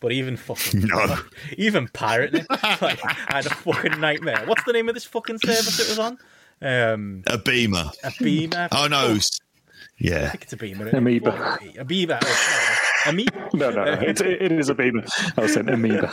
But 0.00 0.12
even 0.12 0.36
fucking, 0.36 0.80
No. 0.86 1.18
even 1.58 1.88
pirating 1.88 2.40
it, 2.50 2.82
like 2.82 3.04
I 3.04 3.12
had 3.36 3.46
a 3.46 3.50
fucking 3.50 4.00
nightmare. 4.00 4.42
What's 4.46 4.64
the 4.64 4.72
name 4.72 4.88
of 4.88 4.94
this 4.94 5.04
fucking 5.04 5.38
service 5.38 5.78
it 5.80 5.88
was 5.88 5.98
on? 5.98 6.18
Um, 6.62 7.22
Abema. 7.26 7.92
a 8.04 8.10
Beamer. 8.22 8.68
Oh, 8.72 8.86
no. 8.86 9.14
s- 9.14 9.40
I 9.42 9.82
Yeah. 9.98 10.28
think 10.30 10.42
it's 10.44 10.52
a 10.54 10.56
Beamer. 10.56 10.88
Amoeba. 10.88 11.58
A 11.78 11.84
Beamer. 11.84 12.18
Oh, 12.22 12.80
no. 13.06 13.10
Amoeba. 13.12 13.48
No, 13.54 13.70
no, 13.70 13.84
no. 13.84 13.92
It, 14.00 14.20
it 14.20 14.52
is 14.52 14.68
a 14.68 14.74
beamer. 14.74 15.04
I 15.36 15.40
was 15.42 15.54
saying 15.54 15.68
amoeba. 15.68 16.10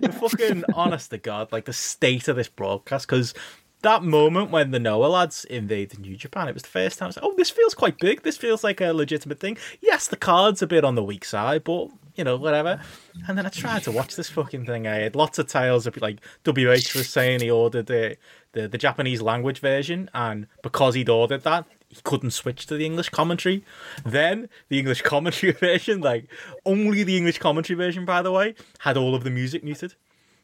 the 0.00 0.12
fucking 0.12 0.64
honest 0.74 1.10
to 1.10 1.18
god, 1.18 1.52
like 1.52 1.64
the 1.66 1.72
state 1.74 2.28
of 2.28 2.36
this 2.36 2.48
broadcast, 2.48 3.06
because 3.06 3.34
that 3.82 4.02
moment 4.02 4.50
when 4.50 4.70
the 4.70 4.78
Noah 4.78 5.06
lads 5.06 5.44
invaded 5.44 6.00
New 6.00 6.16
Japan, 6.16 6.48
it 6.48 6.54
was 6.54 6.62
the 6.62 6.68
first 6.68 6.98
time. 6.98 7.06
I 7.06 7.08
was 7.08 7.16
like, 7.16 7.24
oh, 7.24 7.34
this 7.36 7.50
feels 7.50 7.74
quite 7.74 7.98
big. 7.98 8.22
This 8.22 8.36
feels 8.36 8.64
like 8.64 8.80
a 8.80 8.92
legitimate 8.92 9.40
thing. 9.40 9.58
Yes, 9.80 10.06
the 10.08 10.16
card's 10.16 10.62
a 10.62 10.66
bit 10.66 10.84
on 10.84 10.94
the 10.94 11.02
weak 11.02 11.24
side, 11.24 11.64
but 11.64 11.88
you 12.14 12.24
know, 12.24 12.36
whatever. 12.36 12.80
And 13.26 13.38
then 13.38 13.46
I 13.46 13.48
tried 13.48 13.82
to 13.84 13.92
watch 13.92 14.16
this 14.16 14.28
fucking 14.30 14.66
thing. 14.66 14.86
I 14.86 14.96
had 14.96 15.16
lots 15.16 15.38
of 15.38 15.46
tales 15.46 15.86
of 15.86 15.96
like 16.00 16.18
WH 16.44 16.94
was 16.94 17.08
saying 17.08 17.40
he 17.40 17.50
ordered 17.50 17.86
the 17.86 18.16
the, 18.52 18.68
the 18.68 18.78
Japanese 18.78 19.22
language 19.22 19.60
version, 19.60 20.10
and 20.12 20.46
because 20.62 20.94
he'd 20.94 21.08
ordered 21.08 21.42
that, 21.44 21.64
he 21.88 22.00
couldn't 22.04 22.32
switch 22.32 22.66
to 22.66 22.76
the 22.76 22.84
English 22.84 23.08
commentary. 23.08 23.64
Then 24.04 24.48
the 24.68 24.78
English 24.78 25.00
commentary 25.12 25.52
version, 25.52 26.00
like 26.02 26.26
only 26.66 27.02
the 27.02 27.16
English 27.16 27.38
commentary 27.38 27.76
version, 27.78 28.04
by 28.04 28.20
the 28.22 28.30
way, 28.30 28.54
had 28.80 28.96
all 28.98 29.14
of 29.14 29.24
the 29.24 29.30
music 29.30 29.64
muted. 29.64 29.94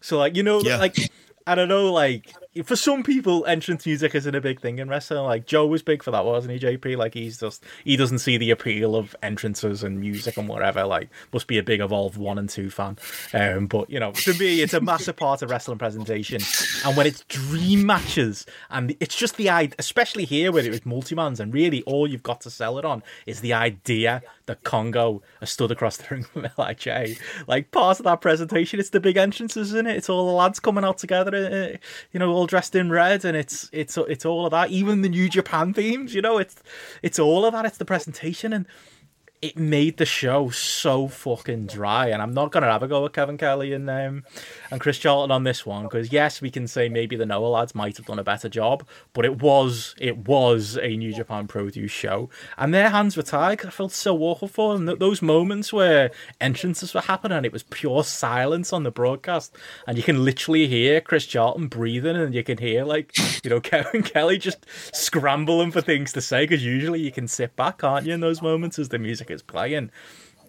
So 0.00 0.16
like 0.18 0.34
you 0.36 0.42
know, 0.42 0.60
Yeah. 0.62 0.78
like 0.78 0.96
I 1.46 1.54
don't 1.54 1.68
know, 1.68 1.92
like 1.92 2.32
for 2.64 2.76
some 2.76 3.02
people, 3.02 3.44
entrance 3.46 3.86
music 3.86 4.14
isn't 4.14 4.34
a 4.34 4.40
big 4.40 4.60
thing 4.60 4.78
in 4.78 4.88
wrestling. 4.88 5.24
Like 5.24 5.46
Joe 5.46 5.66
was 5.66 5.82
big 5.82 6.02
for 6.02 6.10
that, 6.10 6.24
wasn't 6.24 6.52
he? 6.52 6.58
JP, 6.58 6.96
like 6.96 7.14
he's 7.14 7.38
just 7.38 7.64
he 7.84 7.96
doesn't 7.96 8.18
see 8.18 8.36
the 8.36 8.50
appeal 8.50 8.96
of 8.96 9.14
entrances 9.22 9.82
and 9.82 10.00
music 10.00 10.36
and 10.36 10.48
whatever. 10.48 10.84
Like 10.84 11.08
must 11.32 11.46
be 11.46 11.58
a 11.58 11.62
big 11.62 11.80
evolved 11.80 12.16
one 12.16 12.38
and 12.38 12.48
two 12.48 12.70
fan. 12.70 12.98
Um, 13.32 13.66
but 13.66 13.90
you 13.90 14.00
know, 14.00 14.12
to 14.12 14.34
me, 14.34 14.60
it's 14.60 14.74
a 14.74 14.80
massive 14.80 15.16
part 15.16 15.42
of 15.42 15.50
wrestling 15.50 15.78
presentation. 15.78 16.40
And 16.84 16.96
when 16.96 17.06
it's 17.06 17.22
dream 17.28 17.86
matches, 17.86 18.46
and 18.70 18.96
it's 19.00 19.16
just 19.16 19.36
the 19.36 19.50
idea, 19.50 19.76
especially 19.78 20.24
here 20.24 20.52
where 20.52 20.64
it 20.64 20.70
was 20.70 20.84
multi-mans, 20.84 21.40
and 21.40 21.52
really 21.52 21.82
all 21.82 22.06
you've 22.06 22.22
got 22.22 22.40
to 22.42 22.50
sell 22.50 22.78
it 22.78 22.84
on 22.84 23.02
is 23.26 23.40
the 23.40 23.52
idea 23.52 24.22
that 24.48 24.64
Kongo 24.64 25.22
stood 25.44 25.70
across 25.70 25.98
the 25.98 26.06
ring 26.10 26.24
from 26.24 26.48
LIJ. 26.58 27.20
Like 27.46 27.70
part 27.70 28.00
of 28.00 28.04
that 28.04 28.20
presentation, 28.20 28.80
it's 28.80 28.90
the 28.90 28.98
big 28.98 29.16
entrances, 29.16 29.68
isn't 29.68 29.86
it? 29.86 29.96
It's 29.96 30.08
all 30.08 30.26
the 30.26 30.32
lads 30.32 30.58
coming 30.58 30.84
out 30.84 30.98
together, 30.98 31.34
uh, 31.34 31.76
you 32.12 32.18
know, 32.18 32.32
all 32.32 32.47
dressed 32.48 32.74
in 32.74 32.90
red, 32.90 33.24
and 33.24 33.36
it's 33.36 33.70
it's 33.72 33.96
it's 33.96 34.24
all 34.24 34.44
of 34.46 34.50
that. 34.50 34.70
Even 34.70 35.02
the 35.02 35.08
New 35.08 35.28
Japan 35.28 35.72
themes, 35.72 36.14
you 36.14 36.22
know, 36.22 36.38
it's 36.38 36.56
it's 37.02 37.18
all 37.18 37.44
of 37.44 37.52
that. 37.52 37.64
It's 37.64 37.78
the 37.78 37.84
presentation, 37.84 38.52
and 38.52 38.66
it 39.40 39.56
made 39.56 39.98
the 39.98 40.06
show 40.06 40.50
so 40.50 41.06
fucking 41.08 41.66
dry. 41.66 42.08
And 42.08 42.20
I'm 42.20 42.34
not 42.34 42.50
gonna 42.50 42.66
have 42.70 42.82
a 42.82 42.88
go 42.88 43.06
at 43.06 43.12
Kevin 43.12 43.38
Kelly 43.38 43.72
and 43.72 43.88
um, 43.88 44.24
and 44.70 44.80
Chris 44.80 44.98
Charlton 44.98 45.30
on 45.30 45.44
this 45.44 45.64
one 45.64 45.84
because 45.84 46.12
yes, 46.12 46.40
we 46.40 46.50
can 46.50 46.66
say 46.66 46.88
maybe 46.88 47.14
the 47.16 47.26
Noah 47.26 47.46
lads 47.46 47.74
might 47.74 47.96
have 47.96 48.06
done 48.06 48.18
a 48.18 48.24
better 48.24 48.48
job, 48.48 48.86
but 49.12 49.24
it 49.24 49.40
was 49.40 49.94
it 49.98 50.18
was 50.18 50.76
a 50.82 50.96
New 50.96 51.12
Japan 51.12 51.46
produce 51.46 51.90
show, 51.92 52.28
and 52.56 52.74
their 52.74 52.90
hands 52.90 53.16
were 53.16 53.22
tied. 53.22 53.64
I 53.64 53.70
felt 53.70 53.92
so 53.92 54.18
awful 54.18 54.48
for 54.48 54.74
them. 54.74 54.86
Th- 54.86 54.98
Those 54.98 55.22
moments 55.22 55.72
where 55.72 56.10
entrances 56.40 56.92
were 56.94 57.00
happening 57.02 57.36
and 57.38 57.46
it 57.46 57.52
was 57.52 57.62
pure 57.62 58.02
silence 58.04 58.72
on 58.72 58.82
the 58.82 58.90
broadcast, 58.90 59.54
and 59.86 59.96
you 59.96 60.02
can 60.02 60.24
literally 60.24 60.66
hear 60.66 61.00
Chris 61.00 61.26
Charlton 61.26 61.68
breathing, 61.68 62.16
and 62.16 62.34
you 62.34 62.42
can 62.42 62.58
hear 62.58 62.84
like 62.84 63.12
you 63.44 63.50
know 63.50 63.60
Kevin 63.68 64.02
Kelly 64.02 64.38
just 64.38 64.66
scrambling 64.92 65.70
for 65.70 65.80
things 65.80 66.12
to 66.12 66.20
say 66.20 66.44
because 66.44 66.64
usually 66.64 67.00
you 67.00 67.12
can 67.12 67.28
sit 67.28 67.54
back, 67.54 67.78
can't 67.78 68.04
you, 68.04 68.14
in 68.14 68.20
those 68.20 68.42
moments 68.42 68.78
as 68.78 68.88
the 68.88 68.98
music 68.98 69.27
is 69.30 69.42
playing 69.42 69.90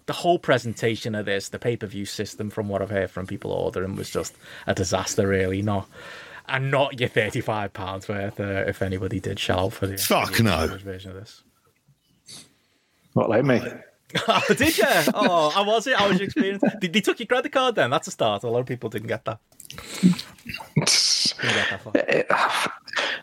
the 0.06 0.14
whole 0.14 0.40
presentation 0.40 1.14
of 1.14 1.26
this, 1.26 1.50
the 1.50 1.58
pay 1.58 1.76
per 1.76 1.86
view 1.86 2.04
system, 2.04 2.50
from 2.50 2.68
what 2.68 2.82
I've 2.82 2.90
heard 2.90 3.12
from 3.12 3.28
people 3.28 3.52
ordering, 3.52 3.94
was 3.94 4.10
just 4.10 4.34
a 4.66 4.74
disaster. 4.74 5.28
Really, 5.28 5.62
not 5.62 5.88
and 6.48 6.70
not 6.70 6.98
your 6.98 7.08
thirty 7.08 7.40
five 7.40 7.72
pounds 7.72 8.08
worth. 8.08 8.40
Uh, 8.40 8.64
if 8.66 8.82
anybody 8.82 9.20
did 9.20 9.38
shell 9.38 9.66
out 9.66 9.72
for 9.72 9.86
the 9.86 9.96
Fuck 9.96 10.40
no. 10.40 10.64
English 10.64 10.82
version 10.82 11.12
of 11.12 11.16
this. 11.18 11.42
What 13.12 13.30
like 13.30 13.44
me? 13.44 13.60
oh, 14.28 14.42
did 14.48 14.76
you? 14.76 14.84
Oh, 15.14 15.52
I 15.54 15.62
was 15.62 15.86
it? 15.86 15.96
How 15.96 16.08
was 16.08 16.18
your 16.18 16.26
experience? 16.26 16.62
Did 16.80 16.92
they 16.92 17.00
took 17.00 17.20
your 17.20 17.26
credit 17.26 17.52
card 17.52 17.76
then? 17.76 17.90
That's 17.90 18.08
a 18.08 18.10
start. 18.10 18.42
A 18.42 18.48
lot 18.48 18.60
of 18.60 18.66
people 18.66 18.90
didn't 18.90 19.08
get 19.08 19.24
that. 19.24 19.38
Didn't 20.00 20.24
get 20.76 21.70
that 21.70 21.80
far. 21.82 22.72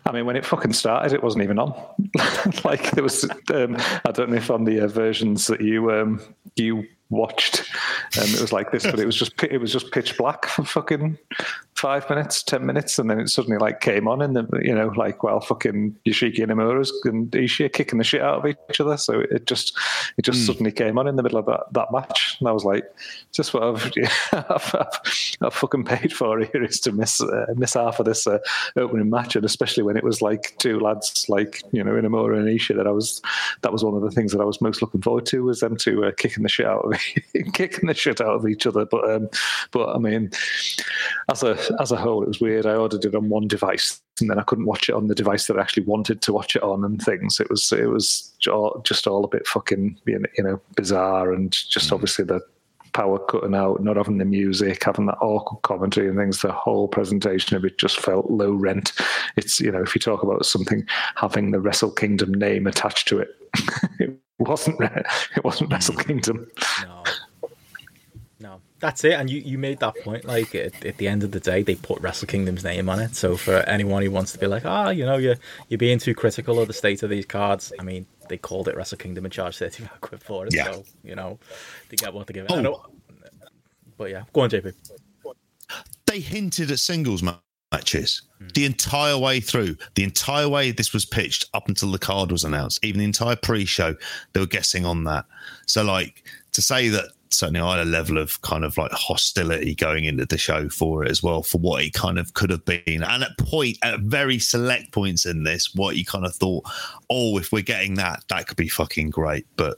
I 0.05 0.11
mean, 0.13 0.25
when 0.25 0.37
it 0.37 0.45
fucking 0.45 0.73
started, 0.73 1.13
it 1.13 1.21
wasn't 1.21 1.43
even 1.43 1.59
on. 1.59 1.73
like 2.63 2.91
there 2.91 3.03
was, 3.03 3.29
um, 3.53 3.75
I 4.05 4.11
don't 4.13 4.29
know 4.29 4.37
if 4.37 4.49
on 4.49 4.63
the 4.63 4.81
uh, 4.81 4.87
versions 4.87 5.47
that 5.47 5.59
you 5.59 5.91
um, 5.91 6.21
you 6.55 6.85
watched, 7.09 7.61
um, 8.17 8.27
it 8.27 8.39
was 8.39 8.53
like 8.53 8.71
this, 8.71 8.85
but 8.85 8.99
it 8.99 9.05
was 9.05 9.17
just 9.17 9.41
it 9.43 9.57
was 9.57 9.73
just 9.73 9.91
pitch 9.91 10.17
black 10.17 10.45
for 10.45 10.63
fucking 10.63 11.17
five 11.77 12.09
minutes, 12.09 12.41
ten 12.41 12.65
minutes, 12.65 12.97
and 12.97 13.09
then 13.09 13.19
it 13.19 13.29
suddenly 13.29 13.57
like 13.57 13.81
came 13.81 14.07
on, 14.07 14.21
and 14.21 14.35
the 14.35 14.47
you 14.61 14.73
know 14.73 14.87
like 14.95 15.23
well, 15.23 15.39
fucking 15.39 15.95
Yoshiki 16.05 16.39
Inamura's 16.39 16.91
and 17.05 17.29
Ishii 17.31 17.71
kicking 17.71 17.99
the 17.99 18.03
shit 18.03 18.21
out 18.21 18.39
of 18.39 18.45
each 18.45 18.81
other. 18.81 18.97
So 18.97 19.19
it 19.19 19.45
just 19.45 19.77
it 20.17 20.25
just 20.25 20.39
mm. 20.39 20.47
suddenly 20.47 20.71
came 20.71 20.97
on 20.97 21.07
in 21.07 21.15
the 21.15 21.23
middle 21.23 21.37
of 21.37 21.45
that, 21.45 21.65
that 21.71 21.91
match, 21.91 22.37
and 22.39 22.49
I 22.49 22.51
was 22.51 22.65
like, 22.65 22.83
just 23.31 23.53
what 23.53 23.63
I've 23.63 23.91
I've, 24.33 24.75
I've, 24.75 25.01
I've, 25.41 25.53
fucking 25.53 25.85
paid 25.85 26.11
for 26.11 26.39
here 26.39 26.63
is 26.63 26.79
to 26.81 26.91
miss 26.91 27.21
uh, 27.21 27.45
miss 27.55 27.75
half 27.75 27.99
of 27.99 28.05
this 28.05 28.25
uh, 28.25 28.39
opening 28.75 29.09
match, 29.09 29.35
and 29.35 29.45
especially 29.45 29.83
when 29.83 29.97
it 29.97 30.03
was 30.03 30.21
like 30.21 30.55
two 30.57 30.79
lads 30.79 31.25
like 31.29 31.61
you 31.71 31.83
know 31.83 31.91
Inamura 31.91 32.37
and 32.37 32.47
Ishii 32.47 32.75
that 32.75 32.87
I 32.87 32.91
was 32.91 33.21
that 33.61 33.71
was 33.71 33.83
one 33.83 33.95
of 33.95 34.01
the 34.01 34.11
things 34.11 34.31
that 34.31 34.41
I 34.41 34.45
was 34.45 34.61
most 34.61 34.81
looking 34.81 35.01
forward 35.01 35.27
to 35.27 35.43
was 35.43 35.59
them 35.59 35.77
two 35.77 36.03
uh, 36.05 36.11
kicking 36.11 36.43
the 36.43 36.49
shit 36.49 36.65
out 36.65 36.85
of 36.85 36.99
kicking 37.53 37.87
the 37.87 37.93
shit 37.93 38.19
out 38.19 38.35
of 38.35 38.47
each 38.47 38.65
other. 38.65 38.85
But 38.85 39.09
um, 39.09 39.29
but 39.71 39.95
I 39.95 39.99
mean, 39.99 40.31
as 41.29 41.43
a 41.43 41.55
as 41.79 41.91
a 41.91 41.97
whole, 41.97 42.23
it 42.23 42.27
was 42.27 42.41
weird. 42.41 42.65
I 42.65 42.75
ordered 42.75 43.05
it 43.05 43.15
on 43.15 43.29
one 43.29 43.47
device, 43.47 44.01
and 44.19 44.29
then 44.29 44.39
I 44.39 44.43
couldn't 44.43 44.65
watch 44.65 44.89
it 44.89 44.95
on 44.95 45.07
the 45.07 45.15
device 45.15 45.47
that 45.47 45.57
I 45.57 45.61
actually 45.61 45.83
wanted 45.83 46.21
to 46.21 46.33
watch 46.33 46.55
it 46.55 46.63
on, 46.63 46.83
and 46.83 47.01
things. 47.01 47.39
It 47.39 47.49
was 47.49 47.71
it 47.71 47.89
was 47.89 48.33
just 48.83 49.07
all 49.07 49.23
a 49.23 49.27
bit 49.27 49.47
fucking 49.47 49.99
you 50.05 50.19
know 50.39 50.61
bizarre, 50.75 51.31
and 51.33 51.51
just 51.51 51.89
mm. 51.89 51.93
obviously 51.93 52.25
the 52.25 52.41
power 52.93 53.19
cutting 53.19 53.53
out, 53.53 53.83
not 53.83 53.97
having 53.97 54.17
the 54.17 54.25
music, 54.25 54.83
having 54.83 55.05
that 55.05 55.17
awkward 55.21 55.61
commentary 55.61 56.07
and 56.07 56.17
things. 56.17 56.41
The 56.41 56.51
whole 56.51 56.87
presentation 56.87 57.55
of 57.55 57.63
it 57.63 57.77
just 57.77 57.99
felt 57.99 58.31
low 58.31 58.53
rent. 58.53 58.93
It's 59.35 59.59
you 59.59 59.71
know 59.71 59.81
if 59.81 59.95
you 59.95 59.99
talk 59.99 60.23
about 60.23 60.45
something 60.45 60.85
having 61.15 61.51
the 61.51 61.59
Wrestle 61.59 61.91
Kingdom 61.91 62.33
name 62.33 62.67
attached 62.67 63.07
to 63.09 63.19
it, 63.19 63.29
it 63.99 64.19
wasn't 64.39 64.81
it 64.81 65.43
wasn't 65.43 65.71
Wrestle 65.71 65.95
mm. 65.95 66.05
Kingdom. 66.05 66.47
No 66.83 67.03
that's 68.79 69.03
it. 69.03 69.13
And 69.13 69.29
you, 69.29 69.41
you 69.41 69.57
made 69.57 69.79
that 69.79 69.95
point. 70.03 70.25
Like 70.25 70.53
at, 70.53 70.85
at, 70.85 70.97
the 70.97 71.07
end 71.07 71.23
of 71.23 71.31
the 71.31 71.39
day, 71.39 71.63
they 71.63 71.75
put 71.75 71.99
Wrestle 72.01 72.27
Kingdom's 72.27 72.63
name 72.63 72.89
on 72.89 72.99
it. 72.99 73.15
So 73.15 73.37
for 73.37 73.57
anyone 73.61 74.03
who 74.03 74.11
wants 74.11 74.31
to 74.33 74.37
be 74.37 74.47
like, 74.47 74.65
ah, 74.65 74.87
oh, 74.87 74.89
you 74.89 75.05
know, 75.05 75.17
you're 75.17 75.37
you're 75.69 75.77
being 75.77 75.99
too 75.99 76.13
critical 76.13 76.59
of 76.59 76.67
the 76.67 76.73
state 76.73 77.03
of 77.03 77.09
these 77.09 77.25
cards. 77.25 77.73
I 77.79 77.83
mean, 77.83 78.05
they 78.29 78.37
called 78.37 78.67
it 78.67 78.75
Wrestle 78.75 78.97
Kingdom 78.97 79.25
and 79.25 79.33
charged 79.33 79.59
thirty 79.59 79.83
five 79.83 80.01
quid 80.01 80.21
for 80.21 80.45
it. 80.45 80.53
Yeah. 80.53 80.71
So 80.71 80.83
you 81.03 81.15
know, 81.15 81.39
they 81.89 81.95
get 81.95 82.13
what 82.13 82.27
they 82.27 82.33
give 82.33 82.45
it. 82.45 82.51
Oh. 82.51 82.85
But 83.97 84.11
yeah, 84.11 84.23
go 84.33 84.41
on, 84.41 84.49
JP. 84.49 84.73
They 86.05 86.19
hinted 86.19 86.71
at 86.71 86.79
singles 86.79 87.23
matches 87.71 88.21
mm. 88.41 88.53
the 88.53 88.65
entire 88.65 89.17
way 89.17 89.39
through. 89.39 89.75
The 89.95 90.03
entire 90.03 90.47
way 90.47 90.71
this 90.71 90.93
was 90.93 91.05
pitched 91.05 91.45
up 91.53 91.67
until 91.67 91.91
the 91.91 91.99
card 91.99 92.31
was 92.31 92.43
announced. 92.43 92.83
Even 92.83 92.99
the 92.99 93.05
entire 93.05 93.35
pre-show, 93.35 93.95
they 94.33 94.39
were 94.39 94.45
guessing 94.45 94.85
on 94.85 95.03
that. 95.05 95.25
So 95.65 95.83
like 95.83 96.23
to 96.53 96.61
say 96.61 96.89
that 96.89 97.11
certainly 97.29 97.59
I 97.59 97.77
had 97.77 97.87
a 97.87 97.89
level 97.89 98.17
of 98.17 98.41
kind 98.41 98.63
of 98.63 98.77
like 98.77 98.91
hostility 98.91 99.75
going 99.75 100.05
into 100.05 100.25
the 100.25 100.37
show 100.37 100.69
for 100.69 101.03
it 101.03 101.11
as 101.11 101.21
well, 101.21 101.43
for 101.43 101.57
what 101.59 101.83
it 101.83 101.93
kind 101.93 102.19
of 102.19 102.33
could 102.33 102.49
have 102.49 102.65
been. 102.65 103.03
And 103.03 103.23
at 103.23 103.37
point, 103.37 103.77
at 103.83 103.99
very 104.01 104.39
select 104.39 104.91
points 104.91 105.25
in 105.25 105.43
this, 105.43 105.73
what 105.75 105.95
you 105.95 106.05
kind 106.05 106.25
of 106.25 106.35
thought, 106.35 106.65
oh, 107.09 107.37
if 107.37 107.51
we're 107.51 107.61
getting 107.61 107.95
that, 107.95 108.23
that 108.29 108.47
could 108.47 108.57
be 108.57 108.67
fucking 108.67 109.09
great. 109.09 109.45
But 109.55 109.77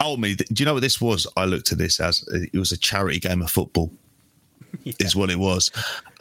ultimately, 0.00 0.36
do 0.36 0.62
you 0.62 0.64
know 0.64 0.74
what 0.74 0.80
this 0.80 1.00
was? 1.00 1.26
I 1.36 1.44
looked 1.44 1.72
at 1.72 1.78
this 1.78 2.00
as 2.00 2.24
it 2.28 2.56
was 2.56 2.72
a 2.72 2.78
charity 2.78 3.20
game 3.20 3.42
of 3.42 3.50
football. 3.50 3.90
Yeah. 4.84 4.94
Is 5.00 5.14
what 5.14 5.30
it 5.30 5.38
was. 5.38 5.70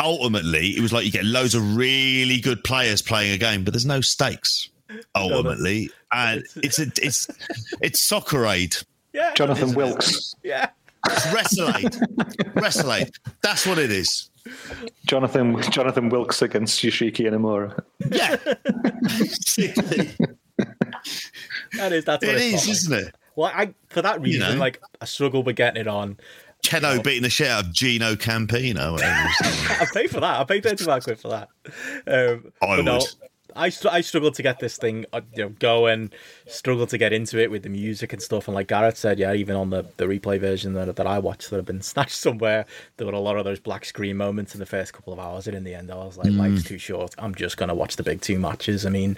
Ultimately, 0.03 0.71
it 0.71 0.81
was 0.81 0.91
like 0.91 1.05
you 1.05 1.11
get 1.11 1.23
loads 1.23 1.55
of 1.55 1.77
really 1.77 2.41
good 2.41 2.65
players 2.65 3.01
playing 3.01 3.31
a 3.31 3.37
game, 3.37 3.63
but 3.63 3.73
there's 3.73 3.85
no 3.85 4.01
stakes. 4.01 4.69
Ultimately, 5.15 5.89
no, 6.13 6.19
and 6.19 6.43
it's 6.57 6.77
a, 6.77 6.87
it's 7.01 7.29
it's 7.79 8.01
soccer 8.03 8.45
aid 8.45 8.75
yeah. 9.13 9.33
Jonathan 9.33 9.73
Wilkes. 9.73 10.35
Yeah. 10.43 10.69
Wrestlade. 11.33 11.95
Wrestlade. 12.53 13.09
That's 13.41 13.65
what 13.65 13.79
it 13.79 13.91
is. 13.91 14.29
Jonathan 15.05 15.61
Jonathan 15.71 16.09
Wilkes 16.09 16.41
against 16.41 16.81
Yoshiki 16.81 17.27
Inamura. 17.27 17.79
Yeah. 18.11 18.35
that 21.77 21.91
is 21.91 22.05
that's 22.05 22.25
what 22.25 22.35
it 22.35 22.41
is, 22.41 22.67
isn't 22.67 23.07
it? 23.07 23.15
Well, 23.35 23.51
I 23.53 23.73
for 23.89 24.01
that 24.01 24.21
reason, 24.21 24.41
you 24.41 24.55
know? 24.55 24.59
like 24.59 24.81
I 24.99 25.05
struggle 25.05 25.43
with 25.43 25.55
getting 25.55 25.81
it 25.81 25.87
on. 25.87 26.17
Kenoh 26.65 26.91
you 26.91 26.97
know. 26.97 27.01
beating 27.01 27.23
the 27.23 27.29
shit 27.29 27.47
out 27.47 27.65
of 27.65 27.73
Gino 27.73 28.15
D'Acampo. 28.15 28.57
I 29.01 29.85
pay 29.93 30.07
for 30.07 30.19
that. 30.19 30.39
I 30.39 30.43
pay 30.43 30.61
thirty 30.61 30.83
five 30.83 31.03
quid 31.03 31.19
for 31.19 31.29
that. 31.29 31.49
Um, 32.07 32.51
I 32.61 32.75
would. 32.75 32.85
No, 32.85 33.01
I, 33.55 33.71
I 33.89 34.01
struggled 34.01 34.35
to 34.35 34.43
get 34.43 34.59
this 34.59 34.77
thing 34.77 35.05
uh, 35.13 35.21
you 35.35 35.43
know 35.43 35.49
going, 35.49 36.11
struggled 36.47 36.89
to 36.89 36.97
get 36.97 37.13
into 37.13 37.39
it 37.39 37.51
with 37.51 37.63
the 37.63 37.69
music 37.69 38.13
and 38.13 38.21
stuff. 38.21 38.47
And 38.47 38.55
like 38.55 38.67
Gareth 38.67 38.97
said, 38.97 39.19
yeah, 39.19 39.33
even 39.33 39.55
on 39.55 39.69
the, 39.69 39.85
the 39.97 40.05
replay 40.05 40.39
version 40.39 40.73
that, 40.73 40.95
that 40.95 41.07
I 41.07 41.19
watched 41.19 41.49
that 41.49 41.57
had 41.57 41.65
been 41.65 41.81
snatched 41.81 42.15
somewhere, 42.15 42.65
there 42.97 43.07
were 43.07 43.13
a 43.13 43.19
lot 43.19 43.37
of 43.37 43.45
those 43.45 43.59
black 43.59 43.85
screen 43.85 44.17
moments 44.17 44.53
in 44.53 44.59
the 44.59 44.65
first 44.65 44.93
couple 44.93 45.13
of 45.13 45.19
hours. 45.19 45.47
And 45.47 45.55
in 45.55 45.63
the 45.63 45.73
end, 45.73 45.91
I 45.91 45.95
was 45.95 46.17
like, 46.17 46.27
mm. 46.27 46.37
life's 46.37 46.63
too 46.63 46.77
short. 46.77 47.15
I'm 47.17 47.35
just 47.35 47.57
going 47.57 47.69
to 47.69 47.75
watch 47.75 47.95
the 47.95 48.03
big 48.03 48.21
two 48.21 48.39
matches. 48.39 48.85
I 48.85 48.89
mean, 48.89 49.17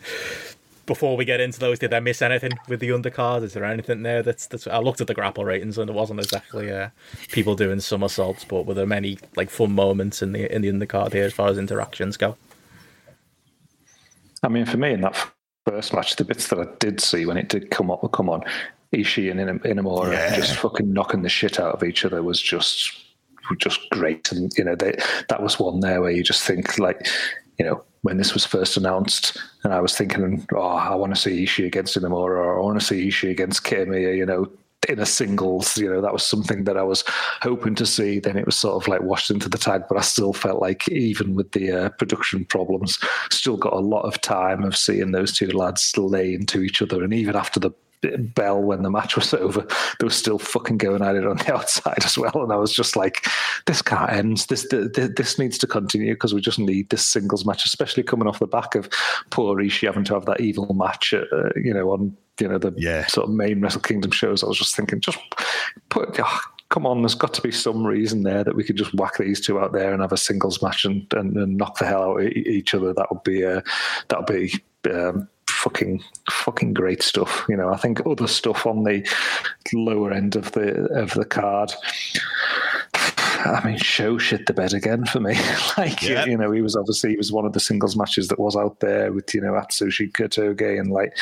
before 0.86 1.16
we 1.16 1.26
get 1.26 1.40
into 1.40 1.60
those, 1.60 1.80
did 1.80 1.94
I 1.94 2.00
miss 2.00 2.22
anything 2.22 2.52
with 2.68 2.80
the 2.80 2.90
undercard? 2.90 3.44
Is 3.44 3.54
there 3.54 3.64
anything 3.64 4.04
there 4.04 4.22
that's 4.22 4.48
that's? 4.48 4.68
I 4.68 4.80
looked 4.80 5.02
at 5.02 5.08
the 5.08 5.14
grapple 5.14 5.46
ratings 5.46 5.78
and 5.78 5.88
there 5.88 5.96
wasn't 5.96 6.20
exactly 6.20 6.72
uh, 6.72 6.90
people 7.30 7.56
doing 7.56 7.80
somersaults, 7.80 8.44
but 8.44 8.66
were 8.66 8.74
there 8.74 8.86
many 8.86 9.18
like 9.36 9.50
fun 9.50 9.72
moments 9.72 10.22
in 10.22 10.34
the 10.34 10.54
in 10.54 10.62
the 10.62 10.70
undercard 10.70 11.14
here 11.14 11.24
as 11.26 11.34
far 11.34 11.48
as 11.48 11.58
interactions 11.58 12.18
go? 12.18 12.36
I 14.44 14.50
mean, 14.50 14.66
for 14.66 14.78
me 14.78 14.94
in 14.94 15.02
that 15.02 15.18
first 15.66 15.94
match, 15.94 16.16
the 16.16 16.26
bits 16.26 16.50
that 16.50 16.60
I 16.60 16.66
did 16.80 17.00
see 17.02 17.26
when 17.26 17.38
it 17.38 17.50
did 17.50 17.72
come 17.72 17.90
up, 17.90 18.10
come 18.12 18.30
on, 18.30 18.44
Ishii 18.94 19.32
and 19.32 19.62
Inamura 19.62 20.14
yeah. 20.14 20.36
just 20.36 20.58
fucking 20.58 20.92
knocking 20.92 21.24
the 21.24 21.30
shit 21.30 21.60
out 21.60 21.74
of 21.74 21.84
each 21.84 22.06
other 22.06 22.22
was 22.22 22.42
just 22.42 23.00
just 23.58 23.90
great. 23.90 24.32
And 24.32 24.54
you 24.58 24.64
know, 24.64 24.76
they, 24.76 24.98
that 25.30 25.42
was 25.42 25.60
one 25.60 25.80
there 25.82 26.02
where 26.02 26.12
you 26.12 26.24
just 26.24 26.44
think 26.44 26.78
like, 26.80 27.08
you 27.60 27.66
know, 27.66 27.84
when 28.02 28.18
this 28.18 28.34
was 28.34 28.46
first 28.46 28.78
announced, 28.78 29.38
and 29.64 29.74
I 29.74 29.80
was 29.80 29.98
thinking, 29.98 30.46
oh, 30.54 30.62
I 30.62 30.96
want 30.96 31.16
to 31.16 31.20
see 31.20 31.46
Ishii 31.46 31.66
against 31.66 31.98
Inamura, 31.98 32.38
or 32.38 32.60
I 32.60 32.64
want 32.64 32.80
to 32.80 32.86
see 32.86 33.08
Ishii 33.08 33.32
against 33.32 33.64
Kiyomiya, 33.64 34.16
you 34.16 34.26
know, 34.26 34.50
in 34.86 35.00
a 35.00 35.06
singles. 35.06 35.78
You 35.78 35.90
know, 35.90 36.02
that 36.02 36.14
was 36.14 36.26
something 36.26 36.64
that 36.66 36.78
I 36.78 36.84
was 36.84 37.04
hoping 37.42 37.76
to 37.76 37.86
see. 37.86 38.20
Then 38.20 38.38
it 38.38 38.46
was 38.46 38.58
sort 38.58 38.82
of 38.82 38.88
like 38.88 39.02
washed 39.02 39.32
into 39.32 39.50
the 39.50 39.58
tag, 39.58 39.84
but 39.90 39.98
I 39.98 40.02
still 40.02 40.34
felt 40.34 40.62
like 40.62 40.88
even 40.90 41.36
with 41.36 41.52
the 41.52 41.72
uh, 41.72 41.90
production 41.90 42.46
problems, 42.46 43.00
still 43.32 43.58
got 43.58 43.74
a 43.74 43.80
lot 43.80 44.04
of 44.04 44.22
time 44.22 44.64
of 44.64 44.78
seeing 44.78 45.12
those 45.12 45.34
two 45.34 45.48
lads 45.48 45.96
lay 45.98 46.34
into 46.34 46.62
each 46.62 46.82
other. 46.82 47.04
And 47.04 47.14
even 47.14 47.36
after 47.36 47.60
the 47.60 47.72
bell 48.36 48.62
when 48.62 48.84
the 48.84 48.90
match 48.90 49.16
was 49.16 49.34
over, 49.34 49.62
they 50.00 50.06
were 50.06 50.10
still 50.10 50.40
fucking 50.40 50.78
going 50.78 51.02
at 51.02 51.16
it 51.16 51.26
on 51.26 51.38
the 51.38 51.54
outside 51.56 52.04
as 52.04 52.18
well. 52.18 52.44
And 52.44 52.52
I 52.52 52.58
was 52.58 52.74
just 52.74 52.96
like, 52.96 53.28
this 53.66 53.82
can't 53.82 54.12
end. 54.12 54.38
This 54.50 54.68
this, 54.70 55.10
this 55.16 55.40
needs 55.40 55.58
to 55.60 55.68
continue 55.68 56.14
because 56.14 56.34
we 56.34 56.42
just 56.42 56.60
need 56.60 56.90
this 56.90 57.08
singles 57.08 57.46
match, 57.46 57.66
especially 57.66 58.04
coming 58.04 58.28
off 58.28 58.40
the 58.40 58.48
back 58.48 58.76
of 58.76 58.90
poor 59.30 59.56
Ishii 59.58 59.88
having 59.88 60.04
to 60.06 60.14
have 60.14 60.26
that 60.26 60.42
evil 60.42 60.74
match, 60.74 61.14
uh, 61.14 61.50
you 61.56 61.74
know, 61.74 61.92
on 61.92 62.16
you 62.40 62.48
know 62.48 62.58
the 62.58 62.74
yeah. 62.78 63.06
sort 63.08 63.30
of 63.30 63.36
main 63.36 63.62
Wrestle 63.62 63.82
Kingdom 63.82 64.12
shows. 64.12 64.44
I 64.44 64.48
was 64.48 64.58
just 64.58 64.76
thinking, 64.76 65.02
just 65.02 65.20
put. 65.90 66.20
Oh, 66.20 66.40
come 66.70 66.86
on, 66.88 67.02
there's 67.02 67.16
got 67.16 67.34
to 67.36 67.42
be 67.42 67.52
some 67.52 67.86
reason 67.86 68.24
there 68.24 68.44
that 68.44 68.56
we 68.56 68.64
could 68.64 68.78
just 68.78 68.94
whack 68.96 69.18
these 69.18 69.40
two 69.40 69.60
out 69.60 69.74
there 69.74 69.94
and 69.94 70.02
have 70.02 70.12
a 70.12 70.18
singles 70.18 70.62
match 70.62 70.86
and, 70.86 71.06
and, 71.14 71.38
and 71.38 71.56
knock 71.56 71.78
the 71.78 71.86
hell 71.86 72.04
out 72.04 72.22
of 72.22 72.28
each 72.28 72.74
other. 72.74 72.94
That 72.94 73.12
would 73.12 73.24
be 73.24 73.46
uh, 73.46 73.62
that 74.08 74.20
would 74.20 74.26
be 74.26 74.64
um, 74.92 75.30
fucking 75.64 76.04
fucking 76.30 76.74
great 76.74 77.02
stuff. 77.02 77.46
You 77.48 77.56
know, 77.56 77.70
I 77.70 77.78
think 77.78 78.06
other 78.06 78.28
stuff 78.28 78.66
on 78.66 78.84
the 78.84 79.08
lower 79.74 80.12
end 80.12 80.36
of 80.36 80.52
the 80.52 80.86
of 80.94 81.14
the 81.14 81.26
card. 81.26 81.72
I 83.46 83.62
mean, 83.66 83.78
Sho 83.78 84.18
shit 84.18 84.46
the 84.46 84.54
bed 84.54 84.74
again 84.74 85.06
for 85.06 85.20
me. 85.20 85.36
like, 85.78 86.02
yeah. 86.02 86.26
you 86.26 86.38
know, 86.38 86.52
he 86.52 86.62
was 86.62 86.76
obviously 86.76 87.12
he 87.12 87.18
was 87.18 87.32
one 87.32 87.46
of 87.46 87.54
the 87.54 87.60
singles 87.60 87.98
matches 87.98 88.30
that 88.30 88.40
was 88.40 88.56
out 88.56 88.80
there 88.80 89.12
with 89.12 89.34
you 89.34 89.42
know 89.42 89.54
Atsushi 89.54 90.12
Kotoge, 90.12 90.80
and 90.80 90.92
like 90.92 91.18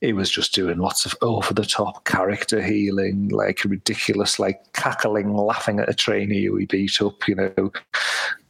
he 0.00 0.12
was 0.12 0.30
just 0.30 0.54
doing 0.54 0.78
lots 0.78 1.06
of 1.06 1.14
over 1.22 1.54
the 1.54 1.64
top 1.64 2.04
character 2.04 2.62
heeling, 2.62 3.28
like 3.28 3.64
ridiculous, 3.64 4.38
like 4.38 4.72
cackling, 4.72 5.34
laughing 5.34 5.80
at 5.80 5.88
a 5.88 5.94
trainee 5.94 6.44
who 6.44 6.56
he 6.56 6.66
beat 6.66 7.00
up. 7.00 7.26
You 7.28 7.34
know, 7.36 7.72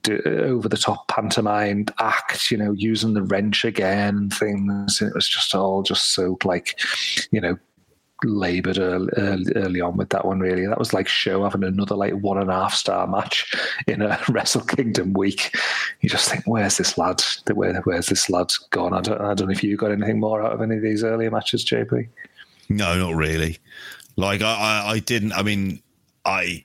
Uh, 0.07 0.28
over 0.28 0.68
the 0.68 0.77
top 0.77 1.09
pantomime 1.09 1.86
act, 1.99 2.51
you 2.51 2.57
know, 2.57 2.73
using 2.73 3.15
the 3.15 3.23
wrench 3.23 3.65
again 3.65 4.17
and 4.17 4.33
things. 4.33 5.02
it 5.02 5.12
was 5.15 5.28
just 5.28 5.55
all 5.55 5.83
just 5.83 6.15
so 6.15 6.39
like, 6.44 6.81
you 7.31 7.41
know, 7.41 7.59
laboured 8.25 8.78
early, 8.78 9.09
early, 9.55 9.81
on 9.81 9.97
with 9.97 10.10
that 10.10 10.25
one. 10.25 10.41
Really, 10.41 10.67
that 10.67 10.78
was 10.78 10.93
like 10.93 11.09
Sho 11.09 11.43
having 11.44 11.65
another 11.65 11.94
like 11.94 12.15
one 12.15 12.39
and 12.39 12.51
a 12.51 12.55
half 12.55 12.75
star 12.75 13.07
match 13.07 13.55
in 13.86 14.02
a 14.02 14.18
Wrestle 14.28 14.62
Kingdom 14.62 15.12
week. 15.12 15.55
You 16.01 16.09
just 16.09 16.31
think, 16.31 16.44
where's 16.47 16.78
this 16.78 16.97
lad? 16.97 17.23
Where, 17.52 17.81
where's 17.83 18.07
this 18.07 18.31
lad 18.31 18.52
gone? 18.70 18.94
I 18.94 19.01
don't, 19.01 19.20
I 19.20 19.35
don't 19.35 19.49
know 19.49 19.52
if 19.52 19.65
you 19.65 19.77
got 19.77 19.93
anything 19.93 20.20
more 20.20 20.43
out 20.43 20.52
of 20.52 20.62
any 20.62 20.77
of 20.77 20.83
these 20.83 21.05
earlier 21.05 21.31
matches, 21.31 21.65
JP. 21.65 22.09
No, 22.68 22.99
not 22.99 23.15
really. 23.15 23.59
Like 24.17 24.43
I, 24.43 24.85
I, 24.85 24.91
I 24.93 24.99
didn't. 24.99 25.33
I 25.33 25.43
mean, 25.43 25.83
I 26.25 26.65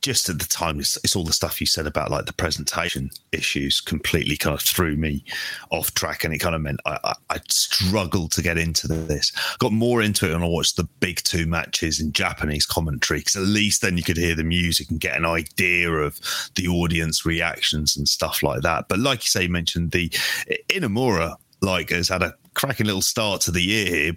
just 0.00 0.28
at 0.28 0.38
the 0.38 0.46
time, 0.46 0.80
it's, 0.80 0.96
it's, 1.04 1.16
all 1.16 1.24
the 1.24 1.32
stuff 1.32 1.60
you 1.60 1.66
said 1.66 1.86
about 1.86 2.10
like 2.10 2.26
the 2.26 2.32
presentation 2.32 3.10
issues 3.32 3.80
completely 3.80 4.36
kind 4.36 4.54
of 4.54 4.62
threw 4.62 4.96
me 4.96 5.24
off 5.70 5.92
track, 5.94 6.24
and 6.24 6.34
it 6.34 6.38
kind 6.38 6.54
of 6.54 6.60
meant 6.60 6.80
I, 6.86 6.98
I, 7.04 7.14
I 7.30 7.40
struggled 7.48 8.32
to 8.32 8.42
get 8.42 8.58
into 8.58 8.88
this. 8.88 9.32
Got 9.58 9.72
more 9.72 10.02
into 10.02 10.28
it 10.28 10.32
when 10.32 10.42
I 10.42 10.46
watched 10.46 10.76
the 10.76 10.88
big 11.00 11.22
two 11.24 11.46
matches 11.46 12.00
in 12.00 12.12
Japanese 12.12 12.66
commentary, 12.66 13.20
because 13.20 13.36
at 13.36 13.42
least 13.42 13.82
then 13.82 13.96
you 13.96 14.02
could 14.02 14.16
hear 14.16 14.34
the 14.34 14.44
music 14.44 14.90
and 14.90 15.00
get 15.00 15.16
an 15.16 15.26
idea 15.26 15.90
of 15.90 16.18
the 16.54 16.68
audience 16.68 17.26
reactions 17.26 17.96
and 17.96 18.08
stuff 18.08 18.42
like 18.42 18.62
that. 18.62 18.88
But 18.88 18.98
like 18.98 19.22
you 19.22 19.28
say, 19.28 19.44
you 19.44 19.48
mentioned 19.48 19.90
the 19.90 20.08
Inamura 20.68 21.36
like 21.60 21.90
has 21.90 22.08
had 22.08 22.22
a 22.22 22.34
cracking 22.54 22.86
little 22.86 23.02
start 23.02 23.40
to 23.42 23.50
the 23.50 23.62
year 23.62 23.86
here 23.86 24.12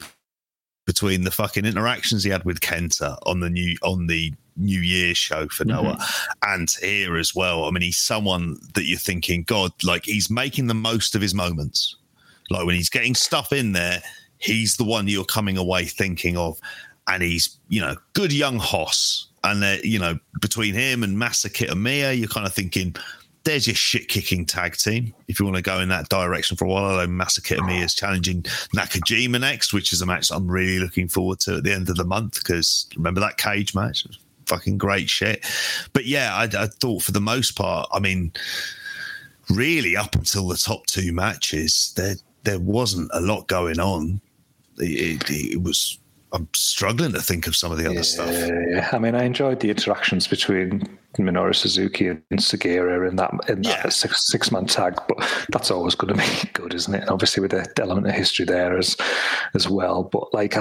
between 0.86 1.24
the 1.24 1.32
fucking 1.32 1.66
interactions 1.66 2.24
he 2.24 2.30
had 2.30 2.46
with 2.46 2.62
Kenta 2.62 3.18
on 3.26 3.40
the 3.40 3.50
new 3.50 3.76
on 3.82 4.08
the 4.08 4.34
New 4.58 4.80
Year's 4.80 5.18
show 5.18 5.48
for 5.48 5.66
mm-hmm. 5.66 5.84
Noah 5.84 6.06
and 6.44 6.70
here 6.82 7.18
as 7.18 7.36
well. 7.36 7.66
I 7.66 7.72
mean, 7.72 7.82
he's 7.82 7.98
someone 7.98 8.58
that 8.74 8.86
you're 8.86 9.00
thinking, 9.00 9.44
God, 9.44 9.72
like 9.84 10.06
he's 10.06 10.30
making 10.30 10.68
the 10.68 10.74
most 10.74 11.16
of 11.16 11.22
his 11.22 11.34
moments. 11.34 11.96
Like 12.50 12.66
when 12.66 12.76
he's 12.76 12.90
getting 12.90 13.16
stuff 13.16 13.52
in 13.52 13.72
there, 13.72 14.02
he's 14.38 14.78
the 14.78 14.84
one 14.84 15.08
you're 15.08 15.26
coming 15.26 15.58
away 15.58 15.86
thinking 15.86 16.38
of. 16.38 16.60
And 17.08 17.22
he's, 17.22 17.58
you 17.70 17.82
know, 17.82 17.96
good 18.14 18.34
young 18.34 18.58
Hoss. 18.58 19.28
And, 19.44 19.64
uh, 19.64 19.78
you 19.84 20.00
know, 20.00 20.18
between 20.42 20.74
him 20.74 21.04
and 21.04 21.18
Masa 21.18 21.52
Kitamiya, 21.52 22.18
you're 22.18 22.28
kind 22.28 22.48
of 22.48 22.54
thinking, 22.54 22.96
there's 23.46 23.68
your 23.68 23.76
shit 23.76 24.10
kicking 24.10 24.46
tag 24.46 24.76
team. 24.76 25.14
If 25.28 25.40
you 25.40 25.46
want 25.46 25.56
to 25.56 25.62
go 25.62 25.80
in 25.80 25.90
that 25.90 26.10
direction 26.10 26.58
for 26.58 26.66
a 26.66 26.68
while, 26.68 26.86
although 26.86 27.08
Masa 27.08 27.40
Kitamiya 27.40 27.86
is 27.86 27.96
challenging 27.96 28.42
Nakajima 28.76 29.40
next, 29.40 29.72
which 29.72 29.94
is 29.94 30.02
a 30.02 30.06
match 30.06 30.32
I'm 30.32 30.48
really 30.48 30.80
looking 30.80 31.08
forward 31.08 31.40
to 31.42 31.58
at 31.58 31.64
the 31.64 31.74
end 31.74 31.90
of 31.90 31.96
the 31.96 32.04
month 32.04 32.36
because 32.36 32.88
remember 32.96 33.22
that 33.22 33.38
cage 33.38 33.74
match? 33.74 34.06
fucking 34.48 34.78
great 34.78 35.10
shit. 35.10 35.46
But 35.94 36.06
yeah, 36.06 36.36
I, 36.36 36.44
I 36.44 36.68
thought 36.68 37.04
for 37.04 37.12
the 37.12 37.22
most 37.22 37.52
part, 37.52 37.88
I 37.92 38.00
mean, 38.00 38.32
really 39.50 39.96
up 39.96 40.16
until 40.16 40.48
the 40.48 40.58
top 40.58 40.86
two 40.88 41.14
matches, 41.14 41.94
there 41.96 42.16
there 42.44 42.60
wasn't 42.60 43.10
a 43.14 43.22
lot 43.22 43.48
going 43.48 43.80
on. 43.80 44.22
It, 44.78 45.30
it, 45.30 45.54
it 45.54 45.64
was 45.64 45.98
I'm 46.32 46.48
struggling 46.54 47.14
to 47.14 47.22
think 47.22 47.48
of 47.48 47.56
some 47.56 47.72
of 47.72 47.78
the 47.78 47.86
other 47.86 47.96
yeah, 47.96 48.02
stuff. 48.02 48.30
Yeah, 48.32 48.90
I 48.92 49.00
mean, 49.00 49.16
I 49.16 49.24
enjoyed 49.24 49.62
the 49.62 49.70
interactions 49.70 50.28
between 50.28 50.98
Minoru 51.24 51.56
Suzuki 51.56 52.08
and 52.08 52.24
Sugiura 52.34 53.08
in 53.08 53.16
that 53.16 53.32
in 53.48 53.62
that 53.62 53.86
yeah. 53.86 53.90
six 53.90 54.28
six 54.28 54.52
man 54.52 54.66
tag, 54.66 54.96
but 55.08 55.46
that's 55.50 55.72
always 55.72 55.96
going 55.96 56.16
to 56.16 56.22
be 56.22 56.50
good, 56.54 56.74
isn't 56.74 56.94
it? 56.94 57.02
And 57.02 57.10
obviously 57.10 57.42
with 57.42 57.52
the 57.52 57.68
element 57.82 58.08
of 58.08 58.14
history 58.14 58.46
there 58.46 58.78
as 58.78 58.98
as 59.54 59.70
well. 59.70 60.04
But 60.04 60.34
like 60.34 60.56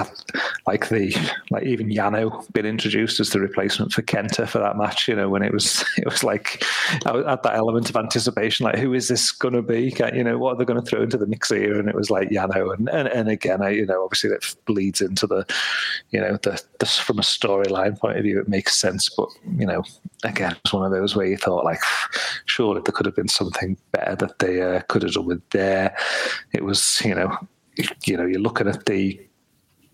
like 0.67 0.89
the 0.89 1.15
like 1.49 1.63
even 1.63 1.89
Yano 1.89 2.51
being 2.53 2.65
introduced 2.65 3.19
as 3.19 3.29
the 3.29 3.39
replacement 3.39 3.93
for 3.93 4.01
Kenta 4.01 4.47
for 4.47 4.59
that 4.59 4.77
match, 4.77 5.07
you 5.07 5.15
know, 5.15 5.29
when 5.29 5.43
it 5.43 5.53
was 5.53 5.83
it 5.97 6.05
was 6.05 6.23
like 6.23 6.63
I 7.05 7.17
had 7.29 7.43
that 7.43 7.55
element 7.55 7.89
of 7.89 7.95
anticipation, 7.95 8.65
like 8.65 8.77
who 8.77 8.93
is 8.93 9.07
this 9.07 9.31
going 9.31 9.53
to 9.53 9.61
be? 9.61 9.93
You 10.13 10.23
know, 10.23 10.37
what 10.37 10.53
are 10.53 10.57
they 10.57 10.65
going 10.65 10.81
to 10.81 10.85
throw 10.85 11.03
into 11.03 11.17
the 11.17 11.27
mix 11.27 11.49
here? 11.49 11.79
And 11.79 11.89
it 11.89 11.95
was 11.95 12.09
like 12.09 12.29
Yano, 12.29 12.73
and 12.73 12.89
and, 12.89 13.07
and 13.07 13.29
again, 13.29 13.61
I, 13.61 13.69
you 13.69 13.85
know, 13.85 14.03
obviously 14.03 14.29
that 14.31 14.55
bleeds 14.65 15.01
into 15.01 15.27
the, 15.27 15.45
you 16.11 16.19
know, 16.19 16.37
the, 16.37 16.61
the 16.79 16.85
from 16.85 17.19
a 17.19 17.23
storyline 17.23 17.97
point 17.97 18.17
of 18.17 18.23
view, 18.23 18.39
it 18.39 18.47
makes 18.47 18.75
sense, 18.75 19.09
but 19.09 19.29
you 19.57 19.65
know, 19.65 19.83
again, 20.23 20.55
it's 20.63 20.73
one 20.73 20.85
of 20.85 20.91
those 20.91 21.15
where 21.15 21.25
you 21.25 21.37
thought, 21.37 21.65
like, 21.65 21.81
surely 22.45 22.81
there 22.83 22.93
could 22.93 23.05
have 23.05 23.15
been 23.15 23.27
something 23.27 23.77
better 23.91 24.15
that 24.15 24.39
they 24.39 24.61
uh, 24.61 24.81
could 24.87 25.03
have 25.03 25.13
done 25.13 25.25
with 25.25 25.49
there. 25.49 25.95
It 26.53 26.63
was, 26.63 27.01
you 27.03 27.15
know, 27.15 27.37
you 28.05 28.17
know, 28.17 28.25
you're 28.25 28.39
looking 28.39 28.67
at 28.67 28.85
the 28.85 29.19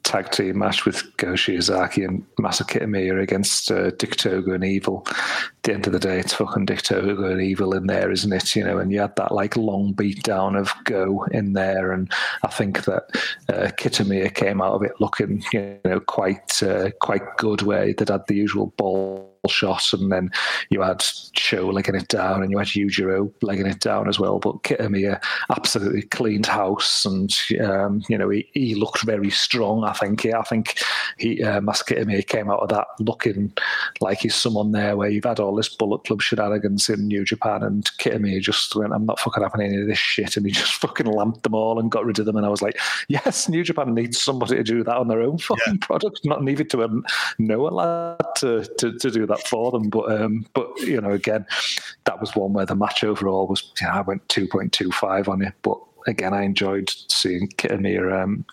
tag 0.03 0.31
team 0.31 0.59
match 0.59 0.85
with 0.85 1.15
Go 1.17 1.33
Shiozaki 1.33 2.05
and 2.07 2.25
Masa 2.37 2.63
Kitamiya 2.63 3.21
against 3.21 3.71
uh, 3.71 3.91
Dick 3.91 4.15
Togo 4.15 4.53
and 4.53 4.63
Evil. 4.63 5.03
At 5.07 5.15
the 5.63 5.73
end 5.73 5.87
of 5.87 5.93
the 5.93 5.99
day, 5.99 6.19
it's 6.19 6.33
fucking 6.33 6.65
Dick 6.65 6.81
Togo 6.81 7.31
and 7.31 7.41
Evil 7.41 7.73
in 7.73 7.87
there, 7.87 8.11
isn't 8.11 8.33
it? 8.33 8.55
You 8.55 8.63
know, 8.63 8.79
and 8.79 8.91
you 8.91 8.99
had 8.99 9.15
that 9.15 9.33
like 9.33 9.55
long 9.55 9.93
beat 9.93 10.23
down 10.23 10.55
of 10.55 10.71
Go 10.83 11.23
in 11.31 11.53
there, 11.53 11.91
and 11.91 12.11
I 12.43 12.47
think 12.47 12.85
that 12.85 13.03
uh, 13.49 13.71
came 14.33 14.61
out 14.61 14.73
of 14.73 14.83
it 14.83 14.99
looking, 14.99 15.43
you 15.53 15.79
know, 15.85 15.99
quite 15.99 16.61
uh, 16.63 16.91
quite 16.99 17.37
good, 17.37 17.61
where 17.61 17.93
they'd 17.93 18.09
had 18.09 18.27
the 18.27 18.35
usual 18.35 18.67
ball 18.77 19.30
shot, 19.49 19.93
and 19.93 20.11
then 20.11 20.29
you 20.69 20.81
had 20.81 21.03
Sho 21.33 21.67
legging 21.67 21.95
it 21.95 22.07
down, 22.07 22.43
and 22.43 22.51
you 22.51 22.57
had 22.57 22.67
Yujiro 22.67 23.31
legging 23.41 23.65
it 23.65 23.79
down 23.79 24.07
as 24.07 24.19
well. 24.19 24.39
But 24.39 24.63
Kitamiya 24.63 25.21
absolutely 25.49 26.03
cleaned 26.03 26.45
house, 26.45 27.05
and 27.05 27.31
um, 27.61 28.03
you 28.07 28.17
know 28.17 28.29
he, 28.29 28.47
he, 28.53 28.75
looked 28.75 29.01
very 29.03 29.29
strong. 29.29 29.83
I 29.83 29.93
think. 29.93 30.23
Yeah, 30.23 30.39
I 30.39 30.43
think 30.43 30.79
he 31.17 31.43
uh, 31.43 31.61
Mas 31.61 31.81
Kitamiya 31.81 32.27
came 32.27 32.51
out 32.51 32.59
of 32.59 32.69
that 32.69 32.87
looking 32.99 33.53
like 33.99 34.19
he's 34.19 34.35
someone 34.35 34.71
there 34.71 34.95
where 34.95 35.09
you've 35.09 35.23
had 35.23 35.39
all 35.39 35.55
this 35.55 35.69
Bullet 35.69 36.03
Club 36.03 36.21
shenanigans 36.21 36.89
in 36.89 37.07
New 37.07 37.25
Japan, 37.25 37.63
and 37.63 37.85
Kitamiya 37.97 38.41
just 38.41 38.75
went, 38.75 38.93
"I'm 38.93 39.05
not 39.05 39.19
fucking 39.19 39.43
having 39.43 39.61
any 39.61 39.81
of 39.81 39.87
this 39.87 39.97
shit," 39.97 40.37
and 40.37 40.45
he 40.45 40.51
just 40.61 40.75
fucking 40.75 41.07
lamped 41.07 41.43
them 41.43 41.55
all 41.55 41.79
and 41.79 41.91
got 41.91 42.05
rid 42.05 42.19
of 42.19 42.25
them. 42.25 42.37
And 42.37 42.45
I 42.45 42.49
was 42.49 42.61
like, 42.61 42.79
"Yes, 43.07 43.49
New 43.49 43.63
Japan 43.63 43.93
needs 43.95 44.21
somebody 44.21 44.55
to 44.55 44.63
do 44.63 44.83
that 44.83 44.97
on 44.97 45.07
their 45.07 45.21
own 45.21 45.39
fucking 45.39 45.73
yeah. 45.73 45.85
product, 45.85 46.21
not 46.25 46.43
leave 46.43 46.61
it 46.61 46.69
to 46.71 46.83
a 46.83 46.89
Noah 47.39 47.69
lad 47.69 48.25
to, 48.37 48.63
to, 48.77 48.97
to 48.97 49.11
do 49.11 49.25
that 49.25 49.30
for 49.39 49.71
them. 49.71 49.89
But 49.89 50.21
um, 50.21 50.45
but 50.53 50.79
you 50.81 50.99
know, 50.99 51.11
again, 51.11 51.45
that 52.05 52.19
was 52.19 52.35
one 52.35 52.53
where 52.53 52.65
the 52.65 52.75
match 52.75 53.03
overall 53.03 53.47
was. 53.47 53.71
You 53.79 53.87
know, 53.87 53.93
I 53.93 54.01
went 54.01 54.27
two 54.29 54.47
point 54.47 54.73
two 54.73 54.91
five 54.91 55.29
on 55.29 55.41
it, 55.41 55.53
but 55.61 55.79
again, 56.07 56.33
I 56.33 56.43
enjoyed 56.43 56.89
seeing 57.09 57.47
Kitamiya, 57.49 58.23
um, 58.23 58.45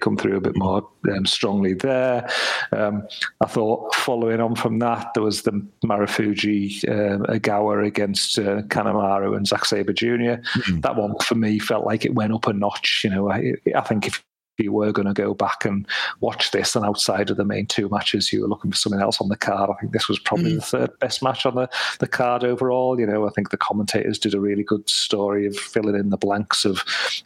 come 0.00 0.16
through 0.16 0.36
a 0.36 0.40
bit 0.40 0.56
more 0.56 0.88
um, 1.14 1.26
strongly 1.26 1.74
there. 1.74 2.28
Um, 2.72 3.06
I 3.40 3.46
thought 3.46 3.94
following 3.94 4.40
on 4.40 4.54
from 4.56 4.78
that, 4.80 5.12
there 5.14 5.22
was 5.22 5.42
the 5.42 5.52
Marufuji 5.84 6.84
uh, 6.88 7.18
Ogawa 7.32 7.86
against 7.86 8.38
uh, 8.38 8.62
Kanemaru 8.62 9.36
and 9.36 9.46
Zack 9.46 9.64
Sabre 9.64 9.92
junior 9.92 10.38
mm-hmm. 10.38 10.80
That 10.80 10.96
one 10.96 11.14
for 11.22 11.34
me 11.34 11.58
felt 11.58 11.86
like 11.86 12.04
it 12.04 12.14
went 12.14 12.32
up 12.32 12.46
a 12.46 12.52
notch. 12.52 13.02
You 13.04 13.10
know, 13.10 13.30
I, 13.30 13.54
I 13.74 13.80
think 13.82 14.06
if 14.06 14.24
you 14.58 14.72
were 14.72 14.92
going 14.92 15.06
to 15.06 15.14
go 15.14 15.34
back 15.34 15.64
and 15.64 15.86
watch 16.20 16.50
this, 16.50 16.76
and 16.76 16.84
outside 16.84 17.30
of 17.30 17.36
the 17.36 17.44
main 17.44 17.66
two 17.66 17.88
matches, 17.88 18.32
you 18.32 18.42
were 18.42 18.48
looking 18.48 18.70
for 18.70 18.76
something 18.76 19.00
else 19.00 19.20
on 19.20 19.28
the 19.28 19.36
card. 19.36 19.70
I 19.70 19.80
think 19.80 19.92
this 19.92 20.08
was 20.08 20.18
probably 20.18 20.52
mm. 20.52 20.56
the 20.56 20.62
third 20.62 20.98
best 20.98 21.22
match 21.22 21.46
on 21.46 21.54
the, 21.54 21.68
the 21.98 22.06
card 22.06 22.44
overall. 22.44 22.98
You 22.98 23.06
know, 23.06 23.26
I 23.26 23.30
think 23.30 23.50
the 23.50 23.56
commentators 23.56 24.18
did 24.18 24.34
a 24.34 24.40
really 24.40 24.62
good 24.62 24.88
story 24.88 25.46
of 25.46 25.56
filling 25.56 25.96
in 25.96 26.10
the 26.10 26.16
blanks 26.16 26.64
of 26.64 26.78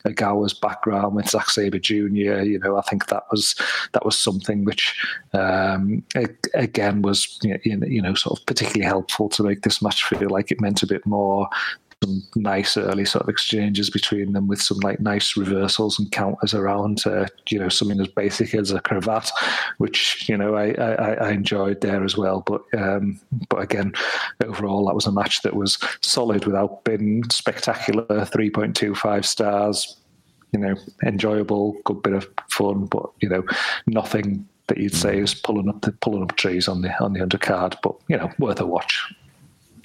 Ogawa's 0.04 0.54
background 0.54 1.14
with 1.14 1.28
Zack 1.28 1.50
Sabre 1.50 1.78
Jr. 1.78 1.96
You 2.42 2.58
know, 2.58 2.76
I 2.76 2.82
think 2.82 3.06
that 3.06 3.24
was 3.30 3.54
that 3.92 4.04
was 4.04 4.18
something 4.18 4.64
which, 4.64 5.04
um, 5.32 6.02
again, 6.54 7.02
was 7.02 7.38
you 7.42 8.02
know 8.02 8.14
sort 8.14 8.38
of 8.38 8.46
particularly 8.46 8.86
helpful 8.86 9.28
to 9.30 9.42
make 9.42 9.62
this 9.62 9.82
match 9.82 10.04
feel 10.04 10.30
like 10.30 10.50
it 10.50 10.60
meant 10.60 10.82
a 10.82 10.86
bit 10.86 11.04
more 11.06 11.48
some 12.02 12.22
nice 12.34 12.76
early 12.76 13.04
sort 13.04 13.22
of 13.22 13.28
exchanges 13.28 13.90
between 13.90 14.32
them 14.32 14.46
with 14.46 14.60
some 14.60 14.78
like 14.78 15.00
nice 15.00 15.36
reversals 15.36 15.98
and 15.98 16.10
counters 16.10 16.54
around, 16.54 17.06
uh, 17.06 17.26
you 17.48 17.58
know, 17.58 17.68
something 17.68 18.00
as 18.00 18.08
basic 18.08 18.54
as 18.54 18.70
a 18.70 18.80
cravat, 18.80 19.30
which 19.78 20.28
you 20.28 20.36
know 20.36 20.54
I, 20.54 20.70
I, 20.72 21.12
I 21.14 21.30
enjoyed 21.30 21.80
there 21.80 22.02
as 22.02 22.16
well. 22.16 22.42
But 22.46 22.62
um, 22.76 23.20
but 23.48 23.60
again, 23.60 23.92
overall 24.42 24.86
that 24.86 24.94
was 24.94 25.06
a 25.06 25.12
match 25.12 25.42
that 25.42 25.54
was 25.54 25.78
solid 26.00 26.46
without 26.46 26.84
being 26.84 27.22
spectacular. 27.30 28.24
Three 28.24 28.50
point 28.50 28.76
two 28.76 28.94
five 28.94 29.26
stars. 29.26 29.96
You 30.52 30.58
know, 30.58 30.74
enjoyable, 31.04 31.76
good 31.84 32.02
bit 32.02 32.12
of 32.12 32.28
fun, 32.48 32.86
but 32.86 33.08
you 33.20 33.28
know, 33.28 33.44
nothing 33.86 34.48
that 34.66 34.78
you'd 34.78 34.94
say 34.94 35.18
is 35.18 35.32
pulling 35.32 35.68
up 35.68 35.82
the, 35.82 35.92
pulling 35.92 36.24
up 36.24 36.34
trees 36.36 36.66
on 36.66 36.80
the 36.80 36.92
on 37.02 37.12
the 37.12 37.20
undercard. 37.20 37.76
But 37.82 37.94
you 38.08 38.16
know, 38.16 38.30
worth 38.38 38.60
a 38.60 38.66
watch 38.66 39.14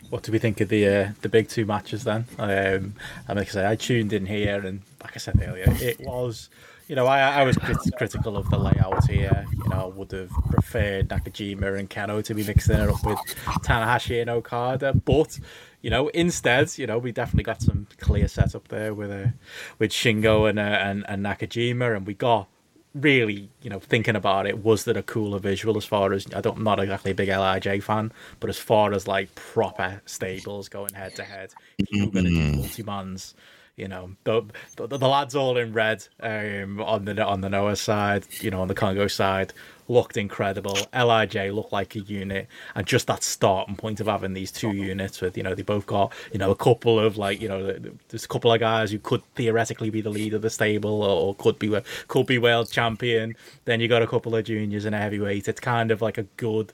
what 0.09 0.23
do 0.23 0.31
we 0.31 0.39
think 0.39 0.61
of 0.61 0.69
the 0.69 0.87
uh, 0.87 1.11
the 1.21 1.29
big 1.29 1.49
two 1.49 1.65
matches 1.65 2.03
then? 2.03 2.25
Um, 2.37 2.93
and 3.27 3.37
like 3.37 3.47
I 3.47 3.51
say, 3.51 3.67
I 3.67 3.75
tuned 3.75 4.13
in 4.13 4.25
here, 4.25 4.65
and 4.65 4.81
like 5.01 5.15
I 5.15 5.19
said 5.19 5.41
earlier, 5.41 5.65
it 5.81 5.99
was, 6.01 6.49
you 6.87 6.95
know, 6.95 7.07
I, 7.07 7.41
I 7.41 7.43
was 7.43 7.57
crit- 7.57 7.95
critical 7.97 8.37
of 8.37 8.49
the 8.49 8.57
layout 8.57 9.07
here. 9.07 9.45
You 9.51 9.69
know, 9.69 9.91
I 9.91 9.97
would 9.97 10.11
have 10.11 10.29
preferred 10.49 11.09
Nakajima 11.09 11.79
and 11.79 11.89
Kenoh 11.89 12.23
to 12.25 12.33
be 12.33 12.43
mixing 12.43 12.77
it 12.77 12.89
up 12.89 13.03
with 13.03 13.19
Tanahashi 13.63 14.21
and 14.21 14.29
Okada, 14.29 14.93
but 14.93 15.39
you 15.81 15.89
know, 15.89 16.07
instead, 16.09 16.75
you 16.77 16.87
know, 16.87 16.97
we 16.97 17.11
definitely 17.11 17.43
got 17.43 17.61
some 17.61 17.87
clear 17.99 18.27
setup 18.27 18.67
there 18.69 18.93
with 18.93 19.11
uh, 19.11 19.31
with 19.79 19.91
Shingo 19.91 20.49
and, 20.49 20.59
uh, 20.59 20.61
and 20.61 21.05
and 21.07 21.25
Nakajima, 21.25 21.95
and 21.95 22.07
we 22.07 22.13
got 22.13 22.47
really, 22.95 23.49
you 23.61 23.69
know, 23.69 23.79
thinking 23.79 24.15
about 24.15 24.47
it, 24.47 24.63
was 24.63 24.85
that 24.85 24.97
a 24.97 25.03
cooler 25.03 25.39
visual 25.39 25.77
as 25.77 25.85
far 25.85 26.13
as 26.13 26.25
I 26.33 26.41
don't, 26.41 26.57
I'm 26.57 26.63
not 26.63 26.79
exactly 26.79 27.11
a 27.11 27.15
big 27.15 27.29
LIJ 27.29 27.83
fan, 27.83 28.11
but 28.39 28.49
as 28.49 28.57
far 28.57 28.93
as 28.93 29.07
like 29.07 29.35
proper 29.35 30.01
stables 30.05 30.69
going 30.69 30.93
head 30.93 31.15
to 31.15 31.23
head, 31.23 31.53
you're 31.89 32.09
going 32.09 32.25
to 32.25 32.31
do 32.31 32.37
mm-hmm. 32.37 32.57
multi 32.57 32.83
mans. 32.83 33.35
You 33.75 33.89
know, 33.89 34.11
the, 34.23 34.41
the, 34.77 34.87
the 34.87 35.07
lads 35.07 35.35
all 35.35 35.57
in 35.57 35.73
red 35.73 36.07
um, 36.21 36.79
on 36.79 37.03
the 37.03 37.21
on 37.21 37.41
the 37.41 37.49
Noah 37.49 37.75
side, 37.75 38.25
you 38.39 38.49
know, 38.49 38.61
on 38.61 38.69
the 38.69 38.73
Kongo 38.73 39.07
side, 39.07 39.51
looked 39.87 40.17
incredible. 40.17 40.77
LIJ 40.93 41.51
looked 41.51 41.71
like 41.71 41.95
a 41.95 41.99
unit, 41.99 42.47
and 42.75 42.85
just 42.85 43.07
that 43.07 43.23
starting 43.23 43.75
point 43.75 43.99
of 43.99 44.07
having 44.07 44.33
these 44.33 44.51
two 44.51 44.71
units 44.71 45.21
with 45.21 45.37
you 45.37 45.43
know 45.43 45.55
they 45.55 45.61
both 45.61 45.85
got 45.85 46.13
you 46.31 46.39
know 46.39 46.51
a 46.51 46.55
couple 46.55 46.99
of 46.99 47.17
like 47.17 47.41
you 47.41 47.47
know 47.47 47.77
there's 48.09 48.25
a 48.25 48.27
couple 48.27 48.51
of 48.51 48.59
guys 48.59 48.91
who 48.91 48.99
could 48.99 49.23
theoretically 49.35 49.89
be 49.89 50.01
the 50.01 50.09
lead 50.09 50.33
of 50.33 50.41
the 50.41 50.49
stable 50.49 51.03
or, 51.03 51.27
or 51.27 51.35
could 51.35 51.59
be 51.59 51.75
could 52.07 52.25
be 52.25 52.37
world 52.37 52.71
champion. 52.71 53.35
Then 53.65 53.79
you 53.79 53.87
got 53.87 54.01
a 54.01 54.07
couple 54.07 54.35
of 54.35 54.45
juniors 54.45 54.85
and 54.85 54.95
a 54.95 54.99
heavyweight. 54.99 55.47
It's 55.47 55.59
kind 55.59 55.91
of 55.91 56.01
like 56.01 56.17
a 56.17 56.23
good 56.37 56.73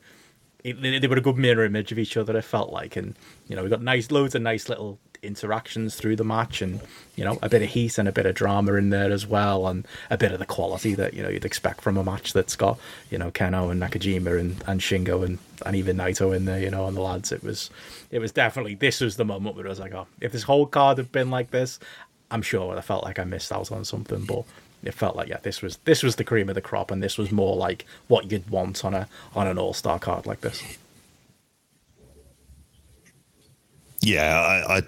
they, 0.63 0.99
they 0.99 1.07
were 1.07 1.17
a 1.17 1.21
good 1.21 1.37
mirror 1.37 1.65
image 1.65 1.91
of 1.91 1.99
each 1.99 2.17
other. 2.17 2.37
It 2.37 2.43
felt 2.43 2.71
like, 2.71 2.95
and 2.95 3.15
you 3.47 3.55
know, 3.55 3.63
we 3.63 3.69
got 3.69 3.81
nice, 3.81 4.11
loads 4.11 4.35
of 4.35 4.41
nice 4.41 4.69
little 4.69 4.99
interactions 5.23 5.95
through 5.95 6.15
the 6.15 6.23
match, 6.23 6.61
and 6.61 6.81
you 7.15 7.23
know, 7.23 7.37
a 7.41 7.49
bit 7.49 7.61
of 7.61 7.69
heat 7.69 7.97
and 7.97 8.07
a 8.07 8.11
bit 8.11 8.25
of 8.25 8.35
drama 8.35 8.73
in 8.73 8.89
there 8.89 9.11
as 9.11 9.27
well, 9.27 9.67
and 9.67 9.87
a 10.09 10.17
bit 10.17 10.31
of 10.31 10.39
the 10.39 10.45
quality 10.45 10.93
that 10.95 11.13
you 11.13 11.23
know 11.23 11.29
you'd 11.29 11.45
expect 11.45 11.81
from 11.81 11.97
a 11.97 12.03
match 12.03 12.33
that's 12.33 12.55
got 12.55 12.79
you 13.09 13.17
know 13.17 13.31
Kenoh 13.31 13.71
and 13.71 13.81
Nakajima 13.81 14.39
and, 14.39 14.63
and 14.67 14.81
Shingo 14.81 15.25
and, 15.25 15.39
and 15.65 15.75
even 15.75 15.97
Naito 15.97 16.35
in 16.35 16.45
there, 16.45 16.59
you 16.59 16.69
know, 16.69 16.87
and 16.87 16.95
the 16.95 17.01
lads. 17.01 17.31
It 17.31 17.43
was 17.43 17.69
it 18.09 18.19
was 18.19 18.31
definitely 18.31 18.75
this 18.75 19.01
was 19.01 19.17
the 19.17 19.25
moment 19.25 19.55
where 19.55 19.65
I 19.65 19.69
was 19.69 19.79
like, 19.79 19.93
oh, 19.93 20.07
if 20.19 20.31
this 20.31 20.43
whole 20.43 20.65
card 20.65 20.97
had 20.97 21.11
been 21.11 21.29
like 21.29 21.51
this, 21.51 21.79
I'm 22.29 22.41
sure 22.41 22.77
I 22.77 22.81
felt 22.81 23.03
like 23.03 23.19
I 23.19 23.23
missed 23.23 23.51
out 23.51 23.71
on 23.71 23.85
something, 23.85 24.25
but 24.25 24.45
it 24.83 24.93
felt 24.93 25.15
like 25.15 25.29
yeah, 25.29 25.37
this 25.43 25.61
was 25.61 25.77
this 25.85 26.01
was 26.03 26.15
the 26.15 26.23
cream 26.23 26.49
of 26.49 26.55
the 26.55 26.61
crop, 26.61 26.91
and 26.91 27.03
this 27.03 27.17
was 27.17 27.31
more 27.31 27.55
like 27.55 27.85
what 28.07 28.31
you'd 28.31 28.49
want 28.49 28.83
on 28.83 28.93
a 28.93 29.07
on 29.35 29.47
an 29.47 29.57
all 29.57 29.73
star 29.73 29.99
card 29.99 30.25
like 30.25 30.41
this. 30.41 30.61
Yeah, 34.01 34.63
I, 34.67 34.77
I, 34.77 34.81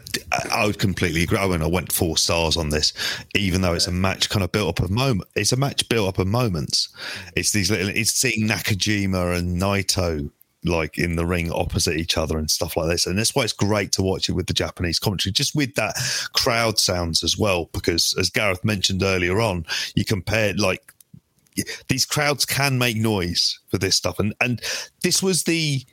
I 0.51 0.65
would 0.65 0.79
completely 0.79 1.21
agree. 1.21 1.37
I 1.37 1.47
mean, 1.47 1.61
I 1.61 1.67
went 1.67 1.91
four 1.91 2.17
stars 2.17 2.57
on 2.57 2.69
this, 2.69 2.93
even 3.35 3.61
though 3.61 3.73
it's 3.73 3.85
a 3.85 3.91
match 3.91 4.29
kind 4.29 4.43
of 4.43 4.51
built 4.51 4.69
up 4.69 4.83
of 4.83 4.89
moment. 4.89 5.29
It's 5.35 5.51
a 5.51 5.57
match 5.57 5.87
built 5.87 6.09
up 6.09 6.17
of 6.17 6.27
moments. 6.27 6.89
It's 7.35 7.51
these 7.51 7.69
little. 7.69 7.89
It's 7.89 8.11
seeing 8.11 8.47
Nakajima 8.47 9.37
and 9.37 9.61
Naito 9.61 10.31
like 10.65 10.97
in 10.97 11.15
the 11.15 11.25
ring 11.25 11.51
opposite 11.51 11.97
each 11.97 12.17
other 12.17 12.37
and 12.37 12.49
stuff 12.49 12.75
like 12.75 12.89
this. 12.89 13.05
And 13.05 13.19
that's 13.19 13.35
why 13.35 13.43
it's 13.43 13.53
great 13.53 13.91
to 13.93 14.01
watch 14.01 14.29
it 14.29 14.33
with 14.33 14.47
the 14.47 14.53
Japanese 14.53 14.97
commentary, 14.97 15.33
just 15.33 15.55
with 15.55 15.75
that 15.75 15.93
crowd 16.33 16.79
sounds 16.79 17.23
as 17.23 17.37
well. 17.37 17.69
Because 17.73 18.15
as 18.17 18.31
Gareth 18.31 18.63
mentioned 18.63 19.03
earlier 19.03 19.39
on, 19.39 19.65
you 19.93 20.05
compare 20.05 20.53
like 20.55 20.91
these 21.87 22.05
crowds 22.05 22.45
can 22.45 22.79
make 22.79 22.97
noise 22.97 23.59
for 23.69 23.77
this 23.77 23.95
stuff, 23.95 24.17
and 24.17 24.33
and 24.41 24.59
this 25.03 25.21
was 25.21 25.43
the 25.43 25.83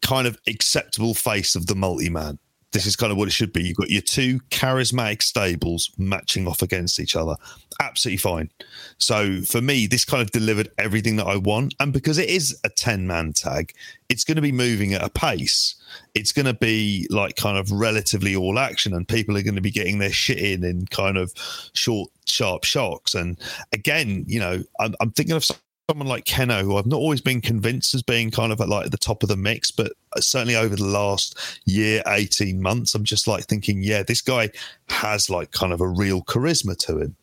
kind 0.00 0.28
of 0.28 0.38
acceptable 0.46 1.12
face 1.12 1.56
of 1.56 1.66
the 1.66 1.74
multi 1.74 2.08
man 2.08 2.38
this 2.78 2.86
is 2.86 2.94
kind 2.94 3.10
of 3.10 3.18
what 3.18 3.26
it 3.26 3.32
should 3.32 3.52
be. 3.52 3.64
You've 3.64 3.76
got 3.76 3.90
your 3.90 4.02
two 4.02 4.38
charismatic 4.50 5.20
stables 5.20 5.90
matching 5.98 6.46
off 6.46 6.62
against 6.62 7.00
each 7.00 7.16
other. 7.16 7.34
Absolutely 7.80 8.18
fine. 8.18 8.52
So 8.98 9.40
for 9.40 9.60
me, 9.60 9.88
this 9.88 10.04
kind 10.04 10.22
of 10.22 10.30
delivered 10.30 10.70
everything 10.78 11.16
that 11.16 11.26
I 11.26 11.38
want. 11.38 11.74
And 11.80 11.92
because 11.92 12.18
it 12.18 12.28
is 12.28 12.56
a 12.62 12.68
10 12.68 13.04
man 13.04 13.32
tag, 13.32 13.72
it's 14.08 14.22
going 14.22 14.36
to 14.36 14.42
be 14.42 14.52
moving 14.52 14.94
at 14.94 15.02
a 15.02 15.10
pace. 15.10 15.74
It's 16.14 16.30
going 16.30 16.46
to 16.46 16.54
be 16.54 17.08
like 17.10 17.34
kind 17.34 17.58
of 17.58 17.72
relatively 17.72 18.36
all 18.36 18.60
action, 18.60 18.94
and 18.94 19.08
people 19.08 19.36
are 19.36 19.42
going 19.42 19.56
to 19.56 19.60
be 19.60 19.72
getting 19.72 19.98
their 19.98 20.12
shit 20.12 20.38
in 20.38 20.62
in 20.62 20.86
kind 20.86 21.16
of 21.16 21.32
short, 21.72 22.10
sharp 22.26 22.62
shocks. 22.62 23.14
And 23.14 23.38
again, 23.72 24.24
you 24.28 24.38
know, 24.38 24.62
I'm, 24.78 24.94
I'm 25.00 25.10
thinking 25.10 25.34
of 25.34 25.44
someone 25.90 26.06
like 26.06 26.24
Kenoh, 26.24 26.60
who 26.60 26.76
I've 26.76 26.86
not 26.86 26.98
always 26.98 27.22
been 27.22 27.40
convinced 27.40 27.94
as 27.94 28.02
being 28.02 28.30
kind 28.30 28.52
of 28.52 28.60
at 28.60 28.68
like 28.68 28.90
the 28.90 28.98
top 28.98 29.22
of 29.22 29.30
the 29.30 29.36
mix, 29.36 29.70
but 29.70 29.92
certainly 30.18 30.54
over 30.54 30.76
the 30.76 30.84
last 30.84 31.38
year, 31.64 32.02
18 32.06 32.60
months, 32.60 32.94
I'm 32.94 33.04
just 33.04 33.26
like 33.26 33.44
thinking, 33.44 33.82
yeah, 33.82 34.02
this 34.02 34.20
guy 34.20 34.50
has 34.90 35.30
like 35.30 35.50
kind 35.52 35.72
of 35.72 35.80
a 35.80 35.88
real 35.88 36.22
charisma 36.22 36.76
to 36.86 36.98
him. 36.98 37.16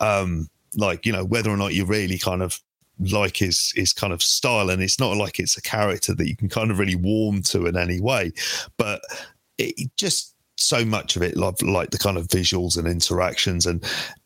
Um, 0.00 0.48
like, 0.74 1.06
you 1.06 1.12
know, 1.12 1.24
whether 1.24 1.48
or 1.48 1.56
not 1.56 1.74
you 1.74 1.84
really 1.84 2.18
kind 2.18 2.42
of 2.42 2.58
like 3.12 3.36
his 3.36 3.72
his 3.76 3.92
kind 3.92 4.12
of 4.12 4.20
style, 4.20 4.70
and 4.70 4.82
it's 4.82 4.98
not 4.98 5.16
like 5.16 5.38
it's 5.38 5.56
a 5.56 5.62
character 5.62 6.12
that 6.14 6.26
you 6.26 6.34
can 6.34 6.48
kind 6.48 6.72
of 6.72 6.80
really 6.80 6.96
warm 6.96 7.42
to 7.42 7.66
in 7.66 7.76
any 7.76 8.00
way, 8.00 8.32
but 8.76 9.00
it 9.58 9.90
just 9.96 10.34
so 10.56 10.84
much 10.84 11.14
of 11.14 11.22
it 11.22 11.36
like, 11.36 11.62
like 11.62 11.90
the 11.90 11.98
kind 11.98 12.16
of 12.16 12.26
visuals 12.26 12.76
and 12.76 12.88
interactions 12.88 13.64
and 13.64 13.84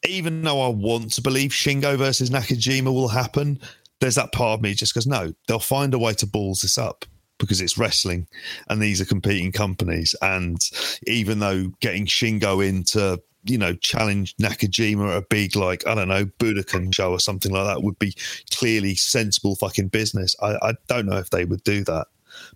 even 0.09 0.41
though 0.43 0.63
i 0.63 0.69
want 0.69 1.13
to 1.13 1.21
believe 1.21 1.51
shingo 1.51 1.95
versus 1.97 2.31
nakajima 2.31 2.93
will 2.93 3.09
happen 3.09 3.61
there's 4.03 4.17
that 4.17 4.33
part 4.33 4.59
of 4.59 4.63
me 4.63 4.75
just 4.75 4.95
goes, 4.95 5.07
no, 5.07 5.33
they'll 5.47 5.61
find 5.61 5.95
a 5.95 5.99
way 5.99 6.13
to 6.13 6.27
balls 6.27 6.63
this 6.63 6.77
up 6.77 7.05
because 7.39 7.61
it's 7.61 7.79
wrestling 7.79 8.27
and 8.69 8.83
these 8.83 9.01
are 9.01 9.05
competing 9.05 9.53
companies. 9.53 10.13
And 10.21 10.59
even 11.07 11.39
though 11.39 11.69
getting 11.81 12.07
Shingo 12.07 12.67
into 12.67 13.23
you 13.45 13.59
know, 13.59 13.75
challenge 13.75 14.37
Nakajima 14.37 15.11
at 15.11 15.17
a 15.19 15.27
big, 15.29 15.57
like, 15.57 15.87
I 15.87 15.95
don't 15.95 16.09
know, 16.09 16.27
Budokan 16.27 16.95
show 16.95 17.11
or 17.11 17.19
something 17.19 17.53
like 17.53 17.67
that 17.67 17.83
would 17.83 17.99
be 17.99 18.15
clearly 18.53 18.95
sensible 18.95 19.57
fucking 19.57 19.89
business. 19.89 20.37
I, 20.41 20.57
I 20.63 20.75
don't 20.89 21.07
know 21.07 21.19
if 21.19 21.31
they 21.31 21.45
would 21.45 21.65
do 21.65 21.83
that. 21.85 22.07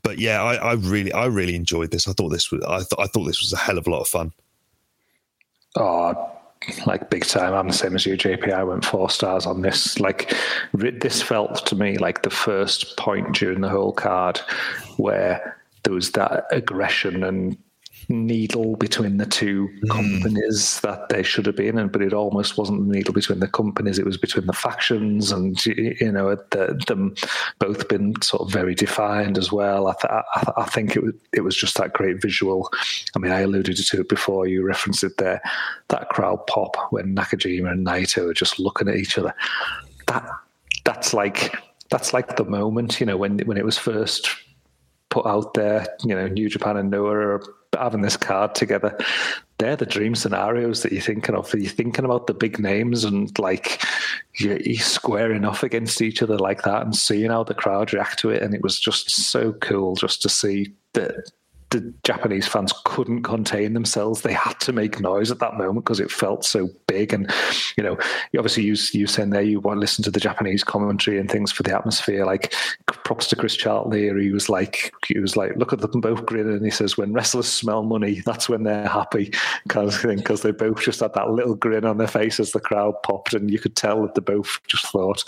But 0.02 0.18
yeah, 0.18 0.42
I, 0.42 0.54
I 0.54 0.72
really, 0.74 1.12
I 1.12 1.26
really 1.26 1.56
enjoyed 1.56 1.90
this. 1.90 2.06
I 2.06 2.12
thought 2.12 2.28
this 2.30 2.52
was, 2.52 2.62
I, 2.64 2.78
th- 2.78 2.92
I 2.98 3.06
thought 3.08 3.24
this 3.24 3.40
was 3.40 3.52
a 3.52 3.56
hell 3.56 3.78
of 3.78 3.86
a 3.86 3.90
lot 3.90 4.00
of 4.00 4.08
fun. 4.08 4.32
Oh, 5.76 6.35
like 6.86 7.10
big 7.10 7.24
time. 7.24 7.54
I'm 7.54 7.68
the 7.68 7.74
same 7.74 7.94
as 7.94 8.06
you, 8.06 8.16
JP. 8.16 8.52
I 8.52 8.64
went 8.64 8.84
four 8.84 9.10
stars 9.10 9.46
on 9.46 9.62
this. 9.62 9.98
Like 10.00 10.34
this 10.72 11.22
felt 11.22 11.66
to 11.66 11.76
me 11.76 11.98
like 11.98 12.22
the 12.22 12.30
first 12.30 12.96
point 12.96 13.34
during 13.34 13.60
the 13.60 13.68
whole 13.68 13.92
card 13.92 14.38
where 14.96 15.56
there 15.82 15.92
was 15.92 16.12
that 16.12 16.46
aggression 16.50 17.22
and 17.22 17.56
needle 18.08 18.76
between 18.76 19.16
the 19.16 19.26
two 19.26 19.68
mm. 19.82 19.90
companies 19.90 20.80
that 20.80 21.08
they 21.08 21.22
should 21.22 21.46
have 21.46 21.56
been 21.56 21.78
in, 21.78 21.88
but 21.88 22.02
it 22.02 22.12
almost 22.12 22.56
wasn't 22.56 22.86
the 22.86 22.94
needle 22.94 23.14
between 23.14 23.40
the 23.40 23.48
companies; 23.48 23.98
it 23.98 24.06
was 24.06 24.16
between 24.16 24.46
the 24.46 24.52
factions, 24.52 25.32
and 25.32 25.64
you 25.66 26.12
know, 26.12 26.34
the, 26.50 26.82
them 26.86 27.14
both 27.58 27.88
been 27.88 28.14
sort 28.22 28.42
of 28.42 28.52
very 28.52 28.74
defined 28.74 29.38
as 29.38 29.50
well. 29.50 29.88
I, 29.88 29.94
th- 29.94 30.10
I, 30.10 30.52
I, 30.58 30.64
think 30.64 30.96
it 30.96 31.02
was 31.02 31.14
it 31.32 31.40
was 31.40 31.56
just 31.56 31.76
that 31.78 31.92
great 31.92 32.20
visual. 32.20 32.70
I 33.14 33.18
mean, 33.18 33.32
I 33.32 33.40
alluded 33.40 33.76
to 33.76 34.00
it 34.00 34.08
before; 34.08 34.46
you 34.46 34.64
referenced 34.64 35.04
it 35.04 35.16
there. 35.18 35.40
That 35.88 36.08
crowd 36.10 36.46
pop 36.46 36.76
when 36.90 37.14
Nakajima 37.14 37.70
and 37.70 37.86
Naito 37.86 38.30
are 38.30 38.34
just 38.34 38.58
looking 38.58 38.88
at 38.88 38.96
each 38.96 39.18
other. 39.18 39.34
That 40.06 40.28
that's 40.84 41.12
like 41.12 41.54
that's 41.90 42.12
like 42.12 42.36
the 42.36 42.44
moment, 42.44 43.00
you 43.00 43.06
know, 43.06 43.16
when 43.16 43.38
when 43.40 43.56
it 43.56 43.64
was 43.64 43.78
first 43.78 44.30
put 45.16 45.26
out 45.26 45.54
there. 45.54 45.86
You 46.04 46.14
know, 46.14 46.28
New 46.28 46.48
Japan 46.48 46.76
and 46.76 46.90
Noah 46.90 47.16
are 47.16 47.42
having 47.78 48.02
this 48.02 48.16
card 48.16 48.54
together. 48.54 48.96
They're 49.58 49.76
the 49.76 49.86
dream 49.86 50.14
scenarios 50.14 50.82
that 50.82 50.92
you're 50.92 51.00
thinking 51.00 51.34
of. 51.34 51.52
You're 51.54 51.70
thinking 51.70 52.04
about 52.04 52.26
the 52.26 52.34
big 52.34 52.58
names 52.58 53.04
and 53.04 53.36
like 53.38 53.82
you're, 54.34 54.58
squaring 54.76 55.44
off 55.44 55.62
against 55.62 56.02
each 56.02 56.22
other 56.22 56.38
like 56.38 56.62
that 56.62 56.82
and 56.82 56.94
seeing 56.94 57.30
how 57.30 57.44
the 57.44 57.54
crowd 57.54 57.92
react 57.92 58.18
to 58.20 58.30
it. 58.30 58.42
And 58.42 58.54
it 58.54 58.62
was 58.62 58.78
just 58.78 59.10
so 59.10 59.52
cool 59.54 59.94
just 59.94 60.20
to 60.22 60.28
see 60.28 60.74
that 60.92 61.30
the 61.70 61.92
Japanese 62.04 62.46
fans 62.46 62.72
couldn't 62.84 63.22
contain 63.22 63.74
themselves. 63.74 64.22
They 64.22 64.32
had 64.32 64.58
to 64.60 64.72
make 64.72 65.00
noise 65.00 65.30
at 65.30 65.40
that 65.40 65.54
moment 65.54 65.84
because 65.84 66.00
it 66.00 66.10
felt 66.10 66.44
so 66.44 66.68
big. 66.86 67.12
And 67.12 67.30
you 67.76 67.82
know, 67.82 67.98
obviously, 68.36 68.64
you 68.64 68.76
you 68.92 69.06
saying 69.06 69.30
there 69.30 69.42
you 69.42 69.60
want 69.60 69.76
to 69.76 69.80
listen 69.80 70.04
to 70.04 70.10
the 70.10 70.20
Japanese 70.20 70.62
commentary 70.62 71.18
and 71.18 71.30
things 71.30 71.50
for 71.50 71.62
the 71.62 71.74
atmosphere. 71.74 72.24
Like 72.24 72.54
props 72.86 73.26
to 73.28 73.36
Chris 73.36 73.56
Charlton 73.56 73.92
here. 73.92 74.18
He 74.18 74.30
was 74.30 74.48
like, 74.48 74.92
he 75.06 75.18
was 75.18 75.36
like, 75.36 75.56
look 75.56 75.72
at 75.72 75.80
them 75.80 76.00
both 76.00 76.26
grinning. 76.26 76.56
And 76.56 76.64
he 76.64 76.70
says, 76.70 76.96
when 76.96 77.12
wrestlers 77.12 77.48
smell 77.48 77.82
money, 77.82 78.20
that's 78.24 78.48
when 78.48 78.62
they're 78.62 78.88
happy, 78.88 79.32
kind 79.68 79.88
of 79.88 79.94
thing. 79.94 80.18
Because 80.18 80.42
they 80.42 80.52
both 80.52 80.80
just 80.80 81.00
had 81.00 81.14
that 81.14 81.30
little 81.30 81.54
grin 81.54 81.84
on 81.84 81.98
their 81.98 82.06
face 82.06 82.40
as 82.40 82.52
the 82.52 82.60
crowd 82.60 82.94
popped, 83.02 83.34
and 83.34 83.50
you 83.50 83.58
could 83.58 83.76
tell 83.76 84.02
that 84.02 84.14
they 84.14 84.20
both 84.20 84.60
just 84.68 84.86
thought, 84.86 85.24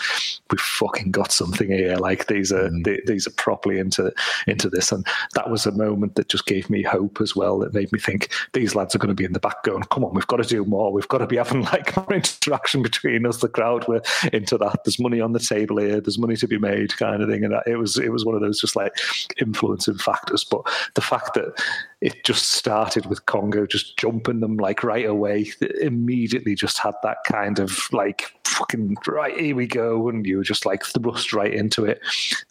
we 0.50 0.58
fucking 0.58 1.10
got 1.10 1.32
something 1.32 1.70
here. 1.70 1.96
Like 1.96 2.26
these 2.26 2.52
are 2.52 2.68
mm. 2.68 2.84
they, 2.84 3.00
these 3.06 3.26
are 3.26 3.32
properly 3.32 3.78
into 3.78 4.12
into 4.46 4.68
this, 4.68 4.92
and 4.92 5.06
that 5.34 5.50
was 5.50 5.66
a 5.66 5.72
moment 5.72 6.14
that 6.14 6.27
just 6.28 6.46
gave 6.46 6.70
me 6.70 6.82
hope 6.82 7.20
as 7.20 7.34
well. 7.34 7.58
That 7.58 7.74
made 7.74 7.92
me 7.92 7.98
think 7.98 8.32
these 8.52 8.74
lads 8.74 8.94
are 8.94 8.98
going 8.98 9.08
to 9.08 9.14
be 9.14 9.24
in 9.24 9.32
the 9.32 9.40
back 9.40 9.62
going, 9.62 9.82
come 9.84 10.04
on, 10.04 10.14
we've 10.14 10.26
got 10.26 10.36
to 10.38 10.48
do 10.48 10.64
more. 10.64 10.92
We've 10.92 11.08
got 11.08 11.18
to 11.18 11.26
be 11.26 11.36
having 11.36 11.62
like 11.62 11.96
more 11.96 12.12
interaction 12.12 12.82
between 12.82 13.26
us, 13.26 13.38
the 13.38 13.48
crowd. 13.48 13.86
We're 13.88 14.02
into 14.32 14.58
that. 14.58 14.84
There's 14.84 14.98
money 14.98 15.20
on 15.20 15.32
the 15.32 15.40
table 15.40 15.78
here. 15.78 16.00
There's 16.00 16.18
money 16.18 16.36
to 16.36 16.48
be 16.48 16.58
made, 16.58 16.96
kind 16.96 17.22
of 17.22 17.28
thing. 17.28 17.44
And 17.44 17.54
it 17.66 17.76
was 17.76 17.98
it 17.98 18.12
was 18.12 18.24
one 18.24 18.34
of 18.34 18.40
those 18.40 18.60
just 18.60 18.76
like 18.76 18.92
influencing 19.40 19.98
factors. 19.98 20.44
But 20.44 20.62
the 20.94 21.00
fact 21.00 21.34
that 21.34 21.60
it 22.00 22.24
just 22.24 22.52
started 22.52 23.06
with 23.06 23.26
Kongo 23.26 23.66
just 23.66 23.96
jumping 23.96 24.40
them 24.40 24.56
like 24.56 24.84
right 24.84 25.06
away, 25.06 25.50
immediately 25.80 26.54
just 26.54 26.78
had 26.78 26.94
that 27.02 27.18
kind 27.26 27.58
of 27.58 27.88
like 27.92 28.32
fucking 28.46 28.96
right 29.06 29.38
here 29.38 29.56
we 29.56 29.66
go, 29.66 30.08
and 30.08 30.26
you 30.26 30.36
were 30.36 30.44
just 30.44 30.66
like 30.66 30.84
thrust 30.84 31.32
right 31.32 31.52
into 31.52 31.84
it. 31.84 32.00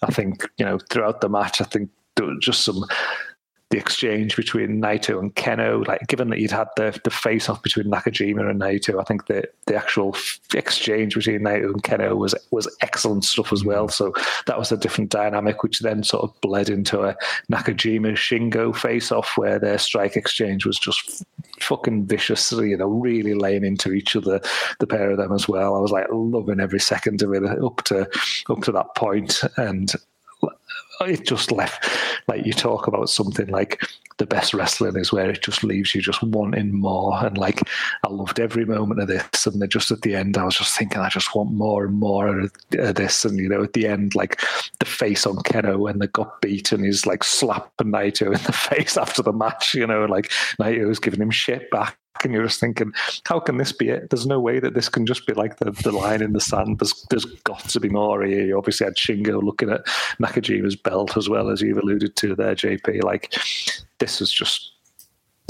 I 0.02 0.12
think 0.12 0.48
you 0.58 0.66
know 0.66 0.80
throughout 0.90 1.22
the 1.22 1.30
match, 1.30 1.62
I 1.62 1.66
think 1.66 1.90
just 2.40 2.64
some 2.64 2.84
the 3.70 3.78
exchange 3.78 4.38
between 4.38 4.82
Naito 4.82 5.20
and 5.20 5.36
Kenoh, 5.36 5.86
like 5.86 6.08
given 6.08 6.30
that 6.30 6.40
you'd 6.40 6.52
had 6.52 6.70
the 6.78 6.98
the 7.04 7.10
face 7.10 7.50
off 7.50 7.62
between 7.62 7.88
Nakajima 7.88 8.50
and 8.50 8.62
Naito, 8.62 9.00
I 9.00 9.04
think 9.04 9.28
the 9.28 9.44
the 9.66 9.76
actual 9.76 10.16
exchange 10.54 11.16
between 11.16 11.42
Naito 11.42 11.74
and 11.74 11.84
Kenoh 11.84 12.16
was 12.16 12.34
was 12.52 12.74
excellent 12.82 13.26
stuff 13.26 13.52
as 13.52 13.66
well. 13.66 13.90
So 13.90 14.14
that 14.46 14.58
was 14.58 14.72
a 14.72 14.78
different 14.78 15.10
dynamic, 15.10 15.64
which 15.64 15.80
then 15.80 16.04
sort 16.04 16.24
of 16.24 16.40
bled 16.42 16.70
into 16.70 17.02
a 17.02 17.16
Nakajima 17.52 18.14
Shingo 18.14 18.74
face 18.74 19.12
off, 19.12 19.38
where 19.38 19.60
their 19.60 19.78
strike 19.78 20.16
exchange 20.16 20.66
was 20.66 20.80
just 20.80 21.26
fucking 21.60 22.08
vicious, 22.08 22.52
you 22.54 22.78
know, 22.78 22.88
really 22.88 23.34
laying 23.34 23.66
into 23.66 23.92
each 23.92 24.16
other, 24.16 24.40
the 24.80 24.88
pair 24.88 25.12
of 25.12 25.18
them 25.18 25.34
as 25.34 25.50
well. 25.50 25.76
I 25.76 25.80
was 25.80 25.92
like 25.92 26.08
loving 26.10 26.62
every 26.62 26.80
second 26.80 27.22
of 27.22 27.34
it 27.34 27.44
up 27.44 27.84
to 27.86 28.10
up 28.50 28.62
to 28.62 28.72
that 28.72 28.96
point, 28.96 29.44
and 29.58 29.92
it 31.02 31.26
just 31.26 31.52
left 31.52 31.88
like 32.28 32.46
you 32.46 32.54
talk 32.54 32.88
about 32.88 33.10
something 33.10 33.48
like 33.48 33.82
the 34.18 34.26
best 34.26 34.54
wrestling 34.54 34.98
is 34.98 35.14
where 35.14 35.30
it 35.30 35.42
just 35.42 35.64
leaves 35.64 35.94
you 35.94 36.02
just 36.02 36.24
wanting 36.24 36.74
more. 36.74 37.24
And 37.24 37.38
like 37.38 37.62
I 38.04 38.10
loved 38.10 38.40
every 38.40 38.66
moment 38.66 39.00
of 39.00 39.08
this, 39.08 39.46
and 39.46 39.62
then 39.62 39.70
just 39.70 39.92
at 39.92 40.02
the 40.02 40.16
end, 40.16 40.38
I 40.38 40.44
was 40.44 40.58
just 40.58 40.78
thinking 40.78 41.00
I 41.00 41.10
just 41.10 41.36
want 41.36 41.52
more 41.52 41.86
and 41.86 42.00
more 42.00 42.40
of 42.40 42.52
this. 42.72 43.26
And 43.26 43.38
you 43.38 43.48
know, 43.48 43.64
at 43.64 43.74
the 43.74 43.88
end, 43.88 44.16
like 44.16 44.42
the 44.80 44.86
face 44.86 45.26
on 45.26 45.38
Kenoh 45.38 45.80
when 45.80 46.00
they 46.00 46.08
got 46.08 46.42
beaten, 46.42 46.84
he's 46.84 47.06
like 47.06 47.24
slapping 47.24 47.92
Naito 47.92 48.28
in 48.28 48.44
the 48.44 48.52
face 48.54 48.98
after 48.98 49.22
the 49.22 49.34
match. 49.34 49.74
You 49.74 49.88
know, 49.88 50.06
like 50.06 50.30
Naito 50.60 50.88
was 50.88 51.00
giving 51.00 51.22
him 51.22 51.32
shit 51.32 51.70
back 51.72 51.98
and 52.24 52.34
you're 52.34 52.46
just 52.46 52.60
thinking, 52.60 52.94
how 53.26 53.40
can 53.40 53.58
this 53.58 53.72
be 53.72 53.90
it? 53.90 54.10
There's 54.10 54.26
no 54.26 54.40
way 54.40 54.60
that 54.60 54.74
this 54.74 54.90
can 54.90 55.06
just 55.06 55.26
be 55.26 55.34
like 55.34 55.58
the, 55.58 55.72
the 55.72 55.92
line 55.92 56.22
in 56.22 56.34
the 56.34 56.42
sand. 56.42 56.80
There's 56.80 57.06
there's 57.10 57.26
got 57.26 57.68
to 57.70 57.80
be 57.80 57.90
more 57.90 58.24
here. 58.24 58.46
You 58.46 58.58
obviously 58.58 58.86
had 58.86 58.96
Shingo 58.96 59.42
looking 59.42 59.70
at 59.70 59.86
Nakajima's 60.20 60.76
belt 60.76 61.18
as 61.18 61.30
well 61.30 61.50
as 61.50 61.62
you've 61.62 61.78
alluded 61.78 62.16
to 62.18 62.36
there, 62.36 62.56
JP. 62.56 63.04
Like 63.04 63.34
this 64.00 64.20
was 64.20 64.32
just. 64.32 64.72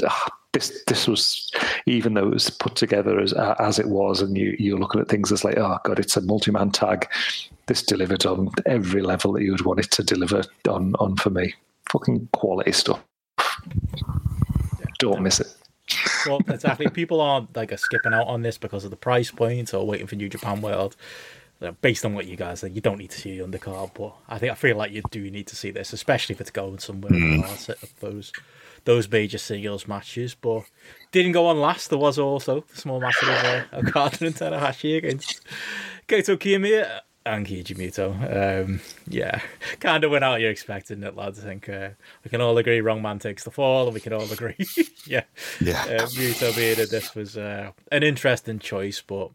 Uh, 0.03 0.29
this 0.53 0.83
this 0.87 1.07
was 1.07 1.51
even 1.85 2.13
though 2.13 2.27
it 2.27 2.33
was 2.33 2.49
put 2.49 2.75
together 2.75 3.19
as 3.19 3.33
as 3.33 3.79
it 3.79 3.87
was, 3.87 4.21
and 4.21 4.37
you 4.37 4.55
you're 4.57 4.79
looking 4.79 5.01
at 5.01 5.07
things 5.07 5.31
as 5.31 5.43
like, 5.43 5.57
oh 5.57 5.77
god, 5.83 5.99
it's 5.99 6.17
a 6.17 6.21
multi 6.21 6.51
man 6.51 6.71
tag. 6.71 7.07
This 7.67 7.83
delivered 7.83 8.25
on 8.25 8.49
every 8.65 9.01
level 9.01 9.33
that 9.33 9.43
you 9.43 9.51
would 9.51 9.65
want 9.65 9.79
it 9.79 9.91
to 9.91 10.03
deliver 10.03 10.43
on 10.67 10.95
on 10.95 11.15
for 11.17 11.29
me. 11.29 11.53
Fucking 11.91 12.29
quality 12.33 12.71
stuff. 12.71 13.03
Don't 14.99 15.21
miss 15.21 15.39
it 15.39 15.56
well, 16.25 16.41
exactly. 16.47 16.87
People 16.89 17.21
aren't 17.21 17.55
like 17.55 17.71
are 17.71 17.77
skipping 17.77 18.13
out 18.13 18.27
on 18.27 18.41
this 18.41 18.57
because 18.57 18.83
of 18.83 18.91
the 18.91 18.97
price 18.97 19.31
point 19.31 19.73
or 19.73 19.85
waiting 19.85 20.07
for 20.07 20.15
New 20.15 20.29
Japan 20.29 20.61
World. 20.61 20.95
Based 21.81 22.05
on 22.05 22.13
what 22.13 22.27
you 22.27 22.35
guys 22.35 22.59
said, 22.59 22.75
you 22.75 22.81
don't 22.81 22.99
need 22.99 23.09
to 23.09 23.19
see 23.19 23.35
the 23.35 23.43
undercard, 23.43 23.95
but 23.95 24.13
I 24.29 24.37
think 24.37 24.51
I 24.51 24.55
feel 24.55 24.77
like 24.77 24.91
you 24.91 25.01
do 25.09 25.31
need 25.31 25.47
to 25.47 25.55
see 25.55 25.71
this, 25.71 25.91
especially 25.91 26.33
if 26.33 26.41
it's 26.41 26.51
going 26.51 26.77
somewhere. 26.77 27.11
Mm. 27.11 27.99
those 27.99 28.31
those 28.83 29.09
major 29.09 29.39
singles 29.39 29.87
matches, 29.87 30.35
but 30.35 30.65
didn't 31.11 31.31
go 31.31 31.47
on 31.47 31.59
last. 31.59 31.89
There 31.89 31.97
was 31.97 32.19
also 32.19 32.63
the 32.71 32.77
small 32.77 33.01
match 33.01 33.21
of 33.23 33.29
uh, 33.29 33.63
Okada 33.73 34.25
and 34.27 34.35
Tanahashi 34.35 34.97
against 34.97 35.41
Kaito 36.07 36.37
Kiyomiya 36.37 37.01
and 37.27 37.45
Keiji 37.45 37.75
Muto. 37.75 38.63
Um, 38.65 38.81
yeah, 39.07 39.41
kind 39.79 40.03
of 40.03 40.11
went 40.11 40.23
out 40.23 40.41
you're 40.41 40.51
expecting 40.51 41.03
it, 41.03 41.15
lads. 41.15 41.39
I 41.39 41.43
think 41.43 41.69
uh, 41.69 41.89
we 42.23 42.29
can 42.29 42.41
all 42.41 42.57
agree 42.57 42.81
wrong 42.81 43.01
man 43.01 43.19
takes 43.19 43.43
the 43.43 43.51
fall, 43.51 43.85
and 43.85 43.93
we 43.93 43.99
can 43.99 44.13
all 44.13 44.31
agree, 44.31 44.57
yeah, 45.05 45.23
yeah, 45.59 45.83
uh, 45.83 46.07
Muto 46.07 46.55
being 46.55 46.75
that 46.77 46.89
this 46.89 47.15
was 47.15 47.37
uh, 47.37 47.71
an 47.91 48.03
interesting 48.03 48.59
choice, 48.59 49.01
but 49.01 49.31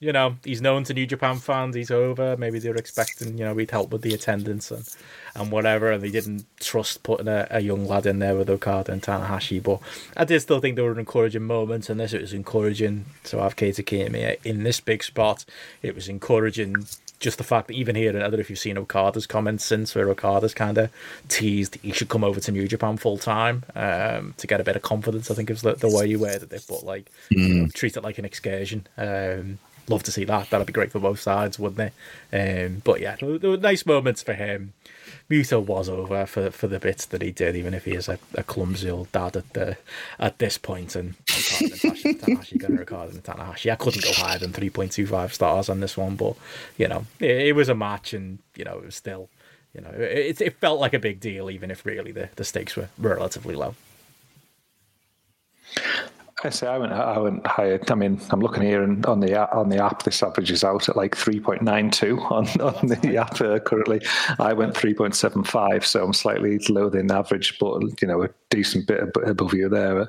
you 0.00 0.12
know 0.12 0.36
he's 0.44 0.60
known 0.60 0.84
to 0.84 0.94
New 0.94 1.06
Japan 1.06 1.36
fans. 1.36 1.74
He's 1.74 1.90
over. 1.90 2.36
Maybe 2.36 2.58
they 2.58 2.68
were 2.68 2.76
expecting 2.76 3.38
you 3.38 3.44
know 3.44 3.56
he'd 3.56 3.70
help 3.70 3.90
with 3.90 4.02
the 4.02 4.14
attendance 4.14 4.70
and 4.70 4.88
and 5.34 5.50
whatever, 5.50 5.90
and 5.90 6.02
they 6.02 6.10
didn't 6.10 6.46
trust 6.60 7.02
putting 7.02 7.28
a, 7.28 7.46
a 7.50 7.60
young 7.60 7.86
lad 7.86 8.06
in 8.06 8.18
there 8.18 8.36
with 8.36 8.50
Okada 8.50 8.92
and 8.92 9.02
Tanahashi. 9.02 9.62
But 9.62 9.80
I 10.16 10.24
did 10.24 10.40
still 10.40 10.60
think 10.60 10.76
there 10.76 10.84
were 10.84 10.98
encouraging 10.98 11.42
moments, 11.42 11.88
and 11.88 11.98
this 11.98 12.12
it 12.12 12.20
was 12.20 12.32
encouraging 12.32 13.06
to 13.24 13.38
have 13.38 13.56
Kaito 13.56 13.84
Kiyomiya 13.84 14.44
in 14.44 14.62
this 14.62 14.80
big 14.80 15.02
spot. 15.02 15.44
It 15.82 15.94
was 15.94 16.08
encouraging 16.08 16.86
just 17.24 17.38
the 17.38 17.44
fact 17.44 17.68
that 17.68 17.74
even 17.74 17.96
here, 17.96 18.10
I 18.10 18.12
don't 18.12 18.32
know 18.32 18.38
if 18.38 18.50
you've 18.50 18.58
seen 18.58 18.76
Okada's 18.76 19.26
comments 19.26 19.64
since, 19.64 19.94
where 19.94 20.10
Okada's 20.10 20.52
kind 20.52 20.76
of 20.76 20.90
teased 21.28 21.78
he 21.82 21.90
should 21.90 22.10
come 22.10 22.22
over 22.22 22.38
to 22.38 22.52
New 22.52 22.68
Japan 22.68 22.98
full 22.98 23.16
time 23.16 23.64
um, 23.74 24.34
to 24.36 24.46
get 24.46 24.60
a 24.60 24.64
bit 24.64 24.76
of 24.76 24.82
confidence. 24.82 25.30
I 25.30 25.34
think 25.34 25.50
is 25.50 25.62
the, 25.62 25.72
the 25.72 25.88
way 25.88 26.06
you 26.06 26.18
worded 26.18 26.52
it, 26.52 26.64
but 26.68 26.84
like 26.84 27.10
mm. 27.32 27.48
you 27.48 27.54
know, 27.54 27.68
treat 27.68 27.96
it 27.96 28.04
like 28.04 28.18
an 28.18 28.26
excursion. 28.26 28.86
Um, 28.98 29.58
love 29.88 30.02
to 30.04 30.12
see 30.12 30.24
that. 30.24 30.50
That'd 30.50 30.66
be 30.66 30.72
great 30.72 30.92
for 30.92 30.98
both 31.00 31.18
sides, 31.18 31.58
wouldn't 31.58 31.92
it? 32.32 32.66
Um, 32.68 32.82
but 32.84 33.00
yeah, 33.00 33.16
there 33.16 33.50
were 33.50 33.56
nice 33.56 33.86
moments 33.86 34.22
for 34.22 34.34
him. 34.34 34.74
Muto 35.30 35.64
was 35.64 35.88
over 35.88 36.26
for 36.26 36.50
for 36.50 36.66
the 36.66 36.78
bits 36.78 37.06
that 37.06 37.22
he 37.22 37.30
did, 37.30 37.56
even 37.56 37.72
if 37.72 37.86
he 37.86 37.92
is 37.92 38.08
a, 38.08 38.18
a 38.34 38.42
clumsy 38.42 38.90
old 38.90 39.10
dad 39.12 39.36
at 39.36 39.52
the 39.54 39.76
at 40.18 40.38
this 40.38 40.58
point. 40.58 40.94
And 40.94 41.16
Tanahashi 41.26 42.58
going 42.58 42.74
to 42.74 42.78
record 42.78 43.12
and 43.12 43.24
Tanahashi. 43.24 43.72
I 43.72 43.76
couldn't 43.76 44.04
go 44.04 44.12
higher 44.12 44.38
than 44.38 44.52
three 44.52 44.70
point 44.70 44.92
two 44.92 45.06
five 45.06 45.32
stars 45.32 45.68
on 45.68 45.80
this 45.80 45.96
one, 45.96 46.16
but 46.16 46.36
you 46.76 46.88
know, 46.88 47.06
it, 47.20 47.48
it, 47.48 47.56
was 47.56 47.70
a 47.70 47.74
match, 47.74 48.12
and 48.12 48.38
you 48.54 48.64
know, 48.64 48.78
it 48.78 48.84
was 48.84 48.96
still, 48.96 49.30
you 49.74 49.80
know, 49.80 49.90
it, 49.90 50.40
it 50.42 50.58
felt 50.58 50.78
like 50.78 50.92
a 50.92 50.98
big 50.98 51.20
deal, 51.20 51.50
even 51.50 51.70
if 51.70 51.86
really 51.86 52.12
the, 52.12 52.28
the 52.36 52.44
stakes 52.44 52.76
were 52.76 52.90
relatively 52.98 53.54
low. 53.54 53.74
I 56.44 56.50
say 56.50 56.66
I 56.66 56.76
went 56.76 56.92
I 56.92 57.18
went 57.18 57.46
higher. 57.46 57.80
I 57.88 57.94
mean, 57.94 58.20
I'm 58.30 58.40
looking 58.40 58.62
here 58.62 58.82
and 58.82 59.04
on 59.06 59.20
the 59.20 59.50
on 59.54 59.70
the 59.70 59.82
app, 59.82 60.02
this 60.02 60.22
averages 60.22 60.62
out 60.62 60.88
at 60.88 60.96
like 60.96 61.16
3.92 61.16 62.30
on, 62.30 62.46
on 62.60 62.86
the 62.88 63.16
app 63.16 63.40
uh, 63.40 63.58
currently. 63.60 64.02
I 64.38 64.52
went 64.52 64.74
3.75, 64.74 65.84
so 65.84 66.04
I'm 66.04 66.12
slightly 66.12 66.58
lower 66.68 66.90
than 66.90 67.10
average, 67.10 67.58
but 67.58 67.82
you 68.02 68.08
know, 68.08 68.22
a 68.24 68.28
decent 68.50 68.86
bit 68.86 69.16
above 69.24 69.54
you 69.54 69.70
there. 69.70 70.06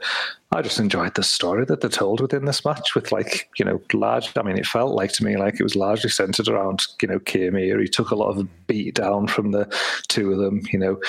I 0.51 0.61
just 0.61 0.79
enjoyed 0.79 1.15
the 1.15 1.23
story 1.23 1.65
that 1.65 1.81
they 1.81 1.89
told 1.89 2.21
within 2.21 2.45
this 2.45 2.63
match 2.63 2.95
with 2.95 3.11
like, 3.11 3.49
you 3.57 3.65
know, 3.65 3.81
large 3.93 4.31
I 4.37 4.41
mean 4.41 4.57
it 4.57 4.65
felt 4.65 4.95
like 4.95 5.11
to 5.13 5.25
me 5.25 5.35
like 5.35 5.59
it 5.59 5.63
was 5.63 5.75
largely 5.75 6.09
centered 6.09 6.47
around, 6.47 6.83
you 7.01 7.07
know, 7.07 7.19
Kiyomiya. 7.19 7.81
He 7.81 7.87
took 7.87 8.11
a 8.11 8.15
lot 8.15 8.29
of 8.29 8.67
beat 8.67 8.95
down 8.95 9.27
from 9.27 9.51
the 9.51 9.65
two 10.07 10.31
of 10.31 10.37
them, 10.37 10.61
you 10.71 10.79
know. 10.79 10.99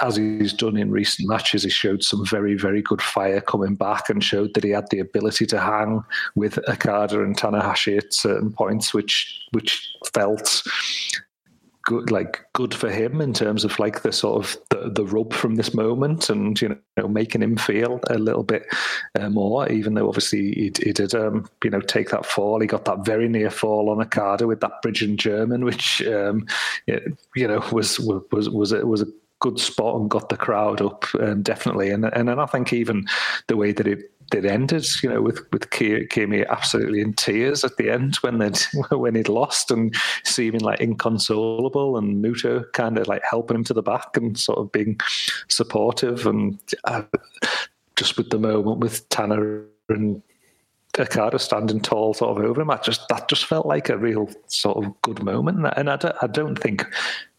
As 0.00 0.16
he's 0.16 0.52
done 0.52 0.76
in 0.76 0.90
recent 0.90 1.28
matches, 1.28 1.64
he 1.64 1.68
showed 1.68 2.04
some 2.04 2.24
very, 2.24 2.54
very 2.54 2.80
good 2.80 3.02
fire 3.02 3.40
coming 3.40 3.74
back 3.74 4.08
and 4.08 4.24
showed 4.24 4.54
that 4.54 4.64
he 4.64 4.70
had 4.70 4.88
the 4.90 5.00
ability 5.00 5.46
to 5.46 5.60
hang 5.60 6.02
with 6.34 6.58
Okada 6.68 7.22
and 7.22 7.36
Tanahashi 7.36 7.98
at 7.98 8.14
certain 8.14 8.52
points, 8.52 8.94
which 8.94 9.46
which 9.52 9.94
felt 10.14 10.62
good 11.86 12.10
like 12.10 12.44
good 12.52 12.74
for 12.74 12.90
him 12.90 13.20
in 13.20 13.32
terms 13.32 13.64
of 13.64 13.78
like 13.78 14.02
the 14.02 14.12
sort 14.12 14.44
of 14.44 14.56
the, 14.70 14.90
the 14.90 15.04
rub 15.06 15.32
from 15.32 15.54
this 15.54 15.72
moment 15.72 16.28
and 16.28 16.60
you 16.60 16.76
know 16.96 17.08
making 17.08 17.40
him 17.42 17.56
feel 17.56 18.00
a 18.10 18.18
little 18.18 18.42
bit 18.42 18.66
uh, 19.18 19.30
more 19.30 19.68
even 19.70 19.94
though 19.94 20.08
obviously 20.08 20.52
he, 20.52 20.72
he 20.82 20.92
did 20.92 21.14
um, 21.14 21.48
you 21.62 21.70
know 21.70 21.80
take 21.80 22.10
that 22.10 22.26
fall. 22.26 22.60
He 22.60 22.66
got 22.66 22.84
that 22.86 23.06
very 23.06 23.28
near 23.28 23.50
fall 23.50 23.88
on 23.88 24.02
Okada 24.02 24.48
with 24.48 24.60
that 24.60 24.82
bridge 24.82 25.02
in 25.02 25.16
German 25.16 25.64
which 25.64 26.02
um, 26.08 26.46
you 26.86 27.48
know 27.48 27.64
was 27.70 28.00
was 28.00 28.50
was 28.50 28.72
it 28.72 28.86
was 28.86 29.02
a 29.02 29.06
good 29.38 29.60
spot 29.60 29.96
and 29.96 30.10
got 30.10 30.28
the 30.28 30.36
crowd 30.36 30.80
up 30.80 31.04
um, 31.20 31.42
definitely. 31.42 31.90
And 31.90 32.04
and 32.04 32.28
I 32.28 32.46
think 32.46 32.72
even 32.72 33.06
the 33.46 33.56
way 33.56 33.72
that 33.72 33.86
it 33.86 34.10
it 34.34 34.44
ended, 34.44 34.84
you 35.02 35.08
know, 35.08 35.22
with 35.22 35.40
with 35.52 35.70
Kimi 35.70 36.44
absolutely 36.46 37.00
in 37.00 37.12
tears 37.12 37.64
at 37.64 37.76
the 37.76 37.90
end 37.90 38.16
when 38.22 38.38
they 38.38 38.50
when 38.96 39.14
he'd 39.14 39.28
lost 39.28 39.70
and 39.70 39.94
seeming 40.24 40.60
like 40.60 40.80
inconsolable, 40.80 41.96
and 41.96 42.24
Muto 42.24 42.64
kind 42.72 42.98
of 42.98 43.06
like 43.06 43.22
helping 43.28 43.56
him 43.56 43.64
to 43.64 43.74
the 43.74 43.82
back 43.82 44.16
and 44.16 44.38
sort 44.38 44.58
of 44.58 44.72
being 44.72 44.98
supportive, 45.48 46.26
and 46.26 46.58
uh, 46.84 47.02
just 47.96 48.16
with 48.16 48.30
the 48.30 48.38
moment 48.38 48.80
with 48.80 49.08
Tanner 49.08 49.64
and 49.88 50.22
Okada 50.98 51.38
standing 51.38 51.80
tall 51.80 52.14
sort 52.14 52.38
of 52.38 52.44
over 52.44 52.60
him, 52.60 52.70
I 52.70 52.76
just 52.78 53.08
that 53.08 53.28
just 53.28 53.44
felt 53.44 53.66
like 53.66 53.88
a 53.88 53.98
real 53.98 54.28
sort 54.46 54.84
of 54.84 55.02
good 55.02 55.22
moment, 55.22 55.66
and 55.76 55.90
I 55.90 55.96
don't, 55.96 56.16
I 56.22 56.26
don't 56.26 56.56
think 56.56 56.86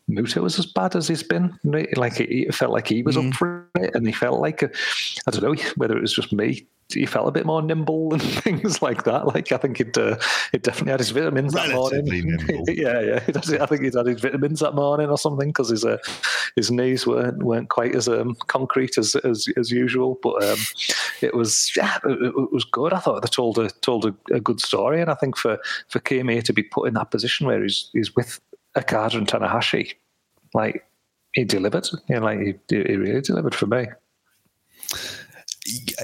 Muto 0.09 0.41
was 0.41 0.57
as 0.59 0.65
bad 0.65 0.95
as 0.95 1.07
he's 1.07 1.23
been. 1.23 1.57
Like 1.63 2.19
it 2.19 2.53
felt 2.53 2.71
like 2.71 2.87
he 2.87 3.03
was 3.03 3.17
mm. 3.17 3.29
up 3.29 3.35
for 3.35 3.56
it, 3.83 3.95
and 3.95 4.05
he 4.05 4.13
felt 4.13 4.39
like 4.39 4.63
I 4.63 5.31
don't 5.31 5.43
know 5.43 5.55
whether 5.75 5.97
it 5.97 6.01
was 6.01 6.13
just 6.13 6.33
me 6.33 6.67
he 6.93 7.05
felt 7.05 7.27
a 7.27 7.31
bit 7.31 7.45
more 7.45 7.61
nimble 7.61 8.13
and 8.13 8.21
things 8.21 8.81
like 8.81 9.03
that. 9.03 9.27
Like 9.27 9.51
I 9.51 9.57
think 9.57 9.79
it 9.79 9.97
uh, 9.97 10.17
it 10.53 10.63
definitely 10.63 10.91
had 10.91 10.99
his 10.99 11.11
vitamins 11.11 11.53
Relatively 11.53 12.21
that 12.21 12.47
morning. 12.47 12.65
yeah, 12.77 13.01
yeah. 13.01 13.61
I 13.61 13.65
think 13.65 13.83
he'd 13.83 13.95
had 13.95 14.07
his 14.07 14.21
vitamins 14.21 14.61
that 14.61 14.75
morning 14.75 15.09
or 15.09 15.17
something 15.17 15.49
because 15.49 15.69
his 15.69 15.83
uh, 15.83 15.97
his 16.55 16.71
knees 16.71 17.05
weren't 17.05 17.43
weren't 17.43 17.69
quite 17.69 17.95
as 17.95 18.07
um, 18.07 18.35
concrete 18.47 18.97
as, 18.97 19.15
as 19.15 19.47
as 19.57 19.71
usual. 19.71 20.17
But 20.21 20.43
um, 20.43 20.59
it 21.21 21.33
was 21.33 21.71
yeah, 21.75 21.97
it, 22.05 22.33
it, 22.35 22.51
was 22.51 22.63
good. 22.63 22.93
I 22.93 22.99
thought 22.99 23.21
they 23.21 23.27
told 23.27 23.59
a 23.59 23.69
told 23.69 24.05
a, 24.05 24.15
a, 24.33 24.39
good 24.39 24.61
story, 24.61 25.01
and 25.01 25.11
I 25.11 25.15
think 25.15 25.37
for 25.37 25.57
for 25.89 25.99
Kiyomiya 25.99 26.43
to 26.43 26.53
be 26.53 26.63
put 26.63 26.87
in 26.87 26.93
that 26.93 27.11
position 27.11 27.47
where 27.47 27.61
he's 27.61 27.89
he's 27.93 28.15
with 28.15 28.39
Okada 28.77 29.17
and 29.17 29.27
Tanahashi, 29.27 29.93
like 30.53 30.85
he 31.37 31.45
delivered. 31.45 31.87
Know, 32.09 32.19
like 32.19 32.39
he, 32.39 32.53
he 32.69 32.95
really 32.95 33.21
delivered 33.21 33.55
for 33.55 33.67
me 33.67 33.85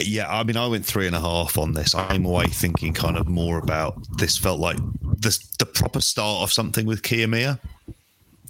yeah, 0.01 0.27
I 0.29 0.43
mean, 0.43 0.57
I 0.57 0.67
went 0.67 0.85
three 0.85 1.07
and 1.07 1.15
a 1.15 1.19
half 1.19 1.57
on 1.57 1.73
this. 1.73 1.95
I'm 1.95 2.25
away 2.25 2.47
thinking 2.47 2.93
kind 2.93 3.17
of 3.17 3.27
more 3.27 3.57
about 3.57 3.95
this. 4.17 4.37
Felt 4.37 4.59
like 4.59 4.77
the 5.01 5.37
the 5.59 5.65
proper 5.65 6.01
start 6.01 6.41
of 6.41 6.51
something 6.51 6.85
with 6.85 7.01
Kiyomiya. 7.01 7.59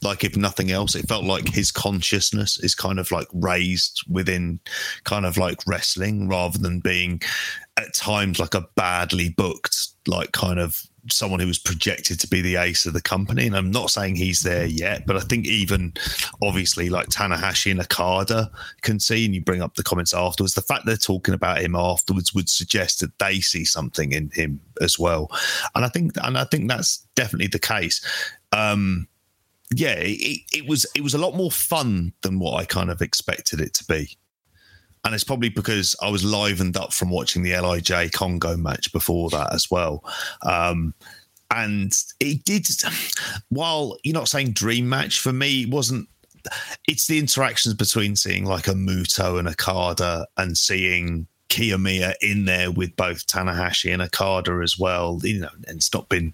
Like 0.02 0.24
if 0.24 0.36
nothing 0.36 0.72
else, 0.72 0.96
it 0.96 1.08
felt 1.08 1.24
like 1.24 1.48
his 1.48 1.72
consciousness 1.72 2.60
is 2.60 2.76
kind 2.76 3.00
of 3.00 3.12
like 3.12 3.28
raised 3.32 4.04
within 4.10 4.60
kind 5.04 5.26
of 5.26 5.38
like 5.38 5.60
wrestling 5.66 6.28
rather 6.28 6.58
than 6.58 6.80
being 6.80 7.22
at 7.78 7.94
times 7.94 8.40
like 8.40 8.54
a 8.54 8.68
badly 8.76 9.30
booked 9.30 9.78
like 10.08 10.32
kind 10.32 10.60
of 10.60 10.88
someone 11.10 11.40
who 11.40 11.48
was 11.48 11.60
projected 11.60 12.20
to 12.20 12.28
be 12.28 12.42
the 12.42 12.56
ace 12.56 12.86
of 12.86 12.94
the 12.94 13.02
company. 13.02 13.46
And 13.46 13.56
I'm 13.56 13.72
not 13.72 13.92
saying 13.92 14.16
he's 14.16 14.42
there 14.42 14.66
yet, 14.66 15.06
but 15.06 15.18
I 15.18 15.20
think 15.20 15.46
even 15.46 15.94
obviously 16.42 16.90
like 16.90 17.10
Tanahashi 17.10 17.72
and 17.72 17.82
Okada 17.82 18.50
can 18.82 19.00
see, 19.00 19.26
and 19.26 19.36
you 19.36 19.42
bring 19.42 19.62
up 19.62 19.76
the 19.76 19.84
comments 19.84 20.14
afterwards, 20.14 20.54
the 20.54 20.62
fact 20.62 20.86
they're 20.86 20.98
talking 20.98 21.34
about 21.34 21.62
him 21.62 21.76
afterwards 21.76 22.34
would 22.34 22.50
suggest 22.50 23.00
that 23.02 23.18
they 23.20 23.42
see 23.42 23.66
something 23.66 24.12
in 24.14 24.30
him 24.34 24.60
as 24.82 24.98
well. 24.98 25.30
And 25.76 25.84
I 25.86 25.90
think, 25.90 26.14
and 26.24 26.38
I 26.38 26.46
think 26.46 26.70
that's 26.70 26.98
definitely 27.16 27.48
the 27.48 27.60
case. 27.60 28.02
Um, 28.52 29.08
yeah, 29.76 29.96
it, 29.98 30.42
it 30.52 30.68
was 30.68 30.86
it 30.96 31.02
was 31.02 31.14
a 31.14 31.18
lot 31.18 31.36
more 31.36 31.52
fun 31.52 32.14
than 32.22 32.40
what 32.40 32.60
I 32.60 32.66
kind 32.66 32.92
of 32.92 33.02
expected 33.02 33.60
it 33.60 33.74
to 33.76 33.86
be. 33.86 34.16
And 35.06 35.14
it's 35.14 35.24
probably 35.24 35.50
because 35.50 35.96
I 36.02 36.10
was 36.10 36.24
livened 36.24 36.78
up 36.78 36.94
from 36.94 37.10
watching 37.10 37.44
the 37.44 37.52
LIJ 37.52 38.14
Kongo 38.14 38.56
match 38.56 38.92
before 38.94 39.30
that 39.32 39.54
as 39.54 39.70
well. 39.70 40.04
Um, 40.44 40.94
and 41.52 41.94
it 42.20 42.46
did, 42.46 42.68
while 43.50 43.98
you're 44.04 44.14
not 44.14 44.30
saying 44.30 44.54
dream 44.54 44.88
match 44.88 45.20
for 45.20 45.34
me, 45.34 45.64
it 45.64 45.70
wasn't. 45.70 46.08
It's 46.88 47.08
the 47.08 47.20
interactions 47.20 47.74
between 47.76 48.16
seeing 48.16 48.46
like 48.46 48.68
a 48.68 48.74
Muto 48.74 49.40
and 49.40 49.48
a 49.48 49.52
Okada 49.52 50.28
and 50.38 50.58
seeing 50.58 51.28
Kiyomiya 51.50 52.16
in 52.22 52.46
there 52.46 52.72
with 52.72 52.96
both 52.96 53.28
Tanahashi 53.28 53.94
and 53.94 54.02
Okada 54.02 54.62
as 54.64 54.80
well. 54.80 55.20
You 55.24 55.42
know, 55.42 55.50
and 55.68 55.78
it's 55.78 55.94
not 55.94 56.10
been 56.10 56.34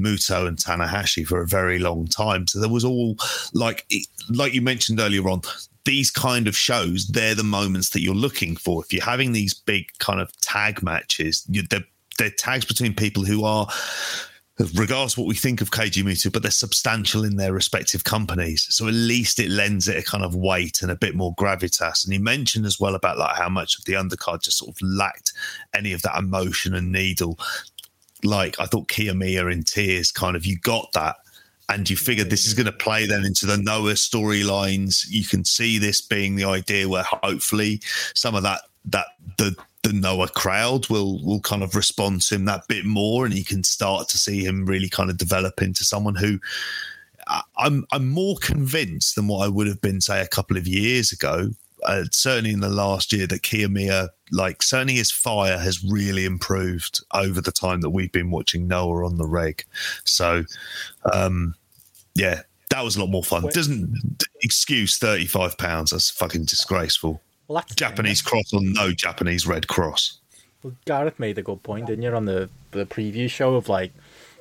Muto 0.00 0.48
and 0.48 0.56
Tanahashi 0.56 1.26
for 1.26 1.40
a 1.40 1.46
very 1.46 1.78
long 1.78 2.06
time. 2.06 2.46
So 2.46 2.58
there 2.58 2.70
was 2.70 2.84
all 2.84 3.16
like, 3.52 3.86
like 4.30 4.54
you 4.54 4.62
mentioned 4.62 4.98
earlier 4.98 5.28
on, 5.28 5.42
these 5.84 6.10
kind 6.10 6.48
of 6.48 6.56
shows, 6.56 7.08
they're 7.08 7.34
the 7.34 7.44
moments 7.44 7.90
that 7.90 8.00
you're 8.00 8.14
looking 8.14 8.56
for. 8.56 8.82
If 8.82 8.92
you're 8.92 9.04
having 9.04 9.32
these 9.32 9.54
big 9.54 9.86
kind 9.98 10.20
of 10.20 10.32
tag 10.40 10.82
matches, 10.82 11.46
they're, 11.48 11.84
they're 12.18 12.30
tags 12.30 12.64
between 12.64 12.94
people 12.94 13.24
who 13.24 13.44
are 13.44 13.66
regardless 14.74 15.18
what 15.18 15.26
we 15.26 15.34
think 15.34 15.60
of 15.60 15.70
Keiji 15.70 16.32
but 16.32 16.42
they're 16.42 16.50
substantial 16.50 17.24
in 17.24 17.36
their 17.36 17.52
respective 17.52 18.04
companies. 18.04 18.66
So 18.70 18.86
at 18.86 18.94
least 18.94 19.40
it 19.40 19.50
lends 19.50 19.88
it 19.88 19.96
a 19.96 20.02
kind 20.02 20.24
of 20.24 20.36
weight 20.36 20.82
and 20.82 20.90
a 20.90 20.96
bit 20.96 21.16
more 21.16 21.34
gravitas. 21.34 22.04
And 22.04 22.14
you 22.14 22.20
mentioned 22.20 22.64
as 22.64 22.78
well 22.78 22.94
about 22.94 23.18
like 23.18 23.36
how 23.36 23.48
much 23.48 23.78
of 23.78 23.84
the 23.84 23.94
undercard 23.94 24.42
just 24.42 24.58
sort 24.58 24.70
of 24.70 24.80
lacked 24.80 25.32
any 25.74 25.92
of 25.92 26.02
that 26.02 26.16
emotion 26.16 26.74
and 26.74 26.92
needle. 26.92 27.38
Like 28.22 28.60
I 28.60 28.66
thought 28.66 28.88
Kiyomiya 28.88 29.52
in 29.52 29.64
tears 29.64 30.12
kind 30.12 30.36
of 30.36 30.46
you 30.46 30.56
got 30.58 30.92
that. 30.92 31.16
And 31.68 31.88
you 31.88 31.96
figured 31.96 32.28
this 32.30 32.46
is 32.46 32.54
going 32.54 32.66
to 32.66 32.72
play 32.72 33.06
then 33.06 33.24
into 33.24 33.46
the 33.46 33.56
Noah 33.56 33.94
storylines. 33.94 35.06
You 35.08 35.24
can 35.24 35.44
see 35.44 35.78
this 35.78 36.00
being 36.00 36.36
the 36.36 36.44
idea 36.44 36.88
where 36.88 37.04
hopefully 37.04 37.80
some 38.14 38.34
of 38.34 38.42
that 38.42 38.60
that 38.86 39.06
the 39.38 39.56
the 39.82 39.92
Noah 39.92 40.28
crowd 40.28 40.88
will 40.88 41.24
will 41.24 41.40
kind 41.40 41.62
of 41.62 41.74
respond 41.74 42.22
to 42.22 42.34
him 42.34 42.44
that 42.46 42.68
bit 42.68 42.84
more, 42.84 43.24
and 43.24 43.34
you 43.34 43.44
can 43.44 43.64
start 43.64 44.08
to 44.08 44.18
see 44.18 44.44
him 44.44 44.66
really 44.66 44.88
kind 44.88 45.10
of 45.10 45.16
develop 45.16 45.62
into 45.62 45.84
someone 45.84 46.14
who 46.14 46.38
I'm 47.56 47.86
I'm 47.92 48.08
more 48.08 48.36
convinced 48.36 49.14
than 49.14 49.28
what 49.28 49.44
I 49.44 49.48
would 49.48 49.66
have 49.66 49.80
been 49.80 50.00
say 50.00 50.20
a 50.20 50.28
couple 50.28 50.56
of 50.56 50.66
years 50.66 51.12
ago. 51.12 51.50
Uh, 51.84 52.04
certainly 52.12 52.50
in 52.50 52.60
the 52.60 52.68
last 52.68 53.12
year 53.12 53.26
that 53.26 53.42
Kiyomiya, 53.42 54.08
like 54.30 54.62
certainly 54.62 54.94
his 54.94 55.10
fire 55.10 55.58
has 55.58 55.84
really 55.84 56.24
improved 56.24 57.00
over 57.12 57.40
the 57.42 57.52
time 57.52 57.82
that 57.82 57.90
we've 57.90 58.10
been 58.10 58.30
watching 58.30 58.66
Noah 58.66 59.04
on 59.04 59.18
the 59.18 59.26
reg. 59.26 59.64
So, 60.04 60.44
um, 61.12 61.54
yeah, 62.14 62.42
that 62.70 62.82
was 62.82 62.96
a 62.96 63.00
lot 63.00 63.10
more 63.10 63.22
fun. 63.22 63.42
Doesn't 63.52 64.24
excuse 64.40 64.96
thirty 64.96 65.26
five 65.26 65.58
pounds. 65.58 65.90
That's 65.90 66.08
fucking 66.08 66.46
disgraceful. 66.46 67.20
Well, 67.48 67.60
that's 67.60 67.74
Japanese 67.74 68.22
cross 68.22 68.54
or 68.54 68.60
no 68.62 68.92
Japanese 68.92 69.46
red 69.46 69.68
cross. 69.68 70.18
Well, 70.62 70.72
Gareth 70.86 71.18
made 71.18 71.36
a 71.36 71.42
good 71.42 71.62
point, 71.62 71.86
didn't 71.86 72.02
you, 72.02 72.14
on 72.14 72.24
the 72.24 72.48
the 72.70 72.86
preview 72.86 73.28
show 73.28 73.54
of 73.56 73.68
like, 73.68 73.92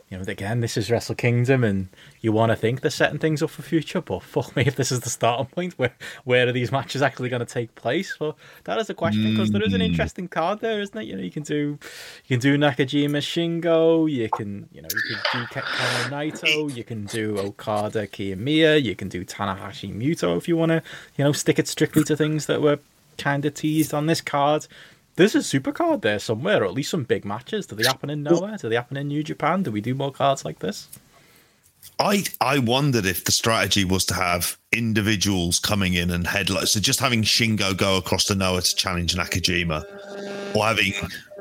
you 0.09 0.17
know, 0.17 0.23
again, 0.27 0.59
this 0.59 0.77
is 0.77 0.91
Wrestle 0.91 1.15
Kingdom, 1.15 1.64
and 1.64 1.88
you 2.22 2.32
want 2.32 2.51
to 2.51 2.56
think 2.56 2.82
they're 2.82 2.91
setting 2.91 3.17
things 3.17 3.41
up 3.41 3.49
for 3.49 3.64
future, 3.64 4.01
but 4.01 4.22
fuck 4.22 4.56
me 4.56 4.64
if 4.67 4.75
this 4.75 4.91
is 4.91 4.99
the 4.99 5.09
starting 5.09 5.48
point. 5.48 5.73
Where 5.77 5.95
where 6.23 6.48
are 6.48 6.51
these 6.51 6.72
matches 6.72 7.01
actually 7.01 7.30
going 7.30 7.40
to 7.40 7.45
take 7.45 7.73
place? 7.75 8.19
Well, 8.19 8.38
that 8.65 8.77
is 8.77 8.90
a 8.90 8.93
question 8.93 9.32
because 9.32 9.49
mm. 9.49 9.53
there 9.53 9.64
is 9.64 9.73
an 9.73 9.82
mm. 9.82 9.85
interesting 9.85 10.27
card 10.27 10.59
there, 10.59 10.82
isn't 10.82 10.98
it? 10.98 11.06
You 11.06 11.15
know, 11.15 11.23
you 11.23 11.32
can 11.32 11.43
do 11.43 11.80
you 12.27 12.38
can 12.38 12.40
do 12.40 12.57
Nakajima 12.57 13.17
Shingo, 13.17 14.11
you 14.11 14.30
can 14.30 14.69
you 14.72 14.82
know 14.82 14.90
you 14.91 15.15
can 15.32 15.41
do 15.41 15.48
Kenoh 15.48 16.09
Naito, 16.09 16.75
you 16.75 16.83
can 16.83 17.06
do 17.06 17.38
Okada 17.40 18.06
Kiyomiya, 18.07 18.82
you 18.83 18.95
can 18.95 19.09
do 19.09 19.25
Tanahashi 19.25 19.95
Muto 19.95 20.38
if 20.38 20.48
you 20.48 20.56
want 20.56 20.69
to 20.69 20.83
you 21.17 21.23
know 21.23 21.32
stick 21.32 21.57
it 21.57 21.67
strictly 21.67 22.03
to 22.03 22.15
things 22.15 22.45
that 22.45 22.61
were 22.61 22.80
kind 23.17 23.45
of 23.45 23.53
teased 23.53 23.93
on 23.93 24.06
this 24.06 24.22
card. 24.22 24.67
There's 25.16 25.35
a 25.35 25.43
super 25.43 25.72
card 25.72 26.01
there 26.01 26.19
somewhere, 26.19 26.64
or 26.64 26.66
at 26.66 26.74
least 26.74 26.92
some 26.92 27.03
big 27.03 27.24
matches. 27.24 27.67
Do 27.67 27.75
they 27.75 27.85
happen 27.85 28.09
in 28.09 28.24
Noah? 28.24 28.58
Do 28.59 28.69
they 28.69 28.75
happen 28.75 28.98
in 28.98 29.08
New 29.08 29.24
Japan? 29.24 29.64
Do 29.64 29.72
we 29.72 29.82
do 29.82 29.93
more 29.93 30.11
cards 30.11 30.43
like 30.43 30.59
this? 30.59 30.88
I 32.00 32.24
I 32.42 32.59
wondered 32.59 33.06
if 33.06 33.25
the 33.25 33.32
strategy 33.32 33.85
was 33.85 34.06
to 34.06 34.14
have 34.14 34.58
individuals 34.72 35.59
coming 35.59 35.93
in 35.93 36.09
and 36.09 36.25
headlights. 36.25 36.72
So 36.72 36.80
just 36.80 37.00
having 37.00 37.24
Shingo 37.24 37.77
go 37.77 37.98
across 37.98 38.25
to 38.25 38.35
Noah 38.35 38.61
to 38.61 38.75
challenge 38.75 39.16
Nakajima, 39.16 40.56
or 40.56 40.66
having 40.66 40.93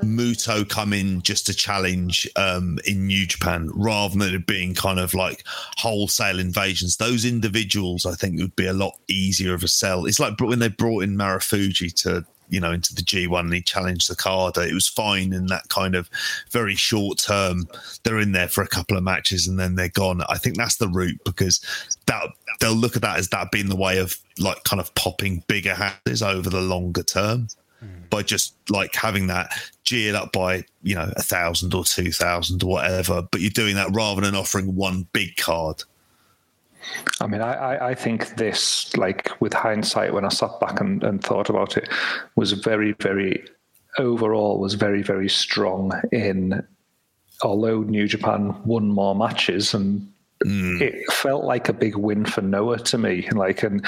Muto 0.03 0.69
come 0.69 0.93
in 0.93 1.23
just 1.23 1.47
to 1.47 1.55
challenge 1.55 2.29
um, 2.37 2.79
in 2.85 3.07
New 3.07 3.27
Japan, 3.27 3.71
rather 3.73 4.19
than 4.19 4.35
it 4.35 4.47
being 4.47 4.75
kind 4.75 4.99
of 4.99 5.15
like 5.15 5.45
wholesale 5.79 6.41
invasions. 6.41 6.97
Those 6.97 7.25
individuals, 7.25 8.05
I 8.05 8.15
think, 8.15 8.39
would 8.41 8.57
be 8.57 8.67
a 8.67 8.73
lot 8.73 8.99
easier 9.09 9.55
of 9.55 9.63
a 9.63 9.69
sell. 9.69 10.07
It's 10.07 10.21
like 10.21 10.39
when 10.41 10.59
they 10.59 10.69
brought 10.69 11.05
in 11.05 11.17
Marufuji 11.17 11.95
to 12.03 12.27
you 12.53 12.61
know, 12.61 12.71
into 12.71 12.95
the 12.95 13.01
G1 13.01 13.41
and 13.41 13.55
he 13.55 13.63
challenged 13.63 14.09
the 14.09 14.13
Okada. 14.13 14.69
It 14.69 14.75
was 14.75 14.87
fine 14.87 15.33
in 15.33 15.47
that 15.47 15.69
kind 15.71 15.95
of 15.95 16.11
very 16.51 16.75
short 16.75 17.19
term. 17.19 17.67
They're 18.05 18.21
in 18.21 18.33
there 18.33 18.49
for 18.49 18.63
a 18.63 18.69
couple 18.69 18.97
of 18.97 19.03
matches 19.03 19.49
and 19.49 19.59
then 19.59 19.75
they're 19.75 19.89
gone. 19.89 20.21
I 20.29 20.37
think 20.37 20.59
that's 20.59 20.77
the 20.77 20.89
route 20.89 21.19
because 21.25 21.61
that 22.07 22.27
they'll 22.61 22.75
look 22.75 22.95
at 22.95 23.03
that 23.03 23.19
as 23.19 23.31
that 23.31 23.51
being 23.53 23.71
the 23.71 23.77
way 23.77 23.99
of 23.99 24.17
like 24.39 24.63
kind 24.65 24.81
of 24.81 24.95
popping 24.95 25.43
bigger 25.47 25.75
houses 25.75 26.23
over 26.23 26.51
the 26.51 26.61
longer 26.61 27.03
term 27.03 27.49
mm. 27.83 28.11
by 28.11 28.23
just 28.23 28.55
like 28.69 28.95
having 28.95 29.29
that 29.29 29.51
geared 29.85 30.15
up 30.15 30.33
by 30.33 30.63
you 30.83 30.95
know 30.95 31.11
a 31.17 31.23
thousand 31.23 31.75
or 31.75 31.85
two 31.85 32.13
thousand 32.13 32.63
or 32.63 32.71
whatever. 32.71 33.23
But 33.23 33.41
you're 33.41 33.51
doing 33.51 33.77
that 33.77 33.95
rather 33.95 34.21
than 34.21 34.35
offering 34.35 34.77
one 34.77 35.09
big 35.15 35.37
card. 35.37 35.85
I 37.21 37.27
mean, 37.27 37.41
I, 37.41 37.91
I 37.91 37.95
think 37.95 38.37
this, 38.37 38.97
like 38.97 39.31
with 39.41 39.53
hindsight, 39.53 40.13
when 40.13 40.25
I 40.25 40.29
sat 40.29 40.59
back 40.61 40.81
and, 40.81 41.03
and 41.05 41.23
thought 41.23 41.49
about 41.49 41.77
it, 41.77 41.89
was 42.37 42.53
very, 42.53 42.93
very 43.01 43.45
overall 43.99 44.59
was 44.59 44.75
very, 44.75 45.03
very 45.03 45.29
strong 45.29 45.93
in 46.11 46.67
although 47.43 47.83
New 47.83 48.07
Japan 48.07 48.55
won 48.65 48.89
more 48.89 49.15
matches 49.15 49.75
and 49.75 50.12
Mm. 50.45 50.81
It 50.81 51.11
felt 51.13 51.45
like 51.45 51.69
a 51.69 51.73
big 51.73 51.97
win 51.97 52.25
for 52.25 52.43
Noah 52.43 52.79
to 52.79 52.99
me. 52.99 53.29
Like 53.33 53.63
and 53.63 53.85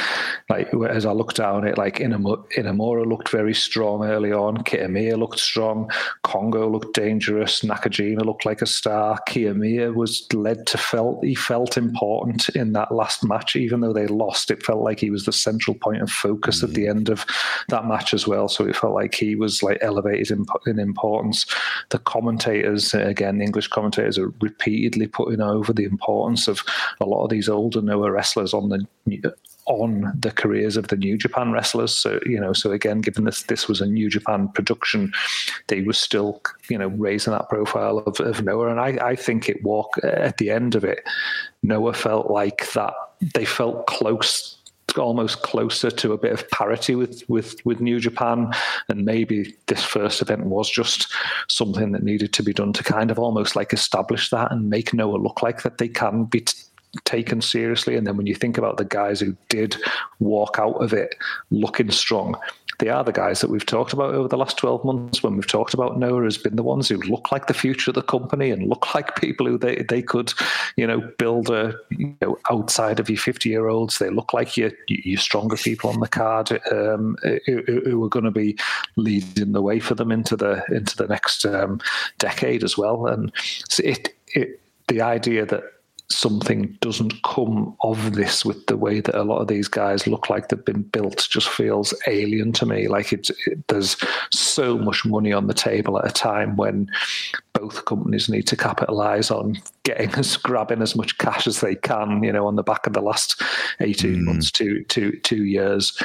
like 0.49 0.73
as 0.89 1.07
I 1.07 1.13
looked 1.13 1.37
down 1.37 1.67
it, 1.67 1.79
like 1.79 1.99
Inamura 1.99 3.07
looked 3.07 3.29
very 3.29 3.55
strong 3.55 4.05
early 4.05 4.33
on. 4.33 4.59
Kiyomiya 4.59 5.19
looked 5.19 5.39
strong. 5.39 5.91
Kongo 6.23 6.69
looked 6.69 6.95
dangerous. 6.95 7.61
Nakajima 7.63 8.25
looked 8.25 8.47
like 8.47 8.63
a 8.63 8.67
star. 8.67 9.19
Kiyomiya 9.29 9.95
was 9.95 10.27
led 10.33 10.67
to 10.69 10.79
felt 10.79 11.25
he 11.25 11.35
felt 11.35 11.77
important 11.77 12.49
in 12.51 12.73
that 12.73 12.93
last 12.93 13.25
match, 13.25 13.57
even 13.57 13.81
though 13.81 13.93
they 13.93 14.07
lost. 14.07 14.51
It 14.51 14.63
felt 14.63 14.83
like 14.83 15.01
he 15.01 15.11
was 15.11 15.25
the 15.25 15.33
central 15.33 15.75
point 15.75 16.03
of 16.03 16.11
focus 16.11 16.61
mm. 16.61 16.65
at 16.65 16.75
the 16.75 16.85
mm. 16.85 16.91
end 16.91 17.09
of 17.09 17.27
that 17.69 17.87
match 17.87 18.15
as 18.15 18.27
well. 18.27 18.49
So 18.49 18.67
it 18.67 18.77
felt 18.77 18.95
like 18.95 19.15
he 19.15 19.35
was 19.35 19.63
like 19.63 19.79
elevated 19.81 20.31
in, 20.31 20.47
in 20.67 20.79
importance. 20.79 21.47
The 21.91 21.99
commentators, 21.99 22.95
again, 22.95 23.39
the 23.39 23.45
English 23.45 23.69
commentators 23.69 24.19
are 24.19 24.33
repeatedly 24.41 25.07
putting 25.07 25.41
over 25.41 25.73
the 25.73 25.85
importance 25.85 26.44
of 26.49 26.63
a 27.01 27.07
lot 27.07 27.25
of 27.25 27.31
these 27.31 27.49
older 27.49 27.83
Noah 27.83 28.11
wrestlers 28.11 28.55
on 28.55 28.69
the 28.69 29.35
on 29.67 30.13
the 30.19 30.31
careers 30.31 30.77
of 30.77 30.89
the 30.89 30.97
New 30.97 31.17
Japan 31.17 31.53
wrestlers. 31.53 31.95
So 31.95 32.21
you 32.27 32.41
know, 32.41 32.53
so 32.53 32.73
again, 32.73 33.01
given 33.01 33.25
this 33.25 33.45
this 33.45 33.69
was 33.69 33.81
a 33.81 33.87
New 33.87 34.11
Japan 34.11 34.49
production, 34.49 35.13
they 35.69 35.83
were 35.83 35.93
still 35.93 36.43
you 36.69 36.79
know 36.79 36.89
raising 36.89 37.33
that 37.33 37.49
profile 37.49 37.99
of, 37.99 38.21
of 38.21 38.43
Noah, 38.43 38.71
and 38.71 38.81
I 38.81 39.11
I 39.11 39.17
think 39.17 39.49
it 39.49 39.63
walk 39.63 39.95
uh, 40.03 40.09
at 40.09 40.39
the 40.39 40.51
end 40.51 40.75
of 40.75 40.85
it, 40.85 41.01
Noah 41.63 41.95
felt 41.95 42.31
like 42.31 42.73
that 42.73 42.95
they 43.35 43.45
felt 43.45 43.87
close 43.87 44.59
almost 44.97 45.43
closer 45.43 45.91
to 45.91 46.13
a 46.13 46.19
bit 46.19 46.33
of 46.33 46.49
parity 46.51 46.95
with 46.95 47.29
with 47.29 47.57
with 47.65 47.81
New 47.81 48.01
Japan, 48.01 48.53
and 48.89 49.05
maybe 49.05 49.55
this 49.67 49.85
first 49.85 50.23
event 50.23 50.45
was 50.47 50.71
just 50.71 51.13
something 51.49 51.93
that 51.93 52.03
needed 52.03 52.33
to 52.35 52.43
be 52.43 52.53
done 52.53 52.73
to 52.75 52.85
kind 52.85 53.11
of 53.11 53.19
almost 53.19 53.57
like 53.57 53.73
establish 53.73 54.31
that 54.31 54.53
and 54.53 54.71
make 54.71 54.95
Noah 54.95 55.17
look 55.17 55.43
like 55.43 55.63
that 55.63 55.79
they 55.79 55.89
can 55.89 56.25
be. 56.25 56.41
T- 56.41 56.59
taken 57.05 57.41
seriously 57.41 57.97
and 57.97 58.07
then 58.07 58.17
when 58.17 58.27
you 58.27 58.37
think 58.37 58.57
about 58.57 58.77
the 58.77 58.85
guys 58.85 59.19
who 59.19 59.37
did 59.49 59.77
walk 60.21 60.61
out 60.61 60.81
of 60.81 60.93
it 60.93 61.17
looking 61.51 61.91
strong 61.91 62.37
they 62.79 62.89
are 62.89 63.05
the 63.05 63.13
guys 63.13 63.41
that 63.41 63.51
we've 63.51 63.67
talked 63.67 63.93
about 63.93 64.15
over 64.15 64.29
the 64.29 64.37
last 64.37 64.59
12 64.59 64.85
months 64.85 65.23
when 65.23 65.35
we've 65.35 65.47
talked 65.47 65.75
about 65.75 65.99
Noah 65.99 66.25
has 66.25 66.39
been 66.39 66.57
the 66.57 66.63
ones 66.63 66.89
who 66.89 66.97
look 66.99 67.31
like 67.31 67.47
the 67.47 67.55
future 67.55 67.91
of 67.91 67.95
the 67.95 68.03
company 68.03 68.51
and 68.51 68.69
look 68.69 68.95
like 68.95 69.17
people 69.17 69.47
who 69.47 69.59
they, 69.59 69.85
they 69.89 70.03
could, 70.03 70.33
you 70.77 70.87
know, 70.87 71.01
build 71.19 71.51
a, 71.51 71.75
you 71.91 72.17
know, 72.21 72.39
outside 72.51 73.01
of 73.01 73.09
your 73.09 73.19
50 73.19 73.49
year 73.49 73.69
olds. 73.69 73.99
They 73.99 74.11
look 74.11 74.33
like 74.33 74.57
your, 74.57 74.73
your 74.89 75.19
stronger 75.19 75.57
people 75.57 75.91
on 75.91 76.01
the 76.01 76.09
card 76.09 76.53
um, 76.73 77.17
who, 77.47 77.63
who, 77.63 78.05
are 78.05 78.09
going 78.09 78.25
to 78.25 78.31
be 78.31 78.59
leading 78.97 79.53
the 79.53 79.63
way 79.63 79.81
for 79.81 79.95
them 79.95 80.11
into 80.11 80.37
the, 80.37 80.65
into 80.71 80.97
the 80.97 81.07
next 81.07 81.45
um, 81.47 81.81
decade 82.19 82.65
as 82.65 82.77
well. 82.77 83.07
And 83.07 83.33
so 83.69 83.83
it, 83.85 84.15
it, 84.29 84.61
the 84.89 85.01
idea 85.01 85.47
that 85.47 85.65
something 86.11 86.77
doesn't 86.81 87.23
come 87.23 87.77
of 87.83 88.15
this 88.15 88.45
with 88.45 88.67
the 88.67 88.77
way 88.77 89.01
that 89.01 89.19
a 89.19 89.25
lot 89.25 89.39
of 89.39 89.49
these 89.49 89.69
guys 89.69 90.07
look 90.07 90.29
like 90.29 90.49
they've 90.49 90.65
been 90.65 90.83
built 90.83 91.27
just 91.31 91.49
feels 91.49 91.95
alien 92.07 92.53
to 92.53 92.67
me 92.67 92.89
like 92.89 93.13
it's 93.13 93.31
it, 93.47 93.67
there's 93.69 93.97
so 94.31 94.77
much 94.77 95.05
money 95.07 95.33
on 95.33 95.47
the 95.47 95.55
table 95.55 95.99
at 95.99 96.07
a 96.07 96.13
time 96.13 96.57
when 96.57 96.89
both 97.55 97.85
companies 97.87 98.29
need 98.29 98.47
to 98.47 98.57
capitalize 98.57 99.31
on 99.31 99.57
getting 99.85 100.15
us 100.17 100.37
grabbing 100.37 100.83
as 100.83 100.95
much 100.95 101.17
cash 101.19 101.47
as 101.47 101.61
they 101.61 101.75
can, 101.75 102.23
you 102.23 102.33
know, 102.33 102.47
on 102.47 102.57
the 102.57 102.63
back 102.63 102.87
of 102.87 102.93
the 102.93 103.01
last 103.01 103.41
18 103.81 104.17
mm. 104.17 104.23
months 104.25 104.51
to 104.51 104.85
two, 104.85 105.19
two 105.21 105.45
years. 105.45 105.99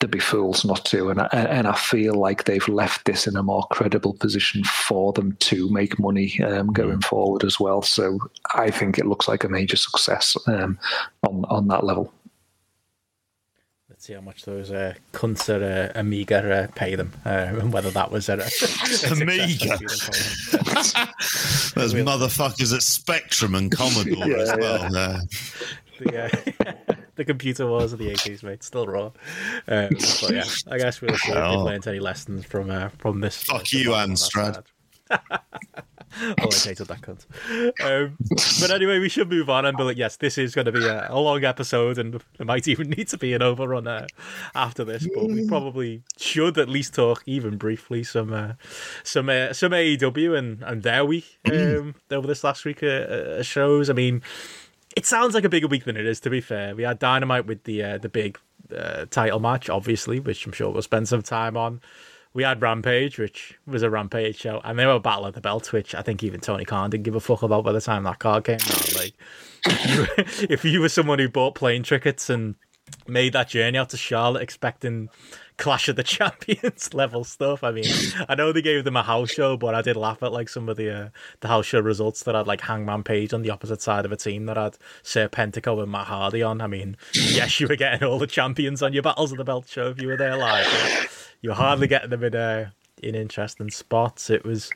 They'd 0.00 0.10
be 0.10 0.20
fools 0.20 0.64
not 0.64 0.84
to. 0.86 1.10
And 1.10 1.20
I, 1.20 1.26
and 1.32 1.66
I 1.66 1.74
feel 1.74 2.14
like 2.14 2.44
they've 2.44 2.68
left 2.68 3.04
this 3.04 3.26
in 3.26 3.36
a 3.36 3.42
more 3.42 3.66
credible 3.72 4.14
position 4.14 4.62
for 4.64 5.12
them 5.12 5.32
to 5.40 5.68
make 5.70 5.98
money 5.98 6.40
um, 6.42 6.72
going 6.72 6.98
mm. 6.98 7.04
forward 7.04 7.44
as 7.44 7.58
well. 7.58 7.82
So 7.82 8.18
I 8.54 8.70
think 8.70 8.98
it 8.98 9.06
looks 9.06 9.26
like 9.26 9.42
a 9.42 9.48
major 9.48 9.76
success 9.76 10.36
um, 10.46 10.78
on, 11.26 11.44
on 11.48 11.66
that 11.68 11.84
level 11.84 12.12
Let's 13.98 14.06
see 14.06 14.12
how 14.12 14.20
much 14.20 14.44
those 14.44 14.70
uh, 14.70 14.94
cunts 15.12 15.52
at 15.52 15.60
uh, 15.60 15.90
Amiga 15.98 16.54
uh, 16.54 16.66
pay 16.76 16.94
them, 16.94 17.12
uh, 17.26 17.30
and 17.58 17.72
whether 17.72 17.90
that 17.90 18.12
was 18.12 18.28
at 18.28 18.38
a, 18.38 18.44
Amiga. 19.10 19.76
Those 21.74 21.94
motherfuckers 21.94 22.72
at 22.72 22.84
Spectrum 22.84 23.56
and 23.56 23.72
Commodore 23.72 24.28
yeah, 24.28 24.36
as 24.36 24.56
well. 24.56 24.94
Yeah. 24.94 25.20
The, 25.98 26.68
uh, 26.68 26.72
the, 27.18 27.24
computer 27.24 27.66
wars 27.66 27.92
of 27.92 27.98
the 27.98 28.10
80s, 28.10 28.42
mate. 28.42 28.62
Still 28.62 28.86
raw. 28.86 29.06
Um, 29.66 29.90
but 30.22 30.30
yeah, 30.30 30.44
I 30.70 30.78
guess 30.78 31.00
we'll 31.00 31.16
see 31.16 31.32
if 31.32 31.34
they've 31.34 31.60
learned 31.60 31.86
any 31.86 32.00
lessons 32.00 32.46
from 32.46 32.70
uh, 32.70 32.88
from 32.98 33.20
this. 33.20 33.44
Fuck 33.44 33.72
you, 33.72 33.94
oh, 36.38 36.48
I 36.50 36.54
hated 36.68 36.88
that 36.88 37.00
cunt. 37.00 37.26
Um, 37.84 38.16
but 38.60 38.70
anyway, 38.70 38.98
we 38.98 39.08
should 39.08 39.28
move 39.28 39.50
on 39.50 39.64
and 39.64 39.76
be 39.76 39.82
like, 39.82 39.96
yes, 39.96 40.16
this 40.16 40.38
is 40.38 40.54
going 40.54 40.66
to 40.66 40.72
be 40.72 40.84
a, 40.84 41.06
a 41.10 41.18
long 41.18 41.44
episode, 41.44 41.98
and 41.98 42.20
there 42.36 42.46
might 42.46 42.68
even 42.68 42.90
need 42.96 43.08
to 43.08 43.18
be 43.18 43.34
an 43.34 43.42
overrun 43.42 43.86
uh, 43.86 44.06
after 44.54 44.84
this. 44.84 45.06
But 45.14 45.26
we 45.26 45.46
probably 45.46 46.02
should 46.16 46.58
at 46.58 46.68
least 46.68 46.94
talk, 46.94 47.22
even 47.26 47.56
briefly, 47.56 48.02
some 48.04 48.32
uh, 48.32 48.52
some 49.02 49.28
uh, 49.28 49.52
some 49.52 49.72
AEW 49.72 50.36
and 50.36 50.62
and 50.62 50.82
their 50.82 51.04
week 51.04 51.38
um, 51.50 51.94
over 52.10 52.26
this 52.26 52.44
last 52.44 52.64
week 52.64 52.82
uh, 52.82 52.86
uh, 52.86 53.42
shows. 53.42 53.90
I 53.90 53.92
mean, 53.92 54.22
it 54.98 55.06
sounds 55.06 55.34
like 55.34 55.44
a 55.44 55.48
bigger 55.48 55.68
week 55.68 55.84
than 55.84 55.96
it 55.96 56.06
is. 56.06 56.20
To 56.20 56.30
be 56.30 56.40
fair, 56.40 56.74
we 56.74 56.82
had 56.82 56.98
Dynamite 56.98 57.46
with 57.46 57.64
the 57.64 57.82
uh, 57.82 57.98
the 57.98 58.08
big 58.08 58.38
title 59.10 59.40
match, 59.40 59.70
obviously, 59.70 60.20
which 60.20 60.44
I'm 60.44 60.52
sure 60.52 60.70
we'll 60.70 60.82
spend 60.82 61.08
some 61.08 61.22
time 61.22 61.56
on 61.56 61.80
we 62.34 62.42
had 62.42 62.60
Rampage, 62.62 63.18
which 63.18 63.58
was 63.66 63.82
a 63.82 63.90
Rampage 63.90 64.36
show, 64.36 64.60
and 64.62 64.78
they 64.78 64.86
were 64.86 65.00
Battle 65.00 65.26
of 65.26 65.34
the 65.34 65.40
Belts, 65.40 65.72
which 65.72 65.94
I 65.94 66.02
think 66.02 66.22
even 66.22 66.40
Tony 66.40 66.64
Khan 66.64 66.90
didn't 66.90 67.04
give 67.04 67.14
a 67.14 67.20
fuck 67.20 67.42
about 67.42 67.64
by 67.64 67.72
the 67.72 67.80
time 67.80 68.04
that 68.04 68.18
card 68.18 68.44
came 68.44 68.60
out. 68.60 68.94
Like, 68.94 69.14
if 70.48 70.64
you 70.64 70.80
were 70.80 70.88
someone 70.88 71.18
who 71.18 71.28
bought 71.28 71.54
plane 71.54 71.82
tickets 71.82 72.28
and 72.28 72.54
made 73.06 73.32
that 73.32 73.48
journey 73.48 73.78
out 73.78 73.90
to 73.90 73.96
Charlotte 73.96 74.42
expecting 74.42 75.08
Clash 75.58 75.88
of 75.88 75.96
the 75.96 76.02
Champions 76.04 76.94
level 76.94 77.24
stuff. 77.24 77.62
I 77.62 77.70
mean, 77.70 77.84
I 78.28 78.34
know 78.34 78.52
they 78.52 78.62
gave 78.62 78.84
them 78.84 78.96
a 78.96 79.02
house 79.02 79.30
show, 79.30 79.56
but 79.56 79.74
I 79.74 79.82
did 79.82 79.96
laugh 79.96 80.22
at 80.22 80.32
like 80.32 80.48
some 80.48 80.68
of 80.68 80.76
the 80.76 80.90
uh, 80.90 81.08
the 81.40 81.48
house 81.48 81.66
show 81.66 81.80
results 81.80 82.22
that 82.22 82.34
had 82.34 82.46
like 82.46 82.62
Hangman 82.62 83.02
Page 83.02 83.34
on 83.34 83.42
the 83.42 83.50
opposite 83.50 83.82
side 83.82 84.06
of 84.06 84.12
a 84.12 84.16
team 84.16 84.46
that 84.46 84.56
had 84.56 84.78
Serpentico 85.02 85.82
and 85.82 85.92
Matt 85.92 86.06
Hardy 86.06 86.42
on. 86.42 86.60
I 86.60 86.66
mean, 86.66 86.96
yes, 87.12 87.60
you 87.60 87.68
were 87.68 87.76
getting 87.76 88.08
all 88.08 88.18
the 88.18 88.26
champions 88.26 88.82
on 88.82 88.92
your 88.92 89.02
Battles 89.02 89.32
of 89.32 89.38
the 89.38 89.44
Belt 89.44 89.68
show 89.68 89.88
if 89.88 90.00
you 90.00 90.08
were 90.08 90.16
there 90.16 90.36
live 90.36 91.18
you 91.40 91.50
were 91.50 91.56
hardly 91.56 91.86
getting 91.86 92.10
them 92.10 92.24
in 92.24 92.34
uh, 92.34 92.70
in 93.02 93.14
interesting 93.14 93.70
spots. 93.70 94.30
It 94.30 94.44
was 94.44 94.70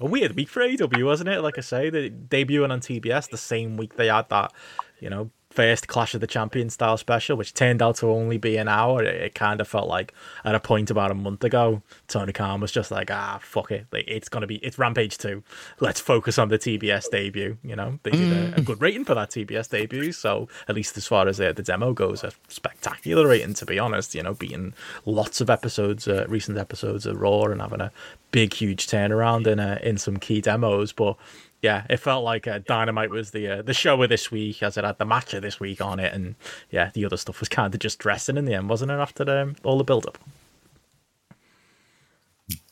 a 0.00 0.06
weird 0.06 0.36
week 0.36 0.48
for 0.48 0.60
AEW, 0.60 1.04
wasn't 1.04 1.30
it? 1.30 1.40
Like 1.40 1.58
I 1.58 1.62
say, 1.62 1.90
the 1.90 2.10
debuting 2.10 2.70
on 2.70 2.80
TBS 2.80 3.30
the 3.30 3.36
same 3.36 3.76
week 3.76 3.96
they 3.96 4.08
had 4.08 4.28
that, 4.28 4.52
you 5.00 5.10
know, 5.10 5.30
first 5.54 5.86
Clash 5.86 6.14
of 6.14 6.20
the 6.20 6.26
Champions 6.26 6.74
style 6.74 6.96
special, 6.96 7.36
which 7.36 7.54
turned 7.54 7.80
out 7.80 7.96
to 7.96 8.08
only 8.08 8.38
be 8.38 8.56
an 8.56 8.66
hour. 8.66 9.04
It, 9.04 9.14
it, 9.14 9.34
kind 9.34 9.60
of 9.60 9.68
felt 9.68 9.88
like 9.88 10.12
at 10.44 10.54
a 10.54 10.60
point 10.60 10.90
about 10.90 11.10
a 11.10 11.14
month 11.14 11.44
ago, 11.44 11.82
Tony 12.08 12.32
Khan 12.32 12.60
was 12.60 12.72
just 12.72 12.90
like, 12.90 13.10
ah, 13.10 13.38
fuck 13.40 13.70
it. 13.70 13.86
Like, 13.92 14.04
it's 14.08 14.28
going 14.28 14.40
to 14.40 14.46
be, 14.46 14.56
it's 14.56 14.78
Rampage 14.78 15.16
2. 15.18 15.42
Let's 15.80 16.00
focus 16.00 16.38
on 16.38 16.48
the 16.48 16.58
TBS 16.58 17.08
debut. 17.10 17.56
You 17.62 17.76
know, 17.76 18.00
they 18.02 18.10
did 18.10 18.32
a, 18.32 18.56
a 18.56 18.60
good 18.60 18.80
rating 18.82 19.04
for 19.04 19.14
that 19.14 19.30
TBS 19.30 19.70
debut. 19.70 20.12
So, 20.12 20.48
at 20.68 20.74
least 20.74 20.96
as 20.96 21.06
far 21.06 21.28
as 21.28 21.40
uh, 21.40 21.52
the 21.52 21.62
demo 21.62 21.92
goes, 21.92 22.24
a 22.24 22.32
spectacular 22.48 23.26
rating, 23.28 23.54
to 23.54 23.66
be 23.66 23.78
honest. 23.78 24.14
You 24.14 24.24
know, 24.24 24.34
beating 24.34 24.74
lots 25.06 25.40
of 25.40 25.48
episodes, 25.48 26.08
uh, 26.08 26.26
recent 26.28 26.58
episodes 26.58 27.06
of 27.06 27.20
Raw 27.20 27.44
and 27.44 27.60
having 27.60 27.80
a 27.80 27.92
big, 28.32 28.54
huge 28.54 28.88
turnaround 28.88 29.46
in, 29.46 29.60
uh, 29.60 29.78
in 29.82 29.98
some 29.98 30.16
key 30.16 30.40
demos. 30.40 30.92
But 30.92 31.16
yeah, 31.64 31.86
it 31.88 31.96
felt 31.96 32.24
like 32.24 32.46
uh, 32.46 32.58
Dynamite 32.58 33.08
was 33.08 33.30
the 33.30 33.48
uh, 33.48 33.62
the 33.62 33.72
show 33.72 34.00
of 34.02 34.10
this 34.10 34.30
week, 34.30 34.62
as 34.62 34.76
it 34.76 34.84
had 34.84 34.98
the 34.98 35.06
match 35.06 35.32
of 35.32 35.40
this 35.40 35.58
week 35.58 35.80
on 35.80 35.98
it, 35.98 36.12
and 36.12 36.34
yeah, 36.70 36.90
the 36.92 37.06
other 37.06 37.16
stuff 37.16 37.40
was 37.40 37.48
kind 37.48 37.72
of 37.72 37.80
just 37.80 37.98
dressing 37.98 38.36
in 38.36 38.44
the 38.44 38.52
end, 38.52 38.68
wasn't 38.68 38.90
it? 38.90 38.96
After 38.96 39.24
the, 39.24 39.40
um, 39.40 39.56
all 39.64 39.78
the 39.78 39.84
build 39.84 40.04
up. 40.04 40.18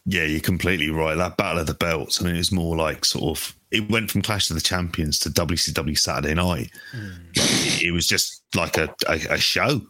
Yeah, 0.04 0.24
you're 0.24 0.40
completely 0.40 0.90
right. 0.90 1.14
That 1.14 1.38
Battle 1.38 1.60
of 1.60 1.68
the 1.68 1.74
Belts. 1.74 2.20
I 2.20 2.26
mean, 2.26 2.34
it 2.34 2.38
was 2.38 2.52
more 2.52 2.76
like 2.76 3.06
sort 3.06 3.38
of. 3.38 3.56
It 3.70 3.90
went 3.90 4.10
from 4.10 4.20
Clash 4.20 4.50
of 4.50 4.56
the 4.56 4.60
Champions 4.60 5.18
to 5.20 5.30
WCW 5.30 5.98
Saturday 5.98 6.34
Night. 6.34 6.70
Mm. 6.94 7.30
It, 7.32 7.84
it, 7.84 7.90
was 7.92 8.06
just 8.06 8.42
like 8.54 8.76
a 8.76 8.94
a, 9.08 9.14
a 9.30 9.38
show, 9.38 9.80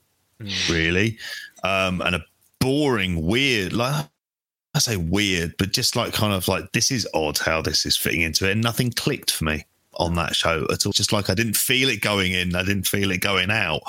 mm. 0.41 0.71
really, 0.71 1.19
um, 1.65 2.01
and 2.03 2.15
a 2.15 2.25
boring, 2.61 3.27
weird. 3.27 3.73
Like 3.73 4.07
I 4.75 4.79
say 4.79 4.97
weird, 4.97 5.55
but 5.59 5.73
just 5.73 5.97
like 5.97 6.13
kind 6.13 6.33
of 6.33 6.49
like 6.49 6.73
this 6.73 6.91
is 6.91 7.07
odd 7.15 7.39
how 7.39 7.61
this 7.61 7.85
is 7.85 7.97
fitting 7.97 8.23
into 8.23 8.49
it. 8.49 8.53
And 8.53 8.63
nothing 8.63 8.91
clicked 8.91 9.31
for 9.31 9.45
me 9.45 9.65
on 9.95 10.15
that 10.15 10.35
show 10.35 10.67
at 10.73 10.87
all. 10.87 10.93
Just 10.93 11.13
like 11.13 11.29
I 11.29 11.35
didn't 11.35 11.57
feel 11.57 11.89
it 11.91 12.01
going 12.01 12.33
in, 12.33 12.57
I 12.57 12.63
didn't 12.63 12.87
feel 12.87 13.11
it 13.11 13.21
going 13.21 13.51
out. 13.51 13.83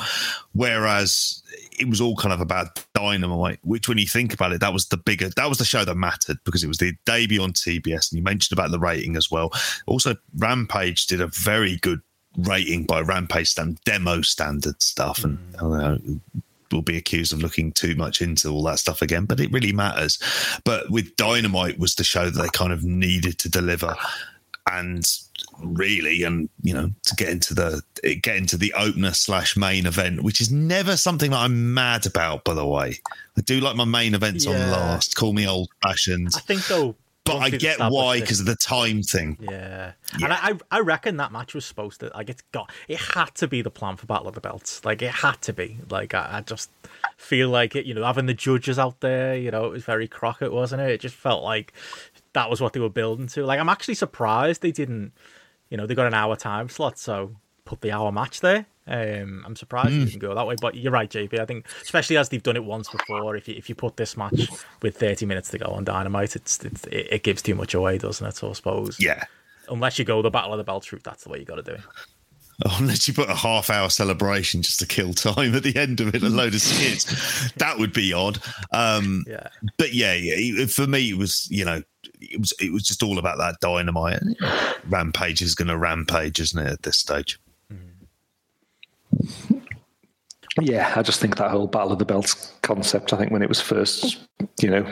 Whereas 0.53 1.41
it 1.79 1.89
was 1.89 2.01
all 2.01 2.15
kind 2.15 2.33
of 2.33 2.41
about 2.41 2.83
dynamite, 2.93 3.59
which 3.63 3.87
when 3.87 3.97
you 3.97 4.07
think 4.07 4.33
about 4.33 4.51
it, 4.51 4.59
that 4.59 4.73
was 4.73 4.87
the 4.87 4.97
bigger 4.97 5.29
that 5.29 5.49
was 5.49 5.57
the 5.57 5.65
show 5.65 5.85
that 5.85 5.95
mattered 5.95 6.37
because 6.43 6.63
it 6.63 6.67
was 6.67 6.79
the 6.79 6.93
debut 7.05 7.41
on 7.41 7.53
TBS. 7.53 8.11
And 8.11 8.17
you 8.17 8.23
mentioned 8.23 8.57
about 8.57 8.71
the 8.71 8.79
rating 8.79 9.15
as 9.15 9.31
well. 9.31 9.51
Also, 9.87 10.15
Rampage 10.37 11.07
did 11.07 11.21
a 11.21 11.27
very 11.27 11.77
good 11.77 12.01
rating 12.37 12.85
by 12.85 12.99
Rampage 12.99 13.49
stand 13.49 13.79
demo 13.85 14.21
standard 14.21 14.81
stuff. 14.81 15.23
And 15.23 15.37
mm 15.53 16.19
will 16.73 16.81
be 16.81 16.97
accused 16.97 17.33
of 17.33 17.41
looking 17.41 17.71
too 17.71 17.95
much 17.95 18.21
into 18.21 18.49
all 18.49 18.63
that 18.63 18.79
stuff 18.79 19.01
again, 19.01 19.25
but 19.25 19.39
it 19.39 19.51
really 19.51 19.71
matters. 19.71 20.19
But 20.63 20.89
with 20.89 21.15
Dynamite 21.15 21.79
was 21.79 21.95
the 21.95 22.03
show 22.03 22.29
that 22.29 22.41
they 22.41 22.49
kind 22.49 22.73
of 22.73 22.83
needed 22.83 23.39
to 23.39 23.49
deliver. 23.49 23.95
And 24.69 25.05
really, 25.61 26.23
and 26.23 26.49
you 26.61 26.73
know, 26.73 26.89
to 27.03 27.15
get 27.15 27.29
into 27.29 27.53
the 27.53 27.81
get 28.21 28.37
into 28.37 28.57
the 28.57 28.73
opener 28.73 29.13
slash 29.13 29.57
main 29.57 29.85
event, 29.85 30.23
which 30.23 30.39
is 30.39 30.51
never 30.51 30.95
something 30.95 31.31
that 31.31 31.39
I'm 31.39 31.73
mad 31.73 32.05
about, 32.05 32.45
by 32.45 32.53
the 32.53 32.65
way. 32.65 32.99
I 33.37 33.41
do 33.41 33.59
like 33.59 33.75
my 33.75 33.85
main 33.85 34.13
events 34.13 34.45
yeah. 34.45 34.53
on 34.53 34.71
last. 34.71 35.15
Call 35.15 35.33
me 35.33 35.47
old 35.47 35.69
fashioned. 35.81 36.29
I 36.35 36.39
think 36.39 36.65
though 36.67 36.95
but 37.25 37.37
I 37.37 37.49
get 37.49 37.79
why 37.79 38.19
because 38.19 38.39
of 38.41 38.45
the 38.45 38.55
time 38.55 39.01
thing. 39.01 39.37
Yeah. 39.39 39.93
yeah. 40.19 40.25
and 40.25 40.33
I 40.33 40.53
I 40.77 40.79
reckon 40.81 41.17
that 41.17 41.31
match 41.31 41.53
was 41.53 41.65
supposed 41.65 42.01
to 42.01 42.11
like 42.13 42.29
it's 42.29 42.43
got 42.51 42.71
it 42.87 42.97
had 42.97 43.33
to 43.35 43.47
be 43.47 43.61
the 43.61 43.71
plan 43.71 43.95
for 43.95 44.05
Battle 44.05 44.27
of 44.27 44.35
the 44.35 44.41
Belts. 44.41 44.83
Like 44.83 45.01
it 45.01 45.11
had 45.11 45.41
to 45.43 45.53
be. 45.53 45.77
Like 45.89 46.13
I, 46.13 46.29
I 46.33 46.41
just 46.41 46.69
feel 47.17 47.49
like 47.49 47.75
it. 47.75 47.85
You 47.85 47.93
know, 47.93 48.03
having 48.03 48.25
the 48.25 48.33
judges 48.33 48.77
out 48.77 48.99
there. 48.99 49.37
You 49.37 49.51
know, 49.51 49.65
it 49.65 49.71
was 49.71 49.83
very 49.83 50.07
Crockett, 50.07 50.51
wasn't 50.51 50.81
it? 50.81 50.89
It 50.89 51.01
just 51.01 51.15
felt 51.15 51.43
like 51.43 51.73
that 52.33 52.49
was 52.49 52.59
what 52.59 52.73
they 52.73 52.79
were 52.79 52.89
building 52.89 53.27
to. 53.27 53.45
Like 53.45 53.59
I'm 53.59 53.69
actually 53.69 53.95
surprised 53.95 54.61
they 54.61 54.71
didn't. 54.71 55.13
You 55.69 55.77
know, 55.77 55.87
they 55.87 55.95
got 55.95 56.07
an 56.07 56.13
hour 56.13 56.35
time 56.35 56.69
slot, 56.69 56.99
so 56.99 57.35
put 57.65 57.81
the 57.81 57.91
hour 57.91 58.11
match 58.11 58.41
there. 58.41 58.65
Um, 58.85 59.43
I'm 59.45 59.55
surprised 59.55 59.91
mm. 59.91 60.01
it 60.01 60.05
didn't 60.05 60.19
go 60.19 60.35
that 60.35 60.45
way, 60.45 60.55
but 60.59 60.75
you're 60.75 60.91
right, 60.91 61.09
JP. 61.09 61.39
I 61.39 61.45
think, 61.45 61.67
especially 61.81 62.17
as 62.17 62.29
they've 62.29 62.43
done 62.43 62.57
it 62.57 62.63
once 62.63 62.89
before, 62.89 63.35
if 63.35 63.47
you 63.47 63.55
if 63.55 63.69
you 63.69 63.75
put 63.75 63.97
this 63.97 64.17
match 64.17 64.47
with 64.81 64.97
30 64.97 65.25
minutes 65.25 65.49
to 65.51 65.57
go 65.57 65.67
on 65.67 65.85
Dynamite, 65.85 66.35
it's, 66.35 66.63
it's 66.63 66.83
it, 66.85 67.07
it 67.11 67.23
gives 67.23 67.41
too 67.41 67.55
much 67.55 67.73
away, 67.73 67.97
doesn't 67.97 68.25
it? 68.25 68.35
So 68.35 68.49
I 68.49 68.53
suppose. 68.53 68.99
Yeah. 68.99 69.23
Unless 69.69 69.97
you 69.97 70.05
go 70.05 70.21
the 70.21 70.29
Battle 70.29 70.51
of 70.51 70.57
the 70.57 70.65
Belt 70.65 70.91
route, 70.91 71.03
that's 71.03 71.23
the 71.23 71.29
way 71.29 71.39
you 71.39 71.45
got 71.45 71.55
to 71.55 71.63
do 71.63 71.71
it. 71.71 71.81
Unless 72.79 73.07
you 73.07 73.13
put 73.13 73.29
a 73.29 73.35
half 73.35 73.69
hour 73.69 73.89
celebration 73.89 74.61
just 74.61 74.79
to 74.79 74.85
kill 74.85 75.13
time 75.13 75.55
at 75.55 75.63
the 75.63 75.75
end 75.75 76.01
of 76.01 76.13
it, 76.13 76.21
a 76.21 76.29
load 76.29 76.53
of 76.53 76.61
skits, 76.61 77.51
that 77.57 77.79
would 77.79 77.93
be 77.93 78.13
odd. 78.13 78.39
Um, 78.71 79.23
yeah. 79.27 79.47
But 79.77 79.93
yeah, 79.93 80.13
yeah, 80.13 80.65
for 80.65 80.85
me, 80.85 81.11
it 81.11 81.17
was, 81.17 81.47
you 81.49 81.65
know, 81.65 81.81
it 82.21 82.39
was 82.39 82.53
it 82.59 82.71
was 82.71 82.83
just 82.83 83.01
all 83.01 83.17
about 83.17 83.37
that 83.37 83.59
dynamite. 83.61 84.21
Rampage 84.89 85.41
is 85.41 85.55
going 85.55 85.69
to 85.69 85.77
rampage, 85.77 86.39
isn't 86.39 86.59
it, 86.59 86.71
at 86.71 86.83
this 86.83 86.97
stage? 86.97 87.39
Yeah, 90.61 90.93
I 90.95 91.01
just 91.01 91.19
think 91.19 91.37
that 91.37 91.49
whole 91.49 91.65
Battle 91.65 91.93
of 91.93 91.99
the 91.99 92.05
Belts 92.05 92.53
concept, 92.61 93.11
I 93.11 93.17
think 93.17 93.31
when 93.31 93.41
it 93.41 93.49
was 93.49 93.59
first, 93.59 94.19
you 94.61 94.69
know, 94.69 94.85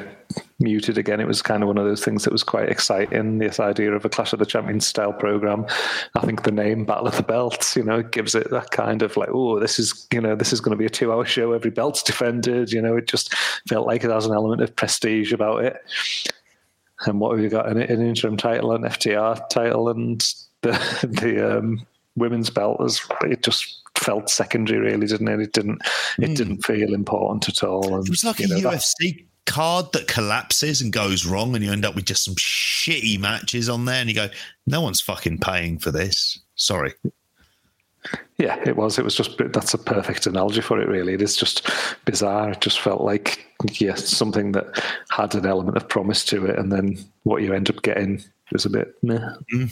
muted 0.60 0.98
again, 0.98 1.20
it 1.20 1.28
was 1.28 1.44
kind 1.44 1.62
of 1.62 1.68
one 1.68 1.78
of 1.78 1.86
those 1.86 2.04
things 2.04 2.24
that 2.24 2.32
was 2.32 2.44
quite 2.44 2.68
exciting. 2.68 3.38
This 3.38 3.60
idea 3.60 3.92
of 3.92 4.04
a 4.04 4.10
Clash 4.10 4.34
of 4.34 4.40
the 4.40 4.46
Champions 4.46 4.88
style 4.88 5.14
program. 5.14 5.68
I 6.16 6.22
think 6.22 6.44
the 6.44 6.52
name 6.52 6.84
Battle 6.86 7.08
of 7.08 7.16
the 7.16 7.22
Belts, 7.22 7.76
you 7.76 7.84
know, 7.84 8.02
gives 8.02 8.34
it 8.34 8.50
that 8.50 8.72
kind 8.72 9.04
of 9.04 9.16
like, 9.18 9.30
oh, 9.32 9.60
this 9.60 9.78
is, 9.78 10.08
you 10.12 10.20
know, 10.20 10.36
this 10.36 10.52
is 10.52 10.62
going 10.62 10.76
to 10.76 10.80
be 10.80 10.88
a 10.88 10.90
two 10.90 11.12
hour 11.12 11.26
show. 11.26 11.52
Every 11.52 11.72
belt's 11.72 12.02
defended. 12.02 12.72
You 12.72 12.82
know, 12.82 12.98
it 12.98 13.08
just 13.08 13.36
felt 13.70 13.86
like 13.86 14.04
it 14.04 14.10
has 14.10 14.26
an 14.26 14.34
element 14.34 14.62
of 14.62 14.76
prestige 14.76 15.32
about 15.32 15.64
it. 15.64 15.78
And 17.06 17.20
what 17.20 17.36
have 17.36 17.44
you 17.44 17.50
got? 17.50 17.68
An, 17.68 17.78
an 17.78 18.02
interim 18.02 18.38
title, 18.38 18.74
an 18.74 18.82
FTR 18.82 19.48
title, 19.50 19.90
and 19.90 20.22
the 20.62 20.72
the 21.22 21.58
um, 21.58 21.86
women's 22.16 22.50
belt. 22.50 22.82
As 22.82 23.00
it 23.24 23.44
just 23.44 23.81
felt 24.02 24.30
secondary, 24.30 24.80
really, 24.80 25.08
didn't 25.08 25.28
it? 25.28 25.40
It 25.40 25.54
didn't. 25.54 25.82
It 26.20 26.32
mm. 26.32 26.36
didn't 26.36 26.66
feel 26.66 26.94
important 26.94 27.48
at 27.48 27.64
all. 27.64 27.96
And, 27.96 28.06
it 28.06 28.10
was 28.10 28.24
like 28.24 28.40
a 28.40 28.48
know, 28.48 28.58
UFC 28.58 29.26
card 29.46 29.92
that 29.94 30.08
collapses 30.08 30.82
and 30.82 30.92
goes 30.92 31.26
wrong, 31.26 31.56
and 31.56 31.64
you 31.64 31.72
end 31.72 31.86
up 31.86 31.96
with 31.96 32.06
just 32.06 32.26
some 32.26 32.36
shitty 32.36 33.20
matches 33.20 33.70
on 33.70 33.86
there, 33.86 34.02
and 34.02 34.10
you 34.10 34.16
go, 34.16 34.28
no 34.66 34.82
one's 34.82 35.02
fucking 35.02 35.38
paying 35.40 35.78
for 35.78 35.92
this. 35.92 36.40
Sorry. 36.56 36.94
Yeah, 38.38 38.60
it 38.66 38.76
was. 38.76 38.98
It 38.98 39.06
was 39.06 39.16
just 39.16 39.38
that's 39.54 39.76
a 39.76 39.78
perfect 39.78 40.26
analogy 40.26 40.62
for 40.62 40.82
it. 40.82 40.88
Really, 40.88 41.14
it 41.14 41.22
is 41.22 41.38
just 41.38 41.70
bizarre. 42.06 42.52
It 42.52 42.62
just 42.62 42.80
felt 42.80 43.02
like 43.02 43.46
yeah, 43.74 43.94
something 43.94 44.54
that 44.54 44.84
had 45.12 45.36
an 45.36 45.46
element 45.46 45.78
of 45.78 45.88
promise 45.88 46.26
to 46.26 46.46
it, 46.48 46.58
and 46.58 46.72
then 46.72 46.98
what 47.24 47.44
you 47.44 47.54
end 47.54 47.70
up 47.70 47.84
getting 47.84 48.24
was 48.52 48.66
a 48.66 48.70
bit 48.70 48.96
meh. 49.04 49.20
Mm. 49.54 49.72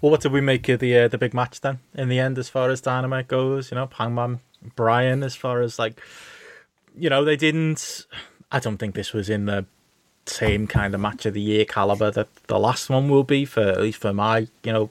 Well, 0.00 0.10
what 0.10 0.20
did 0.20 0.32
we 0.32 0.40
make 0.40 0.68
of 0.68 0.80
the 0.80 0.96
uh, 0.96 1.08
the 1.08 1.18
big 1.18 1.34
match 1.34 1.60
then? 1.60 1.80
In 1.94 2.08
the 2.08 2.18
end, 2.18 2.38
as 2.38 2.48
far 2.48 2.70
as 2.70 2.80
Dynamite 2.80 3.28
goes, 3.28 3.70
you 3.70 3.76
know, 3.76 3.88
Hangman 3.92 4.40
Bryan, 4.76 5.22
as 5.22 5.36
far 5.36 5.60
as 5.60 5.78
like, 5.78 6.00
you 6.96 7.10
know, 7.10 7.24
they 7.24 7.36
didn't. 7.36 8.06
I 8.52 8.58
don't 8.58 8.78
think 8.78 8.94
this 8.94 9.12
was 9.12 9.28
in 9.30 9.46
the 9.46 9.66
same 10.26 10.66
kind 10.66 10.94
of 10.94 11.00
match 11.00 11.26
of 11.26 11.34
the 11.34 11.40
year 11.40 11.64
caliber 11.64 12.10
that 12.10 12.28
the 12.46 12.58
last 12.58 12.88
one 12.88 13.08
will 13.08 13.24
be 13.24 13.44
for 13.44 13.60
at 13.60 13.80
least 13.80 14.00
for 14.00 14.12
my 14.12 14.46
you 14.62 14.72
know 14.72 14.90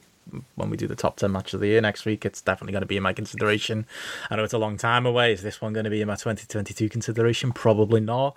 when 0.54 0.70
we 0.70 0.76
do 0.76 0.86
the 0.86 0.96
top 0.96 1.16
10 1.16 1.30
match 1.32 1.54
of 1.54 1.60
the 1.60 1.68
year 1.68 1.80
next 1.80 2.04
week, 2.04 2.24
it's 2.24 2.40
definitely 2.40 2.72
going 2.72 2.82
to 2.82 2.86
be 2.86 2.96
in 2.96 3.02
my 3.02 3.12
consideration. 3.12 3.86
I 4.30 4.36
know 4.36 4.44
it's 4.44 4.52
a 4.52 4.58
long 4.58 4.76
time 4.76 5.06
away. 5.06 5.32
Is 5.32 5.42
this 5.42 5.60
one 5.60 5.72
going 5.72 5.84
to 5.84 5.90
be 5.90 6.00
in 6.00 6.08
my 6.08 6.14
2022 6.14 6.88
consideration? 6.88 7.52
Probably 7.52 8.00
not. 8.00 8.36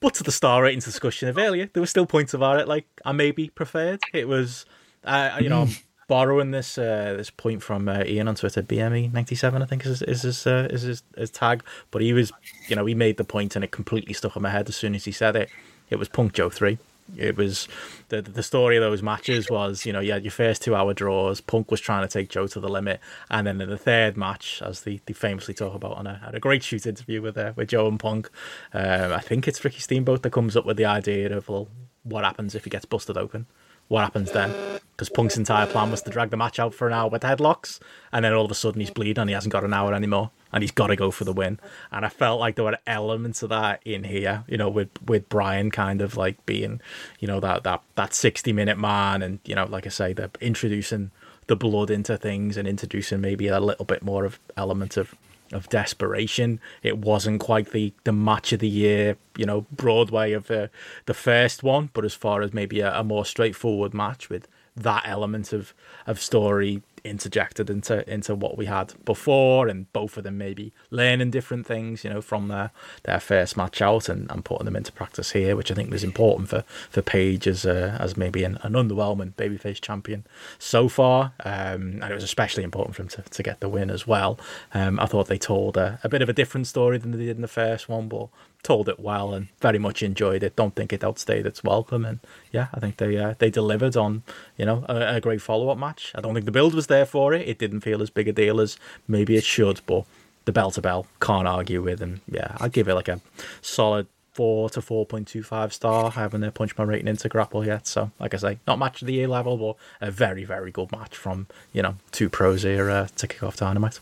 But 0.00 0.14
to 0.14 0.22
the 0.22 0.32
star 0.32 0.62
ratings 0.62 0.84
discussion 0.84 1.28
of 1.28 1.38
earlier, 1.38 1.68
there 1.72 1.82
were 1.82 1.86
still 1.86 2.06
points 2.06 2.34
about 2.34 2.58
it 2.60 2.68
like 2.68 2.86
I 3.04 3.12
maybe 3.12 3.48
preferred. 3.48 4.00
It 4.12 4.28
was, 4.28 4.66
uh, 5.04 5.38
you 5.40 5.48
know, 5.48 5.62
I'm 5.62 5.76
borrowing 6.08 6.50
this 6.50 6.78
uh, 6.78 7.14
this 7.16 7.30
point 7.30 7.62
from 7.62 7.88
uh, 7.88 8.04
Ian 8.04 8.28
on 8.28 8.34
Twitter, 8.34 8.62
BME97, 8.62 9.62
I 9.62 9.66
think 9.66 9.86
is, 9.86 10.02
is, 10.02 10.22
his, 10.22 10.46
uh, 10.46 10.68
is 10.70 10.82
his, 10.82 11.02
his 11.16 11.30
tag. 11.30 11.62
But 11.90 12.02
he 12.02 12.12
was, 12.12 12.32
you 12.68 12.76
know, 12.76 12.86
he 12.86 12.94
made 12.94 13.16
the 13.16 13.24
point 13.24 13.56
and 13.56 13.64
it 13.64 13.70
completely 13.70 14.14
stuck 14.14 14.36
in 14.36 14.42
my 14.42 14.50
head 14.50 14.68
as 14.68 14.76
soon 14.76 14.94
as 14.94 15.04
he 15.04 15.12
said 15.12 15.36
it. 15.36 15.48
It 15.90 15.96
was 15.96 16.08
Punk 16.08 16.32
Joe 16.32 16.50
3 16.50 16.78
it 17.16 17.36
was 17.36 17.68
the 18.08 18.22
the 18.22 18.42
story 18.42 18.76
of 18.76 18.82
those 18.82 19.02
matches 19.02 19.50
was 19.50 19.84
you 19.84 19.92
know 19.92 20.00
you 20.00 20.12
had 20.12 20.24
your 20.24 20.30
first 20.30 20.62
two 20.62 20.74
hour 20.74 20.94
draws. 20.94 21.40
Punk 21.40 21.70
was 21.70 21.80
trying 21.80 22.06
to 22.06 22.08
take 22.08 22.30
Joe 22.30 22.46
to 22.46 22.60
the 22.60 22.68
limit, 22.68 23.00
and 23.30 23.46
then 23.46 23.60
in 23.60 23.68
the 23.68 23.78
third 23.78 24.16
match, 24.16 24.62
as 24.64 24.82
they, 24.82 25.00
they 25.06 25.12
famously 25.12 25.54
talk 25.54 25.74
about 25.74 25.96
on 25.96 26.06
a, 26.06 26.16
had 26.16 26.34
a 26.34 26.40
great 26.40 26.62
shoot 26.62 26.86
interview 26.86 27.20
with 27.20 27.36
uh, 27.36 27.52
with 27.56 27.68
Joe 27.68 27.88
and 27.88 28.00
Punk. 28.00 28.30
Um, 28.72 29.12
I 29.12 29.20
think 29.20 29.46
it's 29.46 29.64
Ricky 29.64 29.80
Steamboat 29.80 30.22
that 30.22 30.30
comes 30.30 30.56
up 30.56 30.64
with 30.64 30.76
the 30.76 30.86
idea 30.86 31.36
of 31.36 31.48
well, 31.48 31.68
what 32.04 32.24
happens 32.24 32.54
if 32.54 32.64
he 32.64 32.70
gets 32.70 32.84
busted 32.84 33.16
open? 33.16 33.46
What 33.88 34.02
happens 34.02 34.32
then? 34.32 34.80
Because 34.92 35.08
Punk's 35.08 35.36
entire 35.36 35.66
plan 35.66 35.90
was 35.90 36.02
to 36.02 36.10
drag 36.10 36.30
the 36.30 36.36
match 36.36 36.58
out 36.58 36.72
for 36.72 36.86
an 36.86 36.92
hour 36.94 37.10
with 37.10 37.22
headlocks, 37.22 37.80
and 38.12 38.24
then 38.24 38.32
all 38.32 38.44
of 38.44 38.50
a 38.50 38.54
sudden 38.54 38.80
he's 38.80 38.90
bleeding 38.90 39.22
and 39.22 39.30
he 39.30 39.34
hasn't 39.34 39.52
got 39.52 39.64
an 39.64 39.74
hour 39.74 39.92
anymore, 39.92 40.30
and 40.52 40.62
he's 40.62 40.70
got 40.70 40.86
to 40.86 40.96
go 40.96 41.10
for 41.10 41.24
the 41.24 41.32
win. 41.32 41.58
And 41.90 42.06
I 42.06 42.08
felt 42.08 42.38
like 42.38 42.54
there 42.54 42.64
were 42.64 42.78
elements 42.86 43.42
of 43.42 43.48
that 43.50 43.80
in 43.84 44.04
here, 44.04 44.44
you 44.46 44.56
know, 44.56 44.68
with 44.68 44.90
with 45.02 45.28
Bryan 45.28 45.70
kind 45.70 46.00
of 46.00 46.16
like 46.16 46.44
being, 46.46 46.80
you 47.18 47.26
know, 47.26 47.40
that 47.40 47.64
that 47.64 47.82
that 47.96 48.14
sixty 48.14 48.52
minute 48.52 48.78
man, 48.78 49.20
and 49.22 49.40
you 49.44 49.56
know, 49.56 49.64
like 49.64 49.86
I 49.86 49.90
say, 49.90 50.12
the 50.12 50.30
introducing 50.40 51.10
the 51.46 51.56
blood 51.56 51.90
into 51.90 52.16
things 52.16 52.56
and 52.56 52.66
introducing 52.66 53.20
maybe 53.20 53.48
a 53.48 53.60
little 53.60 53.84
bit 53.84 54.02
more 54.02 54.24
of 54.24 54.38
element 54.56 54.96
of 54.96 55.14
of 55.54 55.68
desperation. 55.68 56.60
It 56.82 56.98
wasn't 56.98 57.40
quite 57.40 57.70
the, 57.70 57.94
the 58.02 58.12
match 58.12 58.52
of 58.52 58.58
the 58.58 58.68
year, 58.68 59.16
you 59.36 59.46
know, 59.46 59.66
Broadway 59.72 60.32
of 60.32 60.48
the 60.48 60.70
the 61.06 61.14
first 61.14 61.62
one, 61.62 61.90
but 61.94 62.04
as 62.04 62.14
far 62.14 62.42
as 62.42 62.52
maybe 62.52 62.80
a, 62.80 62.98
a 62.98 63.04
more 63.04 63.24
straightforward 63.24 63.94
match 63.94 64.28
with 64.28 64.48
that 64.76 65.04
element 65.06 65.52
of 65.52 65.72
of 66.06 66.20
story 66.20 66.82
interjected 67.04 67.68
into 67.68 68.10
into 68.12 68.34
what 68.34 68.56
we 68.56 68.66
had 68.66 68.94
before 69.04 69.68
and 69.68 69.92
both 69.92 70.16
of 70.16 70.24
them 70.24 70.38
maybe 70.38 70.72
learning 70.90 71.30
different 71.30 71.66
things 71.66 72.02
you 72.02 72.10
know 72.10 72.22
from 72.22 72.48
their 72.48 72.70
their 73.02 73.20
first 73.20 73.56
match 73.56 73.82
out 73.82 74.08
and, 74.08 74.30
and 74.30 74.44
putting 74.44 74.64
them 74.64 74.74
into 74.74 74.90
practice 74.90 75.32
here 75.32 75.54
which 75.54 75.70
I 75.70 75.74
think 75.74 75.90
was 75.90 76.02
important 76.02 76.48
for 76.48 76.64
for 76.90 77.02
Page 77.02 77.46
as 77.46 77.66
uh, 77.66 77.96
as 78.00 78.16
maybe 78.16 78.44
an, 78.44 78.58
an 78.62 78.72
underwhelming 78.72 79.34
babyface 79.34 79.80
champion 79.80 80.24
so 80.58 80.88
far. 80.88 81.32
Um, 81.44 82.00
and 82.02 82.04
it 82.04 82.14
was 82.14 82.24
especially 82.24 82.64
important 82.64 82.96
for 82.96 83.02
him 83.02 83.08
to, 83.08 83.22
to 83.22 83.42
get 83.42 83.60
the 83.60 83.68
win 83.68 83.90
as 83.90 84.06
well. 84.06 84.38
Um, 84.72 84.98
I 84.98 85.06
thought 85.06 85.28
they 85.28 85.38
told 85.38 85.76
a, 85.76 86.00
a 86.02 86.08
bit 86.08 86.22
of 86.22 86.28
a 86.28 86.32
different 86.32 86.66
story 86.66 86.98
than 86.98 87.12
they 87.12 87.18
did 87.18 87.36
in 87.36 87.42
the 87.42 87.48
first 87.48 87.88
one 87.88 88.08
but 88.08 88.28
told 88.64 88.88
it 88.88 88.98
well 88.98 89.32
and 89.32 89.46
very 89.60 89.78
much 89.78 90.02
enjoyed 90.02 90.42
it. 90.42 90.56
Don't 90.56 90.74
think 90.74 90.92
it 90.92 91.04
outstayed 91.04 91.46
its 91.46 91.62
welcome, 91.62 92.04
and 92.04 92.18
yeah, 92.50 92.68
I 92.74 92.80
think 92.80 92.96
they 92.96 93.16
uh, 93.16 93.34
they 93.38 93.50
delivered 93.50 93.96
on 93.96 94.24
you 94.56 94.64
know 94.64 94.84
a, 94.88 95.16
a 95.16 95.20
great 95.20 95.42
follow 95.42 95.68
up 95.68 95.78
match. 95.78 96.10
I 96.16 96.20
don't 96.20 96.34
think 96.34 96.46
the 96.46 96.50
build 96.50 96.74
was 96.74 96.88
there 96.88 97.06
for 97.06 97.32
it. 97.32 97.46
It 97.46 97.58
didn't 97.58 97.82
feel 97.82 98.02
as 98.02 98.10
big 98.10 98.26
a 98.26 98.32
deal 98.32 98.60
as 98.60 98.76
maybe 99.06 99.36
it 99.36 99.44
should, 99.44 99.80
but 99.86 100.04
the 100.46 100.52
bell 100.52 100.72
to 100.72 100.80
bell 100.80 101.06
can't 101.20 101.46
argue 101.46 101.82
with, 101.82 102.02
and 102.02 102.20
yeah, 102.26 102.56
I'd 102.58 102.72
give 102.72 102.88
it 102.88 102.94
like 102.94 103.08
a 103.08 103.20
solid 103.62 104.08
four 104.32 104.68
to 104.70 104.82
four 104.82 105.06
point 105.06 105.28
two 105.28 105.42
five 105.42 105.72
star. 105.72 106.06
I 106.06 106.10
haven't 106.10 106.42
uh, 106.42 106.50
punched 106.50 106.76
my 106.76 106.84
rating 106.84 107.08
into 107.08 107.28
grapple 107.28 107.64
yet, 107.64 107.86
so 107.86 108.10
like 108.18 108.34
I 108.34 108.38
say, 108.38 108.58
not 108.66 108.78
match 108.78 109.02
of 109.02 109.06
the 109.06 109.14
year 109.14 109.28
level, 109.28 109.56
but 109.56 109.76
a 110.06 110.10
very 110.10 110.44
very 110.44 110.72
good 110.72 110.90
match 110.90 111.16
from 111.16 111.46
you 111.72 111.82
know 111.82 111.96
two 112.12 112.28
pros 112.28 112.62
here 112.62 112.90
uh, 112.90 113.08
to 113.16 113.26
kick 113.26 113.42
off 113.42 113.56
dynamite. 113.56 114.00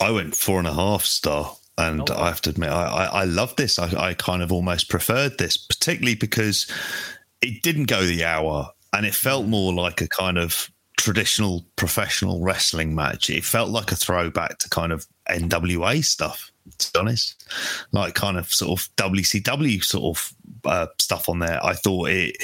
I 0.00 0.10
went 0.10 0.36
four 0.36 0.58
and 0.58 0.68
a 0.68 0.74
half 0.74 1.04
star. 1.04 1.56
And 1.78 2.08
oh. 2.10 2.16
I 2.16 2.28
have 2.28 2.40
to 2.42 2.50
admit, 2.50 2.70
I, 2.70 2.84
I, 2.84 3.04
I 3.04 3.24
love 3.24 3.54
this. 3.56 3.78
I, 3.78 3.90
I 4.08 4.14
kind 4.14 4.42
of 4.42 4.50
almost 4.50 4.88
preferred 4.88 5.36
this, 5.38 5.58
particularly 5.58 6.14
because 6.14 6.70
it 7.42 7.62
didn't 7.62 7.84
go 7.84 8.04
the 8.04 8.24
hour 8.24 8.70
and 8.92 9.04
it 9.04 9.14
felt 9.14 9.44
mm. 9.44 9.50
more 9.50 9.74
like 9.74 10.00
a 10.00 10.08
kind 10.08 10.38
of 10.38 10.70
traditional 10.96 11.66
professional 11.76 12.40
wrestling 12.40 12.94
match. 12.94 13.28
It 13.28 13.44
felt 13.44 13.70
like 13.70 13.92
a 13.92 13.96
throwback 13.96 14.58
to 14.58 14.70
kind 14.70 14.92
of 14.92 15.06
NWA 15.28 16.02
stuff, 16.04 16.50
to 16.78 16.92
be 16.92 16.98
honest, 16.98 17.44
like 17.92 18.14
kind 18.14 18.36
of 18.36 18.48
sort 18.48 18.80
of 18.80 18.88
WCW 18.96 19.82
sort 19.82 20.16
of 20.16 20.34
uh, 20.64 20.86
stuff 20.98 21.28
on 21.28 21.38
there. 21.38 21.64
I 21.64 21.74
thought 21.74 22.08
it 22.08 22.36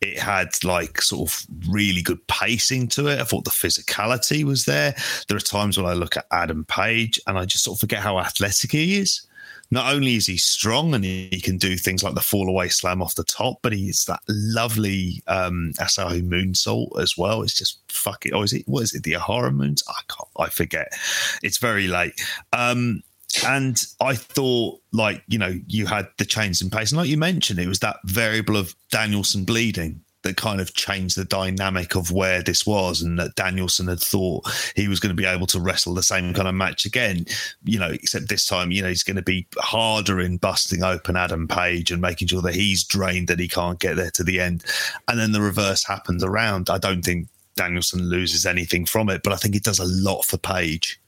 it 0.00 0.18
had 0.18 0.62
like 0.64 1.00
sort 1.02 1.30
of 1.30 1.46
really 1.68 2.02
good 2.02 2.26
pacing 2.26 2.88
to 2.88 3.08
it. 3.08 3.20
I 3.20 3.24
thought 3.24 3.44
the 3.44 3.50
physicality 3.50 4.44
was 4.44 4.64
there. 4.64 4.94
There 5.28 5.36
are 5.36 5.40
times 5.40 5.76
when 5.76 5.86
I 5.86 5.94
look 5.94 6.16
at 6.16 6.26
Adam 6.30 6.64
Page 6.64 7.20
and 7.26 7.38
I 7.38 7.44
just 7.44 7.64
sort 7.64 7.76
of 7.76 7.80
forget 7.80 8.00
how 8.00 8.18
athletic 8.18 8.72
he 8.72 8.98
is. 8.98 9.26
Not 9.72 9.94
only 9.94 10.16
is 10.16 10.26
he 10.26 10.36
strong 10.36 10.94
and 10.94 11.04
he, 11.04 11.40
can 11.40 11.56
do 11.56 11.76
things 11.76 12.02
like 12.02 12.14
the 12.14 12.20
fall 12.20 12.48
away 12.48 12.68
slam 12.68 13.00
off 13.00 13.14
the 13.14 13.22
top, 13.22 13.58
but 13.62 13.72
he's 13.72 14.04
that 14.06 14.20
lovely 14.28 15.22
um, 15.28 15.72
Asai 15.78 16.22
moonsault 16.28 17.00
as 17.00 17.16
well. 17.16 17.42
It's 17.42 17.54
just 17.54 17.78
fucking. 17.88 18.34
Oh, 18.34 18.42
is 18.42 18.52
it? 18.52 18.66
What 18.66 18.82
is 18.82 18.94
it? 18.94 19.04
The 19.04 19.12
Ahara 19.12 19.54
moons? 19.54 19.84
I 19.88 20.00
can't. 20.08 20.28
I 20.36 20.50
forget. 20.50 20.92
It's 21.42 21.58
very 21.58 21.86
late. 21.86 22.20
Um, 22.52 23.04
and 23.46 23.84
I 24.00 24.14
thought, 24.14 24.80
like, 24.92 25.22
you 25.28 25.38
know, 25.38 25.58
you 25.66 25.86
had 25.86 26.08
the 26.18 26.24
chains 26.24 26.60
in 26.60 26.70
place. 26.70 26.90
And 26.90 26.98
like 26.98 27.08
you 27.08 27.16
mentioned, 27.16 27.60
it 27.60 27.68
was 27.68 27.80
that 27.80 27.96
variable 28.04 28.56
of 28.56 28.74
Danielson 28.90 29.44
bleeding 29.44 30.00
that 30.22 30.36
kind 30.36 30.60
of 30.60 30.74
changed 30.74 31.16
the 31.16 31.24
dynamic 31.24 31.94
of 31.94 32.12
where 32.12 32.42
this 32.42 32.66
was 32.66 33.00
and 33.00 33.18
that 33.18 33.34
Danielson 33.36 33.88
had 33.88 34.00
thought 34.00 34.46
he 34.76 34.86
was 34.86 35.00
going 35.00 35.14
to 35.14 35.20
be 35.20 35.26
able 35.26 35.46
to 35.46 35.60
wrestle 35.60 35.94
the 35.94 36.02
same 36.02 36.34
kind 36.34 36.48
of 36.48 36.54
match 36.54 36.84
again, 36.84 37.24
you 37.64 37.78
know, 37.78 37.90
except 37.90 38.28
this 38.28 38.46
time, 38.46 38.70
you 38.70 38.82
know, 38.82 38.88
he's 38.88 39.02
going 39.02 39.16
to 39.16 39.22
be 39.22 39.46
harder 39.58 40.20
in 40.20 40.36
busting 40.36 40.82
open 40.82 41.16
Adam 41.16 41.48
Page 41.48 41.90
and 41.90 42.02
making 42.02 42.28
sure 42.28 42.42
that 42.42 42.54
he's 42.54 42.84
drained 42.84 43.28
that 43.28 43.40
he 43.40 43.48
can't 43.48 43.80
get 43.80 43.96
there 43.96 44.10
to 44.10 44.24
the 44.24 44.40
end. 44.40 44.64
And 45.08 45.18
then 45.18 45.32
the 45.32 45.40
reverse 45.40 45.84
happens 45.86 46.22
around. 46.22 46.68
I 46.68 46.78
don't 46.78 47.02
think 47.02 47.28
Danielson 47.56 48.02
loses 48.02 48.44
anything 48.44 48.84
from 48.84 49.08
it, 49.08 49.22
but 49.22 49.32
I 49.32 49.36
think 49.36 49.54
it 49.54 49.64
does 49.64 49.78
a 49.78 49.86
lot 49.86 50.24
for 50.24 50.36
Page. 50.36 50.99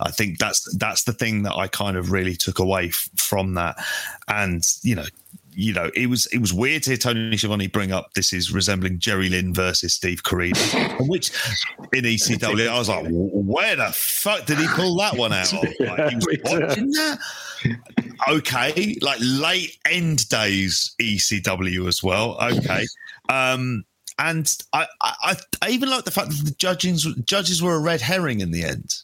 I 0.00 0.10
think 0.10 0.38
that's 0.38 0.74
that's 0.76 1.04
the 1.04 1.12
thing 1.12 1.42
that 1.42 1.54
I 1.54 1.68
kind 1.68 1.96
of 1.96 2.10
really 2.10 2.34
took 2.34 2.58
away 2.58 2.86
f- 2.86 3.08
from 3.16 3.54
that, 3.54 3.76
and 4.28 4.62
you 4.82 4.94
know, 4.94 5.04
you 5.56 5.72
know, 5.72 5.90
it 5.94 6.08
was 6.08 6.26
it 6.26 6.38
was 6.38 6.52
weird 6.52 6.82
to 6.84 6.90
hear 6.90 6.96
Tony 6.96 7.36
Schiavone 7.36 7.68
bring 7.68 7.92
up 7.92 8.12
this 8.14 8.32
is 8.32 8.52
resembling 8.52 8.98
Jerry 8.98 9.28
Lynn 9.28 9.54
versus 9.54 9.94
Steve 9.94 10.22
Corino, 10.22 10.56
which 11.08 11.30
in 11.92 12.04
ECW 12.04 12.68
I 12.68 12.78
was 12.78 12.88
like, 12.88 13.06
where 13.08 13.76
the 13.76 13.92
fuck 13.94 14.46
did 14.46 14.58
he 14.58 14.66
pull 14.68 14.96
that 14.96 15.16
one 15.16 15.32
out 15.32 15.52
of? 15.52 15.62
Like, 15.62 16.10
he 16.10 16.16
was 16.16 16.26
watching 16.44 16.90
that. 16.90 17.18
Okay, 18.28 18.96
like 19.00 19.18
late 19.22 19.78
end 19.90 20.28
days 20.28 20.94
ECW 21.00 21.86
as 21.88 22.02
well. 22.02 22.36
Okay. 22.42 22.86
Um, 23.28 23.84
and 24.18 24.52
I, 24.72 24.86
I, 25.00 25.36
I 25.62 25.70
even 25.70 25.90
like 25.90 26.04
the 26.04 26.10
fact 26.10 26.28
that 26.28 26.44
the 26.44 26.52
judges 26.52 27.04
judges 27.24 27.62
were 27.62 27.74
a 27.74 27.80
red 27.80 28.00
herring 28.00 28.40
in 28.40 28.50
the 28.50 28.64
end. 28.64 28.94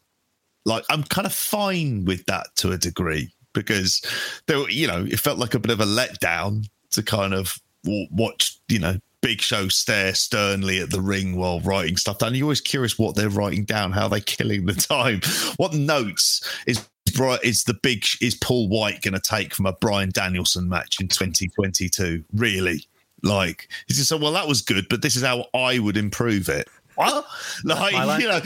Like 0.65 0.85
I'm 0.91 1.03
kind 1.05 1.27
of 1.27 1.33
fine 1.33 2.05
with 2.05 2.25
that 2.27 2.49
to 2.57 2.73
a 2.73 2.79
degree 2.79 3.33
because 3.53 4.03
there, 4.47 4.69
you 4.71 4.87
know, 4.87 5.05
it 5.09 5.21
felt 5.21 5.39
like 5.39 5.55
a 5.55 5.59
bit 5.59 5.71
of 5.71 5.81
a 5.81 5.87
letdown 5.87 6.69
to 6.93 7.03
kind 7.03 7.35
of 7.35 7.59
watch, 7.85 8.59
you 8.69 8.79
know, 8.79 8.97
Big 9.23 9.41
Show 9.41 9.69
stare 9.69 10.15
sternly 10.15 10.81
at 10.81 10.91
the 10.91 11.01
ring 11.01 11.37
while 11.37 11.61
writing 11.61 11.97
stuff 11.97 12.19
down. 12.19 12.35
You're 12.35 12.47
always 12.47 12.61
curious 12.61 12.99
what 12.99 13.17
they're 13.17 13.29
writing 13.29 13.65
down, 13.65 13.93
how 13.93 14.09
they're 14.09 14.21
killing 14.27 14.67
the 14.67 14.75
time. 14.75 15.21
What 15.57 15.75
notes 15.75 16.43
is 16.67 16.87
is 17.43 17.65
the 17.65 17.79
big 17.83 18.05
is 18.23 18.35
Paul 18.37 18.69
White 18.69 19.03
going 19.03 19.15
to 19.15 19.21
take 19.21 19.53
from 19.53 19.67
a 19.67 19.73
Bryan 19.75 20.11
Danielson 20.11 20.69
match 20.69 21.01
in 21.01 21.09
2022? 21.09 22.25
Really? 22.33 22.87
Like, 23.23 23.69
he 23.87 23.95
just 23.95 24.09
said, 24.09 24.23
well, 24.23 24.33
that 24.33 24.49
was 24.49 24.63
good, 24.63 24.87
but 24.89 25.03
this 25.03 25.17
is 25.17 25.23
how 25.23 25.47
I 25.53 25.79
would 25.81 25.97
improve 25.97 26.49
it. 26.49 26.69
What? 26.95 27.27
Like, 27.65 27.93
like 27.93 28.23
you 28.23 28.29
know. 28.29 28.41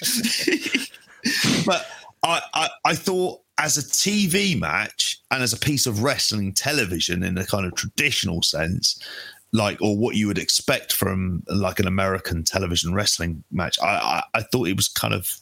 but 1.66 1.86
I, 2.22 2.40
I, 2.54 2.68
I 2.84 2.94
thought 2.94 3.40
as 3.58 3.76
a 3.76 3.82
TV 3.82 4.58
match 4.58 5.20
and 5.30 5.42
as 5.42 5.52
a 5.52 5.58
piece 5.58 5.86
of 5.86 6.02
wrestling 6.02 6.52
television 6.52 7.22
in 7.22 7.36
a 7.38 7.46
kind 7.46 7.66
of 7.66 7.74
traditional 7.74 8.42
sense, 8.42 9.02
like 9.52 9.80
or 9.82 9.96
what 9.96 10.16
you 10.16 10.26
would 10.26 10.38
expect 10.38 10.92
from 10.92 11.42
like 11.48 11.78
an 11.78 11.86
American 11.86 12.44
television 12.44 12.94
wrestling 12.94 13.44
match, 13.50 13.78
I, 13.82 13.86
I, 13.86 14.22
I 14.34 14.42
thought 14.42 14.68
it 14.68 14.76
was 14.76 14.88
kind 14.88 15.14
of 15.14 15.40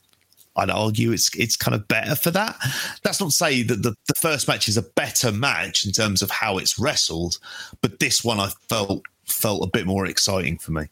I'd 0.58 0.70
argue 0.70 1.12
it's 1.12 1.34
it's 1.36 1.56
kind 1.56 1.74
of 1.74 1.86
better 1.86 2.16
for 2.16 2.32
that. 2.32 2.56
That's 3.04 3.20
not 3.20 3.30
to 3.30 3.36
say 3.36 3.62
that 3.62 3.82
the, 3.82 3.94
the 4.08 4.14
first 4.20 4.48
match 4.48 4.68
is 4.68 4.76
a 4.76 4.82
better 4.82 5.30
match 5.30 5.86
in 5.86 5.92
terms 5.92 6.20
of 6.20 6.30
how 6.30 6.58
it's 6.58 6.78
wrestled, 6.78 7.38
but 7.80 8.00
this 8.00 8.24
one 8.24 8.40
I 8.40 8.50
felt 8.68 9.02
felt 9.24 9.62
a 9.62 9.70
bit 9.70 9.86
more 9.86 10.06
exciting 10.06 10.58
for 10.58 10.72
me. 10.72 10.86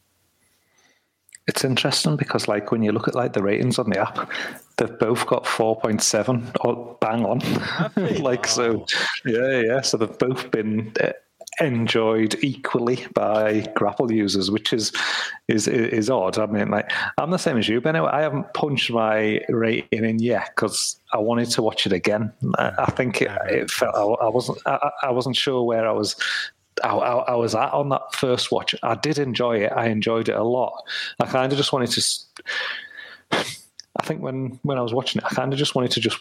It's 1.46 1.64
interesting 1.64 2.16
because, 2.16 2.48
like, 2.48 2.72
when 2.72 2.82
you 2.82 2.92
look 2.92 3.06
at 3.06 3.14
like 3.14 3.32
the 3.32 3.42
ratings 3.42 3.78
on 3.78 3.90
the 3.90 4.00
app, 4.00 4.30
they've 4.76 4.98
both 4.98 5.26
got 5.26 5.46
four 5.46 5.80
point 5.80 6.02
seven 6.02 6.50
or 6.60 6.96
bang 7.00 7.24
on. 7.24 7.40
like, 8.20 8.46
so 8.46 8.84
yeah, 9.24 9.60
yeah. 9.60 9.80
So 9.80 9.96
they've 9.96 10.18
both 10.18 10.50
been 10.50 10.92
uh, 11.00 11.12
enjoyed 11.60 12.36
equally 12.42 13.06
by 13.14 13.60
grapple 13.74 14.12
users, 14.12 14.50
which 14.50 14.72
is 14.72 14.92
is 15.48 15.68
is 15.68 16.10
odd. 16.10 16.38
I 16.38 16.46
mean, 16.46 16.68
like 16.70 16.90
I'm 17.18 17.30
the 17.30 17.38
same 17.38 17.56
as 17.56 17.68
you, 17.68 17.80
Ben. 17.80 17.96
I 17.96 18.20
haven't 18.20 18.52
punched 18.54 18.90
my 18.90 19.40
rating 19.48 20.04
in 20.04 20.18
yet 20.18 20.50
because 20.54 21.00
I 21.12 21.18
wanted 21.18 21.50
to 21.50 21.62
watch 21.62 21.86
it 21.86 21.92
again. 21.92 22.32
I, 22.58 22.72
I 22.78 22.90
think 22.90 23.22
it, 23.22 23.30
it 23.48 23.70
felt 23.70 23.94
I, 23.94 24.26
I 24.26 24.28
wasn't 24.28 24.58
I, 24.66 24.90
I, 25.02 25.10
wasn't 25.10 25.36
sure 25.36 25.62
where 25.62 25.88
I 25.88 25.92
was. 25.92 26.16
I, 26.84 27.34
was 27.34 27.54
at 27.54 27.72
on 27.72 27.88
that 27.90 28.14
first 28.14 28.52
watch. 28.52 28.74
I 28.82 28.94
did 28.94 29.18
enjoy 29.18 29.58
it. 29.58 29.72
I 29.74 29.86
enjoyed 29.86 30.28
it 30.28 30.36
a 30.36 30.44
lot. 30.44 30.82
I 31.20 31.26
kind 31.26 31.52
of 31.52 31.58
just 31.58 31.72
wanted 31.72 31.90
to. 31.90 32.02
I 33.98 34.04
think 34.04 34.20
when 34.20 34.58
when 34.62 34.78
I 34.78 34.82
was 34.82 34.92
watching 34.92 35.20
it, 35.20 35.24
I 35.24 35.34
kind 35.34 35.52
of 35.52 35.58
just 35.58 35.74
wanted 35.74 35.90
to 35.92 36.00
just 36.00 36.18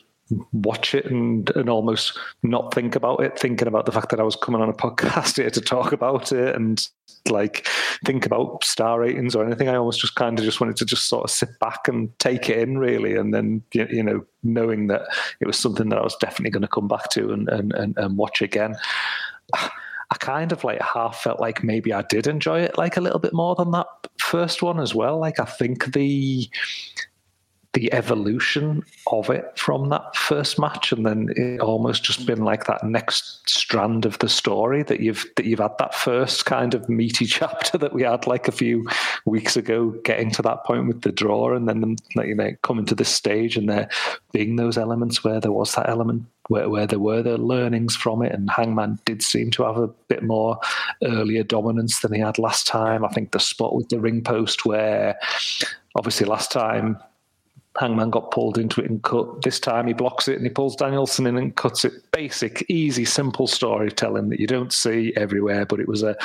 watch 0.54 0.96
it 0.96 1.06
and, 1.06 1.50
and 1.56 1.70
almost 1.70 2.18
not 2.42 2.74
think 2.74 2.96
about 2.96 3.22
it, 3.22 3.38
thinking 3.38 3.68
about 3.68 3.86
the 3.86 3.92
fact 3.92 4.10
that 4.10 4.20
I 4.20 4.24
was 4.24 4.36
coming 4.36 4.62
on 4.62 4.70
a 4.70 4.74
podcast 4.74 5.36
here 5.36 5.50
to 5.50 5.62
talk 5.62 5.92
about 5.92 6.32
it 6.32 6.56
and 6.56 6.86
like 7.30 7.68
think 8.06 8.26
about 8.26 8.64
star 8.64 9.00
ratings 9.00 9.36
or 9.36 9.46
anything. 9.46 9.70
I 9.70 9.76
almost 9.76 10.00
just 10.00 10.16
kind 10.16 10.38
of 10.38 10.46
just 10.46 10.60
wanted 10.60 10.78
to 10.78 10.86
just 10.86 11.10
sort 11.10 11.24
of 11.24 11.32
sit 11.32 11.60
back 11.60 11.88
and 11.88 12.18
take 12.20 12.50
it 12.50 12.60
in 12.60 12.78
really. 12.78 13.16
And 13.16 13.34
then, 13.34 13.64
you 13.72 14.04
know, 14.04 14.26
knowing 14.44 14.88
that 14.88 15.02
it 15.40 15.48
was 15.48 15.60
something 15.60 15.90
that 15.90 16.00
I 16.00 16.04
was 16.04 16.16
definitely 16.16 16.52
going 16.52 16.62
to 16.62 16.68
come 16.68 16.88
back 16.88 17.10
to 17.12 17.32
and, 17.32 17.48
and, 17.50 17.74
and, 17.74 17.98
and 17.98 18.18
watch 18.18 18.42
again. 18.42 18.76
I 20.12 20.16
kind 20.18 20.52
of 20.52 20.64
like 20.64 20.82
half 20.82 21.22
felt 21.22 21.40
like 21.40 21.64
maybe 21.64 21.92
I 21.94 22.04
did 22.04 22.28
enjoy 22.28 22.62
it 22.62 22.78
like 22.78 22.98
a 22.98 23.02
little 23.02 23.20
bit 23.20 23.34
more 23.34 23.56
than 23.56 23.72
that 23.72 23.88
first 24.20 24.62
one 24.62 24.80
as 24.80 24.94
well. 24.94 25.20
Like 25.20 25.40
I 25.40 25.46
think 25.46 25.94
the 25.94 26.50
the 27.76 27.92
evolution 27.92 28.82
of 29.12 29.30
it 29.30 29.52
from 29.56 29.90
that 29.90 30.16
first 30.16 30.58
match, 30.58 30.94
and 30.94 31.06
then 31.06 31.30
it 31.36 31.60
almost 31.60 32.04
just 32.04 32.26
been 32.26 32.44
like 32.44 32.66
that 32.66 32.84
next 32.86 33.48
strand 33.50 34.06
of 34.06 34.18
the 34.20 34.30
story 34.30 34.82
that 34.84 35.02
you've 35.02 35.26
that 35.36 35.46
you've 35.46 35.60
had 35.60 35.78
that 35.78 35.94
first 35.94 36.46
kind 36.46 36.74
of 36.74 36.88
meaty 36.88 37.26
chapter 37.38 37.78
that 37.78 37.94
we 37.94 38.04
had 38.04 38.26
like 38.26 38.48
a 38.48 38.54
few 38.54 38.88
weeks 39.26 39.58
ago, 39.58 39.90
getting 40.06 40.32
to 40.32 40.42
that 40.42 40.64
point 40.64 40.88
with 40.88 41.02
the 41.02 41.12
draw, 41.12 41.54
and 41.54 41.68
then 41.68 41.98
you 42.16 42.34
know 42.34 42.52
coming 42.64 42.86
to 42.86 42.96
this 42.96 43.10
stage, 43.10 43.58
and 43.58 43.70
there 43.70 43.90
being 44.32 44.56
those 44.56 44.78
elements 44.78 45.24
where 45.24 45.42
there 45.42 45.52
was 45.52 45.76
that 45.76 45.90
element 45.90 46.26
where, 46.48 46.70
where 46.70 46.88
there 46.88 47.00
were 47.00 47.22
the 47.22 47.38
learnings 47.38 47.96
from 47.96 48.22
it, 48.22 48.32
and 48.32 48.50
Hangman 48.50 49.00
did 49.06 49.22
seem 49.22 49.52
to 49.52 49.64
have 49.64 49.78
a 49.78 49.88
bit 49.88 50.24
more 50.24 50.60
earlier 51.04 51.44
dominance 51.44 52.00
than 52.00 52.14
he 52.14 52.20
had 52.20 52.38
last 52.38 52.68
time. 52.68 53.04
I 53.04 53.10
think 53.10 53.32
the 53.32 53.40
spot 53.40 53.76
with 53.76 53.90
the 53.90 54.00
ring 54.00 54.24
post 54.24 54.66
where 54.66 55.18
obviously 55.96 56.28
last 56.28 56.52
time 56.52 56.98
Hangman 57.78 58.10
got 58.10 58.32
pulled 58.32 58.58
into 58.58 58.82
it 58.82 58.90
and 58.90 59.04
cut. 59.04 59.42
This 59.42 59.60
time 59.60 59.88
he 59.88 59.94
blocks 59.94 60.28
it 60.28 60.36
and 60.36 60.46
he 60.46 60.50
pulls 60.50 60.76
Danielson 60.76 61.28
in 61.28 61.38
and 61.38 61.56
cuts 61.56 61.84
it. 61.84 61.94
Basic, 62.12 62.66
easy, 62.70 63.06
simple 63.06 63.48
storytelling 63.48 64.30
that 64.30 64.40
you 64.40 64.48
don't 64.48 64.72
see 64.72 65.14
everywhere, 65.16 65.66
but 65.66 65.80
it 65.80 65.88
was 65.88 66.04
a, 66.04 66.16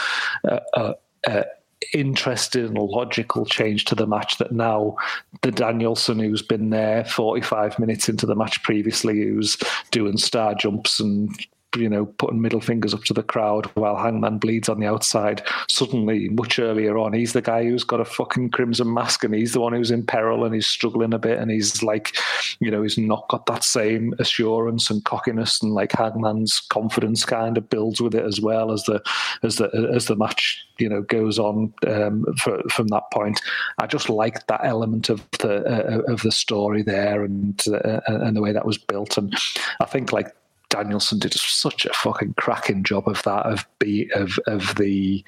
a, 0.45 0.61
a, 0.75 0.95
a 1.27 1.45
interesting 1.93 2.75
logical 2.75 3.47
change 3.47 3.85
to 3.87 3.95
the 3.95 4.07
match 4.07 4.39
that 4.39 4.53
now 4.53 4.97
the 5.43 5.51
Danielson 5.51 6.19
who's 6.19 6.43
been 6.43 6.71
there 6.71 7.05
45 7.05 7.79
minutes 7.79 8.09
into 8.09 8.27
the 8.27 8.35
match 8.35 8.63
previously, 8.63 9.21
who's 9.21 9.57
doing 9.91 10.17
star 10.17 10.55
jumps 10.55 11.01
and 11.01 11.35
you 11.77 11.89
know, 11.89 12.07
putting 12.07 12.41
middle 12.41 12.61
fingers 12.61 12.95
up 12.95 13.05
to 13.05 13.15
the 13.15 13.23
crowd 13.23 13.67
while 13.75 13.97
Hangman 13.97 14.39
bleeds 14.39 14.69
on 14.69 14.81
the 14.81 14.87
outside. 14.87 15.43
Suddenly, 15.69 16.29
much 16.31 16.59
earlier 16.59 16.99
on, 16.99 17.13
he's 17.13 17.33
the 17.33 17.43
guy 17.43 17.65
who's 17.65 17.85
got 17.85 18.01
a 18.01 18.05
fucking 18.05 18.51
crimson 18.51 18.93
mask 18.93 19.25
and 19.25 19.35
he's 19.35 19.53
the 19.53 19.61
one 19.61 19.73
who's 19.73 19.91
in 19.91 20.05
peril 20.05 20.45
and 20.45 20.55
he's 20.55 20.67
struggling 20.67 21.15
a 21.15 21.19
bit 21.19 21.39
and 21.39 21.51
he's 21.51 21.83
like, 21.83 22.17
you 22.61 22.71
know, 22.71 22.83
he's 22.83 22.99
not 22.99 23.29
got 23.29 23.47
that 23.47 23.65
same 23.65 24.15
assurance 24.19 24.91
and 24.91 25.05
cockiness 25.05 25.63
and 25.63 25.73
like 25.73 25.93
Hangman's 25.93 26.61
confidence 26.71 27.25
kind 27.25 27.57
of 27.57 27.71
builds 27.71 28.01
with 28.01 28.15
it 28.15 28.25
as 28.25 28.41
well 28.41 28.73
as 28.73 28.85
the 28.85 29.03
as 29.43 29.57
the 29.57 29.69
as 29.95 30.07
the 30.07 30.17
match 30.17 30.65
you 30.79 30.89
know 30.89 31.03
goes 31.03 31.39
on 31.39 31.73
um, 31.87 32.25
for, 32.39 32.61
from 32.69 32.89
that 32.89 33.05
point. 33.13 33.41
I 33.79 33.87
just 33.87 34.09
liked 34.09 34.47
that 34.49 34.65
element 34.65 35.09
of 35.09 35.27
the 35.39 35.65
uh, 35.65 36.13
of 36.13 36.23
the 36.23 36.33
story 36.33 36.83
there 36.83 37.23
and 37.23 37.63
uh, 37.69 38.01
and 38.07 38.37
the 38.37 38.43
way 38.43 38.53
that 38.53 38.67
was 38.67 38.79
built 38.79 39.17
and 39.19 39.35
I 39.81 39.85
think 39.85 40.13
like 40.13 40.35
Danielson 40.71 41.19
did 41.19 41.35
such 41.35 41.85
a 41.85 41.93
fucking 41.93 42.35
cracking 42.39 42.83
job 42.83 43.07
of 43.07 43.23
that 43.25 43.45
of 43.45 43.67
be 43.79 44.11
of 44.15 44.39
of 44.47 44.75
the 44.77 45.25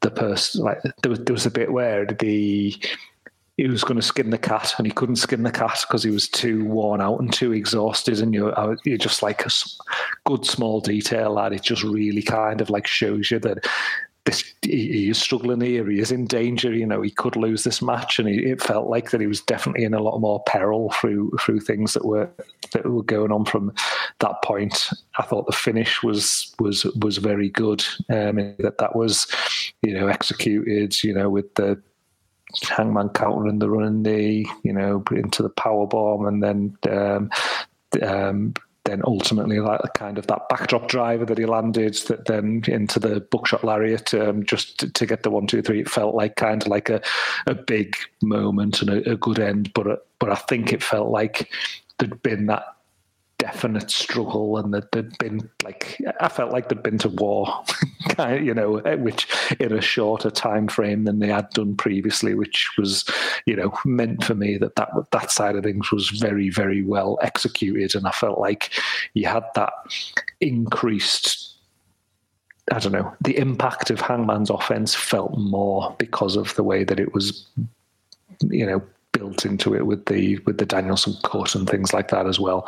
the 0.00 0.10
person 0.10 0.64
like 0.64 0.80
there 1.02 1.10
was 1.10 1.18
there 1.20 1.34
was 1.34 1.46
a 1.46 1.50
bit 1.50 1.72
where 1.72 2.06
the 2.06 2.78
he 3.58 3.66
was 3.66 3.82
going 3.82 3.96
to 3.96 4.06
skin 4.06 4.30
the 4.30 4.38
cat 4.38 4.72
and 4.78 4.86
he 4.86 4.92
couldn't 4.92 5.16
skin 5.16 5.42
the 5.42 5.50
cat 5.50 5.84
because 5.86 6.04
he 6.04 6.10
was 6.10 6.28
too 6.28 6.64
worn 6.64 7.00
out 7.00 7.18
and 7.18 7.32
too 7.32 7.52
exhausted 7.52 8.20
and 8.20 8.32
you're, 8.32 8.56
uh, 8.58 8.76
you're 8.84 8.96
just 8.96 9.20
like 9.20 9.44
a 9.44 9.50
good 10.24 10.46
small 10.46 10.80
detail 10.80 11.34
that 11.34 11.52
it 11.52 11.62
just 11.62 11.82
really 11.82 12.22
kind 12.22 12.60
of 12.60 12.70
like 12.70 12.86
shows 12.86 13.32
you 13.32 13.40
that 13.40 13.66
this 14.28 14.44
he, 14.60 15.08
is 15.08 15.18
struggling 15.18 15.62
here. 15.62 15.88
He 15.88 16.00
is 16.00 16.12
in 16.12 16.26
danger. 16.26 16.70
You 16.72 16.84
know, 16.84 17.00
he 17.00 17.10
could 17.10 17.34
lose 17.34 17.64
this 17.64 17.80
match, 17.80 18.18
and 18.18 18.28
he, 18.28 18.36
it 18.44 18.62
felt 18.62 18.88
like 18.88 19.10
that 19.10 19.22
he 19.22 19.26
was 19.26 19.40
definitely 19.40 19.84
in 19.84 19.94
a 19.94 20.02
lot 20.02 20.18
more 20.18 20.42
peril 20.44 20.90
through 20.92 21.32
through 21.40 21.60
things 21.60 21.94
that 21.94 22.04
were 22.04 22.28
that 22.72 22.84
were 22.84 23.02
going 23.02 23.32
on 23.32 23.46
from 23.46 23.72
that 24.18 24.42
point. 24.44 24.90
I 25.18 25.22
thought 25.22 25.46
the 25.46 25.52
finish 25.52 26.02
was 26.02 26.54
was 26.58 26.84
was 27.00 27.16
very 27.16 27.48
good. 27.48 27.82
Um, 28.10 28.36
that 28.58 28.76
that 28.78 28.94
was, 28.94 29.26
you 29.82 29.94
know, 29.94 30.08
executed. 30.08 31.02
You 31.02 31.14
know, 31.14 31.30
with 31.30 31.54
the 31.54 31.82
Hangman 32.68 33.08
countering 33.10 33.60
the 33.60 33.70
running 33.70 34.02
knee, 34.02 34.50
you 34.62 34.74
know, 34.74 35.02
into 35.12 35.42
the 35.42 35.50
power 35.50 35.86
bomb, 35.86 36.26
and 36.26 36.42
then 36.42 36.76
um, 36.90 37.30
um, 38.02 38.52
then 38.88 39.02
ultimately 39.04 39.60
like 39.60 39.80
kind 39.94 40.18
of 40.18 40.26
that 40.26 40.48
backdrop 40.48 40.88
driver 40.88 41.24
that 41.24 41.38
he 41.38 41.44
landed 41.44 41.94
that 42.08 42.24
then 42.24 42.62
into 42.66 42.98
the 42.98 43.20
buckshot 43.20 43.62
lariat 43.62 44.14
um, 44.14 44.44
just 44.44 44.78
to, 44.78 44.90
to, 44.92 45.06
get 45.06 45.22
the 45.22 45.30
one 45.30 45.46
two 45.46 45.62
three 45.62 45.80
it 45.80 45.90
felt 45.90 46.14
like 46.14 46.36
kind 46.36 46.62
of 46.62 46.68
like 46.68 46.88
a, 46.88 47.00
a 47.46 47.54
big 47.54 47.96
moment 48.22 48.80
and 48.80 48.90
a, 48.90 49.12
a 49.12 49.16
good 49.16 49.38
end. 49.38 49.72
But 49.74 50.06
but 50.18 50.30
I 50.30 50.36
think 50.36 50.72
it 50.72 50.82
felt 50.82 51.10
like 51.10 51.50
there'd 51.98 52.22
been 52.22 52.46
that 52.46 52.64
definite 53.38 53.88
struggle 53.90 54.58
and 54.58 54.74
that 54.74 54.90
there'd 54.90 55.16
been 55.18 55.48
like 55.62 56.00
I 56.20 56.28
felt 56.28 56.52
like 56.52 56.68
they'd 56.68 56.82
been 56.82 56.98
to 56.98 57.08
war, 57.08 57.64
you 58.18 58.52
know, 58.52 58.78
eh, 58.78 58.96
which 58.96 59.28
in 59.60 59.72
a 59.72 59.80
shorter 59.80 60.30
time 60.30 60.66
frame 60.66 61.04
than 61.04 61.20
they 61.20 61.28
had 61.28 61.48
done 61.50 61.76
previously, 61.76 62.34
which 62.34 62.70
was, 62.76 63.04
you 63.46 63.54
know, 63.54 63.72
meant 63.84 64.24
for 64.24 64.34
me 64.34 64.58
that 64.58 64.74
that 64.76 64.90
that 65.12 65.30
side 65.30 65.56
of 65.56 65.64
things 65.64 65.90
was 65.92 66.10
very 66.10 66.50
very 66.50 66.82
well 66.82 67.18
executed, 67.22 67.94
and 67.94 68.06
I 68.06 68.10
felt 68.10 68.40
like 68.40 68.72
you 69.14 69.26
had 69.26 69.44
that 69.54 69.72
increased. 70.40 71.54
I 72.70 72.80
don't 72.80 72.92
know. 72.92 73.14
The 73.22 73.38
impact 73.38 73.88
of 73.88 74.00
Hangman's 74.00 74.50
offense 74.50 74.94
felt 74.94 75.38
more 75.38 75.96
because 75.98 76.36
of 76.36 76.54
the 76.56 76.62
way 76.62 76.84
that 76.84 77.00
it 77.00 77.14
was, 77.14 77.46
you 78.42 78.66
know, 78.66 78.82
built 79.12 79.44
into 79.44 79.74
it 79.74 79.86
with 79.86 80.06
the 80.06 80.38
with 80.40 80.58
the 80.58 80.66
Danielson 80.66 81.14
cut 81.24 81.54
and 81.54 81.68
things 81.68 81.92
like 81.92 82.08
that 82.08 82.26
as 82.26 82.38
well. 82.38 82.64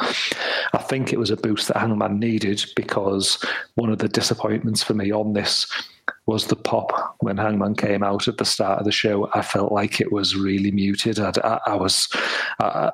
I 0.72 0.78
think 0.78 1.12
it 1.12 1.18
was 1.18 1.30
a 1.30 1.36
boost 1.36 1.68
that 1.68 1.76
Hangman 1.78 2.18
needed 2.18 2.64
because 2.76 3.44
one 3.74 3.90
of 3.90 3.98
the 3.98 4.08
disappointments 4.08 4.82
for 4.82 4.94
me 4.94 5.12
on 5.12 5.32
this 5.32 5.66
was 6.26 6.46
the 6.46 6.56
pop 6.56 7.16
when 7.20 7.36
Hangman 7.36 7.74
came 7.74 8.02
out 8.02 8.28
at 8.28 8.38
the 8.38 8.44
start 8.44 8.78
of 8.78 8.84
the 8.84 8.92
show. 8.92 9.30
I 9.34 9.42
felt 9.42 9.72
like 9.72 10.00
it 10.00 10.12
was 10.12 10.36
really 10.36 10.70
muted. 10.70 11.18
I, 11.18 11.32
I, 11.42 11.60
I 11.66 11.74
was. 11.76 12.08
I, 12.58 12.92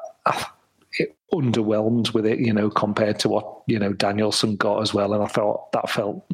underwhelmed 1.32 2.14
with 2.14 2.24
it, 2.24 2.38
you 2.38 2.52
know, 2.52 2.70
compared 2.70 3.18
to 3.18 3.28
what 3.28 3.62
you 3.66 3.78
know 3.78 3.92
Danielson 3.92 4.56
got 4.56 4.80
as 4.82 4.94
well, 4.94 5.12
and 5.12 5.22
I 5.22 5.26
thought 5.26 5.72
that 5.72 5.90
felt 5.90 6.24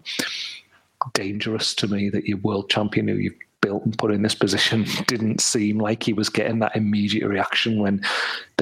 dangerous 1.15 1.75
to 1.75 1.89
me 1.89 2.09
that 2.11 2.27
your 2.27 2.39
world 2.39 2.71
champion 2.71 3.09
who 3.09 3.15
you 3.15 3.35
built 3.63 3.85
and 3.85 3.97
put 3.97 4.13
in 4.13 4.21
this 4.21 4.35
position 4.35 4.85
didn't 5.07 5.41
seem 5.41 5.79
like 5.79 6.03
he 6.03 6.13
was 6.13 6.29
getting 6.29 6.59
that 6.59 6.77
immediate 6.77 7.27
reaction 7.27 7.81
when 7.81 8.05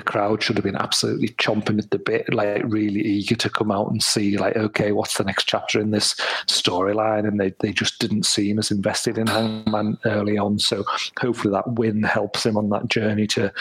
the 0.00 0.10
crowd 0.10 0.42
should 0.42 0.56
have 0.56 0.64
been 0.64 0.76
absolutely 0.76 1.28
chomping 1.28 1.78
at 1.78 1.90
the 1.90 1.98
bit, 1.98 2.32
like 2.32 2.62
really 2.64 3.00
eager 3.00 3.34
to 3.36 3.50
come 3.50 3.70
out 3.70 3.90
and 3.90 4.02
see, 4.02 4.38
like, 4.38 4.56
okay, 4.56 4.92
what's 4.92 5.18
the 5.18 5.24
next 5.24 5.44
chapter 5.44 5.78
in 5.78 5.90
this 5.90 6.14
storyline? 6.46 7.28
And 7.28 7.38
they, 7.38 7.52
they 7.60 7.72
just 7.72 7.98
didn't 7.98 8.24
seem 8.24 8.58
as 8.58 8.70
invested 8.70 9.18
in 9.18 9.26
Hangman 9.26 9.98
early 10.06 10.38
on. 10.38 10.58
So 10.58 10.84
hopefully 11.20 11.52
that 11.52 11.70
win 11.72 12.02
helps 12.02 12.46
him 12.46 12.56
on 12.56 12.70
that 12.70 12.88
journey 12.88 13.26
to, 13.28 13.52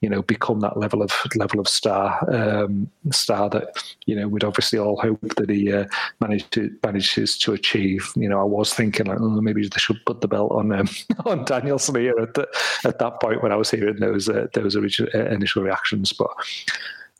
you 0.00 0.08
know, 0.08 0.22
become 0.22 0.60
that 0.60 0.76
level 0.76 1.02
of 1.02 1.12
level 1.34 1.60
of 1.60 1.68
star 1.68 2.18
um, 2.32 2.90
star 3.10 3.50
that 3.50 3.82
you 4.06 4.16
know 4.16 4.28
we'd 4.28 4.44
obviously 4.44 4.78
all 4.78 5.00
hope 5.00 5.20
that 5.36 5.50
he 5.50 5.72
uh, 5.72 5.84
managed 6.20 6.50
to 6.52 6.74
manages 6.84 7.36
to 7.38 7.52
achieve. 7.52 8.10
You 8.16 8.28
know, 8.28 8.40
I 8.40 8.44
was 8.44 8.72
thinking 8.72 9.06
like, 9.06 9.18
oh, 9.20 9.40
maybe 9.40 9.62
they 9.62 9.78
should 9.78 10.04
put 10.06 10.20
the 10.20 10.28
belt 10.28 10.52
on 10.52 10.72
um, 10.72 10.88
on 11.26 11.44
Danielson 11.44 11.96
here 11.96 12.18
at 12.18 12.34
the, 12.34 12.48
at 12.84 12.98
that 12.98 13.20
point 13.20 13.42
when 13.42 13.52
I 13.52 13.56
was 13.56 13.70
hearing 13.70 13.96
those 13.96 14.28
uh, 14.28 14.46
those 14.54 14.76
original, 14.76 15.10
uh, 15.14 15.26
initial 15.30 15.62
reactions. 15.62 15.79
But 16.12 16.30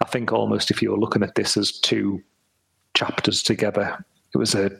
I 0.01 0.05
think 0.07 0.33
almost 0.33 0.71
if 0.71 0.83
you 0.83 0.91
were 0.91 0.99
looking 0.99 1.23
at 1.23 1.35
this 1.35 1.57
as 1.57 1.73
two 1.73 2.23
chapters 2.95 3.43
together, 3.43 4.05
it 4.35 4.39
was 4.39 4.55
a 4.55 4.71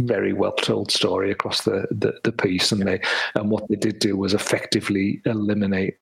very 0.00 0.32
well 0.32 0.52
told 0.52 0.92
story 0.92 1.30
across 1.30 1.62
the, 1.62 1.86
the, 1.90 2.18
the 2.24 2.32
piece, 2.32 2.72
and 2.72 2.86
they 2.86 3.00
and 3.34 3.50
what 3.50 3.68
they 3.68 3.76
did 3.76 3.98
do 3.98 4.16
was 4.16 4.34
effectively 4.34 5.20
eliminate 5.24 5.96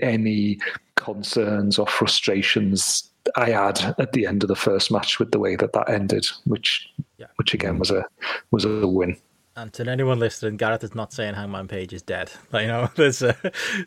any 0.00 0.58
concerns 0.96 1.78
or 1.78 1.86
frustrations 1.86 3.10
I 3.36 3.50
had 3.50 3.94
at 3.98 4.12
the 4.12 4.26
end 4.26 4.42
of 4.42 4.48
the 4.48 4.56
first 4.56 4.90
match 4.90 5.18
with 5.18 5.32
the 5.32 5.38
way 5.38 5.56
that 5.56 5.72
that 5.72 5.88
ended, 5.88 6.26
which 6.44 6.88
yeah. 7.18 7.26
which 7.36 7.54
again 7.54 7.78
was 7.78 7.90
a 7.90 8.04
was 8.50 8.64
a 8.64 8.86
win. 8.86 9.16
And 9.54 9.72
to 9.74 9.88
anyone 9.88 10.18
listening, 10.18 10.56
Gareth 10.56 10.82
is 10.82 10.94
not 10.94 11.12
saying 11.12 11.34
Hangman 11.34 11.68
Page 11.68 11.92
is 11.92 12.00
dead. 12.02 12.32
Like, 12.52 12.62
you 12.62 12.68
know, 12.68 12.88
there's 12.96 13.22
uh, 13.22 13.34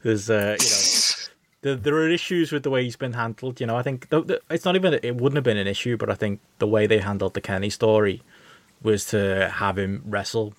there's 0.03 0.29
uh, 0.29 0.57
you 0.59 0.65
know. 0.65 1.31
There, 1.65 1.75
there 1.75 1.95
are 1.95 2.07
issues 2.07 2.51
with 2.51 2.61
the 2.61 2.69
way 2.69 2.83
he's 2.83 2.95
been 2.95 3.13
handled. 3.13 3.59
You 3.59 3.65
know, 3.65 3.75
I 3.75 3.81
think 3.81 4.09
the, 4.09 4.21
the, 4.21 4.41
it's 4.51 4.65
not 4.65 4.75
even 4.75 4.93
it 5.01 5.15
wouldn't 5.15 5.35
have 5.35 5.43
been 5.43 5.57
an 5.57 5.65
issue, 5.65 5.97
but 5.97 6.11
I 6.11 6.13
think 6.13 6.39
the 6.59 6.67
way 6.67 6.85
they 6.85 6.99
handled 6.99 7.33
the 7.33 7.41
Kenny 7.41 7.71
story 7.71 8.21
was 8.83 9.05
to 9.05 9.49
have 9.49 9.79
him 9.79 10.03
wrestle 10.05 10.53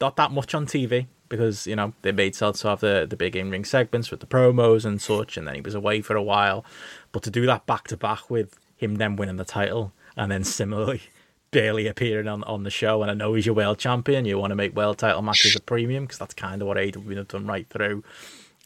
not 0.00 0.16
that 0.16 0.30
much 0.30 0.54
on 0.54 0.64
TV 0.64 1.08
because 1.28 1.66
you 1.66 1.76
know 1.76 1.92
they 2.00 2.10
made 2.10 2.34
Seltzer 2.34 2.70
have 2.70 2.80
the 2.80 3.06
the 3.06 3.16
big 3.16 3.36
in 3.36 3.50
ring 3.50 3.66
segments 3.66 4.10
with 4.10 4.20
the 4.20 4.26
promos 4.26 4.86
and 4.86 5.02
such, 5.02 5.36
and 5.36 5.46
then 5.46 5.56
he 5.56 5.60
was 5.60 5.74
away 5.74 6.00
for 6.00 6.16
a 6.16 6.22
while. 6.22 6.64
But 7.12 7.22
to 7.24 7.30
do 7.30 7.44
that 7.44 7.66
back 7.66 7.88
to 7.88 7.96
back 7.98 8.30
with 8.30 8.58
him 8.78 8.94
then 8.94 9.16
winning 9.16 9.36
the 9.36 9.44
title 9.44 9.92
and 10.16 10.32
then 10.32 10.42
similarly 10.42 11.02
barely 11.50 11.86
appearing 11.86 12.28
on, 12.28 12.44
on 12.44 12.62
the 12.62 12.70
show, 12.70 13.02
and 13.02 13.10
I 13.10 13.14
know 13.14 13.34
he's 13.34 13.44
your 13.44 13.54
world 13.54 13.78
champion. 13.78 14.24
You 14.24 14.38
want 14.38 14.52
to 14.52 14.56
make 14.56 14.74
world 14.74 14.96
title 14.96 15.20
matches 15.20 15.54
a 15.54 15.60
premium 15.60 16.04
because 16.04 16.18
that's 16.18 16.32
kind 16.32 16.62
of 16.62 16.68
what 16.68 16.78
AEW 16.78 17.18
have 17.18 17.28
done 17.28 17.46
right 17.46 17.68
through. 17.68 18.02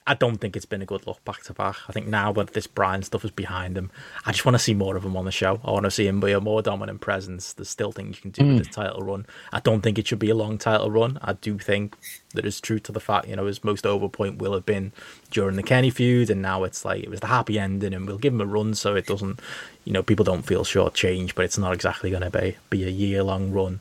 I 0.06 0.14
don't 0.14 0.38
think 0.38 0.56
it's 0.56 0.64
been 0.64 0.82
a 0.82 0.86
good 0.86 1.06
look 1.06 1.22
back 1.24 1.42
to 1.44 1.52
back. 1.52 1.76
I 1.88 1.92
think 1.92 2.06
now 2.06 2.32
that 2.32 2.54
this 2.54 2.66
Brian 2.66 3.02
stuff 3.02 3.24
is 3.24 3.30
behind 3.30 3.76
him, 3.76 3.90
I 4.24 4.32
just 4.32 4.44
want 4.44 4.54
to 4.54 4.58
see 4.58 4.74
more 4.74 4.96
of 4.96 5.04
him 5.04 5.16
on 5.16 5.26
the 5.26 5.30
show. 5.30 5.60
I 5.62 5.70
want 5.70 5.84
to 5.84 5.90
see 5.90 6.06
him 6.06 6.20
be 6.20 6.32
a 6.32 6.40
more 6.40 6.62
dominant 6.62 7.00
presence. 7.00 7.52
There's 7.52 7.68
still 7.68 7.92
things 7.92 8.16
you 8.16 8.22
can 8.22 8.30
do 8.30 8.42
mm. 8.42 8.56
with 8.56 8.66
this 8.66 8.74
title 8.74 9.02
run. 9.02 9.26
I 9.52 9.60
don't 9.60 9.82
think 9.82 9.98
it 9.98 10.06
should 10.06 10.18
be 10.18 10.30
a 10.30 10.34
long 10.34 10.58
title 10.58 10.90
run. 10.90 11.18
I 11.22 11.34
do 11.34 11.58
think 11.58 11.96
that 12.34 12.46
is 12.46 12.60
true 12.60 12.78
to 12.80 12.92
the 12.92 13.00
fact, 13.00 13.28
you 13.28 13.36
know, 13.36 13.46
his 13.46 13.62
most 13.62 13.86
over 13.86 14.08
point 14.08 14.38
will 14.38 14.54
have 14.54 14.66
been 14.66 14.92
during 15.30 15.56
the 15.56 15.62
Kenny 15.62 15.90
feud, 15.90 16.30
and 16.30 16.40
now 16.40 16.64
it's 16.64 16.84
like 16.84 17.02
it 17.02 17.10
was 17.10 17.20
the 17.20 17.26
happy 17.26 17.58
ending, 17.58 17.92
and 17.92 18.06
we'll 18.06 18.18
give 18.18 18.32
him 18.32 18.40
a 18.40 18.46
run 18.46 18.74
so 18.74 18.96
it 18.96 19.06
doesn't, 19.06 19.40
you 19.84 19.92
know, 19.92 20.02
people 20.02 20.24
don't 20.24 20.46
feel 20.46 20.64
shortchanged, 20.64 21.34
but 21.34 21.44
it's 21.44 21.58
not 21.58 21.74
exactly 21.74 22.10
going 22.10 22.22
to 22.22 22.30
be 22.30 22.56
be 22.70 22.84
a 22.84 22.88
year 22.88 23.22
long 23.22 23.52
run 23.52 23.80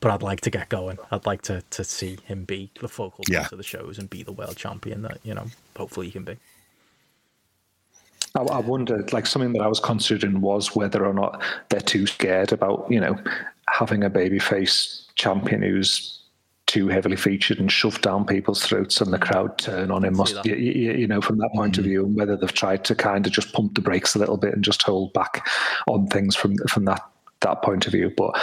but 0.00 0.10
I'd 0.10 0.22
like 0.22 0.40
to 0.42 0.50
get 0.50 0.68
going. 0.68 0.98
I'd 1.10 1.26
like 1.26 1.42
to 1.42 1.62
to 1.70 1.84
see 1.84 2.18
him 2.24 2.44
be 2.44 2.70
the 2.80 2.88
focal 2.88 3.24
point 3.24 3.28
yeah. 3.30 3.48
of 3.50 3.58
the 3.58 3.62
shows 3.62 3.98
and 3.98 4.08
be 4.08 4.22
the 4.22 4.32
world 4.32 4.56
champion 4.56 5.02
that 5.02 5.18
you 5.22 5.34
know 5.34 5.46
hopefully 5.76 6.06
he 6.06 6.12
can 6.12 6.24
be. 6.24 6.36
I, 8.34 8.42
I 8.42 8.58
wondered, 8.60 9.12
like 9.12 9.26
something 9.26 9.52
that 9.54 9.62
I 9.62 9.66
was 9.66 9.80
considering 9.80 10.40
was 10.40 10.76
whether 10.76 11.04
or 11.04 11.12
not 11.12 11.42
they're 11.68 11.80
too 11.80 12.06
scared 12.06 12.52
about 12.52 12.86
you 12.90 13.00
know 13.00 13.18
having 13.68 14.02
a 14.04 14.10
babyface 14.10 15.06
champion 15.14 15.62
who's 15.62 16.16
too 16.66 16.86
heavily 16.86 17.16
featured 17.16 17.58
and 17.58 17.70
shoved 17.70 18.00
down 18.00 18.24
people's 18.24 18.64
throats 18.64 19.00
and 19.00 19.12
the 19.12 19.18
crowd 19.18 19.58
turn 19.58 19.90
on 19.90 20.04
him 20.04 20.16
must 20.16 20.44
you, 20.44 20.54
you, 20.54 21.06
know 21.06 21.20
from 21.20 21.36
that 21.38 21.50
point 21.52 21.72
mm-hmm. 21.72 21.80
of 21.80 21.84
view 21.84 22.04
and 22.04 22.14
whether 22.14 22.36
they've 22.36 22.52
tried 22.52 22.84
to 22.84 22.94
kind 22.94 23.26
of 23.26 23.32
just 23.32 23.52
pump 23.52 23.74
the 23.74 23.80
brakes 23.80 24.14
a 24.14 24.20
little 24.20 24.36
bit 24.36 24.54
and 24.54 24.62
just 24.62 24.82
hold 24.82 25.12
back 25.12 25.48
on 25.88 26.06
things 26.06 26.36
from 26.36 26.54
from 26.68 26.84
that 26.84 27.02
that 27.40 27.60
point 27.62 27.86
of 27.86 27.92
view 27.92 28.12
but 28.16 28.40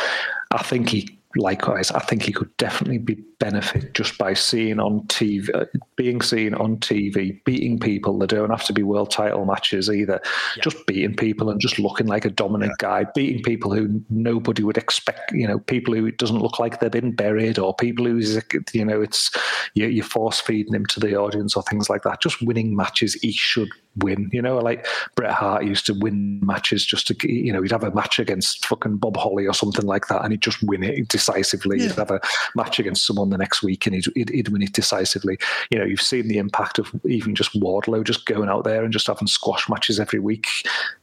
I 0.51 0.61
think 0.61 0.89
he 0.89 1.16
likewise, 1.37 1.91
I 1.91 1.99
think 1.99 2.23
he 2.23 2.31
could 2.31 2.55
definitely 2.57 2.97
be 2.97 3.15
benefit 3.39 3.93
just 3.93 4.17
by 4.17 4.33
seeing 4.33 4.79
on 4.79 5.01
TV, 5.07 5.49
uh, 5.53 5.65
being 5.95 6.21
seen 6.21 6.53
on 6.55 6.77
TV, 6.77 7.43
beating 7.45 7.79
people 7.79 8.17
that 8.19 8.29
don't 8.29 8.49
have 8.49 8.65
to 8.65 8.73
be 8.73 8.83
world 8.83 9.11
title 9.11 9.45
matches 9.45 9.89
either. 9.89 10.19
Yeah. 10.55 10.63
Just 10.63 10.85
beating 10.87 11.15
people 11.15 11.49
and 11.49 11.59
just 11.61 11.79
looking 11.79 12.07
like 12.07 12.25
a 12.25 12.29
dominant 12.29 12.73
yeah. 12.81 13.03
guy, 13.03 13.11
beating 13.13 13.43
people 13.43 13.73
who 13.73 14.01
nobody 14.09 14.63
would 14.63 14.77
expect. 14.77 15.31
You 15.31 15.47
know, 15.47 15.59
people 15.59 15.93
who 15.93 16.05
it 16.05 16.17
doesn't 16.17 16.41
look 16.41 16.59
like 16.59 16.79
they've 16.79 16.91
been 16.91 17.15
buried, 17.15 17.59
or 17.59 17.75
people 17.75 18.05
who's 18.05 18.39
you 18.73 18.85
know 18.85 19.01
it's 19.01 19.31
you, 19.73 19.87
you're 19.87 20.05
force 20.05 20.39
feeding 20.39 20.73
him 20.73 20.85
to 20.87 20.99
the 20.99 21.15
audience 21.15 21.55
or 21.55 21.63
things 21.63 21.89
like 21.89 22.03
that. 22.03 22.21
Just 22.21 22.41
winning 22.41 22.75
matches, 22.75 23.13
he 23.15 23.31
should 23.31 23.69
win. 23.97 24.29
You 24.31 24.41
know, 24.41 24.57
like 24.57 24.85
Bret 25.15 25.31
Hart 25.31 25.65
used 25.65 25.85
to 25.87 25.93
win 25.93 26.39
matches 26.43 26.85
just 26.85 27.07
to, 27.07 27.31
you 27.31 27.51
know, 27.51 27.61
he'd 27.61 27.71
have 27.71 27.83
a 27.83 27.93
match 27.93 28.19
against 28.19 28.65
fucking 28.65 28.97
Bob 28.97 29.17
Holly 29.17 29.45
or 29.45 29.53
something 29.53 29.85
like 29.85 30.07
that, 30.07 30.23
and 30.23 30.31
he'd 30.31 30.41
just 30.41 30.61
win 30.63 30.83
it 30.83 31.07
decisively. 31.07 31.77
Yeah. 31.77 31.87
He'd 31.87 31.95
have 31.95 32.11
a 32.11 32.21
match 32.55 32.79
against 32.79 33.05
someone 33.05 33.29
the 33.29 33.37
next 33.37 33.63
week, 33.63 33.85
and 33.85 33.95
he'd, 33.95 34.05
he'd, 34.15 34.29
he'd, 34.29 34.49
win 34.49 34.61
it 34.61 34.73
decisively. 34.73 35.37
You 35.71 35.79
know, 35.79 35.85
you've 35.85 36.01
seen 36.01 36.27
the 36.27 36.37
impact 36.37 36.79
of 36.79 36.91
even 37.05 37.35
just 37.35 37.59
Wardlow 37.59 38.03
just 38.03 38.25
going 38.25 38.49
out 38.49 38.63
there 38.63 38.83
and 38.83 38.93
just 38.93 39.07
having 39.07 39.27
squash 39.27 39.67
matches 39.69 39.99
every 39.99 40.19
week. 40.19 40.47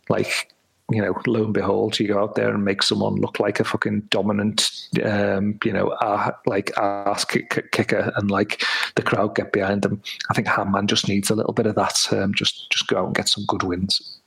Like 0.08 0.53
you 0.90 1.00
know, 1.00 1.14
lo 1.26 1.44
and 1.44 1.54
behold, 1.54 1.98
you 1.98 2.08
go 2.08 2.22
out 2.22 2.34
there 2.34 2.52
and 2.52 2.64
make 2.64 2.82
someone 2.82 3.14
look 3.14 3.40
like 3.40 3.58
a 3.58 3.64
fucking 3.64 4.00
dominant, 4.10 4.70
um, 5.02 5.58
you 5.64 5.72
know, 5.72 5.88
uh, 5.88 6.30
like 6.46 6.76
ass 6.76 7.24
kick, 7.24 7.70
kicker, 7.72 8.12
and 8.16 8.30
like 8.30 8.62
the 8.94 9.02
crowd 9.02 9.34
get 9.34 9.52
behind 9.52 9.82
them. 9.82 10.02
I 10.30 10.34
think 10.34 10.46
Hangman 10.46 10.86
just 10.86 11.08
needs 11.08 11.30
a 11.30 11.34
little 11.34 11.54
bit 11.54 11.66
of 11.66 11.74
that. 11.76 12.06
Um, 12.12 12.34
just 12.34 12.70
just 12.70 12.86
go 12.86 12.98
out 12.98 13.06
and 13.06 13.14
get 13.14 13.28
some 13.28 13.44
good 13.46 13.62
wins. 13.62 14.18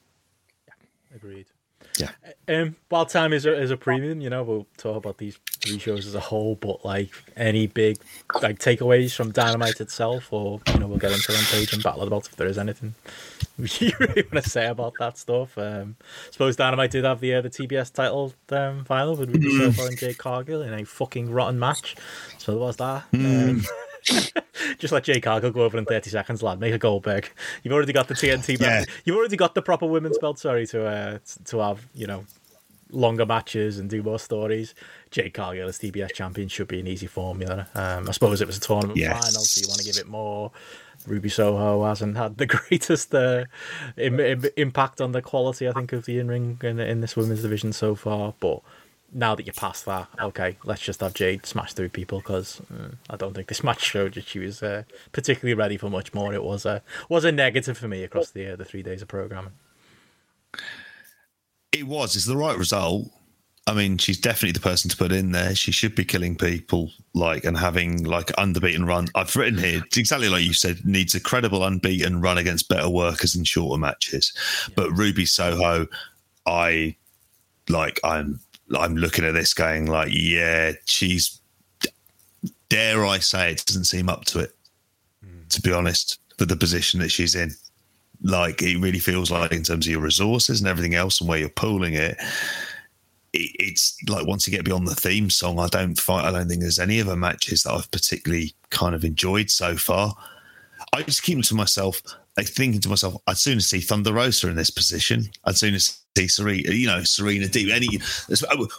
Agreed. 1.14 1.46
Um, 2.50 2.76
Wild 2.90 3.10
Time 3.10 3.34
is 3.34 3.46
a, 3.46 3.54
is 3.54 3.72
a 3.72 3.78
premium. 3.78 4.22
You 4.22 4.30
know, 4.30 4.44
we'll 4.44 4.68
talk 4.78 4.98
about 4.98 5.18
these 5.18 5.38
three 5.60 5.80
shows 5.80 6.08
as 6.08 6.16
a 6.16 6.20
whole, 6.20 6.56
but 6.56 6.86
like 6.86 7.10
any 7.36 7.68
big 7.68 7.98
like 8.42 8.60
takeaways 8.60 9.14
from 9.14 9.32
Dynamite 9.32 9.82
itself, 9.82 10.32
or 10.32 10.62
you 10.74 10.80
know, 10.80 10.88
we'll 10.88 10.98
get 10.98 11.12
into 11.12 11.34
Rampage 11.34 11.74
and 11.74 11.84
Battle 11.84 12.02
of 12.02 12.08
the 12.08 12.12
Belt 12.12 12.28
if 12.28 12.36
there 12.38 12.48
is 12.48 12.58
anything 12.58 12.96
you 13.80 13.92
really 14.00 14.22
want 14.32 14.44
to 14.44 14.50
say 14.50 14.68
about 14.68 14.94
that 15.00 15.18
stuff. 15.18 15.58
Um, 15.58 15.96
I 16.00 16.32
suppose 16.32 16.56
Dynamite 16.56 16.92
did 16.92 17.06
have 17.06 17.20
the 17.20 17.36
uh, 17.36 17.42
the 17.42 17.50
TBS 17.50 17.92
title 17.92 18.34
um, 18.50 18.86
final 18.86 19.16
with 19.16 19.30
Ruby 19.30 19.74
and 19.80 19.98
Jade 19.98 20.18
Cargill 20.18 20.62
in 20.62 20.74
a 20.74 20.86
fucking 20.86 21.32
rotten 21.32 21.58
match. 21.58 21.96
So 22.38 22.52
there 22.52 22.62
was 22.62 22.78
that. 22.78 23.04
Mm. 23.12 23.50
Um, 23.50 23.66
just 24.78 24.92
let 24.92 25.04
Jade 25.04 25.24
Cargill 25.24 25.52
go 25.52 25.64
over 25.64 25.78
in 25.78 25.86
30 25.86 26.10
seconds, 26.10 26.44
lad. 26.44 26.60
Make 26.60 26.74
a 26.74 26.78
Goldberg. 26.78 27.32
You've 27.64 27.74
already 27.74 27.94
got 27.94 28.08
the 28.08 28.14
TNT 28.14 28.60
belt. 28.60 28.88
Yeah. 28.88 28.96
You've 29.06 29.18
already 29.18 29.38
got 29.38 29.56
the 29.56 29.62
proper 29.62 29.86
women's 29.86 30.18
belt, 30.18 30.40
sorry, 30.40 30.66
to 30.68 30.86
uh, 30.86 31.20
to 31.46 31.60
have, 31.60 31.88
you 31.94 32.08
know, 32.08 32.26
longer 32.92 33.26
matches 33.26 33.80
and 33.80 33.90
do 33.90 34.02
more 34.04 34.20
stories. 34.20 34.74
Jade 35.12 35.34
Cargill 35.34 35.68
as 35.68 35.80
TBS 35.80 36.14
champion 36.14 36.48
should 36.48 36.68
be 36.68 36.80
an 36.80 36.88
easy 36.88 37.08
formula. 37.08 37.68
Um, 37.76 38.08
I 38.08 38.12
suppose 38.12 38.42
it 38.42 38.48
was 38.48 38.58
a 38.58 38.62
tournament 38.62 38.98
yes. 38.98 39.14
final, 39.14 39.42
so 39.42 39.62
you 39.62 39.68
want 39.68 39.80
to 39.80 39.86
give 39.86 39.98
it 39.98 40.08
more. 40.08 40.52
Ruby 41.06 41.30
Soho 41.30 41.86
hasn't 41.86 42.18
had 42.18 42.38
the 42.38 42.46
greatest 42.46 43.14
uh, 43.14 43.46
Im- 43.98 44.20
Im- 44.20 44.46
impact 44.58 45.00
on 45.00 45.12
the 45.12 45.22
quality, 45.22 45.68
I 45.68 45.72
think, 45.72 45.94
of 45.94 46.06
the 46.06 46.20
in 46.20 46.28
ring 46.28 46.60
in, 46.64 46.80
in 46.80 47.02
this 47.02 47.16
women's 47.16 47.42
division 47.42 47.74
so 47.74 47.96
far. 47.96 48.34
But 48.40 48.62
now 49.14 49.36
that 49.36 49.46
you're 49.46 49.54
past 49.54 49.86
that, 49.86 50.08
okay, 50.20 50.58
let's 50.64 50.82
just 50.82 51.00
have 51.02 51.14
Jade 51.14 51.46
smash 51.46 51.74
through 51.74 51.90
people 51.90 52.20
because 52.20 52.62
uh, 52.74 52.90
I 53.10 53.16
don't 53.16 53.34
think 53.34 53.48
this 53.48 53.64
match 53.64 53.82
showed 53.84 54.16
that 54.16 54.28
she 54.28 54.40
was 54.40 54.62
uh, 54.62 54.84
particularly 55.12 55.54
ready 55.54 55.78
for 55.78 55.90
much 55.90 56.14
more. 56.14 56.34
It 56.34 56.44
was 56.44 56.66
a 56.66 56.82
was 57.10 57.26
a 57.26 57.32
negative 57.32 57.78
for 57.78 57.88
me 57.88 58.04
across 58.04 58.32
the 58.32 58.54
uh, 58.54 58.56
the 58.56 58.66
three 58.66 58.84
days 58.84 59.02
of 59.02 59.08
programming. 59.08 59.54
It 61.72 61.88
was. 61.88 62.16
It's 62.16 62.26
the 62.26 62.38
right 62.38 62.58
result. 62.58 63.10
I 63.68 63.74
mean, 63.74 63.98
she's 63.98 64.20
definitely 64.20 64.54
the 64.54 64.62
person 64.62 64.90
to 64.90 64.96
put 64.96 65.12
in 65.12 65.34
there. 65.34 65.54
She 65.54 65.74
should 65.74 65.94
be 65.94 66.06
killing 66.06 66.38
people 66.38 66.90
like 67.14 67.44
and 67.44 67.58
having 67.58 68.04
like 68.06 68.32
unbeaten 68.38 68.86
run. 68.86 69.10
I've 69.14 69.36
written 69.36 69.60
here 69.60 69.84
exactly 69.96 70.30
like 70.30 70.46
you 70.46 70.54
said. 70.54 70.86
Needs 70.86 71.16
a 71.16 71.20
credible 71.20 71.66
unbeaten 71.66 72.22
run 72.22 72.38
against 72.38 72.70
better 72.70 72.90
workers 72.90 73.36
in 73.36 73.44
shorter 73.44 73.78
matches. 73.78 74.32
Yeah. 74.70 74.74
But 74.78 74.92
Ruby 74.92 75.26
Soho, 75.26 75.88
I 76.46 76.96
like. 77.68 78.00
I'm 78.06 78.40
I'm 78.76 78.96
looking 78.96 79.26
at 79.26 79.34
this 79.34 79.54
going 79.54 79.88
like, 79.88 80.10
yeah, 80.12 80.74
she's. 80.86 81.42
Dare 82.70 83.06
I 83.06 83.20
say 83.20 83.52
it 83.52 83.64
doesn't 83.66 83.86
seem 83.86 84.10
up 84.10 84.26
to 84.26 84.40
it. 84.40 84.52
Mm. 85.26 85.48
To 85.50 85.62
be 85.62 85.72
honest, 85.72 86.20
for 86.38 86.46
the 86.46 86.58
position 86.58 87.00
that 87.00 87.10
she's 87.10 87.34
in, 87.34 87.52
like 88.22 88.62
it 88.62 88.78
really 88.80 89.00
feels 89.00 89.32
like 89.32 89.54
in 89.54 89.64
terms 89.64 89.88
of 89.88 89.92
your 89.92 90.02
resources 90.02 90.60
and 90.60 90.68
everything 90.68 90.94
else 90.94 91.22
and 91.22 91.30
where 91.30 91.40
you're 91.40 91.50
pooling 91.50 91.94
it 91.94 92.18
it's 93.34 93.98
like 94.08 94.26
once 94.26 94.48
you 94.48 94.52
get 94.52 94.66
beyond 94.66 94.88
the 94.88 94.96
theme 94.96 95.30
song, 95.30 95.60
I 95.60 95.68
don't 95.68 96.00
find 96.00 96.26
I 96.26 96.32
don't 96.32 96.48
think 96.48 96.62
there's 96.62 96.80
any 96.80 97.02
other 97.02 97.16
matches 97.16 97.64
that 97.64 97.74
I've 97.74 97.92
particularly 97.92 98.54
kind 98.70 98.96
of 98.96 99.04
enjoyed 99.04 99.50
so 99.50 99.76
far. 99.76 100.16
I 100.94 101.04
just 101.04 101.24
keep 101.24 101.36
them 101.36 101.44
to 101.44 101.56
myself. 101.56 102.02
Like 102.38 102.48
thinking 102.48 102.80
to 102.82 102.90
myself, 102.90 103.16
I'd 103.26 103.38
sooner 103.38 103.60
see 103.60 103.80
Thunder 103.80 104.14
Rosa 104.14 104.48
in 104.48 104.56
this 104.56 104.70
position. 104.70 105.26
I'd 105.46 105.58
sooner 105.58 105.80
see 105.80 106.28
Serena, 106.28 106.72
you 106.72 106.88
know, 106.88 107.04
Serena 107.04 107.48
Deeb. 107.48 107.72
Any 107.72 108.00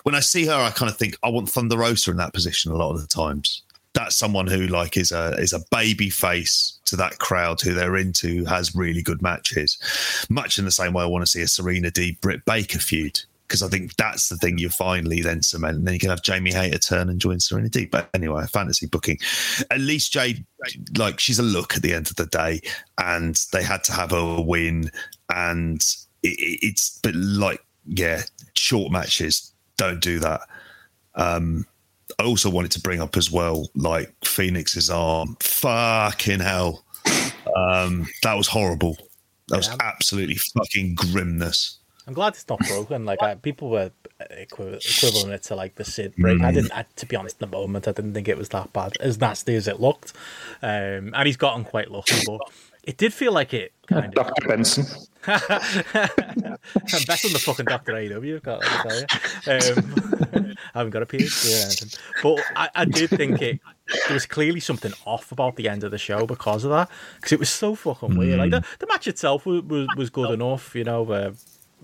when 0.05 0.15
I 0.15 0.21
see 0.21 0.47
her, 0.47 0.55
I 0.55 0.71
kind 0.71 0.91
of 0.91 0.97
think 0.97 1.17
I 1.23 1.29
want 1.29 1.49
Thunder 1.49 1.77
Rosa 1.77 2.13
in 2.13 2.17
that 2.19 2.33
position 2.33 2.73
a 2.73 2.77
lot 2.77 2.95
of 2.95 3.01
the 3.01 3.09
times. 3.09 3.63
That's 3.95 4.17
someone 4.17 4.47
who 4.47 4.69
like 4.69 4.97
is 4.97 5.11
a 5.11 5.35
is 5.39 5.53
a 5.53 5.65
baby 5.73 6.09
face 6.09 6.79
to 6.85 6.97
that 6.97 7.19
crowd 7.19 7.61
who 7.61 7.75
they're 7.75 7.97
into, 7.97 8.45
has 8.45 8.77
really 8.77 9.03
good 9.03 9.21
matches. 9.23 9.77
Much 10.31 10.59
in 10.59 10.65
the 10.65 10.71
same 10.71 10.93
way 10.93 11.03
I 11.03 11.07
want 11.07 11.23
to 11.23 11.31
see 11.31 11.43
a 11.43 11.49
Serena 11.49 11.91
Deeb 11.91 12.21
Britt 12.21 12.45
Baker 12.45 12.79
feud 12.79 13.21
because 13.49 13.63
I 13.63 13.69
think 13.69 13.97
that's 13.97 14.29
the 14.29 14.37
thing 14.37 14.59
you 14.59 14.69
finally 14.69 15.23
then 15.23 15.43
cement. 15.43 15.79
And 15.79 15.87
then 15.87 15.95
you 15.95 16.01
can 16.01 16.11
have 16.11 16.23
Jamie 16.23 16.53
Hayter 16.53 16.79
turn 16.79 17.09
and 17.09 17.21
join 17.21 17.41
Serena 17.41 17.69
Deeb. 17.69 17.91
But 17.91 18.11
anyway, 18.15 18.45
fantasy 18.47 18.87
booking. 18.87 19.19
At 19.71 19.81
least 19.81 20.13
Jade, 20.13 20.45
like 20.97 21.19
she's 21.19 21.39
a 21.39 21.43
look 21.43 21.75
at 21.75 21.83
the 21.83 21.95
end 21.95 22.09
of 22.11 22.17
the 22.17 22.27
day, 22.27 22.61
and 22.99 23.41
they 23.53 23.63
had 23.63 23.83
to 23.85 23.93
have 23.93 24.13
a 24.13 24.41
win. 24.41 24.91
And 25.31 25.81
it, 26.23 26.59
it's 26.63 27.01
but 27.03 27.15
like 27.15 27.65
yeah, 27.87 28.23
short 28.55 28.93
matches 28.93 29.53
don't 29.77 30.01
do 30.01 30.19
that. 30.19 30.43
Um, 31.15 31.67
I 32.19 32.25
also 32.25 32.51
wanted 32.51 32.73
to 32.73 32.81
bring 32.81 33.01
up 33.01 33.17
as 33.17 33.31
well, 33.31 33.69
like 33.75 34.13
Phoenix's 34.25 34.91
arm. 34.91 35.37
Fucking 35.41 36.41
hell, 36.41 36.85
um, 37.57 38.07
that 38.23 38.35
was 38.35 38.49
horrible. 38.49 38.97
That 39.49 39.57
was 39.57 39.71
absolutely 39.81 40.35
fucking 40.35 40.95
grimness. 40.95 41.78
I'm 42.09 42.15
glad 42.15 42.33
it's 42.33 42.49
not 42.49 42.59
broken. 42.61 43.05
Like 43.05 43.23
I, 43.23 43.35
people 43.35 43.69
were 43.69 43.91
equivalent 44.31 45.31
it 45.31 45.43
to 45.45 45.55
like 45.55 45.75
the 45.75 45.85
Sid 45.85 46.15
break. 46.17 46.39
Mm. 46.39 46.45
I 46.45 46.53
didn't, 46.53 46.73
I, 46.73 46.87
to 46.97 47.05
be 47.05 47.17
honest, 47.17 47.37
in 47.41 47.51
the 47.51 47.55
moment, 47.55 47.87
I 47.87 47.93
didn't 47.93 48.15
think 48.15 48.29
it 48.29 48.39
was 48.39 48.49
that 48.49 48.73
bad, 48.73 48.95
as 48.99 49.21
nasty 49.21 49.55
as 49.55 49.69
it 49.69 49.79
looked. 49.79 50.15
Um, 50.63 51.13
and 51.15 51.27
he's 51.27 51.37
gotten 51.37 51.65
quite 51.65 51.91
lucky, 51.91 52.17
but 52.25 52.41
it 52.83 52.97
did 52.97 53.13
feel 53.13 53.33
like 53.33 53.53
it. 53.53 53.75
Kind 53.89 54.15
Dr. 54.15 54.33
Of, 54.43 54.49
Benson. 54.49 54.87
I'm 55.27 55.37
better 57.07 57.29
than 57.29 57.35
the 57.35 57.43
fucking 57.45 57.67
Dr. 57.67 57.95
AW, 57.95 58.39
got 58.39 58.63
to 58.63 59.05
tell 59.45 59.61
you. 59.61 59.77
Um, 59.77 60.55
I 60.75 60.79
haven't 60.79 60.93
got 60.93 61.03
a 61.03 61.07
PhD 61.07 61.53
or 61.53 61.67
anything. 61.67 62.01
But 62.23 62.43
I, 62.57 62.71
I 62.75 62.85
did 62.87 63.11
think 63.11 63.43
it 63.43 63.61
there 64.07 64.15
was 64.15 64.25
clearly 64.25 64.61
something 64.61 64.93
off 65.05 65.31
about 65.31 65.57
the 65.57 65.69
end 65.69 65.85
of 65.85 65.91
the 65.91 65.99
show 65.99 66.27
because 66.27 66.65
of 66.65 66.71
that. 66.71 66.89
Because 67.17 67.33
it 67.33 67.39
was 67.39 67.51
so 67.51 67.75
fucking 67.75 68.17
weird. 68.17 68.39
Like 68.39 68.51
the, 68.51 68.65
the 68.79 68.87
match 68.87 69.07
itself 69.07 69.45
was, 69.45 69.63
was, 69.65 69.89
was 69.97 70.09
good 70.11 70.31
enough, 70.31 70.75
you 70.75 70.85
know. 70.85 71.11
Uh, 71.11 71.33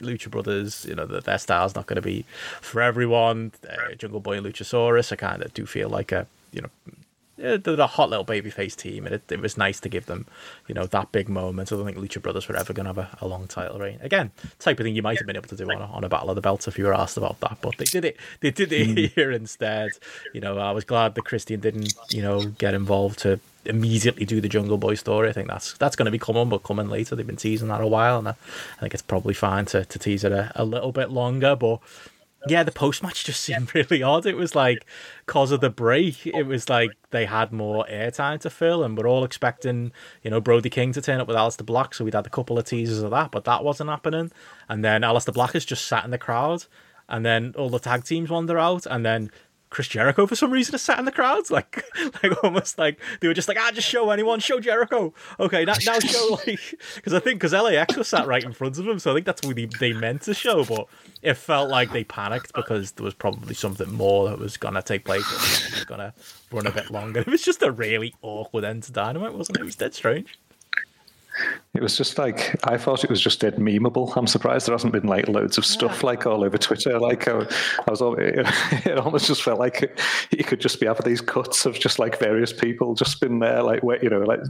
Lucha 0.01 0.31
Brothers, 0.31 0.85
you 0.89 0.95
know, 0.95 1.07
the, 1.07 1.21
their 1.21 1.39
style's 1.39 1.75
not 1.75 1.87
going 1.87 1.97
to 1.97 2.03
be 2.03 2.25
for 2.61 2.81
everyone. 2.81 3.53
Uh, 3.69 3.95
Jungle 3.95 4.21
Boy 4.21 4.39
and 4.39 4.47
Luchasaurus, 4.47 5.13
I 5.13 5.17
kind 5.17 5.43
of 5.43 5.55
do 5.55 5.67
feel 5.67 5.89
like 5.89 6.13
a, 6.13 6.27
you 6.53 6.63
know, 6.63 6.71
they're 7.37 7.81
a 7.81 7.87
hot 7.87 8.11
little 8.11 8.25
babyface 8.25 8.77
team, 8.77 9.07
and 9.07 9.15
it, 9.15 9.31
it 9.31 9.41
was 9.41 9.57
nice 9.57 9.81
to 9.81 9.89
give 9.89 10.07
them, 10.07 10.27
you 10.69 10.75
know, 10.75 10.87
that 10.87 11.11
big 11.11 11.29
moment. 11.29 11.73
I 11.73 11.77
don't 11.77 11.85
think 11.85 11.99
Lucha 11.99 12.23
Brothers 12.23 12.49
were 12.49 12.57
ever 12.57 12.73
going 12.73 12.85
to 12.85 12.95
have 12.95 12.99
a, 12.99 13.19
a, 13.21 13.27
long 13.27 13.49
title 13.49 13.79
reign. 13.79 13.99
Again, 14.03 14.31
type 14.61 14.79
of 14.79 14.85
thing 14.85 14.95
you 14.95 15.03
might 15.03 15.19
have 15.19 15.27
been 15.27 15.37
able 15.37 15.49
to 15.49 15.57
do 15.57 15.65
on 15.65 15.83
a, 15.83 15.87
on 15.87 16.05
a 16.05 16.09
Battle 16.09 16.31
of 16.31 16.37
the 16.37 16.43
Belts 16.43 16.69
if 16.69 16.79
you 16.79 16.85
were 16.85 16.95
asked 16.95 17.17
about 17.17 17.41
that, 17.41 17.59
but 17.61 17.77
they 17.77 17.85
did 17.85 18.05
it. 18.05 18.17
They 18.41 18.51
did 18.53 18.73
it 18.73 18.89
mm. 18.89 19.11
here 19.15 19.33
instead. 19.33 19.91
You 20.33 20.41
know, 20.41 20.59
I 20.59 20.71
was 20.71 20.85
glad 20.85 21.17
that 21.17 21.25
Christian 21.25 21.61
didn't, 21.61 21.95
you 22.11 22.23
know, 22.23 22.45
get 22.45 22.73
involved 22.73 23.19
to 23.21 23.41
immediately 23.67 24.25
do 24.25 24.41
the 24.41 24.49
Jungle 24.49 24.79
Boy 24.79 24.95
story. 24.95 25.29
I 25.29 25.33
think 25.33 25.49
that's 25.49 25.75
that's 25.75 25.97
going 25.97 26.07
to 26.07 26.13
be 26.13 26.19
coming, 26.19 26.49
but 26.49 26.63
coming 26.63 26.89
later. 26.89 27.17
They've 27.17 27.27
been 27.27 27.37
teasing 27.37 27.69
that 27.69 27.81
a 27.81 27.87
while, 27.87 28.19
and 28.19 28.29
I, 28.29 28.33
I 28.79 28.81
think 28.81 28.95
it's 28.95 29.03
probably 29.03 29.35
fine 29.35 29.67
to, 29.67 29.85
to 29.85 29.99
tease 29.99 30.25
it 30.25 30.33
a, 30.33 30.53
a 30.55 30.65
little 30.65 30.93
bit 30.93 31.11
longer. 31.11 31.57
But 31.57 31.81
yeah, 32.47 32.63
the 32.63 32.73
post 32.73 33.03
match 33.03 33.25
just 33.25 33.41
seemed 33.41 33.75
really 33.75 34.03
odd. 34.03 34.27
It 34.27 34.37
was 34.37 34.55
like, 34.55 34.85
cause 35.27 35.51
of 35.51 35.61
the 35.61 35.71
break, 35.71 36.27
it 36.27 36.45
was 36.45 36.69
like 36.69 36.91
they 37.11 37.27
had 37.27 37.53
more 37.53 37.87
airtime 37.91 38.41
to 38.41 38.51
fill, 38.51 38.85
and 38.85 38.97
we're 38.97 39.09
all 39.09 39.25
expecting, 39.25 39.93
you 40.23 40.31
know, 40.31 40.41
Brody 40.41 40.71
King 40.71 40.93
to 40.93 41.03
turn 41.03 41.21
up 41.21 41.29
with 41.29 41.37
Aleister 41.37 41.65
Black, 41.65 41.95
so 41.95 42.05
we'd 42.05 42.15
had 42.15 42.27
a 42.27 42.31
couple 42.31 42.59
of 42.59 42.65
teasers 42.65 43.03
of 43.03 43.11
that, 43.11 43.31
but 43.31 43.45
that 43.45 43.65
wasn't 43.65 43.91
happening. 43.91 44.31
And 44.69 44.85
then 44.85 45.03
Aleister 45.03 45.33
Black 45.33 45.55
is 45.55 45.65
just 45.65 45.87
sat 45.87 46.05
in 46.05 46.11
the 46.11 46.19
crowd, 46.19 46.67
and 47.09 47.25
then 47.25 47.55
all 47.57 47.71
the 47.71 47.79
tag 47.79 48.05
teams 48.05 48.31
wander 48.31 48.59
out, 48.59 48.87
and 48.87 49.05
then 49.05 49.31
Chris 49.75 49.89
Jericho 49.89 50.25
for 50.25 50.37
some 50.37 50.53
reason 50.53 50.79
sat 50.79 51.01
in 51.01 51.05
the 51.05 51.11
crowds, 51.11 51.51
like 51.51 51.85
like 52.23 52.45
almost 52.45 52.79
like 52.79 53.01
they 53.21 53.27
were 53.27 53.35
just 53.35 53.49
like, 53.49 53.59
ah, 53.61 53.73
just 53.75 53.89
show 53.89 54.11
anyone, 54.11 54.39
show 54.39 54.61
Jericho. 54.61 55.13
Okay, 55.41 55.65
now, 55.65 55.75
now 55.85 55.99
show 55.99 56.39
like 56.47 56.61
because 56.95 57.13
I 57.13 57.19
think 57.19 57.41
because 57.41 57.53
LAX 57.53 57.97
was 57.97 58.07
sat 58.07 58.29
right 58.29 58.45
in 58.45 58.53
front 58.53 58.79
of 58.79 58.87
him, 58.87 59.01
so 59.01 59.11
I 59.11 59.15
think 59.15 59.27
that's 59.27 59.45
what 59.45 59.57
they, 59.57 59.67
they 59.67 59.93
meant 59.93 60.23
to 60.23 60.35
show, 60.35 60.65
but 60.65 60.87
it 61.23 61.35
felt 61.35 61.71
like 61.71 61.91
they 61.91 62.05
panicked 62.05 62.53
because 62.55 62.93
there 62.93 63.05
was 63.05 63.15
probably 63.15 63.55
something 63.55 63.93
more 63.93 64.29
that 64.29 64.39
was 64.39 64.57
gonna 64.57 64.81
take 64.81 65.05
place, 65.05 65.25
it 65.67 65.75
was 65.75 65.85
gonna 65.85 66.15
run 66.53 66.69
a 66.69 66.71
bit 66.71 66.91
longer. 66.93 67.21
It 67.25 67.27
was 67.27 67.43
just 67.43 67.63
a 67.63 67.73
really 67.73 68.15
awkward 68.23 68.63
end 68.63 68.85
to 68.85 68.93
Dynamite, 68.93 69.35
wasn't 69.35 69.57
it? 69.57 69.63
It 69.63 69.65
was 69.65 69.77
dead 69.77 69.93
strange. 69.93 70.39
It 71.75 71.83
was 71.83 71.97
just 71.97 72.19
like 72.19 72.55
I 72.65 72.77
thought 72.77 73.03
it 73.03 73.11
was 73.11 73.21
just 73.21 73.41
dead 73.41 73.57
memeable. 73.57 74.17
I'm 74.17 74.29
surprised 74.29 74.67
there 74.67 74.75
hasn't 74.75 74.93
been 74.93 75.07
like 75.07 75.27
loads 75.29 75.59
of 75.59 75.67
stuff 75.67 76.01
yeah. 76.01 76.07
like 76.07 76.27
all 76.27 76.45
over 76.45 76.57
Twitter. 76.57 77.01
Like 77.01 77.27
I, 77.27 77.33
I 77.41 77.91
was, 77.91 78.01
it, 78.19 78.87
it, 78.87 78.99
almost 78.99 79.27
just 79.27 79.43
felt 79.43 79.59
like 79.59 80.01
you 80.31 80.45
could 80.45 80.61
just 80.61 80.79
be 80.79 80.87
having 80.87 81.05
these 81.05 81.21
cuts 81.21 81.67
of 81.67 81.79
just 81.79 81.99
like 81.99 82.19
various 82.21 82.53
people 82.53 82.95
just 82.95 83.21
been 83.21 83.41
there, 83.41 83.63
like 83.63 83.83
wait 83.83 84.03
you 84.03 84.11
know, 84.11 84.21
like 84.21 84.41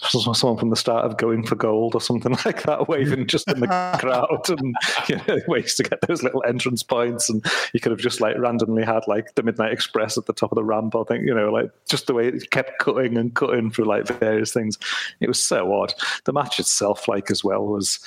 someone 0.00 0.58
from 0.58 0.70
the 0.70 0.76
start 0.76 1.04
of 1.04 1.16
going 1.16 1.44
for 1.44 1.56
gold 1.56 1.94
or 1.94 2.00
something 2.00 2.32
like 2.44 2.62
that, 2.62 2.88
waving 2.88 3.26
just 3.26 3.48
in 3.48 3.60
the 3.60 3.66
crowd 4.00 4.48
and 4.48 4.74
you 5.08 5.20
know, 5.26 5.40
ways 5.48 5.74
to 5.74 5.82
get 5.82 6.00
those 6.02 6.22
little 6.22 6.42
entrance 6.46 6.82
points. 6.82 7.28
And 7.28 7.44
you 7.72 7.80
could 7.80 7.92
have 7.92 8.00
just 8.00 8.20
like 8.20 8.38
randomly 8.38 8.84
had 8.84 9.06
like 9.06 9.34
the 9.34 9.42
Midnight 9.42 9.72
Express 9.72 10.16
at 10.16 10.26
the 10.26 10.32
top 10.32 10.52
of 10.52 10.56
the 10.56 10.64
ramp. 10.64 10.94
I 10.94 11.02
think 11.04 11.26
you 11.26 11.34
know, 11.34 11.50
like 11.50 11.70
just 11.88 12.06
the 12.06 12.14
way 12.14 12.28
it 12.28 12.50
kept 12.50 12.78
cutting 12.78 13.16
and 13.16 13.34
cutting 13.34 13.70
through 13.70 13.86
like 13.86 14.06
various 14.06 14.52
things. 14.52 14.78
It 15.20 15.28
was 15.28 15.44
so 15.44 15.72
odd. 15.72 15.94
The 16.24 16.32
match 16.32 16.47
itself, 16.58 17.08
like 17.08 17.30
as 17.30 17.44
well, 17.44 17.66
was. 17.66 17.98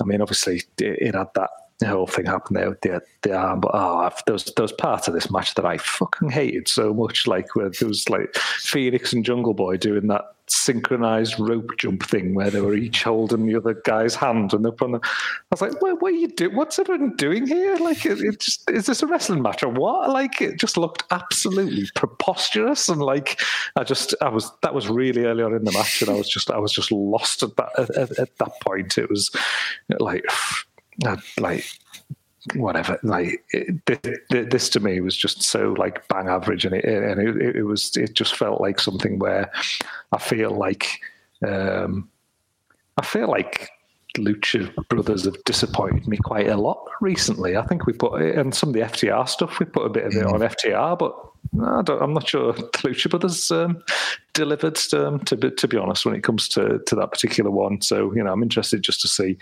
I 0.00 0.04
mean, 0.04 0.20
obviously, 0.20 0.62
it, 0.78 0.98
it 1.00 1.14
had 1.14 1.28
that 1.34 1.50
whole 1.86 2.06
thing 2.06 2.26
happened 2.26 2.56
there 2.56 2.70
with 2.70 2.80
the, 2.80 3.00
the 3.22 3.36
arm. 3.36 3.60
But 3.60 3.70
oh, 3.74 4.10
there 4.26 4.32
was, 4.32 4.44
there 4.44 4.62
was 4.62 4.72
parts 4.72 5.08
of 5.08 5.14
this 5.14 5.30
match 5.30 5.54
that 5.54 5.64
I 5.64 5.78
fucking 5.78 6.30
hated 6.30 6.68
so 6.68 6.92
much. 6.92 7.26
Like 7.26 7.54
where 7.54 7.70
there 7.70 7.88
was 7.88 8.08
like 8.08 8.34
Phoenix 8.36 9.12
and 9.12 9.24
Jungle 9.24 9.54
Boy 9.54 9.76
doing 9.76 10.08
that 10.08 10.24
synchronized 10.50 11.38
rope 11.38 11.76
jump 11.78 12.02
thing 12.04 12.34
where 12.34 12.50
they 12.50 12.60
were 12.60 12.74
each 12.74 13.02
holding 13.02 13.46
the 13.46 13.56
other 13.56 13.74
guy's 13.84 14.14
hand 14.14 14.52
and 14.52 14.64
they're 14.64 14.72
on 14.80 14.92
the. 14.92 15.00
I 15.02 15.08
was 15.50 15.60
like, 15.60 15.80
what, 15.80 16.00
what 16.00 16.12
are 16.12 16.16
you 16.16 16.28
doing? 16.28 16.56
What's 16.56 16.78
everyone 16.78 17.16
doing 17.16 17.46
here? 17.46 17.76
Like, 17.76 18.04
it, 18.06 18.20
it, 18.20 18.40
just 18.40 18.68
is 18.70 18.86
this 18.86 19.02
a 19.02 19.06
wrestling 19.06 19.42
match 19.42 19.62
or 19.62 19.68
what? 19.68 20.10
Like, 20.10 20.40
it 20.40 20.58
just 20.58 20.76
looked 20.76 21.04
absolutely 21.10 21.88
preposterous 21.94 22.88
and 22.88 23.02
like 23.02 23.40
I 23.76 23.84
just 23.84 24.14
I 24.20 24.28
was 24.28 24.50
that 24.62 24.74
was 24.74 24.88
really 24.88 25.24
early 25.24 25.42
on 25.42 25.54
in 25.54 25.64
the 25.64 25.72
match 25.72 26.02
and 26.02 26.10
I 26.10 26.14
was 26.14 26.28
just 26.28 26.50
I 26.50 26.58
was 26.58 26.72
just 26.72 26.90
lost 26.92 27.42
at 27.42 27.56
that 27.56 27.78
at, 27.78 28.18
at 28.18 28.38
that 28.38 28.60
point. 28.60 28.98
It 28.98 29.10
was 29.10 29.30
like 29.98 30.24
like 31.38 31.64
whatever 32.54 32.98
like 33.02 33.44
it, 33.50 34.50
this 34.50 34.68
to 34.70 34.80
me 34.80 35.00
was 35.00 35.16
just 35.16 35.42
so 35.42 35.74
like 35.76 36.06
bang 36.08 36.28
average 36.28 36.64
and 36.64 36.74
it 36.74 36.84
and 36.84 37.20
it, 37.20 37.56
it, 37.56 37.62
was 37.62 37.96
it 37.96 38.14
just 38.14 38.36
felt 38.36 38.60
like 38.60 38.80
something 38.80 39.18
where 39.18 39.50
i 40.12 40.18
feel 40.18 40.50
like 40.50 41.00
um 41.46 42.08
i 42.96 43.04
feel 43.04 43.28
like 43.28 43.70
lucha 44.18 44.74
brothers 44.88 45.24
have 45.24 45.42
disappointed 45.44 46.06
me 46.06 46.16
quite 46.18 46.48
a 46.48 46.56
lot 46.56 46.84
recently 47.00 47.56
i 47.56 47.64
think 47.66 47.86
we 47.86 47.92
put 47.92 48.20
it 48.20 48.36
and 48.36 48.54
some 48.54 48.70
of 48.70 48.74
the 48.74 48.80
ftr 48.80 49.28
stuff 49.28 49.58
we 49.58 49.66
put 49.66 49.86
a 49.86 49.90
bit 49.90 50.04
of 50.04 50.14
it 50.14 50.26
on 50.26 50.40
ftr 50.40 50.98
but 50.98 51.14
I 51.60 51.80
am 52.02 52.14
not 52.14 52.28
sure 52.28 52.52
the 52.52 52.62
Lucha 52.62 53.08
Brothers 53.10 53.50
um, 53.50 53.82
delivered. 54.34 54.78
Um, 54.92 55.20
to 55.20 55.36
be 55.36 55.50
to 55.50 55.68
be 55.68 55.76
honest, 55.76 56.04
when 56.04 56.14
it 56.14 56.22
comes 56.22 56.48
to 56.48 56.80
to 56.86 56.94
that 56.96 57.10
particular 57.12 57.50
one, 57.50 57.80
so 57.80 58.12
you 58.14 58.22
know, 58.22 58.32
I'm 58.32 58.42
interested 58.42 58.82
just 58.82 59.00
to 59.02 59.08
see 59.08 59.38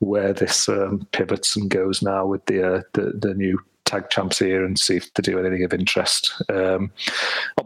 where 0.00 0.32
this 0.32 0.68
um, 0.68 1.06
pivots 1.12 1.56
and 1.56 1.70
goes 1.70 2.02
now 2.02 2.26
with 2.26 2.44
the 2.46 2.76
uh, 2.76 2.82
the, 2.92 3.12
the 3.18 3.34
new 3.34 3.58
tag 3.84 4.10
champs 4.10 4.38
here 4.38 4.64
and 4.64 4.78
see 4.78 4.96
if 4.96 5.12
they 5.14 5.22
do 5.22 5.38
anything 5.38 5.64
of 5.64 5.72
interest. 5.72 6.32
Um, 6.50 6.90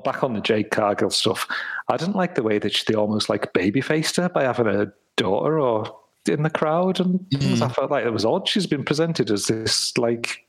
back 0.05 0.23
on 0.23 0.35
the 0.35 0.41
Jade 0.41 0.71
Cargill 0.71 1.11
stuff, 1.11 1.47
I 1.89 1.97
didn't 1.97 2.17
like 2.17 2.35
the 2.35 2.43
way 2.43 2.59
that 2.59 2.85
they 2.87 2.95
almost 2.95 3.29
like 3.29 3.53
baby 3.53 3.81
faced 3.81 4.17
her 4.17 4.29
by 4.29 4.45
having 4.45 4.67
a 4.67 4.93
daughter 5.17 5.59
or 5.59 5.97
in 6.29 6.43
the 6.43 6.51
crowd, 6.51 7.01
and 7.01 7.21
mm. 7.31 7.63
I 7.63 7.69
felt 7.69 7.91
like 7.91 8.05
it 8.05 8.13
was 8.13 8.25
odd. 8.25 8.49
She's 8.49 8.67
been 8.67 8.85
presented 8.85 9.31
as 9.31 9.47
this 9.47 9.97
like 9.97 10.47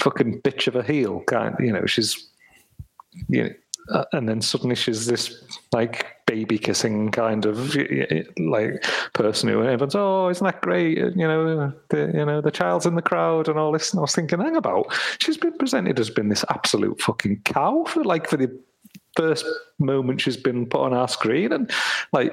fucking 0.00 0.42
bitch 0.42 0.66
of 0.66 0.76
a 0.76 0.82
heel, 0.82 1.22
kind. 1.26 1.54
You 1.60 1.72
know, 1.72 1.86
she's 1.86 2.28
you 3.28 3.44
know, 3.44 3.50
uh, 3.90 4.04
and 4.12 4.28
then 4.28 4.40
suddenly 4.40 4.74
she's 4.74 5.06
this 5.06 5.42
like 5.72 6.06
baby 6.26 6.58
kissing 6.58 7.10
kind 7.10 7.44
of 7.44 7.76
like 8.38 8.84
person 9.14 9.48
who 9.48 9.62
everyone's 9.62 9.96
oh 9.96 10.28
isn't 10.28 10.44
that 10.44 10.60
great 10.60 10.96
you 10.96 11.10
know 11.16 11.72
the 11.88 12.12
you 12.14 12.24
know 12.24 12.40
the 12.40 12.52
child's 12.52 12.86
in 12.86 12.94
the 12.94 13.02
crowd 13.02 13.48
and 13.48 13.58
all 13.58 13.72
this 13.72 13.90
and 13.90 13.98
I 13.98 14.02
was 14.02 14.14
thinking 14.14 14.38
hang 14.38 14.54
about 14.54 14.94
she's 15.18 15.36
been 15.36 15.56
presented 15.58 15.98
as 15.98 16.08
being 16.08 16.28
this 16.28 16.44
absolute 16.48 17.00
fucking 17.00 17.42
cow 17.44 17.84
for 17.88 18.04
like 18.04 18.28
for 18.28 18.36
the 18.36 18.56
first 19.16 19.44
moment 19.80 20.20
she's 20.20 20.36
been 20.36 20.66
put 20.66 20.82
on 20.82 20.92
our 20.92 21.08
screen 21.08 21.52
and 21.52 21.68
like 22.12 22.32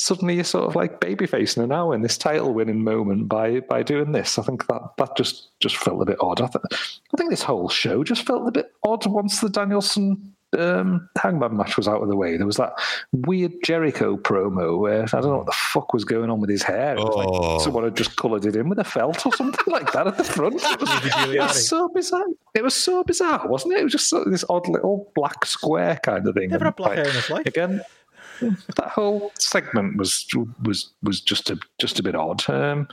suddenly 0.00 0.34
you're 0.34 0.44
sort 0.44 0.64
of 0.68 0.74
like 0.74 1.00
baby 1.00 1.26
facing 1.26 1.62
her 1.62 1.66
now 1.66 1.92
in 1.92 2.02
this 2.02 2.18
title 2.18 2.52
winning 2.54 2.82
moment 2.84 3.28
by 3.28 3.60
by 3.60 3.82
doing 3.82 4.12
this. 4.12 4.38
I 4.38 4.42
think 4.42 4.66
that 4.68 4.82
that 4.98 5.16
just 5.16 5.48
just 5.60 5.76
felt 5.76 6.02
a 6.02 6.06
bit 6.06 6.18
odd. 6.20 6.40
I, 6.40 6.46
th- 6.46 7.00
I 7.12 7.16
think 7.16 7.30
this 7.30 7.42
whole 7.42 7.68
show 7.68 8.02
just 8.04 8.26
felt 8.26 8.48
a 8.48 8.52
bit 8.52 8.72
odd 8.84 9.06
once 9.06 9.40
the 9.40 9.48
Danielson 9.50 10.34
um, 10.58 11.08
Hangman 11.16 11.56
match 11.56 11.76
was 11.76 11.86
out 11.86 12.02
of 12.02 12.08
the 12.08 12.16
way, 12.16 12.36
there 12.36 12.44
was 12.46 12.56
that 12.56 12.72
weird 13.12 13.52
Jericho 13.62 14.16
promo 14.16 14.80
where 14.80 15.04
I 15.04 15.20
don't 15.20 15.26
know 15.30 15.36
what 15.36 15.46
the 15.46 15.52
fuck 15.52 15.92
was 15.92 16.04
going 16.04 16.28
on 16.28 16.40
with 16.40 16.50
his 16.50 16.64
hair. 16.64 16.96
It 16.96 16.98
was 16.98 17.14
Oh. 17.14 17.18
like 17.54 17.60
someone 17.60 17.84
had 17.84 17.96
just 17.96 18.16
coloured 18.16 18.44
it 18.44 18.56
in 18.56 18.68
with 18.68 18.80
a 18.80 18.84
felt 18.84 19.24
or 19.24 19.32
something 19.36 19.72
like 19.72 19.92
that 19.92 20.08
at 20.08 20.16
the 20.16 20.24
front. 20.24 20.56
It 20.56 20.80
was, 20.80 20.90
it 21.34 21.38
was 21.40 21.68
so 21.68 21.88
bizarre. 21.88 22.26
It 22.54 22.64
was 22.64 22.74
so 22.74 23.04
bizarre, 23.04 23.46
wasn't 23.46 23.74
it? 23.74 23.80
It 23.80 23.84
was 23.84 23.92
just 23.92 24.08
sort 24.08 24.26
of 24.26 24.32
this 24.32 24.44
odd 24.50 24.66
little 24.68 25.12
black 25.14 25.46
square 25.46 26.00
kind 26.02 26.26
of 26.26 26.34
thing. 26.34 26.50
Never 26.50 26.64
had 26.64 26.70
And, 26.70 26.76
black 26.76 26.88
like, 26.96 26.98
hair 26.98 27.06
in 27.08 27.14
his 27.14 27.30
life. 27.30 27.46
again. 27.46 27.82
That 28.40 28.88
whole 28.88 29.32
segment 29.38 29.96
was 29.96 30.26
was 30.62 30.90
was 31.02 31.20
just 31.20 31.50
a 31.50 31.58
just 31.80 31.98
a 31.98 32.02
bit 32.02 32.14
odd. 32.14 32.48
Um, 32.48 32.88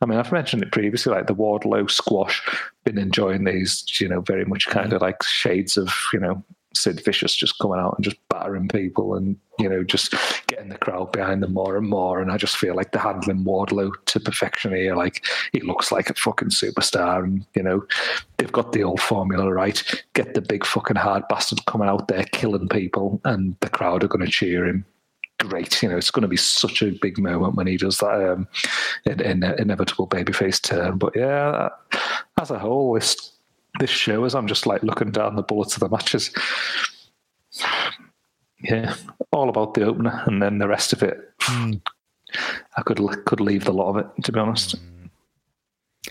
I 0.00 0.06
mean, 0.06 0.18
I've 0.18 0.32
mentioned 0.32 0.62
it 0.62 0.72
previously, 0.72 1.12
like 1.12 1.26
the 1.26 1.34
Wardlow 1.34 1.90
squash. 1.90 2.42
Been 2.84 2.98
enjoying 2.98 3.44
these, 3.44 3.84
you 4.00 4.08
know, 4.08 4.20
very 4.20 4.44
much 4.44 4.68
kind 4.68 4.92
of 4.92 5.02
like 5.02 5.22
shades 5.22 5.76
of, 5.76 5.92
you 6.12 6.20
know, 6.20 6.44
Sid 6.74 7.04
Vicious 7.04 7.34
just 7.34 7.58
coming 7.58 7.78
out 7.78 7.94
and 7.96 8.04
just 8.04 8.16
battering 8.28 8.68
people 8.68 9.14
and 9.14 9.36
you 9.58 9.68
know 9.68 9.82
just 9.82 10.14
getting 10.46 10.68
the 10.68 10.78
crowd 10.78 11.12
behind 11.12 11.42
them 11.42 11.54
more 11.54 11.76
and 11.76 11.88
more. 11.88 12.20
And 12.20 12.30
I 12.30 12.36
just 12.36 12.56
feel 12.56 12.74
like 12.74 12.92
they're 12.92 13.02
handling 13.02 13.44
Wardlow 13.44 13.92
to 14.06 14.20
perfection 14.20 14.74
here. 14.74 14.94
Like 14.94 15.26
he 15.52 15.60
looks 15.60 15.92
like 15.92 16.10
a 16.10 16.14
fucking 16.14 16.50
superstar, 16.50 17.24
and 17.24 17.44
you 17.54 17.62
know 17.62 17.84
they've 18.36 18.52
got 18.52 18.72
the 18.72 18.82
old 18.82 19.00
formula 19.00 19.52
right. 19.52 19.82
Get 20.14 20.34
the 20.34 20.42
big 20.42 20.64
fucking 20.64 20.96
hard 20.96 21.24
bastard 21.28 21.64
coming 21.66 21.88
out 21.88 22.08
there 22.08 22.24
killing 22.32 22.68
people, 22.68 23.20
and 23.24 23.56
the 23.60 23.70
crowd 23.70 24.04
are 24.04 24.08
going 24.08 24.24
to 24.24 24.30
cheer 24.30 24.66
him 24.66 24.84
great. 25.48 25.82
You 25.82 25.88
know, 25.88 25.96
it's 25.96 26.10
going 26.10 26.22
to 26.22 26.28
be 26.28 26.36
such 26.36 26.82
a 26.82 26.90
big 26.90 27.18
moment 27.18 27.54
when 27.54 27.66
he 27.66 27.76
does 27.76 27.98
that 27.98 28.32
um, 28.32 28.48
in, 29.04 29.20
in, 29.20 29.42
inevitable 29.42 30.06
babyface 30.06 30.60
turn. 30.60 30.98
But 30.98 31.14
yeah, 31.16 31.70
as 32.40 32.50
a 32.50 32.58
whole, 32.58 32.94
this 32.94 33.32
this 33.78 33.90
show, 33.90 34.24
as 34.24 34.34
I'm 34.34 34.46
just 34.46 34.66
like 34.66 34.82
looking 34.82 35.10
down 35.10 35.36
the 35.36 35.42
bullets 35.42 35.74
of 35.74 35.80
the 35.80 35.88
matches, 35.88 36.30
yeah, 38.62 38.94
all 39.32 39.48
about 39.48 39.74
the 39.74 39.82
opener, 39.82 40.22
and 40.26 40.42
then 40.42 40.58
the 40.58 40.68
rest 40.68 40.92
of 40.92 41.02
it. 41.02 41.18
Hmm. 41.40 41.74
I 42.76 42.82
could 42.82 42.98
could 43.26 43.40
leave 43.40 43.64
the 43.64 43.72
lot 43.72 43.90
of 43.90 43.96
it, 43.98 44.24
to 44.24 44.32
be 44.32 44.40
honest. 44.40 44.76
Hmm. 44.76 45.06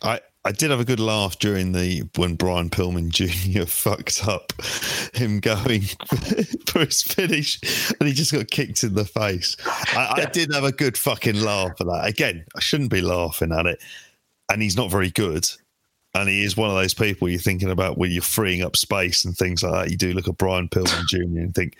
I, 0.04 0.22
I 0.44 0.52
did 0.52 0.72
have 0.72 0.80
a 0.80 0.86
good 0.86 1.00
laugh 1.00 1.38
during 1.38 1.74
the 1.74 2.10
when 2.16 2.36
Brian 2.36 2.70
Pillman 2.70 3.10
Jr. 3.10 3.66
fucked 3.66 4.28
up 4.28 4.54
him 5.14 5.40
going 5.40 5.82
for 6.66 6.80
his 6.80 7.04
finish 7.04 7.60
and 8.00 8.08
he 8.08 8.14
just 8.14 8.34
got 8.34 8.50
kicked 8.50 8.84
in 8.84 8.96
the 8.96 9.06
face. 9.06 9.56
I, 9.66 10.24
I 10.24 10.26
did 10.26 10.54
have 10.54 10.64
a 10.64 10.72
good 10.72 10.98
fucking 10.98 11.42
laugh 11.42 11.80
at 11.80 11.86
that. 11.86 12.08
Again, 12.08 12.46
I 12.56 12.60
shouldn't 12.60 12.90
be 12.90 13.02
laughing 13.02 13.52
at 13.52 13.68
it. 13.68 13.82
And 14.52 14.62
he's 14.62 14.76
not 14.76 14.90
very 14.90 15.12
good. 15.12 15.48
And 16.14 16.28
he 16.28 16.44
is 16.44 16.58
one 16.58 16.70
of 16.70 16.76
those 16.76 16.94
people 16.94 17.30
you're 17.30 17.40
thinking 17.40 17.70
about 17.72 17.98
when 17.98 18.12
you're 18.12 18.22
freeing 18.22 18.64
up 18.64 18.76
space 18.76 19.24
and 19.24 19.36
things 19.36 19.64
like 19.64 19.72
that. 19.86 19.92
You 19.92 19.98
do 19.98 20.14
look 20.14 20.28
at 20.28 20.38
Brian 20.38 20.68
Pillman 20.68 21.06
Jr. 21.08 21.40
and 21.40 21.56
think, 21.56 21.78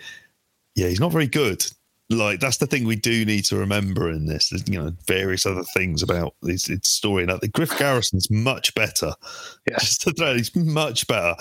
yeah, 0.74 0.88
he's 0.88 1.00
not 1.00 1.12
very 1.12 1.26
good. 1.26 1.64
Like 2.10 2.40
that's 2.40 2.58
the 2.58 2.66
thing 2.66 2.84
we 2.84 2.96
do 2.96 3.24
need 3.24 3.44
to 3.46 3.56
remember 3.56 4.10
in 4.10 4.26
this. 4.26 4.48
There's, 4.50 4.68
you 4.68 4.78
know, 4.82 4.92
various 5.06 5.46
other 5.46 5.62
things 5.74 6.02
about 6.02 6.34
this 6.42 6.68
its 6.68 6.88
story. 6.88 7.24
Now, 7.24 7.38
the 7.38 7.48
Griff 7.48 7.78
Garrison's 7.78 8.30
much 8.30 8.74
better. 8.74 9.12
Yeah. 9.70 9.78
Just 9.80 10.02
to 10.02 10.12
throw, 10.12 10.34
he's 10.34 10.54
much 10.54 11.06
better. 11.06 11.34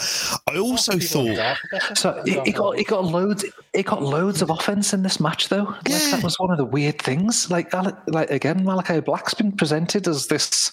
I 0.50 0.58
also 0.58 0.98
thought, 1.00 1.58
So 1.96 2.22
he, 2.26 2.40
he 2.42 2.52
got 2.52 2.78
he 2.78 2.84
got 2.86 3.04
loads 3.04 3.44
he 3.74 3.84
got 3.84 4.02
loads 4.02 4.42
of 4.42 4.50
offense 4.50 4.94
in 4.94 5.04
this 5.04 5.20
match 5.20 5.50
though. 5.50 5.64
Like 5.64 5.90
Yeah. 5.90 6.12
that 6.12 6.24
was 6.24 6.40
one 6.40 6.52
of 6.52 6.58
the 6.58 6.66
weird 6.66 7.02
things. 7.02 7.50
Like 7.52 7.74
like 8.08 8.30
again, 8.32 8.64
Malachi 8.64 9.00
Black's 9.02 9.34
been 9.34 9.52
presented 9.54 10.08
as 10.08 10.28
this 10.28 10.72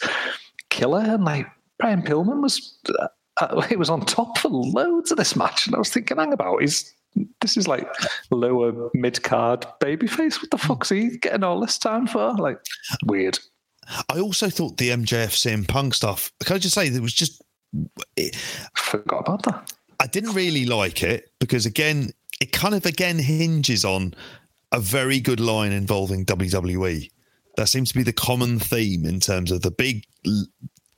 killer, 0.71 1.01
and 1.01 1.25
like 1.25 1.47
Brian 1.79 2.03
Pillman 2.03 2.43
was 2.43 2.79
uh, 2.99 3.09
uh, 3.41 3.61
he 3.63 3.77
was 3.77 3.91
on 3.91 4.01
top 4.05 4.39
for 4.39 4.49
loads 4.49 5.11
of 5.11 5.17
this 5.17 5.37
match, 5.37 5.67
and 5.67 5.75
I 5.75 5.79
was 5.79 5.91
thinking, 5.91 6.17
hang 6.17 6.33
about, 6.33 6.61
he's 6.61 6.95
this 7.41 7.57
is 7.57 7.67
like 7.67 7.89
lower 8.31 8.91
mid 8.95 9.23
card 9.23 9.67
babyface. 9.81 10.41
What 10.41 10.51
the 10.51 10.59
fuck's 10.59 10.91
he 10.91 11.19
getting 11.19 11.43
all 11.43 11.61
this 11.61 11.79
time 11.79 12.07
for? 12.07 12.35
Like 12.35 12.59
weird. 13.05 13.39
I 14.11 14.21
also 14.21 14.51
thought 14.51 14.77
the 14.77 14.91
MJF 14.91 15.31
CM 15.31 15.67
Punk 15.67 15.95
stuff. 15.95 16.31
Can 16.45 16.57
I 16.57 16.59
just 16.59 16.75
say 16.75 16.89
there 16.89 17.03
was 17.03 17.15
just 17.15 17.43
I 18.19 18.31
Forgot 18.77 19.21
about 19.21 19.43
that. 19.45 19.73
I 20.01 20.07
didn't 20.07 20.35
really 20.35 20.65
like 20.65 21.03
it 21.03 21.31
because 21.41 21.67
again, 21.67 22.13
it 22.41 22.53
kind 22.53 22.75
of 22.75 22.87
again 22.87 23.19
hinges 23.19 23.85
on 23.85 24.15
a 24.73 24.81
very 24.81 25.21
good 25.21 25.41
line 25.41 25.73
involving 25.73 26.25
WWE. 26.25 27.11
That 27.57 27.69
seems 27.69 27.91
to 27.91 27.99
be 27.99 28.05
the 28.05 28.13
common 28.13 28.59
theme 28.59 29.05
in 29.05 29.19
terms 29.19 29.51
of 29.51 29.63
the 29.63 29.71
big 29.71 30.05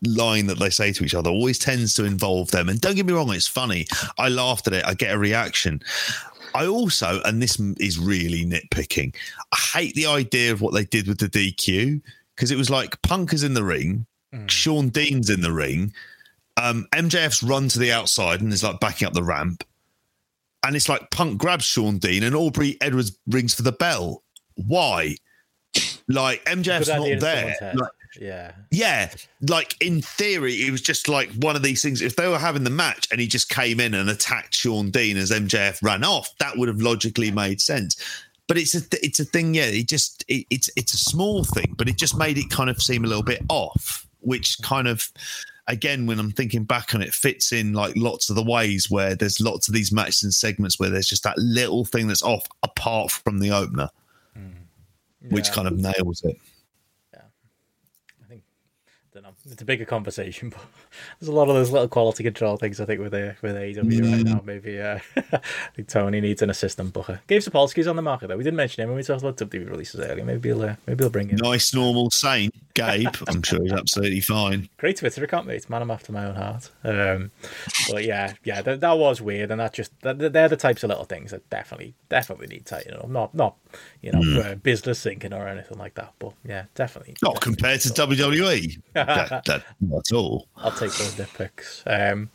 line 0.06 0.46
that 0.46 0.58
they 0.58 0.70
say 0.70 0.92
to 0.92 1.04
each 1.04 1.14
other 1.14 1.30
always 1.30 1.58
tends 1.58 1.94
to 1.94 2.04
involve 2.04 2.50
them. 2.50 2.68
And 2.68 2.80
don't 2.80 2.94
get 2.94 3.06
me 3.06 3.12
wrong, 3.12 3.32
it's 3.32 3.46
funny. 3.46 3.86
I 4.18 4.28
laughed 4.28 4.66
at 4.66 4.72
it. 4.72 4.84
I 4.86 4.94
get 4.94 5.14
a 5.14 5.18
reaction. 5.18 5.82
I 6.54 6.66
also, 6.66 7.20
and 7.24 7.40
this 7.40 7.60
is 7.78 7.98
really 7.98 8.44
nitpicking, 8.44 9.14
I 9.52 9.56
hate 9.78 9.94
the 9.94 10.06
idea 10.06 10.52
of 10.52 10.60
what 10.60 10.74
they 10.74 10.84
did 10.84 11.06
with 11.06 11.18
the 11.18 11.28
DQ 11.28 12.00
because 12.34 12.50
it 12.50 12.56
was 12.56 12.70
like 12.70 13.00
Punk 13.02 13.32
is 13.32 13.44
in 13.44 13.54
the 13.54 13.64
ring, 13.64 14.06
Shawn 14.46 14.88
Dean's 14.88 15.30
in 15.30 15.42
the 15.42 15.52
ring, 15.52 15.92
um, 16.56 16.86
MJF's 16.92 17.42
run 17.42 17.68
to 17.68 17.78
the 17.78 17.92
outside 17.92 18.40
and 18.40 18.52
is 18.52 18.64
like 18.64 18.80
backing 18.80 19.06
up 19.06 19.14
the 19.14 19.22
ramp. 19.22 19.64
And 20.64 20.76
it's 20.76 20.88
like 20.88 21.10
Punk 21.10 21.38
grabs 21.38 21.64
Shawn 21.64 21.98
Dean 21.98 22.22
and 22.22 22.34
Aubrey 22.34 22.76
Edwards 22.80 23.16
rings 23.26 23.54
for 23.54 23.62
the 23.62 23.72
bell. 23.72 24.22
Why? 24.56 25.16
Like 26.08 26.44
MJF's 26.44 26.88
not 26.88 27.20
there. 27.20 27.56
Like, 27.74 27.90
Yeah. 28.18 28.52
yeah, 28.70 29.12
like 29.48 29.76
in 29.80 30.02
theory, 30.02 30.54
it 30.66 30.70
was 30.72 30.80
just 30.80 31.08
like 31.08 31.30
one 31.34 31.54
of 31.54 31.62
these 31.62 31.80
things. 31.82 32.02
If 32.02 32.16
they 32.16 32.26
were 32.26 32.38
having 32.38 32.64
the 32.64 32.70
match 32.70 33.06
and 33.12 33.20
he 33.20 33.26
just 33.28 33.48
came 33.50 33.78
in 33.78 33.94
and 33.94 34.10
attacked 34.10 34.54
Shawn 34.54 34.90
Dean 34.90 35.16
as 35.16 35.30
MJF 35.30 35.80
ran 35.82 36.02
off, 36.02 36.28
that 36.38 36.56
would 36.56 36.68
have 36.68 36.80
logically 36.80 37.30
made 37.30 37.60
sense. 37.60 37.96
But 38.48 38.58
it's 38.58 38.74
a 38.74 38.80
th- 38.80 39.02
it's 39.04 39.20
a 39.20 39.24
thing, 39.24 39.54
yeah. 39.54 39.66
It 39.66 39.86
just 39.88 40.24
it, 40.26 40.44
it's 40.50 40.68
it's 40.76 40.92
a 40.92 40.98
small 40.98 41.44
thing, 41.44 41.74
but 41.78 41.88
it 41.88 41.96
just 41.96 42.18
made 42.18 42.36
it 42.36 42.50
kind 42.50 42.68
of 42.68 42.82
seem 42.82 43.04
a 43.04 43.06
little 43.06 43.22
bit 43.22 43.42
off, 43.48 44.04
which 44.22 44.58
kind 44.60 44.88
of 44.88 45.08
again 45.68 46.04
when 46.06 46.18
I'm 46.18 46.32
thinking 46.32 46.64
back 46.64 46.96
on 46.96 47.02
it 47.02 47.14
fits 47.14 47.52
in 47.52 47.74
like 47.74 47.94
lots 47.96 48.28
of 48.28 48.34
the 48.34 48.42
ways 48.42 48.90
where 48.90 49.14
there's 49.14 49.40
lots 49.40 49.68
of 49.68 49.74
these 49.74 49.92
matches 49.92 50.24
and 50.24 50.34
segments 50.34 50.80
where 50.80 50.90
there's 50.90 51.06
just 51.06 51.22
that 51.22 51.38
little 51.38 51.84
thing 51.84 52.08
that's 52.08 52.24
off 52.24 52.44
apart 52.64 53.12
from 53.12 53.38
the 53.38 53.52
opener, 53.52 53.88
hmm. 54.34 54.48
which 55.28 55.46
Yeah. 55.46 55.54
kind 55.54 55.68
of 55.68 55.76
nails 55.78 56.22
it. 56.24 56.36
I 57.14 58.26
think 58.28 58.42
don't 59.14 59.22
know. 59.22 59.34
It's 59.50 59.62
a 59.62 59.64
bigger 59.64 59.84
conversation, 59.84 60.50
but 60.50 60.60
there's 61.20 61.28
a 61.28 61.32
lot 61.32 61.48
of 61.48 61.54
those 61.54 61.70
little 61.70 61.88
quality 61.88 62.24
control 62.24 62.56
things. 62.56 62.80
I 62.80 62.84
think 62.84 63.00
with 63.00 63.12
the 63.12 63.36
with 63.42 63.54
AEW 63.54 64.12
right 64.12 64.24
now. 64.24 64.42
Maybe 64.44 64.80
uh, 64.80 64.98
I 65.16 65.40
think 65.74 65.88
Tony 65.88 66.20
needs 66.20 66.42
an 66.42 66.50
assistant 66.50 66.92
booker. 66.92 67.20
Gabe 67.26 67.42
Sapolsky's 67.42 67.86
on 67.86 67.96
the 67.96 68.02
market 68.02 68.28
though. 68.28 68.36
We 68.36 68.44
didn't 68.44 68.56
mention 68.56 68.82
him 68.82 68.88
when 68.88 68.96
we 68.96 69.02
talked 69.02 69.22
about 69.22 69.36
WWE 69.36 69.68
releases 69.68 70.00
earlier. 70.00 70.24
Maybe 70.24 70.48
he'll 70.48 70.62
uh, 70.62 70.76
maybe 70.86 71.04
he'll 71.04 71.10
bring 71.10 71.28
him. 71.28 71.36
Nice, 71.36 71.74
normal, 71.74 72.10
sane 72.10 72.50
Gabe. 72.74 73.08
I'm 73.28 73.42
sure 73.42 73.62
he's 73.62 73.72
absolutely 73.72 74.20
fine. 74.20 74.68
Great 74.76 74.96
Twitter 74.96 75.24
account, 75.24 75.46
mate. 75.46 75.68
Man, 75.68 75.82
I'm 75.82 75.90
after 75.90 76.12
my 76.12 76.26
own 76.26 76.36
heart. 76.36 76.70
Um, 76.84 77.30
but 77.90 78.04
yeah, 78.04 78.34
yeah, 78.44 78.62
that, 78.62 78.80
that 78.80 78.98
was 78.98 79.20
weird, 79.20 79.50
and 79.50 79.60
that 79.60 79.72
just 79.72 79.92
that, 80.02 80.18
they're 80.18 80.48
the 80.48 80.56
types 80.56 80.82
of 80.82 80.88
little 80.88 81.04
things 81.04 81.30
that 81.30 81.48
definitely 81.50 81.94
definitely 82.08 82.46
need 82.46 82.66
tightening 82.66 82.98
up. 82.98 83.08
Not 83.08 83.34
not 83.34 83.56
you 84.02 84.12
know 84.12 84.40
uh, 84.40 84.54
business 84.56 85.02
thinking 85.02 85.32
or 85.32 85.46
anything 85.48 85.78
like 85.78 85.94
that. 85.94 86.12
But 86.18 86.32
yeah, 86.44 86.64
definitely. 86.74 87.16
Not 87.22 87.34
definitely 87.34 87.56
compared 87.56 87.80
to 87.80 87.88
WWE. 87.88 88.80
that, 88.94 89.44
that, 89.44 89.64
not 89.80 90.02
at 90.10 90.14
all. 90.14 90.46
I'll 90.56 90.72
take 90.80 90.92
those 90.98 91.14
nitpicks. 91.14 91.82
Um, 91.86 92.30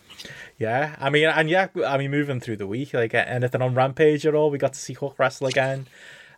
yeah, 0.58 0.96
I 1.00 1.10
mean, 1.10 1.26
and 1.28 1.50
yeah, 1.50 1.68
I 1.86 1.98
mean, 1.98 2.12
moving 2.12 2.40
through 2.40 2.58
the 2.58 2.68
week, 2.68 2.94
like 2.94 3.14
anything 3.14 3.62
on 3.62 3.76
Rampage 3.76 4.26
at 4.26 4.34
all, 4.36 4.50
we 4.50 4.58
got 4.58 4.74
to 4.74 4.80
see 4.80 4.94
Hook 4.94 5.16
wrestle 5.18 5.48
again. 5.48 5.88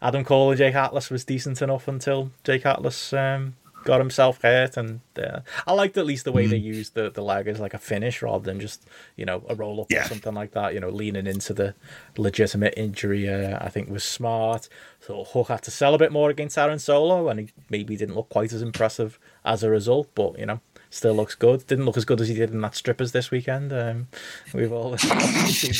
Adam 0.02 0.24
Cole 0.24 0.52
and 0.52 0.58
Jake 0.58 0.76
Atlas 0.76 1.10
was 1.10 1.24
decent 1.26 1.61
enough 1.61 1.88
until 1.88 2.32
Jake 2.44 2.66
Atlas 2.66 3.14
um, 3.14 3.56
got 3.84 4.00
himself 4.00 4.42
hurt, 4.42 4.77
and 4.77 5.02
uh, 5.18 5.40
I 5.66 5.74
liked 5.74 5.98
at 5.98 6.06
least 6.06 6.26
the 6.26 6.32
way 6.32 6.45
they 6.45 6.58
used 6.58 6.94
the 6.94 7.10
the 7.10 7.24
leg 7.24 7.48
as 7.48 7.60
like 7.60 7.74
a 7.74 7.80
finish 7.80 8.22
rather 8.22 8.44
than 8.44 8.60
just 8.60 8.86
you 9.16 9.26
know 9.26 9.44
a 9.50 9.56
roll 9.56 9.82
up 9.82 9.88
Yeah. 9.92 10.06
or 10.06 10.08
something 10.08 10.34
like 10.36 10.52
that. 10.52 10.74
You 10.74 10.80
know, 10.80 10.90
leaning 10.90 11.26
into 11.27 11.53
the 11.53 11.74
legitimate 12.16 12.74
injury, 12.77 13.27
uh, 13.30 13.58
I 13.60 13.69
think 13.69 13.90
was 13.90 14.03
smart. 14.03 14.69
So 15.00 15.24
Hook 15.24 15.48
had 15.48 15.64
to 15.64 15.72
sell 15.72 15.94
a 15.95 15.98
bit 16.00 16.11
more 16.11 16.30
against 16.30 16.58
Aaron 16.58 16.80
Solo, 16.80 17.30
and 17.30 17.40
he 17.40 17.50
maybe 17.69 17.95
didn't 17.95 18.16
look 18.16 18.30
quite 18.30 18.53
as 18.53 18.61
impressive 18.61 19.19
as 19.45 19.64
a 19.64 19.69
result, 19.69 20.10
but 20.16 20.38
you 20.40 20.45
know. 20.45 20.60
Still 20.98 21.14
looks 21.14 21.35
good. 21.35 21.67
Didn't 21.67 21.85
look 21.85 21.95
as 21.95 22.06
good 22.06 22.19
as 22.22 22.27
he 22.27 22.34
did 22.34 22.50
in 22.50 22.61
that 22.61 22.74
strippers 22.74 23.11
this 23.11 23.30
weekend. 23.30 23.72
Um, 23.72 24.08
we've 24.51 24.72
all 24.74 24.98
seen 24.98 25.11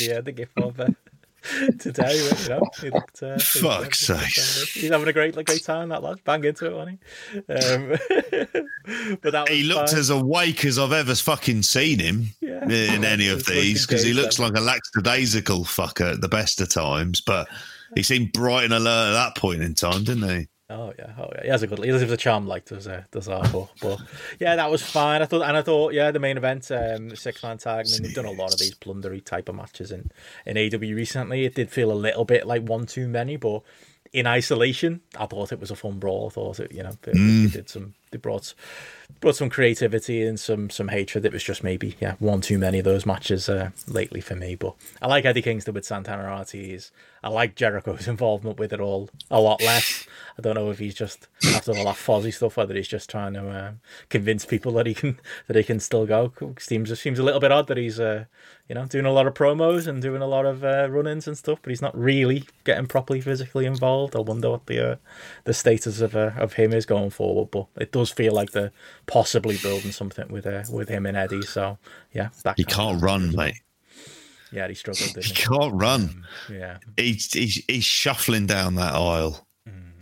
the 0.08 0.18
uh, 0.18 0.20
the 0.20 0.30
gif 0.30 0.56
of 0.56 0.78
uh, 0.78 0.86
today. 1.80 2.28
But, 2.30 2.42
you 2.44 2.48
know, 2.50 2.60
he 2.80 2.90
looked, 2.90 3.22
uh, 3.24 3.36
Fuck's 3.38 3.98
sakes. 3.98 4.72
He's 4.74 4.90
having 4.92 5.08
a 5.08 5.12
great, 5.12 5.34
like, 5.36 5.46
great 5.46 5.64
time. 5.64 5.88
That 5.88 6.04
lad, 6.04 6.22
bang 6.24 6.44
into 6.44 6.66
it, 6.66 6.72
wasn't 6.72 7.00
he? 7.32 7.38
Um, 7.52 7.88
but 9.22 9.32
that 9.32 9.48
He 9.48 9.64
looked 9.64 9.92
as 9.92 10.10
awake 10.10 10.64
as 10.64 10.78
I've 10.78 10.92
ever 10.92 11.16
fucking 11.16 11.62
seen 11.62 11.98
him 11.98 12.26
Yeah. 12.40 12.62
in 12.68 13.04
any 13.04 13.26
of 13.28 13.44
these 13.44 13.88
because 13.88 14.04
he 14.04 14.12
looks 14.12 14.36
then. 14.36 14.52
like 14.52 14.56
a 14.56 14.64
lackadaisical 14.64 15.64
fucker 15.64 16.12
at 16.12 16.20
the 16.20 16.28
best 16.28 16.60
of 16.60 16.68
times. 16.68 17.20
But 17.20 17.48
he 17.96 18.04
seemed 18.04 18.32
bright 18.32 18.64
and 18.66 18.72
alert 18.74 19.08
at 19.08 19.12
that 19.14 19.36
point 19.36 19.62
in 19.62 19.74
time, 19.74 20.04
didn't 20.04 20.28
he? 20.28 20.46
Oh 20.70 20.92
yeah, 20.98 21.12
oh 21.18 21.30
yeah. 21.34 21.42
He 21.44 21.48
has 21.48 21.62
a 21.62 21.66
good. 21.66 21.78
He 21.82 21.88
has 21.88 22.02
a 22.02 22.16
charm 22.16 22.46
like 22.46 22.66
does 22.66 22.86
uh, 22.86 23.04
does 23.10 23.26
our 23.26 23.42
but, 23.48 23.68
but 23.80 24.00
yeah, 24.38 24.56
that 24.56 24.70
was 24.70 24.82
fine. 24.82 25.22
I 25.22 25.24
thought, 25.24 25.42
and 25.42 25.56
I 25.56 25.62
thought, 25.62 25.94
yeah, 25.94 26.10
the 26.10 26.18
main 26.18 26.36
event, 26.36 26.70
um, 26.70 27.16
six 27.16 27.42
man 27.42 27.56
tag. 27.56 27.86
I 27.88 27.90
mean, 27.90 28.02
they've 28.02 28.14
done 28.14 28.26
a 28.26 28.30
lot 28.30 28.52
of 28.52 28.58
these 28.58 28.74
plundery 28.74 29.24
type 29.24 29.48
of 29.48 29.54
matches 29.54 29.90
in 29.90 30.10
in 30.44 30.58
AW 30.58 30.78
recently. 30.78 31.46
It 31.46 31.54
did 31.54 31.70
feel 31.70 31.90
a 31.90 31.94
little 31.94 32.26
bit 32.26 32.46
like 32.46 32.68
one 32.68 32.84
too 32.84 33.08
many, 33.08 33.38
but 33.38 33.62
in 34.12 34.26
isolation, 34.26 35.00
I 35.18 35.26
thought 35.26 35.52
it 35.52 35.60
was 35.60 35.70
a 35.70 35.76
fun 35.76 35.98
brawl. 35.98 36.28
I 36.30 36.34
thought 36.34 36.60
it, 36.60 36.72
you 36.72 36.82
know, 36.82 36.90
it, 36.90 37.14
mm. 37.14 37.52
did 37.52 37.68
some. 37.68 37.94
They 38.10 38.18
brought 38.18 38.54
brought 39.20 39.36
some 39.36 39.50
creativity 39.50 40.22
and 40.22 40.38
some 40.38 40.70
some 40.70 40.88
hatred. 40.88 41.24
It 41.24 41.32
was 41.32 41.44
just 41.44 41.64
maybe 41.64 41.96
yeah 42.00 42.16
one 42.18 42.40
too 42.40 42.58
many 42.58 42.78
of 42.78 42.84
those 42.84 43.06
matches 43.06 43.48
uh, 43.48 43.70
lately 43.86 44.20
for 44.20 44.34
me. 44.34 44.54
But 44.54 44.74
I 45.00 45.06
like 45.06 45.24
Eddie 45.24 45.42
Kingston 45.42 45.74
with 45.74 45.84
Santana 45.84 46.24
Ortiz. 46.30 46.90
I 47.22 47.28
like 47.28 47.54
Jericho's 47.54 48.08
involvement 48.08 48.58
with 48.58 48.72
it 48.72 48.80
all 48.80 49.10
a 49.30 49.40
lot 49.40 49.62
less. 49.62 50.06
I 50.38 50.42
don't 50.42 50.54
know 50.54 50.70
if 50.70 50.78
he's 50.78 50.94
just 50.94 51.26
after 51.54 51.76
all 51.76 51.84
that 51.84 51.96
fuzzy 51.96 52.30
stuff, 52.30 52.56
whether 52.56 52.74
he's 52.74 52.88
just 52.88 53.10
trying 53.10 53.34
to 53.34 53.48
uh, 53.48 53.72
convince 54.08 54.44
people 54.44 54.72
that 54.72 54.86
he 54.86 54.94
can 54.94 55.18
that 55.46 55.56
he 55.56 55.64
can 55.64 55.80
still 55.80 56.06
go. 56.06 56.32
Seems 56.58 56.98
seems 57.00 57.18
a 57.18 57.22
little 57.22 57.40
bit 57.40 57.52
odd 57.52 57.66
that 57.68 57.76
he's 57.76 57.98
uh, 57.98 58.26
you 58.68 58.74
know 58.74 58.86
doing 58.86 59.06
a 59.06 59.12
lot 59.12 59.26
of 59.26 59.34
promos 59.34 59.86
and 59.86 60.00
doing 60.00 60.22
a 60.22 60.26
lot 60.26 60.46
of 60.46 60.64
uh, 60.64 60.88
run-ins 60.90 61.26
and 61.26 61.36
stuff, 61.36 61.58
but 61.62 61.70
he's 61.70 61.82
not 61.82 61.98
really 61.98 62.44
getting 62.64 62.86
properly 62.86 63.20
physically 63.20 63.66
involved. 63.66 64.14
I 64.14 64.20
wonder 64.20 64.50
what 64.50 64.66
the 64.66 64.92
uh, 64.92 64.96
the 65.44 65.54
status 65.54 66.00
of 66.00 66.14
uh, 66.14 66.32
of 66.36 66.54
him 66.54 66.72
is 66.72 66.86
going 66.86 67.10
forward. 67.10 67.50
But 67.50 67.66
it 67.76 67.92
does 67.92 68.10
feel 68.10 68.32
like 68.32 68.52
they're 68.52 68.72
possibly 69.06 69.56
building 69.56 69.92
something 69.92 70.28
with 70.28 70.46
uh, 70.46 70.62
with 70.70 70.88
him 70.88 71.06
and 71.06 71.16
Eddie. 71.16 71.42
So 71.42 71.78
yeah, 72.12 72.28
he 72.56 72.64
can't 72.64 73.02
run, 73.02 73.34
mate. 73.34 73.60
Yeah, 74.50 74.68
he 74.68 74.74
struggled. 74.74 75.10
he, 75.14 75.20
he 75.20 75.34
can't 75.34 75.74
run. 75.74 76.02
Um, 76.02 76.24
yeah, 76.50 76.78
he's, 76.96 77.32
he's 77.32 77.64
he's 77.68 77.84
shuffling 77.84 78.46
down 78.46 78.76
that 78.76 78.94
aisle. 78.94 79.46
Mm. 79.68 79.92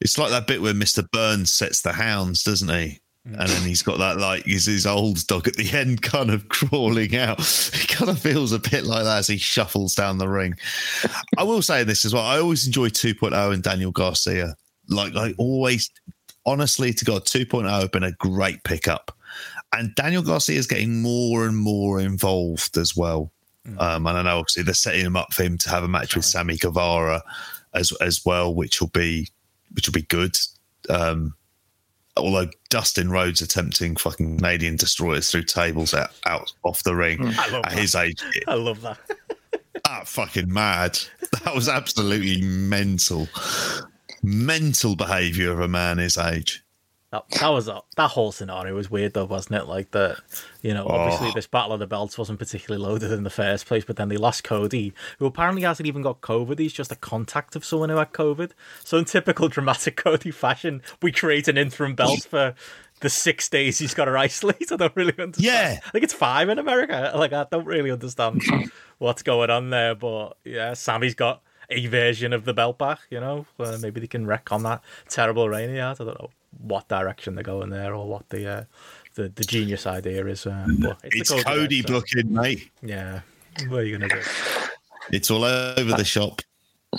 It's 0.00 0.18
like 0.18 0.30
that 0.30 0.46
bit 0.46 0.62
where 0.62 0.74
Mister 0.74 1.02
Burns 1.12 1.50
sets 1.50 1.82
the 1.82 1.92
hounds, 1.92 2.44
doesn't 2.44 2.68
he? 2.68 3.00
Mm. 3.28 3.38
And 3.38 3.48
then 3.48 3.62
he's 3.62 3.82
got 3.82 3.98
that 3.98 4.18
like 4.18 4.44
his, 4.44 4.66
his 4.66 4.86
old 4.86 5.24
dog 5.26 5.46
at 5.46 5.56
the 5.56 5.70
end, 5.78 6.02
kind 6.02 6.30
of 6.30 6.48
crawling 6.48 7.16
out. 7.16 7.40
He 7.40 7.86
kind 7.86 8.10
of 8.10 8.18
feels 8.18 8.52
a 8.52 8.58
bit 8.58 8.84
like 8.84 9.04
that 9.04 9.18
as 9.18 9.28
he 9.28 9.38
shuffles 9.38 9.94
down 9.94 10.18
the 10.18 10.28
ring. 10.28 10.54
I 11.38 11.44
will 11.44 11.62
say 11.62 11.84
this 11.84 12.04
as 12.04 12.12
well. 12.12 12.24
I 12.24 12.38
always 12.38 12.66
enjoy 12.66 12.88
2.0 12.88 13.52
and 13.52 13.62
Daniel 13.62 13.92
Garcia. 13.92 14.56
Like 14.88 15.14
I 15.14 15.34
always, 15.38 15.88
honestly, 16.44 16.92
to 16.92 17.04
God, 17.04 17.24
2.0 17.24 17.68
have 17.68 17.92
been 17.92 18.02
a 18.02 18.12
great 18.12 18.64
pickup 18.64 19.16
and 19.72 19.94
Daniel 19.94 20.22
Garcia 20.22 20.58
is 20.58 20.66
getting 20.66 21.00
more 21.02 21.46
and 21.46 21.56
more 21.56 22.00
involved 22.00 22.76
as 22.76 22.96
well. 22.96 23.32
Mm. 23.66 23.80
Um, 23.80 24.06
and 24.06 24.18
I 24.18 24.22
know 24.22 24.38
obviously 24.38 24.64
they're 24.64 24.74
setting 24.74 25.04
him 25.04 25.16
up 25.16 25.32
for 25.32 25.44
him 25.44 25.56
to 25.58 25.70
have 25.70 25.84
a 25.84 25.88
match 25.88 26.16
with 26.16 26.24
Sammy 26.24 26.56
Guevara 26.56 27.22
as 27.74 27.92
as 28.00 28.24
well, 28.24 28.54
which 28.54 28.80
will 28.80 28.88
be 28.88 29.28
which 29.72 29.88
will 29.88 29.92
be 29.92 30.02
good. 30.02 30.36
Um, 30.88 31.34
although 32.16 32.50
Dustin 32.68 33.10
Rhodes 33.10 33.40
attempting 33.40 33.96
fucking 33.96 34.38
Canadian 34.38 34.76
destroyers 34.76 35.30
through 35.30 35.44
tables 35.44 35.94
out, 35.94 36.10
out 36.26 36.52
off 36.62 36.82
the 36.82 36.94
ring 36.94 37.26
at 37.26 37.50
that. 37.50 37.72
his 37.72 37.94
age, 37.94 38.22
I 38.46 38.54
love 38.54 38.82
that. 38.82 38.98
ah, 39.86 40.02
fucking 40.04 40.52
mad. 40.52 40.98
That 41.44 41.54
was 41.54 41.68
absolutely 41.68 42.42
mental, 42.42 43.28
mental 44.22 44.96
behaviour 44.96 45.52
of 45.52 45.60
a 45.60 45.68
man 45.68 45.98
his 45.98 46.18
age. 46.18 46.61
That, 47.12 47.28
that 47.28 47.48
was 47.48 47.68
a, 47.68 47.82
that 47.96 48.12
whole 48.12 48.32
scenario 48.32 48.74
was 48.74 48.90
weird 48.90 49.12
though, 49.12 49.26
wasn't 49.26 49.56
it? 49.56 49.68
Like 49.68 49.90
that, 49.90 50.18
you 50.62 50.72
know, 50.72 50.86
obviously 50.86 51.28
oh. 51.28 51.32
this 51.34 51.46
battle 51.46 51.74
of 51.74 51.78
the 51.78 51.86
belts 51.86 52.16
wasn't 52.16 52.38
particularly 52.38 52.82
loaded 52.82 53.12
in 53.12 53.22
the 53.22 53.28
first 53.28 53.66
place, 53.66 53.84
but 53.84 53.96
then 53.96 54.08
they 54.08 54.16
lost 54.16 54.44
Cody, 54.44 54.94
who 55.18 55.26
apparently 55.26 55.60
hasn't 55.60 55.86
even 55.86 56.00
got 56.00 56.22
COVID. 56.22 56.58
He's 56.58 56.72
just 56.72 56.90
a 56.90 56.96
contact 56.96 57.54
of 57.54 57.66
someone 57.66 57.90
who 57.90 57.96
had 57.96 58.14
COVID. 58.14 58.52
So 58.82 58.96
in 58.96 59.04
typical 59.04 59.48
dramatic 59.48 59.96
Cody 59.96 60.30
fashion, 60.30 60.80
we 61.02 61.12
create 61.12 61.48
an 61.48 61.58
interim 61.58 61.94
belt 61.94 62.22
for 62.24 62.54
the 63.00 63.10
six 63.10 63.46
days 63.50 63.78
he's 63.78 63.92
got 63.92 64.06
to 64.06 64.16
isolate. 64.18 64.72
I 64.72 64.76
don't 64.76 64.96
really 64.96 65.14
understand. 65.18 65.44
Yeah, 65.44 65.80
I 65.84 65.90
think 65.90 66.04
it's 66.04 66.14
five 66.14 66.48
in 66.48 66.58
America. 66.58 67.12
Like 67.14 67.34
I 67.34 67.44
don't 67.50 67.66
really 67.66 67.90
understand 67.90 68.42
what's 68.96 69.22
going 69.22 69.50
on 69.50 69.68
there, 69.68 69.94
but 69.94 70.38
yeah, 70.44 70.72
Sammy's 70.72 71.14
got 71.14 71.42
a 71.68 71.86
version 71.88 72.32
of 72.32 72.46
the 72.46 72.54
belt 72.54 72.78
back. 72.78 73.00
You 73.10 73.20
know, 73.20 73.44
uh, 73.60 73.76
maybe 73.82 74.00
they 74.00 74.06
can 74.06 74.26
wreck 74.26 74.50
on 74.50 74.62
that 74.62 74.82
terrible 75.10 75.50
rain 75.50 75.68
he 75.68 75.76
had. 75.76 76.00
I 76.00 76.04
don't 76.04 76.18
know 76.18 76.30
what 76.58 76.88
direction 76.88 77.34
they're 77.34 77.44
going 77.44 77.70
there 77.70 77.94
or 77.94 78.06
what 78.08 78.28
the 78.28 78.50
uh, 78.50 78.64
the, 79.14 79.28
the 79.30 79.44
genius 79.44 79.86
idea 79.86 80.26
is. 80.26 80.46
Uh, 80.46 80.66
but 80.80 80.98
it's, 81.04 81.30
it's 81.30 81.44
Cody 81.44 81.82
so. 81.82 81.88
booking, 81.88 82.32
mate. 82.32 82.70
Yeah, 82.82 83.20
what 83.68 83.80
are 83.80 83.84
you 83.84 83.98
gonna 83.98 84.14
do? 84.14 84.22
It's 85.10 85.30
all 85.30 85.44
over 85.44 85.92
the 85.96 86.04
shop. 86.04 86.42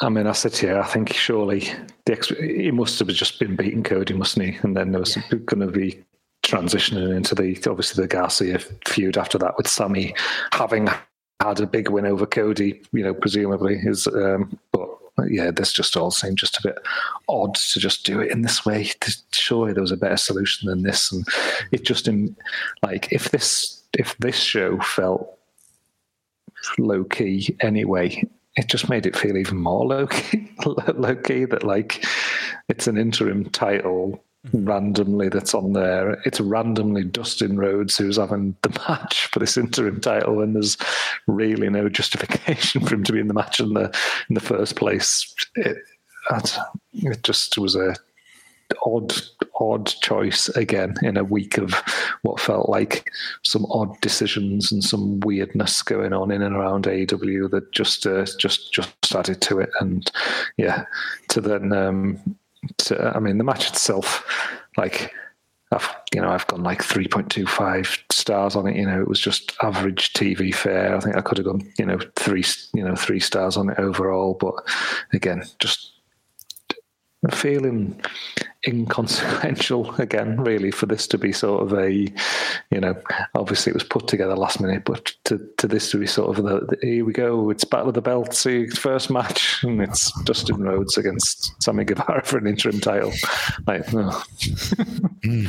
I 0.02 0.10
mean, 0.10 0.26
I 0.26 0.32
said 0.32 0.56
here, 0.58 0.80
I 0.80 0.88
think 0.88 1.14
surely 1.14 1.70
the 2.06 2.36
he 2.40 2.72
must 2.72 2.98
have 3.00 3.08
just 3.10 3.40
been 3.40 3.56
beating 3.56 3.84
Cody, 3.84 4.14
mustn't 4.14 4.46
he? 4.46 4.58
And 4.64 4.76
then 4.76 4.92
there 4.92 5.00
was 5.00 5.16
yeah. 5.16 5.38
going 5.46 5.60
to 5.60 5.72
be 5.72 6.04
transitioning 6.44 7.16
into 7.16 7.36
the 7.36 7.56
obviously 7.70 8.04
the 8.04 8.08
Garcia 8.08 8.60
feud 8.86 9.18
after 9.18 9.38
that 9.38 9.56
with 9.56 9.68
Sammy 9.68 10.16
having 10.52 10.90
had 11.42 11.60
a 11.60 11.68
big 11.68 11.90
win 11.90 12.06
over 12.06 12.26
Cody, 12.26 12.82
you 12.92 13.04
know, 13.04 13.14
presumably 13.14 13.80
is. 13.84 14.08
Um, 14.08 14.58
but 14.72 14.90
yeah, 15.28 15.52
this 15.52 15.72
just 15.72 15.96
all 15.96 16.12
seemed 16.12 16.38
just 16.38 16.58
a 16.58 16.62
bit 16.64 16.80
odd 17.30 17.56
to 17.56 17.80
just 17.80 18.06
do 18.06 18.20
it 18.20 18.32
in 18.32 18.42
this 18.42 18.66
way. 18.66 18.90
Surely 19.32 19.74
there 19.74 19.82
was 19.82 19.92
a 19.92 19.98
better 19.98 20.18
solution 20.18 20.68
than 20.70 20.84
this, 20.84 21.12
and 21.12 21.26
it 21.72 21.84
just 21.84 22.08
in 22.08 22.36
like 22.82 23.12
if 23.12 23.30
this 23.30 23.84
if 23.98 24.18
this 24.18 24.36
show 24.36 24.80
felt 24.80 25.38
low 26.80 27.04
key 27.04 27.56
anyway, 27.60 28.24
it 28.58 28.68
just 28.68 28.90
made 28.90 29.06
it 29.06 29.16
feel 29.16 29.38
even 29.38 29.58
more 29.58 29.86
low 29.86 30.08
key. 30.08 30.52
low 30.66 31.16
key 31.24 31.46
that 31.46 31.64
like 31.64 32.06
it's 32.70 32.88
an 32.88 32.98
interim 32.98 33.50
title 33.50 34.24
randomly 34.52 35.30
that's 35.30 35.54
on 35.54 35.74
there. 35.74 36.22
It's 36.26 36.42
randomly 36.42 37.04
Dustin 37.04 37.58
Rhodes 37.58 37.98
who's 37.98 38.18
having 38.18 38.56
the 38.62 38.70
match 38.90 39.28
for 39.28 39.40
this 39.40 39.58
interim 39.58 40.02
title, 40.02 40.42
and 40.42 40.56
there's 40.56 40.78
really 41.28 41.70
no 41.70 41.90
justification 41.90 42.86
for 42.86 42.96
him 42.96 43.04
to 43.06 43.14
be 43.14 43.20
in 43.20 43.28
the 43.28 43.34
match 43.34 43.60
in 43.60 43.74
the 43.74 43.96
in 44.30 44.36
the 44.36 44.42
first 44.42 44.76
place. 44.76 45.34
It, 45.56 45.78
it 46.94 47.24
just 47.24 47.58
was 47.58 47.76
a 47.76 47.96
odd 48.86 49.14
odd 49.60 49.86
choice 49.86 50.50
again 50.50 50.96
in 51.04 51.16
a 51.16 51.24
week 51.24 51.58
of 51.58 51.74
what 52.24 52.40
felt 52.40 52.70
like 52.70 53.12
some 53.44 53.66
odd 53.70 54.00
decisions 54.02 54.72
and 54.72 54.84
some 54.84 55.20
weirdness 55.20 55.82
going 55.82 56.12
on 56.12 56.32
in 56.32 56.42
and 56.42 56.56
around 56.56 56.86
AEW 56.86 57.52
that 57.52 57.72
just 57.72 58.08
uh, 58.08 58.26
just 58.40 58.74
just 58.74 58.94
added 59.14 59.42
to 59.42 59.60
it 59.60 59.70
and 59.80 60.12
yeah 60.58 60.86
to 61.30 61.40
then 61.40 61.72
um, 61.72 62.36
to, 62.80 63.14
I 63.16 63.20
mean, 63.20 63.38
the 63.38 63.44
match 63.44 63.70
itself, 63.70 64.26
like, 64.78 65.14
I've, 65.72 65.90
you 66.14 66.22
know, 66.22 66.30
I've 66.30 66.48
gone 66.48 66.64
like 66.64 66.84
3.25 66.84 68.00
stars 68.12 68.56
on 68.56 68.68
it. 68.68 68.76
You 68.76 68.86
know, 68.86 69.02
it 69.02 69.08
was 69.08 69.20
just 69.20 69.54
average 69.62 70.14
TV 70.14 70.54
fare. 70.54 70.96
I 70.96 71.00
think 71.00 71.16
I 71.16 71.22
could 71.22 71.38
have 71.40 71.48
gone, 71.48 71.72
you 71.80 71.86
know, 71.86 72.00
three, 72.16 72.44
you 72.74 72.84
know, 72.84 72.96
three 72.96 73.20
stars 73.20 73.58
on 73.58 73.70
it 73.70 73.80
overall. 73.80 74.36
But 74.36 74.56
again, 75.14 75.44
just 75.60 75.93
feeling 77.32 78.00
inconsequential 78.68 79.94
again, 80.00 80.42
really, 80.42 80.72
for 80.72 80.86
this 80.86 81.08
to 81.08 81.18
be 81.18 81.32
sort 81.32 81.64
of 81.64 81.78
a, 81.78 81.92
you 81.92 82.80
know, 82.80 82.96
obviously 83.36 83.72
it 83.72 83.76
was 83.76 83.84
put 83.84 84.08
together 84.08 84.36
last 84.36 84.62
minute, 84.62 84.84
but 84.86 85.14
to, 85.26 85.40
to 85.58 85.68
this 85.68 85.92
to 85.92 85.98
be 85.98 86.08
sort 86.08 86.38
of 86.38 86.44
the, 86.44 86.60
the 86.66 86.78
here 86.82 87.06
we 87.06 87.14
go, 87.14 87.50
it's 87.50 87.64
Battle 87.64 87.90
of 87.90 87.94
the 87.96 88.02
Belts, 88.02 88.46
first 88.76 89.10
match, 89.10 89.60
and 89.64 89.82
it's 89.82 90.12
Dustin 90.24 90.62
Rhodes 90.62 90.98
against 90.98 91.62
Sammy 91.62 91.84
Guevara 91.84 92.24
for 92.24 92.38
an 92.38 92.48
interim 92.48 92.80
title. 92.80 93.14
Like, 93.68 93.84
oh. 93.94 94.24
Hmm. 95.24 95.46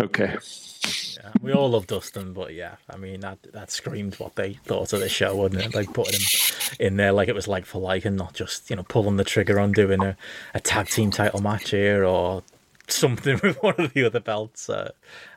okay. 0.00 0.36
Yeah, 0.84 1.32
we 1.40 1.52
all 1.52 1.70
love 1.70 1.86
Dustin, 1.86 2.32
but 2.32 2.54
yeah, 2.54 2.76
I 2.88 2.96
mean 2.96 3.20
that 3.20 3.38
that 3.52 3.70
screamed 3.70 4.14
what 4.16 4.36
they 4.36 4.54
thought 4.54 4.92
of 4.92 5.00
the 5.00 5.08
show, 5.08 5.34
wouldn't 5.34 5.62
it? 5.62 5.74
Like 5.74 5.92
putting 5.92 6.20
him 6.20 6.76
in 6.78 6.96
there 6.96 7.12
like 7.12 7.28
it 7.28 7.34
was 7.34 7.48
like 7.48 7.66
for 7.66 7.80
like, 7.80 8.04
and 8.04 8.16
not 8.16 8.34
just 8.34 8.70
you 8.70 8.76
know 8.76 8.84
pulling 8.84 9.16
the 9.16 9.24
trigger 9.24 9.58
on 9.58 9.72
doing 9.72 10.02
a, 10.02 10.16
a 10.54 10.60
tag 10.60 10.88
team 10.88 11.10
title 11.10 11.40
match 11.40 11.70
here 11.70 12.04
or 12.04 12.42
something 12.88 13.40
with 13.42 13.62
one 13.62 13.74
of 13.78 13.92
the 13.92 14.04
other 14.04 14.20
belts. 14.20 14.68
Uh, 14.68 14.92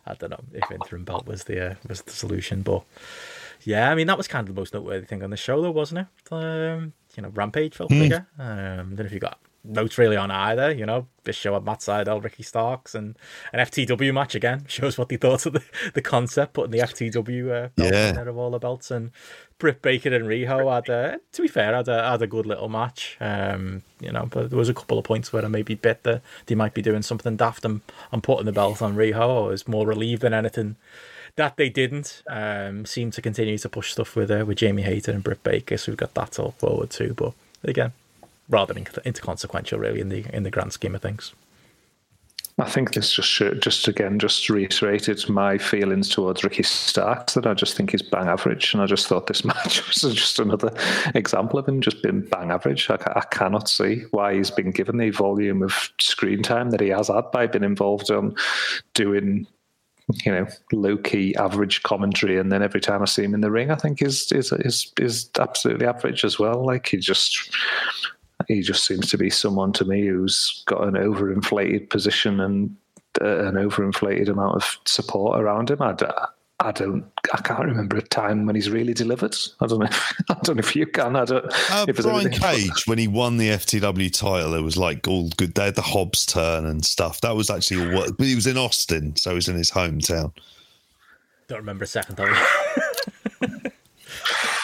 I 0.05 0.13
don't 0.13 0.31
know 0.31 0.43
if 0.53 0.71
interim 0.71 1.03
belt 1.03 1.25
was 1.25 1.45
the 1.45 1.71
uh, 1.71 1.75
was 1.87 2.01
the 2.03 2.11
solution, 2.11 2.61
but 2.61 2.83
yeah, 3.63 3.91
I 3.91 3.95
mean 3.95 4.07
that 4.07 4.17
was 4.17 4.27
kind 4.27 4.47
of 4.47 4.55
the 4.55 4.59
most 4.59 4.73
noteworthy 4.73 5.05
thing 5.05 5.23
on 5.23 5.29
the 5.29 5.37
show, 5.37 5.61
though, 5.61 5.71
wasn't 5.71 6.07
it? 6.07 6.33
Um, 6.33 6.93
you 7.15 7.23
know, 7.23 7.29
Rampage 7.29 7.75
felt 7.75 7.91
mm. 7.91 7.99
bigger. 7.99 8.27
Um, 8.37 8.47
I 8.47 8.75
don't 8.75 8.97
know 8.97 9.05
if 9.05 9.13
you 9.13 9.19
got 9.19 9.39
notes 9.63 9.97
really 9.97 10.17
on 10.17 10.31
either. 10.31 10.71
You 10.71 10.85
know, 10.85 11.07
this 11.23 11.35
show 11.35 11.53
had 11.53 11.63
Matt 11.63 11.79
Sydal, 11.79 12.23
Ricky 12.23 12.43
Starks, 12.43 12.95
and 12.95 13.17
an 13.53 13.59
FTW 13.65 14.13
match 14.13 14.35
again 14.35 14.65
shows 14.67 14.97
what 14.97 15.09
they 15.09 15.17
thought 15.17 15.45
of 15.45 15.53
the, 15.53 15.63
the 15.93 16.01
concept, 16.01 16.53
putting 16.53 16.71
the 16.71 16.79
FTW 16.79 17.65
uh, 17.65 17.69
belt 17.75 17.93
yeah. 17.93 18.19
of 18.21 18.37
all 18.37 18.51
the 18.51 18.59
belts. 18.59 18.91
And 18.91 19.11
Britt 19.57 19.81
Baker 19.81 20.13
and 20.13 20.25
Riho 20.25 20.73
had, 20.73 20.89
uh, 20.89 21.17
to 21.33 21.41
be 21.41 21.47
fair, 21.47 21.75
had 21.75 21.87
a, 21.87 22.09
had 22.11 22.21
a 22.21 22.27
good 22.27 22.45
little 22.45 22.69
match. 22.69 23.17
Um, 23.19 23.83
you 23.99 24.11
know, 24.11 24.27
but 24.29 24.49
there 24.49 24.59
was 24.59 24.69
a 24.69 24.73
couple 24.73 24.97
of 24.97 25.05
points 25.05 25.31
where 25.31 25.45
I 25.45 25.47
maybe 25.47 25.75
bet 25.75 26.03
that 26.03 26.21
they 26.47 26.55
might 26.55 26.73
be 26.73 26.81
doing 26.81 27.01
something 27.01 27.35
daft 27.35 27.65
and, 27.65 27.81
and 28.11 28.23
putting 28.23 28.45
the 28.45 28.51
belt 28.51 28.81
on 28.81 28.95
Riho. 28.95 29.45
I 29.45 29.47
was 29.47 29.67
more 29.67 29.85
relieved 29.85 30.21
than 30.21 30.33
anything 30.33 30.77
that 31.35 31.57
they 31.57 31.69
didn't. 31.69 32.23
Um, 32.27 32.85
seem 32.85 33.11
to 33.11 33.21
continue 33.21 33.57
to 33.57 33.69
push 33.69 33.91
stuff 33.91 34.15
with 34.15 34.31
uh, 34.31 34.45
with 34.45 34.57
Jamie 34.57 34.81
Hayter 34.81 35.11
and 35.11 35.23
Britt 35.23 35.43
Baker, 35.43 35.77
so 35.77 35.91
we've 35.91 35.97
got 35.97 36.13
that 36.15 36.39
all 36.39 36.51
forward 36.51 36.89
too. 36.89 37.13
But 37.13 37.33
again, 37.63 37.93
rather 38.51 38.75
inconsequential, 39.05 39.79
really, 39.79 39.99
in 39.99 40.09
the 40.09 40.25
in 40.33 40.43
the 40.43 40.51
grand 40.51 40.73
scheme 40.73 40.93
of 40.93 41.01
things. 41.01 41.33
I 42.59 42.69
think 42.69 42.93
this 42.93 43.13
just 43.13 43.41
just 43.61 43.87
again 43.87 44.19
just 44.19 44.47
reiterated 44.49 45.27
my 45.29 45.57
feelings 45.57 46.09
towards 46.09 46.43
Ricky 46.43 46.63
Starks 46.63 47.33
that 47.33 47.47
I 47.47 47.53
just 47.53 47.75
think 47.75 47.91
he's 47.91 48.01
bang 48.01 48.27
average, 48.27 48.73
and 48.73 48.83
I 48.83 48.85
just 48.85 49.07
thought 49.07 49.27
this 49.27 49.45
match 49.45 49.85
was 49.87 50.13
just 50.13 50.37
another 50.37 50.71
example 51.15 51.57
of 51.57 51.67
him 51.67 51.81
just 51.81 52.03
being 52.03 52.21
bang 52.21 52.51
average. 52.51 52.89
I, 52.89 52.97
I 53.15 53.23
cannot 53.31 53.69
see 53.69 54.03
why 54.11 54.35
he's 54.35 54.51
been 54.51 54.71
given 54.71 54.97
the 54.97 55.09
volume 55.09 55.63
of 55.63 55.91
screen 55.99 56.43
time 56.43 56.69
that 56.71 56.81
he 56.81 56.89
has 56.89 57.07
had 57.07 57.31
by 57.31 57.47
being 57.47 57.63
involved 57.63 58.11
on 58.11 58.35
doing 58.93 59.47
you 60.25 60.31
know 60.31 60.47
low 60.73 60.97
key 60.97 61.35
average 61.35 61.81
commentary, 61.83 62.37
and 62.37 62.51
then 62.51 62.61
every 62.61 62.81
time 62.81 63.01
I 63.01 63.05
see 63.05 63.23
him 63.23 63.33
in 63.33 63.41
the 63.41 63.51
ring, 63.51 63.71
I 63.71 63.75
think 63.75 64.01
is 64.01 64.31
is 64.33 64.51
is 64.51 64.91
is 64.99 65.29
absolutely 65.39 65.87
average 65.87 66.23
as 66.23 66.37
well. 66.37 66.65
Like 66.65 66.89
he 66.89 66.97
just 66.97 67.55
he 68.47 68.61
just 68.61 68.85
seems 68.85 69.09
to 69.09 69.17
be 69.17 69.29
someone 69.29 69.73
to 69.73 69.85
me 69.85 70.05
who's 70.07 70.63
got 70.65 70.87
an 70.87 70.93
overinflated 70.93 71.89
position 71.89 72.39
and 72.39 72.75
uh, 73.19 73.45
an 73.45 73.55
overinflated 73.55 74.29
amount 74.29 74.55
of 74.55 74.77
support 74.85 75.39
around 75.39 75.69
him. 75.69 75.81
I, 75.81 75.95
I 76.59 76.71
don't. 76.71 77.03
I 77.33 77.41
can't 77.41 77.65
remember 77.65 77.97
a 77.97 78.01
time 78.01 78.45
when 78.45 78.55
he's 78.55 78.69
really 78.69 78.93
delivered. 78.93 79.35
I 79.59 79.67
don't 79.67 79.79
know. 79.79 79.85
If, 79.85 80.13
I 80.29 80.35
don't 80.43 80.57
know 80.57 80.59
if 80.59 80.75
you 80.75 80.85
can. 80.85 81.15
I 81.15 81.25
don't. 81.25 81.45
Uh, 81.71 81.85
Brian 81.87 82.29
Cage, 82.29 82.85
when 82.85 82.99
he 82.99 83.07
won 83.07 83.37
the 83.37 83.49
FTW 83.49 84.13
title, 84.13 84.53
it 84.53 84.61
was 84.61 84.77
like 84.77 85.07
all 85.07 85.29
good. 85.37 85.55
They 85.55 85.65
had 85.65 85.75
the 85.75 85.81
Hobbs 85.81 86.25
turn 86.25 86.65
and 86.65 86.85
stuff. 86.85 87.21
That 87.21 87.35
was 87.35 87.49
actually 87.49 87.95
what. 87.95 88.15
But 88.17 88.27
he 88.27 88.35
was 88.35 88.47
in 88.47 88.57
Austin, 88.57 89.15
so 89.15 89.31
he 89.31 89.35
was 89.35 89.47
in 89.47 89.55
his 89.55 89.71
hometown. 89.71 90.33
Don't 91.47 91.59
remember 91.59 91.83
a 91.83 91.87
second 91.87 92.15
time. 92.15 92.35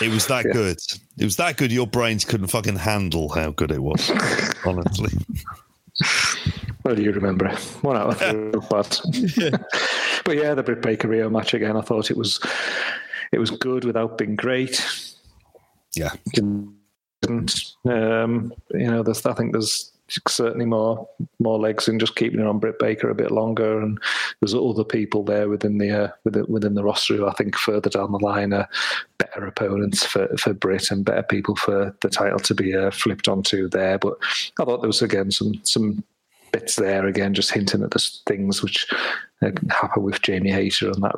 It 0.01 0.09
was 0.09 0.27
that 0.27 0.45
yeah. 0.45 0.53
good. 0.53 0.77
It 1.17 1.23
was 1.23 1.37
that 1.37 1.57
good. 1.57 1.71
Your 1.71 1.87
brains 1.87 2.25
couldn't 2.25 2.47
fucking 2.47 2.75
handle 2.75 3.29
how 3.29 3.51
good 3.51 3.71
it 3.71 3.81
was. 3.81 4.11
honestly. 4.65 5.11
Well, 6.83 6.95
do 6.95 7.01
you 7.01 7.11
remember? 7.11 7.49
One 7.81 7.97
out 7.97 8.09
of 8.09 8.19
three, 8.19 8.51
but 8.69 9.01
but 10.25 10.37
yeah, 10.37 10.53
the 10.53 10.63
Britt 10.63 10.81
Baker 10.81 11.07
Riho 11.07 11.31
match 11.31 11.53
again. 11.53 11.75
I 11.75 11.81
thought 11.81 12.11
it 12.11 12.17
was 12.17 12.39
it 13.31 13.39
was 13.39 13.51
good 13.51 13.83
without 13.83 14.17
being 14.17 14.35
great. 14.35 14.85
Yeah. 15.95 16.11
Um, 16.37 18.53
you 18.71 18.91
know, 18.91 19.03
there's 19.03 19.25
I 19.25 19.33
think 19.33 19.53
there's 19.53 19.91
certainly 20.27 20.65
more 20.65 21.07
more 21.39 21.59
legs 21.59 21.87
in 21.87 21.99
just 21.99 22.15
keeping 22.15 22.39
it 22.39 22.47
on 22.47 22.59
Britt 22.59 22.79
Baker 22.79 23.09
a 23.09 23.15
bit 23.15 23.31
longer. 23.31 23.79
And 23.79 23.99
there's 24.39 24.53
other 24.53 24.83
people 24.83 25.23
there 25.23 25.49
within 25.49 25.77
the 25.77 26.05
uh, 26.05 26.11
within, 26.23 26.45
within 26.47 26.73
the 26.75 26.83
roster 26.83 27.15
who 27.15 27.27
I 27.27 27.33
think 27.33 27.55
further 27.55 27.89
down 27.89 28.11
the 28.11 28.19
line 28.19 28.53
are 28.53 28.67
better 29.17 29.45
opponents 29.45 30.05
for 30.05 30.27
for 30.37 30.53
Britt 30.53 30.91
and 30.91 31.05
better 31.05 31.23
people 31.23 31.55
for 31.55 31.95
the 32.01 32.09
title 32.09 32.39
to 32.39 32.55
be 32.55 32.75
uh, 32.75 32.91
flipped 32.91 33.27
onto 33.27 33.67
there. 33.69 33.97
But 33.97 34.17
I 34.59 34.65
thought 34.65 34.81
there 34.81 34.87
was 34.87 35.01
again 35.01 35.31
some 35.31 35.59
some 35.63 36.03
bits 36.51 36.75
there 36.75 37.05
again, 37.05 37.33
just 37.33 37.51
hinting 37.51 37.83
at 37.83 37.91
the 37.91 38.11
things 38.25 38.63
which 38.63 38.87
uh, 39.41 39.51
happen 39.69 40.03
with 40.03 40.21
Jamie 40.21 40.51
Hayter 40.51 40.89
on 40.89 41.01
that 41.01 41.15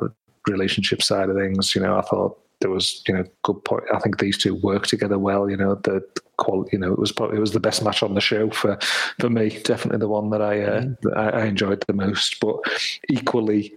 relationship 0.48 1.02
side 1.02 1.28
of 1.28 1.36
things. 1.36 1.74
You 1.74 1.82
know, 1.82 1.96
I 1.96 2.02
thought 2.02 2.38
there 2.60 2.70
was 2.70 3.02
you 3.06 3.14
know 3.14 3.24
good 3.42 3.64
point. 3.64 3.84
I 3.92 3.98
think 3.98 4.18
these 4.18 4.38
two 4.38 4.54
work 4.54 4.86
together 4.86 5.18
well. 5.18 5.50
You 5.50 5.56
know 5.56 5.74
the 5.76 6.02
quality. 6.36 6.70
You 6.72 6.78
know 6.80 6.92
it 6.92 6.98
was 6.98 7.12
probably, 7.12 7.38
it 7.38 7.40
was 7.40 7.52
the 7.52 7.60
best 7.60 7.82
match 7.82 8.02
on 8.02 8.14
the 8.14 8.20
show 8.20 8.50
for 8.50 8.78
for 9.18 9.30
me. 9.30 9.50
Definitely 9.64 9.98
the 9.98 10.08
one 10.08 10.30
that 10.30 10.42
I 10.42 10.62
uh, 10.62 10.80
mm. 10.82 11.16
I, 11.16 11.40
I 11.40 11.44
enjoyed 11.46 11.84
the 11.86 11.92
most. 11.92 12.38
But 12.40 12.56
equally. 13.08 13.74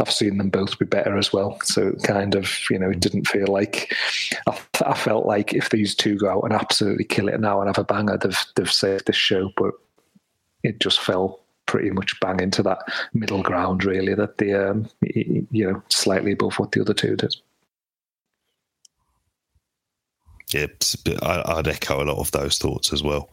I've 0.00 0.12
seen 0.12 0.38
them 0.38 0.48
both 0.48 0.78
be 0.78 0.84
better 0.84 1.18
as 1.18 1.32
well. 1.32 1.58
So 1.64 1.90
kind 2.04 2.36
of, 2.36 2.56
you 2.70 2.78
know, 2.78 2.88
it 2.88 3.00
didn't 3.00 3.26
feel 3.26 3.48
like 3.48 3.92
I, 4.46 4.56
I, 4.86 4.94
felt 4.94 5.26
like 5.26 5.52
if 5.54 5.70
these 5.70 5.92
two 5.92 6.16
go 6.16 6.30
out 6.30 6.44
and 6.44 6.52
absolutely 6.52 7.02
kill 7.02 7.26
it 7.26 7.40
now 7.40 7.60
and 7.60 7.68
have 7.68 7.78
a 7.78 7.82
banger, 7.82 8.16
they've 8.16 8.38
they've 8.54 8.70
saved 8.70 9.08
this 9.08 9.16
show. 9.16 9.50
But 9.56 9.74
it 10.62 10.78
just 10.78 11.00
fell 11.00 11.40
pretty 11.66 11.90
much 11.90 12.20
bang 12.20 12.38
into 12.38 12.62
that 12.62 12.78
middle 13.12 13.42
ground, 13.42 13.84
really. 13.84 14.14
That 14.14 14.38
the 14.38 14.70
um, 14.70 14.88
you 15.02 15.68
know 15.68 15.82
slightly 15.88 16.30
above 16.30 16.60
what 16.60 16.70
the 16.70 16.80
other 16.80 16.94
two 16.94 17.16
did 17.16 17.34
yeah, 20.52 20.66
I, 21.22 21.56
would 21.56 21.68
echo 21.68 22.02
a 22.02 22.06
lot 22.06 22.18
of 22.18 22.30
those 22.30 22.58
thoughts 22.58 22.92
as 22.92 23.02
well. 23.02 23.30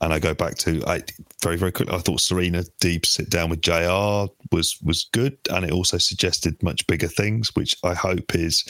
And 0.00 0.12
I 0.12 0.18
go 0.18 0.34
back 0.34 0.56
to 0.58 0.82
I 0.86 1.02
very 1.42 1.56
very 1.56 1.72
quickly. 1.72 1.94
I 1.94 1.98
thought 1.98 2.20
Serena 2.20 2.64
Deeb 2.80 3.06
sit 3.06 3.30
down 3.30 3.50
with 3.50 3.62
Jr. 3.62 4.32
was 4.52 4.78
was 4.82 5.08
good, 5.12 5.38
and 5.50 5.64
it 5.64 5.72
also 5.72 5.98
suggested 5.98 6.62
much 6.62 6.86
bigger 6.86 7.08
things, 7.08 7.54
which 7.54 7.76
I 7.82 7.94
hope 7.94 8.34
is 8.34 8.64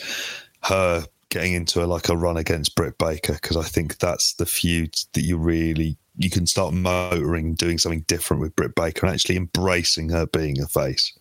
her 0.65 1.05
getting 1.31 1.53
into 1.53 1.85
a, 1.85 1.87
like 1.87 2.09
a 2.09 2.17
run 2.17 2.37
against 2.37 2.75
Britt 2.75 2.97
Baker 2.99 3.35
because 3.35 3.57
I 3.57 3.63
think 3.63 3.99
that's 3.99 4.35
the 4.35 4.47
feud 4.47 4.95
that 5.13 5.23
you 5.23 5.37
really 5.37 5.99
you 6.17 6.31
can 6.31 6.47
start 6.47 6.75
motoring, 6.75 7.55
doing 7.55 7.79
something 7.79 8.05
different 8.09 8.41
with 8.41 8.57
Britt 8.57 8.75
Baker, 8.75 9.07
and 9.07 9.15
actually 9.15 9.37
embracing 9.37 10.09
her 10.11 10.27
being 10.27 10.61
a 10.61 10.67
face. 10.67 11.17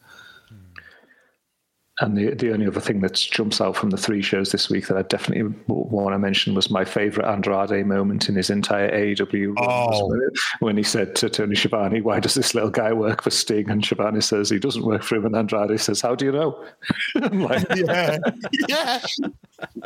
And 2.00 2.16
the 2.16 2.36
the 2.36 2.54
only 2.54 2.68
other 2.68 2.80
thing 2.80 3.02
that 3.02 3.16
jumps 3.16 3.60
out 3.60 3.76
from 3.76 3.90
the 3.90 3.98
three 3.98 4.22
shows 4.22 4.52
this 4.52 4.70
week 4.70 4.88
that 4.88 4.98
I 4.98 5.02
definitely 5.02 5.56
want 5.68 6.14
to 6.14 6.20
mention 6.20 6.54
was 6.54 6.70
my 6.70 6.86
favorite 6.86 7.26
Andrade 7.26 7.88
moment 7.88 8.30
in 8.30 8.36
his 8.36 8.52
entire 8.52 8.92
AEW 8.92 9.56
oh. 9.58 10.30
when 10.60 10.78
he 10.78 10.84
said 10.84 11.16
to 11.16 11.30
Tony 11.30 11.56
Schiavone, 11.56 12.02
"Why 12.02 12.20
does 12.20 12.36
this 12.36 12.54
little 12.54 12.70
guy 12.70 12.94
work 12.94 13.24
for 13.24 13.32
Sting?" 13.32 13.70
And 13.72 13.84
Schiavone 13.84 14.22
says 14.22 14.50
he 14.50 14.60
doesn't 14.60 14.86
work 14.86 15.02
for 15.02 15.16
him, 15.16 15.26
and 15.26 15.36
Andrade 15.36 15.80
says, 15.80 16.00
"How 16.00 16.14
do 16.14 16.26
you 16.26 16.32
know?" 16.32 16.64
I'm 17.16 17.42
like, 17.42 17.66
yeah, 17.76 18.20
yeah. 18.68 19.02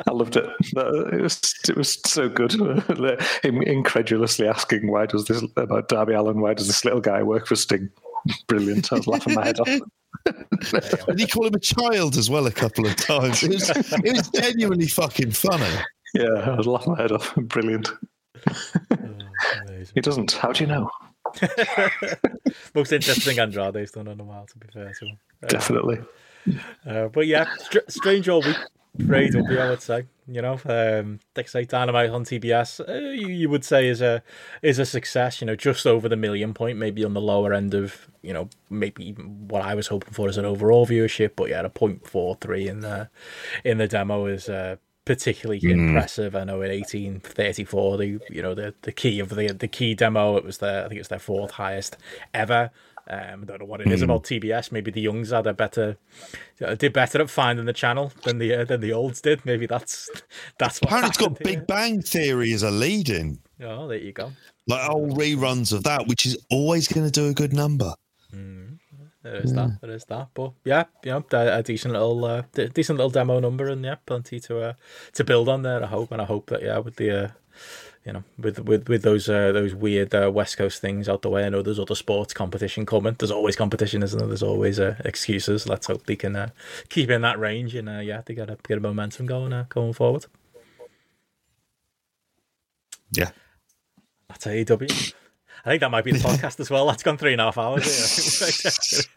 I 0.06 0.12
loved 0.12 0.36
it. 0.36 0.50
It 0.76 1.22
was 1.22 1.40
it 1.70 1.78
was 1.78 1.98
so 2.06 2.28
good. 2.28 2.52
Him 3.44 3.62
incredulously 3.62 4.48
asking, 4.48 4.92
"Why 4.92 5.06
does 5.06 5.26
this 5.26 5.44
about 5.56 5.88
Darby 5.88 6.14
Allin? 6.14 6.42
Why 6.42 6.54
does 6.54 6.68
this 6.68 6.84
little 6.84 7.02
guy 7.02 7.24
work 7.24 7.48
for 7.48 7.56
Sting?" 7.56 7.90
Brilliant. 8.48 8.92
I 8.92 8.96
was 8.96 9.08
laughing 9.08 9.36
my 9.36 9.46
head 9.46 9.60
off. 9.60 9.68
and 11.08 11.20
you 11.20 11.28
call 11.28 11.48
him 11.48 11.56
a 11.56 11.60
child 11.60 12.18
as 12.18 12.30
well 12.30 12.46
a 12.48 12.52
couple 12.52 12.86
of 12.86 12.96
times. 12.96 13.44
It 13.44 13.52
was, 13.52 13.70
it 13.70 14.16
was 14.16 14.30
genuinely 14.30 14.88
fucking 14.88 15.32
funny. 15.32 15.70
Yeah, 16.14 16.52
I 16.52 16.56
was 16.56 16.68
laughing 16.68 16.94
my 16.94 17.02
head 17.02 17.12
off. 17.12 17.34
Brilliant. 17.36 17.90
Oh, 18.48 19.08
he 19.96 20.02
doesn't. 20.02 20.34
How 20.34 20.52
do 20.52 20.64
you 20.64 20.70
know? 20.70 20.90
Most 22.76 22.92
interesting 22.92 23.40
Andrade's 23.40 23.92
done 23.92 24.08
in 24.08 24.20
a 24.20 24.24
while, 24.24 24.46
to 24.46 24.58
be 24.58 24.68
fair 24.74 24.92
to 25.00 25.06
him. 25.06 25.18
Definitely. 25.48 26.00
Uh, 26.86 27.08
but 27.08 27.28
yeah, 27.28 27.46
str- 27.60 27.80
strange 27.88 28.28
all 28.28 28.42
week 28.42 28.58
Trade 29.00 29.36
will 29.36 29.48
be, 29.48 29.60
I 29.60 29.70
would 29.70 29.82
say. 29.82 30.06
You 30.32 30.42
know, 30.42 30.60
um, 30.66 31.20
say 31.46 31.66
Dynamite 31.66 32.10
on 32.10 32.24
TBS, 32.24 32.88
uh, 32.88 32.94
you, 32.94 33.28
you, 33.28 33.50
would 33.50 33.66
say 33.66 33.88
is 33.88 34.02
a 34.02 34.24
is 34.62 34.80
a 34.80 34.86
success. 34.86 35.42
You 35.42 35.48
know, 35.48 35.56
just 35.56 35.86
over 35.86 36.08
the 36.08 36.16
million 36.16 36.54
point, 36.54 36.78
maybe 36.78 37.04
on 37.04 37.14
the 37.14 37.22
lower 37.22 37.54
end 37.54 37.74
of 37.74 38.08
you 38.22 38.34
know 38.34 38.50
maybe 38.70 39.12
what 39.12 39.62
I 39.62 39.76
was 39.76 39.88
hoping 39.88 40.14
for 40.14 40.30
as 40.30 40.38
an 40.38 40.46
overall 40.46 40.86
viewership. 40.88 41.32
But 41.36 41.50
yeah, 41.50 41.62
a 41.62 41.70
point 41.70 42.08
four 42.08 42.36
three 42.36 42.68
in 42.68 42.80
the 42.80 43.10
in 43.64 43.78
the 43.78 43.88
demo 43.88 44.26
is 44.26 44.48
uh, 44.48 44.78
particularly 45.06 45.60
mm. 45.62 45.72
impressive. 45.72 46.36
I 46.36 46.44
know 46.44 46.62
in 46.62 46.72
eighteen 46.72 47.20
thirty 47.20 47.64
four, 47.64 47.98
the 47.98 48.20
you 48.30 48.42
know 48.42 48.56
the 48.56 48.74
the 48.84 48.92
key 48.92 49.20
of 49.20 49.30
the 49.30 49.48
the 49.48 49.68
key 49.68 49.96
demo, 49.96 50.38
it 50.38 50.44
was 50.44 50.60
their 50.60 50.86
I 50.86 50.88
think 50.88 51.00
it's 51.00 51.10
their 51.10 51.20
fourth 51.20 51.52
highest 51.52 51.98
ever. 52.34 52.72
Um, 53.10 53.44
I 53.44 53.46
don't 53.46 53.60
know 53.60 53.66
what 53.66 53.82
it 53.82 53.92
is 53.92 54.02
mm. 54.02 54.06
about 54.06 54.24
TBS. 54.24 54.72
Maybe 54.72 54.92
the 54.92 55.02
youngs 55.02 55.32
had 55.32 55.48
a 55.48 55.54
better, 55.54 55.98
uh, 56.66 56.76
did 56.76 56.94
better 56.94 57.22
at 57.22 57.30
finding 57.30 57.66
the 57.66 57.74
channel 57.74 58.12
than 58.24 58.38
the 58.38 58.54
uh, 58.54 58.66
than 58.66 58.82
the 58.82 58.94
olds 58.94 59.22
did. 59.22 59.46
Maybe 59.46 59.66
that's 59.66 60.10
that's 60.58 60.82
what. 60.82 60.90
Apparently, 60.90 61.10
it's 61.10 61.18
got 61.18 61.38
here. 61.38 61.58
Big 61.58 61.68
Bang 61.68 62.02
Theory 62.02 62.54
as 62.54 62.64
a 62.64 62.72
lead 62.72 63.10
in. 63.10 63.40
Oh, 63.62 63.88
there 63.88 63.98
you 63.98 64.12
go. 64.12 64.32
Like 64.68 64.90
old 64.90 65.18
reruns 65.18 65.74
of 65.74 65.84
that, 65.84 66.08
which 66.08 66.26
is 66.26 66.38
always 66.50 66.88
going 66.88 67.06
to 67.06 67.12
do 67.12 67.28
a 67.28 67.34
good 67.34 67.54
number. 67.54 67.94
Mm. 68.34 68.80
There 69.24 69.36
is 69.36 69.52
yeah. 69.52 69.68
that. 69.68 69.82
There 69.82 69.92
is 69.92 70.06
that. 70.06 70.30
But 70.34 70.54
yeah, 70.64 70.86
you 71.04 71.12
know, 71.12 71.24
a 71.32 71.62
decent 71.62 71.94
little, 71.94 72.26
uh, 72.26 72.44
decent 72.52 72.98
little 72.98 73.12
demo 73.12 73.40
number, 73.40 73.68
and 73.68 73.84
yeah, 73.84 73.96
plenty 74.06 74.40
to 74.42 74.62
uh, 74.62 74.74
to 75.14 75.24
build 75.24 75.48
on 75.48 75.62
there. 75.62 75.84
I 75.84 75.88
hope, 75.88 76.12
and 76.12 76.22
I 76.22 76.26
hope 76.26 76.50
that 76.50 76.64
yeah, 76.64 76.80
with 76.80 76.96
the 76.96 77.26
uh, 77.26 77.28
you 78.06 78.14
know, 78.14 78.24
with 78.40 78.60
with 78.60 78.90
with 78.90 79.04
those 79.04 79.30
uh, 79.30 79.52
those 79.52 79.76
weird 79.76 80.14
uh, 80.16 80.32
West 80.34 80.58
Coast 80.58 80.82
things 80.82 81.08
out 81.08 81.22
the 81.22 81.30
way. 81.30 81.46
I 81.46 81.50
know 81.50 81.62
there's 81.62 81.80
other 81.80 81.96
sports 81.96 82.34
competition 82.34 82.86
coming. 82.86 83.16
There's 83.18 83.32
always 83.32 83.56
competition, 83.56 84.02
isn't 84.02 84.18
there? 84.18 84.28
There's 84.28 84.42
always 84.44 84.80
uh, 84.80 84.96
excuses. 85.06 85.68
Let's 85.68 85.88
hope 85.88 86.06
they 86.06 86.16
can 86.16 86.36
uh, 86.36 86.50
keep 86.90 87.12
in 87.12 87.22
that 87.22 87.40
range 87.40 87.76
and 87.76 87.88
uh, 87.88 88.00
yeah, 88.00 88.22
they 88.26 88.34
got 88.34 88.48
to 88.48 88.58
get 88.68 88.80
a 88.80 88.82
momentum 88.82 89.28
going 89.28 89.54
uh, 89.54 89.66
going 89.70 89.94
forward. 89.94 90.26
Yeah, 93.12 93.32
that's 94.30 94.46
AEW. 94.46 95.14
I 95.64 95.70
think 95.70 95.82
that 95.82 95.92
might 95.92 96.04
be 96.04 96.12
the 96.12 96.20
podcast 96.20 96.60
as 96.60 96.72
well. 96.72 96.88
That's 96.88 97.04
gone 97.04 97.18
three 97.18 97.34
and 97.34 97.42
a 97.42 97.46
half 97.46 97.60
hours. 97.60 97.86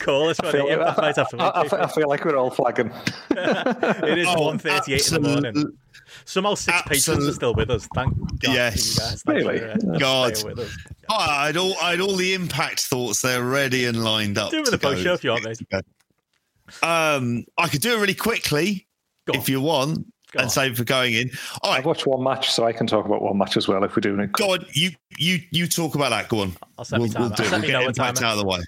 cool. 0.00 0.26
That's 0.26 0.40
I 0.40 0.52
feel, 0.52 0.68
yeah, 0.68 0.94
I, 0.98 1.12
I, 1.16 1.84
I, 1.84 1.86
feel 1.88 2.08
like 2.08 2.26
we're 2.26 2.36
all 2.36 2.50
flagging. 2.50 2.90
it 3.30 4.18
is 4.18 4.26
oh, 4.28 4.48
one 4.48 4.58
thirty-eight 4.58 5.10
in 5.10 5.22
the 5.22 5.28
morning. 5.28 5.78
Somehow 6.26 6.54
six 6.54 6.78
Absolute. 6.78 6.96
patrons 6.96 7.28
are 7.28 7.32
still 7.34 7.54
with 7.54 7.70
us. 7.70 7.86
Thank 7.94 8.16
God. 8.40 8.54
Yes. 8.54 9.22
Really? 9.26 9.60
God. 9.98 10.32
Oh, 11.08 11.16
I 11.16 11.46
had 11.46 11.56
all 11.56 11.74
I 11.82 11.90
had 11.90 12.00
all 12.00 12.16
the 12.16 12.32
impact 12.34 12.80
thoughts 12.80 13.20
there 13.22 13.44
ready 13.44 13.84
and 13.86 14.02
lined 14.02 14.38
up. 14.38 14.50
Do 14.50 14.58
it 14.58 14.60
with 14.62 14.70
the 14.70 14.78
post 14.78 15.02
show 15.02 15.12
if 15.14 15.22
you 15.24 15.30
want, 15.30 15.44
mate. 15.44 15.60
Um, 16.82 17.44
I 17.58 17.68
could 17.68 17.82
do 17.82 17.94
it 17.94 18.00
really 18.00 18.14
quickly 18.14 18.86
if 19.28 19.48
you 19.48 19.60
want. 19.60 20.06
and 20.36 20.50
save 20.50 20.76
for 20.76 20.84
going 20.84 21.14
in. 21.14 21.30
All 21.62 21.70
right. 21.70 21.78
I've 21.78 21.86
watched 21.86 22.06
one 22.06 22.22
match, 22.22 22.50
so 22.50 22.66
I 22.66 22.72
can 22.72 22.86
talk 22.86 23.04
about 23.06 23.22
one 23.22 23.38
match 23.38 23.56
as 23.56 23.68
well 23.68 23.84
if 23.84 23.94
we're 23.94 24.00
doing 24.00 24.20
it. 24.20 24.32
Go 24.32 24.54
on, 24.54 24.66
you 24.72 24.90
you 25.16 25.38
you 25.50 25.66
talk 25.66 25.94
about 25.94 26.10
that. 26.10 26.28
Go 26.28 26.40
on. 26.40 26.56
I'll 26.78 26.84
set 26.84 26.98
we'll, 26.98 27.08
we'll 27.18 27.28
do 27.28 27.44
it. 27.44 27.50
We'll 27.50 27.60
get 27.60 27.82
impact 27.82 28.22
out 28.22 28.32
of 28.32 28.38
the 28.38 28.46
way. 28.46 28.60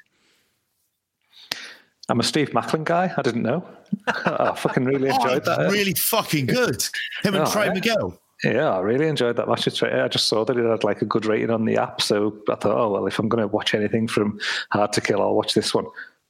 I'm 2.08 2.20
a 2.20 2.22
Steve 2.22 2.50
Maclin 2.50 2.84
guy. 2.84 3.12
I 3.16 3.22
didn't 3.22 3.42
know. 3.42 3.66
Oh, 4.08 4.52
I 4.52 4.54
fucking 4.54 4.84
really 4.84 5.10
oh, 5.10 5.14
enjoyed 5.14 5.42
oh, 5.48 5.56
that. 5.56 5.72
Really 5.72 5.94
fucking 5.94 6.46
good. 6.46 6.82
Him 7.22 7.34
and 7.34 7.44
oh, 7.44 7.50
Trey 7.50 7.66
yeah. 7.66 7.72
Miguel. 7.72 8.20
Yeah, 8.44 8.70
I 8.70 8.80
really 8.80 9.08
enjoyed 9.08 9.36
that 9.36 9.48
match. 9.48 9.66
I 9.82 10.08
just 10.08 10.28
saw 10.28 10.44
that 10.44 10.56
it 10.56 10.64
had 10.64 10.84
like 10.84 11.02
a 11.02 11.06
good 11.06 11.26
rating 11.26 11.50
on 11.50 11.64
the 11.64 11.78
app, 11.78 12.02
so 12.02 12.36
I 12.50 12.54
thought, 12.54 12.78
oh 12.78 12.92
well, 12.92 13.06
if 13.06 13.18
I'm 13.18 13.28
going 13.28 13.40
to 13.40 13.48
watch 13.48 13.74
anything 13.74 14.06
from 14.06 14.38
Hard 14.70 14.92
to 14.92 15.00
Kill, 15.00 15.22
I'll 15.22 15.34
watch 15.34 15.54
this 15.54 15.74
one 15.74 15.86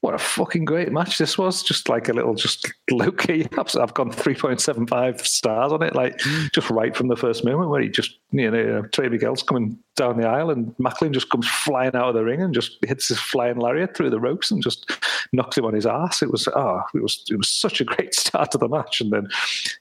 what 0.07 0.15
a 0.15 0.18
fucking 0.18 0.65
great 0.65 0.93
match 0.93 1.18
this 1.18 1.36
was. 1.36 1.62
Just 1.62 1.89
like 1.89 2.09
a 2.09 2.12
little, 2.12 2.35
just 2.35 2.73
low 2.91 3.10
key. 3.10 3.47
I've 3.59 3.94
gone 3.94 4.12
3.75 4.12 5.26
stars 5.26 5.73
on 5.73 5.83
it, 5.83 5.97
like 5.97 6.18
just 6.52 6.70
right 6.70 6.94
from 6.94 7.09
the 7.09 7.17
first 7.17 7.44
moment 7.44 7.70
where 7.70 7.81
he 7.81 7.89
just, 7.89 8.18
you 8.31 8.51
know, 8.51 8.83
Trey 8.93 9.09
Miguel's 9.09 9.43
coming 9.43 9.79
down 9.97 10.19
the 10.19 10.29
aisle 10.29 10.51
and 10.51 10.77
Maclin 10.77 11.13
just 11.13 11.31
comes 11.31 11.49
flying 11.49 11.95
out 11.95 12.09
of 12.09 12.15
the 12.15 12.25
ring 12.25 12.43
and 12.43 12.53
just 12.53 12.77
hits 12.85 13.09
his 13.09 13.19
flying 13.19 13.57
lariat 13.57 13.97
through 13.97 14.11
the 14.11 14.21
ropes 14.21 14.51
and 14.51 14.63
just 14.63 14.91
knocks 15.33 15.57
him 15.57 15.65
on 15.65 15.73
his 15.73 15.87
ass. 15.87 16.23
It 16.23 16.31
was, 16.31 16.47
ah, 16.49 16.83
oh, 16.83 16.83
it 16.93 17.03
was, 17.03 17.25
it 17.31 17.37
was 17.37 17.49
such 17.49 17.81
a 17.81 17.85
great 17.85 18.15
start 18.27 18.51
to 18.53 18.59
the 18.59 18.69
match. 18.69 19.01
And 19.01 19.11
then 19.11 19.29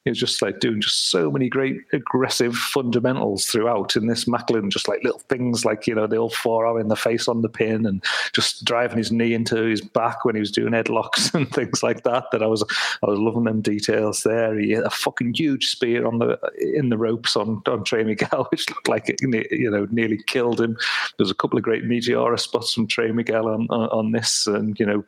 he 0.05 0.11
was 0.11 0.19
just 0.19 0.41
like 0.41 0.59
doing 0.59 0.79
just 0.79 1.09
so 1.09 1.29
many 1.29 1.49
great 1.49 1.77
aggressive 1.91 2.55
fundamentals 2.55 3.47
throughout. 3.47 3.97
And 3.97 4.09
this 4.09 4.25
Maclin, 4.25 4.71
just 4.71 4.87
like 4.87 5.03
little 5.03 5.19
things 5.27 5.65
like, 5.65 5.85
you 5.85 5.95
know, 5.95 6.07
the 6.07 6.15
old 6.15 6.33
forearm 6.33 6.79
in 6.79 6.87
the 6.87 6.95
face 6.95 7.27
on 7.27 7.41
the 7.41 7.49
pin 7.49 7.85
and 7.85 8.01
just 8.33 8.63
driving 8.63 8.97
his 8.97 9.11
knee 9.11 9.33
into 9.33 9.57
his 9.63 9.81
back 9.81 10.15
back 10.15 10.25
when 10.25 10.35
he 10.35 10.39
was 10.39 10.51
doing 10.51 10.73
headlocks 10.73 11.33
and 11.33 11.49
things 11.51 11.83
like 11.83 12.03
that. 12.03 12.25
That 12.31 12.43
I 12.43 12.47
was 12.47 12.63
I 13.03 13.07
was 13.07 13.19
loving 13.19 13.45
them 13.45 13.61
details 13.61 14.23
there. 14.23 14.57
He 14.57 14.71
had 14.71 14.83
a 14.83 14.89
fucking 14.89 15.33
huge 15.33 15.67
spear 15.67 16.05
on 16.05 16.19
the 16.19 16.39
in 16.59 16.89
the 16.89 16.97
ropes 16.97 17.35
on 17.35 17.61
on 17.67 17.83
Trey 17.83 18.03
Miguel, 18.03 18.44
which 18.51 18.69
looked 18.69 18.87
like 18.87 19.09
it 19.09 19.21
you 19.21 19.69
know 19.69 19.87
nearly 19.91 20.19
killed 20.27 20.61
him. 20.61 20.77
There's 21.17 21.31
a 21.31 21.35
couple 21.35 21.57
of 21.57 21.63
great 21.63 21.83
meteora 21.83 22.39
spots 22.39 22.73
from 22.73 22.87
Trey 22.87 23.11
Miguel 23.11 23.47
on 23.47 23.67
on, 23.69 23.89
on 23.89 24.11
this, 24.11 24.47
and 24.47 24.79
you 24.79 24.85
know 24.85 25.03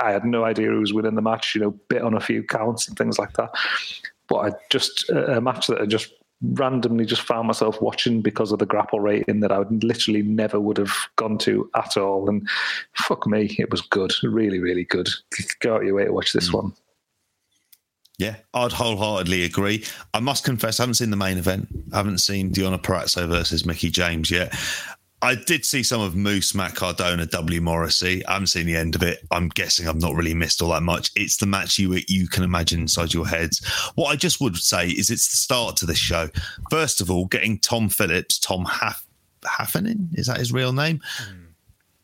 I 0.00 0.12
had 0.12 0.24
no 0.24 0.44
idea 0.44 0.68
who 0.68 0.80
was 0.80 0.92
winning 0.92 1.14
the 1.14 1.22
match. 1.22 1.54
You 1.54 1.62
know, 1.62 1.70
bit 1.88 2.02
on 2.02 2.14
a 2.14 2.20
few 2.20 2.42
counts 2.42 2.88
and 2.88 2.96
things 2.96 3.18
like 3.18 3.32
that. 3.34 3.50
But 4.28 4.36
I 4.36 4.50
just 4.70 5.08
a 5.10 5.40
match 5.40 5.66
that 5.66 5.80
I 5.80 5.86
just 5.86 6.12
randomly 6.42 7.04
just 7.04 7.22
found 7.22 7.46
myself 7.46 7.80
watching 7.80 8.20
because 8.20 8.52
of 8.52 8.58
the 8.58 8.66
grapple 8.66 9.00
rating 9.00 9.40
that 9.40 9.52
I 9.52 9.58
would 9.60 9.84
literally 9.84 10.22
never 10.22 10.58
would 10.58 10.78
have 10.78 10.92
gone 11.16 11.38
to 11.38 11.70
at 11.76 11.96
all. 11.96 12.28
And 12.28 12.48
fuck 12.94 13.26
me, 13.26 13.54
it 13.58 13.70
was 13.70 13.80
good, 13.80 14.12
really, 14.22 14.58
really 14.58 14.84
good. 14.84 15.08
Go 15.60 15.76
out 15.76 15.84
your 15.84 15.94
way 15.94 16.04
to 16.04 16.12
watch 16.12 16.32
this 16.32 16.50
mm. 16.50 16.54
one. 16.54 16.72
Yeah, 18.18 18.36
I'd 18.54 18.72
wholeheartedly 18.72 19.44
agree. 19.44 19.84
I 20.14 20.20
must 20.20 20.44
confess, 20.44 20.78
I 20.78 20.84
haven't 20.84 20.94
seen 20.94 21.10
the 21.10 21.16
main 21.16 21.38
event. 21.38 21.68
I 21.92 21.96
haven't 21.96 22.18
seen 22.18 22.52
Deonna 22.52 22.80
Purrazzo 22.80 23.26
versus 23.28 23.66
Mickie 23.66 23.90
James 23.90 24.30
yet. 24.30 24.54
I 25.22 25.36
did 25.36 25.64
see 25.64 25.84
some 25.84 26.00
of 26.00 26.16
Moose, 26.16 26.52
Matt 26.52 26.74
Cardona, 26.74 27.26
W. 27.26 27.60
Morrissey. 27.60 28.26
I 28.26 28.32
haven't 28.32 28.48
seen 28.48 28.66
the 28.66 28.76
end 28.76 28.96
of 28.96 29.02
it. 29.04 29.20
I'm 29.30 29.48
guessing 29.48 29.86
I've 29.86 30.00
not 30.00 30.16
really 30.16 30.34
missed 30.34 30.60
all 30.60 30.70
that 30.70 30.82
much. 30.82 31.12
It's 31.14 31.36
the 31.36 31.46
match 31.46 31.78
you 31.78 32.00
you 32.08 32.26
can 32.26 32.42
imagine 32.42 32.80
inside 32.80 33.14
your 33.14 33.26
heads. 33.26 33.64
What 33.94 34.08
I 34.08 34.16
just 34.16 34.40
would 34.40 34.56
say 34.56 34.88
is 34.88 35.10
it's 35.10 35.30
the 35.30 35.36
start 35.36 35.76
to 35.76 35.86
the 35.86 35.94
show. 35.94 36.28
First 36.70 37.00
of 37.00 37.08
all, 37.08 37.26
getting 37.26 37.60
Tom 37.60 37.88
Phillips, 37.88 38.38
Tom 38.38 38.64
Haff, 38.64 39.06
Haffenen, 39.42 40.08
is 40.14 40.26
that 40.26 40.38
his 40.38 40.52
real 40.52 40.72
name? 40.72 41.00
Mm 41.22 41.42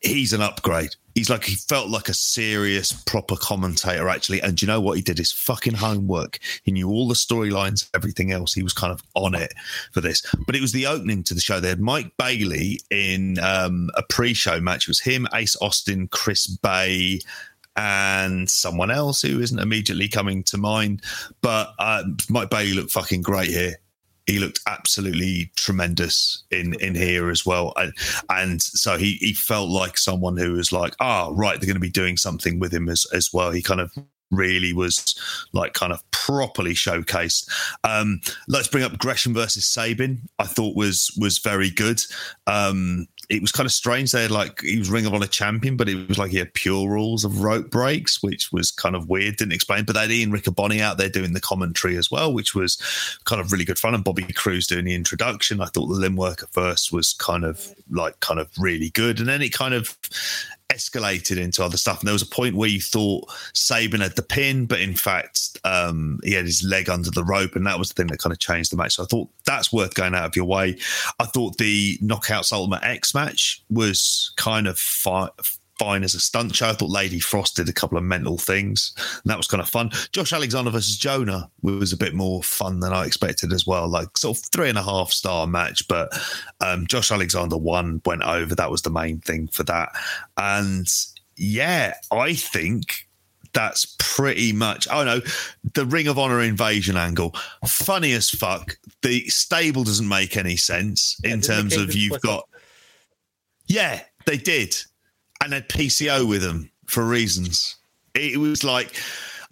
he's 0.01 0.33
an 0.33 0.41
upgrade. 0.41 0.95
He's 1.19 1.29
like 1.29 1.43
he 1.43 1.55
felt 1.55 1.89
like 1.89 2.07
a 2.07 2.13
serious, 2.13 2.93
proper 2.93 3.35
commentator 3.35 4.07
actually. 4.07 4.41
And 4.41 4.61
you 4.61 4.69
know 4.69 4.79
what? 4.79 4.95
He 4.95 5.01
did 5.01 5.17
his 5.17 5.33
fucking 5.33 5.73
homework. 5.73 6.39
He 6.63 6.71
knew 6.71 6.87
all 6.87 7.09
the 7.09 7.13
storylines, 7.13 7.89
everything 7.93 8.31
else. 8.31 8.53
He 8.53 8.63
was 8.63 8.71
kind 8.71 8.93
of 8.93 9.03
on 9.15 9.35
it 9.35 9.53
for 9.91 9.99
this. 9.99 10.23
But 10.45 10.55
it 10.55 10.61
was 10.61 10.71
the 10.71 10.87
opening 10.87 11.23
to 11.23 11.33
the 11.33 11.41
show. 11.41 11.59
They 11.59 11.67
had 11.67 11.81
Mike 11.81 12.13
Bailey 12.17 12.79
in 12.89 13.37
um, 13.39 13.89
a 13.95 14.03
pre-show 14.03 14.61
match. 14.61 14.85
It 14.85 14.87
was 14.87 15.01
him, 15.01 15.27
Ace 15.33 15.57
Austin, 15.61 16.07
Chris 16.07 16.47
Bey, 16.47 17.19
and 17.75 18.49
someone 18.49 18.89
else 18.89 19.21
who 19.21 19.41
isn't 19.41 19.59
immediately 19.59 20.07
coming 20.07 20.41
to 20.43 20.57
mind. 20.57 21.01
But 21.41 21.73
uh, 21.79 22.03
Mike 22.29 22.49
Bailey 22.49 22.75
looked 22.75 22.91
fucking 22.91 23.23
great 23.23 23.49
here 23.49 23.75
he 24.29 24.39
looked 24.39 24.59
absolutely 24.67 25.51
tremendous 25.55 26.43
in 26.51 26.73
in 26.75 26.95
here 26.95 27.29
as 27.29 27.45
well 27.45 27.73
and, 27.77 27.93
and 28.29 28.61
so 28.61 28.97
he 28.97 29.13
he 29.15 29.33
felt 29.33 29.69
like 29.69 29.97
someone 29.97 30.37
who 30.37 30.53
was 30.53 30.71
like 30.71 30.95
ah 30.99 31.27
oh, 31.27 31.33
right 31.33 31.59
they're 31.59 31.67
going 31.67 31.75
to 31.75 31.79
be 31.79 31.89
doing 31.89 32.17
something 32.17 32.59
with 32.59 32.73
him 32.73 32.89
as 32.89 33.05
as 33.13 33.31
well 33.33 33.51
he 33.51 33.61
kind 33.61 33.81
of 33.81 33.91
really 34.31 34.73
was 34.73 35.15
like 35.53 35.73
kind 35.73 35.91
of 35.91 36.03
properly 36.11 36.73
showcased. 36.73 37.49
Um, 37.83 38.21
let's 38.47 38.67
bring 38.67 38.83
up 38.83 38.97
Gresham 38.97 39.33
versus 39.33 39.65
Sabin. 39.65 40.21
I 40.37 40.45
thought 40.45 40.75
was 40.75 41.11
was 41.19 41.39
very 41.39 41.69
good. 41.69 42.01
Um, 42.47 43.07
it 43.29 43.41
was 43.41 43.51
kind 43.51 43.67
of 43.67 43.71
strange. 43.71 44.11
They 44.11 44.23
had 44.23 44.31
like 44.31 44.61
he 44.61 44.79
was 44.79 44.89
Ring 44.89 45.05
of 45.05 45.13
Honor 45.13 45.27
champion, 45.27 45.77
but 45.77 45.87
it 45.87 46.07
was 46.07 46.17
like 46.17 46.31
he 46.31 46.39
had 46.39 46.53
pure 46.55 46.89
rules 46.89 47.23
of 47.23 47.41
rope 47.41 47.69
breaks, 47.69 48.23
which 48.23 48.51
was 48.51 48.71
kind 48.71 48.95
of 48.95 49.07
weird. 49.07 49.37
Didn't 49.37 49.53
explain. 49.53 49.85
But 49.85 49.93
they 49.93 50.01
had 50.01 50.11
Ian 50.11 50.31
Riccaboni 50.31 50.79
out 50.79 50.97
there 50.97 51.09
doing 51.09 51.33
the 51.33 51.39
commentary 51.39 51.95
as 51.95 52.09
well, 52.09 52.33
which 52.33 52.55
was 52.55 52.77
kind 53.25 53.39
of 53.39 53.51
really 53.51 53.65
good 53.65 53.77
fun. 53.77 53.93
And 53.93 54.03
Bobby 54.03 54.23
Cruise 54.23 54.65
doing 54.65 54.85
the 54.85 54.95
introduction. 54.95 55.61
I 55.61 55.65
thought 55.65 55.87
the 55.87 55.93
limb 55.93 56.15
work 56.15 56.41
at 56.41 56.49
first 56.49 56.91
was 56.91 57.13
kind 57.13 57.45
of 57.45 57.75
like 57.91 58.19
kind 58.19 58.39
of 58.39 58.49
really 58.57 58.89
good, 58.89 59.19
and 59.19 59.29
then 59.29 59.43
it 59.43 59.53
kind 59.53 59.75
of 59.75 59.95
escalated 60.69 61.37
into 61.37 61.63
other 61.63 61.77
stuff. 61.77 61.99
And 61.99 62.07
there 62.07 62.13
was 62.13 62.21
a 62.21 62.27
point 62.27 62.55
where 62.55 62.69
you 62.69 62.79
thought 62.79 63.29
Sabin 63.53 64.01
had 64.01 64.15
the 64.15 64.21
pin, 64.21 64.65
but 64.65 64.79
in 64.79 64.95
fact, 64.95 65.57
um, 65.63 66.19
he 66.23 66.33
had 66.33 66.45
his 66.45 66.63
leg 66.63 66.89
under 66.89 67.11
the 67.11 67.23
rope, 67.23 67.55
and 67.55 67.65
that 67.65 67.79
was 67.79 67.89
the 67.89 67.95
thing 67.95 68.07
that 68.07 68.19
kind 68.19 68.33
of 68.33 68.39
changed 68.39 68.71
the 68.71 68.77
match. 68.77 68.95
So 68.95 69.03
I 69.03 69.07
thought 69.07 69.29
that's 69.45 69.73
worth 69.73 69.95
going 69.95 70.15
out 70.15 70.25
of 70.25 70.35
your 70.35 70.45
way. 70.45 70.77
I 71.19 71.25
thought 71.25 71.57
the 71.57 71.97
Knockouts 71.97 72.53
Ultimate 72.53 72.83
X 72.83 73.13
match 73.13 73.63
was 73.69 74.31
kind 74.37 74.67
of 74.67 74.79
fi- 74.79 75.29
fine 75.79 76.03
as 76.03 76.13
a 76.13 76.19
stunt 76.19 76.55
show. 76.55 76.69
I 76.69 76.73
thought 76.73 76.89
Lady 76.89 77.19
Frost 77.19 77.55
did 77.55 77.69
a 77.69 77.73
couple 77.73 77.97
of 77.97 78.03
mental 78.03 78.37
things, 78.37 78.93
and 78.97 79.31
that 79.31 79.37
was 79.37 79.47
kind 79.47 79.61
of 79.61 79.69
fun. 79.69 79.89
Josh 80.11 80.33
Alexander 80.33 80.69
versus 80.69 80.97
Jonah 80.97 81.49
was 81.61 81.93
a 81.93 81.97
bit 81.97 82.13
more 82.13 82.43
fun 82.43 82.81
than 82.81 82.93
I 82.93 83.05
expected 83.05 83.53
as 83.53 83.65
well. 83.65 83.87
Like 83.87 84.17
sort 84.17 84.37
of 84.37 84.43
three 84.51 84.69
and 84.69 84.77
a 84.77 84.83
half 84.83 85.11
star 85.11 85.47
match, 85.47 85.87
but 85.87 86.13
um, 86.61 86.85
Josh 86.85 87.11
Alexander 87.11 87.57
won, 87.57 88.01
went 88.05 88.23
over. 88.23 88.53
That 88.53 88.69
was 88.69 88.81
the 88.81 88.91
main 88.91 89.21
thing 89.21 89.47
for 89.47 89.63
that. 89.63 89.89
And 90.37 90.87
yeah, 91.37 91.93
I 92.11 92.33
think 92.33 93.07
that's 93.53 93.95
pretty 93.97 94.53
much 94.53 94.87
oh 94.91 95.03
no 95.03 95.19
the 95.73 95.85
ring 95.87 96.07
of 96.07 96.19
honor 96.19 96.39
invasion 96.39 96.95
angle 96.95 97.33
funny 97.65 98.11
as 98.11 98.29
fuck 98.29 98.77
the 99.01 99.27
stable 99.27 99.83
doesn't 99.83 100.07
make 100.07 100.37
any 100.37 100.55
sense 100.55 101.19
in 101.23 101.41
terms 101.41 101.75
of 101.75 101.95
you've 101.95 102.21
got 102.21 102.47
yeah 103.65 104.01
they 104.27 104.37
did 104.37 104.75
and 105.43 105.53
had 105.53 105.69
PCO 105.69 106.27
with 106.27 106.41
them 106.41 106.71
for 106.87 107.05
reasons. 107.05 107.77
It 108.15 108.37
was 108.37 108.63
like 108.63 108.95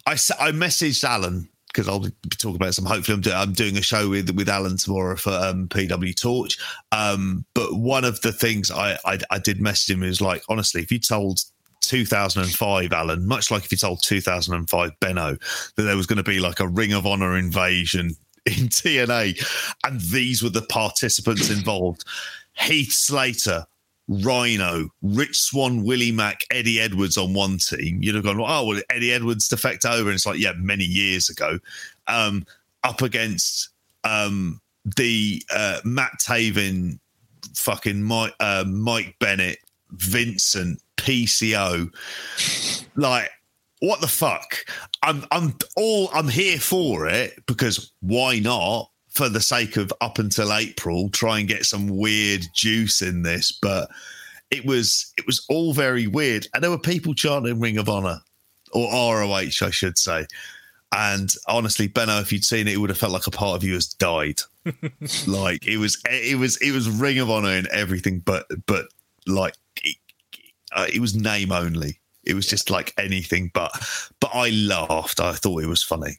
I 0.06 0.12
I 0.12 0.52
messaged 0.52 1.04
Alan 1.04 1.48
because 1.68 1.88
I'll 1.88 2.00
be 2.00 2.10
talking 2.38 2.56
about 2.56 2.74
some. 2.74 2.86
Hopefully, 2.86 3.14
I'm, 3.14 3.20
do, 3.20 3.32
I'm, 3.32 3.52
doing 3.52 3.76
a 3.76 3.82
show 3.82 4.08
with 4.08 4.30
with 4.30 4.48
Alan 4.48 4.76
tomorrow 4.76 5.16
for 5.16 5.30
um, 5.30 5.68
PW 5.68 6.20
Torch. 6.20 6.58
Um, 6.92 7.44
but 7.54 7.74
one 7.74 8.04
of 8.04 8.20
the 8.22 8.32
things 8.32 8.70
I, 8.70 8.98
I, 9.04 9.18
I 9.30 9.38
did 9.38 9.60
message 9.60 9.94
him 9.94 10.02
is 10.02 10.20
like, 10.20 10.42
honestly, 10.48 10.82
if 10.82 10.90
you 10.90 10.98
told 10.98 11.40
2005 11.82 12.92
Alan, 12.92 13.26
much 13.26 13.50
like 13.50 13.64
if 13.64 13.72
you 13.72 13.78
told 13.78 14.02
2005 14.02 15.00
Benno 15.00 15.36
that 15.76 15.82
there 15.82 15.96
was 15.96 16.06
going 16.06 16.16
to 16.16 16.22
be 16.22 16.40
like 16.40 16.60
a 16.60 16.68
Ring 16.68 16.92
of 16.92 17.06
Honor 17.06 17.36
invasion 17.36 18.16
in 18.46 18.68
TNA, 18.68 19.74
and 19.84 20.00
these 20.00 20.42
were 20.42 20.50
the 20.50 20.62
participants 20.62 21.50
involved. 21.50 22.04
Heath 22.54 22.92
Slater, 22.92 23.66
Rhino, 24.08 24.88
Rich 25.02 25.38
Swann, 25.38 25.84
Willie 25.84 26.12
Mack, 26.12 26.44
Eddie 26.50 26.80
Edwards 26.80 27.16
on 27.16 27.34
one 27.34 27.58
team, 27.58 28.02
you'd 28.02 28.14
have 28.14 28.24
gone, 28.24 28.40
oh, 28.40 28.66
well, 28.66 28.80
Eddie 28.90 29.12
Edwards 29.12 29.48
defect 29.48 29.84
over. 29.84 30.08
And 30.08 30.14
it's 30.16 30.26
like, 30.26 30.40
yeah, 30.40 30.52
many 30.56 30.84
years 30.84 31.28
ago. 31.28 31.58
Um, 32.06 32.46
up 32.84 33.02
against 33.02 33.70
um, 34.04 34.60
the 34.96 35.42
uh, 35.54 35.80
Matt 35.84 36.12
Taven, 36.20 36.98
fucking 37.54 38.02
Mike, 38.02 38.34
uh, 38.40 38.64
Mike 38.66 39.14
Bennett, 39.18 39.58
Vincent, 39.90 40.80
PCO. 40.96 41.92
Like, 42.96 43.30
what 43.80 44.00
the 44.00 44.08
fuck? 44.08 44.56
I'm 45.02 45.24
I'm 45.30 45.54
all 45.76 46.10
I'm 46.12 46.28
here 46.28 46.58
for 46.58 47.06
it 47.08 47.44
because 47.46 47.92
why 48.00 48.38
not? 48.40 48.90
For 49.18 49.28
the 49.28 49.40
sake 49.40 49.76
of 49.76 49.92
up 50.00 50.20
until 50.20 50.54
April, 50.54 51.10
try 51.10 51.40
and 51.40 51.48
get 51.48 51.64
some 51.64 51.88
weird 51.88 52.46
juice 52.54 53.02
in 53.02 53.22
this. 53.22 53.50
But 53.50 53.90
it 54.52 54.64
was 54.64 55.12
it 55.18 55.26
was 55.26 55.44
all 55.48 55.74
very 55.74 56.06
weird, 56.06 56.46
and 56.54 56.62
there 56.62 56.70
were 56.70 56.78
people 56.78 57.14
chanting 57.14 57.58
Ring 57.58 57.78
of 57.78 57.88
Honor 57.88 58.20
or 58.72 58.88
ROH, 58.92 59.32
I 59.34 59.70
should 59.70 59.98
say. 59.98 60.24
And 60.92 61.34
honestly, 61.48 61.88
Benno, 61.88 62.20
if 62.20 62.32
you'd 62.32 62.44
seen 62.44 62.68
it, 62.68 62.74
it 62.74 62.76
would 62.78 62.90
have 62.90 62.98
felt 62.98 63.12
like 63.12 63.26
a 63.26 63.32
part 63.32 63.56
of 63.56 63.64
you 63.64 63.74
has 63.74 63.88
died. 63.88 64.40
like 65.26 65.66
it 65.66 65.78
was, 65.78 66.00
it 66.06 66.38
was, 66.38 66.56
it 66.58 66.70
was 66.70 66.88
Ring 66.88 67.18
of 67.18 67.28
Honor 67.28 67.50
and 67.50 67.66
everything, 67.68 68.20
but 68.20 68.46
but 68.66 68.86
like 69.26 69.54
it, 69.82 69.96
uh, 70.72 70.86
it 70.92 71.00
was 71.00 71.16
name 71.16 71.50
only. 71.50 71.98
It 72.24 72.34
was 72.34 72.46
just 72.46 72.70
like 72.70 72.94
anything 72.98 73.50
but. 73.52 73.72
But 74.20 74.30
I 74.32 74.50
laughed. 74.50 75.18
I 75.18 75.32
thought 75.32 75.62
it 75.62 75.68
was 75.68 75.82
funny. 75.82 76.18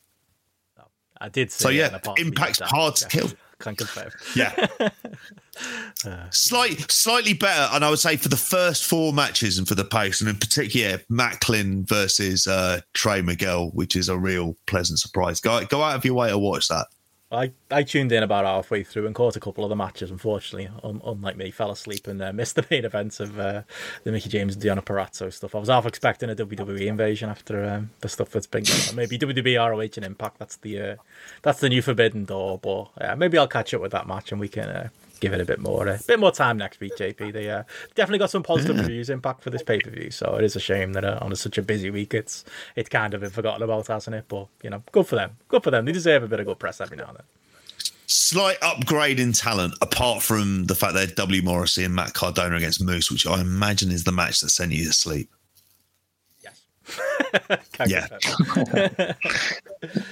I 1.21 1.29
did. 1.29 1.51
So 1.51 1.69
yeah, 1.69 1.99
Impact's 2.17 2.59
hard 2.61 2.95
to 2.97 3.07
kill. 3.07 3.29
Can 3.59 3.75
confirm. 3.75 4.09
Yeah. 4.37 4.53
uh, 4.79 6.29
Slight, 6.31 6.89
slightly 6.89 7.33
better, 7.33 7.67
and 7.73 7.83
I 7.83 7.89
would 7.89 7.99
say 7.99 8.15
for 8.15 8.29
the 8.29 8.37
first 8.37 8.85
four 8.85 9.11
matches 9.11 9.57
and 9.57 9.67
for 9.67 9.75
the 9.75 9.83
pace, 9.83 10.21
and 10.21 10.29
in 10.29 10.37
particular 10.37 10.99
Maclin 11.11 11.85
versus 11.85 12.47
uh, 12.47 12.79
Trey 12.93 13.21
Miguel, 13.21 13.71
which 13.71 13.97
is 13.97 14.07
a 14.07 14.17
real 14.17 14.55
pleasant 14.65 14.99
surprise. 14.99 15.41
Go 15.41 15.65
go 15.65 15.81
out 15.83 15.97
of 15.97 16.05
your 16.05 16.13
way 16.13 16.29
to 16.29 16.37
watch 16.37 16.69
that. 16.69 16.87
I, 17.31 17.51
I 17.69 17.83
tuned 17.83 18.11
in 18.11 18.23
about 18.23 18.45
halfway 18.45 18.83
through 18.83 19.05
and 19.05 19.13
caught 19.13 19.35
a 19.35 19.39
couple 19.39 19.63
of 19.63 19.69
the 19.69 19.75
matches. 19.75 20.09
Unfortunately, 20.09 20.67
un, 20.83 20.99
unlike 21.05 21.37
me, 21.37 21.51
fell 21.51 21.69
asleep 21.69 22.07
and 22.07 22.21
uh, 22.21 22.33
missed 22.33 22.55
the 22.55 22.65
main 22.71 22.85
events 22.85 23.19
of 23.19 23.39
uh, 23.39 23.61
the 24.03 24.11
Mickie 24.11 24.29
James 24.29 24.55
and 24.55 24.63
Deonna 24.63 24.83
Purrazzo 24.83 25.31
stuff. 25.31 25.53
I 25.53 25.59
was 25.59 25.69
half 25.69 25.85
expecting 25.85 26.29
a 26.29 26.35
WWE 26.35 26.87
invasion 26.87 27.29
after 27.29 27.63
um, 27.63 27.91
the 28.01 28.09
stuff 28.09 28.29
that's 28.29 28.47
been 28.47 28.63
going 28.63 28.81
on. 28.89 28.95
Maybe 28.95 29.19
WWE 29.19 29.69
ROH 29.69 29.97
and 29.97 30.05
Impact. 30.05 30.39
That's 30.39 30.57
the 30.57 30.81
uh, 30.81 30.95
that's 31.43 31.59
the 31.59 31.69
new 31.69 31.83
Forbidden 31.83 32.25
Door. 32.25 32.59
But 32.59 33.17
maybe 33.17 33.37
I'll 33.37 33.47
catch 33.47 33.73
up 33.73 33.81
with 33.81 33.91
that 33.91 34.07
match 34.07 34.31
and 34.31 34.41
we 34.41 34.47
can 34.47 34.69
uh, 34.69 34.89
give 35.19 35.33
it 35.33 35.41
a 35.41 35.45
bit 35.45 35.59
more, 35.59 35.87
a 35.87 35.99
bit 36.07 36.19
more 36.19 36.31
time 36.31 36.57
next 36.57 36.79
week. 36.79 36.95
JP, 36.95 37.33
they 37.33 37.49
uh, 37.49 37.63
definitely 37.95 38.19
got 38.19 38.29
some 38.29 38.43
positive 38.43 38.75
yeah. 38.75 38.83
reviews 38.83 39.09
impact 39.09 39.43
for 39.43 39.49
this 39.49 39.63
pay 39.63 39.79
per 39.79 39.89
view. 39.89 40.11
So 40.11 40.35
it 40.35 40.43
is 40.43 40.55
a 40.55 40.59
shame 40.59 40.93
that 40.93 41.05
uh, 41.05 41.19
on 41.21 41.31
a, 41.31 41.35
such 41.35 41.57
a 41.57 41.61
busy 41.61 41.89
week, 41.89 42.13
it's 42.13 42.45
it's 42.75 42.89
kind 42.89 43.13
of 43.13 43.21
been 43.21 43.29
forgotten 43.29 43.63
about, 43.63 43.87
hasn't 43.87 44.15
it? 44.15 44.25
But 44.27 44.47
you 44.63 44.69
know, 44.69 44.83
good 44.91 45.07
for 45.07 45.15
them. 45.15 45.37
Good 45.47 45.63
for 45.63 45.71
them. 45.71 45.85
They 45.85 45.91
deserve 45.91 46.23
a 46.23 46.27
bit 46.27 46.39
of 46.39 46.45
good 46.45 46.59
press 46.59 46.81
every 46.81 46.97
now 46.97 47.07
and 47.07 47.17
then. 47.17 47.25
Slight 48.11 48.57
upgrade 48.63 49.19
in 49.19 49.33
talent, 49.33 49.75
apart 49.81 50.23
from 50.23 50.65
the 50.65 50.73
fact 50.73 50.95
that 50.95 51.15
W 51.15 51.43
Morrissey 51.43 51.83
and 51.83 51.93
Matt 51.93 52.13
Cardona 52.15 52.55
against 52.55 52.83
Moose, 52.83 53.11
which 53.11 53.27
I 53.27 53.39
imagine 53.39 53.91
is 53.91 54.03
the 54.03 54.11
match 54.11 54.39
that 54.39 54.49
sent 54.49 54.71
you 54.71 54.85
to 54.85 54.93
sleep. 54.93 55.29
Yeah. 57.87 58.07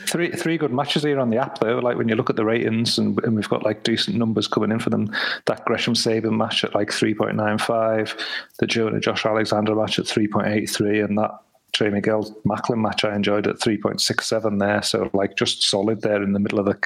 three 0.08 0.32
three 0.32 0.58
good 0.58 0.72
matches 0.72 1.04
here 1.04 1.20
on 1.20 1.30
the 1.30 1.38
app 1.38 1.60
though. 1.60 1.80
Like 1.80 1.98
when 1.98 2.08
you 2.08 2.16
look 2.16 2.30
at 2.30 2.36
the 2.36 2.46
ratings 2.46 2.98
and, 2.98 3.22
and 3.24 3.36
we've 3.36 3.50
got 3.50 3.64
like 3.64 3.84
decent 3.84 4.18
numbers 4.18 4.48
coming 4.48 4.72
in 4.72 4.80
for 4.80 4.90
them. 4.90 5.12
That 5.46 5.66
Gresham 5.66 5.96
Sabin 5.96 6.38
match 6.38 6.64
at 6.64 6.76
like 6.76 6.92
three 6.92 7.14
point 7.14 7.36
nine 7.36 7.58
five, 7.58 8.16
the 8.60 8.68
Jonah 8.68 9.00
Josh 9.00 9.26
Alexander 9.26 9.76
match 9.76 10.00
at 10.00 10.08
three 10.08 10.28
point 10.28 10.48
eight 10.48 10.70
three, 10.70 11.02
and 11.02 11.18
that 11.18 11.32
Trey 11.74 11.90
Miguel 11.90 12.24
Maclin 12.46 12.82
match 12.82 13.04
I 13.04 13.16
enjoyed 13.16 13.48
at 13.48 13.60
three 13.60 13.78
point 13.78 14.02
six 14.02 14.28
seven 14.28 14.58
there. 14.58 14.82
So 14.82 15.10
like 15.14 15.36
just 15.36 15.64
solid 15.64 16.02
there 16.02 16.24
in 16.24 16.34
the 16.34 16.40
middle 16.40 16.60
of 16.60 16.66
the 16.66 16.78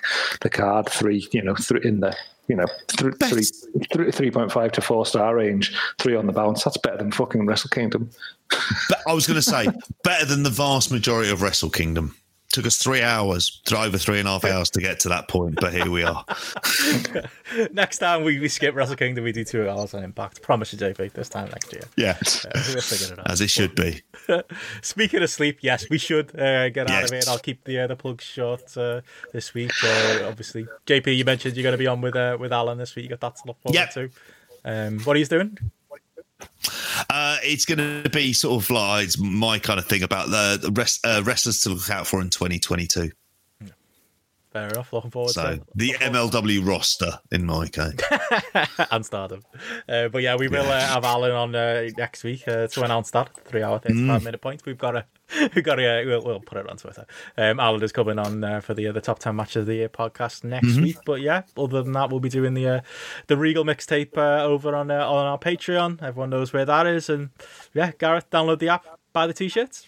the 0.42 0.50
card. 0.50 0.90
Three 0.90 1.28
you 1.32 1.44
know 1.44 1.56
three 1.56 1.82
in 1.84 2.00
the 2.00 2.16
you 2.52 2.58
know, 2.58 2.66
th- 2.88 3.14
three, 3.30 3.44
three, 4.12 4.30
3.5 4.32 4.72
to 4.74 4.82
four 4.82 5.06
star 5.06 5.36
range, 5.36 5.74
three 6.00 6.16
on 6.16 6.28
the 6.28 6.34
bounce. 6.34 6.66
That's 6.66 6.78
better 6.78 6.98
than 6.98 7.12
fucking 7.12 7.46
Wrestle 7.46 7.70
Kingdom. 7.70 8.10
But 8.90 9.00
I 9.08 9.14
was 9.14 9.28
going 9.28 9.36
to 9.36 9.42
say, 9.42 9.68
better 10.04 10.26
than 10.26 10.44
the 10.44 10.50
vast 10.50 10.92
majority 10.92 11.32
of 11.32 11.42
Wrestle 11.42 11.70
Kingdom. 11.70 12.16
Took 12.52 12.66
us 12.66 12.78
three 12.78 13.02
hours, 13.02 13.62
over 13.74 13.98
three 13.98 14.20
and 14.20 14.28
a 14.28 14.32
half 14.32 14.44
hours 14.44 14.70
to 14.72 14.82
get 14.82 15.00
to 15.02 15.10
that 15.10 15.30
point, 15.30 15.56
but 15.62 15.72
here 15.72 15.90
we 15.90 16.04
are. 16.04 16.26
next 17.72 18.00
time 18.00 18.26
we, 18.26 18.40
we 18.40 18.50
skip 18.50 18.76
Wrestle 18.76 18.98
Kingdom, 18.98 19.24
we 19.24 19.32
do 19.32 19.46
two 19.46 19.70
hours 19.70 19.94
on 19.94 20.04
Impact. 20.04 20.42
Promise 20.42 20.74
you, 20.74 20.80
JP, 20.80 21.14
this 21.14 21.30
time 21.30 21.48
next 21.48 21.72
year. 21.72 21.84
Yeah, 21.96 22.18
it 22.20 22.46
as 23.26 23.40
it 23.40 23.50
should 23.50 23.74
be. 23.74 24.02
Speaking 24.82 25.24
of 25.24 25.30
sleep, 25.30 25.60
yes, 25.62 25.90
we 25.90 25.98
should 25.98 26.38
uh, 26.38 26.68
get 26.68 26.90
yes. 26.90 26.92
out 26.92 27.04
of 27.06 27.14
it. 27.14 27.28
I'll 27.30 27.40
keep 27.40 27.64
the 27.64 27.80
uh, 27.80 27.88
the 27.88 27.96
plugs 27.96 28.26
short 28.26 28.76
uh, 28.76 29.00
this 29.32 29.54
week. 29.54 29.72
Uh, 29.82 30.26
obviously, 30.26 30.68
JP, 30.86 31.16
you 31.16 31.24
mentioned 31.24 31.56
you're 31.56 31.64
going 31.64 31.72
to 31.72 31.78
be 31.78 31.88
on 31.88 32.02
with 32.02 32.18
uh, 32.18 32.36
with 32.38 32.52
Alan 32.52 32.78
this 32.78 32.98
week. 32.98 33.04
You 33.04 33.10
got 33.12 33.22
that 33.22 33.38
to 33.38 33.44
look 33.48 33.62
forward 33.62 33.76
yep. 33.76 33.94
to. 33.94 34.10
Um, 34.66 35.00
what 35.00 35.16
are 35.16 35.20
you 35.20 35.26
doing? 35.26 35.58
Uh, 37.10 37.38
it's 37.44 37.66
going 37.66 38.04
to 38.04 38.10
be 38.10 38.34
sort 38.34 38.64
of 38.64 38.70
like 38.70 39.10
my 39.20 39.60
kind 39.60 39.80
of 39.80 39.86
thing 39.86 40.04
about 40.04 40.30
the, 40.30 40.72
rest, 40.74 41.06
uh, 41.06 41.22
wrestlers 41.24 41.62
to 41.62 41.70
look 41.70 41.90
out 41.90 42.08
for 42.08 42.22
in 42.22 42.30
2022. 42.30 43.12
Fair 44.52 44.68
enough. 44.68 44.92
Looking 44.92 45.12
forward 45.12 45.32
so, 45.32 45.44
to 45.44 45.52
it. 45.54 45.64
The 45.76 45.94
MLW 45.94 46.68
roster, 46.68 47.20
in 47.32 47.46
my 47.46 47.68
case. 47.68 47.94
and 48.92 49.06
Stardom. 49.06 49.44
Uh, 49.88 50.10
but 50.10 50.22
yeah, 50.22 50.36
we 50.36 50.50
will 50.50 50.66
uh, 50.66 50.80
have 50.80 51.06
Alan 51.06 51.32
on 51.32 51.56
uh, 51.56 51.90
next 51.98 52.26
week 52.26 52.46
uh, 52.50 52.68
to 52.68 52.84
announce 52.84 53.12
that 53.12 53.30
three 53.46 53.64
hour, 53.64 53.80
35 53.80 54.22
mm. 54.22 54.26
minute 54.26 54.42
point. 54.42 54.64
We've 54.66 54.78
got 54.78 54.96
a. 54.98 55.06
We've 55.56 55.64
got 55.64 55.80
a, 55.80 56.04
we'll, 56.06 56.22
we'll 56.24 56.40
put 56.42 56.58
it 56.58 56.70
on 56.70 56.76
Twitter. 56.76 57.06
Um, 57.38 57.62
Alan 57.62 57.82
is 57.82 57.94
coming 57.94 58.20
on 58.20 58.44
uh, 58.44 58.60
for 58.60 58.74
the 58.74 58.92
the 58.92 59.00
top 59.00 59.20
ten 59.20 59.38
matches 59.38 59.62
of 59.62 59.66
the 59.68 59.76
year 59.76 59.88
podcast 59.88 60.44
next 60.44 60.68
mm-hmm. 60.68 60.82
week. 60.82 60.98
But 61.06 61.22
yeah, 61.22 61.44
other 61.56 61.82
than 61.84 61.94
that, 61.94 62.10
we'll 62.10 62.20
be 62.20 62.28
doing 62.28 62.54
the 62.54 62.68
uh, 62.68 62.82
the 63.28 63.38
Regal 63.38 63.64
mixtape 63.64 64.18
over 64.18 64.76
on 64.76 64.92
on 64.92 65.26
our 65.26 65.40
Patreon. 65.40 66.04
Everyone 66.04 66.32
knows 66.32 66.52
where 66.52 66.66
that 66.66 66.86
is, 66.86 67.10
and 67.10 67.30
yeah, 67.74 67.94
Gareth, 67.98 68.30
download 68.30 68.60
the 68.60 68.68
app, 68.68 68.86
buy 69.14 69.26
the 69.26 69.34
t-shirts. 69.34 69.88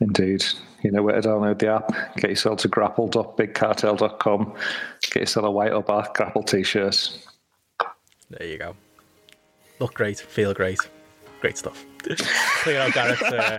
Indeed. 0.00 0.44
You 0.82 0.92
know 0.92 1.02
where 1.02 1.20
to 1.20 1.28
download 1.28 1.58
the 1.58 1.68
app. 1.68 2.16
Get 2.16 2.30
yourself 2.30 2.60
to 2.60 2.68
grapple.bigcartel.com. 2.68 4.54
Get 5.02 5.20
yourself 5.20 5.46
a 5.46 5.50
white 5.50 5.72
or 5.72 5.82
black 5.82 6.14
grapple 6.14 6.44
t 6.44 6.62
shirt. 6.62 7.18
There 8.30 8.46
you 8.46 8.58
go. 8.58 8.76
Look 9.80 9.94
great, 9.94 10.20
feel 10.20 10.54
great. 10.54 10.78
Great 11.40 11.56
stuff. 11.56 11.84
Clear 12.62 12.80
out 12.80 12.92
Gareth's 12.92 13.22
uh, 13.22 13.58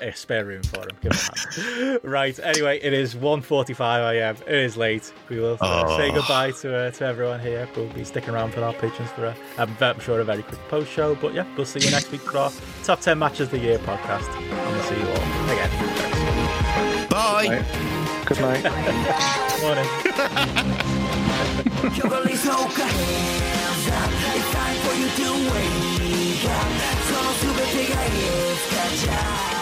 a 0.00 0.12
spare 0.12 0.44
room 0.44 0.62
for 0.62 0.80
him. 0.80 0.90
Give 1.00 1.12
him 1.12 1.98
a 2.04 2.08
Right. 2.08 2.38
Anyway, 2.38 2.78
it 2.82 2.92
is 2.92 3.14
1.45 3.14 4.14
a.m. 4.14 4.36
It 4.46 4.54
is 4.54 4.76
late. 4.76 5.12
We 5.28 5.38
will 5.38 5.58
oh. 5.60 5.96
say 5.96 6.10
goodbye 6.12 6.52
to 6.52 6.76
uh, 6.76 6.90
to 6.92 7.04
everyone 7.04 7.40
here. 7.40 7.68
We'll 7.76 7.88
be 7.88 8.04
sticking 8.04 8.34
around 8.34 8.52
for 8.52 8.62
our 8.62 8.72
patrons 8.72 9.10
for 9.10 9.26
a, 9.26 9.36
I'm 9.58 10.00
sure 10.00 10.20
a 10.20 10.24
very 10.24 10.42
quick 10.42 10.60
post 10.68 10.90
show. 10.90 11.14
But 11.14 11.34
yeah, 11.34 11.46
we'll 11.56 11.66
see 11.66 11.80
you 11.80 11.90
next 11.90 12.10
week 12.10 12.22
for 12.22 12.38
our 12.38 12.52
top 12.84 13.00
10 13.00 13.18
matches 13.18 13.40
of 13.42 13.50
the 13.50 13.58
year 13.58 13.78
podcast. 13.78 14.28
And 14.36 14.72
we'll 14.72 14.82
see 14.84 14.96
you 14.96 15.06
all 15.06 15.50
again. 15.50 17.08
Bye. 17.08 17.48
Bye. 17.48 17.64
Good 18.24 18.40
night. 18.40 18.62
Morning. 19.62 19.88
It's 24.34 24.50
time 24.52 24.76
for 24.76 24.94
you 24.94 25.08
to 25.08 25.28
wake 25.52 26.44
up. 26.46 26.70
Solo 27.08 27.32
super 27.32 27.66
big 27.76 27.90
ideas 27.90 28.60
catch 28.70 29.61